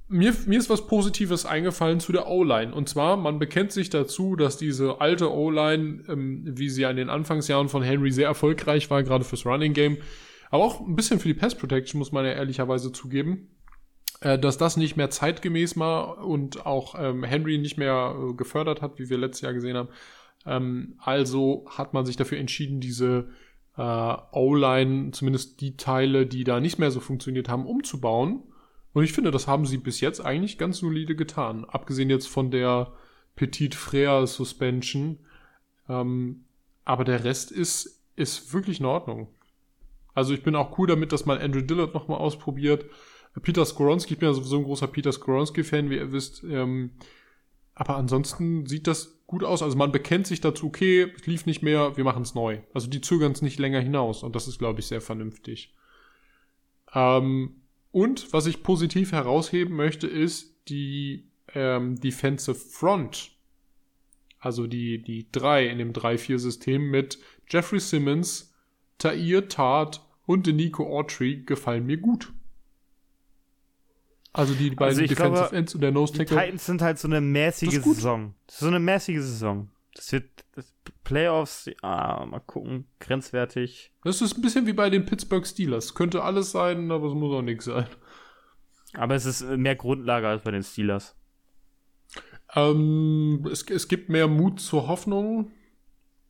mir, 0.08 0.32
mir 0.46 0.58
ist 0.58 0.70
was 0.70 0.86
Positives 0.86 1.44
eingefallen 1.44 2.00
zu 2.00 2.10
der 2.10 2.26
O-Line. 2.26 2.74
Und 2.74 2.88
zwar, 2.88 3.18
man 3.18 3.38
bekennt 3.38 3.70
sich 3.70 3.90
dazu, 3.90 4.34
dass 4.34 4.56
diese 4.56 5.02
alte 5.02 5.30
O-Line, 5.30 6.04
ähm, 6.08 6.42
wie 6.56 6.70
sie 6.70 6.86
an 6.86 6.96
den 6.96 7.10
Anfangsjahren 7.10 7.68
von 7.68 7.82
Henry 7.82 8.12
sehr 8.12 8.28
erfolgreich 8.28 8.88
war, 8.88 9.02
gerade 9.02 9.24
fürs 9.24 9.44
Running 9.44 9.74
Game, 9.74 9.98
aber 10.50 10.64
auch 10.64 10.80
ein 10.80 10.96
bisschen 10.96 11.20
für 11.20 11.28
die 11.28 11.34
Pass 11.34 11.54
Protection, 11.54 11.98
muss 11.98 12.12
man 12.12 12.24
ja 12.24 12.32
ehrlicherweise 12.32 12.92
zugeben, 12.92 13.50
äh, 14.22 14.38
dass 14.38 14.56
das 14.56 14.78
nicht 14.78 14.96
mehr 14.96 15.10
zeitgemäß 15.10 15.78
war 15.78 16.24
und 16.24 16.64
auch 16.64 16.94
ähm, 16.98 17.24
Henry 17.24 17.58
nicht 17.58 17.76
mehr 17.76 18.16
äh, 18.16 18.32
gefördert 18.32 18.80
hat, 18.80 18.98
wie 18.98 19.10
wir 19.10 19.18
letztes 19.18 19.42
Jahr 19.42 19.52
gesehen 19.52 19.76
haben. 19.76 19.90
Ähm, 20.46 20.94
also 20.98 21.66
hat 21.68 21.94
man 21.94 22.06
sich 22.06 22.16
dafür 22.16 22.38
entschieden, 22.38 22.80
diese 22.80 23.28
äh, 23.76 24.16
O-Line, 24.32 25.12
zumindest 25.12 25.60
die 25.60 25.76
Teile, 25.76 26.26
die 26.26 26.44
da 26.44 26.60
nicht 26.60 26.78
mehr 26.78 26.90
so 26.90 27.00
funktioniert 27.00 27.48
haben, 27.48 27.66
umzubauen. 27.66 28.42
Und 28.92 29.04
ich 29.04 29.12
finde, 29.12 29.30
das 29.30 29.46
haben 29.48 29.64
sie 29.66 29.78
bis 29.78 30.00
jetzt 30.00 30.20
eigentlich 30.20 30.58
ganz 30.58 30.78
solide 30.78 31.16
getan. 31.16 31.64
Abgesehen 31.64 32.10
jetzt 32.10 32.28
von 32.28 32.50
der 32.50 32.92
Petit 33.36 33.74
Frère 33.74 34.26
Suspension. 34.26 35.18
Ähm, 35.88 36.44
aber 36.84 37.04
der 37.04 37.24
Rest 37.24 37.52
ist, 37.52 38.02
ist 38.16 38.52
wirklich 38.52 38.80
in 38.80 38.86
Ordnung. 38.86 39.28
Also 40.14 40.34
ich 40.34 40.42
bin 40.42 40.56
auch 40.56 40.78
cool 40.78 40.86
damit, 40.86 41.12
dass 41.12 41.24
man 41.24 41.38
Andrew 41.38 41.62
Dillard 41.62 41.94
nochmal 41.94 42.18
ausprobiert. 42.18 42.84
Peter 43.40 43.64
Skoronski, 43.64 44.14
ich 44.14 44.20
bin 44.20 44.28
ja 44.28 44.34
sowieso 44.34 44.58
ein 44.58 44.64
großer 44.64 44.88
Peter 44.88 45.10
Skoronski-Fan, 45.10 45.88
wie 45.88 45.96
ihr 45.96 46.12
wisst. 46.12 46.44
Ähm, 46.44 46.90
aber 47.74 47.96
ansonsten 47.96 48.66
sieht 48.66 48.86
das 48.86 49.22
gut 49.26 49.44
aus. 49.44 49.62
Also 49.62 49.76
man 49.76 49.92
bekennt 49.92 50.26
sich 50.26 50.40
dazu, 50.40 50.66
okay, 50.66 51.10
es 51.16 51.26
lief 51.26 51.46
nicht 51.46 51.62
mehr, 51.62 51.96
wir 51.96 52.04
machen 52.04 52.22
es 52.22 52.34
neu. 52.34 52.58
Also 52.74 52.88
die 52.88 53.00
zögern 53.00 53.32
es 53.32 53.42
nicht 53.42 53.58
länger 53.58 53.80
hinaus 53.80 54.22
und 54.22 54.36
das 54.36 54.48
ist, 54.48 54.58
glaube 54.58 54.80
ich, 54.80 54.86
sehr 54.86 55.00
vernünftig. 55.00 55.74
Ähm, 56.94 57.62
und 57.90 58.32
was 58.32 58.46
ich 58.46 58.62
positiv 58.62 59.12
herausheben 59.12 59.76
möchte, 59.76 60.06
ist 60.06 60.68
die 60.68 61.30
ähm, 61.54 62.00
Defensive 62.00 62.54
Front. 62.54 63.32
Also 64.38 64.66
die, 64.66 65.02
die 65.02 65.30
drei 65.30 65.66
in 65.66 65.78
dem 65.78 65.92
3-4-System 65.92 66.90
mit 66.90 67.18
Jeffrey 67.48 67.80
Simmons, 67.80 68.54
Tair 68.98 69.48
Tart 69.48 70.04
und 70.26 70.46
Nico 70.46 70.86
Autry 70.98 71.42
gefallen 71.46 71.86
mir 71.86 71.98
gut. 71.98 72.32
Also 74.32 74.54
die 74.54 74.70
beiden 74.70 74.98
also 74.98 75.00
Defensive 75.02 75.32
glaube, 75.32 75.56
Ends 75.56 75.74
und 75.74 75.80
der 75.82 75.92
Nose 75.92 76.12
Tackle. 76.14 76.36
Die 76.36 76.42
Titans 76.42 76.66
sind 76.66 76.82
halt 76.82 76.98
so 76.98 77.08
eine 77.08 77.20
mäßige 77.20 77.82
Saison. 77.82 78.34
So 78.48 78.66
eine 78.66 78.80
mäßige 78.80 79.20
Saison. 79.20 79.68
Das 79.94 80.10
wird, 80.12 80.30
das 80.52 80.72
Playoffs, 81.04 81.70
ja, 81.82 82.24
mal 82.24 82.40
gucken, 82.40 82.86
grenzwertig. 82.98 83.92
Das 84.04 84.22
ist 84.22 84.36
ein 84.36 84.42
bisschen 84.42 84.66
wie 84.66 84.72
bei 84.72 84.88
den 84.88 85.04
Pittsburgh 85.04 85.46
Steelers. 85.46 85.94
Könnte 85.94 86.22
alles 86.22 86.52
sein, 86.52 86.90
aber 86.90 87.08
es 87.08 87.14
muss 87.14 87.34
auch 87.34 87.42
nichts 87.42 87.66
sein. 87.66 87.86
Aber 88.94 89.14
es 89.14 89.26
ist 89.26 89.42
mehr 89.42 89.76
Grundlage 89.76 90.28
als 90.28 90.42
bei 90.42 90.50
den 90.50 90.62
Steelers. 90.62 91.14
Ähm, 92.54 93.46
es, 93.50 93.62
es 93.68 93.88
gibt 93.88 94.08
mehr 94.08 94.28
Mut 94.28 94.60
zur 94.60 94.88
Hoffnung 94.88 95.50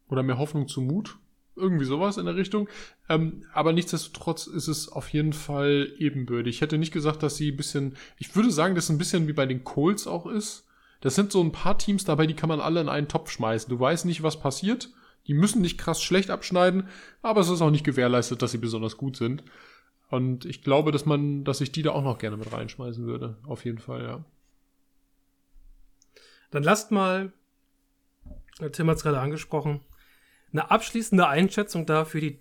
oder 0.08 0.22
mehr 0.22 0.39
Hoffnung 0.39 0.66
zu 0.66 0.81
Mut. 0.81 1.18
Irgendwie 1.55 1.84
sowas 1.84 2.16
in 2.16 2.26
der 2.26 2.36
Richtung. 2.36 2.68
Ähm, 3.08 3.44
aber 3.52 3.72
nichtsdestotrotz 3.72 4.47
ist 4.47 4.68
es 4.68 4.89
auf 4.89 5.08
jeden 5.10 5.32
Fall 5.32 5.92
ebenbürtig. 5.98 6.56
Ich 6.56 6.60
hätte 6.60 6.78
nicht 6.78 6.92
gesagt, 6.92 7.22
dass 7.22 7.36
sie 7.36 7.52
ein 7.52 7.56
bisschen, 7.56 7.97
ich 8.18 8.34
würde 8.34 8.50
sagen, 8.50 8.74
dass 8.74 8.84
es 8.84 8.90
ein 8.90 8.98
bisschen 8.98 9.28
wie 9.28 9.34
bei 9.34 9.47
den 9.47 9.64
Colts 9.64 10.06
auch 10.06 10.26
ist. 10.26 10.66
Das 11.02 11.14
sind 11.14 11.32
so 11.32 11.42
ein 11.42 11.52
paar 11.52 11.78
Teams 11.78 12.05
dabei, 12.05 12.26
die 12.26 12.34
kann 12.34 12.48
man 12.48 12.60
alle 12.60 12.81
in 12.81 12.89
einen 12.89 13.08
Topf 13.08 13.31
schmeißen. 13.31 13.68
Du 13.68 13.78
weißt 13.78 14.06
nicht, 14.06 14.22
was 14.22 14.40
passiert. 14.40 14.90
Die 15.26 15.34
müssen 15.34 15.62
nicht 15.62 15.78
krass 15.78 16.02
schlecht 16.02 16.31
abschneiden, 16.31 16.89
aber 17.22 17.40
es 17.40 17.48
ist 17.48 17.60
auch 17.60 17.70
nicht 17.70 17.84
gewährleistet, 17.84 18.42
dass 18.42 18.52
sie 18.52 18.58
besonders 18.58 18.97
gut 18.97 19.16
sind. 19.16 19.44
Und 20.08 20.44
ich 20.44 20.62
glaube, 20.62 20.92
dass 20.92 21.06
man, 21.06 21.44
dass 21.44 21.60
ich 21.60 21.72
die 21.72 21.82
da 21.82 21.90
auch 21.90 22.02
noch 22.02 22.18
gerne 22.18 22.36
mit 22.36 22.52
reinschmeißen 22.52 23.06
würde. 23.06 23.36
Auf 23.47 23.64
jeden 23.64 23.78
Fall, 23.78 24.02
ja. 24.02 24.24
Dann 26.50 26.62
lasst 26.62 26.90
mal, 26.90 27.32
Tim 28.72 28.89
hat 28.89 28.98
es 28.98 29.02
gerade 29.02 29.20
angesprochen, 29.20 29.81
eine 30.52 30.70
abschließende 30.70 31.26
Einschätzung 31.26 31.86
da 31.86 32.05
für 32.05 32.20
die 32.20 32.39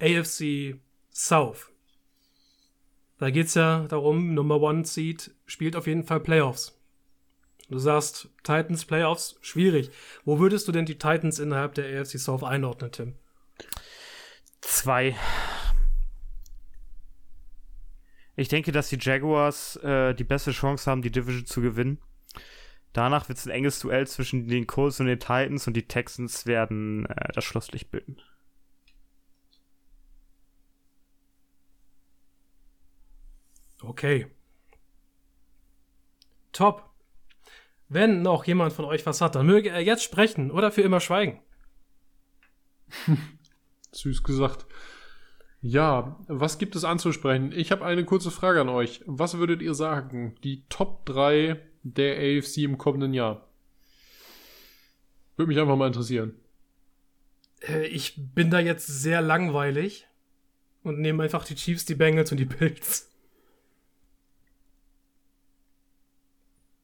AFC 0.00 0.80
South. 1.12 1.70
Da 3.18 3.30
geht 3.30 3.46
es 3.46 3.54
ja 3.54 3.86
darum, 3.88 4.34
Number 4.34 4.60
One 4.60 4.84
Seed 4.84 5.30
spielt 5.46 5.76
auf 5.76 5.86
jeden 5.86 6.04
Fall 6.04 6.20
Playoffs. 6.20 6.76
Du 7.68 7.78
sagst, 7.78 8.28
Titans 8.42 8.84
Playoffs, 8.84 9.38
schwierig. 9.42 9.90
Wo 10.24 10.40
würdest 10.40 10.66
du 10.66 10.72
denn 10.72 10.86
die 10.86 10.98
Titans 10.98 11.38
innerhalb 11.38 11.74
der 11.74 12.00
AFC 12.00 12.18
South 12.18 12.42
einordnen, 12.42 12.90
Tim? 12.90 13.14
Zwei. 14.60 15.16
Ich 18.34 18.48
denke, 18.48 18.72
dass 18.72 18.88
die 18.88 18.98
Jaguars 18.98 19.76
äh, 19.76 20.14
die 20.14 20.24
beste 20.24 20.50
Chance 20.50 20.90
haben, 20.90 21.02
die 21.02 21.12
Division 21.12 21.46
zu 21.46 21.60
gewinnen. 21.60 21.98
Danach 22.92 23.28
wird 23.28 23.38
es 23.38 23.46
ein 23.46 23.52
enges 23.52 23.78
Duell 23.80 24.06
zwischen 24.06 24.48
den 24.48 24.66
Colts 24.66 24.98
und 25.00 25.06
den 25.06 25.20
Titans 25.20 25.66
und 25.66 25.74
die 25.74 25.86
Texans 25.86 26.46
werden 26.46 27.06
äh, 27.06 27.32
das 27.32 27.44
Schlusslicht 27.44 27.90
bilden. 27.90 28.16
Okay. 33.82 34.26
Top. 36.52 36.90
Wenn 37.88 38.22
noch 38.22 38.44
jemand 38.44 38.72
von 38.72 38.84
euch 38.84 39.06
was 39.06 39.20
hat, 39.20 39.34
dann 39.34 39.46
möge 39.46 39.70
er 39.70 39.80
jetzt 39.80 40.02
sprechen 40.02 40.50
oder 40.50 40.70
für 40.70 40.82
immer 40.82 41.00
schweigen. 41.00 41.40
Süß 43.92 44.22
gesagt. 44.22 44.66
Ja, 45.60 46.18
was 46.26 46.58
gibt 46.58 46.74
es 46.74 46.84
anzusprechen? 46.84 47.52
Ich 47.52 47.70
habe 47.70 47.84
eine 47.84 48.04
kurze 48.04 48.30
Frage 48.30 48.60
an 48.60 48.68
euch. 48.68 49.02
Was 49.06 49.38
würdet 49.38 49.60
ihr 49.60 49.74
sagen? 49.74 50.36
Die 50.42 50.64
Top 50.68 51.04
3 51.06 51.60
der 51.82 52.16
AFC 52.16 52.58
im 52.58 52.78
kommenden 52.78 53.14
Jahr? 53.14 53.46
Würde 55.36 55.48
mich 55.48 55.58
einfach 55.58 55.76
mal 55.76 55.86
interessieren. 55.86 56.34
Äh, 57.66 57.86
ich 57.86 58.14
bin 58.16 58.50
da 58.50 58.60
jetzt 58.60 58.86
sehr 58.86 59.20
langweilig 59.20 60.06
und 60.82 61.00
nehme 61.00 61.22
einfach 61.22 61.44
die 61.44 61.54
Chiefs, 61.54 61.84
die 61.84 61.94
Bengals 61.94 62.30
und 62.30 62.38
die 62.38 62.44
Bills. 62.44 63.10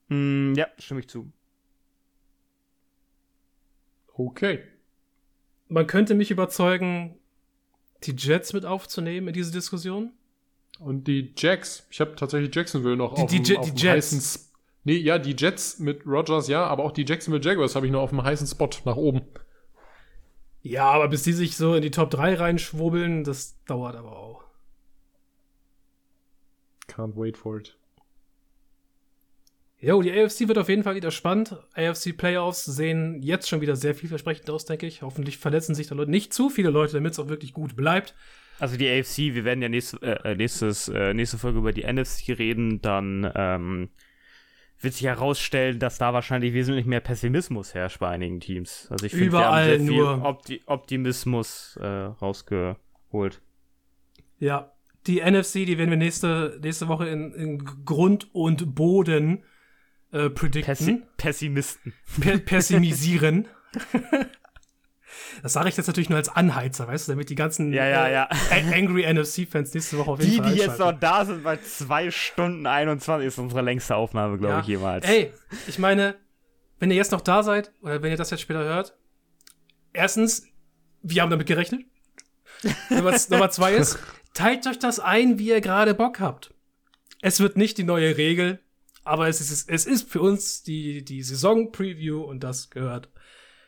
Mm, 0.08 0.54
ja, 0.54 0.68
stimme 0.78 1.00
ich 1.00 1.08
zu. 1.08 1.30
Okay. 4.14 4.60
Man 5.68 5.86
könnte 5.86 6.14
mich 6.14 6.30
überzeugen, 6.30 7.18
die 8.04 8.14
Jets 8.16 8.52
mit 8.52 8.64
aufzunehmen 8.64 9.28
in 9.28 9.34
diese 9.34 9.52
Diskussion. 9.52 10.12
Und 10.78 11.08
die 11.08 11.32
Jacks, 11.36 11.86
ich 11.90 12.00
habe 12.00 12.14
tatsächlich 12.16 12.54
Jacksonville 12.54 12.96
noch 12.96 13.14
die, 13.14 13.22
auf, 13.22 13.30
die, 13.30 13.36
dem, 13.38 13.44
die, 13.44 13.56
auf 13.58 13.66
Jets. 13.68 14.12
heißen 14.12 14.45
Nee, 14.86 14.98
ja, 14.98 15.18
die 15.18 15.34
Jets 15.36 15.80
mit 15.80 16.06
Rogers, 16.06 16.46
ja, 16.46 16.64
aber 16.64 16.84
auch 16.84 16.92
die 16.92 17.04
Jacksonville 17.04 17.42
Jaguars 17.42 17.74
habe 17.74 17.86
ich 17.86 17.92
noch 17.92 18.02
auf 18.02 18.10
dem 18.10 18.22
heißen 18.22 18.46
Spot 18.46 18.70
nach 18.84 18.94
oben. 18.94 19.22
Ja, 20.62 20.84
aber 20.84 21.08
bis 21.08 21.24
die 21.24 21.32
sich 21.32 21.56
so 21.56 21.74
in 21.74 21.82
die 21.82 21.90
Top 21.90 22.08
3 22.10 22.34
reinschwubbeln, 22.34 23.24
das 23.24 23.60
dauert 23.64 23.96
aber 23.96 24.16
auch. 24.16 24.44
Can't 26.88 27.16
wait 27.16 27.36
for 27.36 27.58
it. 27.58 27.76
Jo, 29.80 30.00
die 30.02 30.12
AFC 30.12 30.46
wird 30.46 30.58
auf 30.58 30.68
jeden 30.68 30.84
Fall 30.84 30.94
wieder 30.94 31.10
spannend. 31.10 31.56
AFC 31.74 32.16
Playoffs 32.16 32.64
sehen 32.64 33.20
jetzt 33.22 33.48
schon 33.48 33.60
wieder 33.60 33.74
sehr 33.74 33.96
vielversprechend 33.96 34.48
aus, 34.50 34.66
denke 34.66 34.86
ich. 34.86 35.02
Hoffentlich 35.02 35.38
verletzen 35.38 35.74
sich 35.74 35.88
da 35.88 35.96
Leute, 35.96 36.12
nicht 36.12 36.32
zu 36.32 36.48
viele 36.48 36.70
Leute, 36.70 36.92
damit 36.92 37.14
es 37.14 37.18
auch 37.18 37.28
wirklich 37.28 37.52
gut 37.52 37.74
bleibt. 37.74 38.14
Also 38.60 38.76
die 38.76 38.88
AFC, 38.88 39.34
wir 39.34 39.44
werden 39.44 39.62
ja 39.62 39.68
nächste, 39.68 40.00
äh, 40.00 40.36
nächstes, 40.36 40.88
äh, 40.88 41.12
nächste 41.12 41.38
Folge 41.38 41.58
über 41.58 41.72
die 41.72 41.82
NFC 41.82 42.38
reden, 42.38 42.80
dann 42.80 43.28
ähm, 43.34 43.88
wird 44.80 44.94
sich 44.94 45.04
herausstellen, 45.06 45.78
dass 45.78 45.98
da 45.98 46.12
wahrscheinlich 46.12 46.52
wesentlich 46.52 46.84
mehr 46.86 47.00
Pessimismus 47.00 47.74
herrscht 47.74 47.98
bei 47.98 48.08
einigen 48.08 48.40
Teams. 48.40 48.88
Also 48.90 49.06
ich 49.06 49.12
finde, 49.12 49.32
wir 49.32 49.38
haben 49.38 49.44
Überall 49.46 49.66
sehr 49.68 49.78
viel 49.78 49.86
nur- 49.96 50.24
Opti 50.24 50.62
Optimismus 50.66 51.78
äh, 51.80 51.86
rausgeholt. 51.86 53.40
Ja, 54.38 54.72
die 55.06 55.20
NFC, 55.20 55.64
die 55.66 55.78
werden 55.78 55.90
wir 55.90 55.96
nächste, 55.96 56.58
nächste 56.62 56.88
Woche 56.88 57.08
in, 57.08 57.32
in 57.32 57.64
Grund 57.84 58.28
und 58.34 58.74
Boden 58.74 59.44
äh, 60.12 60.28
predikten. 60.30 60.64
Pessi 60.66 61.02
Pessimisten. 61.16 61.92
per 62.20 62.38
pessimisieren. 62.38 63.48
Das 65.42 65.52
sage 65.52 65.68
ich 65.68 65.76
jetzt 65.76 65.86
natürlich 65.86 66.08
nur 66.08 66.18
als 66.18 66.28
Anheizer, 66.28 66.86
weißt 66.88 67.08
du, 67.08 67.12
damit 67.12 67.30
die 67.30 67.34
ganzen 67.34 67.72
Ja, 67.72 67.86
ja, 67.86 68.06
äh, 68.06 68.12
ja. 68.12 68.28
a- 68.30 68.74
Angry 68.74 69.04
NFC-Fans 69.12 69.74
nächste 69.74 69.98
Woche 69.98 70.10
auf 70.12 70.20
jeden 70.20 70.30
Die, 70.32 70.38
Fall 70.38 70.52
die 70.52 70.58
jetzt 70.58 70.78
noch 70.78 70.92
da 70.92 71.24
sind, 71.24 71.42
bei 71.44 71.56
2 71.58 72.10
Stunden 72.10 72.66
21 72.66 73.26
ist 73.26 73.38
unsere 73.38 73.62
längste 73.62 73.96
Aufnahme, 73.96 74.38
glaube 74.38 74.60
ich, 74.62 74.66
jemals. 74.66 75.04
Ey, 75.06 75.32
ich 75.66 75.78
meine, 75.78 76.16
wenn 76.78 76.90
ihr 76.90 76.96
jetzt 76.96 77.12
noch 77.12 77.20
da 77.20 77.42
seid, 77.42 77.72
oder 77.82 78.02
wenn 78.02 78.10
ihr 78.10 78.16
das 78.16 78.30
jetzt 78.30 78.40
später 78.40 78.64
hört, 78.64 78.96
erstens, 79.92 80.46
wir 81.02 81.22
haben 81.22 81.30
damit 81.30 81.46
gerechnet. 81.46 81.82
Nummer, 82.90 83.14
Nummer 83.30 83.50
zwei 83.50 83.74
ist, 83.74 83.98
teilt 84.34 84.66
euch 84.66 84.78
das 84.78 84.98
ein, 84.98 85.38
wie 85.38 85.48
ihr 85.48 85.60
gerade 85.60 85.94
Bock 85.94 86.20
habt. 86.20 86.52
Es 87.22 87.40
wird 87.40 87.56
nicht 87.56 87.78
die 87.78 87.84
neue 87.84 88.16
Regel, 88.16 88.60
aber 89.04 89.28
es 89.28 89.40
ist, 89.40 89.68
es 89.70 89.86
ist 89.86 90.10
für 90.10 90.20
uns 90.20 90.62
die, 90.62 91.04
die 91.04 91.22
Saison-Preview 91.22 92.20
und 92.22 92.40
das 92.40 92.70
gehört 92.70 93.08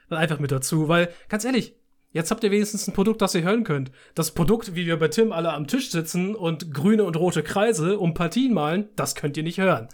dann 0.09 0.19
einfach 0.19 0.39
mit 0.39 0.51
dazu, 0.53 0.89
weil, 0.89 1.09
ganz 1.29 1.45
ehrlich, 1.45 1.75
jetzt 2.13 2.31
habt 2.31 2.43
ihr 2.45 2.51
wenigstens 2.51 2.89
ein 2.89 2.95
Produkt, 2.95 3.21
das 3.23 3.35
ihr 3.35 3.43
hören 3.43 3.65
könnt. 3.65 3.91
Das 4.15 4.33
Produkt, 4.33 4.75
wie 4.75 4.87
wir 4.87 4.99
bei 4.99 5.09
Tim 5.09 5.33
alle 5.33 5.53
am 5.53 5.67
Tisch 5.67 5.91
sitzen 5.91 6.35
und 6.35 6.73
grüne 6.73 7.05
und 7.05 7.17
rote 7.17 7.43
Kreise 7.43 7.99
um 7.99 8.15
Partien 8.15 8.55
malen, 8.55 8.89
das 8.97 9.15
könnt 9.15 9.37
ihr 9.37 9.43
nicht 9.43 9.59
hören. 9.59 9.89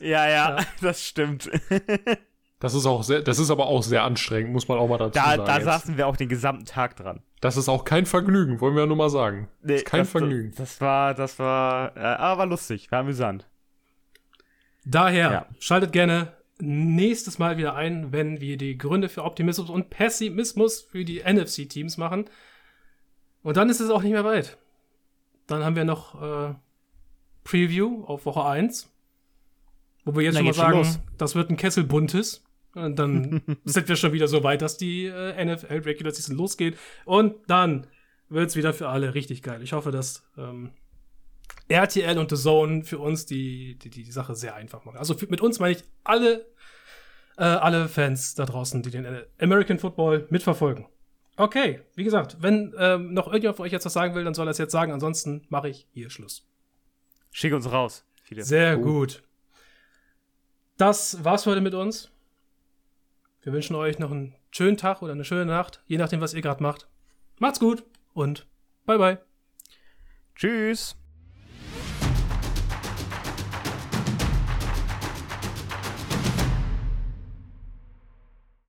Ja, 0.00 0.28
ja, 0.28 0.56
Ja. 0.58 0.64
das 0.80 1.04
stimmt. 1.06 1.50
Das 2.58 2.74
ist 2.74 2.84
auch 2.84 3.02
sehr, 3.02 3.22
das 3.22 3.38
ist 3.38 3.50
aber 3.50 3.66
auch 3.68 3.82
sehr 3.82 4.02
anstrengend, 4.04 4.52
muss 4.52 4.68
man 4.68 4.78
auch 4.78 4.86
mal 4.88 4.98
dazu 4.98 5.12
Da, 5.18 5.24
sagen. 5.30 5.44
da 5.46 5.54
jetzt. 5.56 5.64
saßen 5.64 5.96
wir 5.96 6.06
auch 6.06 6.16
den 6.16 6.28
gesamten 6.28 6.66
Tag 6.66 6.94
dran. 6.96 7.22
Das 7.40 7.56
ist 7.56 7.70
auch 7.70 7.84
kein 7.86 8.04
Vergnügen, 8.04 8.60
wollen 8.60 8.74
wir 8.74 8.82
ja 8.82 8.86
nur 8.86 8.98
mal 8.98 9.08
sagen. 9.08 9.48
Nee, 9.62 9.76
ist 9.76 9.86
kein 9.86 10.00
das, 10.00 10.10
Vergnügen. 10.10 10.50
Das, 10.50 10.58
das 10.72 10.80
war, 10.82 11.14
das 11.14 11.38
war, 11.38 11.96
äh, 11.96 12.00
aber 12.00 12.44
lustig, 12.44 12.90
war 12.92 13.00
amüsant. 13.00 13.48
Daher 14.84 15.30
Ja. 15.32 15.46
schaltet 15.58 15.92
gerne 15.92 16.32
nächstes 16.62 17.38
Mal 17.38 17.56
wieder 17.56 17.74
ein, 17.74 18.12
wenn 18.12 18.40
wir 18.40 18.56
die 18.56 18.78
Gründe 18.78 19.08
für 19.08 19.24
Optimismus 19.24 19.70
und 19.70 19.90
Pessimismus 19.90 20.80
für 20.80 21.04
die 21.04 21.22
NFC-Teams 21.22 21.96
machen. 21.96 22.26
Und 23.42 23.56
dann 23.56 23.70
ist 23.70 23.80
es 23.80 23.90
auch 23.90 24.02
nicht 24.02 24.12
mehr 24.12 24.24
weit. 24.24 24.58
Dann 25.46 25.64
haben 25.64 25.76
wir 25.76 25.84
noch 25.84 26.20
äh, 26.20 26.54
Preview 27.44 28.04
auf 28.04 28.26
Woche 28.26 28.44
1, 28.44 28.92
wo 30.04 30.14
wir 30.14 30.22
jetzt 30.22 30.34
Na, 30.34 30.40
schon 30.40 30.46
mal 30.46 30.54
schon 30.54 30.64
sagen, 30.64 30.78
los. 30.78 31.00
das 31.18 31.34
wird 31.34 31.50
ein 31.50 31.56
Kessel 31.56 31.84
buntes. 31.84 32.44
Und 32.74 32.98
dann 32.98 33.42
sind 33.64 33.88
wir 33.88 33.96
schon 33.96 34.12
wieder 34.12 34.28
so 34.28 34.44
weit, 34.44 34.62
dass 34.62 34.76
die 34.76 35.06
äh, 35.06 35.44
NFL 35.44 35.80
Regular 35.80 36.12
Season 36.12 36.36
losgeht. 36.36 36.78
Und 37.04 37.34
dann 37.48 37.86
wird's 38.28 38.56
wieder 38.56 38.72
für 38.72 38.88
alle 38.88 39.14
richtig 39.14 39.42
geil. 39.42 39.62
Ich 39.62 39.72
hoffe, 39.72 39.90
dass 39.90 40.24
ähm, 40.38 40.70
RTL 41.68 42.18
und 42.18 42.30
The 42.30 42.36
Zone 42.36 42.84
für 42.84 42.98
uns 42.98 43.26
die, 43.26 43.76
die, 43.78 43.90
die 43.90 44.10
Sache 44.10 44.34
sehr 44.34 44.54
einfach 44.54 44.84
machen. 44.84 44.98
Also 44.98 45.14
für, 45.14 45.26
mit 45.28 45.40
uns 45.40 45.58
meine 45.60 45.74
ich 45.76 45.84
alle, 46.04 46.46
äh, 47.38 47.44
alle 47.44 47.88
Fans 47.88 48.34
da 48.34 48.44
draußen, 48.44 48.82
die 48.82 48.90
den 48.90 49.06
American 49.38 49.78
Football 49.78 50.26
mitverfolgen. 50.30 50.86
Okay, 51.36 51.80
wie 51.94 52.04
gesagt, 52.04 52.36
wenn 52.40 52.74
ähm, 52.76 53.14
noch 53.14 53.26
irgendjemand 53.28 53.56
von 53.56 53.66
euch 53.66 53.72
jetzt 53.72 53.86
was 53.86 53.92
sagen 53.92 54.14
will, 54.14 54.24
dann 54.24 54.34
soll 54.34 54.46
er 54.48 54.50
es 54.50 54.58
jetzt 54.58 54.72
sagen. 54.72 54.92
Ansonsten 54.92 55.46
mache 55.48 55.68
ich 55.68 55.86
hier 55.92 56.10
Schluss. 56.10 56.46
Schick 57.30 57.54
uns 57.54 57.70
raus. 57.70 58.04
Viele. 58.24 58.42
Sehr 58.42 58.78
Oh. 58.78 58.82
gut. 58.82 59.22
Das 60.76 61.24
war's 61.24 61.44
für 61.44 61.50
heute 61.50 61.60
mit 61.60 61.74
uns. 61.74 62.10
Wir 63.42 63.52
wünschen 63.52 63.74
euch 63.76 63.98
noch 63.98 64.10
einen 64.10 64.34
schönen 64.50 64.76
Tag 64.76 65.00
oder 65.02 65.12
eine 65.12 65.24
schöne 65.24 65.46
Nacht, 65.46 65.82
je 65.86 65.96
nachdem, 65.98 66.20
was 66.20 66.34
ihr 66.34 66.42
gerade 66.42 66.62
macht. 66.62 66.88
Macht's 67.38 67.60
gut 67.60 67.84
und 68.12 68.46
bye 68.84 68.98
bye. 68.98 69.18
Tschüss. 70.34 70.96